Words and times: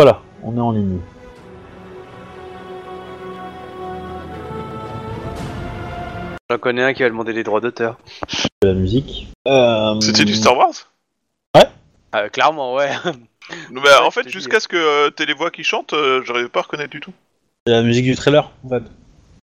Voilà, 0.00 0.22
on 0.44 0.56
est 0.56 0.60
en 0.60 0.70
ligne. 0.70 1.00
J'en 6.48 6.58
connais 6.58 6.84
un 6.84 6.92
qui 6.92 7.02
va 7.02 7.08
demander 7.08 7.32
les 7.32 7.42
droits 7.42 7.60
d'auteur. 7.60 7.98
De 8.62 8.68
la 8.68 8.74
musique. 8.74 9.26
Euh, 9.48 10.00
C'était 10.00 10.24
du 10.24 10.34
Star 10.34 10.56
Wars? 10.56 10.70
Ah, 12.12 12.28
clairement, 12.28 12.76
ouais. 12.76 12.90
Non, 13.72 13.80
en 13.80 14.04
Ouais, 14.04 14.10
fait, 14.12 14.20
c'est 14.22 14.30
jusqu'à 14.30 14.60
ce 14.60 14.68
que 14.68 14.76
euh, 14.76 15.10
t'aies 15.10 15.26
les 15.26 15.34
voix 15.34 15.50
qui 15.50 15.64
chantent, 15.64 15.94
euh, 15.94 16.22
j'arrivais 16.24 16.48
pas 16.48 16.60
à 16.60 16.62
reconnaître 16.62 16.90
du 16.90 17.00
tout. 17.00 17.12
C'est 17.66 17.72
la 17.72 17.82
musique 17.82 18.04
du 18.04 18.14
trailer, 18.14 18.52
en 18.64 18.68
fait. 18.68 18.84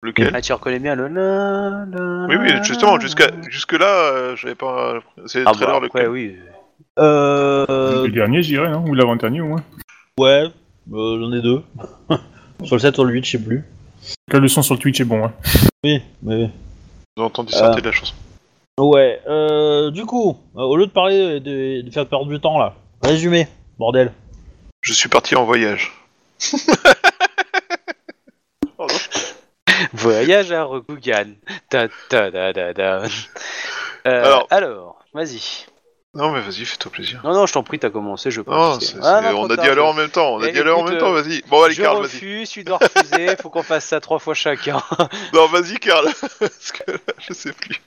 Lequel? 0.01 0.31
Ah, 0.33 0.41
tu 0.41 0.51
reconnais 0.51 0.79
bien 0.79 0.95
le 0.95 1.09
la, 1.09 1.85
la, 1.95 2.25
Oui, 2.27 2.37
oui, 2.41 2.49
justement, 2.63 2.99
jusqu'à 2.99 3.27
jusque 3.49 3.73
là, 3.73 4.33
j'avais 4.35 4.55
pas. 4.55 4.95
C'est 5.27 5.41
le 5.41 5.47
Ah, 5.47 5.51
trailer 5.51 5.73
bah, 5.79 5.85
lequel? 5.85 6.01
après, 6.01 6.07
oui. 6.07 6.37
Euh... 6.97 8.07
Le 8.07 8.11
dernier, 8.11 8.41
j'irais, 8.41 8.71
non? 8.71 8.83
Ou 8.87 8.95
l'avant-dernier, 8.95 9.41
au 9.41 9.47
moins. 9.49 9.63
Ouais, 10.19 10.51
euh, 10.93 11.17
j'en 11.19 11.31
ai 11.31 11.41
deux. 11.41 11.63
sur 12.65 12.75
le 12.75 12.79
7 12.81 12.97
ou 12.97 13.03
le 13.05 13.13
8, 13.13 13.23
je 13.25 13.31
sais 13.31 13.37
plus. 13.43 13.63
Là, 14.33 14.39
le 14.39 14.47
son 14.49 14.61
sur 14.61 14.73
le 14.75 14.79
Twitch 14.81 14.99
est 14.99 15.05
bon, 15.05 15.23
hein. 15.25 15.33
Oui, 15.85 16.01
mais... 16.21 16.49
J'ai 17.15 17.23
entendu 17.23 17.53
Euh. 17.53 17.57
sortir 17.57 17.81
de 17.81 17.87
la 17.87 17.93
chanson. 17.93 18.13
Ouais, 18.81 19.21
euh, 19.27 19.91
du 19.91 20.05
coup, 20.05 20.37
euh, 20.57 20.61
au 20.61 20.75
lieu 20.75 20.87
de 20.87 20.91
parler 20.91 21.39
de, 21.39 21.81
de 21.81 21.91
faire 21.91 22.05
perdre 22.05 22.25
du 22.27 22.37
temps, 22.41 22.59
là, 22.59 22.75
résumé, 23.01 23.47
bordel. 23.77 24.11
Je 24.81 24.91
suis 24.93 25.07
parti 25.07 25.35
en 25.35 25.45
voyage. 25.45 25.93
Voyage 29.93 30.51
à 30.51 30.63
Rokugan. 30.63 31.33
Ta 31.69 31.87
ta 32.09 32.29
da 32.31 32.51
da 32.53 32.73
da. 32.73 33.01
Euh, 34.05 34.23
Alors. 34.25 34.47
alors, 34.49 35.05
vas-y. 35.13 35.65
Non, 36.15 36.31
mais 36.31 36.41
vas-y, 36.41 36.65
fais-toi 36.65 36.91
plaisir. 36.91 37.21
Non, 37.23 37.33
non, 37.33 37.45
je 37.45 37.53
t'en 37.53 37.61
prie, 37.61 37.77
t'as 37.77 37.91
commencé, 37.91 38.31
je 38.31 38.41
peux. 38.41 38.49
Non, 38.51 38.73
pousser. 38.75 38.93
c'est- 38.93 38.99
Ah, 39.03 39.21
c'est- 39.21 39.31
non, 39.31 39.41
on 39.41 39.43
trop 39.43 39.51
a 39.53 39.55
tard, 39.57 39.65
dit 39.65 39.69
à 39.71 39.75
l'heure 39.75 39.85
je- 39.85 39.91
en 39.91 39.93
même 39.93 40.09
temps. 40.09 40.33
On 40.35 40.41
a 40.41 40.47
Eh, 40.47 40.51
dit 40.51 40.59
à 40.59 40.63
l'heure 40.63 40.77
en 40.77 40.81
écoute, 40.81 40.91
même 40.93 40.99
temps, 41.01 41.13
euh, 41.15 41.21
vas-y. 41.21 41.41
Bon, 41.47 41.61
allez, 41.63 41.75
je 41.75 41.81
Karl, 41.83 41.97
vas-y. 41.97 42.03
refuse, 42.05 42.49
tu 42.49 42.63
dois 42.63 42.77
refuser, 42.77 43.35
faut 43.39 43.49
qu'on 43.51 43.61
fasse 43.61 43.85
ça 43.85 43.99
trois 43.99 44.17
fois 44.17 44.33
chacun. 44.33 44.81
Non, 45.33 45.45
vas-y, 45.47 45.77
Karl. 45.77 46.05
Parce 46.39 46.71
que 46.71 46.91
là, 46.91 46.97
je 47.19 47.33
sais 47.33 47.53
plus. 47.53 47.79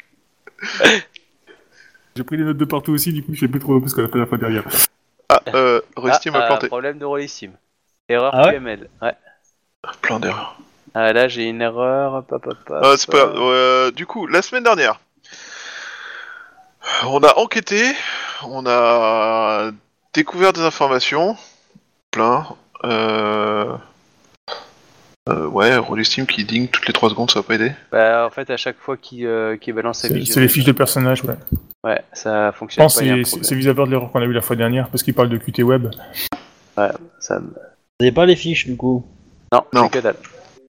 J'ai 2.16 2.24
pris 2.24 2.36
des 2.36 2.44
notes 2.44 2.58
de 2.58 2.64
partout 2.64 2.92
aussi, 2.92 3.12
du 3.12 3.22
coup, 3.24 3.32
je 3.34 3.41
sais 3.41 3.48
plus 3.48 3.58
trop 3.60 3.80
plus 3.80 3.92
qu'à 3.94 4.02
la 4.02 4.08
fin 4.08 4.14
de 4.14 4.20
la 4.20 4.27
fois 4.27 4.38
derrière. 4.38 4.64
Ah, 5.28 5.41
euh, 5.54 5.80
Rusty 5.97 6.28
Ah, 6.28 6.32
m'a 6.32 6.38
ah, 6.44 6.47
planté. 6.47 6.66
problème 6.69 6.98
de 6.98 7.04
Rollissime. 7.06 7.54
Erreur 8.08 8.32
Ah 8.34 8.47
ouais 8.48 8.52
QML. 8.54 8.88
Ouais. 9.00 9.14
Plein 10.02 10.20
d'erreurs. 10.20 10.56
Ah 10.94 11.12
là, 11.14 11.27
j'ai 11.28 11.44
une 11.48 11.62
erreur. 11.62 12.12
Hop, 12.14 12.30
hop, 12.30 12.47
hop, 12.47 12.58
hop. 12.69 12.80
Ah, 12.84 12.94
c'est 12.98 13.10
pas 13.10 13.25
grave. 13.27 13.36
Euh, 13.38 13.91
du 13.92 14.04
coup, 14.06 14.27
la 14.27 14.42
semaine 14.42 14.62
dernière, 14.62 15.00
on 17.06 17.19
a 17.22 17.38
enquêté, 17.38 17.92
on 18.47 18.64
a 18.66 19.70
découvert 20.14 20.52
des 20.52 20.62
informations, 20.62 21.36
plein. 22.11 22.47
Euh... 22.84 23.77
euh, 25.28 25.47
ouais, 25.47 25.77
Rollistim 25.77 26.27
qui 26.27 26.44
ding 26.44 26.69
toutes 26.69 26.86
les 26.86 26.92
3 26.92 27.10
secondes, 27.10 27.30
ça 27.30 27.41
va 27.41 27.42
pas 27.44 27.55
aider. 27.55 27.72
Bah, 27.92 28.27
en 28.27 28.30
fait, 28.30 28.50
à 28.50 28.56
chaque 28.56 28.78
fois 28.78 28.97
qu'il 28.97 29.27
euh, 29.27 29.56
qu'il 29.56 29.75
balance 29.75 30.00
sa 30.00 30.08
C'est 30.08 30.41
les 30.41 30.48
fiches 30.48 30.64
de 30.64 30.72
personnages, 30.72 31.22
ouais. 31.25 31.36
Ouais, 31.84 32.00
ça 32.12 32.50
Je 32.53 32.56
fonctionne 32.56 32.84
pense 32.84 32.94
pas. 32.97 33.00
que 33.03 33.25
c'est- 33.25 33.55
vis-à-vis 33.55 33.84
de 33.84 33.91
l'erreur 33.91 34.10
qu'on 34.12 34.20
a 34.20 34.25
eu 34.25 34.33
la 34.33 34.41
fois 34.41 34.56
dernière, 34.56 34.88
parce 34.88 35.03
qu'il 35.03 35.14
parle 35.14 35.28
de 35.28 35.36
QT 35.38 35.62
Web. 35.62 35.88
Ça 37.20 37.38
me- 37.38 37.48
Vous 38.00 38.06
avez 38.06 38.12
pas 38.12 38.27
les 38.27 38.36
fiches, 38.36 38.66
du 38.66 38.77
coup 38.77 39.05
Non, 39.53 39.64
Non. 39.72 39.84
c'est 39.84 39.91
que 39.91 39.98
dalle. 39.98 40.16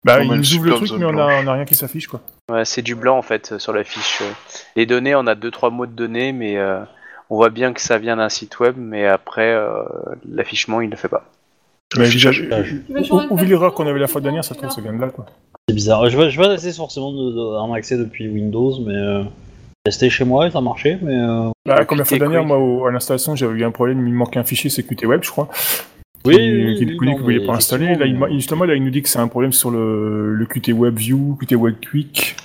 Bah, 0.04 0.18
Non, 0.18 0.24
il 0.24 0.30
mais 0.32 0.36
nous 0.38 0.44
le 0.44 0.56
ouvre 0.58 0.66
le 0.66 0.74
truc, 0.76 0.92
mais 1.00 1.06
on 1.06 1.10
a, 1.10 1.12
blanche. 1.14 1.34
on 1.44 1.48
a 1.48 1.54
rien 1.54 1.66
qui 1.66 1.76
s'affiche, 1.76 2.08
quoi. 2.08 2.22
Ouais, 2.52 2.66
c'est 2.66 2.82
du 2.82 2.96
blanc 2.96 3.18
en 3.18 3.22
fait 3.22 3.54
euh, 3.54 3.60
sur 3.60 3.72
la 3.74 3.84
fiche. 3.84 4.20
euh. 4.22 4.32
Les 4.76 4.86
données, 4.86 5.16
on 5.16 5.26
a 5.28 5.36
deux 5.36 5.52
trois 5.52 5.70
mots 5.70 5.86
de 5.86 5.94
données, 5.94 6.34
mais 6.34 6.58
euh, 6.58 6.80
on 7.30 7.36
voit 7.38 7.50
bien 7.50 7.72
que 7.74 7.80
ça 7.82 7.98
vient 7.98 8.18
d'un 8.18 8.30
site 8.30 8.60
web, 8.60 8.76
mais 8.78 9.08
après 9.08 9.54
euh, 9.54 9.84
l'affichement 10.30 10.82
il 10.82 10.90
le 10.90 10.98
fait 10.98 11.08
pas. 11.08 11.24
Mais 11.98 12.06
au 13.12 13.36
vu 13.36 13.46
de 13.46 13.50
l'erreur 13.50 13.74
qu'on 13.74 13.88
avait 13.88 14.00
la 14.00 14.08
fois 14.08 14.20
dernière, 14.20 14.44
ça 14.44 14.56
se 14.56 14.60
trouve, 14.60 14.72
ça 14.72 14.82
vient 14.82 14.94
de 14.94 15.00
là, 15.02 15.10
quoi. 15.10 15.26
C'est 15.70 15.76
bizarre. 15.76 16.10
Je 16.10 16.18
vais, 16.18 16.30
je 16.32 16.42
vais 16.42 16.54
essayer 16.54 16.74
forcément 16.74 17.12
de- 17.12 17.30
de- 17.32 17.36
d'en 17.36 17.72
accès 17.74 17.98
depuis 17.98 18.28
Windows, 18.28 18.80
mais... 18.86 18.96
Euh, 18.96 19.24
testé 19.86 20.10
chez 20.10 20.24
moi 20.24 20.48
et 20.48 20.52
ça 20.52 20.62
marchait, 20.62 20.98
mais... 21.02 21.14
Euh... 21.14 21.50
Bah, 21.66 21.84
comme 21.86 21.98
la 22.00 22.06
fois 22.06 22.18
dernière, 22.18 22.40
Quick. 22.42 22.48
moi, 22.48 22.58
au- 22.58 22.86
à 22.88 22.92
l'installation, 22.92 23.36
j'avais 23.36 23.54
eu 23.60 23.64
un 23.66 23.72
problème, 23.72 24.00
il 24.08 24.12
me 24.14 24.18
manquait 24.18 24.40
un 24.40 24.44
fichier, 24.44 24.70
c'est 24.70 24.82
QT 24.84 25.06
Web, 25.06 25.24
je 25.24 25.30
crois. 25.30 25.50
Oui, 26.26 26.76
qui, 26.78 26.86
que 26.86 27.18
vous 27.18 27.24
voyez 27.24 27.40
mais 27.40 27.46
pas 27.46 27.56
installer. 27.56 27.96
Là, 27.96 28.06
il, 28.06 28.18
justement, 28.36 28.64
là, 28.64 28.76
il 28.76 28.84
nous 28.84 28.92
dit 28.92 29.02
que 29.02 29.10
c'est 29.10 29.20
un 29.20 29.28
problème 29.28 29.52
sur 29.52 29.72
le, 29.72 30.34
le 30.34 30.46
Qt 30.46 30.72
Web 30.72 30.98
View, 30.98 31.38
Qt 31.42 31.56
Web 31.56 31.76
Quick, 31.82 32.38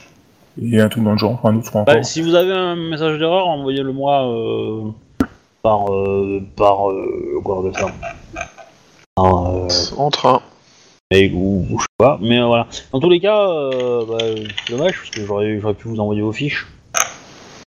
et 0.61 0.81
un 0.81 0.89
truc 0.89 1.05
dans 1.05 1.13
le 1.13 1.19
genre, 1.19 1.33
enfin, 1.35 1.51
un 1.51 1.57
autre, 1.57 1.67
je 1.67 1.71
crois 1.71 1.85
Bah, 1.85 2.03
si 2.03 2.21
vous 2.21 2.35
avez 2.35 2.53
un 2.53 2.75
message 2.75 3.19
d'erreur, 3.19 3.47
envoyez-le 3.47 3.93
moi 3.93 4.29
euh, 4.29 4.91
par... 5.63 5.93
Euh, 5.93 6.43
par... 6.57 6.91
Euh, 6.91 7.41
quoi 7.45 7.63
euh, 9.21 9.69
En 9.97 10.11
train. 10.11 10.43
mail 11.13 11.33
ou, 11.35 11.67
ou 11.71 11.79
je 11.79 11.83
sais 11.83 11.87
pas, 11.99 12.19
mais 12.21 12.41
euh, 12.41 12.47
voilà. 12.47 12.67
Dans 12.93 12.99
tous 12.99 13.11
les 13.11 13.21
cas, 13.21 13.49
euh, 13.49 14.05
bah, 14.09 14.19
c'est 14.67 14.77
dommage, 14.77 14.97
parce 14.97 15.11
que 15.11 15.25
j'aurais 15.25 15.61
j'aurais 15.61 15.75
pu 15.75 15.87
vous 15.87 16.01
envoyer 16.01 16.23
vos 16.23 16.33
fiches. 16.33 16.67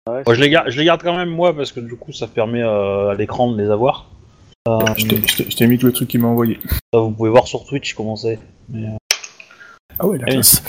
Ouais, 0.09 0.23
Moi, 0.25 0.33
je, 0.33 0.41
les 0.41 0.49
garde, 0.49 0.69
je 0.71 0.79
les 0.79 0.85
garde 0.85 1.03
quand 1.03 1.15
même, 1.15 1.29
moi, 1.29 1.55
parce 1.55 1.71
que 1.71 1.79
du 1.79 1.95
coup, 1.95 2.11
ça 2.13 2.25
permet 2.25 2.63
euh, 2.63 3.09
à 3.09 3.13
l'écran 3.13 3.51
de 3.51 3.61
les 3.61 3.69
avoir. 3.69 4.07
Euh, 4.67 4.79
Je 4.97 5.55
t'ai- 5.55 5.67
mis 5.67 5.77
tous 5.77 5.87
les 5.87 5.93
trucs 5.93 6.09
qu'il 6.09 6.19
m'a 6.21 6.27
envoyé. 6.27 6.59
vous 6.93 7.11
pouvez 7.11 7.29
voir 7.29 7.47
sur 7.47 7.65
Twitch 7.65 7.93
comment 7.93 8.15
c'est. 8.15 8.39
Mais, 8.69 8.87
euh, 8.87 8.97
Ah 9.99 10.05
ouais, 10.07 10.17
la 10.17 10.25
Oui. 10.25 10.33
classe. 10.33 10.61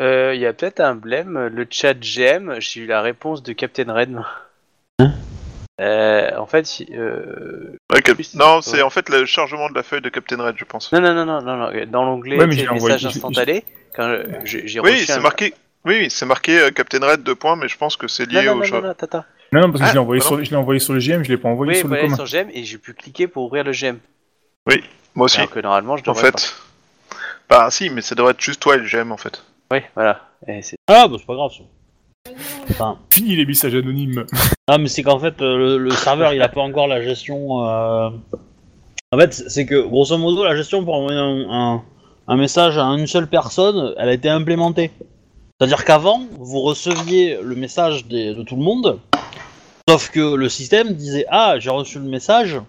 Euh, 0.00 0.32
Il 0.34 0.40
y 0.40 0.46
a 0.46 0.52
peut-être 0.52 0.80
un 0.80 0.94
blême. 0.94 1.46
Le 1.46 1.66
chat 1.70 1.94
GM, 1.94 2.56
j'ai 2.60 2.80
eu 2.80 2.86
la 2.86 3.00
réponse 3.02 3.42
de 3.42 3.52
Captain 3.52 3.90
Red. 3.92 4.16
Hein 4.98 5.12
Euh, 5.80 6.30
en 6.38 6.46
fait, 6.46 6.66
euh... 6.92 7.76
Ouais, 7.92 8.00
Cap- 8.02 8.18
Non, 8.34 8.62
c'est 8.62 8.80
en 8.82 8.88
fait 8.90 9.08
le 9.10 9.26
chargement 9.26 9.68
de 9.68 9.74
la 9.74 9.82
feuille 9.82 10.00
de 10.00 10.08
Captain 10.08 10.42
Red, 10.42 10.54
je 10.58 10.64
pense. 10.64 10.90
non, 10.92 11.00
non, 11.00 11.14
non, 11.14 11.24
non, 11.26 11.40
non, 11.42 11.56
non, 11.56 11.70
dans 11.86 12.04
l'onglet 12.04 12.38
Ouais, 12.38 12.44
envoyé- 12.68 12.94
message 12.94 13.06
instantané, 13.06 13.62
quand 13.94 14.18
j'ai 14.44 14.66
j'ai 14.66 14.80
Oui, 14.80 15.00
c'est 15.06 15.12
un... 15.12 15.20
marqué. 15.20 15.52
Oui, 15.84 16.08
c'est 16.10 16.24
marqué 16.26 16.70
Captain 16.74 17.06
Red 17.06 17.22
deux 17.22 17.34
points, 17.34 17.56
mais 17.56 17.68
je 17.68 17.76
pense 17.76 17.96
que 17.96 18.08
c'est 18.08 18.24
lié 18.26 18.46
non, 18.46 18.52
au 18.52 18.64
non. 18.66 18.94
Non, 19.56 19.62
non, 19.62 19.72
parce 19.72 19.80
que 19.80 19.86
Ah, 19.86 19.88
je 19.88 19.92
l'ai 19.94 19.98
envoyé, 20.00 20.22
l'ai 20.50 20.56
envoyé 20.56 20.80
sur 20.80 20.92
le 20.92 21.00
GM, 21.00 21.22
je 21.24 21.30
l'ai 21.30 21.38
pas 21.38 21.48
envoyé 21.48 21.72
Oui, 21.72 21.78
sur 21.78 21.88
le 21.88 21.96
commun. 21.98 22.14
sur 22.14 22.26
GM 22.26 22.48
et 22.52 22.62
j'ai 22.64 22.76
pu 22.76 22.92
cliquer 22.92 23.26
pour 23.26 23.44
ouvrir 23.44 23.64
le 23.64 23.72
GM. 23.72 23.96
Moi 25.14 25.24
aussi, 25.24 25.38
Alors 25.38 25.50
que 25.50 25.60
normalement, 25.60 25.96
je 25.96 26.02
en 26.02 26.12
devrais 26.12 26.30
fait. 26.30 26.54
Bah 27.48 27.68
si, 27.70 27.88
mais 27.88 28.02
ça 28.02 28.14
devrait 28.14 28.32
être 28.32 28.40
juste 28.40 28.60
toi 28.60 28.74
et 28.74 28.78
le 28.78 28.84
GM 28.84 29.12
en 29.12 29.16
fait. 29.16 29.42
pas. 29.68 29.76
Oui, 29.76 29.82
voilà. 29.94 30.20
Et 30.46 30.60
Ah, 30.88 31.08
bah 31.08 31.16
c'est 31.18 31.26
pas 31.26 31.34
grave. 31.34 31.52
ça. 31.56 32.32
Enfin, 32.70 32.98
Fini 33.12 33.34
les 33.34 33.46
messages 33.46 33.74
anonymes. 33.74 34.26
ah, 34.68 34.76
mais 34.76 34.88
c'est 34.88 35.02
qu'en 35.02 35.18
fait, 35.18 35.40
euh, 35.40 35.56
le, 35.56 35.78
le 35.78 35.90
serveur, 35.90 36.34
il 36.34 36.42
a 36.42 36.48
pas 36.48 36.60
encore 36.60 36.86
la 36.86 37.00
gestion. 37.00 37.66
euh, 37.66 38.10
En 39.12 39.18
fait, 39.18 39.32
c'est 39.32 39.64
que, 39.64 39.86
grosso 39.86 40.18
modo, 40.18 40.44
la 40.44 40.54
gestion 40.54 40.84
pour 40.84 40.94
envoyer 40.96 41.18
un, 41.18 41.46
un- 41.50 41.82
un 42.28 42.36
message 42.36 42.76
à 42.76 42.84
une 42.84 43.06
seule 43.06 43.28
personne, 43.28 43.94
elle 43.96 44.08
a 44.10 44.12
été 44.12 44.28
implémentée. 44.28 44.90
C'est-à-dire 45.58 45.84
qu'avant, 45.86 46.26
vous 46.38 46.60
receviez 46.60 47.38
le 47.42 47.54
message 47.54 48.04
des- 48.06 48.34
de 48.34 48.42
tout 48.42 48.56
le 48.56 48.62
monde, 48.62 48.98
sauf 49.88 50.10
que 50.10 50.34
le 50.34 50.48
système 50.48 50.94
disait 50.94 51.26
Ah, 51.30 51.56
j'ai 51.58 51.70
reçu 51.70 51.98
le 51.98 52.04
message, 52.06 52.60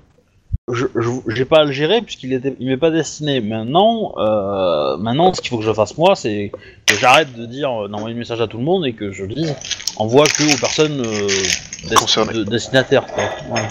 je 0.71 0.85
j'ai 1.27 1.45
pas 1.45 1.59
à 1.59 1.63
le 1.65 1.71
gérer 1.71 2.01
puisqu'il 2.01 2.33
était, 2.33 2.55
il 2.59 2.67
m'est 2.67 2.77
pas 2.77 2.91
destiné. 2.91 3.39
Maintenant, 3.41 4.13
euh, 4.17 4.97
maintenant, 4.97 5.33
ce 5.33 5.41
qu'il 5.41 5.49
faut 5.49 5.57
que 5.59 5.63
je 5.63 5.73
fasse 5.73 5.97
moi, 5.97 6.15
c'est 6.15 6.51
que 6.85 6.95
j'arrête 6.95 7.33
de 7.35 7.45
dire 7.45 7.85
euh, 7.85 7.87
d'envoyer 7.87 8.13
le 8.13 8.19
message 8.19 8.41
à 8.41 8.47
tout 8.47 8.57
le 8.57 8.63
monde 8.63 8.85
et 8.85 8.93
que 8.93 9.11
je 9.11 9.25
dise 9.25 9.55
envoie 9.97 10.25
que 10.25 10.43
aux 10.53 10.59
personnes 10.59 11.01
euh, 11.05 11.27
des- 11.89 11.95
Concernées. 11.95 12.33
de- 12.33 12.43
destinataires. 12.43 13.05
Quoi. 13.07 13.23
Voilà. 13.49 13.69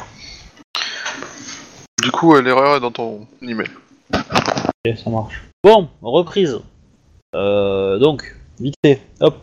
Du 2.03 2.11
coup, 2.11 2.35
euh, 2.35 2.41
l'erreur 2.43 2.77
est 2.77 2.81
dans 2.81 2.91
ton 2.93 3.27
email. 3.43 3.69
Ok, 4.15 4.97
ça 5.03 5.11
marche. 5.11 5.43
Bon, 5.65 5.89
reprise. 6.03 6.59
Euh, 7.35 7.99
donc, 7.99 8.23
vite 8.61 8.75
fait, 8.85 9.01
hop. 9.21 9.37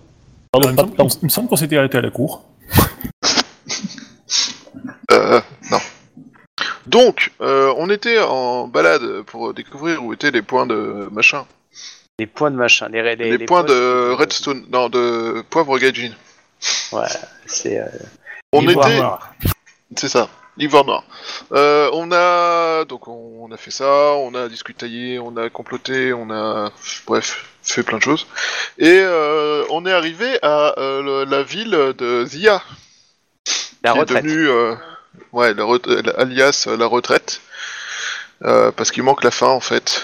Pardon, 0.52 0.70
il, 0.70 0.72
me 0.72 0.76
pas 0.78 0.84
de 0.84 0.88
semble, 0.88 0.96
temps. 0.98 1.18
il 1.22 1.26
me 1.26 1.30
semble 1.30 1.50
qu'on 1.50 1.56
s'était 1.58 1.78
arrêté 1.78 1.98
à 1.98 2.02
la 2.02 2.10
cour. 2.10 2.44
Euh, 5.24 5.42
non. 5.72 5.80
Donc, 6.86 7.32
euh, 7.42 7.74
on 7.78 7.90
était 7.90 8.20
en 8.20 8.68
balade 8.68 9.22
pour 9.24 9.54
découvrir 9.54 10.04
où 10.04 10.14
étaient 10.14 10.32
les 10.32 10.42
points 10.42 10.66
de 10.68 11.08
machin. 11.12 11.46
Les 12.20 12.28
points 12.28 12.52
de 12.52 12.56
machin, 12.56 12.90
les, 12.90 13.02
les, 13.02 13.16
Les, 13.16 13.38
les 13.38 13.46
points 13.46 13.64
de 13.64 14.12
redstone, 14.12 14.66
non, 14.70 14.90
de 14.90 15.44
poivre 15.50 15.80
gaijin. 15.80 16.12
Ouais, 16.92 17.08
c'est. 17.48 17.80
euh, 17.80 17.86
On 18.52 18.62
était, 18.68 19.02
c'est 19.98 20.10
ça, 20.10 20.30
l'ivoire 20.58 20.86
noir. 20.86 21.04
Euh, 21.54 21.90
on 21.94 22.12
a, 22.12 22.86
donc 22.86 23.08
on, 23.08 23.50
a 23.52 23.58
fait 23.58 23.72
ça, 23.72 24.14
on 24.14 24.36
a 24.36 24.48
discuté, 24.48 25.18
on 25.20 25.36
a 25.38 25.50
comploté, 25.50 26.14
on 26.14 26.30
a, 26.30 26.72
bref, 27.08 27.46
fait 27.64 27.82
plein 27.84 27.98
de 27.98 28.04
choses. 28.04 28.28
Et 28.78 29.00
euh, 29.02 29.64
on 29.72 29.86
est 29.88 29.92
arrivé 29.92 30.38
à 30.44 30.76
la 30.78 31.44
ville 31.44 31.72
de 31.98 32.26
Zia, 32.26 32.62
La 33.84 33.94
qui 33.94 34.00
retraite. 34.00 34.24
est 34.24 34.28
devenue, 34.28 34.48
ouais, 35.32 35.54
la 35.54 35.66
la- 36.04 36.12
alias 36.20 36.66
euh, 36.68 36.78
la 36.78 36.86
retraite, 36.86 37.42
Euh, 38.44 38.72
parce 38.72 38.92
qu'il 38.92 39.04
manque 39.04 39.24
la 39.24 39.32
fin 39.32 39.48
en 39.48 39.62
fait. 39.62 40.04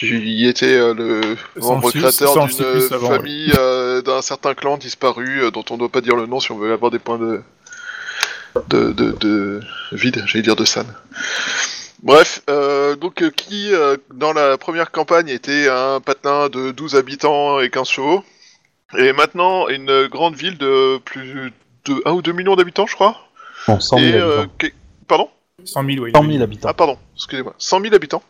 Il 0.00 0.46
était 0.46 0.76
euh, 0.76 0.94
le 0.94 1.20
membre 1.60 1.90
créateur 2.00 2.34
d'une 2.46 2.90
famille 3.16 3.52
euh, 3.58 4.02
d'un 4.02 4.22
certain 4.22 4.54
clan 4.54 4.76
disparu 4.76 5.42
euh, 5.42 5.50
dont 5.50 5.64
on 5.70 5.74
ne 5.74 5.78
doit 5.80 5.88
pas 5.88 6.00
dire 6.02 6.14
le 6.16 6.26
nom 6.26 6.40
si 6.40 6.52
on 6.52 6.58
veut 6.58 6.72
avoir 6.72 6.90
des 6.90 6.98
points 7.00 7.18
de 7.18 7.42
de, 8.68 8.92
de, 8.92 9.12
de 9.12 9.60
vide, 9.92 10.22
j'allais 10.26 10.42
dire 10.42 10.56
de 10.56 10.64
san. 10.64 10.86
Bref, 12.02 12.42
euh, 12.48 12.96
donc 12.96 13.28
qui, 13.30 13.72
euh, 13.72 13.96
dans 14.14 14.32
la 14.32 14.56
première 14.58 14.90
campagne, 14.90 15.28
était 15.28 15.68
un 15.68 16.00
patelin 16.00 16.48
de 16.48 16.70
12 16.70 16.94
habitants 16.96 17.60
et 17.60 17.70
15 17.70 17.88
chevaux, 17.88 18.24
et 18.96 19.12
maintenant 19.12 19.68
une 19.68 20.06
grande 20.08 20.34
ville 20.36 20.58
de 20.58 20.98
plus 20.98 21.52
de 21.86 22.02
1 22.04 22.12
ou 22.12 22.22
2 22.22 22.32
millions 22.32 22.56
d'habitants, 22.56 22.86
je 22.86 22.94
crois. 22.94 23.27
Bon, 23.68 23.80
100 23.80 23.98
000 23.98 24.08
et, 24.08 24.14
euh, 24.20 24.40
habitants. 24.42 24.68
Pardon? 25.06 25.30
100 25.64 25.84
000, 25.84 26.04
oui. 26.04 26.12
100 26.14 26.24
000 26.30 26.42
habitants. 26.42 26.68
Ah, 26.68 26.74
pardon, 26.74 26.98
excusez-moi. 27.14 27.54
100 27.58 27.80
000 27.82 27.94
habitants. 27.94 28.22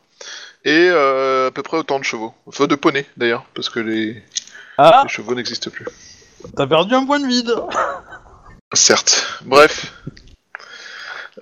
Et 0.65 0.89
euh, 0.91 1.49
à 1.49 1.51
peu 1.51 1.63
près 1.63 1.77
autant 1.77 1.99
de 1.99 2.05
chevaux. 2.05 2.35
Enfin, 2.47 2.67
de 2.67 2.75
poneys, 2.75 3.07
d'ailleurs, 3.17 3.45
parce 3.55 3.69
que 3.71 3.81
les, 3.81 4.23
Ah, 4.77 5.03
les 5.05 5.09
chevaux 5.09 5.35
n'existent 5.35 5.71
plus. 5.71 5.87
t'as 6.57 6.67
perdu 6.67 6.95
un 6.95 7.07
point 7.07 7.21
de 7.21 7.27
vide. 7.27 7.55
Certes. 8.75 9.39
Bref. 9.45 9.93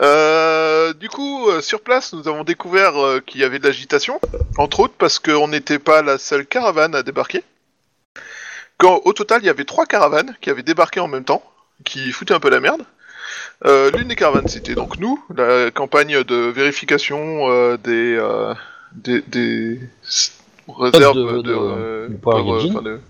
Euh, 0.01 0.93
du 0.93 1.09
coup, 1.09 1.49
euh, 1.49 1.63
sur 1.63 1.81
place, 1.81 2.13
nous 2.13 2.29
avons 2.29 2.45
découvert 2.45 3.03
euh, 3.03 3.21
qu'il 3.21 3.41
y 3.41 3.45
avait 3.45 3.59
de 3.59 3.65
l'agitation, 3.67 4.21
entre 4.59 4.81
autres 4.81 4.95
parce 4.99 5.19
qu'on 5.19 5.49
n'était 5.49 5.79
pas 5.79 6.03
la 6.03 6.19
seule 6.19 6.45
caravane 6.47 6.95
à 6.95 7.03
débarquer. 7.03 7.43
Quand 8.79 9.01
au 9.07 9.15
total, 9.15 9.41
il 9.43 9.47
y 9.47 9.51
avait 9.51 9.65
trois 9.65 9.87
caravanes 9.87 10.37
qui 10.43 10.51
avaient 10.51 10.63
débarqué 10.63 11.01
en 11.01 11.09
même 11.09 11.25
temps, 11.25 11.43
qui 11.85 12.13
foutaient 12.13 12.35
un 12.35 12.41
peu 12.41 12.51
la 12.51 12.61
merde. 12.61 12.83
Euh, 13.65 13.91
L'une 13.93 14.09
des 14.09 14.17
caravanes, 14.17 14.49
c'était 14.49 14.75
donc 14.75 14.99
nous, 14.99 15.23
la 15.35 15.71
campagne 15.71 16.23
de 16.25 16.37
vérification 16.37 17.49
euh, 17.51 17.77
des, 17.77 18.17
euh, 18.17 18.55
des, 18.93 19.21
des 19.23 19.81
réserves 20.69 21.15
de- 21.43 23.01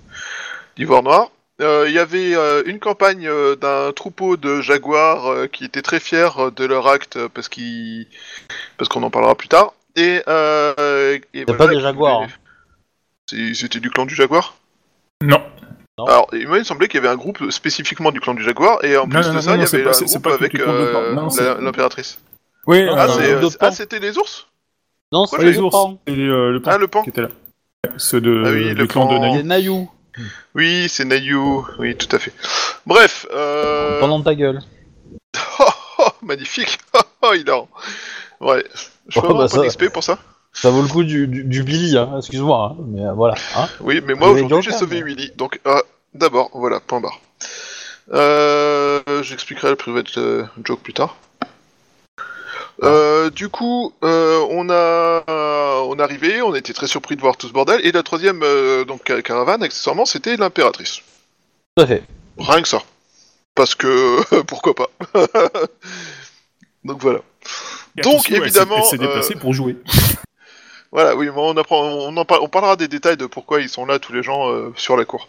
d'ivoire 0.76 1.02
noir. 1.02 1.30
Euh, 1.62 1.86
Il 1.88 1.94
y 1.94 1.98
avait 1.98 2.34
euh, 2.34 2.62
une 2.66 2.78
campagne 2.78 3.26
euh, 3.26 3.56
d'un 3.56 3.90
troupeau 3.92 4.36
de 4.36 4.60
jaguars 4.60 5.26
euh, 5.26 5.46
qui 5.46 5.64
étaient 5.64 5.80
très 5.82 6.00
fiers 6.00 6.28
de 6.54 6.64
leur 6.66 6.86
acte 6.86 7.18
parce 7.28 7.48
qu'ils 7.48 8.06
parce 8.76 8.88
qu'on 8.90 9.02
en 9.02 9.10
parlera 9.10 9.34
plus 9.34 9.48
tard. 9.48 9.72
Et, 9.96 10.20
euh, 10.28 11.18
et 11.32 11.46
pas 11.46 11.66
des 11.66 11.80
jaguars, 11.80 12.22
hein. 12.22 12.26
C'était 13.54 13.80
du 13.80 13.88
clan 13.90 14.04
du 14.04 14.14
jaguar? 14.14 14.56
Non. 15.22 15.42
Non. 15.98 16.04
Alors, 16.06 16.28
il 16.34 16.46
m'a 16.46 16.62
semblé 16.62 16.88
qu'il 16.88 16.98
y 17.00 17.04
avait 17.04 17.12
un 17.12 17.16
groupe 17.16 17.50
spécifiquement 17.50 18.12
du 18.12 18.20
clan 18.20 18.34
du 18.34 18.42
jaguar 18.42 18.84
et 18.84 18.98
en 18.98 19.06
Non, 19.06 19.08
plus 19.20 19.28
non, 19.28 19.34
de 19.34 19.40
ça, 19.40 19.50
non, 19.50 19.56
il 19.56 19.60
y 19.62 19.64
avait 19.64 19.82
pas- 19.84 19.96
un 19.98 20.04
groupe 20.04 20.22
pas 20.22 20.34
avec 20.34 20.54
euh, 20.60 21.56
l'impératrice. 21.60 22.18
Oui, 22.66 22.86
Ah, 22.90 23.06
Ah, 23.08 23.16
euh, 23.18 23.42
euh, 23.44 23.48
ah, 23.60 23.70
c'était 23.72 23.98
les 23.98 24.18
ours 24.18 24.46
Non, 25.10 25.24
c'est 25.24 25.42
les 25.42 25.58
ours 25.58 25.74
et 26.06 26.10
euh, 26.12 26.50
le 26.52 26.60
pan 26.60 26.70
Ah, 26.74 26.78
le 26.78 26.86
pan 26.88 27.02
qui 27.02 27.08
était 27.10 27.22
là. 27.22 27.28
Ceux 27.96 28.20
de, 28.20 28.42
Ah 28.44 28.50
oui, 28.50 28.74
le 28.74 28.86
clan 28.86 29.06
de 29.06 29.42
Nayou. 29.42 29.90
Oui, 30.54 30.86
c'est 30.88 31.04
Nayu. 31.04 31.36
Oui, 31.78 31.94
tout 31.96 32.14
à 32.14 32.18
fait. 32.18 32.32
Bref. 32.86 33.26
Euh... 33.34 34.00
Pendant 34.00 34.20
ta 34.22 34.34
gueule. 34.34 34.60
Oh, 35.58 35.64
oh, 35.98 36.08
magnifique. 36.22 36.78
Oh, 36.94 37.00
oh, 37.22 37.32
il 37.34 37.48
a. 37.50 37.60
Ouais. 38.40 38.64
Je 39.08 39.18
peux 39.20 39.26
Oh, 39.26 39.30
avoir 39.30 39.38
bah, 39.38 39.44
un 39.44 39.48
point 39.48 39.62
ça- 39.70 39.76
d'XP 39.78 39.90
pour 39.92 40.04
ça? 40.04 40.18
Ça 40.60 40.70
vaut 40.70 40.80
le 40.82 40.88
coup 40.88 41.04
du, 41.04 41.26
du, 41.28 41.44
du 41.44 41.62
Billy, 41.62 41.96
hein. 41.98 42.14
excuse-moi, 42.18 42.74
hein. 42.78 42.84
mais 42.88 43.02
euh, 43.04 43.12
voilà. 43.12 43.34
Hein. 43.56 43.68
Oui, 43.80 44.00
mais 44.04 44.14
moi 44.14 44.30
aujourd'hui 44.30 44.62
j'ai 44.62 44.72
sauvé 44.72 45.02
mais- 45.02 45.10
Willy. 45.12 45.32
Donc, 45.36 45.60
ah, 45.66 45.82
d'abord, 46.14 46.50
voilà, 46.54 46.80
point 46.80 47.00
barre. 47.00 47.20
Euh, 48.12 49.00
J'expliquerai 49.22 49.68
le 49.70 49.76
private 49.76 50.16
euh, 50.16 50.44
joke 50.64 50.80
plus 50.80 50.94
tard. 50.94 51.16
Euh, 52.82 53.30
du 53.30 53.48
coup, 53.48 53.92
euh, 54.04 54.44
on 54.50 54.68
a, 54.70 55.22
on 55.84 55.98
est 55.98 56.02
arrivé, 56.02 56.42
on 56.42 56.54
était 56.54 56.72
très 56.72 56.86
surpris 56.86 57.16
de 57.16 57.20
voir 57.20 57.36
tout 57.36 57.48
ce 57.48 57.52
bordel. 57.52 57.80
Et 57.84 57.92
la 57.92 58.02
troisième 58.02 58.42
euh, 58.42 58.84
donc 58.84 59.00
ca- 59.06 59.22
caravane, 59.22 59.62
accessoirement, 59.62 60.04
c'était 60.06 60.36
l'impératrice. 60.36 61.00
Tout 61.76 61.82
à 61.82 61.86
fait. 61.86 62.02
Rien 62.38 62.62
que 62.62 62.68
ça. 62.68 62.82
Parce 63.54 63.74
que 63.74 64.40
pourquoi 64.46 64.74
pas. 64.74 64.88
donc 66.84 67.00
voilà. 67.00 67.20
Et 67.98 68.02
Donc, 68.02 68.30
évidemment, 68.30 68.76
Elle 68.78 68.84
s'est 68.84 68.98
déplacée 68.98 69.34
euh, 69.36 69.40
pour 69.40 69.52
jouer. 69.54 69.76
Voilà, 70.96 71.14
oui, 71.14 71.28
on, 71.28 71.54
apprend, 71.58 71.82
on, 71.84 72.16
en 72.16 72.24
par- 72.24 72.42
on 72.42 72.48
parlera 72.48 72.74
des 72.74 72.88
détails 72.88 73.18
de 73.18 73.26
pourquoi 73.26 73.60
ils 73.60 73.68
sont 73.68 73.84
là, 73.84 73.98
tous 73.98 74.14
les 74.14 74.22
gens, 74.22 74.50
euh, 74.50 74.72
sur 74.76 74.96
la 74.96 75.04
cour. 75.04 75.28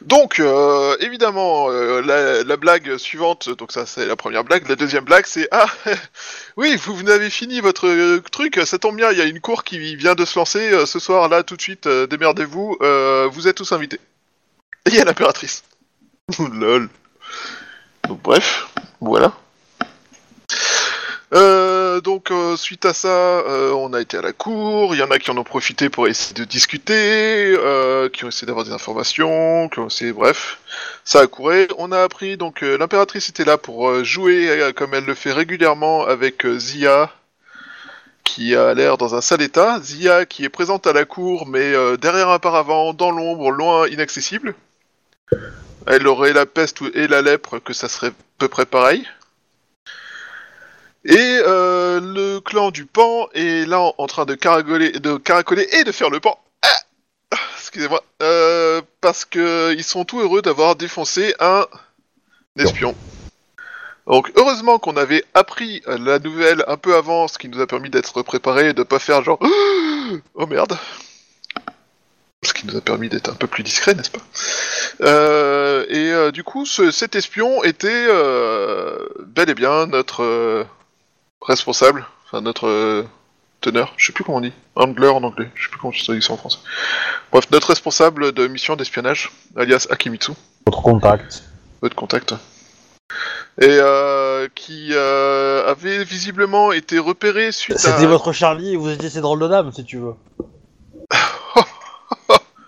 Donc, 0.00 0.40
euh, 0.40 0.96
évidemment, 0.98 1.70
euh, 1.70 2.00
la, 2.00 2.42
la 2.42 2.56
blague 2.56 2.96
suivante, 2.96 3.48
donc 3.48 3.70
ça 3.70 3.86
c'est 3.86 4.04
la 4.06 4.16
première 4.16 4.42
blague, 4.42 4.68
la 4.68 4.74
deuxième 4.74 5.04
blague 5.04 5.24
c'est 5.24 5.46
«Ah, 5.52 5.66
oui, 6.56 6.74
vous, 6.74 6.96
vous 6.96 7.30
fini 7.30 7.60
votre 7.60 8.18
truc, 8.30 8.60
ça 8.64 8.76
tombe 8.76 8.96
bien, 8.96 9.12
il 9.12 9.18
y 9.18 9.20
a 9.20 9.24
une 9.24 9.40
cour 9.40 9.62
qui 9.62 9.94
vient 9.94 10.16
de 10.16 10.24
se 10.24 10.36
lancer, 10.36 10.84
ce 10.84 10.98
soir, 10.98 11.28
là, 11.28 11.44
tout 11.44 11.56
de 11.56 11.62
suite, 11.62 11.86
démerdez-vous, 11.86 12.78
vous 13.30 13.46
êtes 13.46 13.56
tous 13.56 13.70
invités.» 13.70 14.00
Et 14.86 14.90
il 14.90 14.96
y 14.96 15.00
a 15.00 15.04
l'impératrice. 15.04 15.62
Lol. 16.40 16.88
Donc 18.08 18.20
bref, 18.20 18.66
voilà. 19.00 19.32
Euh, 21.34 22.02
donc 22.02 22.30
euh, 22.30 22.56
suite 22.56 22.84
à 22.84 22.92
ça, 22.92 23.08
euh, 23.08 23.72
on 23.72 23.94
a 23.94 24.00
été 24.02 24.18
à 24.18 24.22
la 24.22 24.32
cour. 24.32 24.94
Il 24.94 24.98
y 24.98 25.02
en 25.02 25.10
a 25.10 25.18
qui 25.18 25.30
en 25.30 25.38
ont 25.38 25.44
profité 25.44 25.88
pour 25.88 26.06
essayer 26.06 26.34
de 26.34 26.44
discuter, 26.44 27.56
qui 28.12 28.24
ont 28.24 28.28
essayé 28.28 28.46
d'avoir 28.46 28.66
des 28.66 28.72
informations, 28.72 29.68
qui 29.70 29.78
ont 29.78 29.86
essayé, 29.86 30.12
bref, 30.12 30.58
ça 31.04 31.20
a 31.20 31.26
couru. 31.26 31.68
On 31.78 31.92
a 31.92 32.02
appris 32.02 32.36
donc 32.36 32.60
l'impératrice 32.60 33.28
était 33.28 33.44
là 33.44 33.56
pour 33.58 34.04
jouer 34.04 34.72
comme 34.76 34.94
elle 34.94 35.04
le 35.04 35.14
fait 35.14 35.32
régulièrement 35.32 36.04
avec 36.04 36.46
Zia, 36.58 37.10
qui 38.24 38.54
a 38.54 38.74
l'air 38.74 38.98
dans 38.98 39.14
un 39.14 39.20
sale 39.20 39.42
état. 39.42 39.80
Zia 39.80 40.26
qui 40.26 40.44
est 40.44 40.48
présente 40.50 40.86
à 40.86 40.92
la 40.92 41.04
cour, 41.04 41.46
mais 41.46 41.72
derrière 41.98 42.28
un 42.28 42.38
paravent, 42.38 42.92
dans 42.92 43.10
l'ombre, 43.10 43.50
loin, 43.50 43.88
inaccessible. 43.88 44.54
Elle 45.86 46.06
aurait 46.06 46.32
la 46.32 46.46
peste 46.46 46.82
et 46.94 47.08
la 47.08 47.22
lèpre, 47.22 47.58
que 47.58 47.72
ça 47.72 47.88
serait 47.88 48.08
à 48.08 48.14
peu 48.38 48.48
près 48.48 48.66
pareil. 48.66 49.06
Et 51.04 51.40
euh, 51.44 52.00
le 52.00 52.38
clan 52.40 52.70
du 52.70 52.86
pan 52.86 53.28
est 53.34 53.66
là 53.68 53.92
en, 53.98 54.06
train 54.06 54.24
de 54.24 54.34
caracoler, 54.34 54.92
et 55.72 55.84
de 55.84 55.92
faire 55.92 56.10
le 56.10 56.20
pan. 56.20 56.38
Ah 56.62 57.38
Excusez-moi. 57.58 58.02
Euh, 58.22 58.80
parce 59.00 59.24
que 59.24 59.74
ils 59.74 59.82
sont 59.84 60.04
tout 60.04 60.20
heureux 60.20 60.42
d'avoir 60.42 60.76
défoncé 60.76 61.34
un 61.40 61.66
espion. 62.56 62.94
Donc 64.06 64.30
heureusement 64.36 64.78
qu'on 64.78 64.96
avait 64.96 65.24
appris 65.34 65.82
la 65.86 66.18
nouvelle 66.18 66.64
un 66.68 66.76
peu 66.76 66.94
avant, 66.94 67.26
ce 67.28 67.38
qui 67.38 67.48
nous 67.48 67.60
a 67.60 67.66
permis 67.66 67.90
d'être 67.90 68.22
préparés 68.22 68.68
et 68.70 68.72
de 68.72 68.82
pas 68.82 68.98
faire 68.98 69.22
genre 69.24 69.38
oh 70.34 70.46
merde. 70.46 70.76
Ce 72.44 72.52
qui 72.52 72.66
nous 72.66 72.76
a 72.76 72.80
permis 72.80 73.08
d'être 73.08 73.30
un 73.30 73.34
peu 73.34 73.46
plus 73.46 73.62
discret, 73.62 73.94
n'est-ce 73.94 74.10
pas? 74.10 74.18
Euh, 75.02 75.86
Et 75.88 76.32
du 76.32 76.42
coup, 76.42 76.66
ce- 76.66 76.90
cet 76.90 77.14
espion 77.14 77.62
était 77.62 78.06
bel 79.26 79.50
et 79.50 79.54
bien 79.54 79.86
notre 79.86 80.66
responsable, 81.46 82.06
enfin 82.24 82.40
notre 82.40 82.66
euh, 82.66 83.04
teneur, 83.60 83.92
je 83.96 84.06
sais 84.06 84.12
plus 84.12 84.24
comment 84.24 84.38
on 84.38 84.42
dit, 84.42 84.52
handler 84.76 85.08
en 85.08 85.22
anglais, 85.22 85.50
je 85.54 85.64
sais 85.64 85.70
plus 85.70 85.78
comment 85.78 85.92
tu 85.92 86.02
dis 86.02 86.22
ça 86.22 86.32
en 86.32 86.36
français. 86.36 86.58
Bref, 87.30 87.46
notre 87.50 87.68
responsable 87.68 88.32
de 88.32 88.46
mission 88.46 88.76
d'espionnage, 88.76 89.30
alias 89.56 89.86
Akimitsu, 89.90 90.32
Votre 90.66 90.82
contact. 90.82 91.44
votre 91.80 91.96
contact, 91.96 92.34
et 93.60 93.66
euh, 93.68 94.48
qui 94.54 94.90
euh, 94.92 95.70
avait 95.70 96.04
visiblement 96.04 96.72
été 96.72 96.98
repéré 96.98 97.52
suite 97.52 97.76
à... 97.76 97.78
C'était 97.78 98.06
votre 98.06 98.32
Charlie 98.32 98.72
et 98.72 98.76
vous 98.76 98.88
étiez 98.90 99.10
ses 99.10 99.20
drôles 99.20 99.40
de 99.40 99.48
dames, 99.48 99.72
si 99.72 99.84
tu 99.84 99.98
veux. 99.98 100.14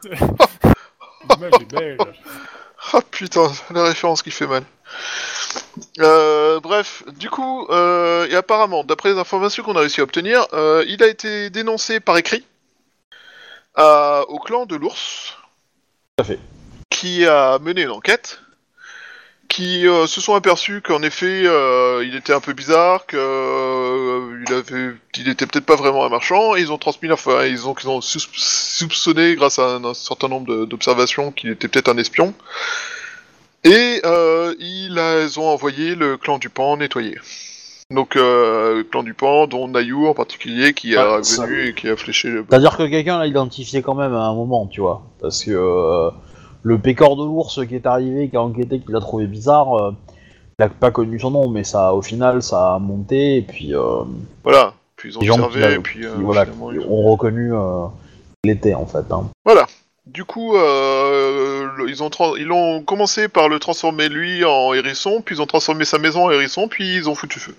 L'image 1.30 1.52
est 1.60 1.72
belle. 1.74 1.98
Ah 2.92 3.00
putain, 3.10 3.50
la 3.70 3.84
référence 3.84 4.22
qui 4.22 4.30
fait 4.30 4.46
mal. 4.46 4.64
Euh, 6.00 6.60
bref, 6.60 7.02
du 7.18 7.30
coup, 7.30 7.66
euh, 7.70 8.26
et 8.28 8.34
apparemment, 8.36 8.84
d'après 8.84 9.12
les 9.12 9.18
informations 9.18 9.62
qu'on 9.62 9.76
a 9.76 9.80
réussi 9.80 10.00
à 10.00 10.04
obtenir, 10.04 10.46
euh, 10.52 10.84
il 10.86 11.02
a 11.02 11.06
été 11.06 11.50
dénoncé 11.50 12.00
par 12.00 12.16
écrit 12.18 12.44
à- 13.74 14.22
au 14.28 14.38
clan 14.38 14.66
de 14.66 14.76
l'ours. 14.76 15.34
Tout 16.16 16.22
à 16.22 16.24
fait. 16.24 16.38
Qui 16.90 17.26
a 17.26 17.58
mené 17.58 17.82
une 17.82 17.90
enquête. 17.90 18.40
Qui 19.54 19.86
euh, 19.86 20.08
se 20.08 20.20
sont 20.20 20.34
aperçus 20.34 20.80
qu'en 20.82 21.02
effet, 21.02 21.44
euh, 21.46 22.02
il 22.04 22.16
était 22.16 22.32
un 22.32 22.40
peu 22.40 22.54
bizarre, 22.54 23.04
euh, 23.14 24.42
il 24.44 24.52
avait, 24.52 24.94
il 25.16 25.28
était 25.28 25.46
peut-être 25.46 25.64
pas 25.66 25.76
vraiment 25.76 26.04
un 26.04 26.08
marchand. 26.08 26.56
Et 26.56 26.60
ils 26.60 26.72
ont 26.72 26.78
transmis, 26.78 27.08
enfin, 27.12 27.44
ils 27.44 27.68
ont, 27.68 27.74
ils 27.80 27.88
ont 27.88 28.00
soupçonné 28.00 29.36
grâce 29.36 29.60
à 29.60 29.76
un, 29.76 29.84
un 29.84 29.94
certain 29.94 30.26
nombre 30.26 30.64
d'observations 30.64 31.30
qu'il 31.30 31.50
était 31.50 31.68
peut-être 31.68 31.88
un 31.88 31.98
espion. 31.98 32.34
Et 33.62 34.00
ils, 34.58 34.98
a- 34.98 35.22
ils 35.22 35.38
ont 35.38 35.46
envoyé 35.48 35.94
le 35.94 36.16
clan 36.16 36.38
du 36.38 36.48
Pan 36.48 36.76
nettoyer. 36.76 37.18
Donc 37.90 38.16
euh, 38.16 38.78
le 38.78 38.82
clan 38.82 39.04
du 39.04 39.14
Pan, 39.14 39.46
dont 39.46 39.68
Nayu 39.68 40.06
en 40.08 40.14
particulier, 40.14 40.72
qui 40.74 40.96
a 40.96 41.18
Ouais, 41.18 41.22
ça- 41.22 41.46
venu 41.46 41.68
et 41.68 41.74
qui 41.74 41.88
a 41.88 41.96
fléché 41.96 42.28
le... 42.28 42.44
C'est-à-dire 42.48 42.76
que 42.76 42.82
quelqu'un 42.88 43.18
l'a 43.20 43.26
identifié 43.28 43.82
quand 43.82 43.94
même 43.94 44.14
à 44.14 44.24
un 44.24 44.34
moment, 44.34 44.66
tu 44.66 44.80
vois. 44.80 45.02
Parce 45.20 45.44
que 45.44 45.50
euh, 45.52 46.10
le 46.64 46.78
pécor 46.78 47.16
de 47.16 47.24
l'ours 47.24 47.64
qui 47.66 47.76
est 47.76 47.86
arrivé, 47.86 48.28
qui 48.28 48.36
a 48.36 48.42
enquêté, 48.42 48.80
qui 48.80 48.90
l'a 48.90 48.98
trouvé 49.00 49.26
bizarre, 49.26 49.72
euh, 49.74 49.92
il 50.58 50.62
a 50.64 50.68
pas 50.68 50.90
connu 50.90 51.20
son 51.20 51.30
nom, 51.30 51.48
mais 51.48 51.62
ça, 51.62 51.94
au 51.94 52.02
final, 52.02 52.42
ça 52.42 52.74
a 52.74 52.78
monté, 52.80 53.36
et 53.36 53.42
puis 53.42 53.74
euh, 53.74 54.02
Voilà. 54.42 54.72
Puis 54.96 55.10
ils 55.10 55.16
ont 55.18 55.20
qui, 55.20 55.30
observé, 55.30 55.60
l'a- 55.60 55.70
et 55.72 55.78
puis 55.78 56.04
euh, 56.06 56.14
qui, 56.16 56.22
voilà, 56.22 56.46
qui 56.46 56.52
ils 56.72 56.80
ont- 56.88 57.10
reconnu 57.12 57.52
euh, 57.54 57.86
qui 58.42 58.50
était, 58.50 58.74
en 58.74 58.86
fait. 58.86 59.04
Hein. 59.12 59.28
Du 60.06 60.24
coup, 60.24 60.54
euh, 60.56 61.66
ils 61.88 62.02
ont 62.02 62.10
ils 62.38 62.50
ont 62.52 62.82
commencé 62.82 63.28
par 63.28 63.48
le 63.48 63.58
transformer 63.58 64.08
lui 64.08 64.44
en 64.44 64.72
hérisson, 64.74 65.22
puis 65.24 65.36
ils 65.36 65.42
ont 65.42 65.46
transformé 65.46 65.84
sa 65.86 65.98
maison 65.98 66.26
en 66.26 66.30
hérisson, 66.30 66.68
puis 66.68 66.94
ils 66.96 67.08
ont 67.08 67.14
foutu 67.14 67.40
feu. 67.40 67.54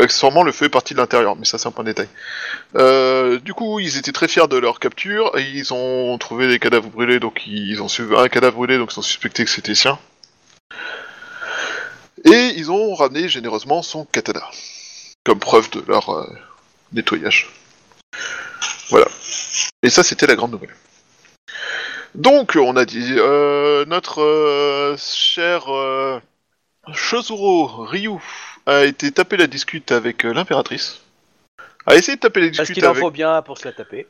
Accessoirement, 0.00 0.42
le 0.42 0.52
feu 0.52 0.66
est 0.66 0.70
parti 0.70 0.94
de 0.94 0.98
l'intérieur, 0.98 1.36
mais 1.36 1.44
ça 1.44 1.58
c'est 1.58 1.68
un 1.68 1.70
point 1.70 1.84
de 1.84 1.90
détail. 1.90 2.08
Euh, 2.76 3.38
du 3.40 3.54
coup, 3.54 3.80
ils 3.80 3.96
étaient 3.96 4.12
très 4.12 4.28
fiers 4.28 4.48
de 4.48 4.56
leur 4.56 4.80
capture, 4.80 5.32
ils 5.38 5.72
ont 5.72 6.16
trouvé 6.18 6.48
des 6.48 6.58
cadavres 6.58 6.88
brûlés, 6.88 7.20
donc 7.20 7.46
ils 7.46 7.82
ont 7.82 7.88
su 7.88 8.16
un 8.16 8.28
cadavre 8.28 8.56
brûlé, 8.56 8.78
donc 8.78 8.92
ils 8.92 8.98
ont 8.98 9.02
suspecté 9.02 9.44
que 9.44 9.50
c'était 9.50 9.74
sien. 9.74 9.98
Et 12.24 12.52
ils 12.56 12.70
ont 12.70 12.94
ramené 12.94 13.28
généreusement 13.28 13.82
son 13.82 14.04
katana, 14.04 14.42
comme 15.24 15.38
preuve 15.38 15.70
de 15.70 15.82
leur 15.88 16.10
euh, 16.10 16.26
nettoyage. 16.92 17.50
Voilà. 18.90 19.06
Et 19.82 19.90
ça, 19.90 20.02
c'était 20.02 20.26
la 20.26 20.34
grande 20.34 20.52
nouvelle. 20.52 20.74
Donc, 22.14 22.56
on 22.60 22.76
a 22.76 22.84
dit, 22.84 23.14
euh, 23.16 23.84
notre 23.86 24.96
cher 24.98 25.68
Shozuro 26.92 27.84
Ryu 27.84 28.18
a 28.68 28.84
été 28.84 29.10
taper 29.12 29.36
la 29.36 29.46
discute 29.46 29.90
avec 29.92 30.24
euh, 30.24 30.32
l'impératrice. 30.32 31.00
A 31.86 31.96
essayé 31.96 32.16
de 32.16 32.20
taper 32.20 32.40
la 32.40 32.46
Parce 32.48 32.58
discute 32.58 32.74
qu'il 32.74 32.86
en 32.86 32.90
avec... 32.90 33.02
faut 33.02 33.10
bien 33.10 33.40
pour 33.42 33.58
se 33.58 33.64
la 33.64 33.72
taper. 33.72 34.06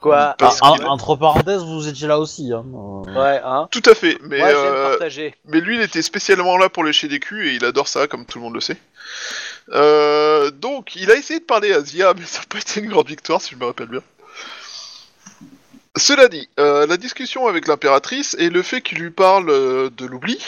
Quoi 0.00 0.36
Parce 0.38 0.60
Ah, 0.62 0.74
qu'il- 0.76 0.84
en- 0.86 0.90
entre 0.92 1.16
parenthèses, 1.16 1.62
vous 1.64 1.88
étiez 1.88 2.06
là 2.06 2.18
aussi. 2.20 2.52
Hein. 2.52 2.64
Euh, 2.72 3.12
Ouais, 3.14 3.40
hein 3.42 3.66
Tout 3.72 3.82
à 3.86 3.94
fait, 3.94 4.16
mais, 4.22 4.38
Moi, 4.38 4.48
j'aime 4.48 4.56
euh, 4.58 4.90
partager. 4.90 5.34
mais 5.46 5.60
lui, 5.60 5.74
il 5.76 5.80
était 5.80 6.02
spécialement 6.02 6.56
là 6.58 6.68
pour 6.68 6.84
lécher 6.84 7.08
des 7.08 7.18
culs 7.18 7.48
et 7.48 7.54
il 7.54 7.64
adore 7.64 7.88
ça, 7.88 8.06
comme 8.06 8.24
tout 8.24 8.38
le 8.38 8.44
monde 8.44 8.54
le 8.54 8.60
sait. 8.60 8.76
Euh, 9.72 10.50
donc, 10.52 10.94
il 10.94 11.10
a 11.10 11.16
essayé 11.16 11.40
de 11.40 11.44
parler 11.44 11.72
à 11.72 11.80
Zia, 11.80 12.14
mais 12.16 12.26
ça 12.26 12.40
n'a 12.40 12.46
pas 12.48 12.58
été 12.58 12.78
une 12.80 12.90
grande 12.90 13.08
victoire, 13.08 13.40
si 13.40 13.54
je 13.54 13.56
me 13.56 13.64
rappelle 13.64 13.88
bien. 13.88 14.02
Cela 15.96 16.28
dit, 16.28 16.48
euh, 16.60 16.86
la 16.86 16.96
discussion 16.96 17.48
avec 17.48 17.66
l'impératrice 17.66 18.36
et 18.38 18.50
le 18.50 18.62
fait 18.62 18.82
qu'il 18.82 18.98
lui 18.98 19.10
parle 19.10 19.50
euh, 19.50 19.90
de 19.90 20.06
l'oubli 20.06 20.38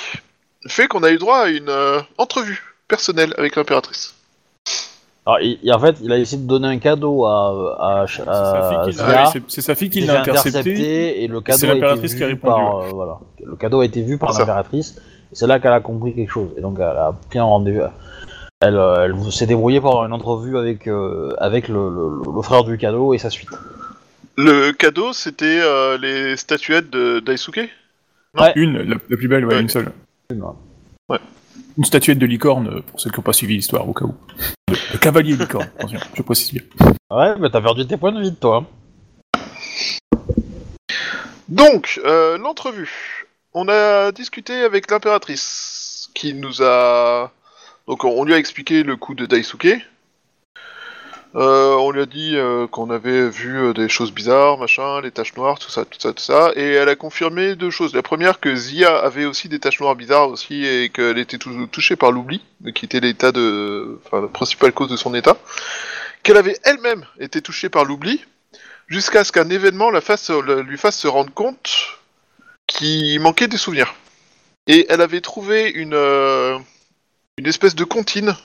fait 0.68 0.86
qu'on 0.86 1.02
a 1.02 1.10
eu 1.10 1.18
droit 1.18 1.38
à 1.38 1.48
une 1.48 1.70
euh, 1.70 2.00
entrevue 2.18 2.62
personnelle 2.90 3.32
avec 3.38 3.56
l'impératrice. 3.56 4.14
Alors, 5.26 5.40
il- 5.40 5.58
il- 5.62 5.72
en 5.72 5.78
fait, 5.78 5.96
il 6.02 6.10
a 6.12 6.18
essayé 6.18 6.42
de 6.42 6.46
donner 6.46 6.68
un 6.68 6.78
cadeau 6.78 7.24
à, 7.24 8.02
à, 8.02 8.06
C'est 8.06 8.24
sa 8.24 8.30
à 8.32 8.68
fille 8.70 8.78
qui 8.92 8.98
l'a- 8.98 9.06
Zia, 9.06 9.22
ouais, 9.24 9.30
c'est- 9.32 9.42
c'est 9.48 9.60
sa 9.62 9.74
fille 9.74 9.90
qui 9.90 10.00
l'a 10.02 10.20
intercepté. 10.20 11.22
et 11.22 11.26
le 11.28 11.40
cadeau 11.40 11.58
c'est 11.58 11.66
a 11.66 11.70
été 11.70 11.80
l'impératrice 11.80 12.14
qui 12.14 12.22
a 12.22 12.26
vu 12.26 12.32
répondu. 12.34 12.52
par 12.52 12.76
euh, 12.78 12.88
voilà. 12.92 13.18
Le 13.44 13.56
cadeau 13.56 13.80
a 13.80 13.84
été 13.84 14.02
vu 14.02 14.18
par 14.18 14.30
C'est 14.30 14.34
ça. 14.34 14.40
l'impératrice. 14.40 14.96
et 15.32 15.36
C'est 15.36 15.46
là 15.46 15.60
qu'elle 15.60 15.72
a 15.72 15.80
compris 15.80 16.14
quelque 16.14 16.30
chose 16.32 16.50
et 16.56 16.60
donc 16.60 16.76
elle 16.78 16.84
a 16.84 17.14
pris 17.28 17.38
un 17.38 17.44
rendez-vous. 17.44 17.82
Elle, 18.62 18.76
euh, 18.76 19.04
elle 19.06 19.32
s'est 19.32 19.46
débrouillée 19.46 19.80
pour 19.80 19.90
avoir 19.90 20.06
une 20.06 20.12
entrevue 20.12 20.58
avec 20.58 20.86
euh, 20.88 21.34
avec 21.38 21.68
le, 21.68 21.88
le- 21.88 22.22
le 22.34 22.42
frère 22.42 22.64
du 22.64 22.76
cadeau 22.78 23.14
et 23.14 23.18
sa 23.18 23.30
suite. 23.30 23.50
Le 24.36 24.72
cadeau, 24.72 25.12
c'était 25.12 25.60
euh, 25.62 25.96
les 25.98 26.36
statuettes 26.36 26.90
de 26.90 27.20
Daisuke? 27.20 27.68
Non, 28.34 28.42
Ouais. 28.44 28.52
une, 28.56 28.78
la, 28.78 28.96
la 29.08 29.16
plus 29.16 29.28
belle, 29.28 29.44
ouais, 29.44 29.54
Ouais. 29.54 29.60
une 29.60 29.68
seule. 29.68 29.92
Une 31.78 31.84
statuette 31.84 32.18
de 32.18 32.26
licorne, 32.26 32.68
euh, 32.68 32.80
pour 32.82 33.00
ceux 33.00 33.10
qui 33.10 33.16
n'ont 33.16 33.22
pas 33.22 33.32
suivi 33.32 33.54
l'histoire, 33.56 33.88
au 33.88 33.92
cas 33.94 34.04
où. 34.04 34.14
De 34.92 34.98
cavalier 34.98 35.36
licorne, 35.36 35.70
attention, 35.78 35.98
je 36.14 36.22
précise 36.22 36.52
bien. 36.52 36.62
Ouais, 37.10 37.34
mais 37.38 37.48
t'as 37.50 37.60
perdu 37.60 37.86
tes 37.86 37.96
points 37.96 38.12
de 38.12 38.20
vie, 38.20 38.34
toi. 38.34 38.66
hein. 39.34 39.40
Donc, 41.48 42.00
euh, 42.04 42.38
l'entrevue. 42.38 43.26
On 43.54 43.68
a 43.68 44.12
discuté 44.12 44.62
avec 44.62 44.90
l'impératrice, 44.90 46.10
qui 46.14 46.34
nous 46.34 46.62
a... 46.62 47.32
Donc 47.88 48.04
on 48.04 48.22
lui 48.22 48.34
a 48.34 48.38
expliqué 48.38 48.84
le 48.84 48.96
coup 48.96 49.14
de 49.14 49.26
Daisuke. 49.26 49.80
Euh, 51.36 51.74
on 51.74 51.92
lui 51.92 52.02
a 52.02 52.06
dit 52.06 52.32
euh, 52.34 52.66
qu'on 52.66 52.90
avait 52.90 53.28
vu 53.28 53.56
euh, 53.56 53.72
des 53.72 53.88
choses 53.88 54.12
bizarres, 54.12 54.58
machin, 54.58 55.00
les 55.00 55.12
taches 55.12 55.36
noires, 55.36 55.60
tout 55.60 55.70
ça, 55.70 55.84
tout 55.84 56.00
ça, 56.00 56.12
tout 56.12 56.22
ça. 56.22 56.50
Et 56.56 56.72
elle 56.72 56.88
a 56.88 56.96
confirmé 56.96 57.54
deux 57.54 57.70
choses. 57.70 57.94
La 57.94 58.02
première, 58.02 58.40
que 58.40 58.54
Zia 58.56 58.98
avait 58.98 59.26
aussi 59.26 59.48
des 59.48 59.60
taches 59.60 59.78
noires 59.78 59.94
bizarres 59.94 60.28
aussi, 60.28 60.66
et 60.66 60.88
qu'elle 60.88 61.18
était 61.18 61.38
tou- 61.38 61.68
touchée 61.68 61.94
par 61.94 62.10
l'oubli, 62.10 62.42
qui 62.74 62.84
était 62.84 62.98
l'état 62.98 63.30
de... 63.30 64.00
Enfin, 64.04 64.22
la 64.22 64.28
principale 64.28 64.72
cause 64.72 64.88
de 64.88 64.96
son 64.96 65.14
état. 65.14 65.36
Qu'elle 66.24 66.36
avait 66.36 66.58
elle-même 66.64 67.04
été 67.20 67.40
touchée 67.40 67.68
par 67.68 67.84
l'oubli, 67.84 68.24
jusqu'à 68.88 69.22
ce 69.22 69.30
qu'un 69.30 69.50
événement 69.50 69.90
la 69.90 70.00
fasse, 70.00 70.30
lui 70.30 70.78
fasse 70.78 70.98
se 70.98 71.06
rendre 71.06 71.32
compte 71.32 71.70
qu'il 72.66 73.20
manquait 73.20 73.46
des 73.46 73.56
souvenirs. 73.56 73.94
Et 74.66 74.86
elle 74.88 75.00
avait 75.00 75.20
trouvé 75.20 75.70
une, 75.70 75.94
une 75.94 77.46
espèce 77.46 77.76
de 77.76 77.84
comptine, 77.84 78.36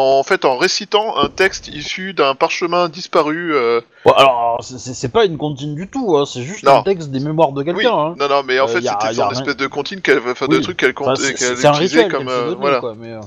en 0.00 0.22
fait 0.22 0.44
en 0.44 0.56
récitant 0.56 1.16
un 1.18 1.28
texte 1.28 1.68
issu 1.68 2.14
d'un 2.14 2.34
parchemin 2.34 2.88
disparu. 2.88 3.54
euh, 3.54 3.80
Bon, 4.04 4.12
alors, 4.12 4.58
c'est- 4.62 4.78
c'est 4.78 4.94
c'est 4.94 5.08
pas 5.10 5.24
une 5.26 5.36
comptine 5.38 5.74
du 5.74 5.88
tout, 5.88 6.16
hein, 6.16 6.24
c'est 6.26 6.42
juste 6.42 6.64
Non. 6.64 6.78
un 6.78 6.82
texte 6.82 7.10
des 7.10 7.20
mémoires 7.20 7.52
de 7.52 7.60
Oui, 7.60 7.66
quelqu'un. 7.66 7.92
hein. 7.96 8.14
non, 8.18 8.28
non, 8.28 8.42
mais 8.42 8.58
en 8.58 8.64
Euh, 8.64 8.68
fait 8.68 8.80
y 8.80 8.88
a- 8.88 8.92
c'était 9.00 9.14
y 9.14 9.20
a 9.20 9.24
une 9.24 9.30
rien. 9.30 9.38
espèce 9.40 9.56
de 9.56 9.66
comptine, 9.66 10.00
qu'elle, 10.00 10.20
enfin 10.26 10.46
de 10.48 10.56
Oui. 10.56 10.62
trucs 10.62 10.78
qu'elle, 10.78 10.94
Enfin, 10.96 11.10
compte- 11.12 11.18
c'est 11.18 11.34
qu'elle 11.34 11.56
c'est 11.58 11.66
un 11.66 11.72
utilisait 11.72 12.04
rituel 12.04 12.12
comme 12.12 12.26
qu'elle 12.26 12.34
euh, 12.34 12.54
voilà. 12.58 12.80
quoi, 12.80 12.94
mais, 12.98 13.12
euh, 13.12 13.20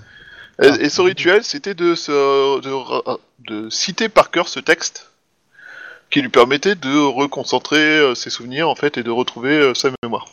Et, 0.61 0.85
et 0.85 0.89
son 0.89 1.03
rituel, 1.03 1.43
c'était 1.43 1.73
de, 1.75 1.95
se, 1.95 2.59
de, 2.61 2.71
ra- 2.71 3.17
de 3.47 3.69
citer 3.69 4.09
par 4.09 4.31
cœur 4.31 4.47
ce 4.47 4.59
texte, 4.59 5.11
qui 6.09 6.21
lui 6.21 6.29
permettait 6.29 6.75
de 6.75 6.97
reconcentrer 7.05 7.77
euh, 7.79 8.15
ses 8.15 8.29
souvenirs 8.29 8.69
en 8.69 8.75
fait 8.75 8.97
et 8.97 9.03
de 9.03 9.11
retrouver 9.11 9.51
euh, 9.51 9.73
sa 9.73 9.89
mémoire. 10.01 10.25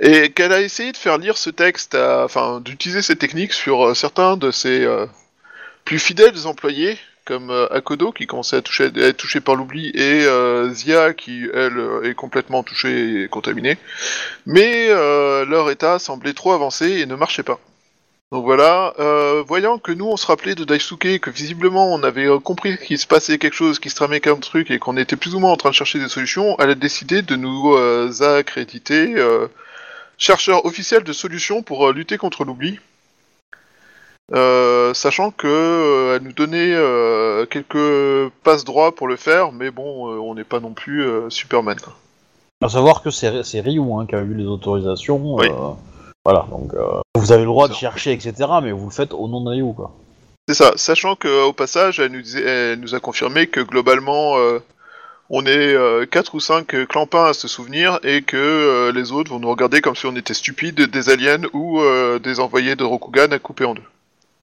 Et 0.00 0.30
qu'elle 0.30 0.52
a 0.52 0.60
essayé 0.60 0.92
de 0.92 0.96
faire 0.96 1.18
lire 1.18 1.36
ce 1.36 1.50
texte, 1.50 1.96
enfin 1.96 2.60
d'utiliser 2.60 3.02
cette 3.02 3.18
technique 3.18 3.52
sur 3.52 3.88
euh, 3.88 3.94
certains 3.94 4.36
de 4.36 4.52
ses 4.52 4.84
euh, 4.84 5.06
plus 5.84 5.98
fidèles 5.98 6.46
employés, 6.46 6.96
comme 7.24 7.50
euh, 7.50 7.66
Akodo 7.72 8.12
qui 8.12 8.28
commençait 8.28 8.56
à, 8.56 8.60
être 8.60 9.16
touché 9.16 9.40
par 9.40 9.56
l'oubli, 9.56 9.90
et 9.94 10.24
Zia 10.70 11.14
qui 11.14 11.48
elle 11.52 11.82
est 12.04 12.14
complètement 12.14 12.62
touchée 12.62 13.24
et 13.24 13.28
contaminée. 13.28 13.76
Mais 14.46 14.88
leur 14.88 15.70
état 15.70 15.98
semblait 15.98 16.32
trop 16.32 16.52
avancé 16.52 17.00
et 17.00 17.06
ne 17.06 17.16
marchait 17.16 17.42
pas. 17.42 17.58
Donc 18.30 18.44
voilà, 18.44 18.94
voyant 19.46 19.78
que 19.78 19.90
nous 19.90 20.06
on 20.06 20.16
se 20.16 20.26
rappelait 20.26 20.54
de 20.54 20.64
Daisuke, 20.64 21.18
que 21.18 21.30
visiblement 21.30 21.92
on 21.92 22.02
avait 22.02 22.28
compris 22.44 22.78
qu'il 22.78 22.98
se 22.98 23.06
passait 23.06 23.38
quelque 23.38 23.54
chose, 23.54 23.78
qu'il 23.78 23.90
se 23.90 23.96
tramait 23.96 24.20
qu'un 24.20 24.36
truc 24.36 24.70
et 24.70 24.78
qu'on 24.78 24.96
était 24.96 25.16
plus 25.16 25.34
ou 25.34 25.40
moins 25.40 25.52
en 25.52 25.56
train 25.56 25.70
de 25.70 25.74
chercher 25.74 25.98
des 25.98 26.08
solutions, 26.08 26.56
elle 26.60 26.70
a 26.70 26.74
décidé 26.74 27.22
de 27.22 27.36
nous 27.36 27.74
accréditer 28.22 29.14
chercheur 30.18 30.66
officiel 30.66 31.04
de 31.04 31.12
solutions 31.12 31.62
pour 31.62 31.88
euh, 31.88 31.92
lutter 31.92 32.18
contre 32.18 32.44
l'oubli. 32.44 32.78
Euh, 34.34 34.92
sachant 34.92 35.30
que 35.30 35.46
euh, 35.46 36.16
elle 36.16 36.22
nous 36.22 36.32
donnait 36.34 36.74
euh, 36.74 37.46
quelques 37.46 38.30
passes 38.42 38.64
droits 38.64 38.94
pour 38.94 39.08
le 39.08 39.16
faire, 39.16 39.52
mais 39.52 39.70
bon, 39.70 40.06
on 40.20 40.34
n'est 40.34 40.44
pas 40.44 40.60
non 40.60 40.74
plus 40.74 41.08
Superman. 41.30 41.78
Quoi. 41.82 41.94
À 42.62 42.68
savoir 42.68 43.02
que 43.02 43.10
c'est 43.10 43.60
Ryu 43.60 43.80
hein, 43.80 44.06
qui 44.06 44.14
a 44.16 44.20
eu 44.20 44.34
les 44.34 44.44
autorisations. 44.44 45.36
Oui. 45.36 45.46
voilà, 46.24 46.46
donc 46.50 46.72
vous 47.14 47.32
avez 47.32 47.42
le 47.42 47.46
droit 47.48 47.68
de 47.68 47.72
chercher, 47.74 48.12
etc., 48.12 48.34
mais 48.62 48.72
vous 48.72 48.86
le 48.86 48.90
faites 48.92 49.14
au 49.14 49.28
nom 49.28 49.40
de 49.42 49.50
Ryu, 49.50 49.72
quoi. 49.74 49.92
C'est 50.46 50.54
ça, 50.54 50.72
sachant 50.76 51.14
qu'au 51.14 51.52
passage, 51.52 52.00
elle 52.00 52.12
nous, 52.12 52.22
disait- 52.22 52.42
elle 52.42 52.80
nous 52.80 52.94
a 52.94 53.00
confirmé 53.00 53.46
que 53.46 53.60
globalement, 53.60 54.36
on 55.30 55.44
est 55.46 55.76
4 56.10 56.34
ou 56.34 56.40
5 56.40 56.86
clampins 56.86 57.26
à 57.26 57.32
se 57.34 57.48
souvenir 57.48 57.98
et 58.02 58.22
que 58.22 58.36
euh, 58.36 58.92
les 58.92 59.12
autres 59.12 59.30
vont 59.30 59.38
nous 59.38 59.50
regarder 59.50 59.80
comme 59.80 59.96
si 59.96 60.06
on 60.06 60.16
était 60.16 60.34
stupides, 60.34 60.80
des 60.80 61.10
aliens 61.10 61.42
ou 61.52 61.80
euh, 61.80 62.18
des 62.18 62.40
envoyés 62.40 62.76
de 62.76 62.84
Rokugan 62.84 63.30
à 63.32 63.38
couper 63.38 63.64
en 63.64 63.74
deux. 63.74 63.82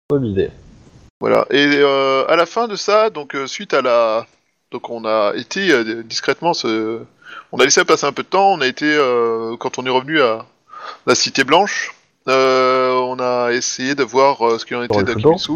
Bonne 0.09 0.25
idée. 0.25 0.51
Voilà. 1.19 1.45
Et 1.49 1.65
euh, 1.65 2.25
à 2.27 2.35
la 2.35 2.45
fin 2.45 2.67
de 2.67 2.75
ça, 2.75 3.09
donc 3.09 3.35
euh, 3.35 3.47
suite 3.47 3.73
à 3.73 3.81
la, 3.81 4.27
donc 4.71 4.89
on 4.89 5.05
a 5.05 5.33
été 5.35 5.71
euh, 5.71 6.03
discrètement, 6.03 6.53
se... 6.53 6.99
on 7.51 7.57
a 7.57 7.63
laissé 7.63 7.83
passer 7.85 8.05
un 8.05 8.11
peu 8.11 8.23
de 8.23 8.27
temps. 8.27 8.53
On 8.53 8.61
a 8.61 8.67
été 8.67 8.85
euh, 8.85 9.55
quand 9.57 9.79
on 9.79 9.85
est 9.85 9.89
revenu 9.89 10.21
à 10.21 10.45
la 11.07 11.15
Cité 11.15 11.43
Blanche, 11.43 11.95
euh, 12.27 12.91
on 12.91 13.19
a 13.19 13.51
essayé 13.51 13.95
de 13.95 14.03
voir 14.03 14.45
euh, 14.45 14.59
ce 14.59 14.65
qu'il 14.65 14.77
en 14.77 14.83
était 14.83 15.03
d'Akimitsu. 15.03 15.53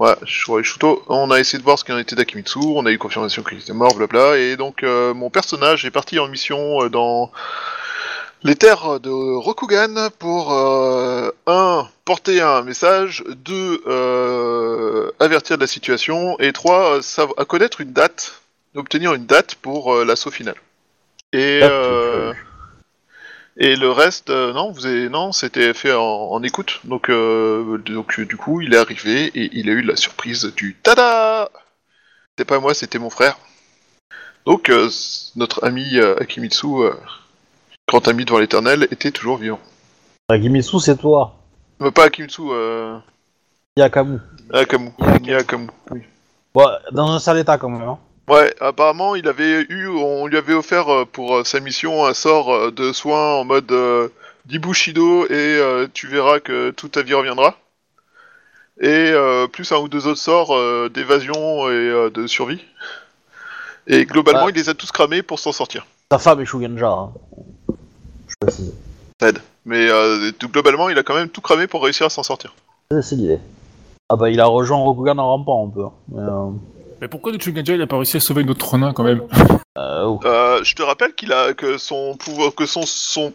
Ouais, 0.00 0.14
les 0.22 0.62
Shuto. 0.64 1.02
On 1.08 1.30
a 1.30 1.38
essayé 1.38 1.58
de 1.58 1.62
voir 1.62 1.78
ce 1.78 1.84
qu'il 1.84 1.94
en 1.94 1.98
était 1.98 2.16
d'Akimitsu. 2.16 2.58
On 2.58 2.86
a 2.86 2.90
eu 2.90 2.96
confirmation 2.96 3.42
qu'il 3.42 3.58
était 3.58 3.74
mort, 3.74 3.94
blabla. 3.94 4.38
Et 4.38 4.56
donc 4.56 4.82
euh, 4.82 5.12
mon 5.12 5.28
personnage 5.28 5.84
est 5.84 5.90
parti 5.90 6.18
en 6.18 6.26
mission 6.26 6.82
euh, 6.82 6.88
dans 6.88 7.30
les 8.42 8.56
terres 8.56 8.98
de 8.98 9.10
Rokugan 9.10 10.08
pour 10.18 10.54
euh, 10.54 11.30
un 11.46 11.86
porter 12.06 12.40
un 12.40 12.62
message, 12.62 13.22
deux 13.28 13.82
euh, 13.86 15.10
avertir 15.20 15.56
de 15.58 15.60
la 15.62 15.66
situation 15.66 16.38
et 16.40 16.54
trois 16.54 16.96
euh, 16.96 17.00
sav- 17.02 17.34
à 17.36 17.44
connaître 17.44 17.82
une 17.82 17.92
date, 17.92 18.40
obtenir 18.74 19.12
une 19.12 19.26
date 19.26 19.56
pour 19.56 19.94
l'assaut 20.02 20.30
final. 20.30 20.54
Et 21.34 21.60
euh, 21.62 22.32
et 23.60 23.76
le 23.76 23.90
reste, 23.90 24.30
euh, 24.30 24.52
non, 24.52 24.72
vous 24.72 24.86
avez, 24.86 25.08
non, 25.08 25.32
c'était 25.32 25.72
fait 25.74 25.92
en, 25.92 26.02
en 26.02 26.42
écoute. 26.42 26.80
Donc 26.84 27.08
euh, 27.08 27.78
donc 27.78 28.18
euh, 28.18 28.24
du 28.24 28.36
coup, 28.36 28.62
il 28.62 28.74
est 28.74 28.78
arrivé 28.78 29.26
et 29.26 29.50
il 29.52 29.68
a 29.68 29.72
eu 29.72 29.82
la 29.82 29.96
surprise 29.96 30.52
du 30.56 30.76
tada. 30.82 31.50
C'était 32.30 32.48
pas 32.48 32.58
moi, 32.58 32.74
c'était 32.74 32.98
mon 32.98 33.10
frère. 33.10 33.36
Donc 34.46 34.70
euh, 34.70 34.88
notre 35.36 35.62
ami 35.64 35.98
euh, 35.98 36.16
Akimitsu, 36.18 36.66
euh, 36.66 36.94
grand 37.86 38.08
ami 38.08 38.24
devant 38.24 38.38
l'éternel, 38.38 38.88
était 38.90 39.10
toujours 39.12 39.36
vivant. 39.36 39.60
Gimitsu, 40.30 40.80
c'est 40.80 40.96
toi. 40.96 41.36
Mais 41.80 41.90
pas 41.90 42.04
Akimitsu, 42.04 42.42
euh, 42.50 42.98
Yakamu. 43.76 44.18
Akamu. 44.52 44.90
Akamu. 45.38 45.68
Oui. 45.90 46.00
Bon, 46.54 46.66
dans 46.92 47.12
un 47.12 47.18
sale 47.18 47.38
état 47.38 47.58
quand 47.58 47.68
même. 47.68 47.88
Hein. 47.88 47.98
Ouais, 48.30 48.54
apparemment, 48.60 49.14
il 49.16 49.26
avait 49.28 49.62
eu, 49.68 49.88
on 49.88 50.26
lui 50.26 50.36
avait 50.36 50.54
offert 50.54 50.88
euh, 50.88 51.04
pour 51.04 51.36
euh, 51.36 51.44
sa 51.44 51.58
mission 51.60 52.04
un 52.06 52.14
sort 52.14 52.52
euh, 52.54 52.70
de 52.70 52.92
soin 52.92 53.34
en 53.36 53.44
mode 53.44 53.72
Dibushido 54.46 55.24
et 55.26 55.30
euh, 55.32 55.86
tu 55.92 56.06
verras 56.06 56.38
que 56.40 56.70
toute 56.70 56.92
ta 56.92 57.02
vie 57.02 57.14
reviendra. 57.14 57.56
et 58.80 58.86
euh, 58.88 59.46
plus 59.46 59.70
un 59.72 59.78
ou 59.78 59.88
deux 59.88 60.06
autres 60.06 60.20
sorts 60.20 60.54
euh, 60.56 60.88
d'évasion 60.88 61.68
et 61.68 61.72
euh, 61.72 62.08
de 62.10 62.26
survie. 62.26 62.64
Et 63.86 64.04
globalement, 64.06 64.44
Ouais. 64.46 64.52
il 64.52 64.56
les 64.56 64.68
a 64.68 64.74
tous 64.74 64.90
cramés 64.92 65.22
pour 65.22 65.38
s'en 65.38 65.52
sortir. 65.52 65.86
Ta 66.08 66.18
femme 66.18 66.40
est 66.40 66.44
Shugenja. 66.46 66.88
Hein. 66.88 67.12
Je 68.28 68.34
précise. 68.40 68.72
Mais 69.66 69.90
euh, 69.90 70.30
tout- 70.38 70.48
globalement, 70.48 70.88
il 70.88 70.96
a 70.98 71.02
quand 71.02 71.14
même 71.14 71.28
tout 71.28 71.40
cramé 71.42 71.66
pour 71.66 71.82
réussir 71.82 72.06
à 72.06 72.10
s'en 72.10 72.22
sortir. 72.22 72.54
C'est- 72.90 73.02
C'est 73.02 73.16
l'idée. 73.16 73.38
Ah 74.08 74.16
bah 74.16 74.30
il 74.30 74.40
a 74.40 74.46
rejoint 74.46 74.78
Rokugan 74.78 75.18
en 75.18 75.28
rampant 75.28 75.66
un 75.66 75.70
peu. 75.70 75.84
hein. 75.84 75.92
Mais, 76.08 76.22
euh, 76.22 76.50
Mais 77.00 77.08
pourquoi 77.08 77.32
le 77.32 77.38
Chuganja 77.38 77.74
il 77.74 77.82
a 77.82 77.86
pas 77.86 77.96
réussi 77.96 78.16
à 78.16 78.20
sauver 78.20 78.44
notre 78.44 78.76
nain 78.76 78.92
quand 78.92 79.04
même 79.04 79.22
euh, 79.78 80.04
oh. 80.04 80.20
Euh, 80.24 80.62
je 80.62 80.74
te 80.74 80.82
rappelle 80.82 81.14
qu'il 81.14 81.32
a 81.32 81.54
que 81.54 81.78
son 81.78 82.16
pouvoir, 82.16 82.54
que 82.54 82.66
son, 82.66 82.82
son 82.84 83.32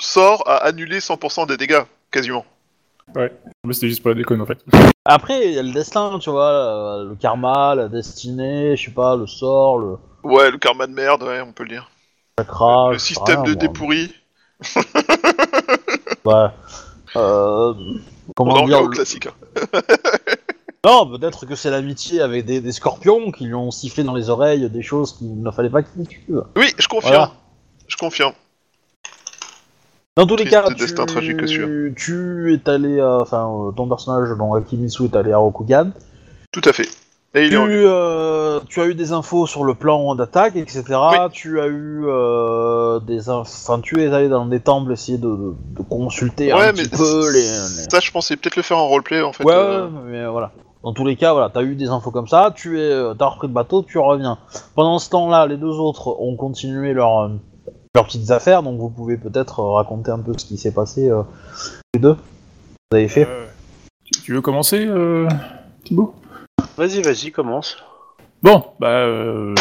sort 0.00 0.42
a 0.48 0.58
annulé 0.64 0.98
100% 1.00 1.46
des 1.48 1.56
dégâts, 1.56 1.82
quasiment. 2.10 2.44
Mais 3.16 3.30
c'était 3.72 3.88
juste 3.88 4.00
pour 4.02 4.10
la 4.10 4.14
déconne 4.14 4.40
en 4.40 4.46
fait. 4.46 4.64
Après, 5.04 5.46
il 5.48 5.52
y 5.54 5.58
a 5.58 5.62
le 5.62 5.72
destin, 5.72 6.18
tu 6.20 6.30
vois, 6.30 6.48
euh, 6.50 7.08
le 7.10 7.14
karma, 7.16 7.74
la 7.74 7.88
destinée, 7.88 8.76
je 8.76 8.86
sais 8.86 8.90
pas, 8.92 9.16
le 9.16 9.26
sort, 9.26 9.78
le 9.78 9.96
Ouais, 10.22 10.50
le 10.50 10.56
karma 10.58 10.86
de 10.86 10.92
merde, 10.94 11.22
ouais, 11.22 11.40
on 11.42 11.52
peut 11.52 11.64
le 11.64 11.70
dire. 11.70 11.90
chakra. 12.38 12.92
le 12.92 12.98
système 12.98 13.42
de 13.44 13.52
dépourri, 13.54 14.14
Ouais. 16.24 16.46
Euh, 17.16 17.74
on 17.76 18.32
comment 18.34 18.52
en 18.54 18.62
revient 18.62 18.66
dire 18.68 18.80
au 18.82 18.86
le- 18.86 18.94
classique. 18.94 19.26
hein. 19.26 19.34
Non, 20.84 21.06
peut-être 21.06 21.46
que 21.46 21.54
c'est 21.54 21.70
l'amitié 21.70 22.20
avec 22.20 22.44
des, 22.44 22.60
des 22.60 22.72
scorpions 22.72 23.30
qui 23.32 23.44
lui 23.46 23.54
ont 23.54 23.70
sifflé 23.70 24.04
dans 24.04 24.14
les 24.14 24.28
oreilles 24.30 24.68
des 24.68 24.82
choses 24.82 25.14
qu'il 25.16 25.42
ne 25.42 25.50
fallait 25.50 25.70
pas 25.70 25.82
qu'il 25.82 26.06
tue. 26.06 26.24
Oui, 26.56 26.72
je 26.78 26.86
confirme. 26.88 27.14
Voilà. 27.14 27.32
Je 27.88 27.96
confirme. 27.96 28.32
Dans 30.16 30.26
tous 30.26 30.36
les 30.36 30.44
cas, 30.44 30.68
destin 30.70 31.06
tu, 31.06 31.12
tragique, 31.12 31.48
sûr. 31.48 31.66
tu 31.96 32.54
es 32.54 32.68
allé, 32.70 32.98
euh, 33.00 33.18
enfin, 33.20 33.48
euh, 33.48 33.72
ton 33.72 33.88
personnage, 33.88 34.36
donc 34.38 34.56
Akimitsu, 34.56 35.04
est 35.06 35.16
allé 35.16 35.32
à 35.32 35.38
Rokugan. 35.38 35.90
Tout 36.52 36.60
à 36.66 36.72
fait. 36.72 36.88
Et 37.36 37.46
il 37.46 37.48
Tu, 37.48 37.54
est 37.54 37.58
en 37.58 37.66
euh, 37.68 38.60
tu 38.68 38.80
as 38.80 38.84
eu 38.86 38.94
des 38.94 39.10
infos 39.10 39.48
sur 39.48 39.64
le 39.64 39.74
plan 39.74 40.14
d'attaque, 40.14 40.54
etc. 40.54 40.84
Oui. 40.88 41.16
Tu 41.32 41.60
as 41.60 41.66
eu 41.66 42.04
des, 43.06 43.28
enfin, 43.28 43.80
tu 43.80 44.00
es 44.02 44.06
allé 44.14 44.28
dans 44.28 44.46
des 44.46 44.60
temples 44.60 44.92
essayer 44.92 45.18
de, 45.18 45.26
de- 45.28 45.54
de 45.78 45.82
consulter 45.82 46.52
Ouais, 46.54 46.68
un 46.68 46.72
mais 46.72 46.84
petit 46.84 46.90
peu 46.90 47.32
les. 47.32 47.40
les- 47.40 47.90
Ça, 47.90 47.98
je 48.00 48.12
pensais 48.12 48.36
peut-être 48.36 48.54
le 48.54 48.62
faire 48.62 48.78
en 48.78 48.86
roleplay 48.86 49.20
en 49.20 49.32
fait. 49.32 49.42
Ouais, 49.42 49.88
mais 50.06 50.24
voilà. 50.26 50.52
Dans 50.84 50.92
tous 50.92 51.06
les 51.06 51.16
cas, 51.16 51.32
voilà, 51.32 51.48
t'as 51.48 51.62
eu 51.62 51.76
des 51.76 51.88
infos 51.88 52.10
comme 52.10 52.28
ça, 52.28 52.52
tu 52.54 52.78
es, 52.78 52.82
euh, 52.82 53.14
t'as 53.14 53.24
repris 53.24 53.48
le 53.48 53.54
bateau, 53.54 53.82
tu 53.82 53.96
reviens. 53.96 54.36
Pendant 54.74 54.98
ce 54.98 55.08
temps-là, 55.08 55.46
les 55.46 55.56
deux 55.56 55.78
autres 55.78 56.08
ont 56.20 56.36
continué 56.36 56.92
leur, 56.92 57.20
euh, 57.20 57.28
leurs 57.94 58.04
petites 58.04 58.30
affaires, 58.30 58.62
donc 58.62 58.78
vous 58.78 58.90
pouvez 58.90 59.16
peut-être 59.16 59.60
euh, 59.60 59.72
raconter 59.72 60.10
un 60.10 60.18
peu 60.18 60.34
ce 60.36 60.44
qui 60.44 60.58
s'est 60.58 60.74
passé 60.74 61.08
euh, 61.08 61.22
les 61.94 62.00
deux. 62.00 62.16
Vous 62.90 62.98
avez 62.98 63.08
fait 63.08 63.26
Euh, 63.26 63.46
tu, 64.24 64.34
veux 64.34 64.42
commencer, 64.42 64.84
euh, 64.86 65.26
Thibaut? 65.84 66.14
Vas-y, 66.76 67.00
vas-y, 67.00 67.32
commence. 67.32 67.78
Bon, 68.42 68.62
bah, 68.78 68.88
euh, 68.88 69.54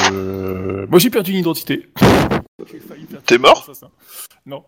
moi 0.89 0.99
j'ai 0.99 1.09
perdu 1.09 1.31
une 1.31 1.37
identité. 1.37 1.89
T'es 3.25 3.37
mort? 3.37 3.65
Non, 4.45 4.65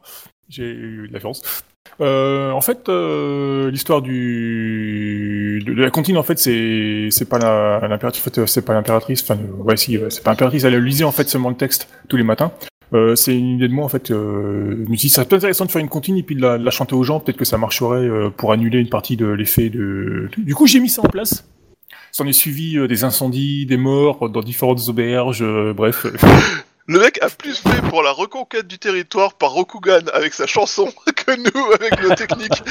j'ai 0.47 0.63
eu 0.63 1.09
de 1.09 1.13
la 1.13 1.19
chance. 1.19 1.41
Euh, 2.01 2.51
en 2.51 2.61
fait, 2.61 2.89
euh, 2.89 3.71
l'histoire 3.71 4.01
du 4.01 5.63
de, 5.65 5.73
la 5.73 5.89
comptine, 5.91 6.17
en 6.17 6.23
fait, 6.23 6.37
c'est 6.37 7.07
c'est 7.11 7.29
pas 7.29 7.39
l'impératrice, 7.39 8.21
en 8.21 8.29
fait, 8.29 8.45
c'est 8.47 8.65
pas 8.65 8.73
l'impératrice. 8.73 9.23
Enfin, 9.23 9.39
euh, 9.39 9.63
ouais, 9.63 9.77
si, 9.77 9.97
euh, 9.97 10.09
c'est 10.09 10.23
pas 10.23 10.31
l'impératrice. 10.31 10.63
Elle 10.63 10.77
lisait 10.83 11.05
en 11.05 11.11
fait 11.11 11.29
seulement 11.29 11.49
le 11.49 11.55
texte 11.55 11.87
tous 12.09 12.17
les 12.17 12.23
matins. 12.23 12.51
Euh, 12.93 13.15
c'est 13.15 13.37
une 13.37 13.55
idée 13.55 13.67
de 13.67 13.73
moi 13.73 13.85
en 13.85 13.89
fait. 13.89 14.11
Euh, 14.11 14.83
je 14.85 14.91
me 14.91 14.95
suis 14.95 15.07
dit, 15.07 15.09
ça 15.09 15.23
serait 15.23 15.35
intéressant 15.35 15.65
de 15.65 15.71
faire 15.71 15.81
une 15.81 15.89
comptine 15.89 16.17
et 16.17 16.23
puis 16.23 16.35
de 16.35 16.41
la, 16.41 16.57
de 16.57 16.63
la 16.63 16.71
chanter 16.71 16.95
aux 16.95 17.03
gens. 17.03 17.19
Peut-être 17.19 17.37
que 17.37 17.45
ça 17.45 17.57
marcherait 17.57 18.07
euh, 18.07 18.29
pour 18.29 18.51
annuler 18.51 18.79
une 18.79 18.89
partie 18.89 19.17
de 19.17 19.27
l'effet 19.27 19.69
de. 19.69 20.29
Du 20.37 20.55
coup, 20.55 20.67
j'ai 20.67 20.79
mis 20.79 20.89
ça 20.89 21.01
en 21.01 21.09
place. 21.09 21.47
S'en 22.11 22.27
est 22.27 22.33
suivi 22.33 22.77
euh, 22.77 22.87
des 22.87 23.03
incendies, 23.03 23.65
des 23.65 23.77
morts 23.77 24.29
dans 24.29 24.41
différentes 24.41 24.87
auberges, 24.87 25.41
euh, 25.41 25.73
bref. 25.73 26.05
Le 26.87 26.99
mec 26.99 27.17
a 27.23 27.29
plus 27.29 27.57
fait 27.57 27.81
pour 27.89 28.03
la 28.03 28.11
reconquête 28.11 28.67
du 28.67 28.77
territoire 28.77 29.33
par 29.33 29.51
Rokugan 29.51 30.01
avec 30.13 30.33
sa 30.33 30.45
chanson 30.45 30.91
que 31.15 31.31
nous 31.35 31.71
avec 31.73 32.01
nos 32.03 32.13
techniques. 32.15 32.61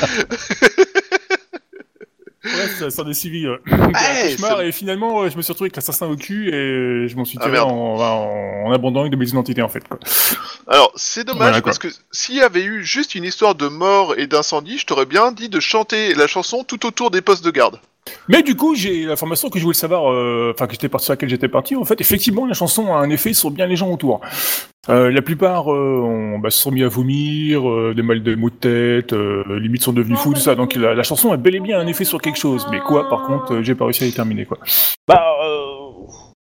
Bref, 2.44 2.78
ça 2.78 2.90
s'en 2.90 3.08
est 3.08 3.14
suivi 3.14 3.46
euh, 3.46 3.56
Hey, 3.96 4.36
cauchemar 4.36 4.60
et 4.60 4.70
finalement 4.70 5.22
euh, 5.22 5.30
je 5.30 5.36
me 5.38 5.42
suis 5.42 5.52
retrouvé 5.52 5.68
avec 5.68 5.76
l'assassin 5.76 6.06
au 6.08 6.14
cul 6.16 6.48
et 6.50 7.08
je 7.08 7.16
m'en 7.16 7.24
suis 7.24 7.38
Ah, 7.40 7.44
tiré 7.46 7.58
en, 7.58 7.70
en, 7.70 8.66
en 8.66 8.72
abandonnant 8.72 9.08
de 9.08 9.16
mes 9.16 9.26
identités 9.26 9.62
en 9.62 9.68
fait. 9.70 9.88
Quoi. 9.88 9.98
Alors, 10.66 10.92
c'est 10.94 11.24
dommage 11.24 11.48
Voilà, 11.48 11.62
parce 11.62 11.78
que 11.78 11.88
s'il 12.12 12.34
y 12.36 12.42
avait 12.42 12.62
eu 12.64 12.84
juste 12.84 13.14
une 13.14 13.24
histoire 13.24 13.54
de 13.54 13.66
mort 13.68 14.14
et 14.18 14.26
d'incendie, 14.26 14.78
je 14.78 14.84
t'aurais 14.84 15.06
bien 15.06 15.32
dit 15.32 15.48
de 15.48 15.58
chanter 15.58 16.14
la 16.14 16.26
chanson 16.26 16.64
tout 16.64 16.84
autour 16.84 17.10
des 17.10 17.22
postes 17.22 17.44
de 17.44 17.50
garde. 17.50 17.80
Mais 18.28 18.42
du 18.42 18.54
coup 18.54 18.74
j'ai 18.74 19.04
l'information 19.04 19.50
que 19.50 19.58
je 19.58 19.64
voulais 19.64 19.74
savoir, 19.74 20.12
euh, 20.12 20.52
enfin 20.54 20.66
que 20.66 20.72
j'étais 20.72 20.88
parti 20.88 21.06
sur 21.06 21.12
laquelle 21.12 21.28
j'étais 21.28 21.48
parti. 21.48 21.76
En 21.76 21.84
fait, 21.84 22.00
effectivement, 22.00 22.46
la 22.46 22.54
chanson 22.54 22.94
a 22.94 22.98
un 22.98 23.10
effet 23.10 23.32
sur 23.32 23.50
bien 23.50 23.66
les 23.66 23.76
gens 23.76 23.90
autour. 23.90 24.20
Euh, 24.90 25.10
la 25.10 25.22
plupart 25.22 25.72
euh, 25.72 26.36
bah, 26.42 26.50
se 26.50 26.60
sont 26.60 26.70
mis 26.70 26.82
à 26.82 26.88
vomir, 26.88 27.68
euh, 27.68 27.94
des 27.96 28.02
mal 28.02 28.22
de 28.22 28.34
maux 28.34 28.50
de 28.50 28.54
tête, 28.54 29.12
limite 29.12 29.82
sont 29.82 29.92
devenus 29.92 30.18
fous, 30.18 30.34
tout 30.34 30.40
ça. 30.40 30.54
Donc 30.54 30.74
la, 30.74 31.02
chanson 31.02 31.32
a 31.32 31.36
bel 31.36 31.54
et 31.54 31.60
bien 31.60 31.78
un 31.78 31.86
effet 31.86 32.04
sur 32.04 32.20
quelque 32.20 32.38
chose. 32.38 32.66
Mais 32.70 32.80
quoi, 32.80 33.08
par 33.08 33.26
contre, 33.26 33.62
j'ai 33.62 33.74
pas 33.74 33.84
réussi 33.84 34.04
à 34.04 34.06
y 34.06 34.12
terminer 34.12 34.44
quoi. 34.44 34.58
Bah, 35.08 35.22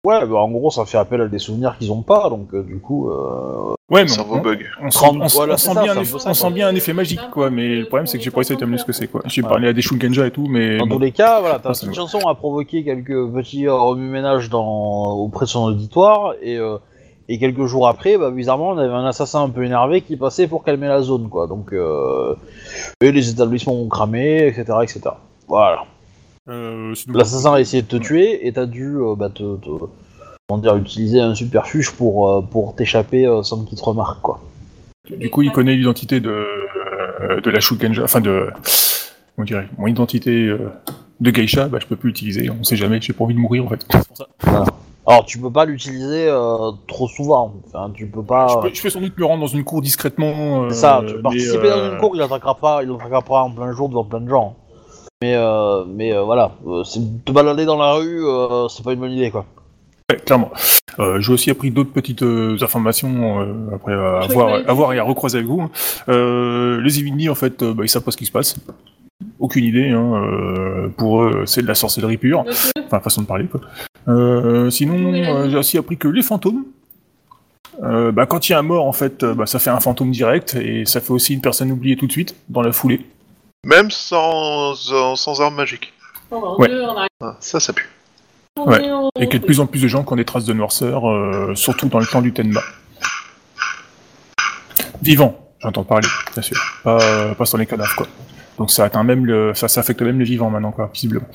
ouais, 0.06 0.26
bah, 0.26 0.38
en 0.38 0.50
gros, 0.52 0.70
ça 0.72 0.86
fait 0.86 0.98
appel 0.98 1.22
à 1.22 1.28
des 1.28 1.39
souvenirs 1.39 1.76
qu'ils 1.78 1.92
ont 1.92 2.02
pas, 2.02 2.30
donc 2.30 2.54
euh, 2.54 2.63
du 2.63 2.80
coup. 2.80 3.10
Euh... 3.10 3.74
Ouais, 3.89 4.04
mais 4.04 4.08
Cerveau 4.08 4.36
on, 4.38 4.42
bug. 4.42 4.66
on, 4.82 4.89
sent, 4.89 4.98
Trente- 5.00 5.18
on, 5.22 5.28
sent- 5.28 5.36
voilà, 5.38 5.54
on 5.54 5.58
c'est 5.58 5.68
sent 5.68 5.74
ça, 5.76 5.84
bien 5.84 5.94
c'est 5.94 6.00
un 6.16 6.20
ça, 6.20 6.30
on 6.30 6.34
sent 6.34 6.52
bien 6.52 6.68
un 6.70 6.76
effet 6.76 6.94
magique, 6.94 7.20
quoi. 7.32 7.50
Mais 7.50 7.76
le 7.76 7.86
problème, 7.86 8.08
c'est 8.08 8.18
que 8.18 8.24
j'ai 8.24 8.32
pas 8.32 8.38
réussi 8.38 8.54
à 8.54 8.56
déterminer 8.56 8.80
ce 8.80 8.86
que 8.86 8.92
c'est, 8.94 9.08
quoi. 9.08 9.22
J'ai 9.26 9.42
Ouais. 9.44 9.50
parlé 9.50 9.68
à 9.68 9.74
des 9.74 9.82
Shulgenja 9.82 10.26
et 10.28 10.32
tout, 10.32 10.48
mais 10.50 10.78
Dans 10.78 10.88
bon. 10.88 10.96
tous 10.96 11.02
les 11.02 11.12
cas, 11.12 11.39
voilà, 11.42 11.60
ta 11.60 11.70
petite 11.70 11.94
chanson 11.94 12.20
a 12.28 12.34
provoqué 12.36 12.84
quelques 12.84 13.28
petits 13.32 13.68
euh, 13.68 13.76
remue-ménages 13.76 14.50
dans... 14.50 15.12
auprès 15.18 15.46
de 15.46 15.50
son 15.50 15.63
auditoire, 15.66 16.34
et, 16.42 16.58
euh, 16.58 16.78
et 17.30 17.38
quelques 17.38 17.66
jours 17.66 17.88
après, 17.88 18.18
bah, 18.18 18.32
bizarrement, 18.32 18.70
on 18.70 18.78
avait 18.78 18.92
un 18.94 19.06
assassin 19.06 19.44
un 19.44 19.50
peu 19.50 19.63
énervé 19.63 20.02
qui 20.02 20.18
passait 20.18 20.48
pour 20.48 20.63
calmer 20.63 20.88
la 20.88 21.02
zone, 21.02 21.30
quoi. 21.30 21.46
Donc, 21.48 21.72
euh... 21.72 22.36
et 23.02 23.12
les 23.12 23.30
établissements 23.30 23.74
ont 23.80 23.89
cramé, 23.89 24.48
etc., 24.48 24.63
etc. 24.82 25.02
Voilà. 25.48 25.84
Euh, 26.49 26.93
sinon- 26.95 27.17
L'assassin 27.17 27.53
a 27.53 27.60
essayé 27.62 27.82
de 27.84 27.88
te 27.88 27.95
tuer, 27.95 28.45
et 28.47 28.51
t'as 28.51 28.65
dû, 28.65 28.97
euh, 28.97 29.15
bah, 29.15 29.29
te, 29.29 29.56
te- 29.58 29.69
comment 30.47 30.62
dire, 30.62 30.75
utiliser 30.75 31.21
un 31.21 31.34
superfuge 31.36 31.91
pour, 31.91 32.29
euh, 32.29 32.41
pour 32.41 32.75
t'échapper 32.75 33.25
euh, 33.25 33.43
sans 33.43 33.63
qu'il 33.63 33.77
te 33.77 33.84
remarque, 33.84 34.21
quoi. 34.21 34.41
Du 35.17 35.29
coup, 35.29 35.41
il 35.41 35.51
connaît 35.51 35.75
l'identité 35.75 36.19
de, 36.19 36.45
euh, 37.21 37.39
de 37.41 37.49
la 37.49 37.60
Shulgenja, 37.60 38.03
enfin 38.03 38.21
de, 38.21 38.49
comment 39.36 39.45
dirais 39.45 39.67
mon 39.77 39.88
identité 39.88 40.47
euh, 40.47 40.69
de 41.19 41.32
geisha, 41.32 41.67
bah 41.67 41.79
je 41.82 41.88
peux 41.88 41.95
plus 41.95 42.10
l'utiliser, 42.10 42.49
on 42.49 42.63
sait 42.63 42.75
jamais, 42.75 42.99
j'ai 43.01 43.13
pas 43.13 43.23
envie 43.23 43.34
de 43.34 43.39
mourir 43.39 43.65
en 43.65 43.69
fait. 43.69 43.86
C'est 43.89 44.08
pour 44.08 44.17
ça. 44.17 44.65
Alors, 45.06 45.25
tu 45.25 45.38
peux 45.39 45.51
pas 45.51 45.65
l'utiliser 45.65 46.27
euh, 46.29 46.71
trop 46.88 47.10
souvent, 47.10 47.53
enfin, 47.67 47.91
tu 47.93 48.08
peux 48.08 48.23
pas... 48.23 48.47
Je, 48.47 48.67
peux, 48.69 48.73
je 48.73 48.82
peux 48.82 48.89
sans 48.89 49.01
doute 49.01 49.17
me 49.17 49.25
rendre 49.25 49.41
dans 49.41 49.47
une 49.47 49.65
cour 49.65 49.82
discrètement. 49.82 50.63
euh, 50.63 50.69
C'est 50.69 50.75
ça, 50.75 51.03
tu 51.06 51.15
mais, 51.15 51.21
participer 51.21 51.67
euh, 51.67 51.88
dans 51.88 51.91
une 51.93 51.97
cour, 51.99 52.15
il 52.15 52.21
attaquera 52.21 52.56
pas, 52.56 52.84
il 52.84 52.89
attaquera 52.91 53.21
pas 53.21 53.41
en 53.41 53.51
plein 53.51 53.73
jour 53.73 53.89
devant 53.89 54.06
plein 54.06 54.21
de 54.21 54.29
gens. 54.29 54.56
Mais 55.23 55.36
euh, 55.36 55.86
mais 55.88 56.12
euh, 56.13 56.21
voilà, 56.23 56.51
euh, 56.67 56.83
c'est- 56.83 56.99
te 57.23 57.31
balader 57.31 57.63
dans 57.65 57.77
la 57.77 57.93
rue, 57.93 58.25
euh, 58.25 58.67
c'est 58.67 58.83
pas 58.83 58.91
une 58.91 58.99
bonne 58.99 59.13
idée 59.13 59.31
quoi. 59.31 59.45
Ouais, 60.12 60.17
clairement. 60.17 60.51
Euh, 60.99 61.21
j'ai 61.21 61.31
aussi 61.31 61.49
appris 61.49 61.71
d'autres 61.71 61.93
petites 61.93 62.23
euh, 62.23 62.57
informations 62.62 63.39
euh, 63.39 63.73
après 63.73 63.93
euh, 63.93 64.19
Truc 64.23 64.38
avoir 64.67 64.91
et 64.91 64.99
à 64.99 65.03
recroiser 65.03 65.38
avec 65.38 65.47
vous. 65.49 65.62
hein. 65.62 65.69
Euh, 66.09 66.81
les 66.81 66.99
Ivigny, 66.99 67.29
en 67.29 67.36
fait, 67.36 67.63
euh, 67.63 67.73
bah, 67.73 67.83
ils 67.86 67.89
savent 67.89 68.03
pas 68.03 68.12
ce 68.12 68.17
qui 68.17 68.25
se 68.25 68.33
passe. 68.33 68.57
Aucune 69.39 69.63
idée. 69.63 69.91
Hein, 69.91 70.12
euh, 70.13 70.89
pour 70.97 71.23
eux, 71.23 71.43
c'est 71.45 71.62
de 71.62 71.67
la 71.67 71.75
sorcellerie 71.75 72.17
pure. 72.17 72.43
Monsieur 72.43 72.71
Enfin, 72.86 72.99
façon 72.99 73.21
de 73.21 73.27
parler, 73.27 73.45
quoi. 73.45 73.62
Euh, 74.09 74.69
sinon, 74.69 75.13
euh, 75.13 75.49
j'ai 75.49 75.57
aussi 75.57 75.77
appris 75.77 75.95
que 75.97 76.09
les 76.09 76.21
fantômes, 76.21 76.65
euh, 77.81 78.12
bah, 78.12 78.25
quand 78.25 78.49
il 78.49 78.51
y 78.51 78.55
a 78.55 78.59
un 78.59 78.63
mort, 78.63 78.86
en 78.86 78.91
fait, 78.93 79.23
euh, 79.23 79.33
bah, 79.33 79.45
ça 79.45 79.57
fait 79.59 79.69
un 79.69 79.79
fantôme 79.79 80.12
direct 80.12 80.55
et 80.62 80.83
ça 80.86 80.99
fait 80.99 81.12
aussi 81.13 81.33
une 81.33 81.41
personne 81.41 81.71
oubliée 81.71 81.95
tout 81.95 82.07
de 82.07 82.12
suite, 82.12 82.36
dans 82.49 82.62
la 82.62 82.73
foulée. 82.73 83.05
Même 83.65 83.91
sans, 83.91 84.76
sans, 84.76 85.15
sans 85.15 85.41
arme 85.41 85.56
magique. 85.56 85.93
Oh 86.32 86.39
mon 86.39 86.58
Ouais. 86.58 86.69
Ah, 87.21 87.38
ça, 87.39 87.60
ça 87.60 87.73
pue. 87.73 87.89
Ouais. 88.58 88.82
Et 89.19 89.26
qu'il 89.26 89.34
y 89.34 89.38
a 89.38 89.39
de 89.39 89.45
plus 89.45 89.60
en 89.60 89.65
plus 89.65 89.82
de 89.82 89.88
gens 89.88 90.04
qui 90.04 90.13
ont 90.13 90.15
des 90.15 90.26
traces 90.26 90.45
de 90.45 90.54
noirceur, 90.54 91.10
euh, 91.10 91.56
surtout 91.56 91.88
dans 91.88 91.99
le 91.99 92.06
temps 92.06 92.21
du 92.21 92.34
Tenma. 92.34 92.62
Vivants, 95.02 95.49
j'entends 95.60 95.84
parler, 95.84 96.08
bien 96.34 96.41
sûr. 96.41 96.58
Pas, 96.84 97.36
pas 97.36 97.45
sur 97.45 97.58
les 97.58 97.65
cadavres, 97.65 97.95
quoi. 97.95 98.08
Donc 98.58 98.69
ça 98.69 98.86
atteint 98.86 99.04
même 99.04 99.26
le, 99.26 99.54
ça, 99.56 99.67
ça 99.67 99.80
affecte 99.80 100.02
même 100.02 100.19
les 100.19 100.26
vivants 100.26 100.49
maintenant, 100.49 100.71
quoi, 100.71 100.89
visiblement. 100.93 101.28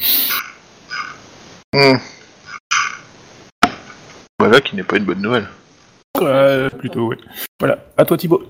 Voilà 4.38 4.60
qui 4.60 4.76
n'est 4.76 4.84
pas 4.84 4.96
une 4.96 5.04
bonne 5.04 5.20
nouvelle. 5.20 5.48
Ouais, 6.20 6.68
plutôt, 6.78 7.06
ouais. 7.08 7.16
Voilà, 7.60 7.78
à 7.96 8.04
toi 8.04 8.16
Thibaut. 8.16 8.42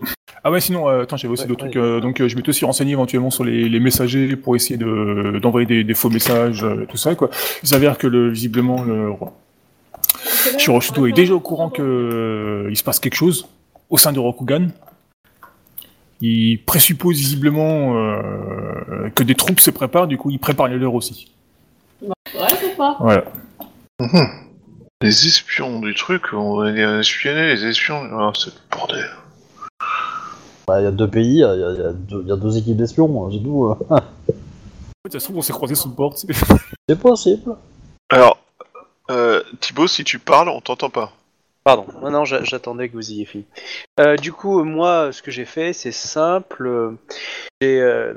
Ah 0.45 0.51
ouais, 0.51 0.61
sinon, 0.61 0.89
euh, 0.89 1.03
attends, 1.03 1.17
j'avais 1.17 1.33
aussi 1.33 1.43
Ouais, 1.43 1.49
d'autres 1.49 1.65
ouais. 1.65 1.71
trucs. 1.71 1.83
euh, 1.83 2.01
donc, 2.01 2.21
euh, 2.21 2.29
je 2.29 2.37
m'étais 2.37 2.49
aussi 2.51 2.65
renseigné 2.65 2.93
éventuellement 2.93 3.31
sur 3.31 3.45
les, 3.45 3.69
les 3.69 3.81
messagers 3.81 4.37
pour 4.37 4.57
essayer 4.57 4.77
de 4.79 5.39
d'envoyer 5.43 5.67
des, 5.67 5.85
des 5.85 5.95
faux 5.95 6.09
messages, 6.09 6.63
euh, 6.65 6.87
tout 6.89 6.97
ça, 6.97 7.15
quoi. 7.15 7.29
Il 7.63 7.69
s'avère 7.69 7.99
que 7.99 8.07
le, 8.07 8.31
visiblement, 8.31 8.83
le 8.85 9.13
Shiroshuto 10.59 11.07
est 11.07 11.13
déjà 11.13 11.35
au 11.35 11.41
courant 11.41 11.69
que 11.69 11.83
euh, 11.83 12.69
il 12.71 12.77
se 12.77 12.85
passe 12.85 13.01
quelque 13.01 13.17
chose 13.17 13.49
au 13.91 13.99
sein 13.99 14.13
de 14.13 14.19
Rokugan. 14.19 14.69
Il 16.21 16.59
présuppose 16.65 17.17
visiblement 17.17 17.97
euh, 17.97 19.11
que 19.15 19.23
des 19.23 19.35
troupes 19.35 19.61
se 19.61 19.71
préparent, 19.71 20.07
du 20.09 20.17
coup, 20.17 20.31
il 20.31 20.39
prépare 20.39 20.69
les 20.69 20.79
leurs 20.79 20.95
aussi. 20.95 21.31
pas. 22.77 22.97
Voilà. 23.01 23.25
Mhm. 24.01 24.48
Les 25.01 25.27
espions 25.29 25.79
du 25.79 25.95
truc, 25.95 26.33
on 26.33 26.57
va 26.57 26.73
les 26.73 26.83
espionner, 26.83 27.55
les 27.55 27.65
espions. 27.67 28.03
Ah, 28.19 28.33
c'est 28.37 28.51
le 28.53 28.77
bordel. 28.77 29.09
Bah, 30.67 30.81
il 30.81 30.85
y 30.85 30.87
a 30.87 30.91
deux 30.91 31.09
pays, 31.09 31.35
il 31.35 31.39
y 31.39 31.45
a, 31.45 31.55
il 31.55 31.79
y 31.79 31.83
a 31.85 31.93
deux, 31.93 32.21
il 32.23 32.29
y 32.29 32.33
a 32.33 32.37
deux 32.37 32.57
équipes 32.59 32.77
d'espions, 32.77 33.31
c'est 33.31 33.39
tout. 33.39 33.67
euh. 33.67 34.01
Fait, 35.07 35.13
ça 35.13 35.21
se 35.21 35.25
trouve, 35.27 35.37
on 35.39 35.43
s'est 35.43 35.53
croisés 35.53 35.77
sous 35.77 35.89
le 35.89 35.95
porte. 35.95 36.27
C'est 36.89 36.99
possible. 36.99 37.55
Alors, 38.11 38.39
euh, 39.13 39.41
Thibaut, 39.61 39.87
si 39.87 40.03
tu 40.03 40.19
parles, 40.19 40.49
on 40.49 40.61
t'entend 40.61 40.91
pas. 40.91 41.13
Pardon, 41.65 41.87
non, 42.03 42.11
non, 42.11 42.25
j'a- 42.25 42.43
j'attendais 42.45 42.89
que 42.89 42.95
vous 42.95 43.11
ayez 43.11 43.25
fini. 43.27 43.45
Euh, 44.01 44.17
du 44.17 44.33
coup, 44.33 44.65
moi, 44.65 45.11
ce 45.13 45.23
que 45.23 45.31
j'ai 45.31 45.45
fait, 45.45 45.73
c'est 45.73 45.93
simple. 45.93 46.95
J'ai 47.61 47.81
euh, 47.83 48.15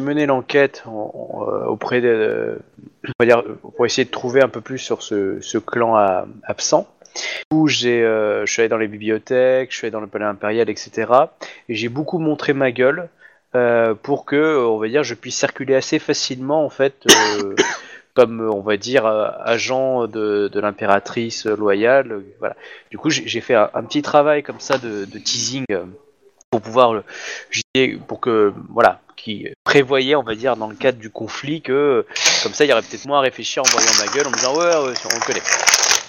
mené 0.00 0.26
l'enquête 0.26 0.82
en- 0.86 1.12
en, 1.14 1.48
euh, 1.48 1.66
auprès 1.66 2.00
de, 2.00 2.58
on 3.06 3.12
va 3.20 3.26
dire, 3.26 3.44
pour 3.76 3.86
essayer 3.86 4.04
de 4.04 4.10
trouver 4.10 4.42
un 4.42 4.48
peu 4.48 4.60
plus 4.60 4.78
sur 4.78 5.02
ce, 5.02 5.58
clan 5.58 6.26
absent. 6.44 6.88
Où 7.52 7.66
je 7.68 8.44
suis 8.46 8.62
allé 8.62 8.68
dans 8.68 8.76
les 8.78 8.88
bibliothèques, 8.88 9.70
je 9.72 9.76
suis 9.76 9.86
allé 9.86 9.92
dans 9.92 10.00
le 10.00 10.06
palais 10.06 10.24
impérial, 10.24 10.68
etc. 10.70 11.12
Et 11.68 11.74
j'ai 11.74 11.88
beaucoup 11.88 12.18
montré 12.18 12.52
ma 12.52 12.70
gueule 12.72 13.08
pour 14.02 14.24
que, 14.24 14.58
on 14.66 14.78
va 14.78 14.88
dire, 14.88 15.02
je 15.04 15.14
puisse 15.14 15.36
circuler 15.36 15.74
assez 15.74 15.98
facilement, 15.98 16.64
en 16.64 16.70
fait, 16.70 17.06
comme 18.18 18.40
euh, 18.40 18.50
on 18.50 18.62
va 18.62 18.76
dire 18.76 19.06
euh, 19.06 19.28
agent 19.44 20.08
de, 20.08 20.48
de 20.52 20.60
l'impératrice 20.60 21.46
loyale. 21.46 22.10
euh, 22.10 22.34
Voilà. 22.40 22.56
Du 22.90 22.98
coup, 22.98 23.10
j'ai 23.10 23.40
fait 23.40 23.54
un, 23.54 23.70
un 23.74 23.84
petit 23.84 24.02
travail 24.02 24.42
comme 24.42 24.58
ça 24.58 24.76
de, 24.76 25.04
de 25.04 25.18
teasing 25.20 25.64
pour 26.50 26.60
pouvoir, 26.60 27.02
pour 28.08 28.20
que, 28.20 28.52
voilà, 28.70 29.00
qui 29.16 29.46
prévoyait, 29.62 30.16
on 30.16 30.24
va 30.24 30.34
dire, 30.34 30.56
dans 30.56 30.66
le 30.66 30.74
cadre 30.74 30.98
du 30.98 31.10
conflit, 31.10 31.62
que 31.62 32.04
comme 32.42 32.54
ça, 32.54 32.64
il 32.64 32.70
y 32.70 32.72
aurait 32.72 32.82
peut-être 32.82 33.06
moins 33.06 33.18
à 33.18 33.20
réfléchir 33.20 33.62
en 33.62 33.70
voyant 33.70 33.90
ma 34.04 34.12
gueule, 34.12 34.26
en 34.26 34.30
me 34.30 34.34
disant 34.34 34.54
ouais, 34.56 34.64
ouais, 34.88 34.94
on 35.04 35.14
le 35.14 35.24
connaît. 35.26 35.42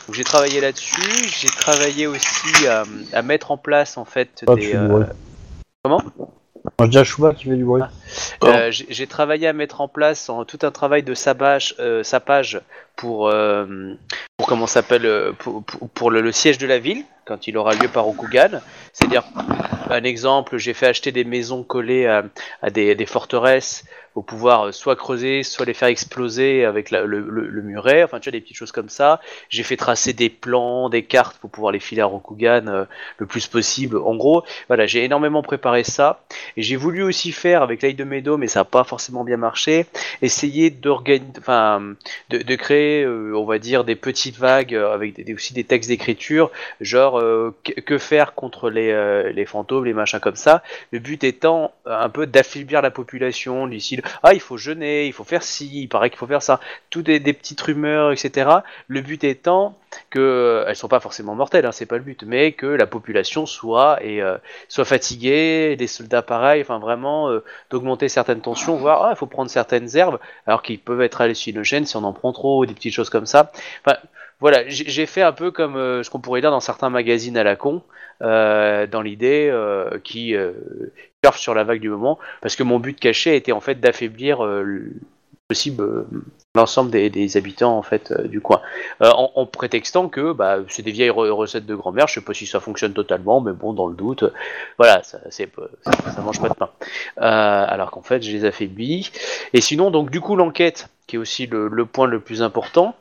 Donc 0.07 0.15
j'ai 0.15 0.23
travaillé 0.23 0.61
là-dessus. 0.61 1.29
J'ai 1.39 1.49
travaillé 1.49 2.07
aussi 2.07 2.67
à, 2.67 2.83
à 3.13 3.21
mettre 3.21 3.51
en 3.51 3.57
place 3.57 3.97
en 3.97 4.05
fait 4.05 4.43
Ah, 4.47 4.55
des. 4.55 4.71
tu 4.71 4.75
euh, 4.77 5.03
comment? 5.83 6.01
Qui 7.33 7.45
fait 7.45 7.55
du 7.55 7.63
bruit. 7.63 7.81
Pardon. 8.39 8.57
euh, 8.57 8.71
j'ai 8.71 9.07
travaillé 9.07 9.47
à 9.47 9.53
mettre 9.53 9.81
en 9.81 9.87
place 9.87 10.29
tout 10.47 10.59
un 10.61 10.71
travail 10.71 11.03
de 11.03 11.13
sapage, 11.13 11.75
euh, 11.79 12.03
sapage 12.03 12.61
pour, 12.95 13.29
euh, 13.29 13.93
comment 14.47 14.67
s'appelle 14.67 15.05
euh, 15.05 15.31
pour, 15.93 16.11
le, 16.11 16.31
siège 16.31 16.57
de 16.57 16.67
la 16.67 16.79
ville 16.79 17.03
quand 17.25 17.47
il 17.47 17.57
aura 17.57 17.73
lieu 17.75 17.87
par 17.87 18.07
Okugan. 18.07 18.61
C'est-à-dire, 18.91 19.23
un 19.89 20.03
exemple, 20.03 20.57
j'ai 20.57 20.73
fait 20.73 20.87
acheter 20.87 21.11
des 21.11 21.23
maisons 21.23 21.63
collées 21.63 22.07
à, 22.07 22.69
des 22.69 23.05
forteresses 23.05 23.85
pour 24.13 24.25
pouvoir 24.25 24.67
euh, 24.67 24.71
soit 24.71 24.95
creuser, 24.95 25.43
soit 25.43 25.65
les 25.65 25.73
faire 25.73 25.87
exploser 25.89 26.65
avec 26.65 26.91
le, 26.91 27.05
le- 27.05 27.21
le 27.47 27.61
muret. 27.61 28.03
Enfin, 28.03 28.19
tu 28.19 28.29
vois 28.29 28.37
des 28.37 28.41
petites 28.41 28.57
choses 28.57 28.71
comme 28.71 28.89
ça. 28.89 29.19
J'ai 29.49 29.63
fait 29.63 29.77
tracer 29.77 30.13
des 30.13 30.29
plans, 30.29 30.89
des 30.89 31.03
cartes 31.03 31.37
pour 31.37 31.49
pouvoir 31.49 31.71
les 31.71 31.79
filer 31.79 32.01
à 32.01 32.05
Rokugan 32.05 32.67
euh, 32.67 32.85
le 33.17 33.25
plus 33.25 33.47
possible. 33.47 33.97
En 33.97 34.15
gros, 34.15 34.43
voilà, 34.67 34.85
j'ai 34.87 35.03
énormément 35.03 35.41
préparé 35.41 35.83
ça. 35.83 36.21
J'ai 36.57 36.75
voulu 36.75 37.03
aussi 37.03 37.31
faire 37.31 37.61
avec 37.61 37.81
l'aide 37.81 37.95
de 37.95 38.03
Meadow, 38.03 38.37
mais 38.37 38.47
ça 38.47 38.61
n'a 38.61 38.65
pas 38.65 38.83
forcément 38.83 39.23
bien 39.23 39.37
marché, 39.37 39.85
essayer 40.21 40.75
enfin, 41.37 41.95
de, 42.29 42.55
créer, 42.55 43.03
euh, 43.03 43.33
on 43.35 43.45
va 43.45 43.59
dire, 43.59 43.83
des 43.83 43.95
petites 43.95 44.37
vagues 44.37 44.75
avec 44.75 45.21
aussi 45.33 45.53
des 45.53 45.63
textes 45.63 45.89
d'écriture, 45.89 46.51
genre 46.81 47.21
que, 47.85 47.97
faire 47.97 48.33
contre 48.33 48.69
les, 48.69 49.31
les 49.33 49.45
fantômes, 49.45 49.85
les 49.85 49.93
machins 49.93 50.19
comme 50.19 50.35
ça. 50.35 50.63
Le 50.91 50.99
but 50.99 51.23
étant 51.23 51.73
un 51.85 52.09
peu 52.09 52.25
d'affaiblir 52.25 52.81
la 52.81 52.91
population, 52.91 53.67
du 53.95 53.98
ah 54.23 54.33
il 54.33 54.39
faut 54.39 54.57
jeûner, 54.57 55.05
il 55.05 55.13
faut 55.13 55.23
faire 55.23 55.43
ci, 55.43 55.81
il 55.81 55.87
paraît 55.87 56.09
qu'il 56.09 56.19
faut 56.19 56.27
faire 56.27 56.43
ça, 56.43 56.59
tout 56.89 57.01
des, 57.01 57.19
des 57.19 57.33
petites 57.33 57.61
rumeurs, 57.61 58.11
etc. 58.11 58.49
Le 58.87 59.01
but 59.01 59.23
étant 59.23 59.77
que 60.09 60.19
euh, 60.19 60.65
elles 60.67 60.75
sont 60.75 60.87
pas 60.87 60.99
forcément 60.99 61.35
mortelles, 61.35 61.65
hein, 61.65 61.71
c'est 61.71 61.85
pas 61.85 61.97
le 61.97 62.03
but, 62.03 62.23
mais 62.23 62.51
que 62.53 62.65
la 62.65 62.87
population 62.87 63.45
soit 63.45 63.99
et 64.03 64.21
euh, 64.21 64.37
soit 64.67 64.85
fatiguée, 64.85 65.75
les 65.77 65.87
soldats 65.87 66.21
pareil, 66.21 66.61
enfin 66.61 66.79
vraiment 66.79 67.29
euh, 67.29 67.43
d'augmenter 67.69 68.09
certaines 68.09 68.41
tensions, 68.41 68.75
voire 68.75 69.03
ah, 69.03 69.11
il 69.11 69.17
faut 69.17 69.27
prendre 69.27 69.49
certaines 69.49 69.95
herbes 69.95 70.19
alors 70.47 70.61
qu'ils 70.61 70.79
peuvent 70.79 71.01
être 71.01 71.21
hallucinogènes 71.21 71.85
si 71.85 71.95
on 71.97 72.03
en 72.03 72.13
prend 72.13 72.33
trop, 72.33 72.65
des 72.65 72.73
petites 72.73 72.93
choses 72.93 73.09
comme 73.09 73.25
ça. 73.25 73.51
Enfin 73.85 73.97
voilà, 74.39 74.63
j'ai 74.67 75.05
fait 75.05 75.21
un 75.21 75.33
peu 75.33 75.51
comme 75.51 75.73
ce 76.01 76.09
qu'on 76.09 76.21
pourrait 76.21 76.39
dire 76.39 76.51
dans 76.51 76.61
certains 76.61 76.89
magazines 76.89 77.35
à 77.35 77.43
la 77.43 77.57
con, 77.57 77.83
dans 78.21 79.01
l'idée 79.03 79.53
qui 80.05 80.33
sur 81.33 81.53
la 81.53 81.63
vague 81.63 81.81
du 81.81 81.89
moment, 81.89 82.17
parce 82.41 82.55
que 82.55 82.63
mon 82.63 82.79
but 82.79 82.99
caché 82.99 83.35
était 83.35 83.51
en 83.51 83.59
fait 83.59 83.79
d'affaiblir 83.79 84.43
euh, 84.43 84.61
le 84.61 84.93
possible 85.47 85.83
euh, 85.83 86.07
l'ensemble 86.53 86.91
des, 86.91 87.37
habitants 87.37 87.75
en 87.75 87.81
fait 87.81 88.11
euh, 88.11 88.27
du 88.27 88.39
coin, 88.39 88.61
en, 89.01 89.45
prétextant 89.47 90.07
que 90.07 90.31
bah, 90.31 90.59
c'est 90.67 90.83
des 90.83 90.91
vieilles 90.91 91.09
re- 91.09 91.31
recettes 91.31 91.65
de 91.65 91.75
grand-mère, 91.75 92.07
je 92.07 92.15
sais 92.15 92.21
pas 92.21 92.33
si 92.33 92.45
ça 92.45 92.59
fonctionne 92.59 92.93
totalement, 92.93 93.41
mais 93.41 93.51
bon 93.51 93.73
dans 93.73 93.87
le 93.87 93.95
doute, 93.95 94.23
voilà, 94.77 95.01
ça, 95.03 95.19
c'est 95.29 95.49
ça, 95.83 96.21
mange 96.21 96.39
pas 96.39 96.49
de 96.49 96.53
pain. 96.53 96.69
Alors 97.17 97.91
qu'en 97.91 98.03
fait 98.03 98.21
je 98.21 98.31
les 98.31 98.45
affaiblis. 98.45 99.11
Et 99.53 99.61
sinon 99.61 99.91
donc 99.91 100.11
du 100.11 100.21
coup 100.21 100.35
l'enquête, 100.35 100.89
qui 101.07 101.15
est 101.15 101.19
aussi 101.19 101.47
le 101.47 101.85
point 101.85 102.05
le 102.05 102.19
plus 102.19 102.43
important. 102.43 102.95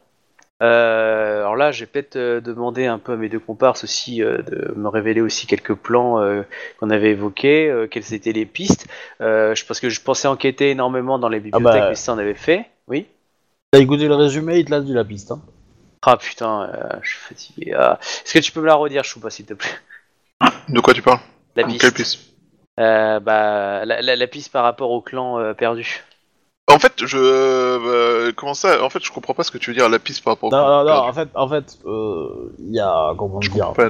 Euh, 0.61 1.39
alors 1.41 1.55
là, 1.57 1.71
j'ai 1.71 1.87
peut-être 1.87 2.17
euh, 2.17 2.41
demandé 2.41 2.87
un 2.87 2.99
peu 2.99 3.13
à 3.13 3.17
mes 3.17 3.29
deux 3.29 3.39
comparses 3.39 3.85
aussi 3.85 4.23
euh, 4.23 4.39
de 4.43 4.75
me 4.77 4.89
révéler 4.89 5.21
aussi 5.21 5.47
quelques 5.47 5.75
plans 5.75 6.21
euh, 6.21 6.43
qu'on 6.81 6.91
avait 6.91 7.11
évoqués, 7.11 7.69
euh, 7.71 7.87
quelles 7.87 8.13
étaient 8.13 8.33
les 8.33 8.47
pistes. 8.47 8.89
Euh, 9.21 9.55
je, 9.55 9.65
parce 9.65 9.79
que 9.79 9.89
je 9.89 10.01
pensais 10.01 10.27
enquêter 10.27 10.71
énormément 10.71 11.19
dans 11.19 11.29
les 11.29 11.39
bibliothèques, 11.41 11.83
bah. 11.83 11.89
mais 11.91 11.95
ça 11.95 12.13
on 12.15 12.19
avait 12.19 12.35
fait. 12.35 12.67
Oui. 12.89 13.07
T'as 13.71 13.79
écouté 13.79 14.09
le 14.09 14.15
résumé, 14.17 14.59
il 14.59 14.65
te 14.65 14.71
l'a 14.73 14.81
dit 14.81 14.93
la 14.93 15.05
piste. 15.05 15.31
Hein. 15.31 15.41
Ah 16.03 16.17
putain, 16.17 16.71
euh, 16.75 16.99
je 17.03 17.09
suis 17.11 17.19
fatigué. 17.19 17.75
Ah. 17.77 17.99
Est-ce 18.01 18.35
que 18.35 18.39
tu 18.41 18.51
peux 18.53 18.61
me 18.61 18.67
la 18.67 18.75
redire, 18.75 19.05
Choupa, 19.05 19.31
s'il 19.31 19.47
te 19.47 19.55
plaît? 19.55 19.71
De 20.69 20.81
quoi 20.81 20.95
tu 20.95 21.03
parles? 21.03 21.21
La 21.55 21.65
Quelle 21.65 21.73
piste. 21.73 21.95
piste? 21.95 22.21
Euh, 22.81 23.21
bah, 23.21 23.85
la, 23.85 24.01
la- 24.03 24.17
la 24.17 24.27
piste 24.27 24.53
par 24.53 24.63
rapport 24.65 24.91
au 24.91 25.01
clan 25.03 25.39
euh, 25.39 25.53
perdu. 25.55 26.03
En 26.71 26.79
fait, 26.79 26.93
je. 27.05 27.17
euh, 27.19 28.33
comment 28.37 28.55
ça 28.55 28.83
En 28.85 28.91
fait, 28.91 29.03
je 29.03 29.11
comprends 29.11 29.35
pas 29.35 29.43
ce 29.43 29.51
que 29.51 29.59
tu 29.59 29.71
veux 29.71 29.77
dire, 29.77 29.89
la 29.89 29.99
piste 29.99 30.23
par 30.23 30.35
rapport. 30.35 30.51
Non, 30.53 30.59
non, 30.67 30.85
non, 30.85 31.09
en 31.09 31.13
fait, 31.13 31.29
en 31.35 31.49
fait, 31.49 31.79
euh, 31.87 32.53
il 32.59 32.75
y 32.75 32.81
a, 32.81 33.15
comment 33.17 33.41
Je 33.41 33.51
dire, 33.51 33.73
pas 33.73 33.89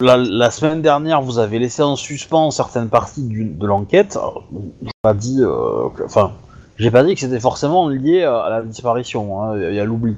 la 0.00 0.16
la, 0.16 0.50
semaine 0.50 0.82
dernière, 0.82 1.22
vous 1.22 1.38
avez 1.38 1.58
laissé 1.60 1.82
en 1.82 1.94
suspens 1.96 2.50
certaines 2.50 2.88
parties 2.88 3.22
du- 3.22 3.44
de 3.44 3.66
l'enquête. 3.66 4.16
Alors, 4.16 4.44
J'ai 4.82 4.90
pas 5.02 5.14
dit, 5.14 5.38
euh, 5.40 5.88
que- 5.96 6.02
enfin, 6.02 6.32
j'ai 6.76 6.90
pas 6.90 7.04
dit 7.04 7.14
que 7.14 7.20
c'était 7.20 7.38
forcément 7.40 7.88
lié 7.88 8.24
à 8.24 8.48
la 8.50 8.62
disparition, 8.62 9.40
hein, 9.42 9.56
et 9.60 9.78
à 9.78 9.84
l'oubli. 9.84 10.16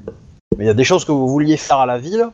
Mais 0.57 0.65
il 0.65 0.67
y 0.67 0.71
a 0.71 0.75
des 0.75 0.85
choses 0.85 1.05
que 1.05 1.13
vous 1.13 1.29
vouliez 1.29 1.59
faire 1.59 1.79
à 1.79 1.87
la 1.87 1.99
ville, 1.99 2.27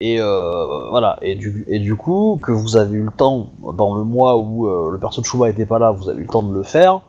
et 0.00 0.18
euh, 0.20 0.88
voilà, 0.88 1.18
et 1.20 1.34
du, 1.34 1.64
et 1.68 1.78
du 1.78 1.94
coup, 1.94 2.40
que 2.42 2.50
vous 2.52 2.78
avez 2.78 2.96
eu 2.96 3.02
le 3.04 3.10
temps, 3.12 3.50
dans 3.76 3.94
le 3.94 4.04
mois 4.04 4.38
où 4.38 4.66
euh, 4.66 4.90
le 4.90 4.98
perso 4.98 5.20
de 5.20 5.26
Chouba 5.26 5.50
était 5.50 5.66
pas 5.66 5.78
là, 5.78 5.90
vous 5.90 6.08
avez 6.08 6.20
eu 6.20 6.22
le 6.22 6.28
temps 6.30 6.42
de 6.42 6.54
le 6.54 6.62
faire, 6.62 7.00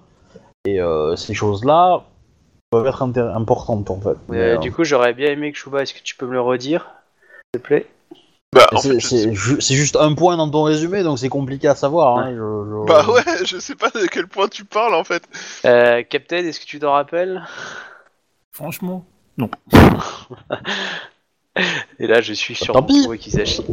et 0.66 0.80
euh, 0.80 1.16
ces 1.16 1.34
choses-là 1.34 2.04
peuvent 2.72 2.88
être 2.88 3.02
importantes 3.02 3.90
en 3.92 4.00
fait. 4.00 4.16
Mais, 4.30 4.38
Euh, 4.38 4.56
euh, 4.56 4.58
Du 4.58 4.72
coup, 4.72 4.84
j'aurais 4.84 5.14
bien 5.14 5.30
aimé 5.32 5.52
que 5.52 5.58
Chouba, 5.58 5.82
est-ce 5.82 5.94
que 5.94 6.02
tu 6.02 6.16
peux 6.16 6.26
me 6.26 6.34
le 6.34 6.42
redire 6.42 6.90
S'il 7.54 7.62
te 7.62 7.68
plaît? 7.68 7.88
Bah, 8.54 8.68
C'est 8.78 9.00
je 9.34 9.60
juste 9.60 9.96
un 9.96 10.14
point 10.14 10.38
dans 10.38 10.50
ton 10.50 10.64
résumé, 10.64 11.04
donc 11.04 11.18
c'est 11.20 11.30
compliqué 11.30 11.68
à 11.68 11.76
savoir. 11.76 12.18
Hein, 12.18 12.30
je- 12.32 12.36
je- 12.38 12.88
Bah 12.88 13.06
ouais, 13.10 13.46
je 13.46 13.58
sais 13.58 13.76
pas 13.76 13.90
de 13.90 14.06
quel 14.06 14.28
point 14.28 14.48
tu 14.48 14.64
parles 14.64 14.94
en 14.94 15.04
fait. 15.04 15.24
euh, 15.66 16.04
Captain, 16.04 16.38
est-ce 16.38 16.60
que 16.60 16.66
tu 16.66 16.80
t'en 16.80 16.92
rappelles? 16.94 17.44
Franchement. 18.52 19.06
Et 22.00 22.08
là, 22.08 22.22
je 22.22 22.34
suis 22.34 22.56
sur 22.56 22.74
Tant 22.74 22.82
mon 22.82 22.88
pis. 22.88 23.08
Kizashi. 23.20 23.64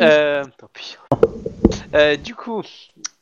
Euh, 0.00 0.44
tant 0.58 0.68
pis. 0.72 0.96
Euh, 1.94 2.16
du 2.16 2.34
coup, 2.34 2.62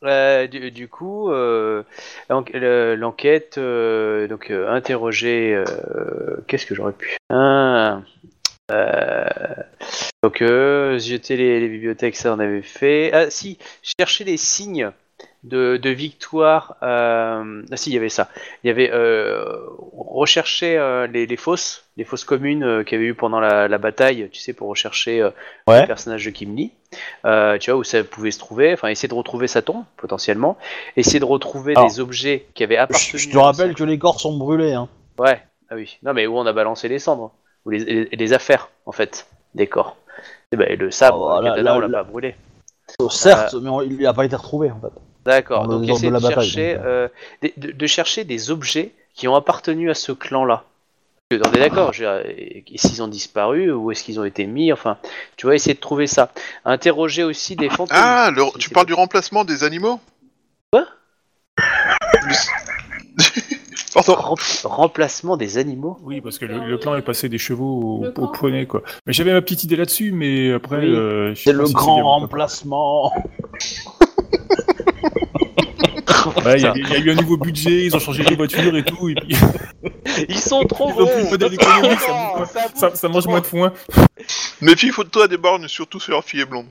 euh, 0.03 0.47
du, 0.47 0.71
coup, 0.87 1.29
euh, 1.29 1.83
l'en- 2.29 2.43
le- 2.53 2.95
l'enquête, 2.95 3.59
donc 3.59 4.49
interroger, 4.51 5.61
qu'est-ce 6.47 6.65
que 6.65 6.75
j'aurais 6.75 6.93
pu 6.93 7.17
Ah, 7.29 8.01
Donc, 10.23 10.41
jeter 10.99 11.37
les, 11.37 11.59
les 11.59 11.67
bibliothèques, 11.67 12.15
ça 12.15 12.33
on 12.33 12.39
avait 12.39 12.61
fait. 12.61 13.11
Ah 13.13 13.29
si, 13.29 13.57
chercher 13.99 14.23
les 14.23 14.37
signes 14.37 14.91
de, 15.43 15.77
victoire. 15.89 16.77
Ah 16.81 17.43
si, 17.75 17.89
il 17.91 17.93
y 17.93 17.97
avait 17.97 18.09
ça. 18.09 18.29
Il 18.63 18.67
y 18.67 18.69
avait 18.71 18.91
rechercher 19.97 20.77
les 21.27 21.37
fosses, 21.37 21.85
les 22.01 22.05
fosses 22.05 22.23
communes 22.23 22.63
euh, 22.63 22.83
qu'il 22.83 22.97
y 22.97 23.01
avait 23.01 23.09
eu 23.11 23.13
pendant 23.13 23.39
la, 23.39 23.67
la 23.67 23.77
bataille, 23.77 24.27
tu 24.31 24.39
sais, 24.39 24.53
pour 24.53 24.69
rechercher 24.69 25.21
euh, 25.21 25.29
Ouais. 25.67 25.81
le 25.81 25.87
personnage 25.87 26.25
de 26.25 26.31
Kim 26.31 26.55
Lee. 26.55 26.71
Euh, 27.25 27.59
tu 27.59 27.69
vois 27.69 27.79
où 27.79 27.83
ça 27.83 28.03
pouvait 28.03 28.31
se 28.31 28.39
trouver. 28.39 28.73
Enfin, 28.73 28.87
essayer 28.87 29.07
de 29.07 29.13
retrouver 29.13 29.47
sa 29.47 29.61
tombe 29.61 29.83
potentiellement. 29.97 30.57
Essayer 30.97 31.19
de 31.19 31.25
retrouver 31.25 31.73
Alors, 31.75 31.87
des 31.87 31.99
objets 31.99 32.47
qui 32.55 32.63
avaient 32.63 32.77
appartenu. 32.77 33.19
je 33.19 33.29
te 33.29 33.37
rappelle 33.37 33.75
que 33.75 33.83
les 33.83 33.99
corps 33.99 34.19
sont 34.19 34.35
brûlés. 34.35 34.73
Hein. 34.73 34.89
Ouais. 35.19 35.39
Ah 35.69 35.75
oui. 35.75 35.99
Non, 36.01 36.13
mais 36.13 36.25
où 36.25 36.35
on 36.39 36.45
a 36.47 36.53
balancé 36.53 36.87
les 36.87 36.97
cendres 36.97 37.31
ou 37.65 37.69
les, 37.69 37.79
les, 37.85 38.05
les 38.11 38.33
affaires 38.33 38.69
en 38.87 38.91
fait 38.91 39.27
des 39.53 39.67
corps. 39.67 39.95
Et 40.51 40.57
ben, 40.57 40.75
le 40.77 40.89
sabre, 40.89 41.29
Ah, 41.29 41.39
le 41.39 41.45
là, 41.45 41.51
katana, 41.51 41.69
là, 41.71 41.77
on 41.77 41.79
l'a 41.87 41.89
pas 41.99 42.03
brûlé. 42.03 42.35
Euh, 42.99 43.09
Certes, 43.09 43.53
mais 43.61 43.69
on- 43.69 43.81
il 43.83 43.99
n'a 43.99 44.13
pas 44.13 44.25
été 44.25 44.35
retrouvé 44.35 44.71
en 44.71 44.79
fait. 44.81 44.91
D'accord. 45.23 45.67
Donc 45.67 45.87
essayer 45.87 46.09
de, 46.09 46.13
bataille, 46.17 46.33
chercher, 46.33 46.75
donc, 46.75 47.11
des- 47.43 47.53
de, 47.57 47.71
de 47.71 47.85
chercher 47.87 48.23
des 48.23 48.49
objets 48.49 48.91
qui 49.13 49.27
ont 49.27 49.35
appartenu 49.35 49.91
à 49.91 49.93
ce 49.93 50.11
clan-là. 50.11 50.63
On 51.33 51.51
est 51.53 51.59
d'accord, 51.59 51.93
s'ils 52.75 53.01
ont 53.03 53.07
disparu, 53.07 53.71
où 53.71 53.91
est-ce 53.91 54.03
qu'ils 54.03 54.19
ont 54.19 54.25
été 54.25 54.45
mis, 54.45 54.71
enfin, 54.73 54.97
tu 55.37 55.47
vas 55.47 55.55
essayer 55.55 55.73
de 55.73 55.79
trouver 55.79 56.07
ça. 56.07 56.31
Interroger 56.65 57.23
aussi 57.23 57.55
les 57.55 57.69
fantômes. 57.69 57.97
Ah, 57.99 58.29
le- 58.35 58.43
Si 58.53 58.57
tu 58.59 58.69
parles 58.69 58.85
du 58.87 58.93
remplacement 58.93 59.43
des 59.45 59.63
animaux? 59.63 59.99
Quoi? 60.71 60.85
Pardon. 63.93 64.13
Rem- 64.15 64.35
remplacement 64.63 65.35
des 65.37 65.57
animaux? 65.57 65.97
Oui, 66.03 66.21
parce 66.21 66.39
que 66.39 66.45
le, 66.45 66.59
le 66.65 66.77
clan 66.77 66.95
est 66.95 67.01
passé 67.01 67.27
des 67.27 67.37
chevaux 67.37 68.05
au, 68.15 68.21
au 68.21 68.27
poney, 68.27 68.65
quoi. 68.65 68.83
Mais 69.05 69.11
j'avais 69.13 69.33
ma 69.33 69.41
petite 69.41 69.63
idée 69.65 69.75
là-dessus, 69.75 70.11
mais 70.13 70.53
après. 70.53 70.77
Oui. 70.79 70.93
euh, 70.95 71.35
C'est 71.35 71.51
le 71.51 71.65
si 71.65 71.73
grand 71.73 72.21
bien. 72.21 72.27
remplacement. 76.11 76.51
Ouais, 76.51 76.57
il 76.59 76.63
y, 76.63 76.65
a- 76.67 76.73
il 76.75 76.89
y 76.89 76.95
a 76.95 76.99
eu 76.99 77.11
un 77.11 77.15
nouveau 77.15 77.37
budget, 77.37 77.85
ils 77.85 77.95
ont 77.95 77.99
changé 77.99 78.23
les 78.23 78.35
voitures 78.35 78.75
et 78.75 78.83
tout, 78.83 79.09
et 79.09 79.15
puis 79.15 79.35
Ils 80.29 80.39
sont 80.39 80.63
trop 80.65 80.89
ils 80.89 80.93
gros 80.95 81.07
ça, 81.07 81.13
Non, 82.39 82.45
ça 82.45 82.69
ça, 82.75 82.89
bouffe 82.89 82.99
ça 82.99 83.07
mange 83.09 83.27
moins 83.27 83.41
de 83.41 83.45
foin. 83.45 83.73
Méfie, 84.61 84.91
toi 85.11 85.27
des 85.27 85.37
bornes, 85.37 85.67
surtout 85.67 85.99
sur 85.99 86.11
leur 86.13 86.23
fille 86.23 86.45
blonde. 86.45 86.67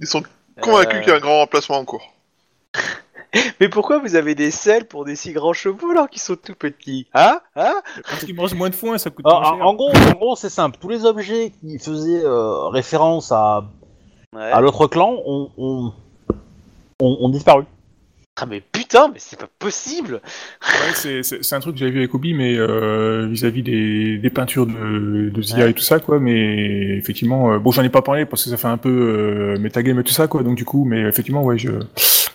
Ils 0.00 0.06
sont 0.06 0.22
convaincus 0.60 0.96
Euh, 0.96 1.00
qu'il 1.00 1.08
y 1.08 1.12
a 1.12 1.16
un 1.16 1.20
grand 1.20 1.38
remplacement 1.38 1.78
en 1.78 1.84
cours. 1.84 2.12
Mais 3.60 3.68
pourquoi 3.68 3.98
vous 3.98 4.14
avez 4.16 4.34
des 4.34 4.50
selles 4.50 4.86
pour 4.86 5.04
des 5.04 5.14
si 5.14 5.32
grands 5.32 5.52
chevaux 5.52 5.90
alors 5.90 6.08
qu'ils 6.08 6.22
sont 6.22 6.34
tout 6.36 6.54
petits? 6.54 7.06
Hein? 7.12 7.40
Hein? 7.56 7.74
Parce 8.08 8.24
qu'ils 8.24 8.34
mangent 8.34 8.54
moins 8.54 8.70
de 8.70 8.74
foin, 8.74 8.96
ça 8.96 9.10
coûte 9.10 9.26
Ah, 9.28 9.34
moins 9.40 9.50
en, 9.50 9.56
cher. 9.56 9.66
en 9.66 9.74
gros, 9.74 9.90
en 9.90 10.10
gros, 10.16 10.36
c'est 10.36 10.48
simple. 10.48 10.78
Tous 10.80 10.88
les 10.88 11.04
objets 11.04 11.52
qui 11.60 11.78
faisaient 11.78 12.24
euh, 12.24 12.68
référence 12.68 13.30
à, 13.32 13.64
Ouais. 14.34 14.50
à 14.50 14.60
l'autre 14.60 14.86
clan 14.88 15.14
ont, 15.26 15.50
ont, 15.58 15.92
ont- 17.00 17.16
ont 17.20 17.28
disparu. 17.30 17.64
Ah 18.40 18.46
mais 18.46 18.60
putain, 18.60 19.08
mais 19.08 19.18
c'est 19.18 19.38
pas 19.38 19.48
possible 19.58 20.14
Ouais, 20.62 20.94
c'est- 20.94 21.22
c'est 21.24 21.42
c'est 21.42 21.56
un 21.56 21.60
truc 21.60 21.74
que 21.74 21.80
j'avais 21.80 21.90
vu 21.90 21.98
avec 21.98 22.14
Obi, 22.14 22.34
mais 22.34 22.56
euh, 22.56 23.26
vis-à-vis 23.30 23.62
des, 23.62 24.18
des 24.18 24.30
peintures 24.30 24.66
de, 24.66 25.30
de 25.30 25.42
Zia 25.42 25.68
et 25.68 25.74
tout 25.74 25.82
ça, 25.82 25.98
quoi. 25.98 26.20
Mais 26.20 26.96
effectivement, 26.98 27.52
euh, 27.52 27.58
bon, 27.58 27.72
j'en 27.72 27.82
ai 27.82 27.88
pas 27.88 28.02
parlé 28.02 28.26
parce 28.26 28.44
que 28.44 28.50
ça 28.50 28.56
fait 28.56 28.68
un 28.68 28.76
peu 28.76 28.88
euh, 29.56 29.58
metagame 29.58 29.98
et 30.00 30.04
tout 30.04 30.12
ça, 30.12 30.28
quoi. 30.28 30.42
Donc 30.42 30.56
du 30.56 30.64
coup, 30.64 30.84
mais 30.84 31.00
effectivement, 31.02 31.42
ouais, 31.42 31.58
je. 31.58 31.70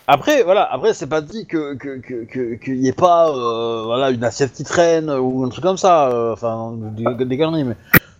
Après, 0.06 0.42
voilà, 0.42 0.64
après, 0.70 0.92
c'est 0.92 1.06
pas 1.08 1.22
dit 1.22 1.46
que 1.46 1.74
que 1.76 1.98
que 1.98 2.24
que- 2.24 2.54
qu'il 2.62 2.76
y 2.76 2.88
ait 2.88 2.92
pas, 2.92 3.30
euh, 3.30 3.84
voilà, 3.84 4.10
une 4.10 4.30
safety 4.30 4.62
train 4.62 5.08
ou 5.18 5.44
un 5.44 5.48
truc 5.48 5.64
comme 5.64 5.78
ça. 5.78 6.10
euh, 6.10 6.32
Enfin, 6.34 6.74
des, 6.96 7.24
des 7.24 7.38
conneries, 7.38 7.64
mais. 7.64 7.76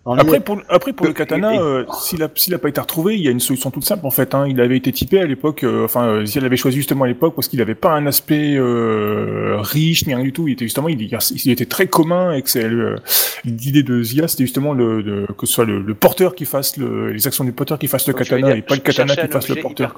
Après, 0.07 0.39
pour, 0.39 0.61
après, 0.69 0.93
pour 0.93 1.07
le 1.07 1.13
Que- 1.13 1.17
katana, 1.17 1.59
euh, 1.59 1.83
s'il 2.03 2.21
a, 2.21 2.29
s'il 2.35 2.53
a 2.53 2.59
pas 2.59 2.69
été 2.69 2.79
retrouvé, 2.79 3.15
il 3.15 3.23
y 3.23 3.27
a 3.27 3.31
une 3.31 3.39
solution 3.39 3.71
toute 3.71 3.85
simple 3.85 4.05
en 4.05 4.11
fait. 4.11 4.35
Hein. 4.35 4.45
Il 4.47 4.61
avait 4.61 4.77
été 4.77 4.91
typé 4.91 5.19
à 5.19 5.25
l'époque, 5.25 5.63
euh, 5.63 5.85
enfin, 5.85 6.07
euh, 6.07 6.25
Zia 6.25 6.41
l'avait 6.41 6.57
choisi 6.57 6.77
justement 6.77 7.05
à 7.05 7.07
l'époque 7.07 7.33
parce 7.33 7.47
qu'il 7.47 7.59
avait 7.59 7.73
pas 7.73 7.91
un 7.91 8.05
aspect 8.05 8.55
euh, 8.55 9.57
riche 9.61 10.05
ni 10.05 10.13
rien 10.13 10.23
du 10.23 10.31
tout. 10.31 10.47
Il 10.47 10.53
était 10.53 10.65
justement, 10.65 10.89
il, 10.89 11.01
il 11.01 11.51
était 11.51 11.65
très 11.65 11.87
commun 11.87 12.33
et 12.33 12.43
que 12.43 12.49
c'est 12.51 12.65
euh, 12.65 12.97
l'idée 13.45 13.81
de 13.81 14.03
Zia, 14.03 14.27
c'était 14.27 14.43
justement 14.43 14.73
le, 14.73 15.01
de, 15.01 15.25
que 15.37 15.47
ce 15.47 15.53
soit 15.53 15.65
le, 15.65 15.81
le 15.81 15.95
porteur 15.95 16.35
qui 16.35 16.45
fasse 16.45 16.77
le, 16.77 17.11
les 17.11 17.25
actions 17.25 17.43
du 17.43 17.51
porteur 17.51 17.79
qui 17.79 17.87
fasse 17.87 18.05
le 18.07 18.13
Donc, 18.13 18.21
katana 18.23 18.47
dire, 18.49 18.55
et 18.57 18.61
pas 18.61 18.75
le 18.75 18.81
katana 18.81 19.15
qui 19.15 19.27
fasse 19.27 19.49
le 19.49 19.55
porteur. 19.55 19.95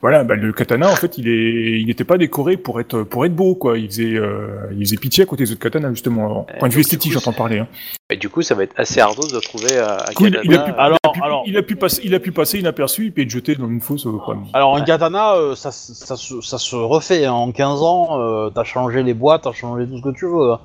Voilà, 0.00 0.22
bah, 0.22 0.36
le 0.36 0.52
katana 0.52 0.88
en 0.88 0.94
fait, 0.94 1.18
il 1.18 1.26
est, 1.28 1.80
il 1.80 1.86
n'était 1.86 2.04
pas 2.04 2.18
décoré 2.18 2.56
pour 2.56 2.78
être 2.80 3.02
pour 3.02 3.26
être 3.26 3.34
beau 3.34 3.56
quoi. 3.56 3.76
Il 3.78 3.88
faisait, 3.88 4.14
euh, 4.14 4.68
il 4.72 4.84
faisait 4.86 4.96
pitié 4.96 5.24
à 5.24 5.26
côté 5.26 5.42
des 5.44 5.50
autres 5.50 5.60
katanas 5.60 5.90
justement. 5.90 6.46
Euh, 6.54 6.58
Point 6.60 6.68
de 6.68 6.74
vue 6.74 6.80
esthétique, 6.82 7.10
j'entends 7.12 7.32
parler. 7.32 7.58
Hein. 7.58 7.66
Et 8.10 8.16
du 8.16 8.28
coup, 8.28 8.42
ça 8.42 8.54
va 8.54 8.62
être 8.62 8.74
assez 8.76 9.00
ardu 9.00 9.26
de 9.32 9.40
trouver 9.40 9.72
euh, 9.72 9.96
un 9.98 10.12
Cool, 10.14 10.28
il, 10.28 10.36
a 10.36 10.40
pu, 10.40 10.48
katana. 10.50 10.74
Alors, 10.78 10.98
il, 11.02 11.08
a 11.08 11.12
pu, 11.12 11.20
alors- 11.22 11.42
il 11.46 11.56
a 11.56 11.62
pu 11.62 11.74
passer, 11.76 12.00
il 12.04 12.14
a 12.14 12.20
pu 12.20 12.30
passer 12.30 12.60
inaperçu 12.60 13.06
et 13.06 13.10
puis 13.10 13.24
être 13.24 13.30
jeté 13.30 13.56
dans 13.56 13.66
une 13.68 13.80
fosse. 13.80 14.06
euh, 14.06 14.12
quoi. 14.24 14.36
Alors 14.52 14.76
un 14.76 14.80
Ouais. 14.80 14.86
katana, 14.86 15.32
euh, 15.34 15.54
ça, 15.56 15.72
se- 15.72 15.92
ça, 15.94 16.14
se- 16.16 16.42
ça 16.42 16.58
se 16.58 16.76
refait. 16.76 17.24
hein. 17.26 17.32
En 17.32 17.50
15 17.50 17.82
ans, 17.82 18.20
euh, 18.20 18.50
t'as 18.50 18.62
changé 18.64 19.02
les 19.02 19.14
boîtes, 19.14 19.42
t'as 19.42 19.52
changé 19.52 19.84
tout 19.88 19.98
ce 19.98 20.02
que 20.02 20.14
tu 20.16 20.26
veux. 20.26 20.52
hein. 20.52 20.60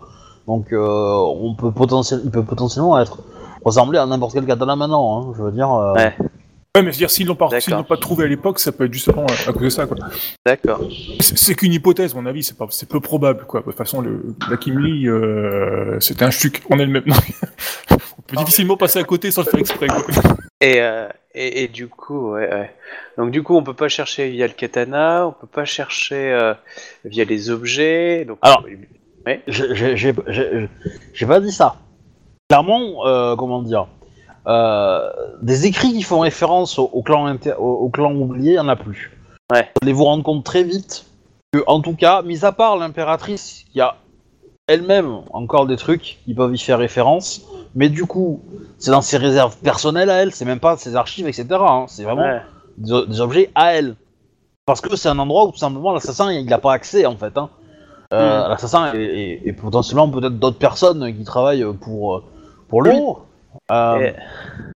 Donc 0.45 0.71
euh, 0.73 0.77
on 1.39 1.55
peut 1.55 1.71
potentiel, 1.71 2.21
il 2.23 2.29
peut 2.29 2.43
potentiellement 2.43 2.99
être 2.99 3.17
ressembler 3.65 3.97
à 3.97 4.05
n'importe 4.05 4.33
quel 4.33 4.45
katana 4.45 4.75
maintenant. 4.75 5.21
hein. 5.29 5.33
Je 5.37 5.41
veux 5.41 5.51
dire. 5.51 5.71
euh, 5.71 5.93
Ouais. 5.95 6.13
Ouais, 6.75 6.81
mais 6.81 6.89
je 6.91 6.95
veux 6.95 6.99
dire, 7.01 7.12
s'ils 7.12 7.27
l'ont 7.27 7.36
pas, 7.36 7.45
D'accord. 7.49 7.62
s'ils 7.62 7.73
l'ont 7.73 7.83
pas 7.83 7.97
trouvé 7.97 8.23
à 8.23 8.27
l'époque, 8.27 8.57
ça 8.57 8.71
peut 8.71 8.86
être 8.86 8.93
justement 8.93 9.27
à, 9.27 9.49
à 9.49 9.53
cause 9.53 9.62
de 9.62 9.69
ça, 9.69 9.86
quoi. 9.86 9.95
D'accord. 10.43 10.81
C'est 11.19 11.53
qu'une 11.53 11.71
hypothèse, 11.71 12.13
à 12.13 12.15
mon 12.15 12.25
avis, 12.25 12.41
c'est 12.41 12.57
pas, 12.57 12.65
c'est 12.71 12.89
peu 12.89 12.99
probable, 12.99 13.45
quoi. 13.45 13.59
De 13.59 13.65
toute 13.65 13.75
façon, 13.77 14.01
le, 14.01 14.23
la 14.49 14.57
Kim 14.57 14.79
Lee, 14.79 15.07
euh, 15.07 15.99
c'était 15.99 16.25
un 16.25 16.31
chuc. 16.31 16.63
On 16.71 16.79
est 16.79 16.86
le 16.88 16.91
même. 16.91 17.03
Non. 17.05 17.15
On 17.91 18.21
peut 18.25 18.38
difficilement 18.38 18.75
passer 18.75 18.97
à 18.97 19.03
côté 19.03 19.29
sans 19.29 19.41
le 19.43 19.51
faire 19.51 19.59
exprès, 19.59 19.86
quoi. 19.86 20.01
Et, 20.62 20.81
euh, 20.81 21.07
et, 21.36 21.63
et 21.63 21.67
du 21.67 21.88
coup, 21.88 22.31
ouais, 22.31 22.49
ouais. 22.51 22.73
Donc 23.19 23.29
du 23.29 23.43
coup, 23.43 23.55
on 23.55 23.62
peut 23.63 23.73
pas 23.75 23.89
chercher 23.89 24.29
via 24.29 24.47
le 24.47 24.53
katana, 24.53 25.27
on 25.27 25.31
peut 25.33 25.45
pas 25.45 25.65
chercher 25.65 26.31
euh, 26.31 26.53
via 27.05 27.23
les 27.25 27.49
objets. 27.51 28.25
Donc, 28.25 28.39
Alors, 28.41 28.65
Ouais. 29.27 29.41
j'ai- 29.47 30.13
pas 31.27 31.39
dit 31.39 31.51
ça. 31.51 31.75
Clairement, 32.49 33.05
euh, 33.05 33.36
comment 33.36 33.62
dire, 33.62 33.88
euh, 34.47 35.10
des 35.41 35.65
écrits 35.65 35.93
qui 35.93 36.01
font 36.03 36.19
référence 36.19 36.77
au, 36.79 36.89
au 36.91 37.01
clan 37.01 37.25
inter- 37.25 37.56
au, 37.58 37.71
au 37.73 37.89
clan 37.89 38.13
oublié, 38.13 38.53
il 38.53 38.56
y 38.56 38.60
en 38.60 38.67
a 38.67 38.75
plus. 38.75 39.12
Ouais. 39.51 39.63
Vous 39.63 39.79
allez 39.86 39.93
vous 39.93 40.03
rendre 40.06 40.23
compte 40.23 40.43
très 40.43 40.63
vite 40.63 41.06
que, 41.51 41.60
en 41.67 41.79
tout 41.82 41.95
cas, 41.95 42.21
mis 42.23 42.43
à 42.45 42.51
part 42.51 42.77
l'impératrice, 42.77 43.65
il 43.73 43.77
y 43.77 43.82
a 43.82 43.95
elle-même 44.67 45.19
encore 45.32 45.65
des 45.67 45.75
trucs 45.75 46.19
qui 46.25 46.34
peuvent 46.34 46.53
y 46.56 46.58
faire 46.58 46.79
référence, 46.79 47.41
mais 47.75 47.89
du 47.89 48.06
coup, 48.06 48.41
c'est 48.77 48.91
dans 48.91 49.01
ses 49.01 49.17
réserves 49.17 49.58
personnelles 49.58 50.10
à 50.10 50.21
elle, 50.21 50.32
c'est 50.34 50.45
même 50.45 50.60
pas 50.60 50.77
ses 50.77 50.95
archives, 50.95 51.27
etc. 51.27 51.45
hein. 51.60 51.86
C'est 51.88 52.03
vraiment 52.03 52.21
ouais. 52.23 52.41
des, 52.77 53.06
des 53.08 53.21
objets 53.21 53.51
à 53.56 53.73
elle. 53.73 53.95
Parce 54.65 54.79
que 54.79 54.95
c'est 54.95 55.10
un 55.10 55.19
endroit 55.19 55.45
où 55.45 55.51
tout 55.51 55.58
simplement 55.58 55.91
l'assassin 55.91 56.32
il 56.32 56.45
n'a 56.45 56.58
pas 56.58 56.71
accès 56.71 57.06
en 57.06 57.17
fait. 57.17 57.38
Hein. 57.38 57.49
Euh, 58.13 58.45
Mm. 58.45 58.49
L'assassin 58.49 58.93
et, 58.93 58.99
et- 59.01 59.49
et 59.49 59.53
potentiellement 59.53 60.08
peut-être 60.08 60.38
d'autres 60.39 60.58
personnes 60.60 61.13
qui 61.17 61.23
travaillent 61.25 61.65
pour, 61.82 62.23
pour 62.69 62.82
lui. 62.84 62.91
Oui. 62.97 63.13
Euh, 63.71 64.11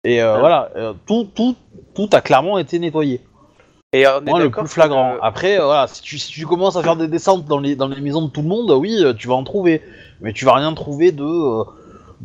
et 0.03 0.21
euh, 0.21 0.35
Ah. 0.35 0.39
voilà, 0.39 0.69
euh, 0.75 0.93
tout, 1.07 1.27
tout, 1.35 1.55
tout 1.93 2.09
a 2.13 2.21
clairement 2.21 2.57
été 2.57 2.77
nettoyé. 2.79 3.21
Et 3.93 4.05
on 4.07 4.17
est 4.25 4.29
Moi, 4.29 4.39
le 4.41 4.49
plus 4.51 4.67
flagrant. 4.67 5.15
que- 5.15 5.19
Après, 5.21 5.57
voilà, 5.57 5.87
si 5.87 6.01
tu, 6.01 6.17
si 6.17 6.31
tu 6.31 6.45
commences 6.45 6.75
à 6.75 6.83
faire 6.83 6.95
des 6.97 7.07
descentes 7.07 7.45
dans 7.45 7.59
les, 7.59 7.75
dans 7.75 7.87
les 7.87 8.01
maisons 8.01 8.23
de 8.23 8.29
tout 8.29 8.41
le 8.41 8.47
monde, 8.47 8.69
oui, 8.71 9.01
tu 9.17 9.27
vas 9.27 9.35
en 9.35 9.43
trouver. 9.43 9.81
Mais 10.21 10.33
tu 10.33 10.43
vas 10.45 10.53
rien 10.55 10.73
trouver 10.73 11.11
de. 11.11 11.23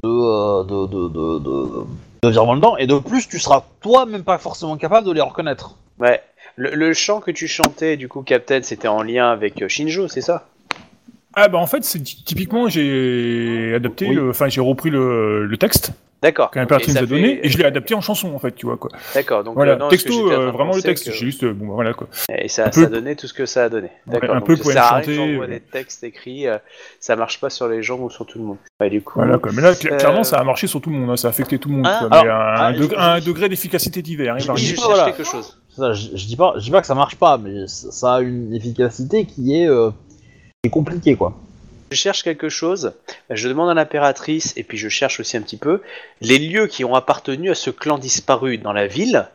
de. 0.02 0.62
de. 0.64 0.86
de. 0.86 1.08
de. 1.08 1.38
de, 1.38 1.68
de 2.22 2.28
virevoltant. 2.28 2.76
Et 2.76 2.86
de 2.86 2.98
plus, 2.98 3.28
tu 3.28 3.38
seras 3.38 3.62
toi 3.80 4.04
même 4.06 4.24
pas 4.24 4.38
forcément 4.38 4.76
capable 4.76 5.06
de 5.06 5.12
les 5.12 5.20
reconnaître. 5.20 5.76
Ouais. 5.98 6.20
Le, 6.56 6.70
le 6.74 6.92
chant 6.92 7.20
que 7.20 7.30
tu 7.30 7.46
chantais, 7.46 7.96
du 7.96 8.08
coup, 8.08 8.22
Captain, 8.22 8.60
c'était 8.62 8.88
en 8.88 9.02
lien 9.02 9.30
avec 9.30 9.66
Shinjo, 9.68 10.08
c'est 10.08 10.20
ça? 10.20 10.46
Ah, 11.34 11.46
bah, 11.48 11.58
en 11.58 11.66
fait, 11.66 11.84
c'est 11.84 12.02
typiquement, 12.02 12.68
j'ai 12.68 13.72
adapté, 13.76 14.08
Oui. 14.08 14.18
enfin, 14.30 14.48
j'ai 14.48 14.60
repris 14.60 14.90
le, 14.90 15.46
le 15.46 15.56
texte 15.56 15.92
D'accord. 16.22 16.50
ça 16.54 17.06
fait- 17.06 17.40
et 17.46 17.48
je 17.48 17.56
l'ai 17.58 17.64
adapté 17.64 17.94
en 17.94 18.00
chanson, 18.02 18.34
en 18.34 18.38
fait, 18.38 18.52
tu 18.54 18.66
vois, 18.66 18.76
quoi. 18.76 18.90
D'accord. 19.14 19.42
Donc, 19.42 19.54
Voilà, 19.54 19.72
euh, 19.72 19.76
non, 19.76 19.88
texto, 19.88 20.30
euh, 20.30 20.50
vraiment 20.50 20.74
le 20.74 20.82
texte. 20.82 21.06
que- 21.06 21.12
J'ai 21.12 21.24
juste, 21.26 21.44
bon, 21.46 21.68
bah, 21.68 21.72
voilà, 21.74 21.94
quoi. 21.94 22.08
Et 22.36 22.48
ça, 22.48 22.70
ça 22.70 22.82
a 22.82 22.86
donné 22.86 23.16
tout 23.16 23.26
ce 23.26 23.32
que 23.32 23.46
ça 23.46 23.64
a 23.64 23.68
donné. 23.68 23.88
D'accord. 24.06 24.30
un 24.36 24.38
donc 24.40 24.46
peu 24.46 24.56
ça 24.56 24.62
pour 24.62 24.72
sert 24.72 24.84
à 24.84 25.00
chanter, 25.00 25.46
des 25.48 25.60
textes 25.60 26.04
écrits, 26.04 26.46
euh, 26.46 26.58
ça 27.00 27.16
marche 27.16 27.40
pas 27.40 27.48
sur 27.48 27.68
les 27.68 27.82
gens 27.82 27.98
ou 28.00 28.10
sur 28.10 28.26
tout 28.26 28.38
le 28.38 28.44
monde. 28.44 28.56
Ouais, 28.80 28.90
du 28.90 29.00
coup. 29.00 29.14
Voilà, 29.16 29.38
quoi. 29.38 29.50
Mais 29.54 29.62
là, 29.62 29.70
Euh, 29.70 29.96
clairement, 29.96 30.24
ça 30.24 30.38
a 30.38 30.44
marché 30.44 30.66
sur 30.66 30.80
tout 30.80 30.90
le 30.90 30.96
monde, 30.96 31.10
hein, 31.10 31.16
ça 31.16 31.28
a 31.28 31.30
affecté 31.30 31.58
tout 31.58 31.68
le 31.70 31.76
monde, 31.76 31.86
Ah, 31.88 31.98
quoi. 32.00 32.08
alors, 32.18 32.24
mais 32.24 32.30
à 32.30 32.34
un, 32.36 32.68
ah, 32.68 32.72
degré, 32.72 32.96
je- 32.96 33.00
à 33.00 33.12
un 33.14 33.20
degré 33.20 33.48
d'efficacité 33.48 34.02
divers, 34.02 34.34
hein, 34.34 34.38
je- 34.38 34.52
dis 34.52 34.74
pas, 34.74 35.04
quelque 35.06 35.24
chose. 35.24 35.56
Ça, 35.74 35.92
je, 35.94 36.08
je 36.16 36.26
dis 36.26 36.36
pas, 36.36 36.52
je 36.58 36.64
dis 36.64 36.70
pas 36.70 36.80
que 36.82 36.86
ça 36.86 36.94
marche 36.94 37.16
pas, 37.16 37.38
mais 37.38 37.66
ça, 37.66 37.90
ça 37.92 38.14
a 38.16 38.20
une 38.20 38.52
efficacité 38.52 39.24
qui 39.24 39.56
est, 39.56 39.68
euh, 39.68 39.90
qui 40.62 40.66
est 40.66 40.70
compliquée, 40.70 41.14
quoi. 41.16 41.32
Je 41.90 41.96
cherche 41.96 42.22
quelque 42.22 42.48
chose, 42.48 42.92
je 43.30 43.48
demande 43.48 43.68
à 43.68 43.74
l'impératrice, 43.74 44.52
et 44.56 44.62
puis 44.62 44.78
je 44.78 44.88
cherche 44.88 45.18
aussi 45.18 45.36
un 45.36 45.42
petit 45.42 45.56
peu, 45.56 45.82
les 46.20 46.38
lieux 46.38 46.68
qui 46.68 46.84
ont 46.84 46.94
appartenu 46.94 47.50
à 47.50 47.56
ce 47.56 47.70
clan 47.70 47.98
disparu 47.98 48.58
dans 48.58 48.72
la 48.72 48.86
ville, 48.86 49.28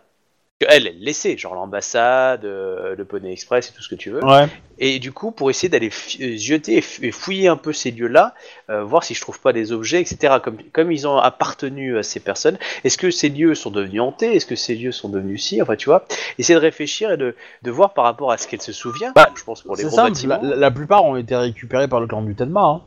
elle, 0.61 0.87
elle 0.87 0.99
laissait, 0.99 1.37
genre 1.37 1.53
l'ambassade, 1.53 2.45
euh, 2.45 2.95
le 2.95 3.03
Poney 3.05 3.31
Express 3.33 3.69
et 3.69 3.73
tout 3.73 3.81
ce 3.81 3.89
que 3.89 3.95
tu 3.95 4.09
veux. 4.09 4.23
Ouais. 4.23 4.47
Et 4.77 4.99
du 4.99 5.11
coup, 5.11 5.31
pour 5.31 5.49
essayer 5.49 5.67
d'aller 5.67 5.89
fi- 5.89 6.23
euh, 6.23 6.37
zioter 6.37 6.77
et 7.01 7.11
fouiller 7.11 7.49
un 7.49 7.57
peu 7.57 7.73
ces 7.73 7.91
lieux-là, 7.91 8.33
euh, 8.69 8.81
voir 8.83 9.03
si 9.03 9.13
je 9.13 9.21
trouve 9.21 9.39
pas 9.41 9.51
des 9.51 9.73
objets, 9.73 9.99
etc. 10.01 10.35
Comme, 10.41 10.57
comme 10.71 10.93
ils 10.93 11.07
ont 11.07 11.17
appartenu 11.17 11.97
à 11.97 12.03
ces 12.03 12.21
personnes, 12.21 12.57
est-ce 12.85 12.97
que 12.97 13.11
ces 13.11 13.27
lieux 13.27 13.53
sont 13.53 13.69
devenus 13.69 13.99
hantés? 14.01 14.33
Est-ce 14.35 14.45
que 14.45 14.55
ces 14.55 14.75
lieux 14.75 14.93
sont 14.93 15.09
devenus 15.09 15.43
si? 15.43 15.61
Enfin, 15.61 15.75
tu 15.75 15.89
vois, 15.89 16.05
essayer 16.39 16.55
de 16.55 16.63
réfléchir 16.63 17.11
et 17.11 17.17
de, 17.17 17.35
de 17.61 17.71
voir 17.71 17.93
par 17.93 18.05
rapport 18.05 18.31
à 18.31 18.37
ce 18.37 18.47
qu'elle 18.47 18.61
se 18.61 18.71
souvient. 18.71 19.11
Bah, 19.13 19.29
je 19.35 19.43
pense 19.43 19.61
pour 19.61 19.75
les 19.75 19.83
gros 19.83 19.95
simple, 19.95 20.11
bâtiments. 20.11 20.39
la, 20.41 20.71
plupart 20.71 21.03
ont 21.03 21.17
été 21.17 21.35
récupérés 21.35 21.89
par 21.89 21.99
le 21.99 22.07
clan 22.07 22.21
du 22.21 22.33
Tenma, 22.33 22.61
hein, 22.61 22.81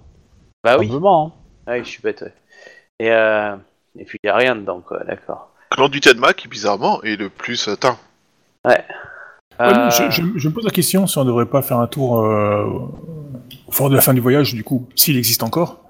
Bah 0.64 0.78
oui, 0.78 0.90
hein. 0.90 1.32
ah 1.66 1.72
oui, 1.72 1.80
je 1.84 1.88
suis 1.88 2.02
bête. 2.02 2.22
ouais. 2.22 2.32
Et, 2.98 3.10
euh, 3.12 3.54
et 3.98 4.04
puis 4.04 4.18
il 4.22 4.26
y 4.26 4.30
a 4.30 4.36
rien 4.36 4.56
dedans, 4.56 4.80
quoi. 4.80 5.04
D'accord. 5.04 5.50
Clan 5.70 5.88
du 5.88 6.00
Tenma 6.00 6.32
qui 6.32 6.48
bizarrement 6.48 7.02
est 7.02 7.16
le 7.16 7.28
plus 7.28 7.68
atteint. 7.68 7.98
Ouais, 8.64 8.84
Euh, 9.60 9.90
je, 9.90 10.10
je- 10.10 10.22
je 10.38 10.48
me 10.48 10.54
pose 10.54 10.64
la 10.64 10.70
question 10.70 11.06
si 11.06 11.18
on 11.18 11.24
devrait 11.24 11.46
pas 11.46 11.62
faire 11.62 11.78
un 11.78 11.86
tour 11.88 12.20
euh, 12.20 12.64
au 13.66 13.72
fort 13.72 13.90
de 13.90 13.96
la 13.96 14.00
fin 14.00 14.14
du 14.14 14.20
voyage, 14.20 14.54
du 14.54 14.62
coup, 14.64 14.88
s'il 14.94 15.16
existe 15.16 15.42
encore. 15.42 15.80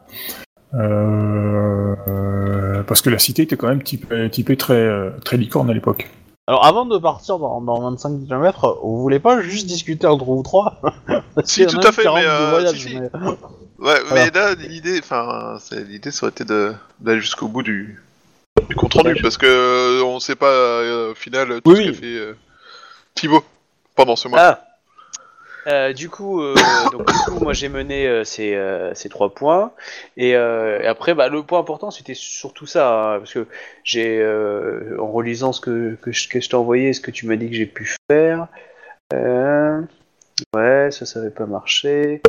Euh, 0.75 1.95
euh, 2.09 2.83
parce 2.85 3.03
que 3.03 3.11
la 3.11 3.19
cité 3.19 3.43
était 3.43 3.57
quand 3.57 3.69
même 3.69 3.83
typée, 3.83 4.31
typée 4.31 4.57
très, 4.57 4.75
euh, 4.75 5.11
très 5.25 5.37
licorne 5.37 5.69
à 5.71 5.75
l'époque. 5.75 6.09
Alors, 6.47 6.65
avant 6.65 6.87
de 6.87 6.97
partir 6.97 7.39
dans, 7.39 7.61
dans 7.61 7.81
25 7.91 8.25
km, 8.27 8.79
vous 8.83 9.03
voulez 9.03 9.19
pas 9.19 9.43
juste 9.43 9.67
discuter 9.67 10.07
entre 10.07 10.25
vous 10.25 10.43
trois? 10.43 10.81
Si, 11.45 11.67
tout 11.67 11.79
à 11.83 11.93
fait, 11.93 12.05
mais, 12.15 12.23
de 12.23 12.27
euh, 12.27 12.51
voyage, 12.51 12.77
si, 12.79 12.89
si. 12.89 12.97
mais- 13.01 13.11
Ouais, 13.81 13.95
Voilà. 14.09 14.25
mais 14.25 14.31
là, 14.31 14.55
l'idée, 14.55 14.99
enfin, 15.03 15.59
l'idée, 15.89 16.11
ça 16.11 16.25
aurait 16.27 16.31
été 16.33 16.45
de- 16.45 16.73
d'aller 17.01 17.21
jusqu'au 17.21 17.47
bout 17.49 17.63
du, 17.63 18.03
du 18.69 18.75
compte 18.77 18.95
rendu, 18.95 19.15
parce 19.23 19.37
que 19.39 19.47
euh, 19.47 20.05
on 20.05 20.21
sait 20.21 20.37
pas 20.37 20.51
euh, 20.51 21.13
au 21.13 21.15
final 21.15 21.61
tout 21.63 21.71
Oui, 21.71 21.77
ce 21.77 21.83
qu'a 21.83 21.89
oui. 21.91 21.95
fait 21.95 22.07
euh, 22.19 22.37
Thibaut 23.15 23.45
pendant 23.95 24.17
ce 24.17 24.29
mois. 24.29 24.39
Ah 24.41 24.65
Euh, 25.67 25.93
du 25.93 26.09
coup, 26.09 26.41
euh, 26.41 26.55
donc, 26.93 27.07
du 27.07 27.19
coup, 27.27 27.45
moi 27.45 27.53
j'ai 27.53 27.69
mené 27.69 28.07
euh, 28.07 28.25
ces, 28.25 28.55
euh, 28.55 28.95
ces 28.95 29.11
trois 29.11 29.35
points 29.35 29.73
et, 30.17 30.35
euh, 30.35 30.81
et 30.81 30.87
après, 30.87 31.13
bah, 31.15 31.29
le 31.29 31.43
point 31.43 31.59
important 31.59 31.91
c'était 31.91 32.15
surtout 32.15 32.65
ça 32.67 33.15
hein, 33.15 33.19
parce 33.19 33.35
que 33.35 33.47
j'ai, 33.85 34.19
euh, 34.21 34.97
en 34.99 35.11
relisant 35.11 35.53
ce 35.53 35.61
que, 35.61 35.97
que 36.01 36.11
je, 36.13 36.29
que 36.29 36.41
je 36.41 36.49
t'ai 36.49 36.55
envoyé, 36.55 36.95
ce 36.95 37.01
que 37.03 37.11
tu 37.11 37.27
m'as 37.27 37.37
dit 37.37 37.51
que 37.51 37.57
j'ai 37.57 37.67
pu 37.67 37.95
faire, 38.11 38.47
euh, 39.13 39.83
ouais, 40.55 40.89
ça, 40.91 41.05
ça 41.05 41.19
avait 41.21 41.31
pas 41.31 41.47
marché. 41.47 42.23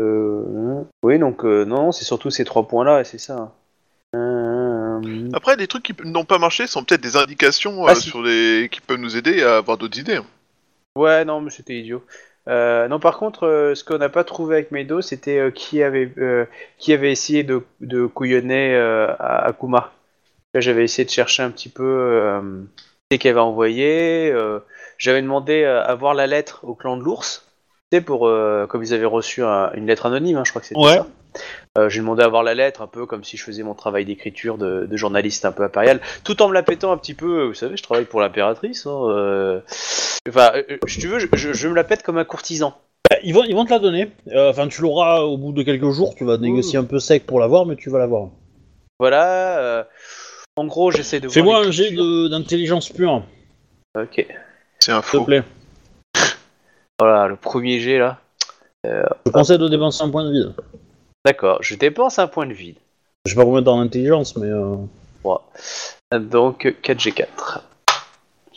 Euh, 0.00 0.82
oui, 1.02 1.18
donc 1.18 1.44
euh, 1.44 1.64
non, 1.64 1.90
c'est 1.90 2.04
surtout 2.04 2.30
ces 2.30 2.44
trois 2.44 2.68
points-là, 2.68 3.00
et 3.00 3.04
c'est 3.04 3.18
ça. 3.18 3.52
Euh, 5.32 5.36
Après, 5.36 5.56
les 5.56 5.66
trucs 5.66 5.82
qui 5.82 5.94
n'ont 6.04 6.24
pas 6.24 6.38
marché 6.38 6.66
sont 6.66 6.84
peut-être 6.84 7.00
des 7.00 7.16
indications 7.16 7.86
Ah, 7.86 7.92
euh, 7.92 7.94
si. 7.94 8.08
sur 8.08 8.22
les 8.22 8.68
qui 8.70 8.80
peuvent 8.80 8.98
nous 8.98 9.16
aider 9.16 9.42
à 9.42 9.56
avoir 9.58 9.76
d'autres 9.78 9.98
idées. 9.98 10.16
hein. 10.16 10.26
Ouais, 10.96 11.24
non, 11.24 11.40
mais 11.40 11.50
c'était 11.50 11.78
idiot. 11.78 12.04
Euh, 12.48 12.88
non, 12.88 12.98
par 12.98 13.18
contre, 13.18 13.46
euh, 13.46 13.74
ce 13.74 13.84
qu'on 13.84 13.98
n'a 13.98 14.08
pas 14.08 14.24
trouvé 14.24 14.56
avec 14.56 14.70
Medo, 14.72 15.02
c'était 15.02 15.38
euh, 15.38 15.50
qui 15.50 15.82
avait 15.82 16.10
euh, 16.18 16.46
qui 16.78 16.92
avait 16.92 17.12
essayé 17.12 17.44
de, 17.44 17.62
de 17.80 18.06
couillonner 18.06 18.74
euh, 18.74 19.06
à 19.18 19.46
Akuma. 19.46 19.92
Là, 20.54 20.60
j'avais 20.60 20.82
essayé 20.84 21.04
de 21.04 21.10
chercher 21.10 21.42
un 21.44 21.50
petit 21.50 21.68
peu 21.68 21.84
euh, 21.84 22.40
qui 23.10 23.18
qui 23.18 23.28
avait 23.28 23.38
envoyé. 23.40 24.30
euh, 24.32 24.58
j'avais 24.98 25.22
demandé 25.22 25.62
euh, 25.62 25.84
à 25.84 25.94
voir 25.94 26.14
la 26.14 26.26
lettre 26.26 26.60
au 26.64 26.74
clan 26.74 26.96
de 26.96 27.02
l'ours. 27.02 27.46
Pour 28.06 28.28
euh, 28.28 28.66
comme 28.68 28.82
ils 28.84 28.94
avaient 28.94 29.04
reçu 29.04 29.42
un- 29.42 29.72
une 29.74 29.86
lettre 29.86 30.06
anonyme, 30.06 30.36
hein, 30.36 30.44
je 30.44 30.50
crois 30.50 30.62
que 30.62 30.68
c'était 30.68 30.80
Ouais. 30.80 30.94
ça. 30.94 31.06
Euh, 31.80 31.88
j'ai 31.88 32.00
demandé 32.00 32.22
à 32.22 32.28
voir 32.28 32.42
la 32.42 32.54
lettre 32.54 32.82
un 32.82 32.86
peu 32.86 33.06
comme 33.06 33.24
si 33.24 33.36
je 33.36 33.44
faisais 33.44 33.62
mon 33.62 33.74
travail 33.74 34.04
d'écriture 34.04 34.58
de, 34.58 34.86
de 34.86 34.96
journaliste 34.96 35.44
un 35.44 35.52
peu 35.52 35.62
impérial, 35.62 36.00
tout 36.24 36.42
en 36.42 36.48
me 36.48 36.54
la 36.54 36.62
pétant 36.62 36.92
un 36.92 36.96
petit 36.96 37.14
peu. 37.14 37.44
Vous 37.44 37.54
savez, 37.54 37.76
je 37.76 37.82
travaille 37.82 38.04
pour 38.04 38.20
l'impératrice. 38.20 38.86
hein, 38.86 39.08
euh, 39.08 39.60
Enfin, 40.28 40.50
euh, 40.54 40.76
si 40.86 40.98
tu 40.98 41.06
veux, 41.08 41.18
je, 41.18 41.26
je- 41.32 41.52
je 41.52 41.68
me 41.68 41.74
la 41.74 41.84
pète 41.84 42.02
comme 42.02 42.18
un 42.18 42.24
courtisan. 42.24 42.74
Bah, 43.08 43.16
Ils 43.22 43.32
vont, 43.34 43.44
ils 43.44 43.54
vont 43.54 43.64
te 43.64 43.70
la 43.70 43.78
donner. 43.78 44.10
Euh, 44.28 44.50
Enfin, 44.50 44.68
tu 44.68 44.82
l'auras 44.82 45.20
au 45.20 45.36
bout 45.38 45.52
de 45.52 45.62
quelques 45.62 45.90
jours. 45.90 46.14
Tu 46.16 46.24
vas 46.24 46.36
négocier 46.36 46.78
un 46.78 46.84
peu 46.84 46.98
sec 46.98 47.24
pour 47.26 47.40
l'avoir, 47.40 47.64
mais 47.66 47.76
tu 47.76 47.88
vas 47.88 47.98
l'avoir. 47.98 48.28
Voilà. 48.98 49.58
euh, 49.58 49.84
en 50.56 50.66
gros, 50.66 50.90
j'essaie 50.90 51.20
de. 51.20 51.26
voir 51.28 51.32
Fais-moi 51.34 51.58
un 51.66 51.70
jet 51.70 51.90
d'intelligence 52.28 52.90
pure, 52.90 53.22
Ok. 53.98 54.26
C'est 54.80 54.92
un 54.92 55.00
s'il 55.02 55.10
te 55.12 55.16
faux. 55.16 55.24
plaît. 55.24 55.42
Voilà, 56.98 57.28
le 57.28 57.36
premier 57.36 57.80
jet 57.80 57.98
là. 57.98 58.18
Je 58.84 59.30
conseille 59.32 59.58
de 59.58 59.68
dépenser 59.68 60.02
un 60.04 60.10
point 60.10 60.24
de 60.24 60.32
vide. 60.32 60.54
D'accord. 61.24 61.62
Je 61.62 61.74
dépense 61.74 62.18
un 62.18 62.26
point 62.26 62.46
de 62.46 62.52
vide. 62.54 62.76
Je 63.26 63.30
sais 63.30 63.36
pas 63.36 63.44
combien 63.44 63.62
t'as 63.62 63.70
en 63.70 63.80
intelligence, 63.80 64.36
mais 64.36 64.48
euh, 64.48 64.76
Donc 66.18 66.64
4G4. 66.82 67.26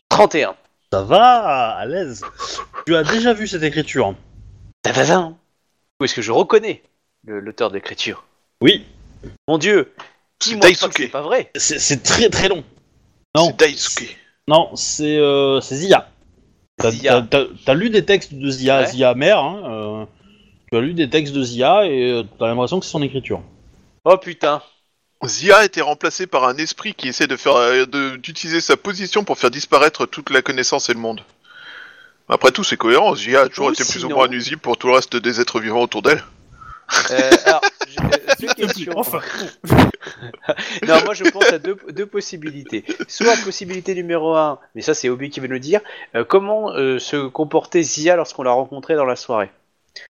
31. 0.09 0.55
ça 0.91 1.03
va, 1.03 1.71
à 1.75 1.85
l'aise. 1.85 2.23
Tu 2.85 2.95
as 2.95 3.03
déjà 3.03 3.33
vu 3.33 3.47
cette 3.47 3.63
écriture? 3.63 4.15
Tadadam 4.83 5.35
Où 5.99 6.05
est-ce 6.05 6.13
que 6.15 6.21
je 6.21 6.31
reconnais 6.31 6.83
l'auteur 7.25 7.69
de 7.69 7.75
l'écriture? 7.75 8.23
Oui. 8.61 8.85
Mon 9.47 9.57
dieu 9.57 9.93
C'est 10.39 10.51
Dis-moi 10.51 10.61
pas 10.61 10.67
que 10.67 10.73
Daisuke. 10.73 10.97
c'est 10.97 11.07
pas 11.07 11.21
vrai? 11.21 11.51
C'est 11.55 12.03
très 12.03 12.29
très 12.29 12.47
long. 12.47 12.63
Non. 13.35 13.47
C'est 13.47 13.57
Daisuke. 13.57 14.17
Non, 14.47 14.75
c'est 14.75 15.17
euh, 15.17 15.61
c'est 15.61 15.75
Zia. 15.75 16.09
T'as- 16.77 17.73
lu 17.73 17.89
des 17.89 18.03
textes 18.05 18.33
de 18.33 18.49
Zia, 18.49 18.81
Ouais. 18.81 18.87
Zia 18.87 19.13
mère. 19.15 19.39
Hein, 19.39 19.61
euh, 19.65 20.05
tu 20.73 20.77
as 20.77 20.81
lu 20.81 20.93
des 20.93 21.07
textes 21.09 21.33
de 21.33 21.43
Zia 21.43 21.85
et 21.85 22.11
euh, 22.11 22.23
t'as 22.39 22.47
l'impression 22.47 22.79
que 22.79 22.85
c'est 22.85 22.91
son 22.91 23.03
écriture. 23.03 23.41
Oh 24.05 24.17
putain 24.17 24.61
Zia 25.23 25.57
a 25.59 25.65
été 25.65 25.81
remplacé 25.81 26.25
par 26.27 26.45
un 26.45 26.57
esprit 26.57 26.93
qui 26.95 27.07
essaie 27.07 27.27
de 27.27 27.35
faire 27.37 27.55
euh, 27.55 27.85
de- 27.85 28.15
d'utiliser 28.17 28.59
sa 28.59 28.75
position 28.75 29.23
pour 29.23 29.37
faire 29.37 29.51
disparaître 29.51 30.05
toute 30.07 30.29
la 30.31 30.41
connaissance 30.41 30.89
et 30.89 30.93
le 30.93 30.99
monde. 30.99 31.21
Après 32.27 32.51
tout, 32.51 32.63
c'est 32.63 32.75
cohérent. 32.77 33.15
Zia 33.15 33.41
a 33.41 33.49
toujours 33.49 33.67
Ou 33.67 33.71
été 33.71 33.83
plus 33.83 33.97
ou 34.03 34.07
sinon- 34.07 34.15
moins 34.15 34.27
nuisible 34.27 34.59
pour 34.61 34.75
tout 34.77 34.87
le 34.87 34.93
reste 34.93 35.15
des 35.15 35.39
êtres 35.39 35.59
vivants 35.59 35.81
autour 35.81 36.01
d'elle. 36.01 36.23
Euh, 37.11 37.31
alors, 37.45 37.61
j'ai 37.87 37.99
euh, 37.99 38.09
deux 38.09 38.33
S'il 38.39 38.47
te 38.49 38.53
plaît, 38.55 38.65
questions. 38.65 38.93
enfin. 38.97 39.21
Non, 40.87 40.95
moi 41.05 41.13
je 41.13 41.23
pense 41.29 41.45
à 41.45 41.59
deux, 41.59 41.77
deux 41.91 42.05
possibilités. 42.05 42.83
Soit 43.07 43.35
possibilité 43.45 43.95
numéro 43.95 44.35
un, 44.35 44.59
mais 44.75 44.81
ça 44.81 44.93
c'est 44.93 45.07
Obi 45.09 45.29
qui 45.29 45.39
veut 45.39 45.47
le 45.47 45.59
dire, 45.59 45.79
euh, 46.15 46.25
comment 46.25 46.71
euh, 46.73 46.99
se 46.99 47.27
comportait 47.27 47.81
Zia 47.83 48.15
lorsqu'on 48.17 48.43
l'a 48.43 48.51
rencontrée 48.51 48.95
dans 48.95 49.05
la 49.05 49.15
soirée? 49.15 49.49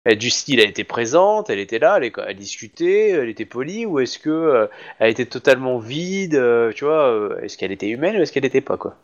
Elle, 0.04 0.18
Du 0.18 0.30
style, 0.30 0.60
elle 0.60 0.70
était 0.70 0.84
présente, 0.84 1.50
elle 1.50 1.58
était 1.58 1.78
là, 1.78 1.98
elle, 2.00 2.10
elle 2.26 2.36
discutait, 2.36 3.10
elle 3.10 3.28
était 3.28 3.44
polie, 3.44 3.86
ou 3.86 3.98
est-ce 4.00 4.18
que 4.18 4.30
euh, 4.30 4.66
elle 4.98 5.10
était 5.10 5.26
totalement 5.26 5.78
vide, 5.78 6.34
euh, 6.34 6.72
tu 6.72 6.84
vois, 6.84 7.08
euh, 7.08 7.40
est-ce 7.42 7.56
qu'elle 7.58 7.72
était 7.72 7.88
humaine 7.88 8.16
ou 8.16 8.20
est-ce 8.22 8.32
qu'elle 8.32 8.44
était 8.44 8.60
pas 8.60 8.76
quoi? 8.76 8.96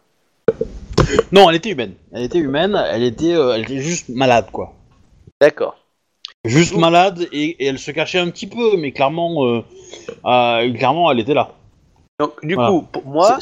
Non, 1.33 1.49
elle 1.51 1.57
était 1.57 1.71
humaine. 1.71 1.95
Elle 2.13 2.25
était 2.25 2.39
humaine, 2.39 2.81
elle 2.91 3.03
était, 3.05 3.31
elle 3.31 3.63
était 3.63 3.79
juste 3.81 4.09
malade, 4.09 4.47
quoi. 4.53 4.75
D'accord. 5.41 5.77
Juste 6.45 6.73
Donc- 6.73 6.81
malade 6.81 7.27
et, 7.33 7.63
et 7.63 7.67
elle 7.67 7.79
se 7.79 7.91
cachait 7.91 8.19
un 8.19 8.31
petit 8.31 8.47
peu, 8.47 8.77
mais 8.77 8.93
clairement, 8.93 9.63
clairement, 10.23 11.11
elle 11.11 11.21
était 11.21 11.35
là. 11.35 11.53
Donc 12.19 12.33
du 12.45 12.55
Voilà. 12.55 12.71
coup, 12.71 12.83
pour 12.83 13.05
moi. 13.07 13.39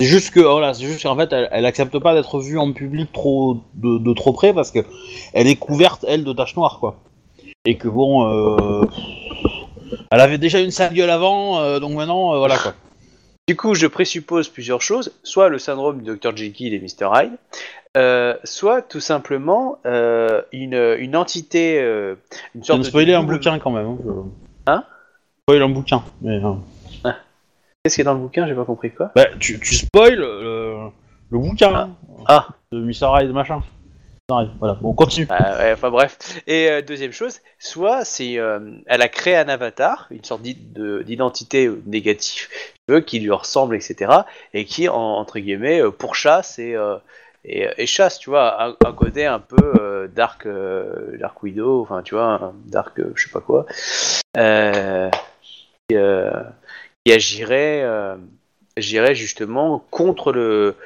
C'est 0.00 0.06
juste 0.06 0.32
que 0.32 0.40
voilà, 0.40 0.72
c'est 0.72 0.86
juste 0.86 1.02
qu'en 1.02 1.16
fait, 1.16 1.30
elle, 1.32 1.48
elle 1.52 1.66
accepte 1.66 1.98
pas 1.98 2.14
d'être 2.14 2.40
vue 2.40 2.58
en 2.58 2.72
public 2.72 3.12
trop 3.12 3.58
de, 3.74 3.98
de 3.98 4.14
trop 4.14 4.32
près 4.32 4.54
parce 4.54 4.70
que 4.70 4.78
elle 5.34 5.46
est 5.46 5.56
couverte 5.56 6.06
elle 6.08 6.24
de 6.24 6.32
taches 6.32 6.56
noires 6.56 6.78
quoi. 6.80 6.96
Et 7.66 7.76
que 7.76 7.86
bon, 7.86 8.26
euh, 8.26 8.86
elle 10.10 10.20
avait 10.20 10.38
déjà 10.38 10.60
une 10.60 10.70
sale 10.70 10.94
gueule 10.94 11.10
avant, 11.10 11.60
euh, 11.60 11.80
donc 11.80 11.92
maintenant 11.92 12.34
euh, 12.34 12.38
voilà 12.38 12.56
quoi. 12.56 12.72
Du 13.46 13.56
coup, 13.56 13.74
je 13.74 13.86
présuppose 13.88 14.48
plusieurs 14.48 14.80
choses, 14.80 15.12
soit 15.22 15.48
le 15.48 15.58
syndrome 15.58 16.02
du 16.02 16.16
Dr 16.16 16.36
Jekyll 16.36 16.72
et 16.72 16.80
Mr 16.80 17.10
Hyde, 17.12 18.38
soit 18.44 18.80
tout 18.80 19.00
simplement 19.00 19.78
une, 19.84 20.96
une 20.98 21.16
entité, 21.16 21.80
une 22.54 22.64
sorte 22.64 22.78
de 22.78 22.84
spoiler 22.84 23.12
un 23.14 23.24
bouquin 23.24 23.58
quand 23.58 23.72
même. 23.72 23.86
Hein, 23.86 24.30
Hein? 24.66 24.84
Spoil 25.42 25.62
un 25.62 25.68
bouquin. 25.68 26.02
Mais, 26.22 26.40
Qu'est-ce 27.82 27.94
qui 27.94 28.00
est 28.02 28.04
dans 28.04 28.12
le 28.14 28.20
bouquin 28.20 28.46
J'ai 28.46 28.54
pas 28.54 28.64
compris 28.66 28.90
quoi. 28.92 29.10
bah, 29.14 29.26
tu, 29.38 29.58
tu 29.58 29.74
spoil 29.74 30.14
le, 30.16 30.90
le 31.30 31.38
bouquin 31.38 31.96
Ah. 32.26 32.48
de 32.72 32.78
Mr. 32.78 33.08
Hyde 33.22 33.32
machin. 33.32 33.62
Mr. 34.30 34.42
Hyde, 34.42 34.50
Voilà, 34.58 34.74
bon, 34.74 34.92
continue. 34.92 35.26
Ah 35.30 35.56
ouais, 35.58 35.72
enfin 35.72 35.88
bref. 35.90 36.18
Et 36.46 36.68
euh, 36.70 36.82
deuxième 36.82 37.12
chose, 37.12 37.40
soit 37.58 38.04
c'est, 38.04 38.38
euh, 38.38 38.60
elle 38.86 39.00
a 39.00 39.08
créé 39.08 39.34
un 39.36 39.48
avatar, 39.48 40.08
une 40.10 40.22
sorte 40.22 40.42
d'i- 40.42 40.54
de- 40.74 41.02
d'identité 41.02 41.66
euh, 41.68 41.82
négative, 41.86 42.48
si 42.48 42.48
tu 42.86 42.92
veux, 42.92 43.00
qui 43.00 43.18
lui 43.18 43.30
ressemble, 43.30 43.74
etc. 43.76 44.12
Et 44.52 44.66
qui, 44.66 44.88
en- 44.90 44.94
entre 44.94 45.38
guillemets, 45.38 45.80
euh, 45.80 45.90
pourchasse 45.90 46.58
et, 46.58 46.74
euh, 46.74 46.96
et, 47.46 47.66
et 47.78 47.86
chasse, 47.86 48.18
tu 48.18 48.28
vois, 48.28 48.62
un, 48.62 48.76
un 48.84 48.92
côté 48.92 49.24
un 49.24 49.40
peu 49.40 49.56
euh, 49.80 50.06
dark, 50.06 50.44
euh, 50.44 51.16
dark 51.18 51.42
widow, 51.42 51.80
enfin 51.80 52.02
tu 52.02 52.14
vois, 52.14 52.24
un 52.26 52.52
dark, 52.66 53.00
euh, 53.00 53.12
je 53.14 53.24
sais 53.24 53.32
pas 53.32 53.40
quoi, 53.40 53.64
euh, 54.36 55.08
agirait, 57.12 57.82
euh, 57.82 58.16
agirait 58.76 59.14
justement 59.14 59.84
contre 59.90 60.32
le, 60.32 60.76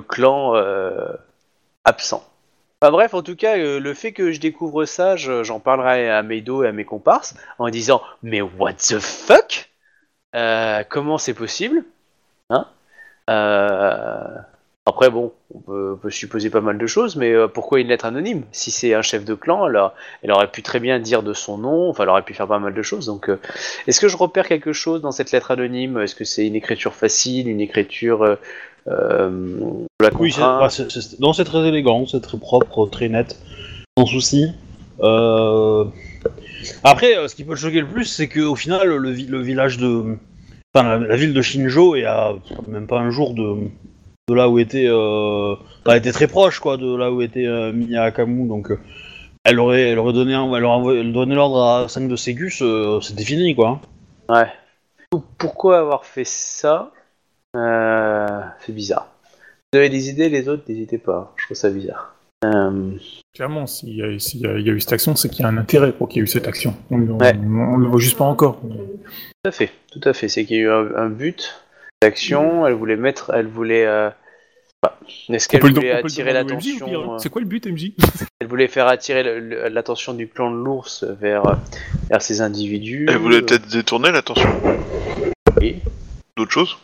clan 0.00 0.54
euh, 0.56 1.12
absent. 1.84 2.24
Enfin 2.80 2.92
bref, 2.92 3.14
en 3.14 3.22
tout 3.22 3.36
cas, 3.36 3.56
euh, 3.58 3.80
le 3.80 3.94
fait 3.94 4.12
que 4.12 4.32
je 4.32 4.40
découvre 4.40 4.84
ça, 4.84 5.16
je- 5.16 5.42
j'en 5.44 5.60
parlerai 5.60 6.10
à 6.10 6.22
Meido 6.22 6.64
et 6.64 6.68
à 6.68 6.72
mes 6.72 6.84
comparses 6.84 7.34
en 7.58 7.68
disant 7.70 8.02
Mais 8.22 8.42
what 8.42 8.74
the 8.74 8.98
fuck? 8.98 9.70
Comment 10.90 11.18
c'est 11.18 11.34
possible? 11.34 11.84
Hein? 12.50 12.66
Après, 14.86 15.08
bon, 15.08 15.32
on 15.54 15.60
peut, 15.60 15.92
on 15.94 15.96
peut 15.96 16.10
supposer 16.10 16.50
pas 16.50 16.60
mal 16.60 16.76
de 16.76 16.86
choses, 16.86 17.16
mais 17.16 17.32
euh, 17.32 17.48
pourquoi 17.48 17.80
une 17.80 17.88
lettre 17.88 18.04
anonyme? 18.04 18.42
Si 18.52 18.70
c'est 18.70 18.92
un 18.92 19.00
chef 19.00 19.24
de 19.24 19.32
clan, 19.34 19.66
elle, 19.66 19.76
a- 19.76 19.94
elle 20.22 20.30
aurait 20.30 20.50
pu 20.50 20.62
très 20.62 20.78
bien 20.78 20.98
dire 20.98 21.22
de 21.22 21.32
son 21.32 21.56
nom, 21.56 21.88
enfin, 21.88 22.02
elle 22.02 22.10
aurait 22.10 22.22
pu 22.22 22.34
faire 22.34 22.46
pas 22.46 22.58
mal 22.58 22.74
de 22.74 22.82
choses. 22.82 23.06
Donc, 23.06 23.30
euh, 23.30 23.40
est-ce 23.86 23.98
que 23.98 24.08
je 24.08 24.16
repère 24.18 24.46
quelque 24.46 24.74
chose 24.74 25.00
dans 25.00 25.10
cette 25.10 25.32
lettre 25.32 25.50
anonyme? 25.52 25.98
Est-ce 26.00 26.14
que 26.14 26.24
c'est 26.24 26.46
une 26.46 26.54
écriture 26.54 26.92
facile, 26.92 27.48
une 27.48 27.62
écriture 27.62 28.22
euh, 28.24 28.34
euh, 28.88 29.30
la 30.00 30.10
Oui, 30.18 30.30
c'est 30.32 30.42
bah, 30.42 30.68
c'est- 30.68 30.90
c'est- 30.90 31.18
non, 31.18 31.32
c'est 31.32 31.44
très 31.44 31.66
élégant, 31.66 32.06
c'est 32.06 32.20
très 32.20 32.36
propre, 32.36 32.86
très 32.86 33.08
net, 33.08 33.38
sans 33.96 34.04
souci. 34.04 34.48
Après, 36.82 37.26
ce 37.26 37.34
qui 37.34 37.44
peut 37.44 37.54
te 37.54 37.60
choquer 37.60 37.80
le 37.80 37.86
plus, 37.88 38.04
c'est 38.04 38.28
qu'au 38.28 38.54
final, 38.54 38.86
le, 38.88 39.10
vi- 39.10 39.28
le 39.28 39.40
village 39.40 39.78
de. 39.78 40.16
Enfin, 40.74 40.86
la, 40.86 40.98
la 40.98 41.16
ville 41.16 41.32
de 41.32 41.40
Shinjo 41.40 41.94
est 41.96 42.04
à 42.04 42.34
même 42.68 42.86
pas 42.86 42.98
un 42.98 43.10
jour 43.10 43.32
de, 43.32 43.56
de 44.28 44.34
là 44.34 44.48
où 44.48 44.58
était. 44.58 44.86
Euh... 44.88 45.54
elle 45.86 45.96
était 45.98 46.12
très 46.12 46.26
proche, 46.28 46.58
quoi, 46.60 46.76
de 46.76 46.94
là 46.96 47.10
où 47.10 47.20
était 47.22 47.46
euh, 47.46 47.72
Miya 47.72 48.04
Akamu, 48.04 48.48
donc. 48.48 48.70
euh, 48.70 48.78
elle 49.44 49.60
aurait, 49.60 49.90
elle 49.90 49.98
aurait 49.98 50.14
donné, 50.14 50.32
un- 50.34 50.50
elle 50.54 50.64
aurait 50.64 51.04
donné 51.04 51.34
l'ordre 51.34 51.62
à 51.62 51.88
5 51.88 52.08
de 52.08 52.16
Ségus, 52.16 52.62
euh, 52.62 53.00
c'était 53.02 53.24
fini, 53.24 53.54
quoi. 53.54 53.80
Ouais. 54.30 54.46
Pourquoi 55.38 55.78
avoir 55.80 56.06
fait 56.06 56.24
ça 56.26 56.90
Euh, 57.54 58.40
C'est 58.60 58.72
bizarre. 58.74 59.08
vous 59.72 59.78
avez 59.78 59.90
des 59.90 60.08
idées, 60.08 60.28
les 60.30 60.48
autres, 60.48 60.62
n'hésitez 60.68 60.98
pas. 60.98 61.32
Je 61.36 61.44
trouve 61.44 61.56
ça 61.56 61.68
bizarre. 61.70 62.14
Euh, 62.46 62.92
Clairement, 63.34 63.66
s'il 63.66 63.90
y, 63.96 64.02
a- 64.02 64.06
y 64.08 64.62
y 64.62 64.70
eu 64.70 64.80
cette 64.80 64.92
action, 64.94 65.14
c'est 65.14 65.28
qu'il 65.28 65.42
y 65.42 65.44
a 65.44 65.48
un 65.48 65.56
intérêt 65.58 65.92
pour 65.92 66.08
qu'il 66.08 66.18
y 66.18 66.20
ait 66.20 66.24
eu 66.24 66.26
cette 66.26 66.48
action. 66.48 66.74
On, 66.90 66.98
Ouais. 67.18 67.32
on 67.36 67.76
le 67.76 67.86
voit 67.86 68.00
juste 68.00 68.16
pas 68.18 68.24
encore. 68.24 68.60
Tout 68.62 69.48
à 69.48 69.50
fait, 69.50 69.70
tout 69.92 70.00
à 70.08 70.12
fait. 70.14 70.28
C'est 70.28 70.44
qu'il 70.46 70.56
y 70.56 70.60
a 70.60 70.62
eu 70.62 70.70
un, 70.70 70.96
un 70.96 71.08
but 71.10 71.63
d'action. 72.04 72.66
Elle 72.66 72.74
voulait 72.74 72.96
mettre, 72.96 73.32
elle 73.34 73.46
voulait. 73.46 73.86
euh, 73.86 74.10
bah, 74.82 74.98
Est-ce 75.28 75.48
qu'elle 75.48 75.60
voulait 75.60 75.92
attirer 75.92 76.32
l'attention 76.32 77.14
euh, 77.14 77.18
C'est 77.18 77.30
quoi 77.30 77.40
le 77.40 77.46
but, 77.46 77.66
MJ 77.66 77.92
Elle 78.40 78.46
voulait 78.48 78.68
faire 78.68 78.86
attirer 78.86 79.22
l'attention 79.70 80.14
du 80.14 80.28
clan 80.28 80.50
de 80.50 80.56
l'ours 80.56 81.04
vers, 81.04 81.46
euh, 81.46 81.54
vers 82.10 82.22
ces 82.22 82.40
individus. 82.40 83.06
Elle 83.08 83.16
voulait 83.16 83.38
euh, 83.38 83.46
peut-être 83.46 83.66
détourner 83.68 84.10
l'attention 84.12 84.48
oui, 85.60 85.80
d'autres 86.36 86.50
choses? 86.52 86.76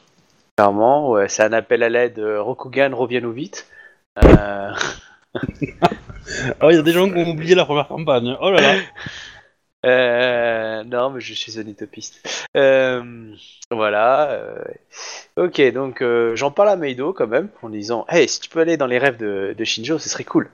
clairement, 0.57 1.11
ouais, 1.11 1.29
c'est 1.29 1.43
un 1.43 1.53
appel 1.53 1.83
à 1.83 1.89
l'aide. 1.89 2.19
Rokugan, 2.21 2.91
reviens-nous 2.95 3.33
vite. 3.33 3.67
Euh, 4.25 4.71
Ah, 6.61 6.69
il 6.71 6.77
y 6.77 6.79
a 6.79 6.83
des 6.83 6.93
gens 6.93 7.09
qui 7.11 7.17
ont 7.17 7.31
oublié 7.31 7.55
la 7.55 7.65
première 7.65 7.89
campagne. 7.89 8.37
Oh 8.41 8.51
là 8.51 8.61
là. 8.61 8.75
euh, 9.87 10.85
non, 10.85 11.11
mais 11.11 11.21
je 11.21 11.35
suis 11.35 11.59
un 11.59 11.67
utopiste. 11.67 12.21
Euh, 12.57 13.35
voilà. 13.71 14.31
euh, 14.33 14.65
ok, 15.37 15.61
donc 15.73 16.03
euh, 16.03 16.37
j'en 16.37 16.51
parle 16.51 16.69
à 16.71 16.77
Meido 16.77 17.13
quand 17.13 17.27
même 17.27 17.49
en 17.63 17.71
disant 17.71 18.05
Hey, 18.09 18.29
si 18.29 18.41
tu 18.41 18.49
peux 18.51 18.61
aller 18.61 18.77
dans 18.77 18.87
les 18.87 18.99
rêves 18.99 19.17
de, 19.17 19.55
de 19.57 19.65
Shinjo, 19.65 19.99
ce 19.99 20.09
serait 20.09 20.25
cool. 20.25 20.51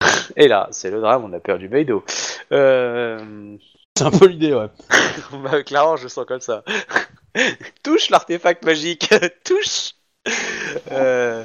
Et 0.36 0.48
là, 0.48 0.68
c'est 0.70 0.90
le 0.90 1.00
drame, 1.00 1.24
on 1.24 1.32
a 1.32 1.40
perdu 1.40 1.68
Meido. 1.68 2.04
Euh, 2.52 3.56
C'est 3.96 4.04
un 4.04 4.10
peu 4.10 4.26
l'idée, 4.26 4.54
ouais. 4.54 4.68
bah, 5.42 5.62
clairement, 5.62 5.96
je 5.96 6.08
sens 6.08 6.26
comme 6.26 6.40
ça. 6.40 6.62
Touche 7.82 8.10
l'artefact 8.10 8.64
magique, 8.64 9.12
touche. 9.44 9.92
Euh, 10.90 11.44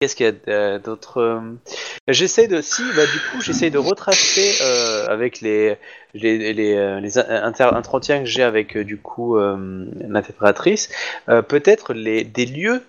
Qu'est-ce 0.00 0.14
qu'il 0.14 0.26
y 0.26 0.50
a 0.52 0.78
d'autre 0.78 1.18
euh, 1.22 1.40
J'essaie 2.08 2.48
de, 2.48 2.60
si, 2.60 2.82
bah 2.94 3.06
du 3.06 3.18
coup, 3.30 3.40
j'essaie 3.40 3.70
de 3.70 3.78
retracer 3.78 4.54
euh, 4.62 5.06
avec 5.08 5.40
les 5.40 5.76
les 6.18 6.52
les, 6.52 6.74
euh, 6.74 7.00
les 7.00 7.18
inter- 7.18 7.70
entretiens 7.72 8.18
que 8.20 8.26
j'ai 8.26 8.42
avec 8.42 8.76
euh, 8.76 8.84
du 8.84 8.96
coup 8.98 9.36
euh, 9.36 9.86
l'interprétatrice, 10.08 10.90
euh, 11.28 11.42
peut-être 11.42 11.94
les 11.94 12.24
des 12.24 12.46
lieux 12.46 12.82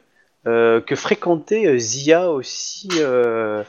euh, 0.48 0.82
que 0.82 0.96
fréquentait 0.96 1.68
euh, 1.68 1.78
Zia 1.78 2.32
aussi. 2.32 2.90
Euh, 3.00 3.64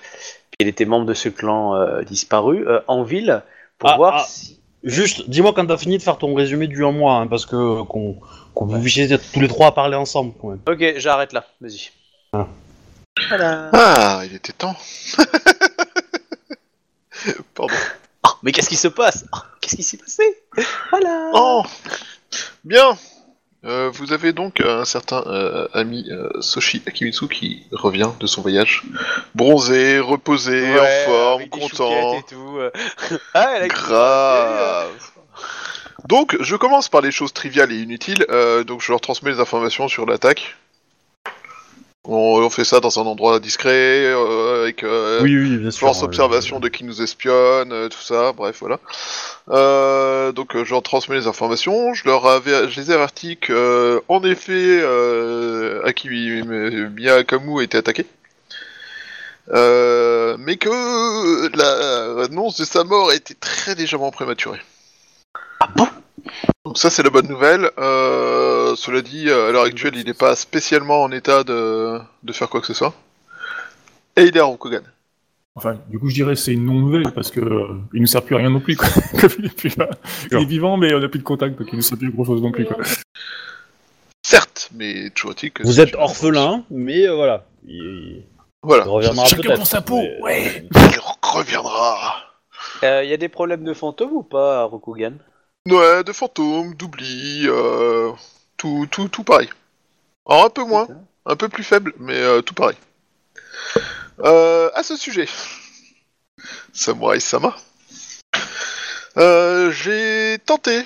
elle 0.60 0.66
était 0.68 0.86
membre 0.86 1.06
de 1.06 1.14
ce 1.14 1.28
clan 1.28 1.76
euh, 1.76 2.02
disparu 2.02 2.66
euh, 2.66 2.80
en 2.88 3.02
ville 3.04 3.42
pour 3.78 3.90
Ah, 3.90 3.96
voir 3.96 4.14
ah. 4.18 4.24
si. 4.28 4.56
Juste, 4.84 5.28
dis-moi 5.28 5.52
quand 5.54 5.66
t'as 5.66 5.76
fini 5.76 5.98
de 5.98 6.02
faire 6.02 6.18
ton 6.18 6.34
résumé 6.34 6.68
du 6.68 6.84
un 6.84 6.92
mois, 6.92 7.14
hein, 7.16 7.26
parce 7.26 7.46
que 7.46 7.82
qu'on 7.82 8.16
qu'on 8.54 8.66
vous 8.66 8.80
puissiez 8.80 9.12
être 9.12 9.24
tous 9.32 9.40
les 9.40 9.48
trois 9.48 9.68
à 9.68 9.72
parler 9.72 9.96
ensemble, 9.96 10.32
quand 10.40 10.48
même. 10.50 10.60
Ok, 10.68 10.94
j'arrête 10.98 11.32
là, 11.32 11.44
vas-y. 11.60 11.90
Ah. 12.32 12.46
Voilà. 13.28 13.70
Ah, 13.72 14.22
il 14.24 14.34
était 14.36 14.52
temps. 14.52 14.76
Pardon. 17.54 17.74
Mais 18.42 18.52
qu'est-ce 18.52 18.68
qui 18.68 18.76
se 18.76 18.88
passe 18.88 19.24
Oh, 19.34 19.38
Qu'est-ce 19.60 19.76
qui 19.76 19.82
s'est 19.82 19.96
passé 19.98 20.22
Voilà. 20.90 21.30
Oh 21.34 21.62
Bien 22.64 22.96
Euh, 23.64 23.90
Vous 23.92 24.12
avez 24.12 24.32
donc 24.32 24.60
un 24.60 24.84
certain 24.84 25.22
euh, 25.26 25.66
ami 25.74 26.06
euh, 26.10 26.28
Soshi 26.40 26.82
Akimitsu 26.86 27.26
qui 27.28 27.66
revient 27.72 28.10
de 28.20 28.26
son 28.26 28.40
voyage. 28.42 28.82
Bronzé, 29.34 29.98
reposé, 29.98 30.62
Ouais, 30.72 31.04
en 31.06 31.10
forme, 31.10 31.40
avec 31.40 31.52
des 31.52 31.60
content. 31.60 32.14
et 32.18 32.22
tout. 32.28 32.56
euh. 32.58 32.70
ah, 33.34 33.54
elle 33.56 33.62
a 33.64 33.68
Grave. 33.68 34.90
Donc, 36.06 36.36
je 36.40 36.54
commence 36.56 36.88
par 36.88 37.00
les 37.00 37.10
choses 37.10 37.32
triviales 37.32 37.72
et 37.72 37.78
inutiles. 37.80 38.24
euh, 38.30 38.62
donc, 38.64 38.80
je 38.82 38.92
leur 38.92 39.00
transmets 39.00 39.32
les 39.32 39.40
informations 39.40 39.88
sur 39.88 40.06
l'attaque. 40.06 40.56
On, 42.04 42.40
on 42.42 42.50
fait 42.50 42.64
ça 42.64 42.80
dans 42.80 42.98
un 42.98 43.06
endroit 43.06 43.38
discret, 43.40 44.04
euh, 44.06 44.62
avec 44.62 44.82
euh, 44.82 45.20
oui, 45.22 45.36
oui, 45.36 45.56
bien 45.58 45.70
sûr. 45.70 45.80
force 45.80 46.02
euh, 46.02 46.06
observation 46.06 46.60
de 46.60 46.68
qui 46.68 46.84
nous 46.84 47.02
espionne, 47.02 47.72
euh, 47.72 47.88
tout 47.88 48.00
ça, 48.00 48.32
bref, 48.32 48.56
voilà. 48.60 48.78
Euh, 49.50 50.32
donc, 50.32 50.56
euh, 50.56 50.64
je 50.64 50.70
leur 50.70 50.82
transmets 50.82 51.16
les 51.16 51.26
informations. 51.26 51.92
Je 51.94 52.04
leur 52.06 52.26
avais, 52.26 52.70
je 52.70 52.80
les 52.80 52.90
ai 52.90 52.94
avertis 52.94 53.36
que, 53.36 53.52
euh, 53.52 54.00
en 54.08 54.22
effet, 54.24 54.80
euh, 54.80 55.82
Aki 55.84 56.08
Miyakamu 56.08 57.60
a 57.60 57.62
été 57.62 57.76
attaqué. 57.76 58.06
Euh, 59.50 60.36
mais 60.38 60.56
que 60.56 61.56
l'annonce 61.56 62.58
de 62.58 62.64
sa 62.64 62.84
mort 62.84 63.10
a 63.10 63.14
été 63.14 63.34
très 63.34 63.74
légèrement 63.74 64.10
prématurée. 64.10 64.60
Donc 66.64 66.78
ça 66.78 66.90
c'est 66.90 67.02
la 67.02 67.10
bonne 67.10 67.28
nouvelle. 67.28 67.70
Euh, 67.78 68.74
cela 68.76 69.00
dit, 69.02 69.30
à 69.30 69.50
l'heure 69.50 69.64
actuelle, 69.64 69.94
il 69.96 70.04
n'est 70.06 70.14
pas 70.14 70.36
spécialement 70.36 71.02
en 71.02 71.12
état 71.12 71.44
de, 71.44 71.98
de 72.22 72.32
faire 72.32 72.48
quoi 72.48 72.60
que 72.60 72.66
ce 72.66 72.74
soit. 72.74 72.94
Et 74.16 74.22
il 74.24 74.36
est 74.36 74.40
à 74.40 74.44
Rokugan. 74.44 74.80
Enfin, 75.54 75.76
du 75.88 75.98
coup, 75.98 76.08
je 76.08 76.14
dirais 76.14 76.34
que 76.34 76.40
c'est 76.40 76.52
une 76.52 76.64
non-nouvelle 76.66 77.10
parce 77.12 77.30
que 77.32 77.40
euh, 77.40 77.66
il 77.92 78.00
nous 78.00 78.06
sert 78.06 78.22
plus 78.22 78.36
à 78.36 78.38
rien 78.38 78.50
non 78.50 78.60
plus. 78.60 78.76
Quoi. 78.76 78.86
Il 79.38 79.46
est 79.46 79.56
plus 79.56 79.76
là. 79.76 79.88
Il 80.30 80.36
est 80.38 80.44
vivant, 80.44 80.76
mais 80.76 80.94
on 80.94 81.00
n'a 81.00 81.08
plus 81.08 81.18
de 81.18 81.24
contact, 81.24 81.58
donc 81.58 81.68
il 81.72 81.76
nous 81.76 81.82
sert 81.82 81.98
plus 81.98 82.12
grand-chose 82.12 82.40
non 82.40 82.52
plus. 82.52 82.64
Quoi. 82.64 82.76
Certes, 84.24 84.70
mais 84.74 85.10
toujours 85.10 85.32
est-il 85.32 85.50
que... 85.52 85.62
Vous 85.64 85.72
c'est 85.72 85.82
êtes 85.82 85.94
une- 85.94 86.00
orphelin, 86.00 86.64
mais 86.70 87.06
euh, 87.08 87.14
voilà. 87.14 87.44
Il, 87.66 88.22
Voilà. 88.62 88.84
il 88.84 88.88
reviendra 88.90 89.24
Chacun 89.24 89.42
peut-être. 89.42 89.56
pour 89.56 89.66
sa 89.66 89.80
peau, 89.80 89.96
mais- 90.00 90.20
ouais. 90.22 90.68
Il 90.74 91.00
reviendra. 91.22 92.16
Il 92.82 92.86
Euh, 92.86 93.04
y 93.04 93.12
a 93.12 93.16
des 93.16 93.28
problèmes 93.28 93.64
de 93.64 93.74
fantômes 93.74 94.12
ou 94.12 94.22
pas 94.22 94.60
à 94.60 94.64
Rokugan 94.64 95.14
Ouais, 95.66 96.02
de 96.02 96.12
fantômes, 96.12 96.74
d'oubli, 96.74 97.42
euh, 97.46 98.10
tout, 98.56 98.86
tout, 98.90 99.08
tout 99.08 99.24
pareil. 99.24 99.50
Alors 100.26 100.46
un 100.46 100.50
peu 100.50 100.64
moins, 100.64 100.86
un 101.26 101.36
peu 101.36 101.48
plus 101.48 101.64
faible, 101.64 101.92
mais 101.98 102.18
euh, 102.18 102.40
tout 102.40 102.54
pareil. 102.54 102.76
Euh, 104.20 104.70
à 104.74 104.82
ce 104.82 104.96
sujet, 104.96 105.28
Samurai 106.72 107.20
Sama, 107.20 107.56
j'ai 109.16 110.38
tenté 110.46 110.84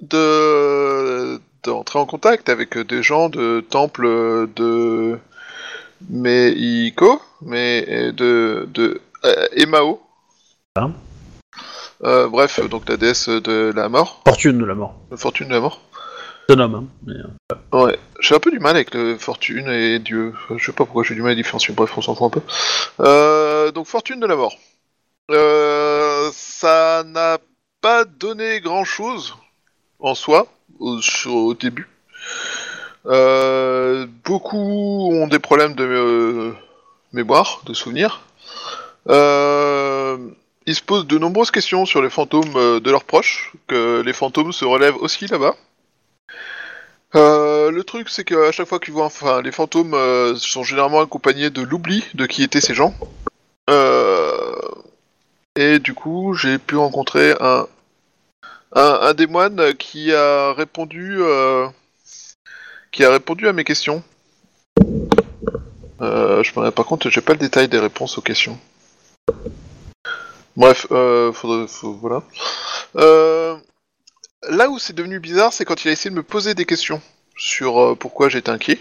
de 0.00 1.40
d'entrer 1.62 1.98
en 1.98 2.06
contact 2.06 2.48
avec 2.48 2.76
des 2.76 3.02
gens 3.02 3.28
de 3.28 3.64
temple 3.68 4.48
de 4.56 5.18
Meiko, 6.08 7.20
mais 7.42 8.12
de 8.12 8.66
de 8.72 9.00
Emao. 9.52 10.02
Hein 10.76 10.92
Euh, 12.04 12.28
bref, 12.28 12.60
donc 12.68 12.88
la 12.88 12.96
déesse 12.96 13.28
de 13.28 13.72
la 13.74 13.88
mort, 13.88 14.22
Fortune 14.26 14.58
de 14.58 14.64
la 14.64 14.74
mort. 14.74 14.94
la 15.10 15.16
fortune 15.16 15.48
de 15.48 15.52
la 15.54 15.60
mort. 15.60 15.80
C'est 16.48 16.56
un 16.56 16.60
homme, 16.60 16.74
hein. 16.74 16.84
mais, 17.06 17.14
euh, 17.14 17.84
Ouais, 17.84 17.98
j'ai 18.20 18.34
un 18.34 18.40
peu 18.40 18.50
du 18.50 18.58
mal 18.58 18.74
avec 18.74 18.92
le 18.94 19.16
fortune 19.16 19.68
et 19.68 19.98
Dieu. 20.00 20.34
Enfin, 20.34 20.56
Je 20.58 20.64
sais 20.66 20.72
pas 20.72 20.84
pourquoi 20.84 21.04
j'ai 21.04 21.14
du 21.14 21.22
mal 21.22 21.32
à 21.32 21.34
différencier, 21.36 21.72
bref, 21.74 21.92
on 21.96 22.02
s'en 22.02 22.14
fout 22.16 22.26
un 22.26 22.30
peu. 22.30 22.40
Euh, 23.00 23.70
donc, 23.70 23.86
fortune 23.86 24.18
de 24.20 24.26
la 24.26 24.34
mort. 24.36 24.54
Euh, 25.30 26.28
ça 26.32 27.04
n'a 27.06 27.38
pas 27.80 28.04
donné 28.04 28.60
grand 28.60 28.84
chose 28.84 29.36
en 30.00 30.14
soi, 30.16 30.48
au, 30.80 31.00
sur- 31.00 31.32
au 31.34 31.54
début. 31.54 31.88
Euh, 33.06 34.06
beaucoup 34.24 35.10
ont 35.12 35.28
des 35.28 35.38
problèmes 35.38 35.74
de 35.74 35.84
euh, 35.84 36.52
mémoire, 37.12 37.60
de 37.66 37.74
souvenirs. 37.74 38.22
Euh, 39.08 40.18
ils 40.66 40.74
se 40.74 40.82
posent 40.82 41.06
de 41.06 41.18
nombreuses 41.18 41.50
questions 41.50 41.86
sur 41.86 42.02
les 42.02 42.10
fantômes 42.10 42.56
euh, 42.56 42.80
de 42.80 42.90
leurs 42.90 43.04
proches, 43.04 43.52
que 43.66 44.02
les 44.04 44.12
fantômes 44.12 44.52
se 44.52 44.64
relèvent 44.64 44.96
aussi 44.96 45.26
là-bas. 45.26 45.56
Euh, 47.14 47.70
le 47.70 47.84
truc, 47.84 48.08
c'est 48.08 48.24
qu'à 48.24 48.52
chaque 48.52 48.68
fois 48.68 48.78
qu'ils 48.78 48.94
voient, 48.94 49.04
enfin, 49.06 49.42
les 49.42 49.52
fantômes 49.52 49.94
euh, 49.94 50.34
sont 50.36 50.62
généralement 50.62 51.00
accompagnés 51.00 51.50
de 51.50 51.62
l'oubli 51.62 52.04
de 52.14 52.26
qui 52.26 52.42
étaient 52.42 52.60
ces 52.60 52.74
gens. 52.74 52.94
Et 55.54 55.78
du 55.78 55.92
coup, 55.92 56.34
j'ai 56.34 56.58
pu 56.58 56.76
rencontrer 56.76 57.34
un, 57.40 57.66
un, 58.72 59.12
des 59.12 59.26
moines 59.26 59.74
qui 59.74 60.12
a 60.12 60.54
répondu, 60.54 61.20
qui 62.90 63.04
a 63.04 63.10
répondu 63.10 63.48
à 63.48 63.52
mes 63.52 63.64
questions. 63.64 64.02
Je 66.00 66.70
par 66.70 66.86
contre, 66.86 67.10
j'ai 67.10 67.20
pas 67.20 67.34
le 67.34 67.38
détail 67.38 67.68
des 67.68 67.78
réponses 67.78 68.16
aux 68.16 68.22
questions. 68.22 68.58
Bref, 70.56 70.86
euh, 70.90 71.32
faudrait, 71.32 71.66
faut- 71.68 71.94
voilà. 71.94 72.22
Euh, 72.96 73.56
Là 74.48 74.68
où 74.70 74.78
c'est 74.80 74.92
devenu 74.92 75.20
bizarre, 75.20 75.52
c'est 75.52 75.64
quand 75.64 75.84
il 75.84 75.88
a 75.88 75.92
essayé 75.92 76.10
de 76.10 76.16
me 76.16 76.24
poser 76.24 76.54
des 76.56 76.64
questions 76.64 77.00
sur 77.36 77.80
euh, 77.80 77.94
pourquoi 77.94 78.28
j'étais 78.28 78.50
inquiet. 78.50 78.80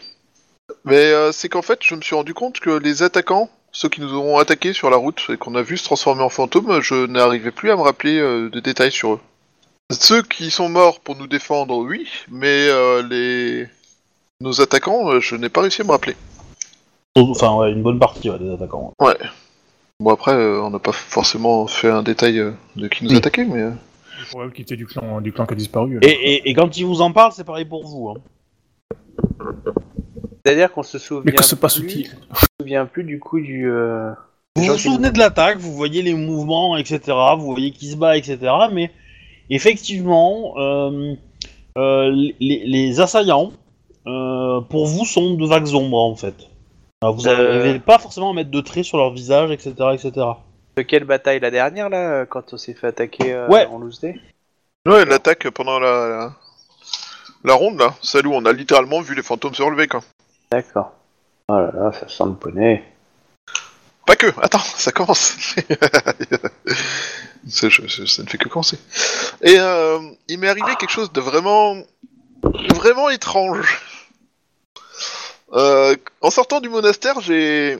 Mais 0.85 0.95
euh, 1.11 1.31
c'est 1.31 1.49
qu'en 1.49 1.61
fait, 1.61 1.77
je 1.83 1.93
me 1.93 2.01
suis 2.01 2.15
rendu 2.15 2.33
compte 2.33 2.59
que 2.59 2.71
les 2.71 3.03
attaquants, 3.03 3.47
ceux 3.71 3.87
qui 3.87 4.01
nous 4.01 4.11
auront 4.15 4.39
attaqués 4.39 4.73
sur 4.73 4.89
la 4.89 4.97
route 4.97 5.21
et 5.29 5.37
qu'on 5.37 5.53
a 5.53 5.61
vu 5.61 5.77
se 5.77 5.83
transformer 5.83 6.23
en 6.23 6.29
fantômes, 6.29 6.81
je 6.81 7.05
n'arrivais 7.05 7.51
plus 7.51 7.69
à 7.69 7.75
me 7.75 7.81
rappeler 7.83 8.17
euh, 8.17 8.49
de 8.49 8.59
détails 8.59 8.91
sur 8.91 9.13
eux. 9.13 9.19
Ceux 9.91 10.23
qui 10.23 10.49
sont 10.49 10.67
morts 10.67 10.99
pour 10.99 11.15
nous 11.15 11.27
défendre, 11.27 11.77
oui, 11.77 12.07
mais 12.31 12.67
euh, 12.69 13.03
les 13.03 13.67
nos 14.39 14.61
attaquants, 14.61 15.11
euh, 15.11 15.19
je 15.19 15.35
n'ai 15.35 15.49
pas 15.49 15.61
réussi 15.61 15.81
à 15.81 15.83
me 15.83 15.91
rappeler. 15.91 16.15
Enfin, 17.15 17.53
ouais, 17.57 17.71
une 17.71 17.83
bonne 17.83 17.99
partie 17.99 18.31
ouais, 18.31 18.39
des 18.39 18.51
attaquants. 18.51 18.93
Bon 20.01 20.11
après, 20.11 20.33
euh, 20.33 20.61
on 20.63 20.71
n'a 20.71 20.79
pas 20.79 20.91
forcément 20.91 21.67
fait 21.67 21.89
un 21.89 22.01
détail 22.01 22.39
euh, 22.39 22.51
de 22.75 22.87
qui 22.87 23.05
nous 23.05 23.15
attaquait, 23.15 23.45
mais 23.45 23.61
euh, 23.61 23.71
C'est 24.19 24.29
probable 24.29 24.51
qu'il 24.51 24.63
était 24.63 24.75
du 24.75 24.87
clan, 24.87 25.21
du 25.21 25.31
clan 25.31 25.45
qui 25.45 25.53
a 25.53 25.55
disparu. 25.55 25.99
Et, 26.01 26.07
et, 26.09 26.49
et 26.49 26.53
quand 26.55 26.75
ils 26.75 26.85
vous 26.85 27.01
en 27.01 27.11
parlent, 27.11 27.31
c'est 27.33 27.43
pareil 27.43 27.65
pour 27.65 27.85
vous. 27.85 28.09
Hein. 28.09 28.15
C'est-à-dire 30.43 30.71
qu'on 30.73 30.81
se 30.83 30.97
souvient. 30.97 31.21
Mais 31.25 31.31
que 31.33 31.43
se 31.43 31.53
plus- 31.55 31.61
passe-t-il 31.61 32.09
souviens 32.59 32.85
plus 32.87 33.03
du 33.03 33.19
coup 33.19 33.39
du. 33.39 33.69
euh, 33.69 34.11
Vous 34.55 34.63
vous 34.65 34.77
souvenez 34.77 35.11
de 35.11 35.19
l'attaque, 35.19 35.57
vous 35.59 35.73
voyez 35.73 36.01
les 36.01 36.13
mouvements, 36.15 36.77
etc. 36.77 36.99
Vous 37.37 37.51
voyez 37.51 37.71
qui 37.71 37.91
se 37.91 37.95
bat, 37.95 38.17
etc. 38.17 38.39
Mais 38.71 38.89
effectivement, 39.51 40.55
euh, 40.57 41.13
euh, 41.77 42.09
les, 42.39 42.63
les 42.65 42.99
assaillants, 42.99 43.51
euh, 44.07 44.61
pour 44.61 44.87
vous, 44.87 45.05
sont 45.05 45.35
de 45.35 45.45
vagues 45.45 45.73
ombres 45.75 45.99
en 45.99 46.15
fait. 46.15 46.35
Alors, 47.01 47.15
vous 47.15 47.27
Euh. 47.27 47.57
n'avez 47.65 47.79
pas 47.79 47.97
forcément 47.97 48.29
à 48.29 48.33
mettre 48.33 48.51
de 48.51 48.61
traits 48.61 48.83
sur 48.85 48.97
leur 48.97 49.11
visage, 49.11 49.49
etc., 49.51 49.73
etc. 49.93 50.11
De 50.77 50.81
quelle 50.83 51.03
bataille 51.03 51.39
la 51.39 51.49
dernière 51.51 51.89
là, 51.89 51.97
euh, 51.97 52.25
quand 52.25 52.53
on 52.53 52.57
s'est 52.57 52.73
fait 52.75 52.87
attaquer 52.87 53.33
euh, 53.33 53.47
Ouais. 53.47 53.65
en 53.65 53.79
loose 53.79 53.99
day? 53.99 54.19
Ouais, 54.87 55.03
l'attaque 55.05 55.49
pendant 55.49 55.79
la, 55.79 56.07
la, 56.07 56.33
la 57.43 57.53
ronde 57.53 57.79
là, 57.79 57.93
celle 58.01 58.27
où 58.27 58.33
on 58.33 58.45
a 58.45 58.53
littéralement 58.53 59.01
vu 59.01 59.15
les 59.15 59.23
fantômes 59.23 59.53
se 59.55 59.61
relever 59.63 59.87
quoi. 59.87 60.01
D'accord. 60.51 60.93
Oh 61.49 61.55
là 61.57 61.71
là, 61.73 61.91
ça 61.91 62.07
sent 62.07 62.23
le 62.25 62.33
poney. 62.35 62.83
Pas 64.05 64.15
que, 64.15 64.27
attends, 64.41 64.59
ça 64.77 64.91
commence. 64.91 65.35
ça, 67.47 67.69
je- 67.69 67.87
je- 67.87 68.05
ça 68.05 68.23
ne 68.23 68.27
fait 68.27 68.37
que 68.37 68.47
commencer. 68.47 68.77
Et 69.41 69.55
euh, 69.59 69.99
il 70.27 70.39
m'est 70.39 70.49
arrivé 70.49 70.75
quelque 70.79 70.89
chose 70.91 71.11
de 71.11 71.21
vraiment, 71.21 71.75
vraiment 72.43 73.09
étrange. 73.09 73.79
Euh, 75.53 75.95
en 76.21 76.29
sortant 76.29 76.61
du 76.61 76.69
monastère, 76.69 77.19
j'ai 77.21 77.77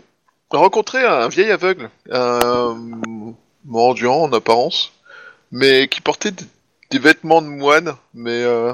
rencontré 0.50 1.04
un 1.04 1.30
vieil 1.30 1.52
aveugle, 1.52 1.90
un 2.12 2.78
mendiant 3.66 4.24
en 4.24 4.34
apparence, 4.34 4.92
mais 5.52 5.88
qui 5.88 6.02
portait 6.02 6.34
des 6.90 7.00
vêtements 7.00 7.42
de 7.42 7.48
moine, 7.48 7.96
mais 8.14 8.44
euh, 8.44 8.74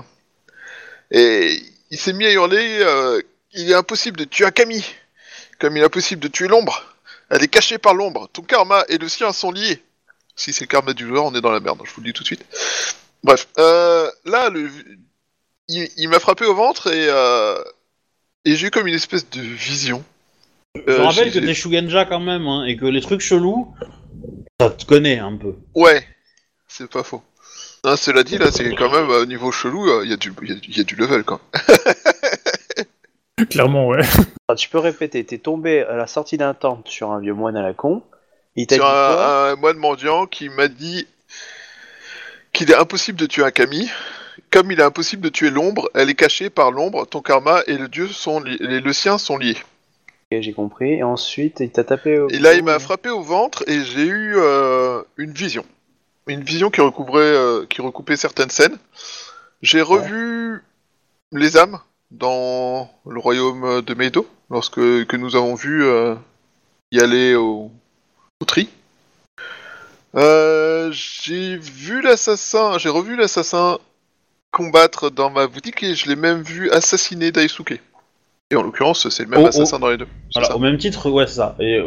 et 1.11 1.61
il 1.91 1.97
s'est 1.99 2.13
mis 2.13 2.25
à 2.25 2.31
hurler. 2.31 2.79
euh, 2.81 3.21
il 3.53 3.71
est 3.71 3.75
impossible 3.75 4.17
de 4.17 4.25
tuer 4.25 4.45
un 4.45 4.51
Camille, 4.51 4.85
comme 5.59 5.77
il 5.77 5.81
est 5.81 5.85
impossible 5.85 6.21
de 6.21 6.27
tuer 6.27 6.47
l'ombre. 6.47 6.83
Elle 7.29 7.43
est 7.43 7.47
cachée 7.47 7.77
par 7.77 7.93
l'ombre. 7.93 8.29
Ton 8.31 8.41
karma 8.41 8.83
et 8.89 8.97
le 8.97 9.07
sien 9.07 9.31
sont 9.31 9.51
liés. 9.51 9.83
Si 10.35 10.53
c'est 10.53 10.65
le 10.65 10.69
karma 10.69 10.93
du 10.93 11.07
joueur, 11.07 11.25
on 11.25 11.33
est 11.33 11.41
dans 11.41 11.51
la 11.51 11.59
merde, 11.59 11.79
je 11.83 11.91
vous 11.91 12.01
le 12.01 12.07
dis 12.07 12.13
tout 12.13 12.23
de 12.23 12.27
suite. 12.27 12.45
Bref, 13.23 13.47
là, 13.57 14.51
il, 15.67 16.09
m'a 16.09 16.19
frappé 16.19 16.45
au 16.45 16.53
ventre 16.53 16.87
et, 16.87 17.09
et 18.47 18.55
j'ai 18.55 18.67
eu 18.67 18.71
comme 18.71 18.87
une 18.87 18.93
espèce 18.93 19.29
de 19.29 19.41
vision. 19.41 20.03
Je 20.75 20.91
Euh, 20.91 21.03
rappelle 21.03 21.31
j'ai- 21.31 21.39
que 21.41 21.45
t'es 21.45 21.53
Shugenja 21.53 22.05
quand 22.05 22.19
même, 22.19 22.47
hein, 22.47 22.65
et 22.65 22.77
que 22.77 22.85
les 22.85 23.01
trucs 23.01 23.21
chelous, 23.21 23.73
ça 24.61 24.69
te 24.69 24.85
connaît 24.85 25.19
un 25.19 25.35
peu. 25.35 25.55
Ouais, 25.75 26.05
c'est 26.67 26.89
pas 26.89 27.03
faux. 27.03 27.23
Non, 27.83 27.95
cela 27.95 28.23
dit, 28.23 28.37
là, 28.37 28.51
c'est 28.51 28.73
quand 28.75 28.91
même, 28.91 29.09
au 29.09 29.25
niveau 29.25 29.51
chelou, 29.51 29.87
euh, 29.89 30.01
il 30.03 30.09
y, 30.09 30.13
a 30.13 30.17
du- 30.17 30.33
il 30.41 30.49
y, 30.49 30.51
a- 30.53 30.59
il 30.67 30.77
y 30.77 30.81
a 30.81 30.83
du 30.83 30.95
level, 30.95 31.23
quoi. 31.23 31.39
Clairement, 33.49 33.87
ouais. 33.87 33.99
Alors, 34.49 34.57
tu 34.57 34.69
peux 34.69 34.79
répéter, 34.79 35.23
t'es 35.23 35.37
tombé 35.37 35.81
à 35.83 35.95
la 35.95 36.07
sortie 36.07 36.37
d'un 36.37 36.53
temple 36.53 36.89
sur 36.89 37.11
un 37.11 37.19
vieux 37.19 37.33
moine 37.33 37.55
à 37.55 37.61
la 37.61 37.73
con. 37.73 38.01
Il 38.55 38.65
t'a 38.65 38.75
dit 38.75 38.79
Sur 38.79 38.85
quoi? 38.89 39.47
un, 39.49 39.53
un 39.53 39.55
moine 39.55 39.77
mendiant 39.77 40.25
qui 40.25 40.49
m'a 40.49 40.67
dit 40.67 41.05
qu'il 42.53 42.71
est 42.71 42.75
impossible 42.75 43.19
de 43.19 43.25
tuer 43.27 43.43
un 43.43 43.51
Kami. 43.51 43.89
Comme 44.51 44.71
il 44.71 44.79
est 44.79 44.83
impossible 44.83 45.21
de 45.23 45.29
tuer 45.29 45.49
l'ombre, 45.49 45.89
elle 45.93 46.09
est 46.09 46.15
cachée 46.15 46.49
par 46.49 46.71
l'ombre, 46.71 47.05
ton 47.05 47.21
karma 47.21 47.61
et 47.67 47.77
le 47.77 47.87
dieu 47.87 48.07
sont 48.07 48.39
li- 48.39 48.57
et 48.59 48.79
le 48.79 48.93
sien 48.93 49.17
sont 49.17 49.37
liés. 49.37 49.57
Ok, 50.31 50.39
j'ai 50.41 50.53
compris. 50.53 50.93
Et 50.93 51.03
ensuite, 51.03 51.59
il 51.59 51.69
t'a 51.69 51.83
tapé 51.83 52.17
au... 52.19 52.29
Et 52.29 52.39
là, 52.39 52.53
il 52.53 52.63
m'a 52.63 52.79
frappé 52.79 53.09
au 53.09 53.21
ventre 53.21 53.63
et 53.67 53.83
j'ai 53.83 54.05
eu 54.05 54.35
euh, 54.37 55.01
une 55.17 55.31
vision. 55.31 55.65
Une 56.27 56.43
vision 56.43 56.69
qui 56.69 56.81
recouvrait, 56.81 57.21
euh, 57.21 57.65
qui 57.69 57.81
recoupait 57.81 58.17
certaines 58.17 58.49
scènes. 58.49 58.77
J'ai 59.61 59.81
revu 59.81 60.61
les 61.31 61.57
âmes 61.57 61.79
dans 62.11 62.89
le 63.05 63.19
royaume 63.19 63.81
de 63.81 63.93
Meido, 63.93 64.27
lorsque 64.49 64.75
que 64.75 65.15
nous 65.17 65.35
avons 65.35 65.55
vu 65.55 65.83
euh, 65.83 66.15
y 66.91 66.99
aller 66.99 67.35
au, 67.35 67.71
au 68.39 68.45
tri. 68.45 68.69
Euh, 70.15 70.89
j'ai 70.91 71.57
vu 71.57 72.01
l'assassin, 72.01 72.77
j'ai 72.77 72.89
revu 72.89 73.15
l'assassin 73.17 73.77
combattre 74.57 75.09
dans 75.11 75.29
ma 75.29 75.45
boutique 75.47 75.83
et 75.83 75.93
je 75.95 76.09
l'ai 76.09 76.15
même 76.15 76.41
vu 76.41 76.69
assassiner 76.71 77.31
Daisuke. 77.31 77.79
Et 78.49 78.55
en 78.55 78.63
l'occurrence, 78.63 79.07
c'est 79.09 79.23
le 79.23 79.29
même 79.29 79.39
Oh, 79.41 79.43
oh. 79.45 79.49
assassin 79.49 79.77
dans 79.77 79.89
les 79.89 79.97
deux. 79.97 80.07
Voilà, 80.33 80.55
au 80.55 80.59
même 80.59 80.77
titre, 80.77 81.09
ouais, 81.11 81.27
c'est 81.27 81.35
ça. 81.35 81.55
Et, 81.59 81.81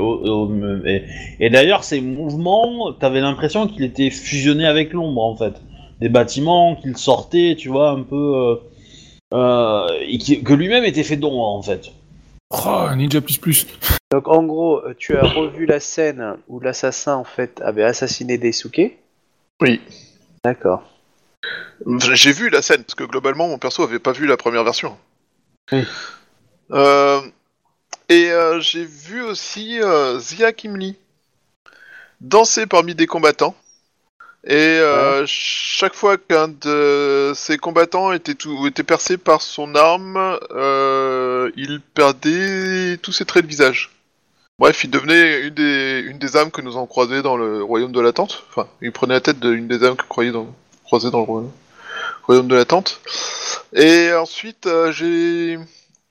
et, 0.87 1.05
et 1.41 1.51
d'ailleurs, 1.51 1.85
ces 1.85 2.01
mouvements, 2.03 2.93
t'avais 2.93 3.21
l'impression 3.21 3.67
qu'il 3.67 3.83
était 3.83 4.11
fusionné 4.11 4.67
avec 4.67 4.93
l'ombre, 4.93 5.23
en 5.23 5.37
fait. 5.37 5.55
Des 6.01 6.09
bâtiments 6.11 6.77
qu'il 6.77 6.97
sortait, 6.99 7.57
tu 7.59 7.69
vois, 7.71 7.91
un 7.91 8.03
peu. 8.03 8.17
euh, 8.37 8.57
euh, 9.33 9.87
et 10.07 10.19
qui- 10.19 10.43
que 10.45 10.53
lui-même 10.53 10.85
était 10.85 11.03
fait 11.03 11.17
d'ombre, 11.17 11.45
en 11.47 11.63
fait. 11.63 11.93
Oh, 12.51 12.87
Ninja 12.97 13.21
plus 13.21 13.39
plus. 13.39 13.67
Donc 14.13 14.27
en 14.29 14.43
gros, 14.43 14.83
tu 14.99 15.17
as 15.17 15.23
revu 15.23 15.67
la 15.67 15.79
scène 15.81 16.35
où 16.49 16.59
l'assassin 16.61 17.15
en 17.15 17.25
fait 17.25 17.61
avait 17.65 17.85
assassiné 17.85 18.39
Daisuke. 18.39 18.99
Oui. 19.63 19.81
D'accord. 20.45 20.83
J'ai 22.13 22.33
vu 22.33 22.51
la 22.51 22.63
scène, 22.63 22.85
parce 22.85 22.95
que 22.95 23.05
globalement, 23.05 23.49
mon 23.49 23.59
perso 23.59 23.83
avait 23.83 23.99
pas 23.99 24.13
vu 24.13 24.27
la 24.27 24.37
première 24.37 24.65
version. 24.65 24.99
Oui. 25.73 25.85
Euh, 26.73 27.21
et 28.09 28.31
euh, 28.31 28.61
j'ai 28.61 28.85
vu 28.85 29.23
aussi 29.23 29.81
euh, 29.81 30.19
Zia 30.19 30.53
Kimli 30.53 30.97
danser 32.21 32.67
parmi 32.67 32.95
des 32.95 33.07
combattants. 33.07 33.55
Et 34.45 34.55
euh, 34.55 35.25
chaque 35.27 35.95
fois 35.95 36.17
qu'un 36.17 36.49
de 36.49 37.33
ces 37.35 37.57
combattants 37.57 38.13
était, 38.13 38.35
tout, 38.35 38.67
était 38.67 38.83
percé 38.83 39.17
par 39.17 39.43
son 39.43 39.75
arme, 39.75 40.39
il 41.57 41.81
perdait 41.95 42.97
tous 42.99 43.13
ses 43.13 43.25
traits 43.25 43.45
de 43.45 43.49
visage. 43.49 43.91
Bref, 44.59 44.83
il 44.85 44.91
devenait 44.91 45.43
une 45.43 45.55
des, 45.55 46.03
une 46.07 46.19
des 46.19 46.37
âmes 46.37 46.51
que 46.51 46.63
nous 46.63 46.77
avons 46.77 46.87
croisées 46.87 47.23
dans 47.23 47.37
le 47.37 47.63
royaume 47.63 47.93
de 47.93 48.01
l'attente. 48.01 48.45
Enfin, 48.49 48.69
il 48.83 48.93
prenait 48.93 49.15
la 49.15 49.21
tête 49.21 49.41
d'une 49.41 49.69
des 49.69 49.85
âmes 49.85 49.97
que 49.97 50.07
croyait 50.07 50.33
dans, 50.33 50.55
dans 50.99 51.19
le 51.21 51.51
royaume, 52.25 52.49
de 52.49 52.55
l'attente. 52.55 53.01
Et 53.73 54.13
ensuite, 54.13 54.67
euh, 54.67 54.93
j'ai 54.93 55.59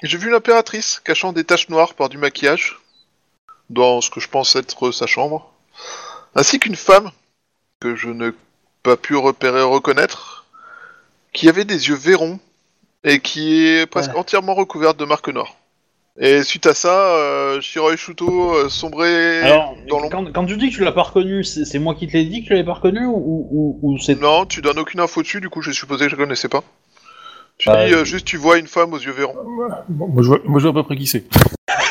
j'ai 0.02 0.18
vu 0.18 0.30
l'impératrice 0.30 1.02
cachant 1.04 1.34
des 1.34 1.44
taches 1.44 1.70
noires 1.70 1.94
par 1.94 2.08
du 2.10 2.18
maquillage 2.18 2.80
dans 3.70 4.00
ce 4.02 4.10
que 4.10 4.20
je 4.20 4.30
pense 4.30 4.56
être 4.56 4.92
sa 4.92 5.08
chambre, 5.08 5.52
ainsi 6.36 6.60
qu'une 6.60 6.76
femme 6.78 7.12
que 7.80 7.96
je 7.96 8.10
n'ai 8.10 8.32
pas 8.82 8.96
pu 8.96 9.16
repérer 9.16 9.62
reconnaître, 9.62 10.46
qui 11.34 11.50
avait 11.50 11.66
des 11.66 11.90
yeux 11.90 11.96
verrons 11.96 12.40
et 13.04 13.20
qui 13.20 13.66
est 13.66 13.86
presque 13.86 14.12
Ouais. 14.12 14.20
entièrement 14.20 14.56
recouverte 14.56 14.98
de 14.98 15.06
marques 15.06 15.30
noires. 15.30 15.56
Et 16.22 16.44
suite 16.44 16.66
à 16.66 16.74
ça, 16.74 17.16
euh, 17.16 17.62
Shiroi 17.62 17.96
Shuto 17.96 18.54
euh, 18.54 18.68
sombrait 18.70 19.42
Alors, 19.44 19.76
dans 19.90 20.00
l'ombre. 20.00 20.12
quand, 20.12 20.32
quand 20.34 20.46
tu 20.46 20.58
dis 20.58 20.70
que 20.70 20.76
tu 20.76 20.84
l'as 20.84 20.92
pas 20.92 21.04
reconnu, 21.04 21.46
c'est 21.46 21.64
c'est 21.64 21.80
moi 21.80 21.96
qui 21.96 22.08
te 22.08 22.14
l'ai 22.14 22.26
dit 22.26 22.42
que 22.42 22.48
tu 22.48 22.54
l'avais 22.54 22.66
pas 22.66 22.74
reconnu 22.74 23.06
ou, 23.06 23.48
ou, 23.52 23.80
ou 23.82 23.98
c'est. 24.00 24.20
Non, 24.20 24.46
tu 24.46 24.62
donnes 24.62 24.80
aucune 24.80 25.00
info 25.00 25.22
dessus, 25.22 25.40
du 25.40 25.50
coup 25.50 25.62
j'ai 25.62 25.72
supposé 25.72 26.06
que 26.06 26.12
je 26.12 26.16
connaissais 26.18 26.50
pas. 26.50 26.62
Tu 27.58 27.70
Ah, 27.70 27.86
dis 27.86 27.94
euh, 27.94 28.00
oui. 28.00 28.06
juste 28.06 28.26
tu 28.26 28.36
vois 28.38 28.58
une 28.58 28.68
femme 28.68 28.94
aux 28.94 29.00
yeux 29.00 29.12
verrons. 29.14 29.36
Bon, 29.88 30.08
moi, 30.10 30.24
je 30.24 30.28
vois, 30.28 30.40
moi, 30.44 30.60
je 30.60 30.68
vois 30.68 30.72
à 30.72 30.84
peu 30.84 30.84
près 30.88 30.98
qui 30.98 31.08
c'est. 31.08 31.24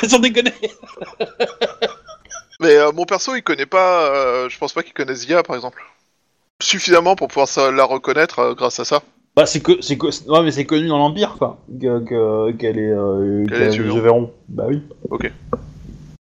Sans 0.08 0.18
déconner 0.18 0.52
Mais 2.60 2.74
euh, 2.76 2.92
mon 2.92 3.04
perso, 3.06 3.34
il 3.34 3.42
connaît 3.42 3.66
pas. 3.66 4.10
euh, 4.14 4.48
je 4.50 4.58
pense 4.58 4.72
pas 4.72 4.82
qu'il 4.82 4.92
connaisse 4.92 5.20
Zia, 5.20 5.42
par 5.42 5.56
exemple. 5.56 5.82
Suffisamment 6.62 7.16
pour 7.16 7.28
pouvoir 7.28 7.48
sa- 7.48 7.70
la 7.70 7.84
reconnaître 7.84 8.38
euh, 8.40 8.54
grâce 8.54 8.80
à 8.80 8.84
ça. 8.84 9.02
Bah, 9.38 9.46
c'est 9.46 9.60
que. 9.60 9.80
c'est 9.80 9.96
que 9.96 10.06
ouais, 10.28 10.42
mais 10.42 10.50
c'est 10.50 10.64
connu 10.64 10.88
dans 10.88 10.98
l'Empire, 10.98 11.36
quoi. 11.38 11.58
Que- 11.80 12.00
que- 12.04 12.50
Qu'elle 12.56 12.76
est. 12.76 12.90
Euh, 12.90 13.44
Qu'elle 13.46 13.50
qu'elle 13.58 13.62
est 13.62 13.70
verrons. 14.00 14.32
Bah 14.48 14.64
oui. 14.68 14.82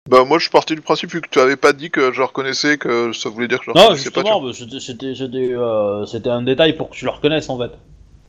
Bah 0.06 0.24
moi, 0.26 0.36
je 0.36 0.42
suis 0.42 0.50
parti 0.50 0.74
du 0.74 0.82
principe 0.82 1.10
vu 1.12 1.22
que 1.22 1.28
tu 1.30 1.40
avais 1.40 1.56
pas 1.56 1.72
dit 1.72 1.90
que 1.90 2.12
je 2.12 2.20
la 2.20 2.26
reconnaissais, 2.26 2.76
que 2.76 3.14
ça 3.14 3.30
voulait 3.30 3.48
dire 3.48 3.58
que 3.60 3.64
je 3.64 3.70
la 3.70 3.74
Non, 3.74 3.82
reconnaissais 3.88 4.10
pas. 4.10 4.20
tu 4.20 4.26
justement, 4.26 4.42
bah, 4.42 4.50
c'était- 4.52 4.80
c'était 4.80 5.14
c'était, 5.14 5.54
euh, 5.54 6.04
c'était 6.04 6.28
un 6.28 6.42
détail 6.42 6.76
pour 6.76 6.90
que 6.90 6.94
tu 6.94 7.06
le 7.06 7.10
reconnaisses, 7.10 7.48
en 7.48 7.56
fait. 7.58 7.70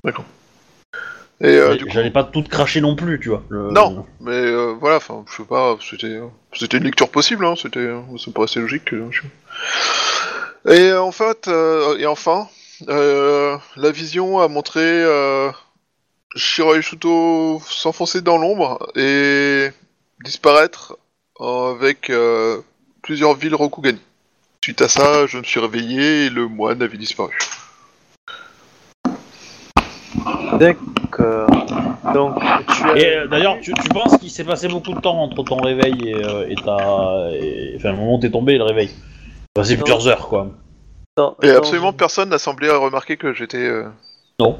vois. 0.05 0.25
Et 1.41 1.47
euh, 1.49 1.65
J'allais- 1.67 1.77
du 1.79 1.83
coup, 1.85 1.91
J'allais 1.91 2.09
pas 2.11 2.23
tout 2.23 2.41
cracher 2.43 2.79
non 2.79 2.95
plus, 2.95 3.19
tu 3.19 3.27
vois. 3.29 3.43
Non. 3.51 4.05
mais 4.21 4.31
euh, 4.31 4.73
voilà, 4.79 4.95
enfin, 4.95 5.25
je 5.29 5.35
sais 5.35 5.43
pas, 5.43 5.75
c'était, 5.81 6.07
euh, 6.07 6.27
c'était 6.53 6.77
une 6.77 6.85
lecture 6.85 7.09
possible, 7.09 7.45
hein, 7.45 7.55
c'était, 7.61 7.79
euh, 7.79 7.99
ça 8.17 8.29
me 8.29 8.33
paraissait 8.33 8.61
logique. 8.61 8.85
que 8.85 9.03
je- 9.11 9.21
Et 10.73 10.89
euh, 10.91 11.01
en 11.01 11.11
fait, 11.11 11.47
euh, 11.49 11.97
et 11.99 12.07
enfin, 12.07 12.47
euh, 12.89 13.57
la 13.75 13.91
vision 13.91 14.39
a 14.39 14.47
montré 14.47 14.81
euh, 14.83 15.51
Shiroi 16.35 16.81
Shuto 16.81 17.61
s'enfoncer 17.67 18.21
dans 18.21 18.37
l'ombre 18.37 18.91
et 18.95 19.69
disparaître 20.23 20.97
avec 21.39 22.09
euh, 22.09 22.59
plusieurs 23.01 23.35
villes 23.35 23.55
Rokugani. 23.55 24.01
Suite 24.63 24.81
à 24.81 24.89
ça, 24.89 25.27
je 25.27 25.37
me 25.37 25.43
suis 25.43 25.59
réveillé 25.59 26.25
et 26.25 26.29
le 26.29 26.47
moine 26.47 26.81
avait 26.81 26.97
disparu. 26.97 27.37
D'accord. 30.59 31.47
Donc 32.13 32.35
tu 32.39 32.83
as. 32.89 32.97
Et 32.97 33.15
euh, 33.17 33.27
d'ailleurs, 33.27 33.57
tu, 33.61 33.73
tu 33.73 33.89
penses 33.89 34.17
qu'il 34.17 34.31
s'est 34.31 34.43
passé 34.43 34.67
beaucoup 34.67 34.93
de 34.93 34.99
temps 34.99 35.21
entre 35.21 35.43
ton 35.43 35.57
réveil 35.57 36.09
et, 36.09 36.15
euh, 36.15 36.47
et 36.49 36.55
ta. 36.55 37.29
et- 37.33 37.73
Enfin, 37.77 37.91
le 37.91 37.97
moment 37.97 38.15
où 38.15 38.19
t'es 38.19 38.31
tombé 38.31 38.53
et 38.53 38.57
le 38.57 38.63
réveil? 38.63 38.89
Bah, 39.55 39.63
c'est 39.63 39.75
Non. 39.75 39.83
plusieurs 39.83 40.07
heures, 40.07 40.27
quoi. 40.27 40.47
Et 41.41 41.49
absolument 41.49 41.93
personne 41.93 42.29
n'a 42.29 42.37
semblé 42.37 42.69
remarquer 42.69 43.17
que 43.17 43.33
j'étais. 43.33 43.57
euh, 43.65 43.87
Non. 44.39 44.57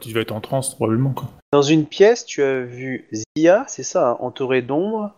Tu 0.00 0.12
vas 0.12 0.20
être 0.20 0.32
en 0.32 0.40
transe, 0.40 0.74
probablement, 0.76 1.10
quoi. 1.10 1.28
Dans 1.52 1.62
une 1.62 1.84
pièce, 1.86 2.24
tu 2.24 2.42
as 2.42 2.60
vu 2.60 3.08
Zia, 3.36 3.64
c'est 3.66 3.82
ça, 3.82 4.10
hein, 4.10 4.16
entourée 4.20 4.62
d'ombre, 4.62 5.10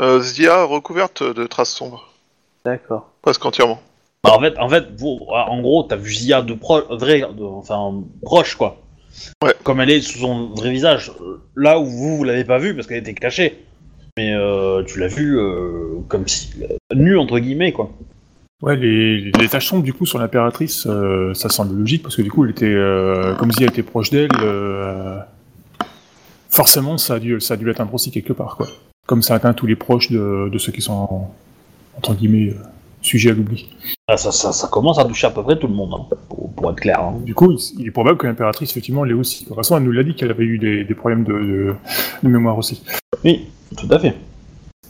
Euh, 0.00 0.20
Zia 0.20 0.64
recouverte 0.64 1.22
de 1.22 1.46
traces 1.46 1.70
sombres, 1.72 2.08
D'accord. 2.64 3.10
presque 3.22 3.44
entièrement. 3.44 3.80
Bah, 4.24 4.32
en 4.34 4.40
fait, 4.40 4.58
en 4.58 4.68
fait, 4.68 4.86
vous, 4.96 5.20
en 5.28 5.60
gros, 5.60 5.82
t'as 5.82 5.96
vu 5.96 6.12
Zia 6.12 6.40
de 6.42 6.54
pro, 6.54 6.80
vrai, 6.96 7.20
de- 7.20 7.44
enfin 7.44 7.92
proche 8.22 8.54
quoi. 8.56 8.78
Ouais. 9.44 9.54
Comme 9.62 9.80
elle 9.80 9.90
est 9.90 10.00
sous 10.00 10.18
son 10.20 10.48
vrai 10.54 10.70
visage. 10.70 11.12
Là 11.54 11.78
où 11.78 11.84
vous, 11.84 12.16
vous 12.16 12.24
l'avez 12.24 12.44
pas 12.44 12.58
vue 12.58 12.74
parce 12.74 12.86
qu'elle 12.88 12.96
était 12.98 13.14
cachée. 13.14 13.62
Mais 14.16 14.34
euh, 14.34 14.82
tu 14.84 14.98
l'as 14.98 15.06
vue 15.08 15.38
euh, 15.38 16.00
comme 16.08 16.26
si 16.26 16.50
nue 16.94 17.18
entre 17.18 17.38
guillemets 17.38 17.72
quoi. 17.72 17.90
Ouais, 18.62 18.76
les, 18.76 19.30
les 19.32 19.48
taches 19.48 19.66
sombres, 19.66 19.82
du 19.82 19.92
coup, 19.92 20.06
sur 20.06 20.18
l'impératrice, 20.18 20.86
euh, 20.86 21.34
ça 21.34 21.48
semble 21.48 21.76
logique, 21.78 22.02
parce 22.02 22.16
que 22.16 22.22
du 22.22 22.30
coup, 22.30 22.44
elle 22.44 22.52
était, 22.52 22.64
euh, 22.66 23.34
comme 23.34 23.52
Zia 23.52 23.66
était 23.66 23.82
proche 23.82 24.10
d'elle, 24.10 24.30
euh, 24.42 25.18
forcément, 26.48 26.96
ça 26.96 27.14
a, 27.14 27.18
dû, 27.18 27.40
ça 27.40 27.54
a 27.54 27.56
dû 27.56 27.64
l'atteindre 27.66 27.92
aussi 27.92 28.10
quelque 28.10 28.32
part, 28.32 28.56
quoi. 28.56 28.68
Comme 29.06 29.22
ça 29.22 29.34
atteint 29.34 29.52
tous 29.52 29.66
les 29.66 29.76
proches 29.76 30.10
de, 30.10 30.48
de 30.50 30.58
ceux 30.58 30.72
qui 30.72 30.80
sont, 30.80 31.26
entre 31.96 32.14
guillemets, 32.14 32.50
euh, 32.52 32.62
sujets 33.02 33.30
à 33.30 33.34
l'oubli. 33.34 33.68
Ah, 34.08 34.16
ça, 34.16 34.32
ça, 34.32 34.50
ça 34.52 34.68
commence 34.68 34.98
à 34.98 35.04
toucher 35.04 35.26
à 35.26 35.30
peu 35.30 35.42
près 35.42 35.58
tout 35.58 35.66
le 35.66 35.74
monde, 35.74 35.92
hein, 35.92 36.16
pour, 36.30 36.50
pour 36.54 36.70
être 36.70 36.80
clair. 36.80 37.00
hein. 37.00 37.16
Du 37.22 37.34
coup, 37.34 37.50
il, 37.52 37.58
il 37.80 37.86
est 37.88 37.90
probable 37.90 38.16
que 38.16 38.26
l'impératrice, 38.26 38.70
effectivement, 38.70 39.04
l'est 39.04 39.12
aussi. 39.14 39.42
De 39.44 39.48
toute 39.48 39.56
façon, 39.56 39.76
elle 39.76 39.82
nous 39.82 39.92
l'a 39.92 40.04
dit 40.04 40.14
qu'elle 40.14 40.30
avait 40.30 40.44
eu 40.44 40.58
des, 40.58 40.84
des 40.84 40.94
problèmes 40.94 41.24
de, 41.24 41.32
de, 41.34 41.74
de 42.22 42.28
mémoire 42.28 42.56
aussi. 42.56 42.82
Oui, 43.24 43.46
tout 43.76 43.88
à 43.90 43.98
fait. 43.98 44.14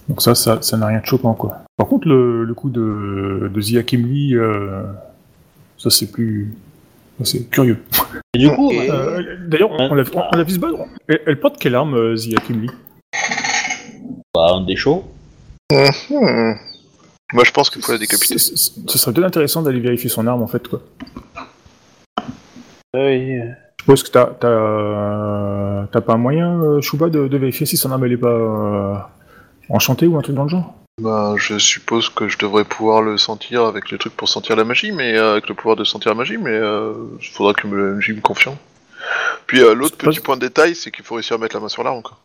Donc 0.08 0.20
ça, 0.22 0.34
ça 0.34 0.60
ça 0.62 0.76
n'a 0.76 0.86
rien 0.86 1.00
de 1.00 1.06
choquant, 1.06 1.34
quoi. 1.34 1.58
Par 1.76 1.86
contre, 1.88 2.06
le, 2.08 2.44
le 2.44 2.54
coup 2.54 2.70
de, 2.70 3.50
de 3.52 3.60
Zia 3.60 3.82
Kimli, 3.82 4.36
euh, 4.36 4.82
ça 5.78 5.90
c'est 5.90 6.10
plus... 6.12 6.54
C'est 7.22 7.48
curieux. 7.48 7.78
Et 8.34 8.38
du 8.38 8.50
coup, 8.50 8.70
Et- 8.72 8.90
Euh, 8.90 9.36
D'ailleurs, 9.46 9.70
on, 9.70 9.90
on 9.90 9.94
l'a 9.94 10.02
on, 10.14 10.22
on 10.32 10.36
l'a 10.36 10.42
vu 10.42 10.52
se 10.54 10.58
battre. 10.58 10.74
Elle, 11.08 11.20
elle 11.26 11.38
porte 11.40 11.58
quelle 11.58 11.74
arme, 11.76 11.94
euh, 11.94 12.16
Zia 12.16 12.38
Kimli 12.38 12.68
bah, 14.34 14.48
un 14.54 14.62
des 14.64 14.74
shows. 14.76 15.04
Hmm. 15.70 16.52
Moi, 17.32 17.44
je 17.44 17.50
pense 17.52 17.70
qu'il 17.70 17.82
faut 17.82 17.92
la 17.92 17.98
décapiter. 17.98 18.36
Ce 18.38 18.98
serait 18.98 19.12
peut-être 19.12 19.26
intéressant 19.26 19.62
d'aller 19.62 19.80
vérifier 19.80 20.10
son 20.10 20.26
arme, 20.26 20.42
en 20.42 20.46
fait, 20.48 20.66
quoi. 20.68 20.82
Oui. 22.94 23.38
Je 23.38 23.82
suppose 23.82 24.02
que 24.02 24.10
t'as 24.10 24.26
t'as, 24.26 24.48
euh, 24.48 25.84
t'as 25.92 26.00
pas 26.00 26.14
un 26.14 26.18
moyen, 26.18 26.60
euh, 26.62 26.80
Chouba, 26.80 27.08
de, 27.10 27.28
de 27.28 27.36
vérifier 27.36 27.66
si 27.66 27.76
son 27.76 27.90
arme 27.92 28.04
elle 28.04 28.12
est 28.12 28.16
pas 28.16 28.28
euh, 28.28 28.94
enchantée 29.68 30.06
ou 30.06 30.16
un 30.18 30.22
truc 30.22 30.36
dans 30.36 30.44
le 30.44 30.48
genre 30.48 30.74
Bah, 31.00 31.34
je 31.36 31.58
suppose 31.58 32.08
que 32.08 32.28
je 32.28 32.38
devrais 32.38 32.64
pouvoir 32.64 33.02
le 33.02 33.18
sentir 33.18 33.64
avec 33.64 33.90
le 33.90 33.98
truc 33.98 34.14
pour 34.16 34.28
sentir 34.28 34.56
la 34.56 34.64
magie, 34.64 34.92
mais 34.92 35.16
euh, 35.16 35.32
avec 35.32 35.48
le 35.48 35.54
pouvoir 35.54 35.76
de 35.76 35.84
sentir 35.84 36.10
la 36.12 36.16
magie, 36.16 36.36
mais 36.38 36.50
euh, 36.52 36.92
il 37.20 37.28
faudra 37.28 37.54
que 37.54 37.66
me, 37.66 38.00
j'y 38.00 38.12
me 38.12 38.20
confie. 38.20 38.50
Puis 39.46 39.60
euh, 39.60 39.74
l'autre 39.74 39.96
pas- 39.96 40.08
petit 40.10 40.20
point 40.20 40.36
de 40.36 40.42
détail, 40.42 40.74
c'est 40.74 40.90
qu'il 40.90 41.04
faut 41.04 41.14
réussir 41.16 41.36
à 41.36 41.38
mettre 41.38 41.56
la 41.56 41.60
main 41.60 41.68
sur 41.68 41.82
l'arme. 41.82 42.02
quoi. 42.02 42.18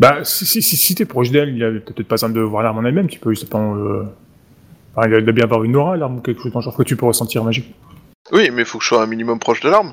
Bah, 0.00 0.24
si, 0.24 0.46
si, 0.46 0.62
si, 0.62 0.76
si 0.76 0.94
t'es 0.94 1.04
proche 1.04 1.30
d'elle, 1.30 1.50
il 1.50 1.58
y 1.58 1.64
a 1.64 1.70
peut-être 1.70 2.06
pas 2.06 2.14
besoin 2.14 2.30
de 2.30 2.40
voir 2.40 2.62
l'arme 2.62 2.78
en 2.78 2.84
elle-même, 2.84 3.08
tu 3.08 3.18
peux 3.18 3.30
juste 3.30 3.48
pas... 3.50 3.58
Euh... 3.58 4.04
Enfin, 4.94 5.08
il 5.08 5.24
doit 5.24 5.32
bien 5.32 5.44
avoir 5.44 5.64
une 5.64 5.76
aura, 5.76 5.96
l'arme, 5.96 6.18
ou 6.18 6.20
quelque 6.20 6.42
chose 6.42 6.52
dans 6.52 6.60
le 6.60 6.64
genre, 6.64 6.76
que 6.76 6.82
tu 6.82 6.96
peux 6.96 7.06
ressentir 7.06 7.44
magique. 7.44 7.74
Oui, 8.32 8.50
mais 8.52 8.62
il 8.62 8.64
faut 8.64 8.78
que 8.78 8.84
je 8.84 8.88
sois 8.88 9.02
un 9.02 9.06
minimum 9.06 9.38
proche 9.38 9.60
de 9.60 9.68
l'arme. 9.68 9.92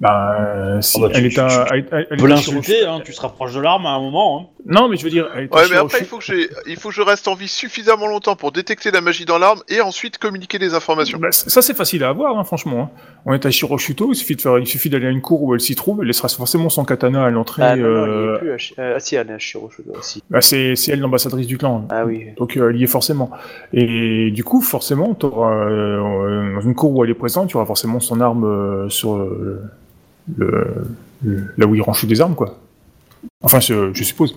Bah, 0.00 0.34
euh, 0.40 0.80
si 0.80 0.98
Ah 0.98 1.08
bah, 1.08 1.12
tu- 1.12 1.18
elle 1.20 1.26
est 1.26 1.28
tu- 1.28 1.40
à... 1.40 1.48
tu- 1.48 1.74
elle- 1.74 1.86
elle- 1.92 2.06
elle 2.10 2.16
Tu 2.16 2.22
peux 2.24 2.28
l'insulter, 2.30 2.86
hein, 2.86 3.00
tu 3.04 3.12
seras 3.12 3.28
proche 3.28 3.52
de 3.54 3.60
l'arme 3.60 3.84
à 3.84 3.90
un 3.90 4.00
moment. 4.00 4.40
Hein. 4.40 4.46
Non, 4.64 4.88
mais 4.88 4.96
je 4.96 5.04
veux 5.04 5.10
dire... 5.10 5.28
Elle 5.34 5.44
est 5.44 5.52
à 5.54 5.56
Ouais, 5.56 5.62
mais 5.70 5.76
après, 5.76 5.98
il 6.00 6.06
faut, 6.06 6.16
que 6.16 6.24
j'ai- 6.24 6.48
il 6.66 6.76
faut 6.76 6.88
que 6.88 6.94
je 6.94 7.02
reste 7.02 7.28
en 7.28 7.34
vie 7.34 7.48
suffisamment 7.48 8.06
longtemps 8.06 8.34
pour 8.34 8.50
détecter 8.50 8.90
la 8.90 9.02
magie 9.02 9.26
dans 9.26 9.36
l'arme 9.36 9.60
et 9.68 9.82
ensuite 9.82 10.16
communiquer 10.16 10.58
des 10.58 10.72
informations. 10.72 11.18
Bah, 11.18 11.32
ça 11.32 11.60
c'est 11.60 11.76
facile 11.76 12.02
à 12.04 12.08
avoir, 12.08 12.38
hein, 12.38 12.44
franchement. 12.44 12.90
On 13.26 13.34
est 13.34 13.44
à 13.44 13.50
Shiroshuto, 13.50 14.12
il 14.12 14.16
suffit 14.16 14.36
de 14.36 14.40
faire, 14.40 14.58
il 14.58 14.66
suffit 14.66 14.88
d'aller 14.88 15.06
à 15.06 15.10
une 15.10 15.20
cour 15.20 15.42
où 15.42 15.52
elle 15.54 15.60
s'y 15.60 15.74
trouve, 15.74 15.98
elle 16.00 16.06
laissera 16.06 16.28
forcément 16.28 16.70
son 16.70 16.84
katana 16.86 17.24
à 17.24 17.30
l'entrée. 17.30 17.62
Ah 17.62 17.76
non, 17.76 17.82
non, 17.82 18.06
il 18.06 18.08
euh, 18.10 18.36
est 18.36 18.38
plus 18.38 18.74
à 18.78 18.80
euh, 18.82 18.92
Ah 18.96 19.00
si, 19.00 19.16
elle 19.16 19.28
est 19.28 19.34
à 19.34 19.38
Shiroshudo 19.38 19.92
aussi. 19.98 20.22
bah, 20.30 20.40
c'est 20.40 20.76
c'est 20.76 20.92
elle 20.92 21.00
l'ambassadrice 21.00 21.46
du 21.46 21.58
clan. 21.58 21.86
Ah 21.90 22.06
oui. 22.06 22.28
Donc 22.38 22.56
euh, 22.56 22.70
elle 22.70 22.76
y 22.76 22.84
est 22.84 22.86
forcément. 22.86 23.30
Et 23.74 24.30
du 24.30 24.44
coup, 24.44 24.62
forcément, 24.62 25.12
t'auras, 25.12 25.52
euh, 25.68 26.54
dans 26.54 26.60
une 26.62 26.74
cour 26.74 26.92
où 26.96 27.04
elle 27.04 27.10
est 27.10 27.14
présente, 27.14 27.48
tu 27.50 27.56
auras 27.58 27.66
forcément 27.66 28.00
son 28.00 28.22
arme 28.22 28.44
euh, 28.44 28.88
sur 28.88 29.16
euh, 29.16 29.60
le, 30.36 30.86
le- 31.22 31.54
là 31.56 31.66
où 31.66 31.74
il 31.74 31.82
range 31.82 32.04
des 32.04 32.20
armes, 32.20 32.34
quoi. 32.34 32.58
Enfin, 33.42 33.60
je, 33.60 33.92
je 33.92 34.04
suppose. 34.04 34.36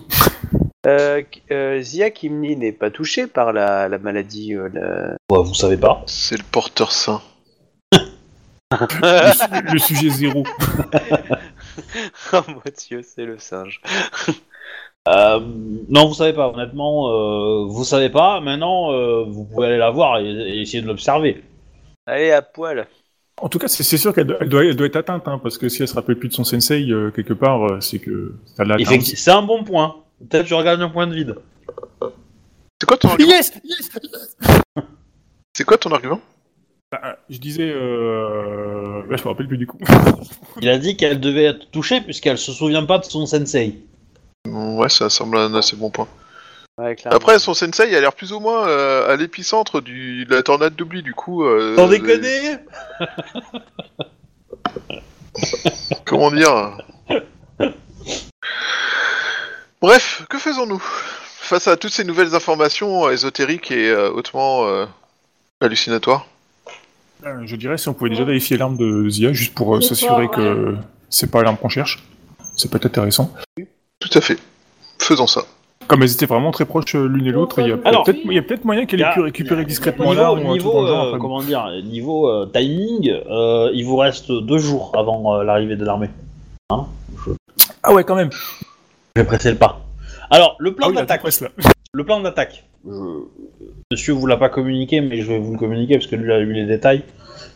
Euh, 0.86 1.22
euh, 1.50 1.80
Zia 1.80 2.10
Kimni 2.10 2.56
n'est 2.56 2.72
pas 2.72 2.90
touchée 2.90 3.26
par 3.26 3.52
la, 3.52 3.88
la 3.88 3.98
maladie. 3.98 4.54
euh, 4.54 4.68
la- 4.72 5.16
Bah, 5.30 5.40
vous 5.40 5.54
savez 5.54 5.76
pas. 5.78 6.02
C'est 6.06 6.36
le 6.36 6.44
porteur 6.50 6.92
sain. 6.92 7.22
Le, 8.72 9.32
su- 9.32 9.72
le 9.72 9.78
sujet 9.78 10.08
zéro. 10.10 10.44
oh 12.32 12.40
mon 12.48 12.60
dieu, 12.88 13.02
c'est 13.02 13.24
le 13.24 13.38
singe. 13.38 13.80
Euh, 15.08 15.40
non, 15.88 16.08
vous 16.08 16.14
savez 16.14 16.32
pas. 16.32 16.48
Honnêtement, 16.48 17.08
euh, 17.10 17.66
vous 17.66 17.84
savez 17.84 18.10
pas. 18.10 18.40
Maintenant, 18.40 18.92
euh, 18.92 19.24
vous 19.28 19.44
pouvez 19.44 19.68
aller 19.68 19.78
la 19.78 19.90
voir 19.90 20.18
et, 20.18 20.24
et 20.26 20.60
essayer 20.62 20.82
de 20.82 20.86
l'observer. 20.88 21.44
Allez, 22.06 22.32
à 22.32 22.42
poil. 22.42 22.86
En 23.40 23.48
tout 23.48 23.58
cas, 23.58 23.68
c'est 23.68 23.96
sûr 23.96 24.14
qu'elle 24.14 24.26
doit, 24.26 24.64
être 24.64 24.96
atteinte, 24.96 25.26
hein, 25.26 25.40
parce 25.42 25.58
que 25.58 25.68
si 25.68 25.82
elle 25.82 25.88
se 25.88 25.94
rappelle 25.94 26.16
plus 26.16 26.28
de 26.28 26.34
son 26.34 26.44
sensei 26.44 26.90
euh, 26.90 27.10
quelque 27.10 27.34
part, 27.34 27.64
euh, 27.64 27.80
c'est 27.80 27.98
que 27.98 28.34
ça 28.56 28.64
l'a 28.64 28.76
c'est 29.00 29.30
un 29.30 29.42
bon 29.42 29.64
point. 29.64 29.96
Peut-être 30.30 30.46
tu 30.46 30.54
regardes 30.54 30.80
un 30.80 30.88
point 30.88 31.06
de 31.06 31.14
vide. 31.14 31.34
C'est 32.80 32.86
quoi 32.86 32.96
ton 32.96 33.08
argument? 33.08 33.30
Yes, 33.30 33.52
yes. 33.64 33.90
C'est 35.52 35.64
quoi 35.64 35.78
ton 35.78 35.90
argument? 35.90 36.20
Bah, 36.92 37.18
je 37.28 37.38
disais, 37.38 37.70
euh... 37.70 39.02
là, 39.08 39.16
je 39.16 39.22
me 39.24 39.28
rappelle 39.28 39.48
plus 39.48 39.58
du 39.58 39.66
coup. 39.66 39.78
Il 40.60 40.68
a 40.68 40.78
dit 40.78 40.96
qu'elle 40.96 41.18
devait 41.18 41.44
être 41.44 41.70
touchée 41.72 42.00
puisqu'elle 42.00 42.38
se 42.38 42.52
souvient 42.52 42.84
pas 42.84 42.98
de 42.98 43.04
son 43.04 43.26
sensei. 43.26 43.80
Ouais, 44.48 44.88
ça 44.88 45.10
semble 45.10 45.38
un 45.38 45.54
assez 45.54 45.76
bon 45.76 45.90
point. 45.90 46.06
Ouais, 46.78 46.96
clairement. 46.96 47.16
Après, 47.16 47.38
son 47.38 47.54
sensei 47.54 47.94
a 47.94 48.00
l'air 48.00 48.12
plus 48.14 48.32
ou 48.32 48.40
moins 48.40 48.66
euh, 48.66 49.12
à 49.12 49.16
l'épicentre 49.16 49.80
du- 49.80 50.24
de 50.26 50.34
la 50.34 50.42
tornade 50.42 50.74
d'oubli, 50.74 51.02
du 51.02 51.14
coup. 51.14 51.44
euh, 51.44 51.76
T'en 51.76 51.88
déconner 51.88 52.56
Comment 56.04 56.30
dire 56.30 56.78
Bref, 59.80 60.24
que 60.28 60.38
faisons-nous 60.38 60.82
Face 60.82 61.68
à 61.68 61.76
toutes 61.76 61.92
ces 61.92 62.04
nouvelles 62.04 62.34
informations 62.34 63.06
euh, 63.06 63.10
ésotériques 63.12 63.70
et 63.70 63.90
euh, 63.90 64.10
hautement 64.10 64.66
euh, 64.66 64.86
hallucinatoires? 65.60 66.26
Euh, 67.26 67.42
je 67.44 67.56
dirais 67.56 67.76
si 67.78 67.88
on 67.88 67.94
pouvait 67.94 68.10
déjà 68.10 68.24
vérifier 68.24 68.56
l'arme 68.56 68.76
de 68.78 69.08
Zia, 69.10 69.32
juste 69.32 69.54
pour 69.54 69.76
euh, 69.76 69.80
s'assurer 69.80 70.28
que 70.28 70.74
c'est 71.10 71.30
pas 71.30 71.42
l'arme 71.42 71.56
qu'on 71.58 71.68
cherche. 71.68 72.02
C'est 72.56 72.70
peut-être 72.70 72.86
intéressant. 72.86 73.32
Tout 74.00 74.10
à 74.18 74.20
fait. 74.20 74.38
Faisons 74.98 75.26
ça. 75.26 75.42
Comme 75.86 76.02
elles 76.02 76.12
étaient 76.12 76.26
vraiment 76.26 76.50
très 76.50 76.64
proches 76.64 76.94
euh, 76.94 77.06
l'une 77.06 77.26
et 77.26 77.30
l'autre, 77.32 77.60
il 77.60 77.68
y 77.68 78.38
a 78.38 78.42
peut-être 78.42 78.64
moyen 78.64 78.86
qu'elle 78.86 79.00
ait 79.02 79.12
pu 79.12 79.20
récupérer 79.20 79.64
discrètement 79.64 80.10
niveau, 80.10 80.20
l'arme 80.22 80.38
ou 80.38 80.42
un 80.42 80.44
truc 80.44 80.52
niveau, 80.64 80.86
genre. 80.86 81.14
euh, 81.14 81.18
comment 81.18 81.42
dire, 81.42 81.68
niveau 81.84 82.28
euh, 82.28 82.46
timing, 82.46 83.10
euh, 83.30 83.70
il 83.74 83.84
vous 83.84 83.96
reste 83.96 84.30
deux 84.32 84.58
jours 84.58 84.92
avant 84.96 85.34
euh, 85.36 85.44
l'arrivée 85.44 85.76
de 85.76 85.84
l'armée. 85.84 86.08
Ah 87.82 87.92
ouais, 87.92 88.04
quand 88.04 88.14
même. 88.16 88.30
Je 89.16 89.20
vais 89.22 89.26
presser 89.26 89.50
le 89.50 89.56
pas. 89.56 89.80
Alors, 90.30 90.56
le 90.58 90.74
plan 90.74 90.86
Ah 90.86 90.90
oui, 90.90 90.94
là, 90.96 91.02
d'attaque. 91.02 91.22
là. 91.40 91.48
Le 91.92 92.04
plan 92.04 92.20
d'attaque. 92.20 92.64
Je- 92.86 92.90
Monsieur 93.92 94.14
vous 94.14 94.26
l'a 94.26 94.36
pas 94.38 94.48
communiqué, 94.48 95.00
mais 95.00 95.20
je 95.20 95.28
vais 95.28 95.38
vous 95.38 95.52
le 95.52 95.58
communiquer 95.58 95.94
parce 95.98 96.06
que 96.06 96.16
lui 96.16 96.32
a 96.32 96.38
eu 96.40 96.52
les 96.52 96.64
détails. 96.64 97.02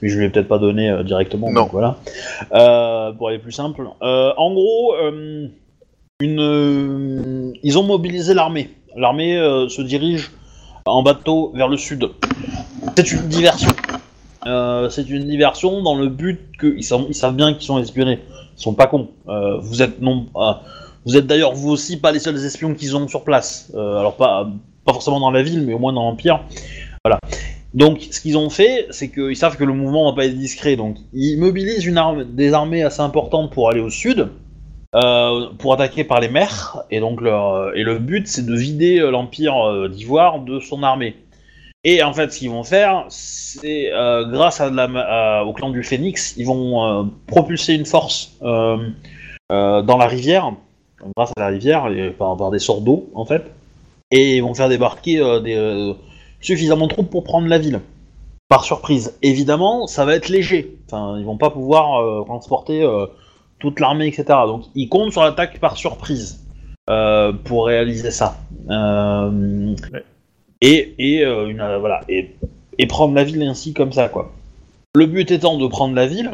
Mais 0.02 0.08
je 0.10 0.18
lui 0.18 0.26
ai 0.26 0.28
peut-être 0.28 0.46
pas 0.46 0.58
donné 0.58 0.90
euh, 0.90 1.02
directement. 1.02 1.50
Non. 1.50 1.62
donc 1.62 1.72
voilà. 1.72 1.96
Euh, 2.52 3.12
pour 3.12 3.28
aller 3.28 3.38
plus 3.38 3.50
simple. 3.52 3.82
Euh, 4.02 4.32
en 4.36 4.52
gros, 4.52 4.94
euh, 4.94 5.48
euh, 6.20 7.52
ils 7.62 7.78
ont 7.78 7.84
mobilisé 7.84 8.34
l'armée. 8.34 8.70
L'armée 8.96 9.38
euh, 9.38 9.68
se 9.68 9.82
dirige 9.82 10.32
en 10.84 11.04
bateau 11.04 11.52
vers 11.54 11.68
le 11.68 11.76
sud. 11.76 12.10
C'est 12.96 13.12
une 13.12 13.28
diversion. 13.28 13.70
Euh, 14.44 14.90
c'est 14.90 15.08
une 15.08 15.28
diversion 15.28 15.80
dans 15.80 15.94
le 15.94 16.08
but 16.08 16.40
qu'ils 16.58 16.82
savent, 16.82 17.36
bien 17.36 17.54
qu'ils 17.54 17.66
sont 17.66 17.78
espionnés. 17.78 18.18
Ils 18.56 18.60
sont 18.60 18.74
pas 18.74 18.88
cons. 18.88 19.10
Vous 19.60 19.80
êtes 19.80 20.00
non. 20.00 20.26
vous 21.06 21.20
d'ailleurs 21.20 21.54
vous 21.54 21.70
aussi 21.70 22.00
pas 22.00 22.10
les 22.10 22.18
seuls 22.18 22.44
espions 22.44 22.74
qu'ils 22.74 22.96
ont 22.96 23.06
sur 23.06 23.22
place. 23.22 23.70
Alors 23.76 24.16
pas, 24.16 24.50
pas 24.84 24.92
forcément 24.92 25.20
dans 25.20 25.30
la 25.30 25.44
ville, 25.44 25.62
mais 25.64 25.74
au 25.74 25.78
moins 25.78 25.92
dans 25.92 26.02
l'Empire. 26.02 26.40
Voilà. 27.04 27.20
Donc 27.74 28.08
ce 28.10 28.20
qu'ils 28.20 28.36
ont 28.36 28.50
fait, 28.50 28.88
c'est 28.90 29.08
qu'ils 29.08 29.36
savent 29.36 29.56
que 29.56 29.62
le 29.62 29.72
mouvement 29.72 30.10
va 30.10 30.16
pas 30.16 30.26
être 30.26 30.36
discret. 30.36 30.74
Donc 30.74 30.96
ils 31.12 31.38
mobilisent 31.38 31.86
une 31.86 31.96
arme, 31.96 32.24
des 32.24 32.54
armées 32.54 32.82
assez 32.82 33.02
importantes 33.02 33.52
pour 33.52 33.70
aller 33.70 33.80
au 33.80 33.90
sud, 33.90 34.30
euh, 34.94 35.48
pour 35.58 35.74
attaquer 35.74 36.04
par 36.04 36.20
les 36.20 36.28
mers. 36.28 36.82
Et 36.90 37.00
donc 37.00 37.20
leur, 37.20 37.76
et 37.76 37.82
le 37.82 37.98
but 37.98 38.26
c'est 38.26 38.46
de 38.46 38.54
vider 38.54 38.98
euh, 38.98 39.10
l'Empire 39.10 39.56
euh, 39.56 39.88
d'Ivoire 39.88 40.40
de 40.40 40.60
son 40.60 40.82
armée. 40.82 41.16
Et 41.84 42.02
en 42.02 42.12
fait, 42.12 42.32
ce 42.32 42.40
qu'ils 42.40 42.50
vont 42.50 42.64
faire, 42.64 43.06
c'est 43.08 43.92
euh, 43.92 44.26
grâce 44.26 44.60
au 44.60 45.52
clan 45.52 45.70
du 45.70 45.82
Phénix, 45.84 46.34
ils 46.36 46.44
vont 46.44 46.84
euh, 46.84 47.04
propulser 47.26 47.74
une 47.74 47.86
force 47.86 48.32
euh, 48.42 48.78
euh, 49.52 49.82
dans 49.82 49.96
la 49.96 50.06
rivière, 50.06 50.52
grâce 51.16 51.30
à 51.36 51.40
la 51.40 51.46
rivière, 51.46 51.88
par, 52.18 52.50
des 52.50 52.58
sorts 52.58 52.80
d'eau 52.80 53.08
en 53.14 53.24
fait, 53.24 53.44
et 54.10 54.36
ils 54.36 54.42
vont 54.42 54.54
faire 54.54 54.68
débarquer 54.68 55.20
euh, 55.20 55.40
euh, 55.46 55.94
suffisamment 56.40 56.86
de 56.86 56.92
troupes 56.92 57.10
pour 57.10 57.24
prendre 57.24 57.46
la 57.46 57.58
ville. 57.58 57.80
Par 58.48 58.64
surprise. 58.64 59.16
Évidemment, 59.22 59.86
ça 59.86 60.04
va 60.04 60.14
être 60.14 60.28
léger. 60.28 60.78
Enfin, 60.86 61.18
ils 61.18 61.24
vont 61.24 61.36
pas 61.36 61.50
pouvoir 61.50 62.00
euh, 62.00 62.24
transporter 62.24 62.82
euh, 62.82 63.06
toute 63.58 63.80
l'armée, 63.80 64.06
etc. 64.06 64.24
Donc, 64.46 64.64
ils 64.74 64.88
comptent 64.88 65.12
sur 65.12 65.22
l'attaque 65.22 65.58
par 65.60 65.76
surprise 65.76 66.44
euh, 66.90 67.32
pour 67.32 67.66
réaliser 67.66 68.10
ça. 68.10 68.36
Euh. 68.70 69.74
Et, 70.60 70.94
et, 70.98 71.24
euh, 71.24 71.78
voilà, 71.80 72.00
et, 72.08 72.34
et 72.78 72.86
prendre 72.86 73.14
la 73.14 73.24
ville 73.24 73.42
ainsi 73.42 73.74
comme 73.74 73.92
ça, 73.92 74.08
quoi. 74.08 74.32
Le 74.94 75.06
but 75.06 75.30
étant 75.30 75.58
de 75.58 75.66
prendre 75.66 75.94
la 75.94 76.06
ville, 76.06 76.30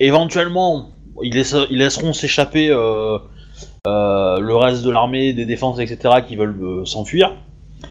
éventuellement, 0.00 0.90
ils, 1.22 1.34
laisse- 1.34 1.56
ils 1.70 1.78
laisseront 1.78 2.12
s'échapper 2.12 2.68
le 2.68 4.54
reste 4.54 4.84
de 4.84 4.90
l'armée, 4.90 5.32
des 5.32 5.46
défenses, 5.46 5.78
etc., 5.80 6.16
qui 6.26 6.36
veulent 6.36 6.86
s'enfuir. 6.86 7.32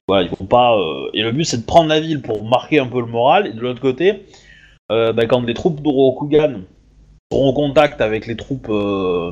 Vont 0.08 0.46
pas. 0.46 0.76
Et 1.14 1.22
le 1.22 1.32
but, 1.32 1.44
c'est 1.46 1.58
de 1.58 1.66
prendre 1.66 1.90
la 1.90 2.00
ville 2.00 2.22
pour 2.22 2.44
marquer 2.44 2.80
un 2.80 2.88
peu 2.88 3.00
le 3.00 3.06
moral. 3.08 3.48
Et 3.48 3.54
de 3.54 3.60
l'autre 3.60 3.82
côté, 3.82 4.26
bah, 4.90 5.26
quand 5.28 5.42
les 5.42 5.54
troupes 5.54 5.82
d'Orokugan 5.82 6.62
seront 7.34 7.50
en 7.50 7.54
contact 7.54 8.00
avec 8.02 8.28
les 8.28 8.36
troupes, 8.36 8.70
euh, 8.70 9.32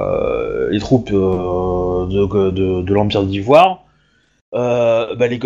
euh, 0.00 0.68
les 0.70 0.80
troupes 0.80 1.10
euh, 1.12 2.06
de, 2.06 2.92
l'Empire 2.92 3.22
d'Ivoire, 3.22 3.84
bah, 4.52 5.28
les, 5.28 5.38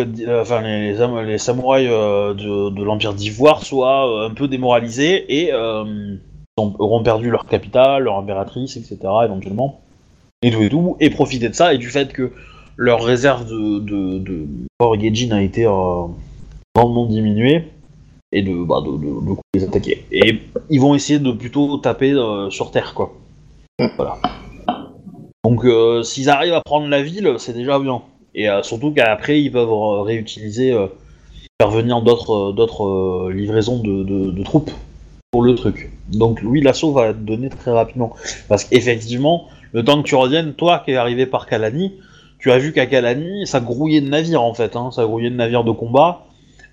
samouraïs 1.39 1.89
de, 1.89 2.83
l'Empire 2.83 3.13
d'Ivoire 3.13 3.63
soient 3.63 4.25
un 4.25 4.31
peu 4.31 4.49
démoralisés 4.49 5.27
et 5.29 5.53
ont- 5.55 6.75
auront 6.79 7.03
perdu 7.03 7.31
leur 7.31 7.47
capitale, 7.47 8.05
leur 8.05 8.17
impératrice, 8.17 8.77
etc. 8.77 8.99
éventuellement. 9.25 9.81
Et 10.43 10.51
tout 10.51 10.63
et 10.63 10.71
tout. 10.71 10.97
Et 11.01 11.11
profiter 11.11 11.49
de 11.49 11.55
ça 11.55 11.75
et 11.75 11.79
du 11.79 11.91
fait 11.91 12.13
que 12.13 12.33
leur 12.77 13.03
réserve 13.03 13.47
de, 13.47 13.79
de, 13.79 14.19
de 14.19 15.33
a 15.33 15.43
été 15.43 15.65
grandement 16.75 17.07
diminuée 17.07 17.69
et 18.35 18.43
de, 18.43 18.65
bah, 18.65 18.83
de, 18.85 18.91
de, 18.91 19.31
de 19.31 19.37
les 19.55 19.65
attaquer. 19.65 20.05
Et 20.13 20.41
ils 20.69 20.81
vont 20.81 20.95
essayer 20.95 21.19
de 21.19 21.33
plutôt 21.33 21.79
taper 21.79 22.13
euh, 22.13 22.51
sur 22.51 22.71
terre, 22.71 22.93
quoi. 22.93 23.13
Voilà. 23.97 24.19
Donc, 25.45 25.65
euh, 25.65 26.03
s'ils 26.03 26.29
arrivent 26.29 26.55
à 26.55 26.61
prendre 26.61 26.89
la 26.89 27.03
ville, 27.03 27.35
c'est 27.39 27.55
déjà 27.55 27.79
bien. 27.79 28.03
Et 28.35 28.51
euh, 28.51 28.63
surtout 28.63 28.93
qu'après, 28.93 29.41
ils 29.41 29.53
peuvent 29.53 30.03
réutiliser, 30.03 30.77
faire 31.61 31.71
venir 31.71 32.03
d'autres 32.03 32.53
d'autres 32.53 33.31
livraisons 33.31 33.79
de 33.79 34.43
troupes 34.43 34.71
pour 35.31 35.43
le 35.43 35.55
truc. 35.55 35.91
Donc, 36.13 36.41
oui, 36.45 36.61
l'assaut 36.61 36.93
va 36.93 37.09
être 37.09 37.25
donné 37.25 37.49
très 37.49 37.71
rapidement. 37.71 38.15
Parce 38.49 38.65
qu'effectivement, 38.65 39.49
le 39.73 39.85
temps 39.85 40.03
que 40.03 40.09
tu 40.09 40.15
reviennes, 40.15 40.55
toi 40.55 40.83
qui 40.85 40.93
es 40.93 40.97
arrivé 40.97 41.27
par 41.27 41.47
Kalani, 41.47 41.93
tu 42.39 42.51
as 42.53 42.59
vu 42.59 42.73
qu'à 42.73 42.87
Kalani, 42.87 43.47
ça 43.47 43.61
grouillait 43.61 44.01
de 44.01 44.09
navires 44.09 44.43
en 44.43 44.55
fait, 44.55 44.77
hein, 44.77 44.91
ça 44.93 45.05
grouillait 45.05 45.31
de 45.31 45.37
navires 45.37 45.65
de 45.65 45.73
combat. 45.73 46.27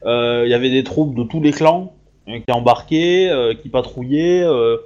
Euh, 0.05 0.43
Il 0.45 0.49
y 0.51 0.53
avait 0.53 0.69
des 0.69 0.83
troupes 0.83 1.15
de 1.15 1.23
tous 1.23 1.41
les 1.41 1.51
clans 1.51 1.93
euh, 2.27 2.39
qui 2.39 2.51
embarquaient, 2.51 3.29
euh, 3.29 3.53
qui 3.53 3.69
patrouillaient. 3.69 4.43
euh, 4.43 4.77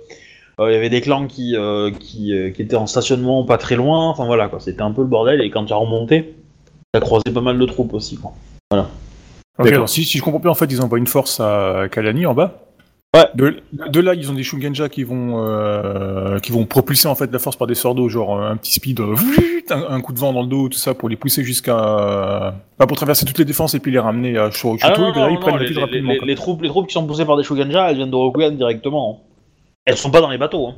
euh, 0.59 0.69
Il 0.71 0.73
y 0.73 0.77
avait 0.77 0.89
des 0.89 1.01
clans 1.01 1.27
qui, 1.27 1.55
euh, 1.55 1.91
qui, 1.91 2.33
euh, 2.33 2.49
qui 2.51 2.61
étaient 2.61 2.75
en 2.75 2.87
stationnement 2.87 3.43
pas 3.45 3.57
très 3.57 3.75
loin. 3.75 4.09
Enfin 4.09 4.25
voilà, 4.25 4.47
quoi. 4.47 4.59
C'était 4.59 4.81
un 4.81 4.91
peu 4.91 5.01
le 5.01 5.07
bordel. 5.07 5.41
Et 5.41 5.49
quand 5.49 5.65
tu 5.65 5.73
as 5.73 5.77
remonté, 5.77 6.35
tu 6.93 6.97
as 6.97 7.01
croisé 7.01 7.31
pas 7.33 7.41
mal 7.41 7.57
de 7.57 7.65
troupes 7.65 7.93
aussi. 7.93 8.17
Quoi. 8.17 8.33
Ok, 8.71 8.77
D'accord. 9.59 9.73
alors 9.73 9.89
si, 9.89 10.03
si 10.03 10.17
je 10.17 10.23
comprends 10.23 10.39
bien, 10.39 10.51
en 10.51 10.55
fait, 10.55 10.65
ils 10.65 10.81
envoient 10.81 10.97
une 10.97 11.07
force 11.07 11.39
à 11.39 11.87
Kalani 11.91 12.25
en 12.25 12.33
bas. 12.33 12.64
Ouais. 13.15 13.27
De, 13.33 13.61
de 13.71 13.99
là, 14.01 14.13
ils 14.13 14.29
ont 14.29 14.33
des 14.33 14.43
Shugenja 14.43 14.89
qui 14.89 15.03
vont 15.03 15.41
euh, 15.43 16.37
qui 16.39 16.51
vont 16.51 16.65
propulser 16.65 17.07
en 17.07 17.15
fait 17.15 17.31
la 17.31 17.39
force 17.39 17.55
par 17.55 17.65
des 17.67 17.73
sorts 17.75 17.95
d'eau, 17.95 18.09
genre 18.09 18.37
euh, 18.37 18.49
un 18.51 18.57
petit 18.57 18.73
speed, 18.73 18.99
euh, 18.99 19.15
un, 19.69 19.83
un 19.95 20.01
coup 20.01 20.11
de 20.11 20.19
vent 20.19 20.33
dans 20.33 20.41
le 20.41 20.47
dos, 20.47 20.67
tout 20.69 20.77
ça, 20.77 20.93
pour 20.93 21.07
les 21.07 21.15
pousser 21.15 21.43
jusqu'à, 21.43 21.75
enfin, 22.77 22.87
pour 22.87 22.97
traverser 22.97 23.25
toutes 23.25 23.37
les 23.39 23.45
défenses 23.45 23.73
et 23.73 23.79
puis 23.79 23.91
les 23.91 23.99
ramener 23.99 24.37
à 24.37 24.51
Shorochuto. 24.51 24.87
Ah 24.93 24.99
non, 24.99 25.13
non, 25.13 25.29
ils 25.29 25.39
prennent 25.39 25.57
les, 25.57 25.79
rapidement. 25.79 26.13
les- 26.23 26.35
troupes, 26.35 26.61
les 26.61 26.67
troupes 26.69 26.87
qui 26.87 26.93
sont 26.93 27.07
poussées 27.07 27.25
par 27.25 27.37
des 27.37 27.43
Shuganja, 27.43 27.89
elles 27.89 27.95
viennent 27.97 28.11
de 28.11 28.15
Rokugan 28.15 28.51
directement. 28.51 29.21
hein. 29.23 29.25
Elles 29.85 29.97
sont 29.97 30.11
pas 30.11 30.19
dans 30.21 30.29
les 30.29 30.37
bateaux. 30.37 30.67
Hein. 30.67 30.75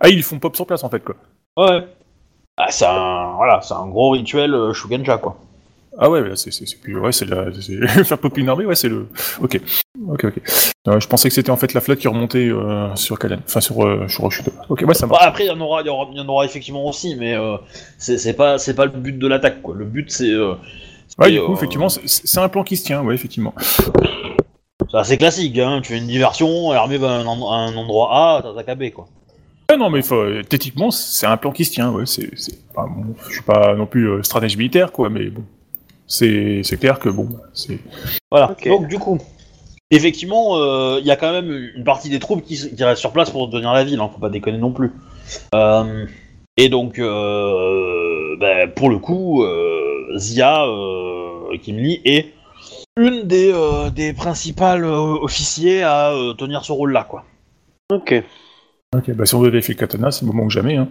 Ah, 0.00 0.08
ils 0.08 0.22
font 0.22 0.38
pop 0.40 0.56
sur 0.56 0.66
place 0.66 0.82
en 0.82 0.88
fait 0.90 1.04
quoi. 1.04 1.14
Ouais. 1.56 1.86
Ah, 2.56 2.66
c'est 2.70 2.86
un, 2.86 3.34
voilà, 3.36 3.60
c'est 3.62 3.74
un 3.74 3.86
gros 3.86 4.10
rituel 4.10 4.52
euh, 4.54 4.72
Shuganja, 4.72 5.18
quoi. 5.18 5.36
Ah 5.98 6.08
ouais, 6.10 6.22
c'est 6.36 6.80
plus 6.80 6.98
ouais, 6.98 7.12
c'est 7.12 7.26
la 7.26 7.50
faire 8.04 8.18
popper 8.18 8.40
une 8.40 8.48
armée, 8.48 8.64
ouais, 8.64 8.74
c'est 8.74 8.88
le. 8.88 9.08
Ok, 9.42 9.60
ok, 10.08 10.24
ok. 10.24 10.40
Euh, 10.88 10.98
je 10.98 11.06
pensais 11.06 11.28
que 11.28 11.34
c'était 11.34 11.50
en 11.50 11.56
fait 11.56 11.74
la 11.74 11.80
flotte 11.82 11.98
qui 11.98 12.08
remontait 12.08 12.48
euh, 12.48 12.94
sur 12.96 13.18
Kalani, 13.18 13.42
enfin 13.46 13.60
sur 13.60 13.84
euh, 13.84 14.08
Shorochuto. 14.08 14.50
Ok, 14.70 14.84
ouais, 14.86 14.94
ça 14.94 15.06
Bon, 15.06 15.12
marche. 15.14 15.26
après, 15.26 15.44
il 15.44 15.48
y 15.48 15.50
en 15.50 15.60
aura, 15.60 15.82
il 15.82 15.86
y 15.86 15.90
aura, 15.90 16.08
il 16.10 16.16
y 16.16 16.20
en 16.20 16.28
aura 16.28 16.44
effectivement 16.46 16.86
aussi, 16.86 17.14
mais 17.16 17.34
euh, 17.34 17.56
c'est 17.98 18.16
c'est 18.16 18.32
pas, 18.32 18.56
c'est 18.58 18.74
pas 18.74 18.86
le 18.86 18.92
but 18.92 19.18
de 19.18 19.26
l'attaque, 19.28 19.60
quoi. 19.60 19.74
Le 19.76 19.84
but, 19.84 20.10
c'est. 20.10 20.34
Ouais, 21.18 21.30
du 21.30 21.40
coup, 21.42 21.52
effectivement, 21.52 21.90
c'est- 21.90 22.38
un 22.38 22.48
plan 22.48 22.64
qui 22.64 22.76
se 22.76 22.84
tient, 22.84 23.02
ouais, 23.02 23.14
effectivement. 23.14 23.54
C'est 24.90 24.96
assez 24.96 25.18
classique, 25.18 25.58
hein. 25.58 25.80
Tu 25.82 25.92
fais 25.92 25.98
une 25.98 26.06
diversion, 26.06 26.72
l'armée 26.72 26.96
va 26.96 27.10
à 27.10 27.18
un, 27.18 27.26
endroit 27.76 28.38
A, 28.38 28.42
t'attaques 28.42 28.68
à 28.70 28.74
B, 28.74 28.90
quoi. 28.90 29.06
Ouais, 29.70 29.76
non, 29.76 29.90
mais 29.90 30.00
faut, 30.02 30.24
techniquement, 30.48 30.90
c'est 30.90 31.26
un 31.26 31.36
plan 31.36 31.52
qui 31.52 31.66
se 31.66 31.72
tient, 31.72 31.90
ouais. 31.92 32.06
C'est, 32.06 32.30
enfin, 32.74 32.88
bon, 32.90 33.14
je 33.28 33.34
suis 33.34 33.42
pas 33.42 33.74
non 33.74 33.84
plus 33.86 34.24
stratège 34.24 34.56
militaire, 34.56 34.90
quoi, 34.90 35.10
mais 35.10 35.26
bon, 35.28 35.44
c'est, 36.12 36.78
clair 36.78 36.98
que 36.98 37.08
bon, 37.08 37.28
c'est. 37.54 37.78
Voilà. 38.30 38.54
Donc, 38.66 38.86
du 38.86 38.98
coup, 38.98 39.18
effectivement, 39.90 40.56
euh, 40.56 40.98
il 41.00 41.06
y 41.06 41.10
a 41.10 41.16
quand 41.16 41.32
même 41.32 41.50
une 41.74 41.84
partie 41.84 42.10
des 42.10 42.18
troupes 42.18 42.44
qui, 42.44 42.74
qui 42.74 42.84
restent 42.84 43.00
sur 43.00 43.12
place 43.12 43.30
pour 43.30 43.48
tenir 43.50 43.72
la 43.72 43.84
ville, 43.84 44.00
hein. 44.00 44.10
Faut 44.12 44.20
pas 44.20 44.28
déconner 44.28 44.58
non 44.58 44.72
plus. 44.72 44.92
Euh, 45.54 46.06
et 46.58 46.68
donc, 46.68 46.98
euh, 46.98 48.36
ben, 48.38 48.70
pour 48.70 48.90
le 48.90 48.98
coup, 48.98 49.42
euh, 49.42 50.18
Zia 50.18 50.66
euh, 50.66 51.56
Kimli 51.62 52.02
est 52.04 52.34
une 52.98 53.22
des, 53.22 53.50
euh, 53.50 53.88
des 53.88 54.12
principales 54.12 54.84
euh, 54.84 55.16
officiers 55.22 55.82
à 55.82 56.12
euh, 56.12 56.34
tenir 56.34 56.64
ce 56.64 56.72
rôle-là, 56.72 57.04
quoi. 57.04 57.24
Ok. 57.90 58.22
Ok, 58.94 59.10
bah 59.12 59.24
si 59.24 59.34
on 59.34 59.40
veut 59.40 59.48
vérifier 59.48 59.72
le 59.72 59.80
katana, 59.80 60.10
c'est 60.10 60.26
le 60.26 60.32
moment 60.32 60.46
que 60.46 60.52
jamais, 60.52 60.76
hein. 60.76 60.88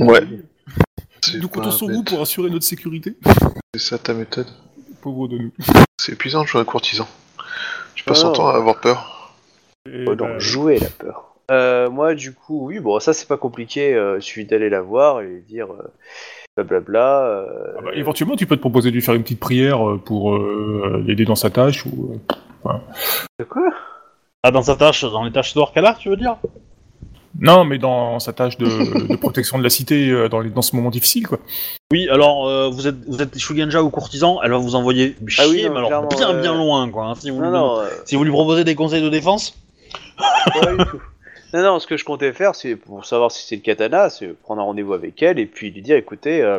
Ouais. 0.00 0.20
C'est 1.24 1.38
Nous 1.38 1.48
comptons 1.48 1.70
sur 1.70 1.88
vous 1.88 2.02
pour 2.02 2.20
assurer 2.20 2.50
notre 2.50 2.64
sécurité. 2.64 3.14
C'est 3.74 3.82
ça 3.82 3.98
ta 3.98 4.14
méthode. 4.14 4.46
Pauvre 5.02 5.28
de 5.28 5.36
nous. 5.38 5.50
C'est 5.98 6.12
épuisant 6.12 6.42
de 6.42 6.46
jouer 6.46 6.60
un 6.60 6.64
courtisan. 6.64 7.06
Tu 7.94 8.02
passes 8.04 8.20
Ah. 8.24 8.28
ton 8.28 8.32
temps 8.32 8.48
à 8.48 8.54
avoir 8.56 8.80
peur. 8.80 9.34
Donc 9.86 10.18
bah, 10.18 10.38
jouer 10.38 10.78
la 10.78 10.88
peur. 10.88 11.24
Euh, 11.50 11.88
moi, 11.90 12.14
du 12.14 12.34
coup, 12.34 12.66
oui, 12.66 12.78
bon, 12.78 12.98
ça 13.00 13.12
c'est 13.12 13.28
pas 13.28 13.36
compliqué. 13.36 13.94
Euh, 13.94 14.16
il 14.18 14.22
suffit 14.22 14.44
d'aller 14.44 14.68
la 14.70 14.80
voir 14.82 15.20
et 15.20 15.26
lui 15.26 15.42
dire 15.42 15.68
euh, 15.72 15.92
blablabla. 16.56 17.26
euh, 17.26 17.74
ah 17.78 17.82
bah, 17.82 17.90
éventuellement, 17.94 18.36
tu 18.36 18.46
peux 18.46 18.56
te 18.56 18.60
proposer 18.60 18.90
de 18.90 18.94
lui 18.94 19.02
faire 19.02 19.14
une 19.14 19.22
petite 19.22 19.40
prière 19.40 19.80
pour 20.04 20.34
euh, 20.34 21.02
l'aider 21.06 21.24
dans 21.24 21.34
sa 21.36 21.50
tâche 21.50 21.84
ou. 21.86 22.18
euh, 22.66 22.72
de 23.38 23.44
quoi? 23.44 23.68
Ah, 24.42 24.50
dans 24.50 24.62
sa 24.62 24.76
tâche, 24.76 25.02
dans 25.04 25.24
les 25.24 25.32
tâches 25.32 25.54
d'or 25.54 25.72
qu'elle 25.72 25.86
a, 25.86 25.94
tu 25.94 26.08
veux 26.08 26.16
dire? 26.16 26.36
Non, 27.40 27.64
mais 27.64 27.78
dans 27.78 28.18
sa 28.20 28.32
tâche 28.32 28.56
de, 28.58 28.66
de 29.08 29.16
protection 29.20 29.58
de 29.58 29.62
la 29.62 29.70
cité 29.70 30.10
euh, 30.10 30.28
dans, 30.28 30.40
les- 30.40 30.50
dans 30.50 30.62
ce 30.62 30.74
moment 30.76 30.90
difficile, 30.90 31.26
quoi. 31.26 31.38
Oui, 31.92 32.08
alors 32.10 32.48
euh, 32.48 32.68
vous 32.68 32.86
êtes 32.86 32.96
vous 33.06 33.22
êtes 33.22 33.38
Shugenja 33.38 33.82
ou 33.82 33.90
courtisan, 33.90 34.40
elle 34.42 34.50
va 34.50 34.58
vous 34.58 34.74
envoyer 34.74 35.16
chier, 35.26 35.44
Ah 35.44 35.48
oui, 35.48 35.62
non, 35.64 35.70
mais 35.72 35.76
alors 35.78 35.88
clairement, 35.88 36.08
bien 36.08 36.30
euh, 36.30 36.40
bien 36.42 36.54
loin 36.54 36.90
quoi. 36.90 37.04
hein, 37.06 37.14
si, 37.14 37.30
vous 37.30 37.38
Non, 37.40 37.44
lui, 37.44 37.50
non, 37.52 37.80
euh, 37.80 37.88
si 38.04 38.16
vous 38.16 38.24
lui 38.24 38.30
proposez 38.32 38.64
des 38.64 38.74
conseils 38.74 39.02
de 39.02 39.08
défense, 39.08 39.58
pas 40.60 40.72
du 40.74 40.84
tout. 40.84 41.00
Non, 41.54 41.62
non, 41.62 41.78
ce 41.78 41.86
que 41.86 41.96
je 41.96 42.04
comptais 42.04 42.32
faire, 42.34 42.54
c'est 42.54 42.76
pour 42.76 43.06
savoir 43.06 43.30
si 43.32 43.46
c'est 43.46 43.56
le 43.56 43.62
katana, 43.62 44.10
c'est 44.10 44.28
prendre 44.42 44.60
un 44.60 44.64
rendez-vous 44.64 44.92
avec 44.92 45.22
elle 45.22 45.38
et 45.38 45.46
puis 45.46 45.70
lui 45.70 45.80
dire, 45.80 45.96
écoutez, 45.96 46.42
euh, 46.42 46.58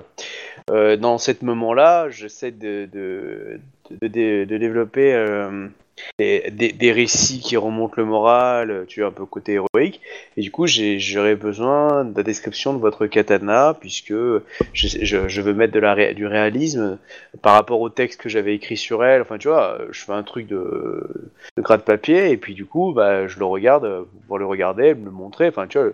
euh, 0.71 0.97
dans 0.97 1.19
ce 1.19 1.31
moment-là, 1.43 2.09
j'essaie 2.09 2.49
de, 2.51 2.89
de, 2.91 3.59
de, 4.01 4.07
de- 4.07 4.45
de 4.45 4.57
développer 4.57 5.13
euh, 5.13 5.67
des, 6.17 6.49
des- 6.51 6.71
des 6.71 6.91
récits 6.91 7.39
qui 7.39 7.57
remontent 7.57 7.95
le 7.97 8.05
moral, 8.05 8.85
tu 8.87 9.01
vois, 9.01 9.09
un 9.09 9.13
peu 9.13 9.25
côté 9.25 9.53
héroïque, 9.53 10.01
et 10.37 10.41
du 10.41 10.51
coup, 10.51 10.65
j'aurais 10.67 11.35
besoin 11.35 12.05
de 12.05 12.15
la 12.15 12.23
description 12.23 12.73
de 12.73 12.79
votre 12.79 13.07
katana, 13.07 13.75
puisque 13.79 14.13
je, 14.13 14.43
je, 14.73 15.27
je 15.27 15.41
veux 15.41 15.53
mettre 15.53 15.73
de 15.73 15.79
la 15.79 16.13
du 16.13 16.25
réalisme 16.27 16.97
par 17.41 17.53
rapport 17.53 17.81
au 17.81 17.89
texte 17.89 18.21
que 18.21 18.29
j'avais 18.29 18.55
écrit 18.55 18.77
sur 18.77 19.03
elle, 19.03 19.21
enfin, 19.21 19.37
tu 19.37 19.47
vois, 19.47 19.79
je 19.91 20.01
fais 20.03 20.13
un 20.13 20.23
truc 20.23 20.47
de, 20.47 21.07
de 21.57 21.61
gras 21.61 21.77
de 21.77 21.81
papier 21.83 22.31
et 22.31 22.37
puis 22.37 22.53
du 22.53 22.65
coup 22.65 22.93
bah, 22.93 23.27
je 23.27 23.39
le 23.39 23.45
regarde 23.45 24.05
pour 24.27 24.39
le 24.39 24.45
regarder 24.45 24.93
me 24.93 25.05
le 25.05 25.11
montrer. 25.11 25.47
Enfin 25.47 25.67
tu 25.67 25.77
vois 25.77 25.89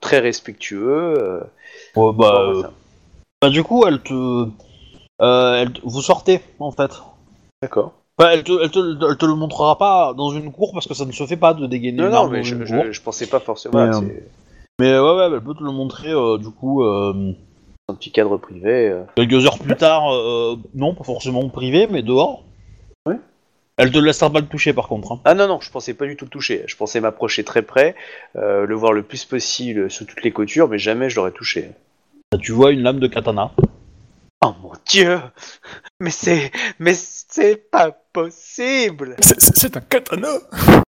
très 0.00 0.18
respectueux 0.18 1.14
euh, 1.18 1.40
euh, 1.96 2.12
bah, 2.12 2.50
euh, 2.50 2.62
bah, 3.40 3.50
du 3.50 3.62
coup 3.62 3.84
elle 3.86 4.00
te, 4.00 4.12
euh, 5.20 5.54
elle 5.62 5.72
te- 5.72 5.80
vous 5.84 6.02
sortez 6.02 6.40
en 6.58 6.70
fait. 6.72 6.90
d'accord 7.62 7.92
Enfin, 8.18 8.30
elle, 8.32 8.44
te, 8.44 8.52
elle, 8.62 8.70
te, 8.70 8.78
elle 9.10 9.16
te 9.16 9.26
le 9.26 9.34
montrera 9.34 9.76
pas 9.76 10.14
dans 10.14 10.30
une 10.30 10.52
cour 10.52 10.72
parce 10.72 10.86
que 10.86 10.94
ça 10.94 11.04
ne 11.04 11.10
se 11.12 11.26
fait 11.26 11.36
pas 11.36 11.52
de 11.54 11.66
dégainer 11.66 11.98
non 11.98 12.06
une 12.06 12.12
non 12.12 12.28
mais 12.28 12.38
dans 12.38 12.44
je, 12.44 12.54
une 12.54 12.64
je, 12.64 12.74
cour. 12.74 12.84
je 12.92 13.02
pensais 13.02 13.26
pas 13.26 13.40
forcément 13.40 13.90
Mais, 14.78 14.90
euh, 14.92 15.02
ouais 15.02 15.18
ouais, 15.28 15.34
elle 15.36 15.42
peut 15.42 15.54
te 15.54 15.64
le 15.64 15.72
montrer 15.72 16.10
euh, 16.12 16.38
du 16.38 16.50
coup 16.50 16.84
euh, 16.84 17.32
un 17.88 17.94
petit 17.94 18.12
cadre 18.12 18.36
privé 18.36 18.88
euh. 18.88 19.02
quelques 19.16 19.44
heures 19.46 19.58
plus 19.58 19.74
tard, 19.76 20.12
euh, 20.14 20.56
non 20.74 20.94
pas 20.94 21.02
forcément 21.04 21.48
privé 21.48 21.88
mais 21.90 22.02
dehors. 22.02 22.44
Ouais. 23.06 23.16
Elle 23.78 23.90
te 23.90 23.98
laissera 23.98 24.30
pas 24.30 24.38
le 24.38 24.46
toucher 24.46 24.72
par 24.72 24.86
contre. 24.86 25.10
hein. 25.10 25.20
ah 25.24 25.34
non 25.34 25.48
non 25.48 25.58
je 25.60 25.70
pensais 25.72 25.94
pas 25.94 26.06
du 26.06 26.14
tout 26.16 26.24
le 26.26 26.30
toucher 26.30 26.62
je 26.68 26.76
pensais 26.76 27.00
m'approcher 27.00 27.42
très 27.42 27.62
près 27.62 27.96
euh, 28.36 28.64
le 28.64 28.74
voir 28.76 28.92
le 28.92 29.02
plus 29.02 29.24
possible 29.24 29.90
sous 29.90 30.04
toutes 30.04 30.22
les 30.22 30.30
coutures 30.30 30.68
mais 30.68 30.78
jamais 30.78 31.10
je 31.10 31.16
l'aurais 31.16 31.32
touché 31.32 31.70
Tu 32.40 32.52
vois 32.52 32.70
une 32.70 32.82
lame 32.82 33.00
de 33.00 33.08
katana. 33.08 33.50
Oh 34.42 34.54
mon 34.62 34.72
dieu 34.88 35.20
mais 36.00 36.10
c'est 36.10 36.50
mais 36.78 36.94
c'est 36.94 37.70
pas 37.70 37.90
possible 38.12 39.16
C'est- 39.20 39.76
un 39.76 39.80
katana 39.80 40.28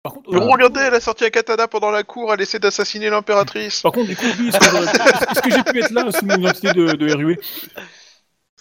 Par 0.03 0.15
contre, 0.15 0.33
Mais 0.33 0.41
euh, 0.41 0.49
regardez, 0.51 0.81
elle 0.81 0.95
a 0.95 1.01
sorti 1.01 1.25
un 1.25 1.31
katana 1.31 1.69
pendant 1.69 1.91
la 1.93 2.03
cour, 2.03 2.33
elle 2.35 2.41
essaie 2.41 2.59
d'assassiner 2.59 3.09
l'impératrice. 3.11 3.83
par 3.83 3.93
contre, 3.93 4.09
du 4.09 4.17
coup, 4.17 4.25
oui, 4.39 4.49
est-ce 4.49 4.59
que, 4.59 4.65
j'aurais- 4.65 4.87
est-ce 5.31 5.41
que 5.43 5.51
j'ai 5.51 5.63
pu 5.63 5.79
être 5.81 5.91
là 5.93 6.11
sous 6.11 6.25
mon 6.27 6.35
identité 6.37 6.73
de, 6.73 6.93
de 6.93 7.15
RUE 7.15 7.39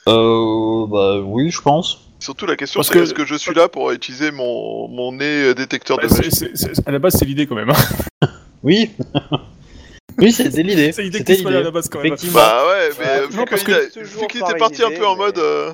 Euh, 0.07 0.85
bah 0.87 1.19
oui, 1.19 1.49
je 1.51 1.61
pense. 1.61 1.99
Surtout 2.19 2.45
la 2.45 2.55
question 2.55 2.79
Parce 2.79 2.89
c'est 2.89 2.93
que- 2.93 2.99
est-ce 3.03 3.13
que 3.15 3.25
je 3.25 3.35
suis 3.35 3.53
là 3.55 3.67
pour 3.69 3.89
utiliser 3.91 4.29
mon, 4.31 4.87
mon 4.87 5.11
nez 5.13 5.45
euh, 5.49 5.53
détecteur 5.55 5.97
de 5.97 6.03
Ouais, 6.03 6.09
c'est- 6.09 6.17
magie 6.17 6.31
c'est- 6.31 6.55
c'est- 6.55 6.87
à 6.87 6.91
la 6.91 6.99
base, 6.99 7.15
c'est 7.17 7.25
l'idée 7.25 7.47
quand 7.47 7.55
même. 7.55 7.71
hein. 7.71 8.27
Oui. 8.63 8.91
Oui, 10.21 10.31
c'était 10.31 10.63
l'idée. 10.63 10.91
C'est 10.91 11.03
l'idée 11.03 11.19
que 11.23 11.33
C'était 11.33 11.43
là 11.43 11.49
à 11.49 11.51
l'idée. 11.53 11.63
la 11.65 11.71
base 11.71 11.89
quand 11.89 11.97
même. 11.99 12.07
Effectivement. 12.07 12.39
Bah 12.39 12.63
ouais, 12.67 12.89
mais 12.99 13.05
Ouais, 13.05 13.11
euh, 13.11 13.27
non, 13.31 13.39
vu 13.43 13.45
parce 13.49 13.63
qu'il 13.63 13.73
que 13.73 13.99
vu 13.99 14.27
qu'il 14.27 14.41
était 14.41 14.55
parti 14.57 14.83
un 14.83 14.91
peu 14.91 15.05
en 15.05 15.15
mode... 15.15 15.37
euh, 15.37 15.73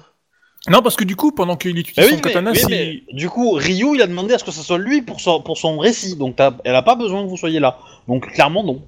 Non, 0.70 0.82
parce 0.82 0.96
que 0.96 1.04
du 1.04 1.16
coup, 1.16 1.32
pendant 1.32 1.56
qu'il 1.56 1.78
utilise 1.78 1.96
Bah 1.96 2.04
oui, 2.06 2.10
son 2.10 2.16
mais- 2.16 2.22
katana, 2.22 2.52
oui, 2.52 2.58
si... 2.58 2.66
mais 2.68 3.04
du 3.14 3.30
coup, 3.30 3.52
Ryu, 3.52 3.96
il 3.96 4.02
a 4.02 4.08
demandé 4.08 4.34
à 4.34 4.38
ce 4.40 4.44
que 4.44 4.52
ce 4.52 4.62
soit 4.64 4.78
lui 4.78 5.02
pour 5.02 5.20
son, 5.22 5.42
pour 5.42 5.58
son 5.58 5.78
récit, 5.78 6.16
donc 6.16 6.36
t'as- 6.38 6.54
elle 6.64 6.76
a 6.76 6.82
pas 6.82 6.96
besoin 6.96 7.24
que 7.24 7.30
vous 7.30 7.38
soyez 7.38 7.60
là. 7.60 7.78
Donc 8.08 8.32
clairement 8.34 8.64
non. 8.64 8.82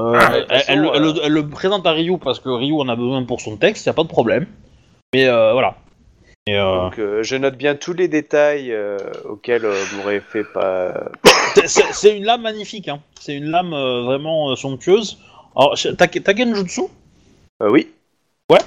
Euh, 0.00 0.12
Ah, 0.18 0.32
elle, 0.34 0.46
façon, 0.48 0.64
elle 0.68 0.78
le- 0.80 0.90
elle 0.94 1.02
euh, 1.02 1.12
le- 1.14 1.20
elle 1.24 1.32
le 1.32 1.48
présente 1.48 1.86
à 1.86 1.92
Ryu 1.92 2.18
parce 2.18 2.40
que 2.40 2.48
Ryu 2.48 2.72
en 2.80 2.88
a 2.88 2.96
besoin 2.96 3.22
pour 3.24 3.40
son 3.40 3.56
texte, 3.56 3.86
y 3.86 3.88
a 3.88 3.92
pas 3.92 4.02
de 4.02 4.08
problème. 4.08 4.46
Mais 5.14 5.26
euh, 5.28 5.52
voilà. 5.52 5.76
Et, 6.46 6.58
euh, 6.58 6.82
Donc 6.84 6.98
euh, 6.98 7.22
je 7.22 7.36
note 7.36 7.56
bien 7.56 7.74
tous 7.74 7.94
les 7.94 8.06
détails 8.06 8.70
euh, 8.70 8.98
auxquels 9.24 9.64
euh, 9.64 9.82
m'aurait 9.96 10.20
fait 10.20 10.44
pas. 10.44 11.10
c'est- 11.66 12.16
une 12.16 12.24
lame 12.24 12.42
magnifique, 12.42 12.88
hein. 12.88 13.00
C'est 13.18 13.34
une 13.34 13.46
lame 13.46 13.72
euh, 13.72 14.02
vraiment 14.02 14.50
euh, 14.50 14.56
somptueuse. 14.56 15.18
Alors, 15.56 15.74
t'as 15.96 16.06
Kenjutsu 16.06 16.82
Euh, 17.62 17.70
oui. 17.70 17.90
Ouais. 18.50 18.58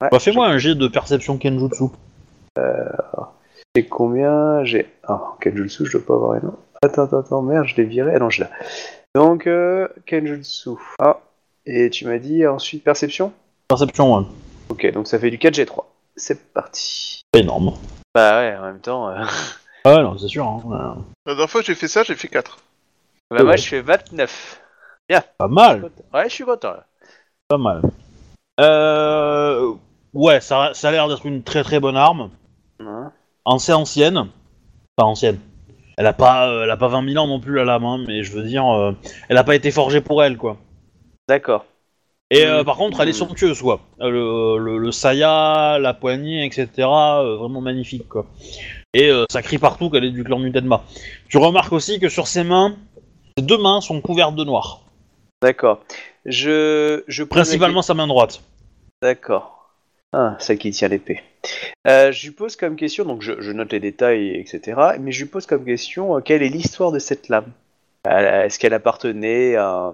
Ouais. 0.00 0.08
Bah 0.10 0.18
fais-moi 0.18 0.46
un 0.46 0.56
jet 0.56 0.74
de 0.74 0.88
perception 0.88 1.36
Kenjutsu. 1.36 1.84
J'ai 3.76 3.84
combien? 3.84 4.64
J'ai. 4.64 4.86
Ah, 5.06 5.34
Kenjutsu, 5.42 5.84
je 5.86 5.98
dois 5.98 6.06
pas 6.06 6.14
avoir 6.14 6.32
un 6.32 6.40
nom. 6.40 6.56
Attends, 6.82 7.04
attends, 7.04 7.20
attends, 7.20 7.42
merde, 7.42 7.66
je 7.66 7.76
l'ai 7.76 7.84
viré. 7.84 8.12
Ah 8.14 8.18
non, 8.18 8.30
je 8.30 8.42
l'ai. 8.44 8.48
Donc, 9.14 9.46
euh, 9.46 9.88
Kenjutsu. 10.06 10.70
Ah, 10.98 11.20
et 11.66 11.90
tu 11.90 12.06
m'as 12.06 12.18
dit 12.18 12.46
ensuite 12.46 12.82
perception? 12.82 13.32
Perception, 13.68 14.16
ouais. 14.16 14.24
Ok, 14.70 14.90
donc 14.92 15.06
ça 15.06 15.18
fait 15.18 15.30
du 15.30 15.36
4G3. 15.38 15.84
C'est 16.20 16.52
parti. 16.52 17.22
C'est 17.34 17.40
énorme. 17.40 17.72
Bah 18.14 18.40
ouais, 18.40 18.56
en 18.56 18.62
même 18.62 18.80
temps. 18.80 19.08
euh, 19.08 19.24
Ah 19.84 19.94
ouais, 19.94 20.02
non, 20.02 20.18
c'est 20.18 20.28
sûr. 20.28 20.46
Hein. 20.46 20.98
La 21.24 21.32
dernière 21.32 21.48
fois 21.50 21.62
que 21.62 21.66
j'ai 21.66 21.74
fait 21.74 21.88
ça, 21.88 22.02
j'ai 22.02 22.14
fait 22.14 22.28
4. 22.28 22.58
Bah 23.30 23.42
moi, 23.42 23.56
je 23.56 23.66
fais 23.66 23.80
29. 23.80 24.60
Pas 25.38 25.48
mal. 25.48 25.90
Ouais, 26.12 26.28
je 26.28 26.34
suis 26.34 26.44
content 26.44 26.72
là. 26.72 26.84
Pas 27.48 27.56
mal. 27.56 27.82
Euh... 28.60 29.72
Ouais, 30.12 30.40
ça, 30.40 30.72
ça 30.74 30.88
a 30.88 30.92
l'air 30.92 31.08
d'être 31.08 31.24
une 31.24 31.42
très 31.42 31.64
très 31.64 31.80
bonne 31.80 31.96
arme. 31.96 32.30
Hein 32.80 33.12
Assez 33.46 33.72
ancienne. 33.72 34.28
Pas 34.96 35.04
ancienne. 35.04 35.40
Elle 35.96 36.06
a 36.06 36.12
pas, 36.12 36.48
euh, 36.50 36.64
elle 36.64 36.70
a 36.70 36.76
pas 36.76 36.88
20 36.88 37.08
000 37.12 37.24
ans 37.24 37.28
non 37.28 37.40
plus 37.40 37.54
la 37.54 37.64
lame, 37.64 37.84
hein, 37.84 38.04
mais 38.06 38.22
je 38.22 38.32
veux 38.32 38.42
dire, 38.42 38.66
euh, 38.68 38.92
elle 39.28 39.36
a 39.38 39.44
pas 39.44 39.54
été 39.54 39.70
forgée 39.70 40.00
pour 40.00 40.22
elle, 40.22 40.36
quoi. 40.36 40.58
D'accord. 41.28 41.64
Et 42.30 42.46
euh, 42.46 42.62
par 42.62 42.76
contre, 42.76 43.00
elle 43.00 43.08
est 43.08 43.12
somptueuse, 43.12 43.60
quoi. 43.60 43.80
Euh, 44.00 44.08
Le, 44.08 44.58
le, 44.64 44.78
le 44.78 44.92
saya, 44.92 45.78
la 45.80 45.94
poignée, 45.94 46.44
etc. 46.44 46.68
euh, 46.78 47.36
vraiment 47.36 47.60
magnifique, 47.60 48.08
quoi. 48.08 48.26
Et 48.94 49.10
euh, 49.10 49.24
ça 49.30 49.42
crie 49.42 49.58
partout 49.58 49.90
qu'elle 49.90 50.04
est 50.04 50.10
du 50.10 50.24
clan 50.24 50.38
Mutenma. 50.38 50.84
Tu 51.28 51.38
remarques 51.38 51.72
aussi 51.72 51.98
que 51.98 52.08
sur 52.08 52.26
ses 52.28 52.44
mains, 52.44 52.76
ses 53.36 53.44
deux 53.44 53.58
mains 53.58 53.80
sont 53.80 54.00
couvertes 54.00 54.34
de 54.36 54.44
noir. 54.44 54.82
D'accord. 55.42 55.80
Je. 56.24 57.02
je 57.08 57.22
pose 57.24 57.36
la 57.36 57.42
Principalement 57.42 57.82
sa 57.82 57.94
main 57.94 58.06
droite. 58.06 58.42
D'accord. 59.02 59.70
Ah, 60.12 60.36
celle 60.40 60.58
qui 60.58 60.70
tient 60.72 60.88
l'épée. 60.88 61.22
Euh, 61.86 62.10
je 62.12 62.26
lui 62.26 62.34
pose 62.34 62.56
comme 62.56 62.76
question, 62.76 63.04
donc 63.04 63.22
je, 63.22 63.40
je 63.40 63.52
note 63.52 63.72
les 63.72 63.80
détails, 63.80 64.36
etc. 64.36 64.78
Mais 65.00 65.12
je 65.12 65.22
lui 65.22 65.30
pose 65.30 65.46
comme 65.46 65.64
question, 65.64 66.16
euh, 66.16 66.20
quelle 66.20 66.42
est 66.42 66.48
l'histoire 66.48 66.92
de 66.92 66.98
cette 66.98 67.28
lame? 67.28 67.52
Est-ce 68.04 68.58
qu'elle 68.58 68.74
appartenait 68.74 69.56
à 69.56 69.92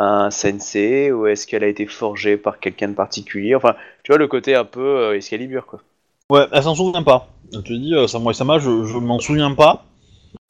un 0.00 0.30
sensei 0.30 1.12
ou 1.12 1.26
est-ce 1.26 1.46
qu'elle 1.46 1.64
a 1.64 1.68
été 1.68 1.86
forgée 1.86 2.36
par 2.36 2.58
quelqu'un 2.58 2.88
de 2.88 2.94
particulier? 2.94 3.54
Enfin, 3.54 3.74
tu 4.02 4.12
vois 4.12 4.18
le 4.18 4.28
côté 4.28 4.54
un 4.54 4.64
peu 4.64 4.80
euh, 4.80 5.16
Excalibur, 5.16 5.66
quoi. 5.66 5.80
Ouais, 6.30 6.46
elle 6.52 6.62
s'en 6.62 6.74
souvient 6.74 7.02
pas. 7.02 7.28
Elle 7.52 7.62
te 7.62 7.72
dit, 7.72 7.94
euh, 7.94 8.06
Samurai 8.06 8.34
Sama, 8.34 8.58
je, 8.58 8.84
je 8.84 8.98
m'en 8.98 9.18
souviens 9.18 9.54
pas. 9.54 9.84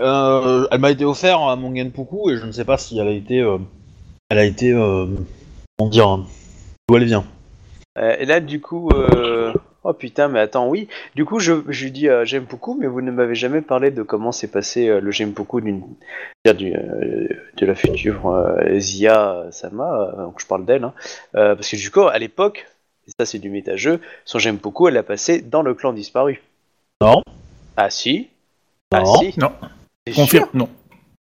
Euh, 0.02 0.66
elle 0.70 0.80
m'a 0.80 0.90
été 0.90 1.04
offerte 1.04 1.40
à 1.48 1.56
mon 1.56 1.74
Genpuku 1.74 2.30
et 2.30 2.36
je 2.36 2.44
ne 2.46 2.52
sais 2.52 2.64
pas 2.64 2.76
si 2.76 2.98
elle 2.98 3.08
a 3.08 3.12
été. 3.12 3.40
euh, 3.40 3.58
elle 4.28 4.38
a 4.38 4.44
été. 4.44 4.72
Euh, 4.72 5.06
comment 5.78 5.90
dire 5.90 6.18
D'où 6.88 6.96
elle 6.96 7.04
vient. 7.04 7.24
Et 8.18 8.24
là, 8.24 8.40
du 8.40 8.60
coup. 8.60 8.88
Oh 9.90 9.94
putain, 9.94 10.28
mais 10.28 10.40
attends, 10.40 10.68
oui. 10.68 10.88
Du 11.14 11.24
coup, 11.24 11.38
je, 11.38 11.52
je 11.68 11.84
lui 11.84 11.90
dis 11.90 12.08
euh, 12.08 12.24
j'aime 12.24 12.44
beaucoup, 12.44 12.74
mais 12.78 12.86
vous 12.86 13.00
ne 13.00 13.10
m'avez 13.10 13.34
jamais 13.34 13.60
parlé 13.60 13.90
de 13.90 14.02
comment 14.02 14.32
s'est 14.32 14.50
passé 14.50 14.88
euh, 14.88 15.00
le 15.00 15.10
j'aime 15.10 15.32
beaucoup 15.32 15.60
d'une, 15.60 15.82
du, 16.56 16.74
euh, 16.74 17.28
de 17.56 17.66
la 17.66 17.74
future 17.74 18.26
euh, 18.30 18.78
Zia 18.78 19.46
Sama. 19.50 20.12
euh, 20.18 20.24
donc 20.24 20.40
je 20.40 20.46
parle 20.46 20.64
d'elle, 20.64 20.84
hein. 20.84 20.94
Euh, 21.34 21.54
parce 21.54 21.68
que 21.68 21.76
du 21.76 21.90
coup, 21.90 22.02
à 22.02 22.18
l'époque, 22.18 22.66
et 23.06 23.10
ça 23.18 23.26
c'est 23.26 23.38
du 23.38 23.50
méta-jeu, 23.50 24.00
son 24.24 24.38
j'aime 24.38 24.56
beaucoup, 24.56 24.88
elle 24.88 24.94
l'a 24.94 25.02
passé 25.02 25.40
dans 25.40 25.62
le 25.62 25.74
clan 25.74 25.92
disparu. 25.92 26.42
Non. 27.00 27.22
Ah 27.76 27.90
si. 27.90 28.28
Ah 28.92 29.02
Non. 29.02 29.14
si. 29.14 29.38
Non, 29.38 29.52
confirme, 30.14 30.48
non. 30.54 30.68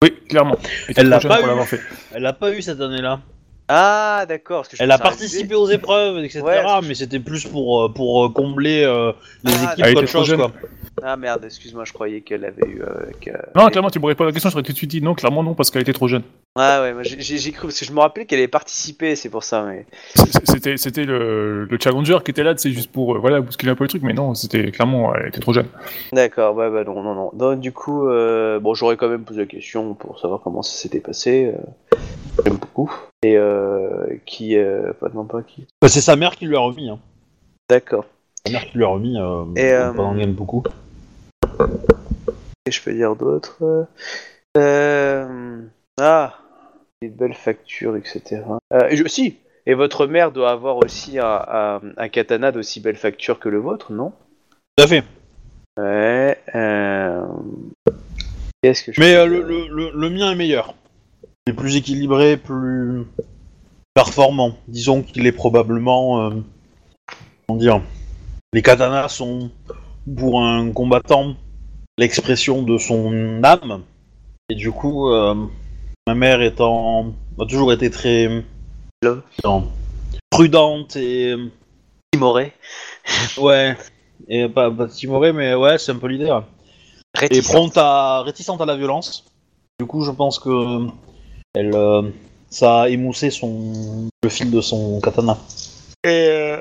Oui, 0.02 0.14
clairement. 0.28 0.56
L'a 0.96 1.18
pas 1.20 1.40
eu. 1.40 1.78
Elle 2.12 2.22
l'a 2.22 2.32
pas 2.32 2.52
eu 2.52 2.60
cette 2.62 2.80
année-là. 2.80 3.20
Ah 3.68 4.24
d'accord. 4.28 4.58
parce 4.58 4.68
que 4.68 4.76
je 4.76 4.82
Elle 4.82 4.90
a 4.90 4.98
participé 4.98 5.54
aux 5.54 5.68
épreuves, 5.68 6.18
etc. 6.18 6.42
Ouais, 6.42 6.62
mais 6.86 6.94
c'était 6.94 7.18
plus 7.20 7.46
pour, 7.46 7.84
euh, 7.84 7.88
pour 7.92 8.26
euh, 8.26 8.28
combler 8.28 8.82
euh, 8.84 9.12
les 9.42 9.52
Ah, 9.54 9.72
équipes 9.72 9.84
Elle 9.86 9.94
qu'autre 9.94 10.02
était 10.04 10.12
trop 10.12 10.18
chose, 10.20 10.28
jeune. 10.28 10.38
quoi. 10.40 10.52
Ah 11.06 11.16
merde, 11.18 11.44
excuse-moi, 11.44 11.84
je 11.84 11.92
croyais 11.92 12.22
qu'elle 12.22 12.46
avait 12.46 12.66
eu. 12.66 12.80
euh, 12.80 13.10
que- 13.20 13.30
Non, 13.54 13.68
clairement, 13.68 13.90
tu 13.90 13.98
m'aurais 13.98 14.14
pas 14.14 14.24
la 14.24 14.32
question, 14.32 14.48
j'aurais 14.48 14.62
tout 14.62 14.72
de 14.72 14.76
suite 14.76 14.90
dit 14.90 15.02
non, 15.02 15.14
clairement 15.14 15.42
non, 15.42 15.54
parce 15.54 15.70
qu'elle 15.70 15.82
était 15.82 15.92
trop 15.92 16.08
jeune. 16.08 16.22
Ah 16.56 16.80
ouais, 16.80 16.94
moi, 16.94 17.02
j'ai 17.02 17.20
j'ai 17.20 17.52
cru 17.52 17.66
parce 17.66 17.78
que 17.78 17.84
je 17.84 17.92
me 17.92 18.00
rappelais 18.00 18.24
qu'elle 18.24 18.38
avait 18.38 18.48
participé, 18.48 19.14
c'est 19.14 19.28
pour 19.28 19.44
ça. 19.44 19.64
Mais 19.66 19.84
C'était, 20.14 20.78
c'était 20.78 21.04
le, 21.04 21.66
le 21.66 21.78
challenger 21.78 22.18
qui 22.24 22.30
était 22.30 22.42
là, 22.42 22.54
c'est 22.56 22.70
juste 22.70 22.90
pour 22.90 23.16
euh, 23.16 23.18
voilà, 23.18 23.42
bousculer 23.42 23.72
un 23.72 23.74
peu 23.74 23.84
le 23.84 23.88
truc, 23.88 24.02
mais 24.02 24.14
non, 24.14 24.32
c'était 24.32 24.70
clairement, 24.70 25.14
elle 25.14 25.28
était 25.28 25.40
trop 25.40 25.52
jeune. 25.52 25.66
D'accord, 26.14 26.54
bah, 26.54 26.70
bah 26.70 26.84
non, 26.84 27.02
non, 27.02 27.14
non. 27.14 27.30
Donc, 27.34 27.60
du 27.60 27.72
coup, 27.72 28.08
euh, 28.08 28.58
bon, 28.58 28.72
j'aurais 28.72 28.96
quand 28.96 29.08
même 29.10 29.24
posé 29.24 29.40
la 29.40 29.46
question 29.46 29.92
pour 29.92 30.18
savoir 30.20 30.40
comment 30.42 30.62
ça 30.62 30.72
s'était 30.72 31.00
passé. 31.00 31.52
euh, 31.54 31.98
J'aime 32.46 32.56
beaucoup. 32.56 32.90
Et 33.22 33.36
euh, 33.36 34.06
qui, 34.24 34.56
euh, 34.56 34.92
pas 34.94 35.08
non 35.12 35.24
pas 35.24 35.42
qui. 35.42 35.66
Bah, 35.82 35.88
c'est 35.88 36.00
sa 36.00 36.16
mère 36.16 36.34
qui 36.36 36.46
lui 36.46 36.56
a 36.56 36.60
remis. 36.60 36.88
Hein. 36.88 36.98
D'accord. 37.68 38.06
Sa 38.46 38.52
mère 38.52 38.64
qui 38.66 38.78
lui 38.78 38.84
a 38.84 38.88
remis 38.88 39.18
euh, 39.18 39.44
Et, 39.56 39.70
euh, 39.72 39.92
pendant 39.92 40.18
Genpuku. 40.18 40.62
Et 42.66 42.70
je 42.70 42.82
peux 42.82 42.92
dire 42.92 43.16
d'autres. 43.16 43.86
Euh... 44.56 45.60
Ah, 46.00 46.34
des 47.02 47.08
belles 47.08 47.34
factures, 47.34 47.96
etc. 47.96 48.42
Euh, 48.72 48.88
et 48.88 48.96
je- 48.96 49.06
si. 49.08 49.36
Et 49.66 49.74
votre 49.74 50.06
mère 50.06 50.30
doit 50.32 50.50
avoir 50.50 50.76
aussi 50.78 51.18
un, 51.18 51.24
un, 51.48 51.80
un 51.96 52.08
katana 52.08 52.52
d'aussi 52.52 52.80
belle 52.80 52.96
facture 52.96 53.38
que 53.38 53.48
le 53.48 53.58
vôtre, 53.58 53.92
non? 53.92 54.12
Tout 54.76 54.84
à 54.84 54.86
fait. 54.86 55.04
Ouais. 55.78 56.38
Euh... 56.54 57.24
Qu'est-ce 58.62 58.84
que 58.84 58.92
je 58.92 59.00
Mais 59.00 59.16
peux 59.16 59.26
le, 59.26 59.42
le, 59.42 59.68
le, 59.68 59.90
le 59.94 60.10
mien 60.10 60.32
est 60.32 60.36
meilleur. 60.36 60.74
Il 61.46 61.52
est 61.52 61.56
plus 61.56 61.76
équilibré, 61.76 62.36
plus 62.36 63.04
performant. 63.94 64.56
Disons 64.68 65.02
qu'il 65.02 65.26
est 65.26 65.32
probablement. 65.32 66.30
comment 67.46 67.58
dire 67.58 67.80
Les 68.52 68.62
katanas 68.62 69.08
sont, 69.08 69.50
pour 70.16 70.42
un 70.42 70.70
combattant, 70.72 71.36
l'expression 71.98 72.62
de 72.62 72.78
son 72.78 73.42
âme. 73.42 73.82
Et 74.48 74.54
du 74.54 74.70
coup, 74.72 75.08
euh, 75.10 75.34
ma 76.06 76.14
mère 76.14 76.42
étant. 76.42 77.12
a 77.38 77.46
toujours 77.46 77.72
été 77.72 77.90
très. 77.90 78.44
Prudente 80.30 80.96
et. 80.96 81.34
Timoré. 82.12 82.52
Ouais. 83.38 83.76
Et 84.28 84.48
pas, 84.48 84.70
pas 84.70 84.86
timorée, 84.86 85.32
mais 85.32 85.54
ouais, 85.54 85.76
c'est 85.78 85.92
un 85.92 85.96
peu 85.96 86.06
l'idée. 86.06 86.36
et 87.30 87.42
prompte 87.42 87.76
à 87.76 88.22
réticente 88.22 88.60
à 88.60 88.66
la 88.66 88.76
violence. 88.76 89.24
Du 89.78 89.86
coup, 89.86 90.02
je 90.02 90.10
pense 90.10 90.38
que 90.38 90.86
elle 91.54 91.74
euh, 91.74 92.02
ça 92.48 92.82
a 92.82 92.88
émoussé 92.88 93.30
son 93.30 94.08
le 94.22 94.28
fil 94.28 94.50
de 94.50 94.60
son 94.60 95.00
katana. 95.00 95.36
Et, 96.04 96.28
euh, 96.30 96.60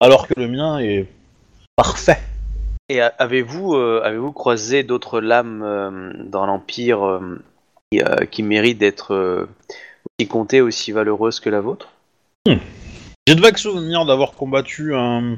Alors 0.00 0.26
que 0.26 0.34
le 0.38 0.48
mien 0.48 0.78
est 0.78 1.06
parfait. 1.76 2.18
Et 2.88 3.00
avez-vous 3.00 3.74
euh, 3.74 4.00
avez-vous 4.04 4.30
croisé 4.30 4.84
d'autres 4.84 5.20
lames 5.20 5.62
euh, 5.64 6.12
dans 6.24 6.46
l'Empire 6.46 7.04
euh, 7.04 7.42
qui, 7.90 8.00
euh, 8.00 8.24
qui 8.30 8.44
méritent 8.44 8.78
d'être 8.78 9.12
euh, 9.12 9.48
aussi 10.20 10.28
comptées, 10.28 10.60
aussi 10.60 10.92
valeureuses 10.92 11.40
que 11.40 11.50
la 11.50 11.60
vôtre? 11.60 11.88
J'ai 12.46 13.34
de 13.34 13.40
vagues 13.40 13.56
souvenirs 13.56 14.06
d'avoir 14.06 14.32
combattu 14.34 14.94
un, 14.94 15.32
un 15.32 15.36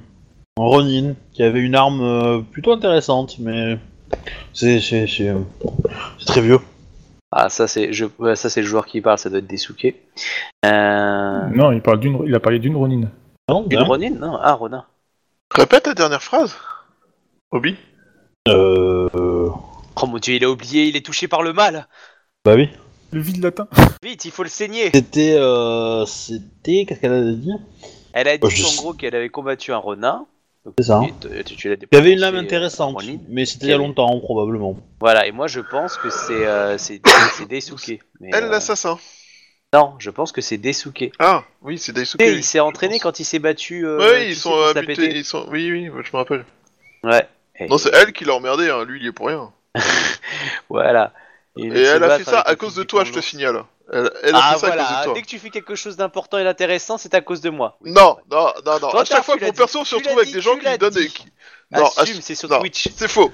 Ronin 0.59 1.15
qui 1.33 1.43
avait 1.43 1.61
une 1.61 1.75
arme 1.75 2.03
euh, 2.03 2.41
plutôt 2.41 2.73
intéressante, 2.73 3.39
mais 3.39 3.79
c'est 4.53 4.81
c'est 4.81 5.07
c'est 5.07 5.31
euh, 5.31 5.39
c'est 6.19 6.27
très 6.27 6.43
vieux. 6.43 6.61
Ah, 7.33 7.49
ça 7.49 7.67
c'est 7.67 7.95
je, 7.95 8.05
ouais, 8.19 8.37
ça 8.37 8.51
c'est 8.51 8.61
le 8.61 8.67
joueur 8.67 8.85
qui 8.85 9.01
parle, 9.01 9.17
ça 9.17 9.31
doit 9.31 9.39
être 9.39 9.47
Desuke. 9.47 9.95
Euh, 10.67 11.41
Non, 11.55 11.73
il, 11.73 11.81
parle 11.81 12.01
d'une, 12.01 12.23
il 12.27 12.35
a 12.35 12.41
parlé 12.41 12.59
d'une 12.59 12.77
Ronin. 12.77 13.09
Non, 13.49 13.67
une 13.71 13.79
hein? 13.79 13.85
Ronin? 13.85 14.11
Non, 14.11 14.39
ah 14.39 14.53
Ronin. 14.53 14.85
Répète 15.55 15.87
la 15.87 15.95
dernière 15.95 16.23
phrase. 16.23 16.55
Obi? 17.51 17.77
Euh, 18.49 19.09
euh, 19.15 19.49
Oh 20.01 20.07
mon 20.07 20.19
dieu, 20.19 20.35
il 20.35 20.45
a 20.45 20.51
oublié, 20.51 20.85
il 20.87 20.97
est 20.97 21.05
touché 21.05 21.29
par 21.29 21.43
le 21.43 21.53
mal. 21.53 21.87
bah 22.45 22.55
oui. 22.55 22.69
Le 23.11 23.21
vide 23.21 23.43
latin. 23.43 23.67
Vite, 24.03 24.27
il 24.27 24.31
faut 24.31 24.43
le 24.43 24.51
saigner. 24.51 24.91
C'était 24.93 25.35
euh, 25.39 26.05
c'était 26.05 26.85
qu'est-ce 26.87 27.01
qu'elle 27.01 27.13
a 27.13 27.23
dit? 27.33 27.51
Elle 28.13 28.29
a 28.29 28.37
dit 28.37 28.41
Oh, 28.45 28.51
je 28.51 28.63
en 28.65 28.69
sais. 28.69 28.77
gros 28.77 28.93
qu'elle 28.93 29.15
avait 29.15 29.31
combattu 29.31 29.73
un 29.73 29.79
Ronin 29.79 30.27
Donc, 30.67 30.75
C'est 30.79 30.85
ça. 30.85 31.01
tu- 31.23 31.45
tu- 31.45 31.57
tu 31.57 31.69
l'as 31.71 31.77
Il 31.77 31.89
y 31.91 31.97
avait 31.97 32.11
une 32.13 32.17
dépensé, 32.17 32.21
lame 32.21 32.35
euh, 32.37 32.41
intéressante, 32.41 32.97
en 32.97 33.01
ligne. 33.01 33.21
mais 33.31 33.47
c'était 33.47 33.67
il 33.67 33.71
y 33.71 33.73
a 33.73 33.79
longtemps, 33.79 34.21
probablement. 34.21 34.77
Voilà, 35.01 35.27
et 35.27 35.33
moi 35.33 35.47
je 35.47 35.61
pense 35.61 35.97
que 35.97 36.11
c'est 36.11 36.47
euh, 36.47 36.77
c'est 36.77 37.01
c'est 37.39 37.47
Daisuke. 37.49 37.99
Mais, 38.21 38.29
Elle, 38.35 38.45
euh, 38.45 38.51
l'assassin. 38.51 38.99
Non, 39.73 39.95
je 39.99 40.11
pense 40.11 40.31
que 40.31 40.43
c'est 40.43 40.59
Daisuke. 40.59 41.11
Ah, 41.19 41.45
oui, 41.63 41.79
c'est 41.79 41.93
Daisuke. 41.95 42.21
Et 42.21 42.31
il 42.33 42.45
s'est 42.45 42.61
entraîné 42.61 42.97
pense. 42.97 43.03
quand 43.05 43.21
il 43.21 43.25
s'est 43.25 43.39
battu. 43.39 43.87
euh, 43.87 43.99
Ouais, 43.99 44.25
tu 44.27 44.31
ils 44.33 44.35
sais, 44.37 44.41
sont 44.43 44.75
péter. 44.87 45.17
Ils 45.17 45.25
sont... 45.25 45.47
Oui, 45.51 45.71
oui, 45.73 45.87
je 45.87 45.91
me 46.13 46.17
rappelle. 46.17 46.45
Ouais. 47.05 47.27
Et- 47.61 47.67
Non, 47.69 47.79
c'est 47.79 47.95
elle 47.95 48.13
qui 48.13 48.25
l'a 48.25 48.35
emmerdé, 48.35 48.71
hein. 48.71 48.85
lui, 48.85 49.01
il 49.01 49.05
y 49.05 49.09
est 49.09 49.13
pour 49.13 49.27
rien. 49.29 49.53
Voilà. 50.69 51.13
Et 51.57 51.67
elle 51.69 52.05
a 52.05 52.19
fait 52.19 52.25
ça 52.25 52.41
à 52.41 52.55
cause 52.57 52.75
de 52.75 52.83
toi, 52.85 53.05
je 53.05 53.13
te 53.13 53.21
signale. 53.21 53.65
Elle, 53.93 54.11
elle 54.23 54.35
a 54.35 54.39
Ah 54.43 54.55
fait 54.55 54.59
ça 54.61 54.67
à 54.67 54.77
cause 54.77 54.87
de 54.99 55.05
toi. 55.05 55.15
dès 55.15 55.23
que 55.23 55.27
tu 55.27 55.39
fais 55.39 55.51
quelque 55.51 55.75
chose 55.75 55.97
d'important 55.97 56.39
et 56.39 56.45
d'intéressant, 56.45 56.99
c'est 56.99 57.15
à 57.15 57.21
cause 57.21 57.41
de 57.41 57.51
moi. 57.51 57.79
Non, 57.85 58.19
non, 58.31 58.53
non, 58.65 58.79
non. 58.81 58.89
À 58.91 59.05
chaque 59.05 59.25
fois 59.25 59.37
que 59.39 59.45
mon 59.45 59.53
perso 59.53 59.85
se 59.85 59.95
retrouve 59.97 60.19
avec 60.19 60.31
des 60.33 60.41
gens 60.41 60.57
qui 60.57 60.69
lui 60.69 60.79
donnent 60.79 60.93
des. 60.95 61.09
qui- 61.09 61.27
Non, 61.73 61.87
Assume, 61.97 62.19
ass- 62.19 62.21
c'est 62.23 62.35
sur 62.35 62.49
Twitch. 62.61 62.89
C'est 62.95 63.09
faux. 63.09 63.33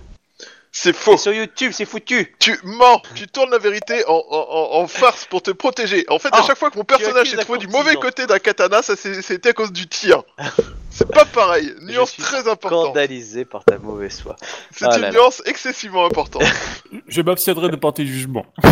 C'est 0.77 0.93
faux. 0.93 1.13
C'est 1.13 1.23
sur 1.23 1.33
YouTube, 1.33 1.71
c'est 1.73 1.85
foutu. 1.85 2.35
Tu 2.41 2.59
mens. 2.65 3.01
Tu 3.15 3.29
tournes 3.29 3.51
la 3.53 3.59
vérité 3.59 4.05
en, 4.09 4.13
en, 4.13 4.47
en- 4.51 4.81
en 4.83 4.87
farce 4.89 5.25
pour 5.25 5.41
te 5.41 5.53
protéger. 5.53 6.05
En 6.09 6.19
fait, 6.19 6.35
à 6.35 6.41
Oh, 6.43 6.45
chaque 6.49 6.59
fois 6.59 6.69
que 6.71 6.77
mon 6.77 6.83
personnage 6.85 7.31
s'est 7.31 7.37
trouvé 7.37 7.61
du 7.61 7.69
mauvais 7.69 7.95
côté 7.95 8.27
d'un 8.27 8.41
katana, 8.41 8.83
ça 8.83 8.97
c'est- 8.97 9.23
c'était 9.23 9.51
à 9.51 9.53
cause 9.53 9.71
du 9.71 9.87
tir. 9.87 10.25
C'est 10.91 11.09
pas 11.09 11.25
pareil. 11.25 11.73
Nuance 11.83 12.11
suis 12.11 12.23
très 12.25 12.49
importante. 12.49 12.87
Scandalisé 12.87 13.45
par 13.45 13.65
ta 13.65 13.79
mauvaise 13.79 14.21
foi. 14.21 14.35
C'est 14.73 14.87
Ah 14.87 14.97
une 14.97 15.03
là 15.03 15.11
là. 15.11 15.15
nuance 15.15 15.43
excessivement 15.47 16.07
importante. 16.07 16.43
Je 17.07 17.23
m'abstiendrai 17.23 17.69
de 17.69 17.77
porter 17.77 18.05
jugement. 18.05 18.45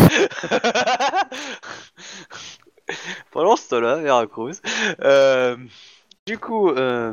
Pendant 3.30 3.54
ce 3.56 3.68
temps-là, 3.68 3.96
Veracruz. 3.96 4.60
Euh, 5.02 5.56
du 6.26 6.36
coup, 6.38 6.68
euh, 6.70 7.12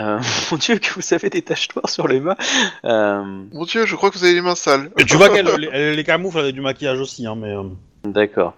euh, 0.00 0.18
mon 0.50 0.56
dieu, 0.58 0.78
que 0.78 0.90
vous 0.94 1.14
avez 1.14 1.30
des 1.30 1.42
taches 1.42 1.68
noires 1.74 1.88
sur 1.88 2.08
les 2.08 2.20
mains. 2.20 2.36
Euh, 2.84 3.22
Mon 3.52 3.64
dieu, 3.64 3.86
je 3.86 3.96
crois 3.96 4.10
que 4.10 4.18
vous 4.18 4.24
avez 4.24 4.34
les 4.34 4.40
mains 4.40 4.54
sales. 4.54 4.90
Et 4.98 5.04
tu 5.04 5.16
vois 5.16 5.28
qu'elle 5.28 5.48
elle- 5.48 5.70
elle 5.72 5.94
les 5.96 6.04
camoufle 6.04 6.38
avec 6.38 6.54
du 6.54 6.60
maquillage 6.60 7.00
aussi, 7.00 7.26
hein, 7.26 7.34
mais... 7.36 7.54
euh, 7.54 7.62
D'accord. 8.04 8.54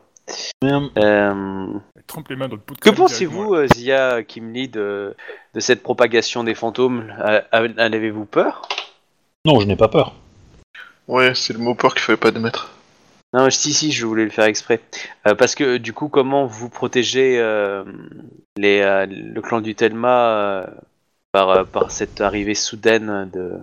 mais, 0.63 0.73
euh, 0.73 0.81
Euh, 0.99 1.79
Elle 1.97 2.03
trempe 2.07 2.29
les 2.29 2.37
mains 2.37 2.49
dans 2.49 2.57
le 2.57 2.61
pot 2.63 2.75
de 2.75 2.79
que 2.81 2.85
crème 2.91 2.95
pensez-vous, 2.97 3.55
euh, 3.55 3.67
Zia 3.75 4.23
Kimli, 4.23 4.69
de, 4.69 5.15
de 5.55 5.61
cette 5.61 5.83
propagation 5.83 6.43
des 6.45 6.55
fantômes 6.55 7.13
En 7.53 7.93
avez-vous 7.93 8.25
peur? 8.25 8.69
Non, 9.45 9.61
je 9.61 9.67
n'ai 9.67 9.77
pas 9.77 9.89
peur. 9.89 10.15
Ouais, 11.07 11.35
c'est 11.35 11.53
le 11.53 11.61
mot 11.61 11.75
peur 11.75 11.95
qu'il 11.95 12.03
fallait 12.03 12.17
pas 12.17 12.29
admettre. 12.29 12.73
Non, 13.33 13.51
si, 13.51 13.73
si, 13.73 13.93
je 13.93 14.07
voulais 14.07 14.25
le 14.25 14.31
faire 14.31 14.47
exprès. 14.47 14.81
Euh, 15.29 15.35
parce 15.35 15.55
que, 15.55 15.77
du 15.77 15.93
coup, 15.93 16.09
comment 16.09 16.47
vous 16.47 16.69
protégez 16.69 17.39
euh, 17.39 17.85
les, 18.57 18.81
euh, 18.81 19.07
le 19.07 19.41
clan 19.43 19.61
du 19.61 19.75
Telma 19.75 20.31
euh, 20.31 20.67
par, 21.37 21.51
euh, 21.51 21.65
par 21.65 21.91
cette 21.91 22.23
arrivée 22.23 22.55
soudaine 22.55 23.29
de, 23.31 23.59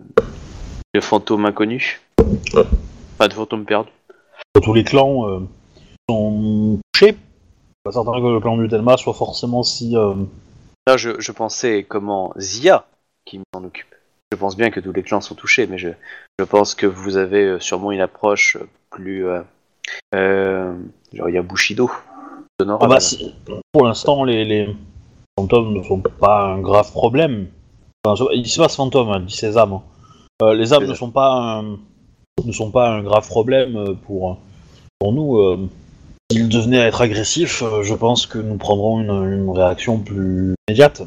de 0.94 1.02
fantômes 1.02 1.46
inconnus 1.48 2.00
Enfin, 2.54 3.28
de 3.28 3.34
fantômes 3.34 3.66
perdus. 3.66 3.90
Tous 4.62 4.74
les 4.76 4.84
clans 4.84 5.28
euh, 5.28 5.40
sont 6.08 6.80
touchés. 6.94 7.18
Pas 7.84 7.92
certain 7.92 8.12
que 8.14 8.28
le 8.28 8.40
clan 8.40 8.58
du 8.58 8.68
Telma 8.68 8.96
soit 8.98 9.16
forcément 9.16 9.64
si... 9.64 9.98
euh, 9.98 10.14
Là, 10.86 10.98
je, 10.98 11.20
je 11.20 11.32
pensais 11.32 11.84
comment 11.84 12.32
Zia 12.38 12.86
qui 13.26 13.40
m'en 13.56 13.64
occupe. 13.64 13.96
Je 14.32 14.38
pense 14.38 14.56
bien 14.56 14.70
que 14.70 14.80
tous 14.80 14.92
les 14.94 15.02
clans 15.02 15.22
sont 15.22 15.34
touchés, 15.34 15.66
mais 15.66 15.80
je, 15.80 15.90
je 16.38 16.46
pense 16.46 16.76
que 16.76 16.86
vous 16.86 17.18
avez 17.18 17.44
euh, 17.44 17.60
sûrement 17.60 17.92
une 17.92 18.02
approche 18.02 18.58
plus. 18.92 19.26
Euh, 19.28 19.42
euh, 20.14 20.76
genre, 21.12 21.30
il 21.30 21.34
y 21.36 21.38
a 21.40 21.42
Bushido. 21.42 21.90
Ah 22.60 22.88
bah, 22.88 23.00
si- 23.00 23.34
pour 23.72 23.86
l'instant, 23.88 24.26
les, 24.26 24.46
les 24.46 24.76
fantômes 25.40 25.74
ne 25.74 25.82
sont 25.82 26.02
pas 26.02 26.44
un 26.44 26.60
grave 26.60 26.92
problème. 26.92 27.48
Enfin, 28.06 28.26
il 28.34 28.47
se 28.47 28.60
passe 28.60 28.76
fantômes, 28.76 29.10
hein, 29.10 29.22
dit 29.22 29.34
âmes. 29.58 29.74
hein. 29.74 29.82
Euh, 30.41 30.54
les 30.56 30.74
âmes 30.74 30.84
Les 30.84 30.89
ne 30.89 30.93
sont 30.93 31.12
pas 31.12 31.32
un, 31.32 31.78
ne 32.43 32.51
sont 32.51 32.70
pas 32.72 32.89
un 32.89 33.01
grave 33.01 33.28
problème 33.28 33.78
euh, 33.78 33.93
pour, 33.93 34.38
pour 34.99 35.14
nous. 35.14 35.38
euh. 35.38 35.70
S'ils 36.32 36.49
devenaient 36.49 36.82
à 36.82 36.88
être 36.88 37.01
agressifs, 37.01 37.64
je 37.82 37.93
pense 37.93 38.26
que 38.26 38.39
nous 38.39 38.58
prendrons 38.58 38.99
une, 38.99 39.12
une 39.34 39.49
réaction 39.49 39.99
plus 39.99 40.56
immédiate. 40.68 41.04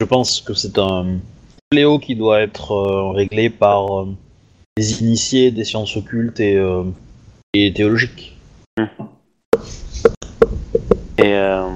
Je 0.00 0.06
pense 0.06 0.40
que 0.40 0.54
c'est 0.54 0.78
un 0.78 1.18
fléau 1.72 1.98
qui 1.98 2.16
doit 2.16 2.40
être 2.40 2.74
réglé 3.12 3.50
par 3.50 4.06
les 4.78 5.02
initiés 5.02 5.50
des 5.50 5.64
sciences 5.64 5.96
occultes 5.96 6.40
et, 6.40 6.58
et 7.54 7.72
théologiques. 7.74 8.38
Et 11.18 11.34
euh, 11.34 11.66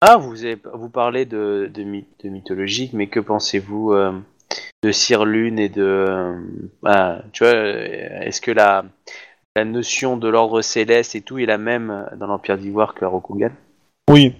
ah, 0.00 0.16
vous 0.16 0.44
avez, 0.44 0.58
vous 0.74 0.88
parlez 0.88 1.24
de, 1.24 1.70
de, 1.72 1.82
myth- 1.82 2.04
de 2.24 2.28
mythologique, 2.28 2.92
mais 2.92 3.06
que 3.06 3.20
pensez-vous 3.20 3.92
euh, 3.92 4.12
de 4.82 4.92
Sir 4.92 5.24
Lune 5.24 5.58
et 5.58 5.68
de 5.68 5.82
euh, 5.82 6.34
ah, 6.84 7.22
tu 7.32 7.44
vois, 7.44 7.54
euh, 7.54 8.20
est-ce 8.22 8.40
que 8.40 8.50
la 8.50 8.84
la 9.56 9.64
notion 9.64 10.18
de 10.18 10.28
l'ordre 10.28 10.60
céleste 10.60 11.14
et 11.14 11.22
tout 11.22 11.38
est 11.38 11.46
la 11.46 11.56
même 11.56 12.06
dans 12.18 12.26
l'Empire 12.26 12.58
d'Ivoire 12.58 12.92
que 12.94 13.06
Rokugan 13.06 13.50
Oui. 14.10 14.34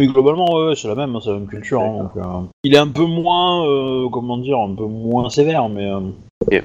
Oui, 0.00 0.06
globalement, 0.08 0.46
ouais, 0.54 0.68
ouais, 0.68 0.76
c'est 0.76 0.86
la 0.88 0.94
même, 0.94 1.18
c'est 1.20 1.30
la 1.30 1.36
même 1.36 1.46
culture. 1.48 1.80
hein, 1.82 1.98
donc, 2.14 2.16
euh, 2.16 2.46
il 2.64 2.74
est 2.74 2.78
un 2.78 2.88
peu 2.88 3.04
moins, 3.04 3.66
euh, 3.68 4.08
comment 4.08 4.38
dire, 4.38 4.58
un 4.58 4.74
peu 4.74 4.86
moins 4.86 5.28
sévère, 5.28 5.68
mais 5.68 5.88
euh, 5.90 6.00
Il 6.52 6.62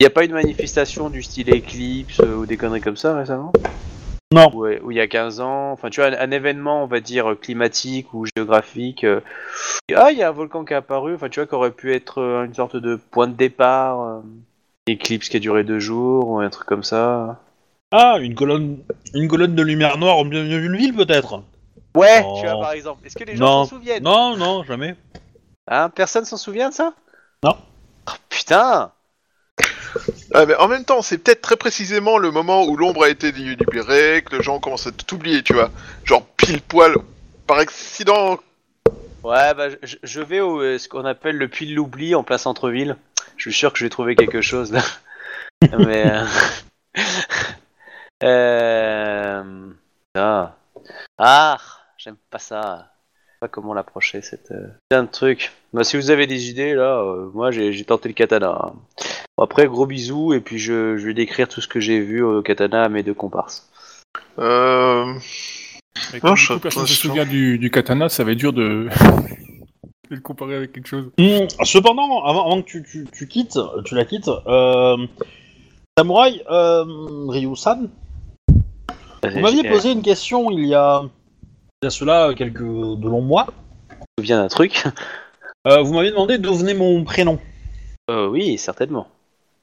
n'y 0.00 0.06
a 0.06 0.10
pas 0.10 0.24
une 0.24 0.32
manifestation 0.32 1.08
du 1.08 1.22
style 1.22 1.52
éclipse 1.54 2.20
euh, 2.20 2.36
ou 2.36 2.46
des 2.46 2.56
conneries 2.56 2.80
comme 2.80 2.96
ça 2.96 3.16
récemment? 3.16 3.52
Non. 4.32 4.50
Ou 4.54 4.66
où 4.82 4.90
il 4.90 4.96
y 4.96 5.00
a 5.00 5.06
15 5.06 5.40
ans, 5.40 5.70
enfin 5.72 5.88
tu 5.90 6.00
vois, 6.00 6.10
un, 6.10 6.18
un 6.18 6.30
événement, 6.30 6.82
on 6.82 6.86
va 6.86 7.00
dire, 7.00 7.36
climatique 7.40 8.12
ou 8.12 8.24
géographique. 8.36 9.04
euh, 9.04 9.20
ah, 9.94 10.10
il 10.10 10.18
y 10.18 10.22
a 10.22 10.28
un 10.28 10.32
volcan 10.32 10.64
qui 10.64 10.72
est 10.72 10.76
apparu, 10.76 11.14
enfin 11.14 11.28
tu 11.28 11.38
vois, 11.40 11.46
qui 11.46 11.54
aurait 11.54 11.70
pu 11.70 11.94
être 11.94 12.18
euh, 12.20 12.44
une 12.44 12.54
sorte 12.54 12.76
de 12.76 12.96
point 12.96 13.28
de 13.28 13.34
départ. 13.34 14.00
euh, 14.00 14.20
éclipse 14.88 15.28
qui 15.28 15.36
a 15.36 15.40
duré 15.40 15.64
deux 15.64 15.80
jours 15.80 16.28
ou 16.28 16.38
un 16.38 16.48
truc 16.50 16.66
comme 16.66 16.84
ça. 16.84 17.40
Ah, 17.92 18.18
une 18.20 18.34
colonne, 18.36 18.78
une 19.14 19.26
colonne 19.28 19.54
de 19.54 19.62
lumière 19.62 19.98
noire 19.98 20.18
au 20.18 20.24
milieu 20.24 20.44
d'une 20.60 20.76
ville, 20.76 20.94
peut-être. 20.94 21.42
Ouais, 21.96 22.22
Oh. 22.24 22.34
tu 22.40 22.46
vois, 22.46 22.60
par 22.60 22.72
exemple. 22.72 23.04
Est-ce 23.06 23.16
que 23.16 23.24
les 23.24 23.34
Non. 23.34 23.46
gens 23.46 23.64
s'en 23.64 23.76
souviennent? 23.76 24.02
Non, 24.04 24.36
non, 24.36 24.62
jamais. 24.64 24.94
Hein, 25.68 25.88
Personne 25.90 26.24
s'en 26.24 26.36
souvient 26.36 26.68
de 26.68 26.74
ça? 26.74 26.92
Non. 27.42 27.56
Oh, 28.08 28.12
putain 28.28 28.92
Ah, 30.38 30.44
en 30.58 30.68
même 30.68 30.84
temps, 30.84 31.00
c'est 31.00 31.16
peut-être 31.16 31.40
très 31.40 31.56
précisément 31.56 32.18
le 32.18 32.30
moment 32.30 32.66
où 32.66 32.76
l'ombre 32.76 33.04
a 33.04 33.08
été 33.08 33.32
libérée, 33.32 34.22
que 34.22 34.36
les 34.36 34.42
gens 34.42 34.60
commencent 34.60 34.86
à 34.86 34.92
t'oublier, 34.92 35.42
tu 35.42 35.54
vois. 35.54 35.70
Genre 36.04 36.26
pile 36.36 36.60
poil, 36.60 36.94
par 37.46 37.56
accident. 37.56 38.38
Ouais, 39.22 39.54
bah, 39.54 39.68
je, 39.82 40.20
vais 40.20 40.40
au 40.40 40.60
euh, 40.60 40.76
ce 40.76 40.90
qu'on 40.90 41.06
appelle 41.06 41.38
le 41.38 41.48
puits 41.48 41.66
de 41.66 41.74
l'oubli 41.74 42.14
en 42.14 42.22
plein 42.22 42.36
centre-ville. 42.36 42.98
Je 43.38 43.48
suis 43.48 43.58
sûr 43.58 43.72
que 43.72 43.78
je 43.78 43.84
vais 43.84 43.88
trouver 43.88 44.14
quelque 44.14 44.42
chose 44.42 44.72
là. 44.72 44.82
Mais. 45.78 46.06
Euh... 46.06 46.26
euh, 48.22 49.70
Ah, 50.14 50.54
ah 51.16 51.58
j'aime 51.96 52.18
pas 52.28 52.38
ça. 52.38 52.92
Je 53.36 53.40
sais 53.46 53.50
pas 53.50 53.54
comment 53.54 53.74
l'approcher 53.74 54.22
cette. 54.22 54.50
euh, 54.52 54.66
Plein 54.88 55.02
de 55.02 55.10
trucs. 55.10 55.52
Bah, 55.74 55.84
si 55.84 55.98
vous 55.98 56.10
avez 56.10 56.26
des 56.26 56.48
idées 56.48 56.72
là, 56.74 57.00
euh, 57.02 57.28
moi 57.34 57.50
j'ai 57.50 57.70
j'ai 57.74 57.84
tenté 57.84 58.08
le 58.08 58.14
katana. 58.14 58.48
hein. 58.48 58.72
Bon, 59.36 59.44
après, 59.44 59.66
gros 59.66 59.84
bisous 59.84 60.32
et 60.32 60.40
puis 60.40 60.58
je, 60.58 60.96
je 60.96 61.06
vais 61.06 61.12
décrire 61.12 61.46
tout 61.46 61.60
ce 61.60 61.68
que 61.68 61.78
j'ai 61.78 62.00
vu 62.00 62.22
au 62.22 62.40
katana 62.40 62.84
à 62.84 62.88
mes 62.88 63.02
deux 63.02 63.12
comparses. 63.12 63.68
Euh... 64.38 65.04
Non, 66.14 66.20
comme 66.22 66.36
je- 66.36 66.54
personne 66.54 66.86
je- 66.86 66.94
se 66.94 67.00
souvient 67.08 67.26
du, 67.26 67.58
du 67.58 67.70
katana, 67.70 68.08
ça 68.08 68.24
va 68.24 68.32
être 68.32 68.38
dur 68.38 68.54
de... 68.54 68.88
de 70.10 70.14
le 70.14 70.20
comparer 70.22 70.54
avec 70.56 70.72
quelque 70.72 70.88
chose. 70.88 71.10
Hmm, 71.18 71.46
cependant, 71.62 72.24
avant, 72.24 72.46
avant 72.46 72.62
que 72.62 72.66
tu, 72.68 72.82
tu, 72.90 73.06
tu 73.12 73.28
quittes, 73.28 73.58
tu 73.84 73.94
la 73.94 74.06
quittes, 74.06 74.30
euh, 74.46 74.96
Samouraï, 75.98 76.42
euh, 76.50 76.84
Ryu-san, 77.28 77.90
vous 78.48 79.40
m'aviez 79.40 79.62
posé 79.68 79.92
une 79.92 80.02
question 80.02 80.50
il 80.50 80.64
y 80.66 80.74
a, 80.74 81.02
il 81.82 81.86
y 81.86 81.88
a 81.88 81.90
cela 81.90 82.32
quelques 82.34 82.60
de 82.60 83.08
longs 83.08 83.20
mois. 83.22 83.46
me 83.90 84.22
souviens 84.22 84.38
d'un 84.38 84.48
truc. 84.48 84.84
Euh, 85.68 85.82
vous 85.82 85.94
m'aviez 85.94 86.12
demandé 86.12 86.38
d'où 86.38 86.54
venait 86.54 86.74
mon 86.74 87.02
prénom. 87.02 87.40
Euh, 88.08 88.28
oui, 88.28 88.56
certainement. 88.56 89.08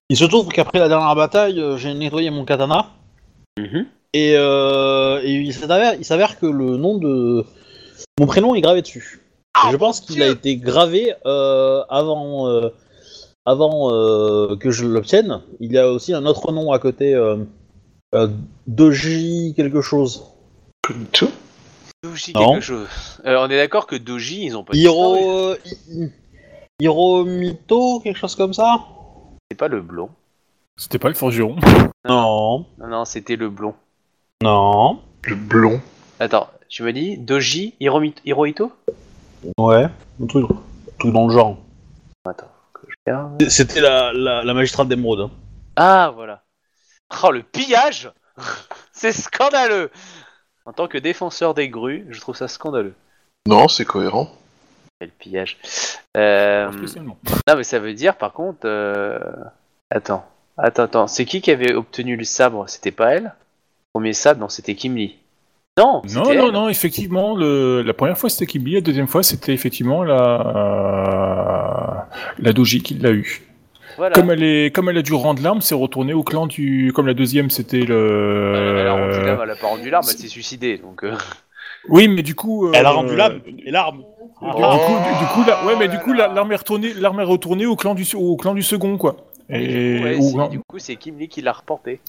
Il 0.09 0.18
se 0.18 0.26
trouve 0.26 0.49
qu'après 0.49 0.80
la 0.80 0.89
dernière 0.89 1.16
bataille, 1.16 1.61
euh, 1.61 1.78
j'ai 1.78 1.93
nettoyé 1.93 2.30
mon 2.30 2.43
katana. 2.43 2.88
Mhm. 3.57 3.86
Et, 4.14 4.36
euh, 4.36 5.22
et 5.24 5.32
il 5.32 5.53
s'avère, 5.53 6.38
que 6.41 6.45
le 6.45 6.76
nom 6.76 6.97
de 6.97 7.45
mon 8.20 8.28
prénom 8.28 8.53
est 8.53 8.59
gravé 8.59 8.82
dessus. 8.82 9.22
Et 9.66 9.72
je 9.72 9.78
pense 9.78 10.01
qu'il 10.01 10.22
a 10.22 10.28
été 10.28 10.57
gravé 10.57 11.14
euh, 11.26 11.86
avant, 11.88 12.49
euh, 12.49 12.70
avant 13.45 13.93
euh, 13.93 14.57
que 14.57 14.72
je 14.72 14.86
l'obtienne. 14.86 15.39
Il 15.61 15.72
y 15.72 15.78
a 15.78 15.89
aussi 15.89 16.14
un 16.14 16.26
autre 16.26 16.51
nom 16.51 16.74
à 16.74 16.80
côté, 16.80 17.16
euh, 17.16 17.38
euh, 18.14 18.28
Doji 18.68 19.53
quelque 19.55 19.80
chose. 19.80 20.26
Tout 21.14 21.32
Doji 22.03 22.33
Non. 22.33 22.51
quelque 22.53 22.61
chose. 22.63 22.87
Euh, 23.25 23.37
on 23.39 23.49
est 23.49 23.55
d'accord 23.57 23.87
que 23.87 23.95
Doji, 23.95 24.43
ils 24.45 24.57
ont 24.57 24.63
pas. 24.63 24.75
Hiro, 24.75 25.15
euh, 25.51 25.57
Hi- 25.87 26.11
Hiromito, 26.79 28.01
quelque 28.01 28.17
chose 28.19 28.35
comme 28.35 28.53
ça? 28.53 28.75
C'est 29.49 29.57
pas 29.57 29.69
le 29.69 29.81
blond. 29.81 30.09
C'était 30.75 30.99
pas 30.99 31.07
le 31.07 31.13
forgeron. 31.13 31.55
Non, 32.05 32.65
Non, 32.77 32.87
non, 32.87 33.05
c'était 33.05 33.37
le 33.37 33.49
blond. 33.49 33.73
non, 34.41 34.99
Le 35.23 35.35
blond. 35.35 35.79
Attends, 36.19 36.49
tu 36.67 36.83
m'as 36.83 36.91
dit 36.91 37.17
Doji 37.17 37.75
Hirohito? 37.79 38.71
Ouais, 39.57 39.87
un 40.21 40.25
truc. 40.27 40.45
tout 40.99 41.11
dans 41.11 41.27
le 41.27 41.33
genre. 41.33 41.57
Attends, 42.25 42.51
que 42.73 42.81
je 42.89 42.95
regarde. 43.07 43.49
C'était 43.49 43.79
la, 43.81 44.11
la, 44.11 44.43
la 44.43 44.53
magistrate 44.53 44.87
d'émeraude. 44.89 45.21
hein. 45.21 45.31
Ah, 45.77 46.11
voilà. 46.13 46.43
Oh, 47.23 47.31
le 47.31 47.43
pillage 47.43 48.11
C'est 48.91 49.11
scandaleux 49.13 49.89
En 50.66 50.74
tant 50.74 50.88
que 50.88 50.97
défenseur 50.97 51.53
des 51.53 51.70
grues, 51.70 52.05
je 52.09 52.20
trouve 52.22 52.36
ça 52.36 52.47
scandaleux. 52.47 52.93
Non, 53.47 53.68
c'est 53.68 53.86
cohérent. 53.86 54.32
Quel 54.99 55.09
pillage. 55.09 55.57
Euh... 56.16 56.72
Non, 57.01 57.18
mais 57.57 57.64
ça 57.64 57.80
veut 57.80 57.93
dire, 57.93 58.16
par 58.16 58.32
contre... 58.34 58.59
euh, 58.66 59.20
Attends, 59.89 60.26
attends, 60.57 60.84
attends. 60.84 61.07
C'est 61.07 61.26
qui 61.26 61.41
qui 61.41 61.51
avait 61.51 61.74
obtenu 61.74 62.16
le 62.16 62.24
sabre? 62.24 62.70
C'était 62.70 62.91
pas 62.91 63.11
elle? 63.14 63.24
Le 63.26 63.32
premier 63.93 64.14
sabre, 64.14 64.39
non, 64.39 64.49
c'était 64.49 64.76
Kim 64.76 64.95
Lee. 64.95 65.18
Non, 65.78 66.01
Non, 66.03 66.24
c'était 66.26 66.38
non, 66.38 66.47
elle. 66.47 66.51
non, 66.53 66.70
effectivement, 66.70 67.36
le, 67.36 67.82
la 67.82 67.93
première 67.93 68.18
fois 68.18 68.30
c'était 68.30 68.45
Kimbi, 68.45 68.76
la 68.76 68.82
deuxième 68.82 69.07
fois 69.07 69.24
c'était 69.24 69.53
effectivement 69.53 70.03
la, 70.03 72.07
la 72.38 72.53
Doji 72.53 72.84
qui 72.84 72.93
l'a 72.93 73.11
eu. 73.11 73.41
Voilà. 73.97 74.13
Comme, 74.15 74.31
elle 74.31 74.43
est, 74.43 74.73
comme 74.75 74.89
elle 74.89 74.97
a 74.97 75.01
dû 75.01 75.13
rendre 75.13 75.41
l'arme, 75.41 75.61
c'est 75.61 75.75
retourné 75.75 76.13
au 76.13 76.23
clan 76.23 76.47
du. 76.47 76.91
Comme 76.95 77.07
la 77.07 77.13
deuxième 77.13 77.49
c'était 77.49 77.81
le. 77.81 77.95
Euh, 77.95 78.81
Elle 78.81 78.87
a 78.87 78.93
rendu 78.93 79.25
l'arme, 79.25 79.41
elle 79.43 79.49
a 79.51 79.55
pas 79.55 79.67
rendu 79.67 79.89
l'arme, 79.89 80.05
elle 80.09 80.17
s'est 80.17 80.27
suicidée, 80.27 80.77
donc... 80.77 81.03
euh, 81.03 81.15
Oui, 81.89 82.07
mais 82.07 82.21
du 82.23 82.35
coup. 82.35 82.71
Elle 82.73 82.85
a 82.85 82.89
euh, 82.89 82.93
rendu 82.93 83.15
l'âme 83.15 83.39
et 83.65 83.71
l'arme. 83.71 83.99
Du, 83.99 84.03
Oh 84.41 84.73
du 84.73 84.79
coup, 84.85 84.93
du, 85.09 85.19
du 85.19 85.25
coup, 85.31 85.43
la- 85.47 85.65
ouais, 85.65 85.75
mais 85.79 85.87
du 85.87 85.97
coup, 85.99 86.11
l'arme 86.13 86.51
est 86.51 86.55
retournée, 86.55 86.93
l'arme 86.95 87.19
est 87.21 87.23
retournée 87.23 87.65
au 87.65 87.75
clan 87.77 87.93
du, 87.95 88.05
au 88.15 88.35
clan 88.35 88.53
du 88.53 88.63
second, 88.63 88.97
quoi. 88.97 89.15
Et 89.49 90.17
du 90.49 90.59
coup, 90.59 90.79
c'est 90.79 90.95
Kim 90.97 91.17
Lee 91.17 91.27
qui 91.29 91.41
l'a 91.41 91.53
reporté. 91.53 92.01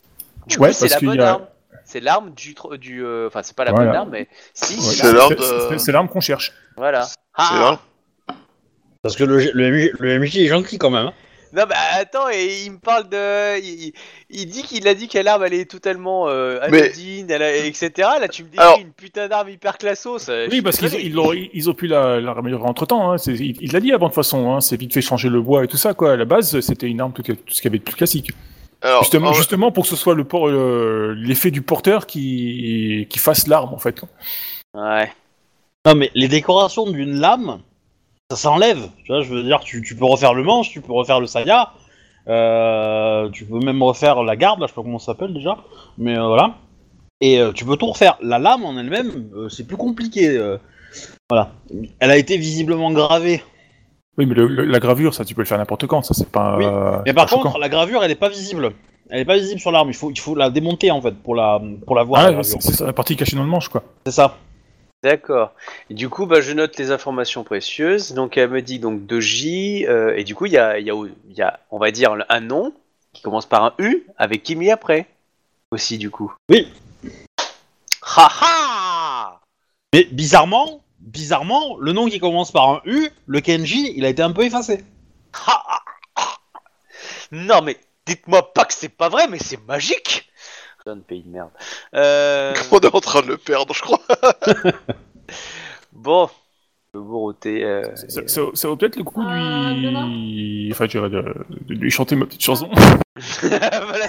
Du 0.47 0.59
Ouais, 0.59 0.69
coup, 0.69 0.75
c'est 0.75 0.81
parce 0.89 0.93
la 0.95 0.99
qu'il 0.99 1.09
bonne 1.09 1.19
y 1.19 1.21
a- 1.21 1.31
arme. 1.33 1.43
C'est 1.85 2.01
l'arme 2.01 2.31
du... 2.35 2.55
tro- 2.55 2.77
du 2.79 3.05
euh, 3.05 3.27
Enfin, 3.27 3.41
c'est 3.43 3.55
pas 3.55 3.65
la 3.65 3.73
Voilà. 3.73 3.87
bonne 3.91 3.97
arme, 3.97 4.09
mais... 4.13 4.27
Si, 4.55 4.75
Ouais, 4.77 4.81
c'est 4.81 5.05
l'arme. 5.13 5.17
l'arme 5.17 5.35
de- 5.35 5.93
l'arme 5.93 6.09
qu'on 6.09 6.21
cherche. 6.21 6.53
Voilà. 6.77 7.03
C'est 7.03 7.17
Ah 7.35 7.79
là. 8.29 8.35
Parce 9.03 9.17
que 9.17 9.25
le, 9.25 9.39
le, 9.53 9.71
MJ, 9.71 9.91
le 9.99 10.19
MJ 10.19 10.37
est 10.39 10.47
gentil 10.47 10.79
quand 10.79 10.91
même. 10.91 11.07
hein. 11.09 11.13
Non, 11.57 11.65
bah 11.69 11.77
attends, 11.93 12.29
et 12.33 12.65
il 12.65 12.73
me 12.73 12.79
parle 12.79 13.09
de. 13.09 13.61
Il, 13.61 13.93
il 14.31 14.47
dit 14.47 14.63
qu'il 14.63 14.89
a 14.89 14.95
dit 14.95 15.07
que 15.09 15.19
l'arme 15.19 15.45
elle 15.45 15.55
est 15.55 15.71
totalement 15.71 16.29
euh, 16.29 16.59
Mais- 16.71 16.83
anodine, 16.85 17.31
elle 17.31 17.43
a- 17.43 17.57
etc. 17.57 17.91
Là, 18.21 18.29
tu 18.29 18.45
me 18.45 18.49
dis 18.49 18.59
Alors- 18.59 18.79
une 18.81 18.93
putain 18.93 19.29
d'arme 19.29 19.49
hyper 19.51 19.79
classos. 19.79 20.29
Oui, 20.51 20.63
parce 20.63 20.79
qu'ils 20.79 20.95
ils 21.01 21.13
l'ont- 21.13 21.33
ils 21.33 21.71
ont 21.71 21.75
pu 21.75 21.87
la, 21.87 22.21
la 22.21 22.33
raméliorer 22.33 22.65
entre 22.65 22.87
temps. 22.87 23.13
Hein. 23.13 23.19
C'est- 23.19 23.35
Il 23.35 23.57
il 23.61 23.73
l'a 23.73 23.81
dit 23.81 23.93
avant 23.93 24.07
de 24.07 24.11
toute 24.11 24.17
façon. 24.17 24.53
Hein. 24.53 24.61
C'est 24.61 24.77
vite 24.77 24.93
fait 24.93 25.01
changer 25.01 25.29
le 25.29 25.41
bois 25.41 25.65
et 25.65 25.69
tout 25.69 25.77
ça. 25.77 25.95
Quoi. 25.95 26.13
À 26.13 26.17
la 26.17 26.25
base, 26.25 26.59
c'était 26.61 26.87
une 26.89 27.01
arme 27.01 27.13
tout, 27.13 27.23
tout 27.23 27.37
ce 27.49 27.61
qu'il 27.63 27.65
y 27.65 27.69
avait 27.69 27.79
de 27.79 27.85
plus 27.85 27.95
classique. 27.95 28.31
Alors, 28.83 29.03
justement, 29.03 29.29
en- 29.29 29.33
justement 29.33 29.73
pour 29.73 29.85
que 29.85 29.89
ce 29.91 29.97
soit 29.97 30.15
le 30.15 30.25
por- 30.25 30.49
euh, 30.49 31.15
l'effet 31.17 31.51
du 31.51 31.63
porteur 31.63 32.07
qui, 32.07 33.07
qui 33.09 33.19
fasse 33.19 33.47
l'arme 33.47 33.73
en 33.73 33.79
fait. 33.79 34.03
Ouais. 34.75 35.11
Non, 35.87 35.95
mais 35.95 36.11
les 36.15 36.29
décorations 36.29 36.91
d'une 36.91 37.19
lame, 37.21 37.61
ça 38.35 38.43
s'enlève. 38.51 38.89
Tu 39.05 39.13
vois, 39.13 39.23
je 39.23 39.33
veux 39.33 39.43
dire, 39.43 39.61
tu, 39.61 39.83
tu 39.83 39.95
peux 39.97 40.05
refaire 40.05 40.35
le 40.35 40.43
manche, 40.43 40.71
tu 40.71 40.81
peux 40.81 40.93
refaire 40.93 41.21
le 41.21 41.27
saya, 41.27 41.71
euh, 42.29 43.29
tu 43.31 43.45
peux 43.45 43.59
même 43.59 43.83
refaire 43.83 44.23
la 44.23 44.37
garde, 44.37 44.61
là, 44.61 44.67
je 44.67 44.73
sais 44.73 44.75
pas 44.75 44.83
comment 44.83 44.99
ça 44.99 45.07
s'appelle 45.13 45.35
déjà, 45.35 45.59
mais 45.99 46.17
euh, 46.17 46.27
voilà. 46.27 46.55
Et 47.21 47.39
euh, 47.41 47.53
tu 47.53 47.65
peux 47.65 47.77
tout 47.77 47.87
refaire. 47.87 48.17
La 48.23 48.39
lame 48.39 48.65
en 48.65 48.77
elle-même, 48.79 49.29
c'est 49.49 49.67
plus 49.67 49.77
compliqué. 49.77 50.39
voilà. 51.31 51.51
Elle 52.01 52.11
a 52.11 52.17
été 52.17 52.37
visiblement 52.37 52.91
gravée. 52.93 53.43
Oui, 54.19 54.27
mais 54.27 54.35
le- 54.35 54.47
le- 54.47 54.65
la 54.65 54.79
gravure, 54.79 55.13
ça, 55.15 55.25
tu 55.25 55.35
peux 55.35 55.41
le 55.41 55.47
faire 55.47 55.59
n'importe 55.59 55.87
quand. 55.87 56.03
Ça, 56.03 56.15
c'est 56.15 56.29
pas. 56.31 56.57
Oui, 56.57 56.65
Mais 57.07 57.13
par 57.15 57.29
choquant. 57.29 57.43
contre, 57.45 57.59
la 57.59 57.69
gravure, 57.69 58.05
elle 58.05 58.11
est 58.11 58.15
pas 58.17 58.29
visible. 58.29 58.73
Elle 59.11 59.21
est 59.21 59.25
pas 59.25 59.37
visible 59.37 59.61
sur 59.61 59.71
l'arme. 59.73 59.89
Il 59.89 59.95
faut, 59.95 60.11
il 60.11 60.19
faut 60.19 60.35
la 60.35 60.51
démonter 60.51 60.91
en 60.91 61.01
fait 61.03 61.15
pour 61.15 61.35
la, 61.35 61.61
pour 61.87 61.95
la 61.97 62.05
voir. 62.05 62.23
Ah, 62.39 62.43
c'est 62.43 62.61
c'est 62.63 62.73
ça, 62.73 62.87
la 62.87 62.93
partie 62.93 63.17
cachée 63.17 63.37
dans 63.37 63.43
le 63.43 63.49
manche, 63.49 63.69
quoi. 63.69 63.83
C'est 64.07 64.13
ça. 64.13 64.37
D'accord. 65.05 65.53
Et 65.91 65.95
du 65.95 66.09
coup, 66.09 66.25
bah, 66.25 66.41
je 66.41 66.51
note 66.53 66.79
les 66.79 66.91
informations 66.91 67.45
précieuses. 67.45 68.15
Donc, 68.15 68.39
elle 68.39 68.49
me 68.49 68.63
dit 68.63 68.79
donc 68.79 69.05
Doji. 69.05 69.85
euh, 69.87 70.17
et 70.17 70.25
du 70.25 70.35
coup, 70.35 70.47
il 70.47 70.53
y 70.53 70.57
a, 70.57 70.79
il 70.79 70.87
y, 70.87 70.91
a, 70.91 70.95
il 71.29 71.37
y 71.37 71.43
a, 71.43 71.61
on 71.71 71.79
va 71.79 71.91
dire, 71.91 72.17
un 72.31 72.41
nom 72.41 72.73
qui 73.13 73.21
commence 73.21 73.45
par 73.45 73.65
un 73.65 73.75
U 73.79 74.07
avec 74.17 74.43
Kimi 74.43 74.71
après. 74.71 75.07
Aussi, 75.71 75.99
du 75.99 76.11
coup. 76.11 76.33
Oui. 76.49 76.73
Ha 78.17 78.31
ha 78.41 79.41
Mais 79.93 80.05
bizarrement, 80.05 80.83
bizarrement, 81.01 81.77
le 81.79 81.93
nom 81.93 82.09
qui 82.09 82.19
commence 82.19 82.51
par 82.51 82.71
un 82.71 82.81
U, 82.87 83.11
le 83.27 83.41
Kenji, 83.43 83.93
il 83.97 84.07
a 84.07 84.09
été 84.09 84.23
un 84.23 84.33
peu 84.33 84.45
effacé. 84.45 84.85
Ha, 85.47 85.65
ha, 85.69 85.81
ha. 86.17 86.39
Non, 87.31 87.61
mais 87.61 87.77
dites-moi 88.07 88.55
pas 88.55 88.65
que 88.65 88.73
c'est 88.73 88.89
pas 88.89 89.11
vrai, 89.11 89.29
mais 89.29 89.39
c'est 89.39 89.63
magique 89.67 90.31
Putain 90.85 90.97
de 90.97 91.01
pays 91.03 91.23
de 91.23 91.31
merde. 91.31 91.49
Euh, 91.95 92.53
on 92.73 92.79
est 92.81 92.93
en 92.95 93.01
train 93.01 93.23
de 93.23 93.29
le 93.29 93.37
perdre, 93.39 93.73
je 93.73 93.81
crois. 93.81 94.01
bon, 95.93 96.29
le 96.93 97.01
Boroté. 97.01 97.65
Euh, 97.65 97.85
Ça, 97.95 98.27
ça- 98.27 98.41
ça 98.53 98.69
vaut 98.69 98.77
peut-être 98.77 98.97
le 98.97 99.05
coup 99.05 99.23
de 99.23 99.29
lui. 99.31 100.69
Enfin, 100.73 100.85
je 100.87 100.91
dirais 100.91 101.09
de, 101.09 101.23
de 101.69 101.75
lui 101.75 101.91
chanter 101.91 102.17
ma 102.17 102.27
petite 102.27 102.43
chanson. 102.43 102.69
voilà. 103.43 104.09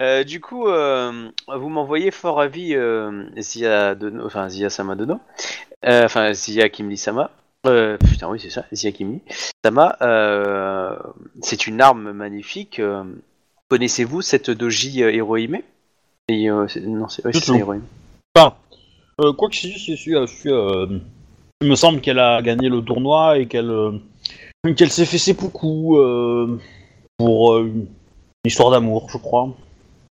Euh, 0.00 0.24
du 0.24 0.40
coup, 0.40 0.66
euh, 0.68 1.30
vous 1.54 1.68
m'envoyez 1.68 2.10
fort 2.10 2.40
avis 2.40 2.74
euh, 2.74 3.26
Zia 3.38 3.94
Dono, 3.94 4.24
enfin 4.26 4.48
Zia 4.48 4.70
Sama 4.70 4.94
Dono, 4.96 5.20
Euh, 5.84 6.06
enfin 6.06 6.32
Zia 6.32 6.68
Kimli 6.70 6.96
Sama. 6.96 7.30
Euh, 7.66 7.96
putain 7.98 8.28
oui 8.28 8.38
c'est 8.40 8.50
ça, 8.50 8.64
Zia 8.72 8.92
Kimli 8.92 9.20
Sama. 9.64 9.96
euh, 10.02 10.96
c'est 11.40 11.66
une 11.66 11.80
arme 11.80 12.12
magnifique. 12.12 12.78
euh, 12.78 13.04
Connaissez-vous 13.70 14.20
cette 14.20 14.50
doji 14.50 15.02
euh, 15.02 15.10
Hirohime 15.12 15.60
Et, 16.28 16.48
Non 16.48 17.08
c'est 17.08 17.24
ouais. 17.24 17.80
Enfin, 18.36 18.54
quoi 19.36 19.48
que 19.48 19.56
si, 19.56 19.72
si, 19.78 19.96
si, 19.96 20.14
si, 20.26 20.48
il 20.48 21.68
me 21.70 21.74
semble 21.76 22.00
qu'elle 22.00 22.18
a 22.18 22.42
gagné 22.42 22.68
le 22.68 22.82
tournoi 22.82 23.38
et 23.38 23.46
qu'elle 23.46 24.00
qu'elle 24.76 24.90
s'est 24.90 25.06
fait 25.06 25.18
seppuku 25.18 25.96
euh, 25.96 26.58
pour 27.16 27.58
une 27.58 27.86
histoire 28.44 28.70
d'amour, 28.70 29.08
je 29.10 29.18
crois. 29.18 29.54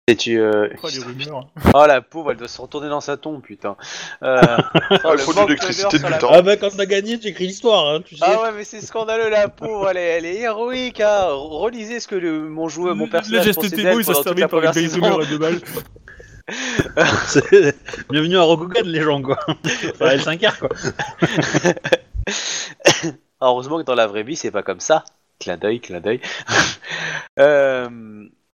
C'est-tu, 0.09 0.41
euh, 0.41 0.69
Oh, 0.83 0.89
les 0.93 0.99
rumeurs. 0.99 1.47
Oh 1.75 1.87
la 1.87 2.01
pauvre, 2.03 2.33
elle 2.33 2.37
doit 2.37 2.49
se 2.49 2.61
retourner 2.61 2.89
dans 2.89 3.01
sa 3.01 3.17
tombe, 3.17 3.41
putain. 3.41 3.77
Euh... 4.25 4.41
oh, 5.05 5.13
le 5.13 5.19
faut 5.19 5.33
de 5.33 5.37
manque 5.39 5.49
l'électricité 5.51 5.99
d'odeur 5.99 6.01
sur 6.01 6.01
depuis 6.01 6.11
la 6.11 6.17
le 6.17 6.21
temps. 6.21 6.31
Ah 6.33 6.43
bah 6.43 6.57
quand 6.57 6.71
t'as 6.77 6.87
gagné, 6.87 7.21
tu 7.21 7.29
écris 7.29 7.47
l'histoire, 7.47 7.87
hein, 7.89 8.01
tu 8.05 8.17
sais. 8.17 8.25
Ah 8.27 8.43
ouais, 8.43 8.51
mais 8.57 8.65
c'est 8.65 8.81
scandaleux, 8.81 9.29
la 9.31 9.49
pauvre, 9.49 9.91
elle 9.91 9.99
est, 9.99 10.09
elle 10.19 10.25
est 10.27 10.41
héroïque, 10.41 11.01
hein. 11.01 11.27
Relisez 11.31 12.01
ce 12.01 12.09
que 12.09 12.17
le, 12.17 12.49
mon 12.49 12.67
joueur, 12.69 12.97
mon 12.97 13.07
personnage 13.07 13.47
Le 13.47 13.53
pensait 13.55 13.69
geste 13.69 13.77
d'elle 13.81 13.95
beau, 13.95 14.03
ça 14.03 14.13
pendant 14.13 14.23
se 14.25 14.29
toute 14.29 14.37
termine 14.37 14.41
la 14.41 14.49
par 14.49 14.59
une 14.59 14.65
première 14.65 14.73
vieille 14.73 14.89
saison. 14.91 15.03
rumeur 15.03 15.21
à 15.21 15.27
deux 15.27 15.39
balles. 15.39 15.61
C'est- 17.29 17.77
Bienvenue 18.11 18.39
à 18.39 18.43
Rokugan, 18.43 18.83
les 18.85 19.03
gens, 19.03 19.23
quoi. 19.23 19.39
Enfin, 19.47 20.17
L5R, 20.17 20.59
quoi. 20.59 20.69
Alors, 23.41 23.55
heureusement 23.55 23.79
que 23.79 23.85
dans 23.85 23.95
la 23.95 24.09
vraie 24.09 24.25
vie, 24.25 24.35
c'est 24.35 24.51
pas 24.51 24.65
comme 24.65 24.81
ça. 24.81 25.05
Clin 25.39 25.57
d'œil, 25.57 25.79
clin 25.81 26.01
d'œil. 26.01 26.21
Euh, 27.39 27.89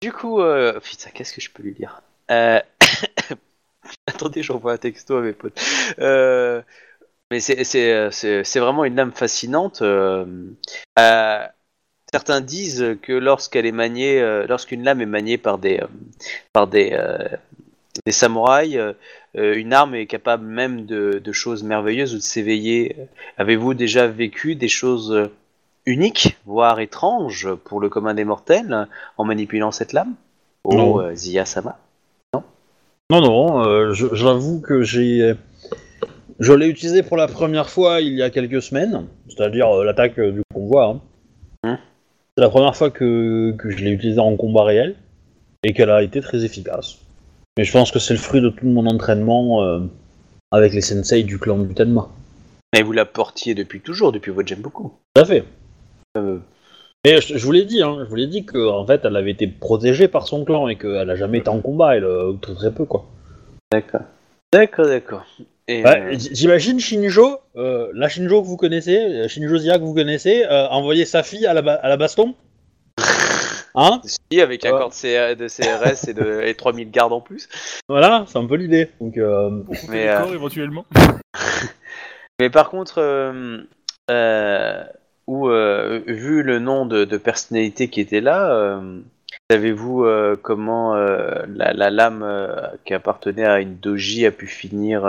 du 0.04 0.12
coup, 0.12 0.42
euh... 0.42 0.78
qu'est-ce 1.14 1.34
que 1.34 1.40
je 1.40 1.50
peux 1.50 1.64
lui 1.64 1.74
dire? 1.74 2.02
Euh... 2.30 2.60
Attendez, 4.08 4.44
j'envoie 4.44 4.74
un 4.74 4.78
texto 4.78 5.16
à 5.16 5.22
mes 5.22 5.32
potes. 5.32 5.58
Euh... 6.00 6.62
Mais 7.32 7.40
c'est- 7.40 8.60
vraiment 8.60 8.84
une 8.84 8.96
lame 8.96 9.14
fascinante. 9.14 9.82
Certains 12.12 12.42
disent 12.42 12.98
que 13.02 13.14
lorsqu'elle 13.14 13.66
est 13.66 13.72
maniée, 13.72 14.20
lorsqu'une 14.46 14.84
lame 14.84 15.00
est 15.00 15.06
maniée 15.06 15.38
par 15.38 15.58
des, 15.58 15.80
par 16.52 16.68
des, 16.68 17.00
samouraïs, 18.10 18.78
une 19.34 19.74
arme 19.74 19.96
est 19.96 20.06
capable 20.06 20.46
même 20.46 20.86
de, 20.86 21.22
de 21.24 21.32
choses 21.32 21.64
merveilleuses 21.64 22.14
ou 22.14 22.18
de 22.18 22.24
s'éveiller. 22.24 22.98
Avez-vous 23.38 23.74
déjà 23.74 24.06
vécu 24.06 24.56
des 24.56 24.68
choses 24.68 25.32
uniques, 25.86 26.38
voire 26.46 26.80
étranges 26.80 27.54
pour 27.66 27.80
le 27.80 27.90
commun 27.90 28.14
des 28.14 28.24
mortels 28.26 28.88
en 29.18 29.26
manipulant 29.26 29.72
cette 29.72 29.94
lame? 29.94 30.14
Non. 30.70 30.94
Oh, 30.96 31.02
euh, 31.02 31.16
Zia-sama. 31.16 31.78
Non, 33.10 33.22
non, 33.22 33.66
euh, 33.66 33.94
je- 33.94 34.16
j'avoue 34.16 34.62
que 34.62 34.82
j'ai. 34.82 35.36
Je 36.40 36.54
l'ai 36.54 36.68
utilisé 36.68 37.04
pour 37.04 37.18
la 37.18 37.28
première 37.28 37.70
fois 37.70 38.02
il 38.02 38.14
y 38.14 38.24
a 38.24 38.30
quelques 38.30 38.62
semaines, 38.62 39.06
c'est-à-dire 39.28 39.70
euh, 39.70 39.84
l'attaque 39.84 40.18
euh, 40.20 40.32
du 40.32 40.42
convoi. 40.54 41.00
hein. 41.64 41.72
Hmm. 41.74 41.78
C'est 42.36 42.42
la 42.42 42.50
première 42.50 42.76
fois 42.76 42.90
que, 42.90 43.52
que 43.58 43.70
je 43.70 43.84
l'ai 43.84 43.92
utilisé 43.92 44.20
en 44.20 44.36
combat 44.36 44.64
réel 44.64 44.96
et 45.64 45.74
qu'elle 45.74 45.92
a 45.92 46.02
été 46.02 46.22
très 46.22 46.44
efficace. 46.44 46.98
Mais 47.58 47.66
je 47.66 47.72
pense 47.72 47.92
que 47.92 48.00
c'est 48.00 48.14
le 48.16 48.20
fruit 48.20 48.42
de 48.42 48.50
tout 48.50 48.66
mon 48.66 48.88
entraînement 48.88 49.64
euh, 49.64 49.82
avec 50.52 50.74
les 50.74 50.82
sensei 50.82 51.24
du 51.24 51.38
clan 51.38 51.60
du 51.60 51.74
Tenma. 51.76 52.08
Et 52.76 52.82
vous 52.82 52.94
la 52.94 53.06
portiez 53.06 53.54
depuis 53.54 53.82
toujours, 53.82 54.12
depuis 54.12 54.32
votre 54.32 54.48
j'aime 54.48 54.62
beaucoup. 54.62 54.94
Tout 55.14 55.22
à 55.22 55.26
fait. 55.26 55.44
Euh, 56.18 56.38
Mais 57.06 57.22
je, 57.22 57.38
je 57.38 57.46
vous 57.46 57.52
l'ai 57.52 57.66
dit, 57.66 57.82
hein, 57.82 57.98
je 58.04 58.06
vous 58.10 58.16
l'ai 58.16 58.28
dit 58.28 58.46
que 58.46 58.70
en 58.70 58.86
fait 58.86 59.02
elle 59.04 59.16
avait 59.16 59.32
été 59.32 59.48
protégée 59.48 60.08
par 60.08 60.28
son 60.28 60.46
clan 60.46 60.68
et 60.68 60.76
qu'elle 60.78 61.10
a 61.10 61.16
jamais 61.16 61.40
été 61.40 61.50
en 61.50 61.60
combat, 61.60 61.96
elle, 61.96 62.04
euh, 62.04 62.30
ou 62.32 62.38
très 62.38 62.54
très 62.54 62.72
peu 62.72 62.86
quoi. 62.86 63.06
d'accord. 63.72 64.02
D'accord, 64.52 64.86
d'accord. 64.86 65.26
Euh, 65.72 66.14
J'imagine 66.32 66.80
Shinjo, 66.80 67.40
euh, 67.56 67.90
la 67.96 68.08
Shinjo 68.10 68.44
que 68.44 68.48
vous 68.48 68.58
connaissez, 68.58 69.28
Shinjo 69.28 69.58
Zia 69.58 69.80
que 69.80 69.84
vous 69.84 69.96
connaissez, 69.96 70.44
euh, 70.46 70.68
envoyer 70.68 71.06
sa 71.06 71.24
fille 71.24 71.48
à 71.48 71.56
la, 71.56 71.64
ba- 71.64 71.80
à 71.82 71.90
la 71.90 71.98
baston 71.98 72.36
Hein 73.76 74.02
si, 74.04 74.40
avec 74.40 74.64
un 74.66 74.74
Ouais. 74.74 74.78
corps 74.78 74.90
de, 74.92 75.48
CRS 75.48 76.08
et, 76.10 76.14
de, 76.14 76.42
et 76.44 76.54
3000 76.54 76.92
gardes 76.92 77.14
en 77.14 77.22
plus. 77.22 77.50
Voilà, 77.90 78.26
c'est 78.28 78.38
un 78.38 78.46
peu 78.46 78.56
l'idée. 78.56 78.90
Donc, 79.02 79.18
euh, 79.18 79.50
Mais, 79.90 80.08
euh, 80.08 80.18
D'accord, 80.18 80.34
éventuellement. 80.36 80.86
Mais 82.40 82.52
par 82.52 82.70
contre, 82.70 83.00
euh, 83.00 83.64
euh, 84.12 84.84
où, 85.28 85.50
euh, 85.50 86.02
vu 86.08 86.44
le 86.44 86.60
nom 86.60 86.86
de, 86.86 87.06
de 87.06 87.18
personnalité 87.18 87.88
qui 87.88 88.02
était 88.02 88.22
là, 88.22 88.54
euh, 88.54 89.00
savez-vous 89.50 90.04
euh, 90.06 90.36
comment 90.42 90.94
la, 90.96 91.74
la 91.74 91.90
lame 91.90 92.26
qui 92.86 92.94
appartenait 92.94 93.46
à 93.46 93.60
une 93.62 93.76
doji 93.78 94.26
a 94.26 94.32
pu 94.32 94.48
finir 94.48 95.02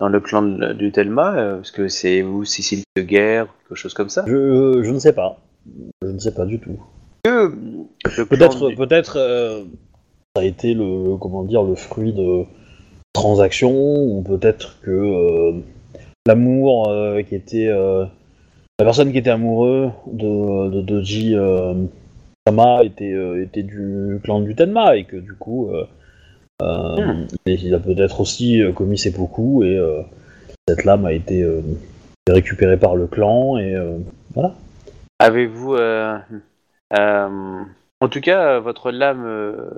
dans 0.00 0.08
le 0.08 0.20
clan 0.20 0.42
de- 0.42 0.72
du 0.72 0.90
Telma 0.92 1.58
Est-ce 1.60 1.72
que 1.72 1.88
c'est 1.88 2.22
vous, 2.22 2.44
Cécile 2.44 2.82
de 2.96 3.02
guerre, 3.02 3.46
quelque 3.68 3.76
chose 3.78 3.94
comme 3.94 4.08
ça? 4.08 4.24
Je, 4.26 4.80
je 4.82 4.90
ne 4.90 4.98
sais 4.98 5.12
pas. 5.12 5.38
Je 6.02 6.08
ne 6.08 6.18
sais 6.18 6.34
pas 6.34 6.44
du 6.44 6.58
tout. 6.58 6.78
Peut-être, 8.28 8.68
du- 8.68 8.76
peut-être, 8.76 9.16
euh, 9.18 9.62
ça 10.34 10.42
a 10.42 10.44
été 10.44 10.74
le, 10.74 11.16
comment 11.18 11.44
dire, 11.44 11.62
le 11.62 11.74
fruit 11.76 12.12
de 12.12 12.44
transactions, 13.12 13.72
ou 13.74 14.22
peut-être 14.22 14.80
que 14.82 14.90
euh, 14.90 15.52
l'amour 16.26 16.88
euh, 16.88 17.22
qui 17.22 17.34
était, 17.34 17.68
la 18.78 18.84
personne 18.84 19.12
qui 19.12 19.18
était 19.18 19.30
amoureux 19.30 19.90
de, 20.06 20.70
de 20.70 20.80
Doji 20.82 21.36
euh, 21.36 21.74
Sama 22.46 22.82
était, 22.82 23.12
euh, 23.12 23.42
était 23.42 23.62
du 23.62 24.18
clan 24.24 24.40
du 24.40 24.54
Tenma 24.54 24.96
et 24.96 25.04
que 25.04 25.16
du 25.16 25.34
coup, 25.34 25.70
euh, 25.70 25.84
euh, 26.62 27.24
il 27.46 27.74
a 27.74 27.78
peut-être 27.78 28.20
aussi 28.20 28.60
euh, 28.62 28.72
commis 28.72 28.98
ses 28.98 29.12
coups 29.12 29.66
et 29.66 29.76
euh, 29.76 30.00
cette 30.68 30.84
lame 30.84 31.06
a 31.06 31.12
été 31.12 31.42
euh, 31.42 31.60
récupérée 32.28 32.76
par 32.78 32.96
le 32.96 33.06
clan 33.06 33.58
et 33.58 33.74
euh, 33.74 33.98
voilà. 34.34 34.54
Avez-vous. 35.20 35.74
euh, 35.74 36.18
euh, 36.98 37.60
en 38.00 38.08
tout 38.08 38.20
cas, 38.20 38.54
euh, 38.56 38.60
votre 38.60 38.90
lame 38.90 39.24
euh, 39.24 39.70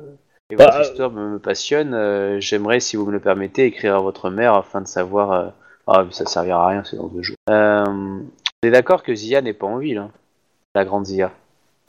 et 0.51 0.57
Bah, 0.57 0.67
votre 0.67 0.79
euh, 0.79 0.83
histoire 0.83 1.11
me, 1.11 1.39
passionne. 1.39 1.93
euh, 1.95 2.41
J'aimerais, 2.41 2.81
si 2.81 2.97
vous 2.97 3.05
me 3.07 3.13
le 3.13 3.21
permettez, 3.21 3.67
écrire 3.67 3.97
à 3.97 4.01
votre 4.01 4.31
mère 4.31 4.55
afin 4.55 4.81
de 4.81 4.89
savoir. 4.89 5.33
euh, 5.33 5.49
Ah, 5.87 6.03
mais 6.07 6.13
ça 6.13 6.25
servira 6.25 6.65
à 6.65 6.69
rien, 6.69 6.83
c'est 6.85 6.97
dans 6.97 7.09
deux 7.09 7.23
jours. 7.23 7.37
Euh, 7.51 7.85
on 8.65 8.67
est 8.67 8.71
d'accord 8.71 9.03
que 9.03 9.15
Zia 9.15 9.43
n'est 9.43 9.53
pas 9.53 9.67
en 9.67 9.77
ville, 9.77 9.99
hein, 9.99 10.11
la 10.75 10.87
grande 10.87 11.05
Zia 11.05 11.33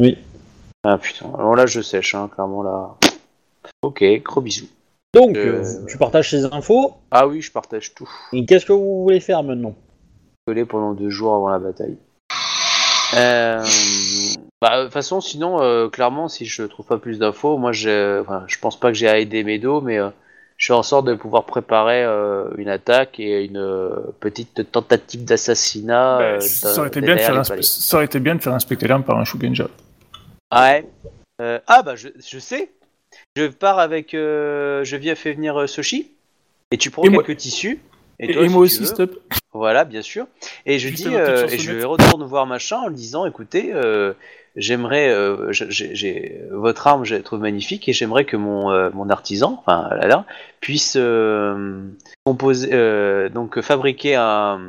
Oui. 0.01 0.17
Ah 0.83 0.97
putain, 0.97 1.27
alors 1.37 1.55
là 1.55 1.65
je 1.65 1.79
sèche, 1.81 2.15
hein, 2.15 2.29
clairement 2.33 2.63
là. 2.63 2.95
Ok, 3.81 4.03
gros 4.23 4.41
bisous. 4.41 4.67
Donc, 5.13 5.37
Euh, 5.37 5.63
euh, 5.63 5.85
tu 5.87 5.97
partages 5.97 6.29
ces 6.29 6.43
infos. 6.43 6.93
Ah 7.09 7.27
oui, 7.27 7.41
je 7.41 7.49
partage 7.49 7.93
tout. 7.93 8.09
Et 8.33 8.45
qu'est-ce 8.45 8.65
que 8.65 8.73
vous 8.73 9.03
voulez 9.03 9.21
faire 9.21 9.41
maintenant 9.43 9.73
Collé 10.45 10.65
pendant 10.65 10.93
deux 10.93 11.09
jours 11.09 11.33
avant 11.33 11.47
la 11.47 11.59
bataille. 11.59 11.95
Euh, 13.15 13.63
bah, 14.61 14.79
de 14.79 14.83
toute 14.83 14.93
façon, 14.93 15.21
sinon, 15.21 15.61
euh, 15.61 15.87
clairement, 15.87 16.27
si 16.27 16.45
je 16.45 16.63
trouve 16.63 16.85
pas 16.85 16.97
plus 16.97 17.17
d'infos, 17.17 17.57
moi, 17.57 17.71
je, 17.71 18.19
enfin, 18.19 18.43
je 18.47 18.59
pense 18.59 18.77
pas 18.77 18.89
que 18.89 18.97
j'ai 18.97 19.07
à 19.07 19.17
aider 19.17 19.45
Medo, 19.45 19.79
mais 19.79 19.97
euh, 19.97 20.09
je 20.57 20.67
fais 20.67 20.73
en 20.73 20.83
sorte 20.83 21.05
de 21.05 21.13
pouvoir 21.13 21.45
préparer 21.45 22.03
euh, 22.03 22.45
une 22.57 22.69
attaque 22.69 23.19
et 23.19 23.43
une 23.43 23.57
euh, 23.57 23.89
petite 24.19 24.71
tentative 24.71 25.25
d'assassinat. 25.25 26.17
Bah, 26.17 26.23
euh, 26.23 26.39
ça, 26.39 26.77
aurait 26.79 26.87
été 26.87 27.01
bien 27.01 27.15
de 27.15 27.19
faire 27.19 27.33
les 27.33 27.39
inspe- 27.39 27.47
palais. 27.49 27.61
ça 27.61 27.97
aurait 27.97 28.05
été 28.05 28.19
bien 28.19 28.35
de 28.35 28.41
faire 28.41 28.53
inspecter 28.53 28.87
l'arme 28.87 29.03
par 29.03 29.17
un 29.17 29.25
Shugenja. 29.25 29.67
Ouais. 30.55 30.87
Ah 31.39 31.81
bah 31.83 31.95
je, 31.95 32.07
je 32.25 32.39
sais. 32.39 32.69
Je 33.35 33.47
pars 33.47 33.79
avec. 33.79 34.09
je 34.13 34.95
viens 34.95 35.15
faire 35.15 35.35
venir 35.35 35.67
Soshi. 35.67 36.11
Et 36.71 36.77
tu 36.77 36.89
prends 36.89 37.03
Et 37.03 37.09
moi- 37.09 37.23
quelques 37.23 37.39
tissus. 37.39 37.79
Et, 38.17 38.31
toi, 38.31 38.43
et 38.43 38.47
si 38.47 38.53
moi 38.53 38.61
aussi, 38.61 38.85
stop. 38.85 39.11
Voilà, 39.51 39.83
bien 39.83 40.01
sûr. 40.01 40.25
Et 40.65 40.79
je 40.79 40.87
Juste 40.87 41.03
dis, 41.05 41.13
et 41.13 41.57
je 41.57 41.83
retourne 41.83 42.23
voir 42.23 42.45
machin 42.45 42.77
en 42.77 42.87
lui 42.87 42.95
disant, 42.95 43.25
écoutez, 43.25 43.73
j'aimerais, 44.55 45.09
euh, 45.09 45.51
votre 46.51 46.87
arme, 46.87 47.05
je 47.05 47.15
la 47.15 47.21
trouve 47.21 47.39
magnifique 47.39 47.87
et 47.89 47.93
j'aimerais 47.93 48.25
que 48.25 48.37
mon 48.37 48.71
euh, 48.71 48.89
mon 48.93 49.09
artisan, 49.09 49.61
enfin 49.65 49.89
là, 49.91 50.07
là, 50.07 50.25
puisse 50.61 50.95
euh, 50.97 51.81
composer, 52.25 52.69
euh, 52.73 53.29
donc 53.29 53.59
fabriquer 53.61 54.15
un 54.15 54.59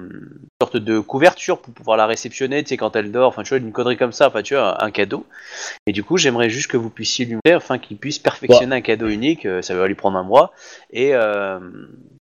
sorte 0.63 0.79
de 0.79 1.01
couverture 1.01 1.59
pour 1.59 1.75
pouvoir 1.75 1.99
la 1.99 2.07
réceptionner, 2.07 2.63
tu 2.63 2.71
sais 2.71 2.77
quand 2.79 2.97
elle 2.97 3.13
dort, 3.13 3.29
enfin 3.29 3.43
tu 3.43 3.51
vois 3.51 3.59
une 3.59 3.73
connerie 3.73 3.99
comme 3.99 4.13
ça, 4.13 4.29
enfin 4.29 4.41
tu 4.43 4.55
vois 4.55 4.83
un, 4.83 4.91
cadeau. 4.91 5.27
Et 5.87 5.93
du 5.93 6.03
coup, 6.03 6.17
j'aimerais 6.17 6.49
juste 6.49 6.71
que 6.71 6.79
vous 6.79 6.89
puissiez 6.89 7.27
lui 7.27 7.35
montrer 7.35 7.53
afin 7.53 7.77
qu'il 7.79 7.99
puisse 7.99 8.19
perfectionner 8.19 8.75
un 8.77 8.81
cadeau 8.81 9.09
unique. 9.09 9.45
euh, 9.45 9.61
ça 9.61 9.75
va 9.75 9.87
lui 9.87 9.95
prendre 9.95 10.17
un 10.17 10.23
mois 10.23 10.53
et 10.91 11.11
euh, 11.15 11.59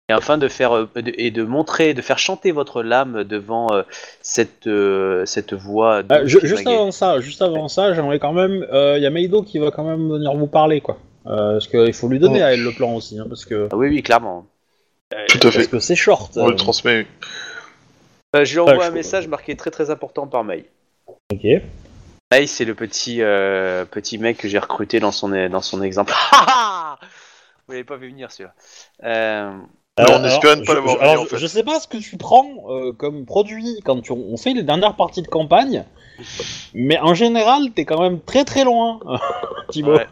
et 0.09 0.13
afin 0.13 0.37
de 0.37 0.49
faire 0.49 0.75
euh, 0.75 0.89
et 1.17 1.31
de 1.31 1.43
montrer, 1.43 1.93
de 1.93 2.01
faire 2.01 2.19
chanter 2.19 2.51
votre 2.51 2.83
lame 2.83 3.23
devant 3.23 3.71
euh, 3.73 3.83
cette 4.21 4.67
euh, 4.67 5.25
cette 5.25 5.53
voix. 5.53 6.01
Ah, 6.09 6.25
Juste 6.25 6.67
avant 6.67 6.91
ça, 6.91 7.21
juste 7.21 7.41
avant 7.41 7.69
ça, 7.69 7.93
j'aimerais 7.93 8.19
quand 8.19 8.33
même. 8.33 8.67
Il 8.73 9.01
y 9.01 9.05
a 9.05 9.09
Meido 9.11 9.43
qui 9.43 9.59
va 9.59 9.71
quand 9.71 9.85
même 9.85 10.09
venir 10.09 10.33
vous 10.35 10.47
parler, 10.47 10.81
quoi. 10.81 10.97
Euh, 11.27 11.53
parce 11.53 11.67
qu'il 11.69 11.93
faut 11.93 12.09
lui 12.09 12.19
donner 12.19 12.41
Oh. 12.41 12.45
à 12.45 12.53
elle 12.53 12.63
le 12.63 12.71
plan 12.71 12.93
aussi, 12.93 13.17
hein, 13.17 13.25
parce 13.29 13.45
que 13.45 13.69
Ah 13.71 13.77
oui, 13.77 13.87
oui, 13.87 14.03
clairement. 14.03 14.45
Tout 15.29 15.37
à 15.37 15.41
parce 15.43 15.55
fait. 15.55 15.67
que 15.67 15.79
c'est 15.79 15.95
short. 15.95 16.33
On 16.35 16.47
euh, 16.47 16.49
le 16.51 16.55
transmet. 16.55 17.07
Euh, 18.35 18.45
je 18.45 18.53
lui 18.53 18.59
envoie 18.59 18.75
Ouais, 18.77 18.83
un 18.85 18.89
je- 18.89 18.93
message 18.93 19.27
marqué 19.27 19.55
très 19.55 19.71
très 19.71 19.89
important 19.89 20.27
par 20.27 20.43
mail. 20.43 20.65
ok. 21.07 21.61
Mail, 22.31 22.47
c'est 22.47 22.65
le 22.65 22.73
petit 22.75 23.21
euh, 23.21 23.85
petit 23.85 24.17
mec 24.17 24.37
que 24.37 24.47
j'ai 24.47 24.57
recruté 24.59 24.99
dans 24.99 25.11
son 25.11 25.29
dans 25.49 25.61
son 25.61 25.81
exemple. 25.81 26.13
Vous 27.67 27.71
l'avez 27.73 27.83
pas 27.83 27.97
vu 27.97 28.09
venir 28.09 28.31
celui-là. 28.31 28.53
Euh, 29.03 29.51
Alors, 29.97 30.19
on 30.19 30.23
espère 30.25 30.57
ne 30.57 30.63
pas 30.65 30.75
je- 30.75 30.87
je- 30.87 30.97
alors, 30.99 31.23
en 31.23 31.25
fait. 31.25 31.37
je 31.37 31.47
sais 31.47 31.63
pas 31.63 31.79
ce 31.79 31.87
que 31.87 31.97
tu 31.97 32.17
prends 32.17 32.47
euh, 32.69 32.91
comme 32.93 33.25
produit 33.25 33.79
quand 33.85 34.01
tu- 34.01 34.11
on 34.11 34.37
fait 34.37 34.53
les 34.53 34.63
dernières 34.63 34.95
parties 34.95 35.21
de 35.21 35.27
campagne, 35.27 35.83
mais 36.73 36.99
en 36.99 37.13
général, 37.13 37.71
t'es 37.75 37.85
quand 37.85 38.01
même 38.01 38.19
très 38.19 38.43
très 38.43 38.63
loin, 38.63 38.99
Thibaut. 39.69 39.95
Ouais. 39.97 40.07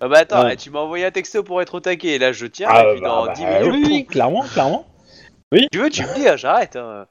Ah 0.00 0.08
bah 0.08 0.18
attends, 0.18 0.44
Ouais. 0.44 0.54
eh, 0.54 0.56
tu 0.56 0.70
m'as 0.70 0.80
envoyé 0.80 1.04
un 1.04 1.10
texto 1.10 1.42
pour 1.42 1.60
être 1.62 1.74
au 1.76 1.80
taquet, 1.80 2.08
et 2.08 2.18
là 2.18 2.32
je 2.32 2.46
tiens, 2.46 2.68
Ah, 2.70 2.84
et 2.84 2.92
puis 2.92 3.00
bah, 3.00 3.08
dans 3.08 3.26
bah, 3.26 3.32
10 3.32 3.44
minutes, 3.46 3.72
oui, 3.72 3.84
oui, 3.86 4.02
pouf. 4.04 4.12
clairement, 4.12 4.44
clairement. 5.56 5.68
tu 5.72 5.78
veux, 5.78 5.90
tu 5.90 6.02
me 6.02 6.14
dis, 6.14 6.38
j'arrête. 6.38 6.76
hein. 6.76 7.06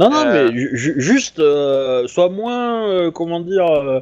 Non, 0.00 0.10
non, 0.10 0.26
Euh. 0.26 0.48
mais 0.50 0.56
ju- 0.58 0.70
ju- 0.76 0.94
juste, 1.00 1.38
euh, 1.38 2.06
sois 2.08 2.28
moins, 2.28 2.88
euh, 2.88 3.10
comment 3.10 3.40
dire, 3.40 3.66
euh, 3.70 4.00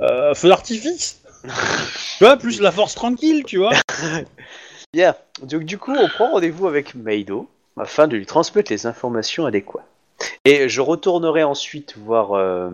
euh, 0.00 0.34
feu 0.34 0.48
d'artifice. 0.48 1.22
tu 2.18 2.24
vois, 2.24 2.36
plus 2.36 2.60
la 2.60 2.70
force 2.70 2.94
tranquille, 2.94 3.42
tu 3.44 3.56
vois. 3.58 3.72
Bien, 4.92 5.14
donc 5.42 5.64
du 5.64 5.78
coup, 5.78 5.94
on 5.98 6.08
prend 6.08 6.30
rendez-vous 6.32 6.66
avec 6.68 6.94
Meido 6.94 7.48
afin 7.78 8.06
de 8.08 8.16
lui 8.16 8.26
transmettre 8.26 8.70
les 8.70 8.86
informations 8.86 9.46
adéquates. 9.46 9.84
Et 10.44 10.68
je 10.68 10.80
retournerai 10.82 11.42
ensuite 11.42 11.96
voir 11.96 12.34
euh, 12.34 12.68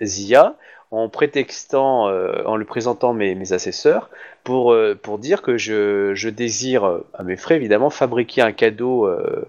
Zia 0.00 0.54
en 0.92 1.08
prétextant, 1.08 2.08
euh, 2.08 2.44
en 2.46 2.56
lui 2.56 2.64
présentant 2.64 3.12
mes, 3.12 3.34
mes 3.34 3.52
assesseurs, 3.52 4.08
pour, 4.44 4.72
euh, 4.72 4.94
pour 4.94 5.18
dire 5.18 5.42
que 5.42 5.58
je, 5.58 6.14
je 6.14 6.28
désire, 6.28 7.00
à 7.14 7.24
mes 7.24 7.36
frais 7.36 7.56
évidemment, 7.56 7.90
fabriquer 7.90 8.42
un 8.42 8.52
cadeau, 8.52 9.06
euh, 9.06 9.44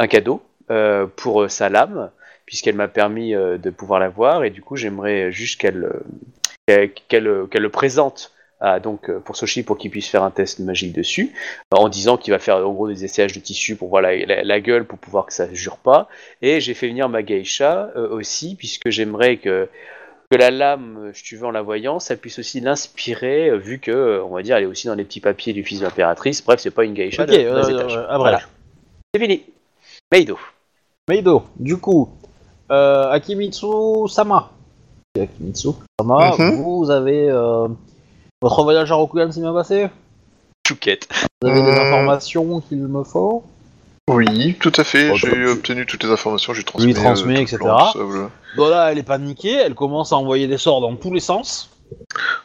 un 0.00 0.08
cadeau 0.08 0.42
euh, 0.70 1.06
pour 1.06 1.42
euh, 1.42 1.48
sa 1.48 1.68
lame, 1.68 2.10
puisqu'elle 2.46 2.74
m'a 2.74 2.88
permis 2.88 3.34
euh, 3.34 3.58
de 3.58 3.70
pouvoir 3.70 4.00
la 4.00 4.08
voir, 4.08 4.44
et 4.44 4.50
du 4.50 4.62
coup 4.62 4.74
j'aimerais 4.74 5.30
juste 5.30 5.60
qu'elle 5.60 5.84
euh, 5.84 6.88
le 7.06 7.68
présente 7.68 8.32
à, 8.62 8.78
donc, 8.78 9.10
pour 9.20 9.36
Soshi 9.36 9.62
pour 9.62 9.78
qu'il 9.78 9.90
puisse 9.90 10.08
faire 10.08 10.22
un 10.22 10.30
test 10.30 10.58
magique 10.58 10.92
dessus, 10.92 11.32
en 11.70 11.88
disant 11.88 12.18
qu'il 12.18 12.32
va 12.32 12.38
faire 12.38 12.56
en 12.56 12.72
gros 12.72 12.88
des 12.88 13.04
essayages 13.04 13.32
de 13.32 13.40
tissu 13.40 13.74
pour 13.76 13.88
voir 13.88 14.02
la, 14.02 14.16
la- 14.16 14.42
la 14.42 14.60
gueule, 14.60 14.84
pour 14.84 14.98
pouvoir 14.98 15.24
que 15.24 15.32
ça 15.32 15.52
jure 15.54 15.78
pas. 15.78 16.08
Et 16.42 16.60
j'ai 16.60 16.74
fait 16.74 16.88
venir 16.88 17.08
ma 17.08 17.22
geisha 17.22 17.90
aussi, 18.10 18.56
puisque 18.56 18.90
j'aimerais 18.90 19.38
que, 19.38 19.66
que 20.30 20.36
la 20.36 20.50
lame, 20.50 21.10
si 21.14 21.22
tu 21.22 21.36
veux, 21.36 21.46
en 21.46 21.52
la 21.52 21.62
voyant, 21.62 22.00
ça 22.00 22.16
puisse 22.16 22.38
aussi 22.38 22.60
l'inspirer, 22.60 23.56
vu 23.58 23.78
que, 23.78 24.20
on 24.20 24.34
va 24.34 24.42
dire, 24.42 24.56
elle 24.58 24.64
est 24.64 24.66
aussi 24.66 24.88
dans 24.88 24.94
les 24.94 25.04
petits 25.04 25.20
papiers 25.20 25.54
du 25.54 25.64
fils 25.64 25.80
de 25.80 25.84
l'impératrice. 25.86 26.44
Bref, 26.44 26.60
c'est 26.60 26.70
pas 26.70 26.84
une 26.84 26.92
geisha 26.92 27.22
Ok, 27.22 27.30
de, 27.30 27.34
euh, 27.36 27.62
euh. 27.80 28.16
Voilà. 28.18 28.42
C'est 29.14 29.20
fini. 29.22 29.42
Meido. 30.12 30.38
Meido, 31.08 31.44
du 31.56 31.76
coup, 31.76 32.08
euh, 32.70 33.10
Akimitsu 33.12 34.08
Sama. 34.08 34.50
Akimitsu 35.18 35.70
Sama, 36.00 36.34
Mhm. 36.38 36.62
vous 36.62 36.90
avez 36.90 37.28
euh, 37.30 37.68
votre 38.42 38.62
voyage 38.64 38.90
à 38.90 38.94
Rokugan 38.96 39.30
s'est 39.30 39.40
bien 39.40 39.52
passé? 39.52 39.88
Chouquette. 40.66 41.08
Vous 41.42 41.48
avez 41.48 41.62
les 41.62 41.68
Euh. 41.68 41.80
informations 41.86 42.60
qu'il 42.60 42.78
me 42.78 43.04
faut? 43.04 43.44
Oui, 44.08 44.56
tout 44.60 44.72
à 44.76 44.82
fait. 44.84 45.10
Oh, 45.10 45.14
J'ai 45.14 45.30
tu- 45.30 45.46
obtenu 45.46 45.86
toutes 45.86 46.02
les 46.02 46.10
informations, 46.10 46.52
j'ai 46.54 46.64
transmis. 46.64 46.86
Lui 46.88 46.94
transmet, 46.94 47.34
tout 47.34 47.38
le 47.38 47.42
etc. 47.42 47.56
plan, 47.58 47.92
tout 47.92 47.98
ça, 47.98 48.04
voilà. 48.04 48.30
Voilà, 48.56 48.90
elle 48.92 48.98
est 48.98 49.02
paniquée, 49.04 49.54
elle 49.54 49.74
commence 49.76 50.12
à 50.12 50.16
envoyer 50.16 50.48
des 50.48 50.58
sorts 50.58 50.80
dans 50.80 50.96
tous 50.96 51.12
les 51.12 51.20
sens. 51.20 51.70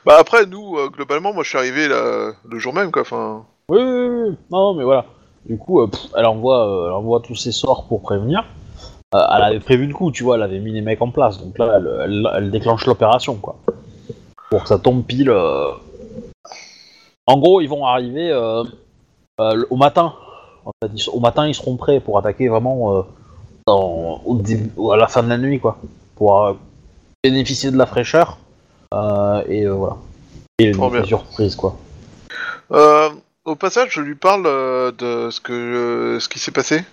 Bah 0.06 0.18
après, 0.20 0.46
nous, 0.46 0.78
euh, 0.78 0.90
globalement, 0.90 1.34
moi, 1.34 1.44
je 1.44 1.50
suis 1.50 1.58
arrivé 1.58 1.88
là, 1.88 2.34
le 2.48 2.60
jour 2.60 2.74
même, 2.74 2.92
quoi. 2.92 3.02
Enfin, 3.02 3.44
Oui, 3.70 3.80
oui, 3.82 4.08
oui. 4.30 4.36
Non, 4.52 4.76
mais 4.76 4.84
voilà. 4.84 5.06
Du 5.48 5.58
coup, 5.58 5.82
euh, 5.82 5.88
pff, 5.88 6.08
elle, 6.18 6.26
envoie, 6.26 6.68
euh, 6.68 6.88
elle 6.88 6.94
envoie 6.94 7.20
tous 7.20 7.36
ses 7.36 7.52
sorts 7.52 7.86
pour 7.86 8.02
prévenir. 8.02 8.44
Euh, 9.14 9.20
elle 9.36 9.44
avait 9.44 9.60
prévu 9.60 9.86
le 9.88 9.94
coup, 9.94 10.12
tu 10.12 10.24
vois, 10.24 10.36
elle 10.36 10.42
avait 10.44 10.60
mis 10.60 10.72
les 10.72 10.82
mecs 10.82 11.02
en 11.02 11.10
place. 11.12 11.40
Donc 11.40 11.58
là, 11.58 11.76
elle, 11.78 11.90
elle- 12.06 12.30
elle 12.36 12.52
déclenche 12.52 12.86
l'opération, 12.86 13.36
quoi. 13.36 13.56
Pour 14.50 14.64
que 14.64 14.68
ça 14.70 14.80
tombe 14.80 15.04
pile. 15.04 15.32
En 17.28 17.38
gros, 17.40 17.62
ils 17.62 17.68
vont 17.70 17.86
arriver 17.86 18.34
au 19.70 19.76
matin. 19.76 20.14
En 20.66 20.72
fait, 20.82 20.92
ils- 20.96 21.10
au 21.10 21.20
matin, 21.20 21.48
ils 21.48 21.56
seront 21.56 21.76
prêts 21.78 22.00
pour 22.00 22.18
attaquer 22.18 22.48
vraiment 22.48 23.06
dans- 23.68 24.22
au 24.26 24.36
début- 24.36 24.72
à 24.92 24.98
la 24.98 25.08
fin 25.08 25.24
de 25.24 25.30
la 25.30 25.38
nuit, 25.38 25.60
quoi. 25.60 25.78
Pour 26.16 26.56
bénéficier 27.24 27.72
de 27.72 27.78
la 27.78 27.86
fraîcheur. 27.86 28.38
Euh, 28.94 29.42
et 29.48 29.64
euh, 29.66 29.74
voilà. 29.74 29.98
Et 30.60 30.66
une 30.66 30.74
surprise, 31.06 31.56
quoi. 31.56 31.76
euh, 32.72 33.10
au 33.46 33.56
passage, 33.56 33.90
je 33.94 34.02
lui 34.02 34.16
parle 34.16 34.46
euh, 34.48 34.92
de 34.92 35.30
ce 35.30 35.40
que, 35.40 35.54
euh, 35.54 36.20
ce 36.20 36.28
qui 36.30 36.40
s'est 36.40 36.52
passé. 36.52 36.84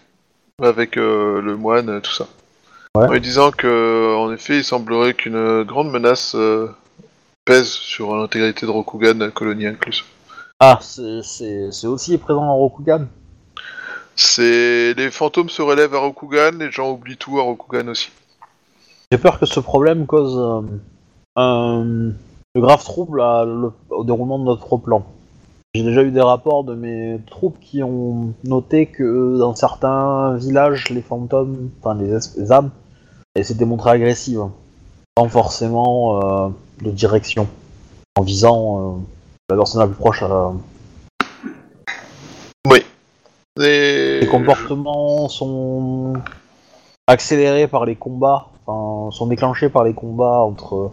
avec 0.63 0.97
euh, 0.97 1.41
le 1.41 1.57
moine, 1.57 2.01
tout 2.03 2.13
ça. 2.13 2.27
Ouais. 2.95 3.09
En 3.09 3.13
lui 3.13 3.21
disant 3.21 3.51
que, 3.51 4.15
en 4.17 4.31
effet, 4.33 4.59
il 4.59 4.65
semblerait 4.65 5.15
qu'une 5.15 5.63
grande 5.65 5.91
menace 5.91 6.35
euh, 6.37 6.69
pèse 7.45 7.71
sur 7.71 8.15
l'intégrité 8.15 8.67
de 8.67 8.71
Rokugan, 8.71 9.31
colonie 9.35 9.67
incluse. 9.67 10.05
Ah, 10.61 10.79
c'est- 10.81 11.23
c'est 11.25 11.73
c'est 11.73 11.87
aussi 11.89 12.17
présent 12.19 12.43
dans 12.47 12.55
Rokugan 12.57 13.07
C'est 14.15 14.95
les 14.95 15.11
fantômes 15.11 15.49
se 15.49 15.63
relèvent 15.63 15.95
à 15.95 15.99
Rokugan, 15.99 16.53
les 16.59 16.71
gens 16.71 16.91
oublient 16.93 17.17
tout 17.17 17.39
à 17.39 17.43
Rokugan 17.43 17.89
aussi. 17.89 18.11
J'ai 19.11 19.19
peur 19.19 19.41
que 19.41 19.47
ce 19.47 19.59
problème 19.59 20.07
cause 20.07 20.37
euh, 20.39 20.61
un, 21.37 21.85
de 22.55 22.61
graves 22.61 22.85
troubles 22.85 23.21
à 23.23 23.45
le- 23.45 23.73
au 23.91 24.05
déroulement 24.05 24.39
de 24.39 24.45
notre 24.45 24.77
plan. 24.77 25.05
J'ai 25.75 25.85
déjà 25.85 26.03
eu 26.03 26.11
des 26.11 26.21
rapports 26.21 26.65
de 26.65 26.75
mes 26.75 27.19
troupes 27.27 27.59
qui 27.59 27.83
ont 27.83 28.35
noté 28.45 28.85
que 28.85 29.39
dans 29.39 29.55
certains 29.55 30.35
villages, 30.37 30.91
les 30.91 31.01
fantômes, 31.01 31.71
enfin 31.81 31.95
les, 31.95 32.11
es- 32.13 32.39
les 32.39 32.53
âmes, 32.53 32.71
elles 33.35 33.47
s'étaient 33.47 33.65
montrées 33.65 33.93
agressives, 33.93 34.45
sans 35.17 35.29
forcément 35.31 36.21
euh, 36.21 36.49
de 36.83 36.91
direction, 36.91 37.49
en 38.19 38.23
visant 38.23 38.81
euh, 38.81 38.99
la 39.49 39.57
personne 39.57 39.81
la 39.81 39.87
plus 39.87 39.97
proche. 39.97 40.23
À... 40.23 40.53
Et 43.59 44.21
Les 44.21 44.29
comportements 44.31 45.31
sont 45.31 46.13
accélérés 47.07 47.67
par 47.67 47.87
les 47.87 47.97
combats, 47.97 48.49
enfin, 48.67 49.11
sont 49.11 49.27
déclenchés 49.27 49.71
par 49.71 49.85
les 49.85 49.95
combats 49.95 50.41
entre 50.43 50.91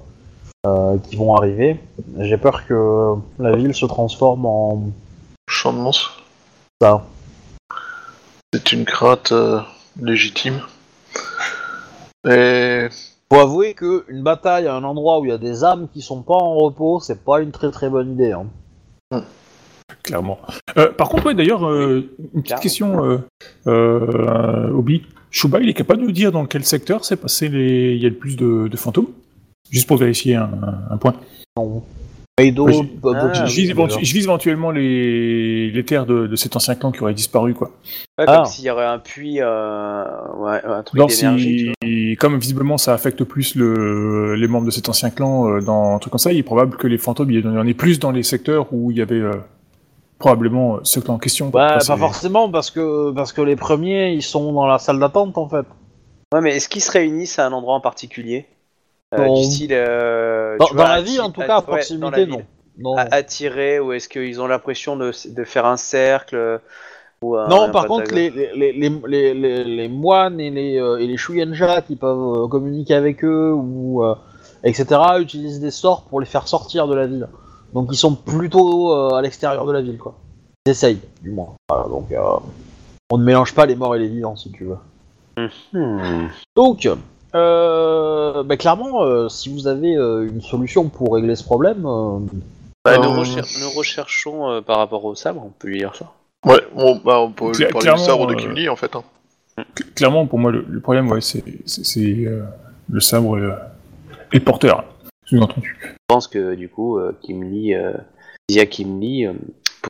euh, 0.66 0.98
qui 0.98 1.16
vont 1.16 1.36
arriver. 1.36 1.80
J'ai 2.20 2.38
peur 2.38 2.66
que 2.68 3.16
la 3.40 3.56
ville 3.56 3.74
se 3.74 3.86
transforme 3.86 4.46
en 4.46 4.84
Champ 5.48 5.74
de 5.74 5.80
monstres, 5.80 6.22
ça. 6.80 7.06
c'est 8.54 8.72
une 8.72 8.86
crainte 8.86 9.32
euh, 9.32 9.60
légitime. 10.00 10.62
Et 12.28 12.88
Faut 13.32 13.40
avouer 13.40 13.74
que 13.74 14.06
une 14.10 14.22
bataille 14.22 14.68
à 14.68 14.76
un 14.76 14.84
endroit 14.84 15.20
où 15.20 15.26
il 15.26 15.30
y 15.30 15.34
a 15.34 15.40
des 15.40 15.64
âmes 15.64 15.88
qui 15.92 16.02
sont 16.02 16.22
pas 16.22 16.36
en 16.36 16.56
repos, 16.56 17.00
c'est 17.00 17.24
pas 17.24 17.42
une 17.42 17.52
très 17.52 17.72
très 17.72 17.90
bonne 17.90 18.12
idée. 18.12 18.32
Hein. 18.32 19.24
Clairement. 20.04 20.40
Euh, 20.78 20.92
par 20.92 21.10
contre, 21.10 21.28
ouais, 21.28 21.34
d'ailleurs, 21.36 21.68
euh, 21.68 22.10
une 22.36 22.44
petite 22.44 22.60
question, 22.60 23.04
euh, 23.04 23.18
euh, 23.68 24.70
Obi. 24.70 25.04
Shuba, 25.32 25.60
il 25.60 25.70
est 25.70 25.74
capable 25.74 26.02
de 26.02 26.06
nous 26.08 26.12
dire 26.12 26.32
dans 26.32 26.46
quel 26.46 26.64
secteur 26.64 27.06
c'est 27.06 27.16
passé 27.18 27.50
les... 27.50 27.94
il 27.96 28.02
y 28.02 28.06
a 28.06 28.10
le 28.10 28.16
plus 28.16 28.36
de, 28.36 28.68
de 28.68 28.78
fantômes? 28.78 29.08
Juste 29.72 29.88
pour 29.88 29.98
vérifier 29.98 30.36
un, 30.36 30.50
un 30.90 30.98
point. 30.98 31.14
Non. 31.58 31.84
Ouais, 32.40 32.54
Ah, 33.16 33.34
je, 33.34 33.54
vise 33.54 33.74
Bob- 33.74 33.90
éventu- 33.90 34.00
je 34.06 34.14
vise 34.14 34.24
éventuellement 34.24 34.72
les, 34.72 35.70
les 35.72 35.84
terres 35.86 36.06
de, 36.06 36.26
de 36.26 36.36
cet 36.38 36.56
ancien 36.56 36.76
clan 36.76 36.92
qui 36.94 37.02
auraient 37.02 37.14
disparu, 37.14 37.54
quoi. 37.54 37.72
Ouais, 38.18 38.24
Ah. 38.28 38.38
comme 38.38 38.46
s'il 38.46 38.64
y 38.64 38.70
aurait 38.70 38.86
un 38.86 38.98
puits, 38.98 39.42
euh, 39.42 40.04
ouais, 40.38 40.62
un 40.64 40.84
truc 40.84 40.98
Non, 41.00 41.10
si, 41.10 42.16
comme 42.18 42.40
visiblement 42.40 42.78
ça 42.78 42.94
affecte 42.94 43.26
plus 43.26 43.56
le, 43.56 44.36
les 44.36 44.48
membres 44.48 44.68
de 44.68 44.72
cet 44.72 44.88
ancien 44.88 45.10
clan 45.10 45.50
euh, 45.50 45.60
dans 45.60 45.96
un 45.96 46.00
truc 46.00 46.12
comme 46.12 46.20
ça, 46.20 46.32
il 46.32 46.38
est 46.40 46.44
probable 46.44 46.78
que 46.78 46.88
les 46.88 46.98
fantômes, 46.98 47.30
il 47.30 47.42
y 47.44 47.46
en 47.46 47.68
ait 47.68 47.74
plus 47.74 48.00
dans 48.00 48.12
les 48.12 48.24
secteurs 48.24 48.68
où 48.72 48.90
il 48.90 48.98
y 48.98 49.02
avait 49.02 49.16
euh, 49.16 49.34
probablement 50.18 50.76
euh, 50.76 50.80
ce 50.84 51.02
clan 51.02 51.16
en 51.16 51.20
question. 51.20 51.50
Bah, 51.50 51.78
pas 51.86 51.98
forcément 51.98 52.50
parce 52.50 52.72
que 52.72 53.12
parce 53.12 53.34
que 53.34 53.42
les 53.42 53.58
premiers 53.58 54.14
ils 54.14 54.22
sont 54.24 54.54
dans 54.54 54.66
la 54.66 54.80
salle 54.80 55.00
d'attente 55.00 55.38
en 55.38 55.50
fait. 55.50 55.66
Ouais, 56.34 56.40
mais 56.42 56.56
est-ce 56.56 56.70
qu'ils 56.70 56.82
se 56.84 56.92
réunissent 56.92 57.38
à 57.40 57.48
un 57.48 57.52
endroit 57.52 57.76
en 57.76 57.82
particulier? 57.82 58.46
Euh, 59.16 59.26
Non. 59.26 59.36
Du 59.36 59.44
style. 59.44 59.70
euh, 59.74 60.58
Dans, 60.58 60.66
tu 60.66 60.76
dans 60.76 60.84
vois, 60.84 60.96
la 60.96 61.02
ville 61.02 61.22
en 61.22 61.32
tout 61.32 61.42
cas, 61.42 61.58
à 61.58 61.62
proximité 61.62 62.26
non. 62.28 62.42
Non. 62.78 62.96
Attirer, 62.96 63.80
ou 63.80 63.92
est-ce 63.92 64.08
qu'ils 64.08 64.40
ont 64.40 64.48
l'impression 64.48 64.96
de, 64.96 65.12
de 65.30 65.44
faire 65.44 65.66
un 65.66 65.76
cercle 65.78 66.62
un- 67.22 67.48
Non, 67.50 67.70
par 67.72 67.88
contre, 67.88 68.14
les, 68.14 68.30
les, 68.30 68.72
les, 68.72 69.88
moines 69.90 70.40
et 70.40 70.50
les, 70.50 70.80
euh, 70.80 70.98
et 70.98 71.06
les 71.08 71.18
Shugenja 71.18 71.82
qui 71.82 71.98
peuvent 71.98 72.44
euh, 72.44 72.48
communiquer 72.48 72.94
avec 72.94 73.26
eux, 73.26 73.52
ou 73.54 74.04
euh, 74.06 74.16
etc., 74.64 74.86
utilisent 75.20 75.60
des 75.60 75.72
sorts 75.72 76.04
pour 76.04 76.22
les 76.22 76.26
faire 76.26 76.48
sortir 76.48 76.88
de 76.88 76.96
la 76.96 77.08
ville. 77.08 77.28
Donc 77.74 77.90
ils 77.92 77.98
sont 77.98 78.16
plutôt 78.16 78.94
à 79.14 79.22
l'extérieur 79.22 79.66
de 79.66 79.74
la 79.74 79.82
ville, 79.82 79.98
quoi. 79.98 80.16
Ils 80.66 80.70
essayent, 80.72 81.00
du 81.22 81.32
moins. 81.32 81.56
Voilà, 81.68 81.88
donc 81.90 82.08
on 83.12 83.18
ne 83.18 83.24
mélange 83.26 83.54
pas 83.54 83.66
les 83.66 83.76
morts 83.76 83.96
et 83.96 84.00
les 84.00 84.08
vivants, 84.08 84.36
si 84.38 84.52
tu 84.52 84.64
veux. 84.66 84.78
Hmm. 85.74 86.28
Donc, 86.56 86.88
euh, 87.36 88.44
bah, 88.44 88.58
clairement, 88.58 89.04
euh, 89.04 89.30
si 89.30 89.54
vous 89.54 89.68
avez 89.68 89.96
euh, 89.96 90.28
une 90.28 90.42
solution 90.42 90.90
pour 90.90 91.14
régler 91.14 91.36
ce 91.36 91.44
problème, 91.44 91.86
euh, 91.86 92.20
Bah, 92.86 92.98
nous, 92.98 93.10
Euh, 93.12 93.20
recher- 93.20 93.60
nous 93.62 93.70
recherchons 93.78 94.50
euh, 94.50 94.62
par 94.62 94.78
rapport 94.78 95.04
au 95.06 95.14
sabre, 95.16 95.44
on 95.46 95.50
peut 95.50 95.68
lui 95.68 95.80
dire 95.80 95.96
ça. 95.96 96.12
ouais, 96.46 96.62
bon, 96.74 97.00
bah, 97.04 97.20
on 97.20 97.32
peut 97.32 97.46
lui 97.48 97.52
Cla- 97.66 97.72
parler 97.72 97.74
du 97.74 97.82
clairement, 97.82 97.98
sabre 97.98 98.28
de 98.28 98.34
euh, 98.34 98.38
Kimli 98.38 98.70
en 98.70 98.76
fait. 98.76 98.96
hein. 98.96 99.04
Cl- 99.76 99.94
Clairement, 99.96 100.26
pour 100.26 100.40
moi, 100.40 100.52
le, 100.52 100.66
le 100.68 100.80
problème, 100.80 101.12
ouais, 101.12 101.22
c'est 101.22 101.44
c'est- 101.66 101.84
c'est, 101.86 102.26
euh, 102.26 102.44
le 102.90 103.00
sabre 103.02 103.38
et 103.38 103.42
le, 103.42 103.54
et 104.32 104.38
le 104.40 104.44
porteur, 104.44 104.86
sous-entendu. 105.26 105.78
Je 105.84 105.90
pense 106.08 106.28
que 106.28 106.56
du 106.56 106.70
coup, 106.70 106.98
euh, 106.98 107.12
Kimli, 107.22 107.74
euh, 107.76 107.92
Zia 108.50 108.66
Kimli 108.66 109.26
euh, 109.28 109.34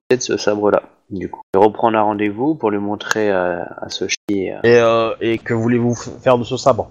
possède 0.10 0.22
ce 0.24 0.38
sabre-là. 0.38 0.82
Du 1.12 1.30
coup, 1.30 1.42
je 1.54 1.60
vais 1.60 1.66
reprendre 1.66 1.98
un 1.98 2.02
rendez-vous 2.02 2.56
pour 2.56 2.72
lui 2.72 2.80
montrer 2.80 3.30
à, 3.32 3.78
à 3.82 3.90
ce 3.90 4.06
chier. 4.08 4.54
euh, 4.54 4.60
et, 4.64 4.78
euh, 4.80 5.12
et 5.22 5.38
que 5.38 5.54
voulez-vous 5.54 5.94
f- 5.94 6.20
faire 6.22 6.38
de 6.40 6.44
ce 6.44 6.58
sabre? 6.58 6.90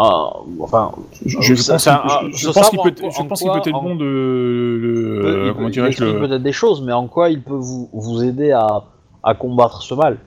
Ah, 0.00 0.30
Enfin, 0.60 0.92
Je, 1.26 1.40
je 1.40 1.54
Ça- 1.56 1.72
pense 1.74 1.82
ça- 1.82 2.02
qu'il- 2.20 2.36
je- 2.36 2.46
pense 2.50 2.70
peut, 2.70 2.78
en- 2.78 3.10
je 3.10 3.20
en 3.20 3.24
pense 3.26 3.40
qu'il 3.40 3.48
quoi- 3.50 3.60
peut 3.60 3.68
être 3.70 3.82
bon 3.82 3.96
de, 3.96 5.44
il 5.48 5.52
comment 5.54 5.66
peut- 5.66 5.72
dirais-je, 5.72 6.04
le, 6.04 6.18
peut-être 6.20 6.42
des 6.42 6.52
choses, 6.52 6.82
mais 6.82 6.92
en 6.92 7.08
quoi 7.08 7.30
il 7.30 7.42
peut 7.42 7.54
vous, 7.54 7.90
vous 7.92 8.22
aider 8.22 8.52
à, 8.52 8.84
à 9.24 9.34
combattre 9.34 9.82
ce 9.82 9.94
mal? 9.94 10.18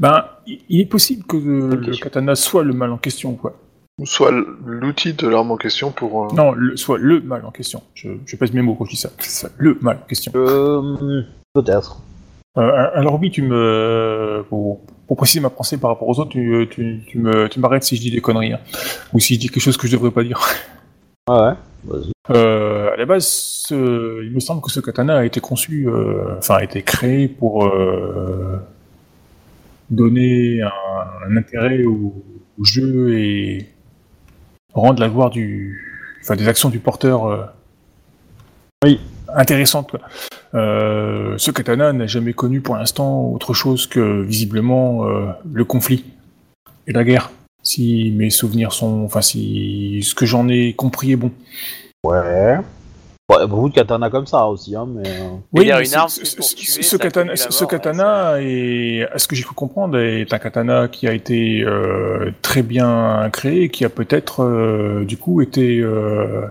Ben, 0.00 0.24
il 0.46 0.80
est 0.80 0.86
possible 0.86 1.24
que 1.24 1.36
le, 1.36 1.76
katana 1.96 2.34
soit 2.34 2.64
le 2.64 2.72
mal 2.72 2.90
en 2.90 2.96
question, 2.96 3.34
quoi. 3.34 3.52
Ou 3.98 4.06
soit 4.06 4.30
l'outil 4.64 5.12
de 5.14 5.26
l'arme 5.28 5.50
en 5.52 5.56
question 5.56 5.90
pour. 5.90 6.24
euh, 6.24 6.28
Non, 6.34 6.52
le, 6.52 6.76
soit 6.76 6.98
le 6.98 7.20
mal 7.20 7.44
en 7.46 7.50
question. 7.50 7.82
Je, 7.94 8.08
je 8.26 8.36
pèse 8.36 8.52
mes 8.52 8.60
mots 8.62 8.74
quand 8.74 8.84
je 8.86 8.90
dis 8.90 8.96
ça. 8.96 9.10
Soit 9.20 9.50
le 9.58 9.78
mal 9.80 9.98
en 10.02 10.06
question. 10.06 10.32
euh, 10.34 11.22
Peut-être. 11.54 11.98
Euh, 12.58 12.88
alors 12.94 13.18
oui, 13.20 13.30
tu 13.30 13.42
me, 13.42 14.42
pour, 14.48 14.80
pour 15.06 15.16
préciser 15.16 15.40
ma 15.40 15.50
pensée 15.50 15.78
par 15.78 15.90
rapport 15.90 16.08
aux 16.08 16.18
autres, 16.18 16.30
tu, 16.30 16.66
tu, 16.70 17.00
tu 17.06 17.18
me, 17.18 17.48
tu 17.48 17.60
m'arrêtes 17.60 17.84
si 17.84 17.96
je 17.96 18.00
dis 18.00 18.10
des 18.10 18.20
conneries, 18.20 18.52
hein. 18.54 18.60
ou 19.12 19.20
si 19.20 19.34
je 19.34 19.40
dis 19.40 19.48
quelque 19.48 19.62
chose 19.62 19.76
que 19.76 19.86
je 19.86 19.92
devrais 19.92 20.10
pas 20.10 20.22
dire. 20.24 20.40
Ouais, 21.28 21.36
ouais. 21.36 21.52
Vas-y. 21.84 22.12
Euh, 22.30 22.92
à 22.92 22.96
la 22.96 23.04
base, 23.06 23.26
ce- 23.26 24.24
il 24.24 24.32
me 24.32 24.40
semble 24.40 24.60
que 24.62 24.70
ce 24.70 24.80
katana 24.80 25.18
a 25.18 25.24
été 25.24 25.38
conçu, 25.40 25.88
euh, 25.88 26.36
enfin 26.38 26.56
a 26.56 26.64
été 26.64 26.82
créé 26.82 27.28
pour 27.28 27.66
euh, 27.66 28.58
donner 29.90 30.62
un, 30.62 30.70
un 31.30 31.36
intérêt 31.36 31.84
au, 31.84 32.24
au 32.58 32.64
jeu 32.64 33.16
et 33.16 33.68
rendre 34.74 35.00
la 35.00 35.08
gloire 35.08 35.30
du, 35.30 35.80
enfin 36.22 36.34
des 36.34 36.48
actions 36.48 36.68
du 36.68 36.80
porteur 36.80 37.52
Oui. 38.84 39.00
intéressantes. 39.34 39.90
quoi. 39.92 40.00
Euh, 40.56 41.34
ce 41.36 41.50
katana 41.50 41.92
n'a 41.92 42.06
jamais 42.06 42.32
connu 42.32 42.60
pour 42.60 42.76
l'instant 42.76 43.30
autre 43.32 43.52
chose 43.54 43.86
que 43.86 44.22
visiblement 44.22 45.06
euh, 45.06 45.26
le 45.52 45.64
conflit 45.64 46.04
et 46.86 46.92
la 46.92 47.04
guerre. 47.04 47.30
Si 47.62 48.12
mes 48.16 48.30
souvenirs 48.30 48.72
sont, 48.72 49.02
enfin 49.04 49.20
si 49.22 50.02
ce 50.02 50.14
que 50.14 50.24
j'en 50.24 50.48
ai 50.48 50.72
compris 50.72 51.12
est 51.12 51.16
bon. 51.16 51.30
Ouais. 52.04 52.56
Il 53.28 53.40
y 53.40 53.42
a 53.42 53.46
beaucoup 53.48 53.68
de 53.68 53.74
katana 53.74 54.08
comme 54.08 54.26
ça 54.28 54.46
aussi, 54.46 54.76
hein, 54.76 54.86
mais. 54.88 55.02
euh, 55.08 55.28
Oui, 55.52 55.66
mais 55.66 55.80
une 55.80 55.84
ce- 55.86 55.96
arme 55.96 56.08
ce, 56.08 56.36
pour 56.36 56.46
tuer, 56.46 56.98
katana, 56.98 57.34
ce 57.34 57.64
est, 58.40 59.02
à 59.12 59.18
ce 59.18 59.26
que 59.26 59.34
j'ai 59.34 59.42
cru 59.42 59.54
comprendre, 59.56 59.98
est 59.98 60.32
un 60.32 60.38
katana 60.38 60.86
qui 60.86 61.08
a 61.08 61.12
été 61.12 61.62
euh, 61.64 62.30
très 62.40 62.62
bien 62.62 63.28
créé, 63.32 63.64
et 63.64 63.68
qui 63.68 63.84
a 63.84 63.88
peut-être 63.88 64.44
euh, 64.44 65.04
du 65.04 65.16
coup 65.16 65.42
été, 65.42 65.80
euh, 65.80 66.42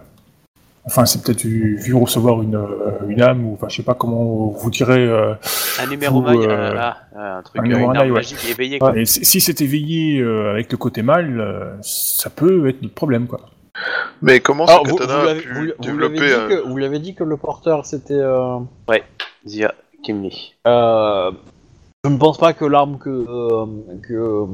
enfin 0.88 1.06
c'est 1.06 1.24
peut-être 1.24 1.44
vu, 1.44 1.78
recevoir 1.96 2.42
une, 2.42 2.56
euh, 2.56 2.92
une 3.08 3.22
âme 3.22 3.46
ou 3.46 3.54
enfin 3.54 3.68
je 3.70 3.78
sais 3.78 3.84
pas 3.84 3.94
comment 3.96 4.48
vous 4.48 4.70
direz. 4.70 5.06
euh, 5.06 5.34
Un 5.82 5.88
numéro 5.88 6.22
Vous, 6.22 6.28
mag- 6.28 6.38
euh, 6.50 6.74
ah, 6.78 6.98
ah, 7.16 7.38
un 7.38 7.42
truc, 7.44 7.60
un 7.60 7.64
numéro 7.64 7.92
une 7.92 7.98
ouais. 8.12 8.18
magique 8.20 8.50
éveillée. 8.50 8.80
quoi. 8.80 8.96
et 8.98 9.06
si 9.06 9.42
c'est 9.42 9.62
éveillé 9.62 10.20
euh, 10.20 10.52
avec 10.52 10.72
le 10.72 10.78
côté 10.78 11.02
mal, 11.02 11.40
euh, 11.40 11.74
ça 11.82 12.30
peut 12.30 12.68
être 12.70 12.82
notre 12.82 12.94
problème 12.96 13.28
quoi. 13.28 13.42
Mais 14.22 14.40
comment 14.40 14.66
Alors, 14.66 14.86
ce 14.86 14.92
vous, 14.92 14.98
vous 14.98 15.04
a 15.04 15.26
l'avez- 15.26 15.42
dit 15.42 16.24
euh, 16.34 16.48
que, 16.62 16.68
vous 16.68 16.78
lui 16.78 16.86
avez 16.86 17.00
dit 17.00 17.14
que 17.14 17.24
le 17.24 17.36
porteur 17.38 17.86
c'était. 17.86 18.14
Euh, 18.14 18.60
Zia 19.46 19.74
Kimli. 20.04 20.54
euh, 20.66 21.32
je 22.06 22.10
ne 22.10 22.18
pense 22.18 22.38
pas 22.38 22.54
que 22.54 22.66
l'arme 22.66 22.98
que, 23.00 23.26
que 24.08 24.46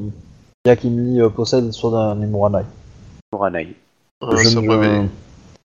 Yakimli 0.65 1.21
euh, 1.21 1.29
possède 1.29 1.71
soit 1.71 1.91
d'un. 1.91 2.15
Muranai. 3.33 3.75
un 4.21 4.29
je, 4.37 4.59
éveillé. 4.59 5.09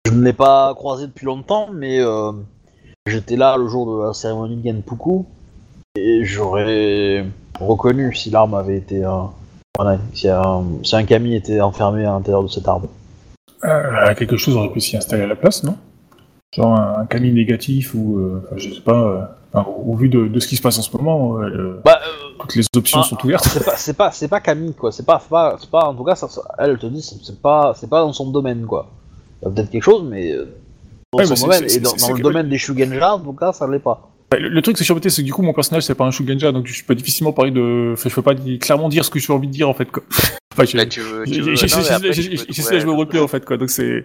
Je 0.06 0.12
ne 0.12 0.22
l'ai 0.22 0.32
pas 0.32 0.74
croisé 0.74 1.06
depuis 1.06 1.26
longtemps, 1.26 1.68
mais 1.72 2.00
euh, 2.00 2.32
j'étais 3.06 3.36
là 3.36 3.56
le 3.56 3.68
jour 3.68 3.98
de 3.98 4.06
la 4.06 4.12
cérémonie 4.14 4.56
de 4.56 4.68
Genpuku 4.68 5.24
et 5.96 6.24
j'aurais 6.24 7.24
reconnu 7.60 8.14
si 8.14 8.30
l'arme 8.30 8.54
avait 8.54 8.76
été 8.78 9.04
un. 9.04 9.30
Voilà, 9.78 9.98
si 10.12 10.28
un, 10.28 10.64
si 10.82 10.94
un 10.96 11.04
kami 11.04 11.34
était 11.34 11.60
enfermé 11.62 12.04
à 12.04 12.10
l'intérieur 12.12 12.42
de 12.42 12.48
cette 12.48 12.68
arme. 12.68 12.88
Euh, 13.64 14.14
quelque 14.14 14.36
chose 14.36 14.54
aurait 14.56 14.68
pu 14.70 14.80
s'y 14.80 14.96
installer 14.98 15.22
à 15.22 15.26
la 15.26 15.36
place, 15.36 15.62
non? 15.62 15.76
Genre 16.54 16.78
un, 16.78 16.98
un 17.00 17.06
kami 17.06 17.32
négatif 17.32 17.94
ou 17.94 18.18
euh, 18.18 18.42
enfin, 18.44 18.56
je 18.58 18.74
sais 18.74 18.80
pas. 18.82 18.92
euh, 19.00 19.22
enfin, 19.54 19.66
au, 19.70 19.94
vu 19.96 20.10
de, 20.10 20.26
de 20.28 20.40
ce 20.40 20.46
qui 20.48 20.56
se 20.56 20.62
passe 20.62 20.78
en 20.78 20.82
ce 20.82 20.94
moment, 20.94 21.38
euh, 21.38 21.80
Bah, 21.86 22.00
euh, 22.06 22.34
toutes 22.40 22.54
les 22.56 22.64
options 22.76 23.00
Ah, 23.00 23.04
sont 23.04 23.16
ouvertes. 23.24 23.44
C'est 23.46 23.64
pas, 23.64 23.76
c'est 23.76 23.94
pas, 23.94 24.10
c'est 24.10 24.28
pas 24.28 24.40
Camille 24.40 24.74
quoi. 24.74 24.92
C'est 24.92 25.06
pas, 25.06 25.22
pas, 25.30 25.56
pas, 25.70 25.84
en 25.88 25.94
tout 25.94 26.04
cas, 26.04 26.16
ça, 26.16 26.28
ça- 26.28 26.42
elle 26.58 26.76
te 26.78 26.84
dit, 26.86 27.00
c'est 27.00 27.40
pas, 27.40 27.72
c'est 27.74 27.88
pas 27.88 28.00
dans 28.02 28.12
son 28.12 28.30
domaine 28.30 28.66
quoi. 28.66 28.88
Il 29.42 29.48
y 29.48 29.48
a 29.48 29.54
peut-être 29.54 29.70
quelque 29.70 29.82
chose, 29.82 30.04
mais 30.08 30.32
euh, 30.32 30.46
dans 31.12 31.18
Ouais, 31.18 31.24
son 31.26 31.30
mais 31.30 31.36
c'est- 31.36 31.42
domaine 31.44 31.68
c'est- 31.68 31.76
et 31.76 31.80
dans, 31.80 32.08
le 32.08 32.14
que- 32.16 32.22
domaine 32.22 32.48
des 32.48 32.58
Shugenja, 32.58 33.14
en 33.14 33.18
tout 33.20 33.32
cas, 33.32 33.52
ça 33.52 33.66
l'est 33.68 33.78
pas. 33.80 34.08
Bah, 34.30 34.38
Le, 34.38 34.48
le 34.48 34.62
truc, 34.62 34.78
c'est 34.78 34.84
surtout, 34.84 35.08
c'est 35.08 35.22
que 35.22 35.26
du 35.26 35.32
coup, 35.32 35.42
mon 35.42 35.52
personnage, 35.52 35.82
c'est 35.82 35.94
pas 35.94 36.04
un 36.04 36.10
Shugenja, 36.10 36.52
donc 36.52 36.66
je 36.66 36.84
peux 36.84 36.94
difficilement 36.94 37.32
parler 37.32 37.50
de. 37.50 37.90
Enfin, 37.94 38.08
je 38.08 38.14
peux 38.14 38.22
pas 38.22 38.34
clairement 38.60 38.88
dire 38.88 39.04
ce 39.04 39.10
que 39.10 39.18
j'ai 39.18 39.32
envie 39.32 39.48
de 39.48 39.52
dire, 39.52 39.68
en 39.68 39.74
fait, 39.74 39.90
quoi. 39.90 40.02
Enfin, 40.54 40.64
J'essaie 40.66 40.84
de 42.74 42.80
jouer 42.80 42.92
au 42.92 42.96
roleplay, 42.96 43.20
en 43.20 43.28
fait, 43.28 43.44
quoi, 43.44 43.56
donc 43.56 43.70
c'est. 43.70 44.04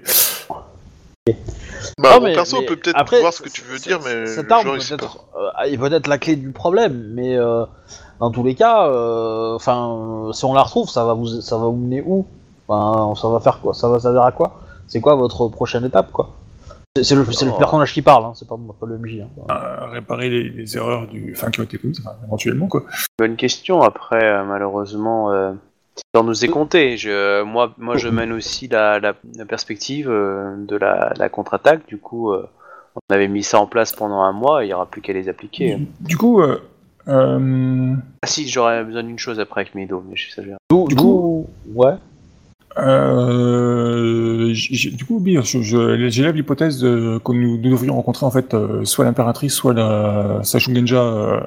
Bah, 1.99 2.11
Non, 2.13 2.19
mon 2.21 2.27
mais- 2.27 2.33
perso 2.33 2.61
mais 2.61 2.65
peut 2.67 2.75
peut-être 2.77 2.95
après, 2.97 3.19
voir 3.19 3.33
ce 3.33 3.41
que 3.41 3.49
tu 3.49 3.61
veux 3.63 3.77
dire, 3.79 3.99
mais 4.05 4.25
cette 4.27 4.49
arme 4.51 4.65
genre, 4.65 4.75
peut 4.77 4.93
être, 4.93 5.25
euh, 5.37 5.63
est 5.65 5.77
peut-être 5.77 6.07
la 6.07 6.17
clé 6.17 6.35
du 6.37 6.51
problème, 6.51 7.11
mais 7.13 7.37
euh, 7.37 7.65
dans 8.19 8.31
tous 8.31 8.43
les 8.43 8.55
cas, 8.55 8.87
euh, 8.87 9.55
enfin, 9.55 10.29
si 10.33 10.45
on 10.45 10.53
la 10.53 10.63
retrouve, 10.63 10.89
ça 10.89 11.03
va 11.05 11.13
vous, 11.13 11.27
ça 11.41 11.57
va 11.57 11.65
vous 11.65 11.75
mener 11.75 12.01
où? 12.05 12.25
Enfin, 12.67 13.13
ça 13.21 13.27
va 13.29 13.39
faire 13.41 13.59
quoi? 13.59 13.73
Ça 13.73 13.89
va 13.89 13.99
servir 13.99 14.21
à 14.23 14.31
quoi? 14.31 14.61
C'est 14.87 15.01
quoi 15.01 15.15
votre 15.15 15.47
prochaine 15.49 15.83
étape, 15.85 16.11
quoi 16.11 16.35
C'est 17.01 17.13
le, 17.15 17.21
le 17.23 17.51
Oh. 17.51 17.57
personnage 17.57 17.93
qui 17.93 18.01
parle, 18.01 18.25
hein, 18.25 18.31
c'est 18.35 18.47
pas, 18.47 18.55
pas 18.57 18.85
le 18.87 18.97
MJ. 18.97 19.21
hein. 19.21 19.27
à 19.49 19.87
réparer 19.87 20.29
les, 20.29 20.43
les 20.49 20.77
erreurs 20.77 21.07
du. 21.07 21.33
Enfin, 21.35 21.51
qui 21.51 21.59
ont 21.59 21.63
été 21.63 21.77
commises, 21.77 22.01
enfin, 22.05 22.15
éventuellement, 22.25 22.67
quoi. 22.67 22.83
Bonne 23.19 23.35
question. 23.35 23.81
Après, 23.81 24.23
euh, 24.23 24.43
malheureusement, 24.45 25.31
euh, 25.31 25.51
dans 26.13 26.23
nous 26.23 26.45
est 26.45 26.47
compté. 26.47 26.97
Je, 26.97 27.43
moi, 27.43 27.73
moi, 27.77 27.97
je 27.97 28.07
mène 28.09 28.31
aussi 28.31 28.67
la, 28.67 28.99
la, 28.99 29.13
la 29.35 29.45
perspective 29.45 30.09
euh, 30.09 30.55
de 30.57 30.75
la, 30.75 31.13
la 31.17 31.29
contre-attaque. 31.29 31.87
Du 31.87 31.97
coup, 31.97 32.31
euh, 32.31 32.47
on 32.95 33.13
avait 33.13 33.27
mis 33.27 33.43
ça 33.43 33.59
en 33.59 33.67
place 33.67 33.91
pendant 33.93 34.21
un 34.21 34.31
mois. 34.31 34.63
Il 34.63 34.67
n'y 34.67 34.73
aura 34.73 34.85
plus 34.87 35.01
qu'à 35.01 35.13
les 35.13 35.27
appliquer. 35.29 35.75
Du, 35.75 35.87
du 36.01 36.17
coup, 36.17 36.41
euh, 36.41 36.59
euh, 37.07 37.93
Ah 38.23 38.27
si, 38.27 38.47
j'aurais 38.47 38.83
besoin 38.83 39.03
d'une 39.03 39.19
chose 39.19 39.39
après 39.39 39.61
avec 39.61 39.75
Mido, 39.75 40.03
mais 40.09 40.15
je 40.15 40.29
sais 40.29 40.35
ça. 40.35 40.43
je- 40.43 40.51
D'où, 40.69 40.87
Du 40.87 40.95
d'où- 40.95 41.45
ouais. 41.75 41.93
Euh, 42.79 44.53
du 44.53 45.05
coup, 45.05 45.19
je- 45.61 46.07
j'élève 46.09 46.35
l'hypothèse 46.35 46.81
que 46.81 47.31
nous, 47.31 47.57
nous 47.57 47.57
devrions 47.57 47.95
rencontrer, 47.95 48.25
en 48.25 48.31
fait, 48.31 48.53
euh, 48.53 48.83
soit 48.85 49.05
l'impératrice, 49.05 49.53
soit 49.53 49.73
la 49.73 50.39
sa 50.43 50.59
Shugenja 50.59 51.01
euh, 51.01 51.39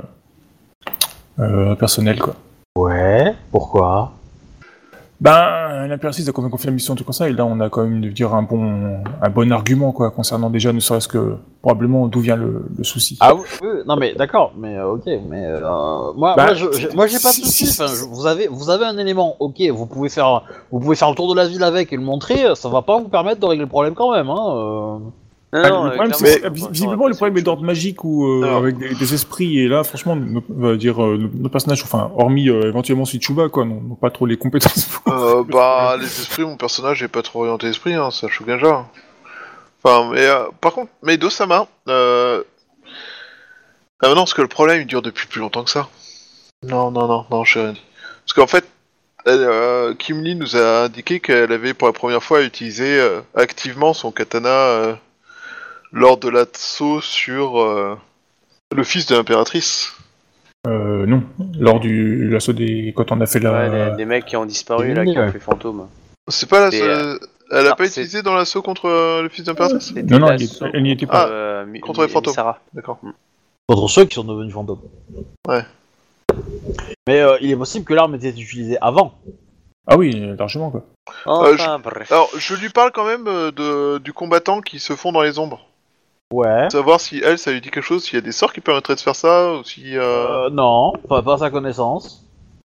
euh, 1.38 1.74
personnelle, 1.74 2.18
quoi. 2.20 2.34
Ouais. 2.76 3.34
Pourquoi? 3.50 4.12
Ben, 5.20 5.86
l'impératrice 5.86 6.26
a 6.28 6.32
quand 6.32 6.40
même 6.40 6.50
confié 6.50 6.68
la 6.68 6.72
mission, 6.72 6.94
tout 6.94 7.04
comme 7.04 7.12
ça, 7.12 7.28
et 7.28 7.32
là, 7.32 7.44
on 7.44 7.60
a 7.60 7.68
quand 7.68 7.82
même, 7.82 8.00
de 8.00 8.08
dire, 8.08 8.34
un 8.34 8.42
bon, 8.42 9.02
un 9.20 9.28
bon 9.30 9.52
argument, 9.52 9.92
quoi, 9.92 10.10
concernant 10.10 10.48
déjà, 10.48 10.72
ne 10.72 10.80
serait-ce 10.80 11.08
que, 11.08 11.36
probablement, 11.60 12.06
d'où 12.08 12.20
vient 12.20 12.36
le, 12.36 12.64
le 12.76 12.84
souci. 12.84 13.18
Ah 13.20 13.34
oui, 13.34 13.42
oui, 13.60 13.68
non 13.86 13.96
mais 13.96 14.14
d'accord, 14.14 14.52
mais 14.56 14.78
euh, 14.78 14.92
ok, 14.92 15.04
mais 15.28 15.44
euh, 15.44 15.60
moi, 16.16 16.34
Bah, 16.36 16.46
moi, 16.46 16.54
je- 16.54 16.94
moi, 16.96 17.06
j'ai 17.06 17.18
pas 17.18 17.32
de 17.32 17.70
Enfin, 17.82 17.86
je- 17.94 18.04
vous 18.08 18.26
avez, 18.26 18.48
vous 18.48 18.70
avez 18.70 18.86
un 18.86 18.96
élément, 18.96 19.36
ok, 19.40 19.60
vous 19.74 19.84
pouvez 19.86 20.08
faire, 20.08 20.42
vous 20.72 20.80
pouvez 20.80 20.96
faire 20.96 21.10
le 21.10 21.14
tour 21.16 21.30
de 21.30 21.36
la 21.36 21.46
ville 21.46 21.62
avec 21.64 21.92
et 21.92 21.96
le 21.96 22.02
montrer, 22.02 22.54
ça 22.54 22.70
va 22.70 22.80
pas 22.80 22.98
vous 22.98 23.08
permettre 23.08 23.40
de 23.40 23.46
régler 23.46 23.64
le 23.64 23.68
problème 23.70 23.94
quand 23.94 24.12
même, 24.12 24.30
hein. 24.30 24.54
euh. 24.56 24.98
Non, 25.52 25.60
Ah, 25.64 25.68
non, 25.70 25.84
le 25.84 25.90
euh, 25.90 25.94
problème, 26.10 26.52
visiblement 26.70 27.08
le 27.08 27.14
problème 27.14 27.36
est 27.38 27.42
d'ordre 27.42 27.64
magique 27.64 28.04
ou 28.04 28.24
euh, 28.24 28.56
avec 28.58 28.78
des, 28.78 28.94
des 28.94 29.14
esprits 29.14 29.58
et 29.58 29.66
là 29.66 29.82
franchement 29.82 30.14
nos- 30.14 30.44
on 30.48 30.60
va 30.68 30.76
dire 30.76 31.02
euh, 31.02 31.16
nos, 31.18 31.48
personnages 31.48 31.82
enfin 31.82 32.12
hormis 32.16 32.48
euh, 32.48 32.68
éventuellement 32.68 33.04
Suchuba 33.04 33.48
quoi 33.48 33.64
n'ont 33.64 33.96
pas 33.96 34.10
trop 34.10 34.26
les 34.26 34.36
compétences 34.36 34.84
pour- 34.86 35.12
Euh, 35.12 35.42
bah, 35.42 35.96
les 35.98 36.06
esprits, 36.06 36.44
mon 36.44 36.56
personnage 36.56 37.02
est 37.02 37.08
pas 37.08 37.22
trop 37.22 37.40
orienté 37.40 37.66
esprit, 37.66 37.94
hein, 37.94 38.10
c'est 38.12 38.26
un 38.26 38.28
Shugenja. 38.28 38.86
Enfin, 39.82 40.10
mais 40.12 40.24
euh, 40.24 40.44
par 40.60 40.72
contre, 40.72 40.92
mais 41.02 41.16
Dosama, 41.16 41.66
euh... 41.88 42.44
Ah 44.02 44.08
non, 44.10 44.14
parce 44.16 44.34
que 44.34 44.42
le 44.42 44.48
problème 44.48 44.82
il 44.82 44.86
dure 44.86 45.02
depuis 45.02 45.26
plus 45.26 45.40
longtemps 45.40 45.64
que 45.64 45.70
ça. 45.70 45.88
Non, 46.62 46.90
non, 46.92 47.08
non, 47.08 47.24
non, 47.30 47.44
j'ai 47.44 47.60
rien 47.60 47.72
dit. 47.72 47.82
Parce 48.24 48.34
qu'en 48.34 48.46
fait, 48.46 48.64
elle, 49.26 49.40
euh, 49.40 49.94
Kim 49.94 50.22
Lee 50.22 50.36
nous 50.36 50.54
a 50.56 50.84
indiqué 50.84 51.18
qu'elle 51.20 51.50
avait 51.52 51.74
pour 51.74 51.88
la 51.88 51.92
première 51.92 52.22
fois 52.22 52.42
utilisé 52.42 53.00
euh, 53.00 53.20
activement 53.34 53.92
son 53.94 54.12
katana 54.12 54.48
euh, 54.48 54.94
lors 55.92 56.16
de 56.18 56.28
l'assaut 56.28 57.00
sur 57.00 57.60
euh, 57.60 57.96
le 58.74 58.84
fils 58.84 59.06
de 59.06 59.14
l'impératrice. 59.16 59.92
Euh, 60.66 61.06
non 61.06 61.22
lors 61.58 61.80
du 61.80 62.28
l'assaut 62.28 62.52
des 62.52 62.92
quand 62.94 63.12
on 63.12 63.20
a 63.22 63.26
fait 63.26 63.40
la 63.40 63.52
Ouais, 63.52 63.90
des, 63.90 63.96
des 63.96 64.04
mecs 64.04 64.26
qui 64.26 64.36
ont 64.36 64.44
disparu 64.44 64.92
là, 64.92 65.04
qui 65.04 65.18
ont 65.18 65.32
fait 65.32 65.38
fantôme. 65.40 65.88
C'est 66.28 66.48
pas 66.48 66.60
la 66.60 66.70
seule- 66.70 67.18
Elle 67.50 67.66
a 67.66 67.70
non, 67.70 67.74
pas 67.76 67.86
utilisé 67.86 68.22
dans 68.22 68.34
l'assaut 68.34 68.62
contre 68.62 68.86
euh, 68.86 69.22
le 69.22 69.28
fils 69.30 69.44
d'impératrice 69.44 69.86
C'était 69.88 70.02
Non, 70.02 70.18
non, 70.20 70.28
elle 70.72 70.82
n'y 70.82 70.92
était 70.92 71.06
pas. 71.06 71.28
euh, 71.28 71.64
Contre 71.80 72.02
les 72.02 72.08
fantômes. 72.08 72.34
Sarah. 72.34 72.60
D'accord. 72.74 72.98
Contre 73.66 73.88
ceux 73.88 74.04
qui 74.04 74.14
sont 74.16 74.24
devenus 74.24 74.52
fantômes. 74.52 74.82
Ouais. 75.48 75.62
Mais 77.08 77.20
euh, 77.20 77.36
il 77.40 77.50
est 77.50 77.56
possible 77.56 77.84
que 77.84 77.94
l'arme 77.94 78.14
ait 78.14 78.18
été 78.18 78.28
utilisée 78.40 78.76
avant. 78.80 79.14
ah 79.86 79.96
oui 79.96 80.12
largement 80.38 80.70
quoi 80.70 80.84
Euh, 81.26 81.78
bref. 81.78 82.12
Alors, 82.12 82.30
je 82.36 82.54
lui 82.54 82.68
parle 82.68 82.92
quand 82.92 83.06
même 83.06 83.26
euh, 83.26 83.50
de, 83.50 83.98
du 83.98 84.12
combattant 84.12 84.60
qui 84.60 84.78
se 84.78 84.94
fond 84.94 85.10
dans 85.10 85.22
les 85.22 85.38
ombres. 85.38 85.66
Ouais. 86.32 86.70
Savoir 86.70 87.00
si 87.00 87.20
elle, 87.24 87.38
ça 87.38 87.50
lui 87.50 87.60
dit 87.60 87.70
quelque 87.70 87.84
chose, 87.84 88.04
s'il 88.04 88.14
y 88.14 88.18
a 88.18 88.20
des 88.20 88.32
sorts 88.32 88.52
qui 88.52 88.60
permettraient 88.60 88.94
de 88.94 89.00
faire 89.00 89.16
ça, 89.16 89.54
ou 89.54 89.64
si... 89.64 89.96
Euh... 89.96 90.46
Euh, 90.46 90.50
non, 90.50 90.92
pas, 91.08 91.22
pas 91.22 91.34
à 91.34 91.38
sa 91.38 91.50
connaissance. 91.50 92.24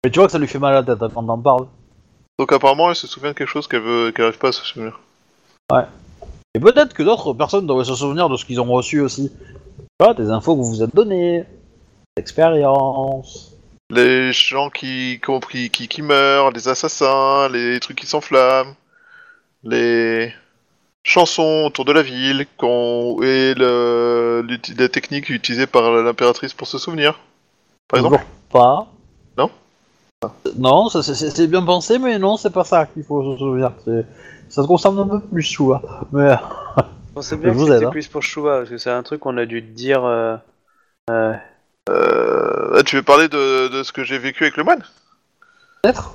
Mais 0.05 0.11
tu 0.11 0.19
vois 0.19 0.27
que 0.27 0.33
ça 0.33 0.39
lui 0.39 0.49
fait 0.49 0.59
mal 0.59 0.73
à 0.73 0.81
la 0.81 0.83
tête 0.83 1.03
hein, 1.03 1.11
quand 1.13 1.25
t'en 1.25 1.39
parles. 1.39 1.67
Donc 2.39 2.53
apparemment, 2.53 2.89
elle 2.89 2.97
se 2.97 3.07
souvient 3.07 3.33
de 3.33 3.35
quelque 3.35 3.51
chose 3.51 3.69
qu'elle 3.69 3.83
veut, 3.83 4.13
qu'elle 4.13 4.25
arrive 4.25 4.39
pas 4.39 4.49
à 4.49 4.53
se 4.53 4.65
souvenir. 4.65 4.99
Et 6.55 6.59
peut-être 6.59 6.95
que 6.95 7.03
d'autres 7.03 7.35
personnes 7.35 7.67
devraient 7.67 7.85
se 7.85 7.95
souvenir 7.95 8.31
de 8.31 8.37
ce 8.37 8.47
qu'ils 8.47 8.61
ont 8.61 8.73
reçu 8.73 9.01
aussi. 9.01 9.31
Voilà, 9.99 10.15
des 10.15 10.31
infos 10.31 10.57
que 10.57 10.63
vous 10.63 10.71
vous 10.71 10.83
êtes 10.83 10.95
données. 10.97 11.45
Expérience. 12.17 13.53
Les 13.91 14.33
gens 14.33 14.71
qui, 14.71 15.21
qui, 15.51 15.71
qui, 15.71 15.89
qui 15.89 16.03
meurent, 16.03 16.51
les 16.51 16.69
assassins, 16.69 17.49
les 17.51 17.79
trucs 17.79 17.99
qui 17.99 18.07
s'enflamment, 18.07 18.75
les 19.65 20.33
chansons 21.05 21.65
autour 21.67 21.85
de 21.85 21.93
la 21.93 22.03
ville, 22.03 22.47
qu'on... 22.57 23.19
et 23.23 23.55
le, 23.55 24.47
la 24.79 24.89
technique 24.89 25.29
utilisée 25.31 25.67
par 25.67 25.91
l'impératrice 25.91 26.55
pour 26.55 26.67
se 26.67 26.79
souvenir. 26.79 27.19
Par 27.89 27.99
exemple 27.99 28.19
Toujours 28.19 28.31
pas. 28.51 28.87
Non? 29.37 29.51
Non, 30.59 30.89
c'est- 30.89 31.03
c'est 31.03 31.31
c'est 31.31 31.47
bien 31.47 31.63
pensé, 31.63 31.99
mais 31.99 32.19
non, 32.19 32.37
c'est 32.37 32.51
pas 32.51 32.65
ça 32.65 32.87
qu'il 32.87 33.05
faut 33.05 33.33
se 33.33 33.39
souvenir. 33.39 33.73
C'est- 33.85 34.05
Ça 34.49 34.63
te 34.63 34.67
concerne 34.67 34.99
un 34.99 35.07
peu 35.07 35.21
plus, 35.21 35.49
tu 35.49 35.63
vois. 35.63 35.81
Mais 36.13 36.35
Je 36.77 37.15
pensais 37.15 37.37
bien 37.37 37.53
je 37.53 37.59
que 37.67 37.73
aide, 37.73 37.85
hein. 37.85 37.91
plus 37.91 38.09
pour 38.09 38.23
Chouba, 38.23 38.59
parce 38.59 38.71
que 38.71 38.79
c'est 38.79 38.91
un 38.91 39.03
truc 39.03 39.21
qu'on 39.21 39.37
a 39.39 39.47
dû 39.47 39.63
te 39.63 39.71
dire. 39.71 40.05
euh, 40.05 40.37
euh, 41.11 41.35
euh, 41.89 42.77
ah, 42.79 42.83
Tu 42.83 42.97
veux 42.97 43.03
parler 43.03 43.29
de, 43.29 43.69
de 43.69 43.83
ce 43.83 43.93
que 43.93 44.03
j'ai 44.05 44.19
vécu 44.19 44.43
avec 44.45 44.57
le 44.57 44.65
moine? 44.65 44.83
Peut-être. 45.83 46.13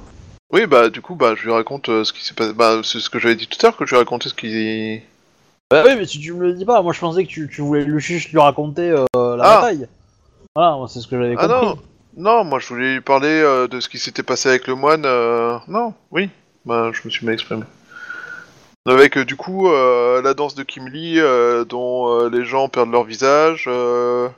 Oui, 0.51 0.67
bah 0.67 0.89
du 0.89 1.01
coup, 1.01 1.15
bah 1.15 1.33
je 1.35 1.43
lui 1.43 1.51
raconte 1.51 1.89
euh, 1.89 2.03
ce 2.03 2.13
qui 2.13 2.23
s'est 2.23 2.33
passé. 2.35 2.53
Bah 2.53 2.81
c'est 2.83 2.99
ce 2.99 3.09
que 3.09 3.19
j'avais 3.19 3.35
dit 3.35 3.47
tout 3.47 3.57
à 3.61 3.69
l'heure, 3.69 3.77
que 3.77 3.85
je 3.85 3.91
lui 3.91 3.97
racontais 3.97 4.29
ce 4.29 4.33
qui... 4.33 5.01
Bah 5.71 5.83
oui, 5.85 5.95
mais 5.97 6.05
si 6.05 6.19
tu 6.19 6.33
me 6.33 6.41
le 6.43 6.53
dis 6.53 6.65
pas, 6.65 6.81
moi 6.83 6.93
je 6.93 6.99
pensais 6.99 7.23
que 7.25 7.29
tu, 7.29 7.49
tu 7.51 7.61
voulais 7.61 7.83
lui 7.83 7.99
juste 7.99 8.31
lui 8.31 8.39
raconter 8.39 8.91
euh, 8.91 9.05
la 9.37 9.43
Ah. 9.43 9.55
bataille. 9.61 9.87
Voilà, 10.55 10.75
moi, 10.75 10.87
c'est 10.87 10.99
ce 11.01 11.07
que 11.07 11.17
j'avais 11.19 11.35
Ah 11.37 11.47
compris. 11.47 11.67
non, 11.67 11.77
non, 12.17 12.43
moi 12.43 12.59
je 12.59 12.67
voulais 12.67 12.93
lui 12.93 13.01
parler 13.01 13.27
euh, 13.29 13.67
de 13.67 13.79
ce 13.79 13.89
qui 13.89 13.97
s'était 13.97 14.23
passé 14.23 14.47
avec 14.49 14.67
le 14.67 14.75
moine. 14.75 15.03
euh, 15.05 15.57
Non, 15.67 15.93
oui, 16.11 16.29
bah 16.65 16.91
je 16.93 17.01
me 17.03 17.09
suis 17.09 17.25
mal 17.25 17.33
exprimé. 17.33 17.63
Avec 18.87 19.17
euh, 19.17 19.25
du 19.25 19.35
coup 19.35 19.67
euh, 19.67 20.21
la 20.21 20.35
danse 20.35 20.53
de 20.53 20.61
Kim 20.61 20.87
Lee, 20.87 21.19
euh, 21.19 21.65
dont 21.65 22.07
euh, 22.21 22.29
les 22.29 22.45
gens 22.45 22.69
perdent 22.69 22.91
leur 22.91 23.03
visage, 23.03 23.65
euh, 23.67 24.29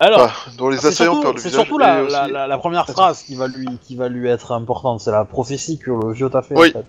Alors, 0.00 0.20
enfin, 0.22 0.50
dont 0.56 0.68
les 0.68 0.78
c'est 0.78 0.88
assaillants 0.88 1.12
surtout, 1.14 1.22
perdent 1.22 1.36
le 1.36 1.40
c'est 1.42 1.48
visage. 1.48 1.60
surtout 1.66 1.78
la, 1.78 1.98
et 1.98 2.02
aussi- 2.02 2.12
la, 2.12 2.28
la- 2.28 2.46
la 2.46 2.58
première 2.58 2.86
phrase 2.88 3.22
qui 3.22 3.34
va 3.34 3.48
lui, 3.48 3.66
qui 3.82 3.96
va 3.96 4.08
lui 4.08 4.28
être 4.28 4.52
importante. 4.52 5.00
C'est 5.00 5.10
la 5.10 5.24
prophétie 5.24 5.78
que 5.78 5.90
le 5.90 6.12
vieux 6.12 6.30
t'a 6.30 6.42
fait. 6.42 6.54
Oui. 6.56 6.68
En 6.74 6.78
fait. 6.80 6.86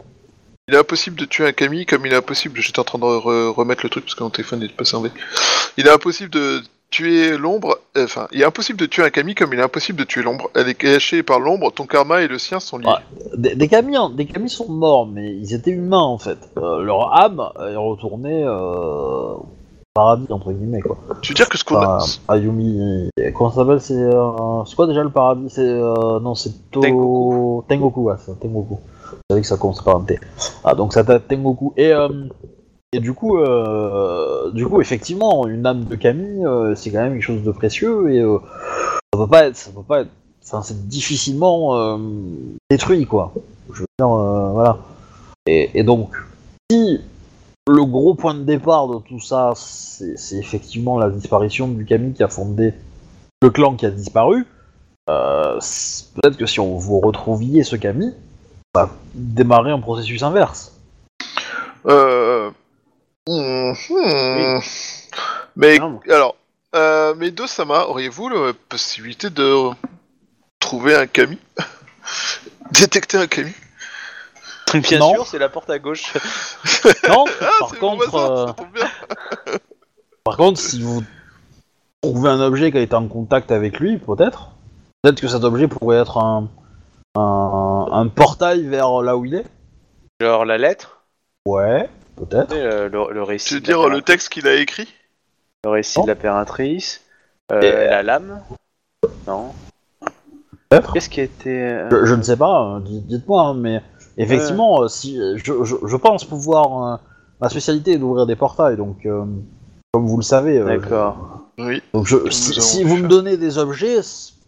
Il 0.67 0.75
est 0.75 0.77
impossible 0.77 1.17
de 1.19 1.25
tuer 1.25 1.47
un 1.47 1.51
Camille 1.51 1.87
comme 1.87 2.05
il 2.05 2.13
est 2.13 2.15
impossible. 2.15 2.59
J'étais 2.61 2.79
en 2.79 2.83
train 2.83 2.99
de 2.99 3.03
re- 3.03 3.49
remettre 3.51 3.81
le 3.83 3.89
truc 3.89 4.05
parce 4.05 4.13
que 4.13 4.23
mon 4.23 4.29
téléphone 4.29 4.59
n'est 4.59 4.67
pas 4.69 4.85
servi. 4.85 5.09
Il 5.77 5.87
est 5.87 5.91
impossible 5.91 6.29
de 6.29 6.61
tuer 6.91 7.35
l'ombre. 7.37 7.79
euh, 7.97 8.03
Enfin, 8.05 8.27
il 8.31 8.41
est 8.41 8.45
impossible 8.45 8.77
de 8.79 8.85
tuer 8.85 9.03
un 9.03 9.09
Camille 9.09 9.33
comme 9.33 9.51
il 9.53 9.59
est 9.59 9.63
impossible 9.63 9.97
de 9.97 10.03
tuer 10.03 10.21
l'ombre. 10.21 10.51
Elle 10.55 10.69
est 10.69 10.75
cachée 10.75 11.23
par 11.23 11.39
l'ombre. 11.39 11.71
Ton 11.71 11.87
karma 11.87 12.21
et 12.21 12.27
le 12.27 12.37
sien 12.37 12.59
sont 12.59 12.77
liés. 12.77 12.85
Ouais. 12.85 13.29
Des, 13.35 13.55
des 13.55 13.67
Camis, 13.67 13.95
hein, 13.95 14.11
des 14.15 14.27
Camis 14.27 14.51
sont 14.51 14.69
morts, 14.69 15.07
mais 15.07 15.35
ils 15.35 15.55
étaient 15.55 15.71
humains 15.71 15.97
en 15.97 16.19
fait. 16.19 16.37
Euh, 16.57 16.83
leur 16.83 17.15
âme 17.19 17.41
est 17.59 17.75
retournée 17.75 18.43
euh, 18.45 19.33
paradis 19.93 20.31
entre 20.31 20.51
guillemets 20.51 20.81
quoi. 20.81 20.97
Tu 21.21 21.31
veux 21.31 21.35
dire 21.35 21.49
que 21.49 21.57
ce 21.57 21.63
qu'on 21.63 21.77
a... 21.77 21.97
Enfin, 21.97 22.19
Ayumi, 22.27 23.09
comment 23.33 23.49
ça 23.49 23.57
s'appelle 23.57 23.81
C'est 23.81 23.93
euh, 23.93 24.63
c'est 24.65 24.75
quoi 24.75 24.87
déjà 24.87 25.03
le 25.03 25.09
paradis 25.09 25.49
C'est 25.49 25.61
euh, 25.61 26.19
non, 26.19 26.35
c'est 26.35 26.71
To... 26.71 26.81
Tengoku. 26.81 27.65
Tengoku, 27.67 28.01
ouais, 28.03 28.15
c'est 28.19 28.39
Tengoku. 28.39 28.79
Je 29.05 29.17
savais 29.29 29.41
que 29.41 29.47
ça 29.47 29.57
commence 29.57 29.81
par 29.81 29.97
un 29.97 30.01
T. 30.01 30.19
Ah 30.63 30.75
donc 30.75 30.93
ça 30.93 31.03
t'a 31.03 31.19
Tengoku 31.19 31.73
et 31.77 31.91
euh, 31.91 32.07
et 32.91 32.99
du 32.99 33.13
coup, 33.13 33.37
du 34.53 34.67
coup, 34.67 34.81
effectivement, 34.81 35.45
une 35.45 35.63
âme 35.67 35.83
de 35.83 35.95
Camille, 35.95 36.43
c'est 36.75 36.89
quand 36.89 37.01
même 37.01 37.13
quelque 37.13 37.21
chose 37.21 37.43
de 37.43 37.51
précieux 37.51 38.11
et 38.11 38.19
ça 39.13 39.19
peut 39.19 39.27
pas 39.27 39.45
être, 39.45 39.55
ça 39.55 39.69
peut 39.69 39.83
pas 39.83 40.01
être, 40.01 40.09
enfin, 40.43 40.63
c'est 40.63 40.87
difficilement 40.87 41.99
détruit 42.71 43.05
quoi. 43.05 43.31
Je 43.71 43.81
veux 43.81 43.85
dire, 43.99 44.07
voilà. 44.07 44.79
Et, 45.45 45.69
et 45.75 45.83
donc, 45.83 46.15
si 46.71 46.99
le 47.69 47.85
gros 47.85 48.15
point 48.15 48.33
de 48.33 48.43
départ 48.43 48.87
de 48.87 48.99
tout 48.99 49.19
ça, 49.19 49.53
c'est 49.55 50.37
effectivement 50.37 50.97
la 50.97 51.09
disparition 51.09 51.67
du 51.67 51.85
Camille 51.85 52.13
qui 52.13 52.23
a 52.23 52.27
fondé 52.27 52.73
le 53.41 53.49
clan 53.49 53.75
qui 53.75 53.85
a 53.85 53.91
disparu, 53.91 54.45
euh, 55.09 55.59
peut-être 56.15 56.37
que 56.37 56.45
si 56.45 56.59
on 56.59 56.77
vous 56.77 56.99
retrouviez 56.99 57.63
ce 57.63 57.75
Camille, 57.75 58.13
ça 58.75 58.85
va 58.85 58.91
démarrer 59.13 59.71
un 59.71 59.79
processus 59.79 60.21
inverse. 60.23 60.73
Euh... 61.85 62.51
hmm. 63.27 63.73
Mais 65.55 65.77
Non. 65.79 65.99
alors, 66.09 66.35
euh, 66.75 67.15
mes 67.15 67.31
deux 67.31 67.47
Sama, 67.47 67.85
auriez-vous 67.85 68.29
la 68.29 68.53
possibilité 68.67 69.29
de 69.29 69.69
trouver 70.59 70.95
un 70.95 71.07
Kami? 71.07 71.37
Détecter 72.71 73.17
un 73.17 73.27
Kami? 73.27 73.53
Bien 74.73 74.99
Non. 74.99 75.13
sûr, 75.13 75.25
c'est 75.27 75.39
la 75.39 75.49
porte 75.49 75.69
à 75.69 75.79
gauche. 75.79 76.13
Non, 77.07 77.25
Ah, 77.41 77.49
par 77.59 77.75
contre, 77.79 78.09
voisin, 78.09 78.55
euh, 79.49 79.57
par 80.23 80.37
contre, 80.37 80.59
si 80.59 80.81
vous 80.81 81.01
trouvez 82.01 82.29
un 82.29 82.39
objet 82.41 82.71
qui 82.71 82.77
a 82.77 82.81
été 82.81 82.95
en 82.95 83.07
contact 83.07 83.51
avec 83.51 83.79
lui, 83.79 83.97
peut-être, 83.97 84.49
peut-être 85.01 85.19
que 85.21 85.27
cet 85.27 85.43
objet 85.43 85.67
pourrait 85.67 85.97
être 85.97 86.17
un, 86.17 86.47
un, 87.15 87.87
un 87.91 88.07
portail 88.07 88.65
vers 88.67 89.01
là 89.01 89.17
où 89.17 89.25
il 89.25 89.35
est. 89.35 89.45
Genre 90.21 90.45
la 90.45 90.57
lettre, 90.57 91.01
Ouais, 91.45 91.89
peut-être. 92.15 92.53
euh, 92.53 92.89
le, 92.89 93.13
le 93.13 93.23
récit. 93.23 93.47
Tu 93.49 93.53
veux 93.55 93.61
dire 93.61 93.77
le 93.79 93.83
l'impératrice- 93.89 94.05
texte 94.05 94.29
qu'il 94.29 94.47
a 94.47 94.55
écrit? 94.55 94.87
Le 95.63 95.71
récit 95.71 95.99
Non. 95.99 96.05
de 96.05 96.09
l'impératrice. 96.11 97.01
euh, 97.51 97.61
Et- 97.61 97.89
La 97.89 98.03
lame? 98.03 98.41
Non. 99.27 99.53
Peut-être. 100.69 100.93
Qu'est-ce 100.93 101.09
qui 101.09 101.21
était. 101.21 101.49
euh, 101.49 101.89
Je, 101.89 102.05
je 102.05 102.13
ne 102.15 102.21
sais 102.21 102.37
pas, 102.37 102.75
euh, 102.75 102.79
dites- 102.81 103.07
dites-moi, 103.07 103.41
hein, 103.43 103.53
mais 103.55 103.81
effectivement, 104.23 104.81
euh, 104.83 104.87
si 104.87 105.17
je, 105.17 105.63
je, 105.63 105.75
je 105.85 105.95
pense 105.97 106.25
pouvoir. 106.25 106.93
euh, 106.93 106.97
ma 107.41 107.47
spécialité 107.49 107.93
est 107.93 107.97
d'ouvrir 107.97 108.25
des 108.25 108.35
portails, 108.35 108.75
donc 108.77 109.05
euh, 109.05 109.23
comme 109.93 110.05
vous 110.07 110.17
le 110.17 110.23
savez. 110.23 110.57
euh, 110.57 110.65
D'accord. 110.65 111.17
Oui. 111.57 111.81
Donc 111.93 112.05
je, 112.07 112.17
si, 112.29 112.83
vous 112.83 112.97
me 112.97 113.07
donnez 113.07 113.37
des 113.37 113.57
objets 113.57 113.99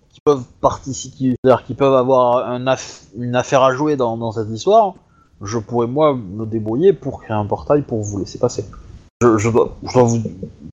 qui 0.09 0.19
peuvent 0.25 0.43
participer, 0.61 1.35
c'est-à-dire 1.43 1.65
qui 1.65 1.73
peuvent 1.73 1.95
avoir 1.95 2.49
un 2.49 2.65
aff- 2.65 3.03
une 3.17 3.35
affaire 3.35 3.63
à 3.63 3.73
jouer 3.73 3.95
dans, 3.95 4.17
dans 4.17 4.31
cette 4.33 4.49
histoire, 4.49 4.93
je 5.41 5.57
pourrais 5.57 5.87
moi 5.87 6.13
me 6.15 6.45
débrouiller 6.45 6.93
pour 6.93 7.21
créer 7.23 7.35
un 7.35 7.45
portail 7.45 7.81
pour 7.81 8.01
vous 8.01 8.19
laisser 8.19 8.37
passer. 8.39 8.65
Je, 9.21 9.37
je 9.37 9.49
dois, 9.49 9.75
je 9.83 9.93
dois 9.93 10.03
vous, 10.03 10.19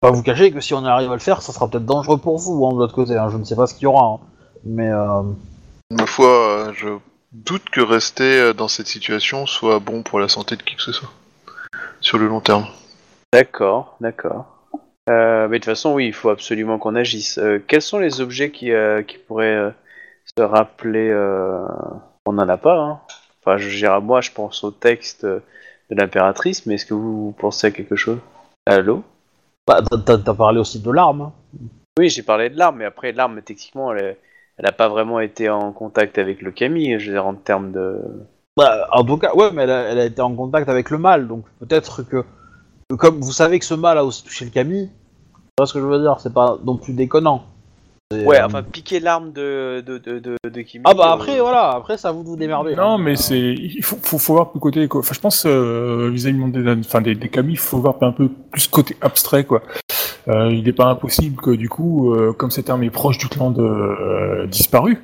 pas 0.01 0.11
vous 0.11 0.23
cacher 0.23 0.51
que 0.53 0.61
si 0.61 0.75
on 0.75 0.85
arrive 0.85 1.11
à 1.11 1.15
le 1.15 1.21
faire, 1.21 1.41
ça 1.43 1.53
sera 1.53 1.69
peut-être 1.69 1.87
dangereux 1.87 2.19
pour 2.19 2.39
vous 2.39 2.67
hein, 2.67 2.73
de 2.75 2.79
l'autre 2.79 2.95
côté. 2.95 3.17
hein, 3.17 3.29
je 3.31 3.37
ne 3.37 3.45
sais 3.45 3.57
pas 3.57 3.67
ce 3.67 3.75
qu'il 3.75 3.85
y 3.85 3.87
aura, 3.87 4.05
hein. 4.15 4.19
mais 4.65 4.89
euh, 4.91 5.23
Ma 5.91 6.07
foi, 6.07 6.27
euh, 6.27 6.73
je 6.75 6.89
doute 7.33 7.69
que 7.71 7.81
rester 7.81 8.39
euh, 8.41 8.53
dans 8.53 8.69
cette 8.69 8.87
situation 8.87 9.47
soit 9.47 9.79
bon 9.79 10.03
pour 10.03 10.21
la 10.21 10.29
santé 10.29 10.57
de 10.57 10.63
qui 10.63 10.77
que 10.77 10.83
ce 10.83 10.93
soit. 10.93 11.11
Sur 12.01 12.19
le 12.19 12.27
long 12.29 12.41
terme. 12.41 12.67
D'accord, 13.33 13.97
d'accord. 14.01 14.47
Euh, 15.11 15.49
mais 15.49 15.59
de 15.59 15.65
toute 15.65 15.73
façon, 15.73 15.95
oui, 15.95 16.07
il 16.07 16.13
faut 16.13 16.29
absolument 16.31 16.79
qu'on 16.79 16.95
agisse. 16.95 17.39
Euh, 17.39 17.63
quels 17.67 17.83
sont 17.83 17.99
les 17.99 18.21
objets 18.21 18.51
qui, 18.51 18.73
euh, 18.73 19.03
qui 19.03 19.19
pourraient 19.19 19.57
euh, 19.57 19.71
se 20.37 20.43
rappeler 20.43 21.09
euh, 21.11 21.67
On 22.27 22.33
n'en 22.33 22.49
a 22.49 22.57
pas, 22.57 22.79
hein. 22.79 23.01
Enfin, 23.41 23.57
je 23.57 23.69
dirais, 23.75 24.01
moi, 24.01 24.21
je 24.21 24.31
pense 24.31 24.63
au 24.65 24.71
texte 24.71 25.25
de 25.25 25.43
l'impératrice, 25.91 26.67
mais 26.67 26.75
est-ce 26.75 26.87
que 26.87 26.95
vous 26.95 27.35
pensez 27.39 27.69
à 27.69 27.71
quelque 27.71 27.97
chose? 27.97 28.19
Allô? 28.67 29.03
Bah, 29.67 29.81
t'as- 30.05 30.35
parlé 30.35 30.59
aussi 30.59 30.81
de 30.81 30.91
l'arme. 30.91 31.33
Oui, 31.99 32.11
j'ai 32.11 32.23
parlé 32.23 32.51
de 32.51 32.59
l'arme, 32.59 32.77
mais 32.79 32.85
après, 32.85 33.13
l'arme, 33.13 33.41
techniquement, 33.43 33.93
elle 33.95 34.17
n'a 34.65 34.73
pas 34.73 34.89
vraiment 34.89 35.21
été 35.21 35.49
en 35.49 35.73
contact 35.73 36.19
avec 36.19 36.43
le 36.43 36.51
Camille, 36.51 36.99
je 36.99 37.07
veux 37.07 37.13
dire, 37.13 37.27
en 37.27 37.35
termes 37.35 37.73
de... 37.73 38.01
Bah, 38.57 38.89
en 38.93 39.05
tout 39.05 39.19
cas, 39.19 39.35
ouais, 39.35 39.51
mais 39.53 39.63
elle 39.63 39.71
a, 39.71 39.83
elle 39.83 39.99
a 40.01 40.05
été 40.05 40.21
en 40.21 40.35
contact 40.35 40.69
avec 40.69 40.91
le 40.91 40.99
mal, 40.99 41.29
donc 41.29 41.45
peut-être 41.61 42.03
que, 42.03 42.25
comme 42.97 43.21
vous 43.21 43.33
savez 43.33 43.59
que 43.59 43.65
ce 43.65 43.75
mal 43.75 43.99
a 43.99 44.05
aussi 44.05 44.25
touché 44.25 44.45
le 44.45 44.51
Camille, 44.51 44.89
tu 44.89 45.53
vois 45.59 45.67
ce 45.67 45.75
que 45.75 45.81
je 45.81 45.87
veux 45.87 46.01
dire, 46.01 46.17
c'est 46.19 46.35
pas 46.35 46.59
non 46.65 46.77
plus 46.77 46.93
déconnant. 46.93 47.45
Ouais, 48.11 48.41
euh, 48.41 48.47
enfin, 48.47 48.63
piquer 48.63 49.01
l'arme 49.01 49.33
de, 49.33 49.85
de, 49.87 49.99
de, 49.99 50.19
de, 50.19 50.37
de 50.49 50.61
Kimi, 50.63 50.83
Ah 50.87 50.95
bah 50.95 51.11
euh, 51.11 51.15
après, 51.15 51.39
voilà, 51.41 51.73
après 51.73 51.97
à 52.07 52.11
vous 52.11 52.25
vous 52.25 52.37
démerder. 52.37 52.75
Non, 52.75 52.95
hein. 52.95 52.99
mais 52.99 53.13
Euh, 53.13 53.17
c'est 53.17 53.39
il 53.39 53.83
faut, 53.83 53.99
faut, 54.03 54.17
faut 54.17 54.33
voir 54.33 54.51
le 54.55 54.61
côté 54.61 54.89
quoi. 54.89 55.01
Enfin, 55.01 55.13
je 55.15 55.21
pense 55.21 55.45
euh, 55.45 56.09
vis-à-vis 56.11 56.51
des, 56.51 56.73
enfin, 56.81 57.03
des, 57.03 57.15
des 57.15 57.31
il 57.37 57.59
faut 57.59 57.77
voir 57.79 57.97
un 58.01 58.13
peu 58.13 58.31
plus 58.51 58.67
côté 58.67 58.97
abstrait 59.03 59.45
quoi. 59.45 59.61
Euh, 60.27 60.51
il 60.51 60.65
n'est 60.65 60.73
pas 60.73 60.87
impossible 60.87 61.41
que 61.41 61.51
du 61.51 61.69
coup, 61.69 62.13
euh, 62.13 62.33
comme 62.33 62.51
cette 62.51 62.69
arme 62.69 62.83
est 62.83 62.91
proche 62.91 63.19
du 63.19 63.29
clan 63.29 63.51
de 63.51 63.63
euh, 63.63 64.47
disparu, 64.47 64.99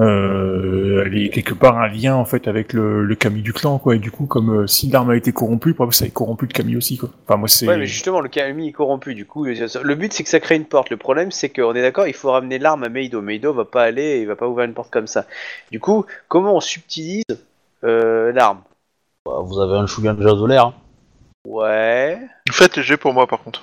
euh, 0.00 1.04
elle 1.04 1.18
est 1.18 1.28
quelque 1.28 1.52
part 1.52 1.78
un 1.78 1.88
lien 1.88 2.14
en 2.14 2.24
fait 2.24 2.48
avec 2.48 2.72
le, 2.72 3.04
le 3.04 3.14
Kami 3.14 3.42
du 3.42 3.52
clan 3.52 3.78
quoi. 3.78 3.94
Et 3.94 3.98
du 3.98 4.10
coup, 4.10 4.24
comme 4.26 4.62
euh, 4.62 4.66
si 4.66 4.88
l'arme 4.88 5.10
a 5.10 5.16
été 5.16 5.32
corrompue, 5.32 5.74
probablement 5.74 5.92
ça 5.92 6.06
a 6.06 6.08
corrompu 6.08 6.46
le 6.46 6.52
Kami 6.52 6.76
aussi 6.76 6.96
quoi. 6.96 7.10
Enfin 7.24 7.36
moi 7.36 7.46
c'est. 7.46 7.68
Ouais, 7.68 7.76
mais 7.76 7.86
justement, 7.86 8.20
le 8.20 8.30
Camille 8.30 8.68
est 8.70 8.72
corrompu, 8.72 9.14
du 9.14 9.26
coup, 9.26 9.44
le 9.44 9.94
but 9.94 10.12
c'est 10.12 10.22
que 10.24 10.30
ça 10.30 10.40
crée 10.40 10.56
une 10.56 10.64
porte. 10.64 10.88
Le 10.90 10.96
problème 10.96 11.30
c'est 11.30 11.50
qu'on 11.50 11.74
est 11.74 11.82
d'accord, 11.82 12.06
il 12.06 12.14
faut 12.14 12.30
ramener 12.32 12.58
l'arme 12.58 12.84
à 12.84 12.88
Meido. 12.88 13.20
Meido 13.20 13.52
va 13.52 13.66
pas 13.66 13.82
aller, 13.82 14.20
il 14.22 14.26
va 14.26 14.34
pas 14.34 14.48
ouvrir 14.48 14.66
une 14.66 14.74
porte 14.74 14.90
comme 14.90 15.06
ça. 15.06 15.26
Du 15.70 15.78
coup, 15.78 16.06
comment 16.28 16.56
on 16.56 16.60
subtilise 16.60 17.24
euh, 17.84 18.32
l'arme? 18.32 18.60
Bah, 19.26 19.40
vous 19.42 19.60
avez 19.60 19.76
un 19.76 19.86
Shugan 19.86 20.14
déjà 20.14 20.32
de 20.34 20.46
l'air. 20.46 20.66
hein. 20.66 20.74
Ouais. 21.46 22.18
Faites 22.50 22.76
les 22.76 22.82
jets 22.82 22.96
pour 22.96 23.12
moi 23.12 23.26
par 23.26 23.42
contre. 23.42 23.62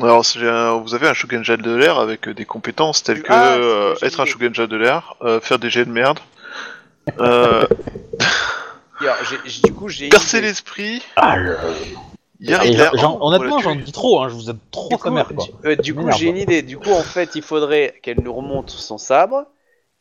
Alors, 0.00 0.24
un- 0.36 0.78
vous 0.78 0.94
avez 0.94 1.08
un 1.08 1.14
Shugenja 1.14 1.56
de 1.56 1.74
l'air 1.74 1.98
avec 1.98 2.28
euh, 2.28 2.34
des 2.34 2.44
compétences 2.44 3.02
telles 3.02 3.22
que 3.22 3.32
Ah, 3.32 3.56
euh, 3.56 3.94
être 4.02 4.20
un 4.20 4.24
idée. 4.24 4.30
Shugenja 4.32 4.66
de 4.68 4.76
l'air, 4.76 5.16
euh, 5.22 5.40
faire 5.40 5.58
des 5.58 5.70
jets 5.70 5.84
de 5.86 5.90
merde, 5.90 6.20
euh, 7.18 7.66
Alors, 9.00 9.16
du 9.64 9.72
coup, 9.74 9.88
j'ai. 9.88 10.08
percer 10.08 10.40
l'esprit, 10.40 11.02
Ah, 11.16 11.36
le- 11.36 11.56
honnêtement, 13.20 13.58
j'en 13.58 13.74
dis 13.74 13.90
trop, 13.90 14.22
hein, 14.22 14.28
je 14.28 14.34
vous 14.34 14.50
êtes 14.50 14.70
trop 14.70 14.90
Du 14.90 14.96
sa 14.98 15.08
coup, 15.10 15.14
mère 15.16 15.28
quoi. 15.28 15.44
du- 15.44 15.68
euh, 15.68 15.74
du 15.76 15.94
coup, 15.94 16.10
j'ai 16.12 16.26
une 16.26 16.36
idée. 16.36 16.62
Du 16.62 16.78
coup, 16.78 16.92
en 16.92 17.02
fait, 17.02 17.34
il 17.34 17.42
faudrait 17.42 17.98
qu'elle 18.02 18.20
nous 18.20 18.32
remonte 18.32 18.70
son 18.70 18.98
sabre. 18.98 19.46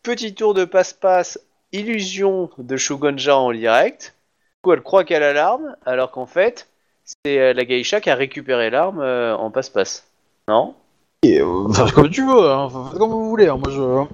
Petit 0.04 0.36
tour 0.36 0.54
de 0.54 0.64
passe-passe, 0.64 1.40
illusion 1.72 2.52
de 2.60 2.78
Shogunja 2.78 3.36
en 3.36 3.52
direct. 3.52 4.14
Du 4.58 4.62
coup, 4.62 4.74
elle 4.74 4.82
croit 4.84 5.04
qu'elle 5.06 5.24
a 5.24 5.34
l'arme, 5.34 5.76
alors 5.88 6.12
qu'en 6.12 6.28
fait, 6.28 6.68
c'est 7.08 7.40
euh, 7.40 7.54
la 7.54 7.64
geisha 7.64 8.02
qui 8.02 8.10
a 8.10 8.16
récupéré 8.16 8.70
l'arme 8.70 9.00
euh, 9.00 9.36
en 9.36 9.50
passe-passe. 9.50 10.06
Non? 10.48 10.76
Et, 11.24 11.40
euh, 11.40 11.66
enfin, 11.70 11.88
comme 11.90 12.10
tu 12.10 12.26
veux, 12.26 12.50
hein, 12.50 12.70
faites 12.70 13.00
comme 13.00 13.10
vous 13.10 13.30
voulez. 13.30 13.48
hein, 13.48 13.58
moi, 13.58 13.72
je... 13.72 14.06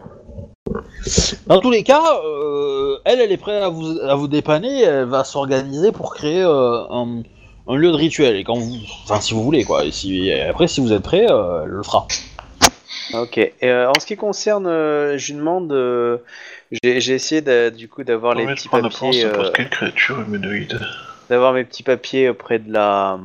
Dans 1.48 1.60
tous 1.60 1.72
les 1.72 1.84
cas, 1.84 2.04
euh, 2.26 2.98
elle, 3.04 3.20
elle 3.20 3.32
est 3.32 3.38
prête 3.38 3.62
à 3.62 3.70
vous, 3.70 4.00
à 4.00 4.16
vous 4.16 4.28
dépanner. 4.28 4.84
Elle 4.84 5.06
va 5.06 5.24
s'organiser 5.24 5.92
pour 5.92 6.14
créer 6.16 6.42
euh, 6.42 6.84
un, 6.90 7.24
un 7.68 7.76
lieu 7.76 7.92
de 7.92 7.98
rituel. 7.98 8.36
Et 8.36 8.44
quand 8.44 8.56
vous, 8.56 8.78
enfin, 9.04 9.20
si 9.20 9.34
vous 9.34 9.44
voulez, 9.44 9.64
quoi. 9.66 9.84
Et 9.86 9.92
si, 9.92 10.30
et 10.30 10.42
après, 10.44 10.68
si 10.68 10.80
vous 10.82 10.94
êtes 10.94 11.04
prêt, 11.04 11.26
euh, 11.30 11.64
elle 11.64 11.72
le 11.72 11.84
fera. 11.84 12.08
Ok. 13.16 13.38
Et, 13.38 13.52
euh, 13.64 13.90
en 13.90 14.00
ce 14.00 14.06
qui 14.06 14.16
concerne, 14.16 14.68
euh, 14.68 15.18
je 15.18 15.34
lui 15.34 15.40
demande. 15.40 15.72
euh, 15.74 16.18
j'ai 16.82 17.14
essayé 17.14 17.42
de- 17.42 17.70
du 17.70 17.88
coup 17.90 18.04
d'avoir 18.04 18.34
les 18.34 18.46
petits 18.46 18.70
papiers. 18.70 19.26
n'importe 19.26 19.56
quelle 19.56 19.70
créature 19.70 20.22
humanoïde. 20.22 20.80
D'avoir 21.34 21.54
mes 21.54 21.64
petits 21.64 21.82
papiers 21.82 22.30
auprès 22.30 22.60
de 22.60 22.72
la 22.72 23.20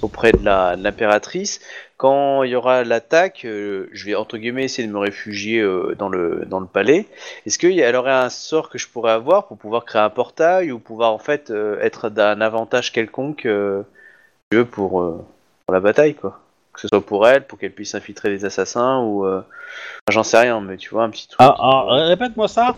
auprès 0.00 0.32
de 0.32 0.42
la 0.42 0.76
de 0.76 0.82
l'impératrice. 0.82 1.60
Quand 1.98 2.42
il 2.42 2.50
y 2.50 2.56
aura 2.56 2.84
l'attaque, 2.84 3.44
euh, 3.44 3.88
je 3.92 4.06
vais 4.06 4.14
entre 4.14 4.38
guillemets 4.38 4.64
essayer 4.64 4.88
de 4.88 4.92
me 4.92 4.98
réfugier 4.98 5.60
euh, 5.60 5.94
dans 5.98 6.08
le 6.08 6.46
dans 6.46 6.60
le 6.60 6.66
palais. 6.66 7.06
Est-ce 7.44 7.58
qu'elle 7.58 7.96
aurait 7.96 8.12
un 8.12 8.30
sort 8.30 8.70
que 8.70 8.78
je 8.78 8.88
pourrais 8.88 9.12
avoir 9.12 9.46
pour 9.46 9.58
pouvoir 9.58 9.84
créer 9.84 10.00
un 10.00 10.08
portail 10.08 10.72
ou 10.72 10.78
pouvoir 10.78 11.12
en 11.12 11.18
fait 11.18 11.50
euh, 11.50 11.78
être 11.82 12.08
d'un 12.08 12.40
avantage 12.40 12.92
quelconque 12.92 13.44
euh, 13.44 13.82
pour 14.70 15.02
euh, 15.02 15.22
pour 15.66 15.74
la 15.74 15.80
bataille 15.80 16.14
quoi. 16.14 16.40
Que 16.72 16.80
ce 16.80 16.88
soit 16.88 17.04
pour 17.04 17.26
elle, 17.28 17.44
pour 17.44 17.58
qu'elle 17.58 17.72
puisse 17.72 17.94
infiltrer 17.94 18.30
les 18.30 18.44
assassins 18.44 19.00
ou 19.00 19.26
euh, 19.26 19.42
j'en 20.08 20.22
sais 20.22 20.38
rien, 20.38 20.60
mais 20.60 20.76
tu 20.76 20.90
vois 20.90 21.02
un 21.02 21.10
petit 21.10 21.26
truc. 21.26 21.40
Ah, 21.40 21.56
ah, 21.58 21.84
répète-moi 22.06 22.46
ça. 22.46 22.76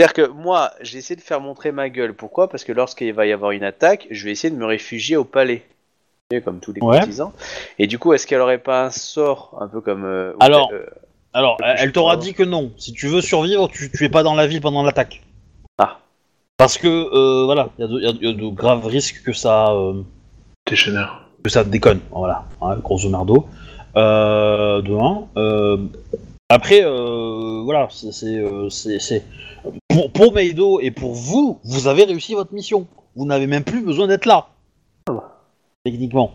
C'est-à-dire 0.00 0.14
que 0.14 0.32
moi, 0.32 0.70
j'ai 0.80 0.96
essayé 0.96 1.14
de 1.14 1.20
faire 1.20 1.42
montrer 1.42 1.72
ma 1.72 1.90
gueule. 1.90 2.14
Pourquoi? 2.14 2.48
Parce 2.48 2.64
que 2.64 2.72
lorsqu'il 2.72 3.12
va 3.12 3.26
y 3.26 3.32
avoir 3.32 3.50
une 3.50 3.64
attaque, 3.64 4.06
je 4.10 4.24
vais 4.24 4.30
essayer 4.30 4.50
de 4.50 4.58
me 4.58 4.64
réfugier 4.64 5.18
au 5.18 5.24
palais. 5.24 5.66
Comme 6.42 6.60
tous 6.60 6.72
les 6.72 6.80
ouais. 6.80 6.96
partisans. 6.96 7.32
Et 7.78 7.86
du 7.86 7.98
coup, 7.98 8.14
est-ce 8.14 8.26
qu'elle 8.26 8.40
aurait 8.40 8.62
pas 8.62 8.86
un 8.86 8.90
sort 8.90 9.58
un 9.60 9.68
peu 9.68 9.82
comme. 9.82 10.06
Euh, 10.06 10.32
alors, 10.40 10.70
euh, 10.72 10.86
alors 11.34 11.58
elle 11.60 11.92
t'aura 11.92 12.16
dit 12.16 12.32
que 12.32 12.42
non. 12.42 12.72
Si 12.78 12.94
tu 12.94 13.08
veux 13.08 13.20
survivre, 13.20 13.68
tu, 13.68 13.90
es 14.02 14.08
pas 14.08 14.22
dans 14.22 14.34
la 14.34 14.46
ville 14.46 14.62
pendant 14.62 14.82
l'attaque. 14.82 15.20
Ah. 15.76 15.98
Parce 16.56 16.78
que, 16.78 16.86
euh, 16.88 17.44
voilà, 17.44 17.68
il 17.78 17.84
y, 18.02 18.26
a 18.26 18.32
de 18.32 18.48
graves 18.48 18.86
risques 18.86 19.22
que 19.22 19.34
ça. 19.34 19.72
Euh, 19.72 20.02
Décheneur. 20.66 21.28
Que 21.44 21.50
ça 21.50 21.62
déconne, 21.62 22.00
voilà, 22.10 22.44
hein, 22.62 22.76
grosso 22.76 23.10
merdo. 23.10 23.48
Euh, 23.96 24.80
de 24.80 24.92
après, 26.50 26.84
euh, 26.84 27.62
voilà, 27.64 27.88
c'est, 27.90 28.12
c'est, 28.12 28.36
euh, 28.38 28.68
c'est- 28.68 29.24
pour, 29.88 30.12
pour 30.12 30.34
Meido 30.34 30.80
et 30.80 30.90
pour 30.90 31.14
vous, 31.14 31.60
vous 31.64 31.86
avez 31.86 32.04
réussi 32.04 32.34
votre 32.34 32.52
mission. 32.52 32.86
Vous 33.16 33.24
n'avez 33.24 33.46
même 33.46 33.64
plus 33.64 33.80
besoin 33.82 34.06
d'être 34.06 34.26
là. 34.26 34.48
Techniquement. 35.84 36.32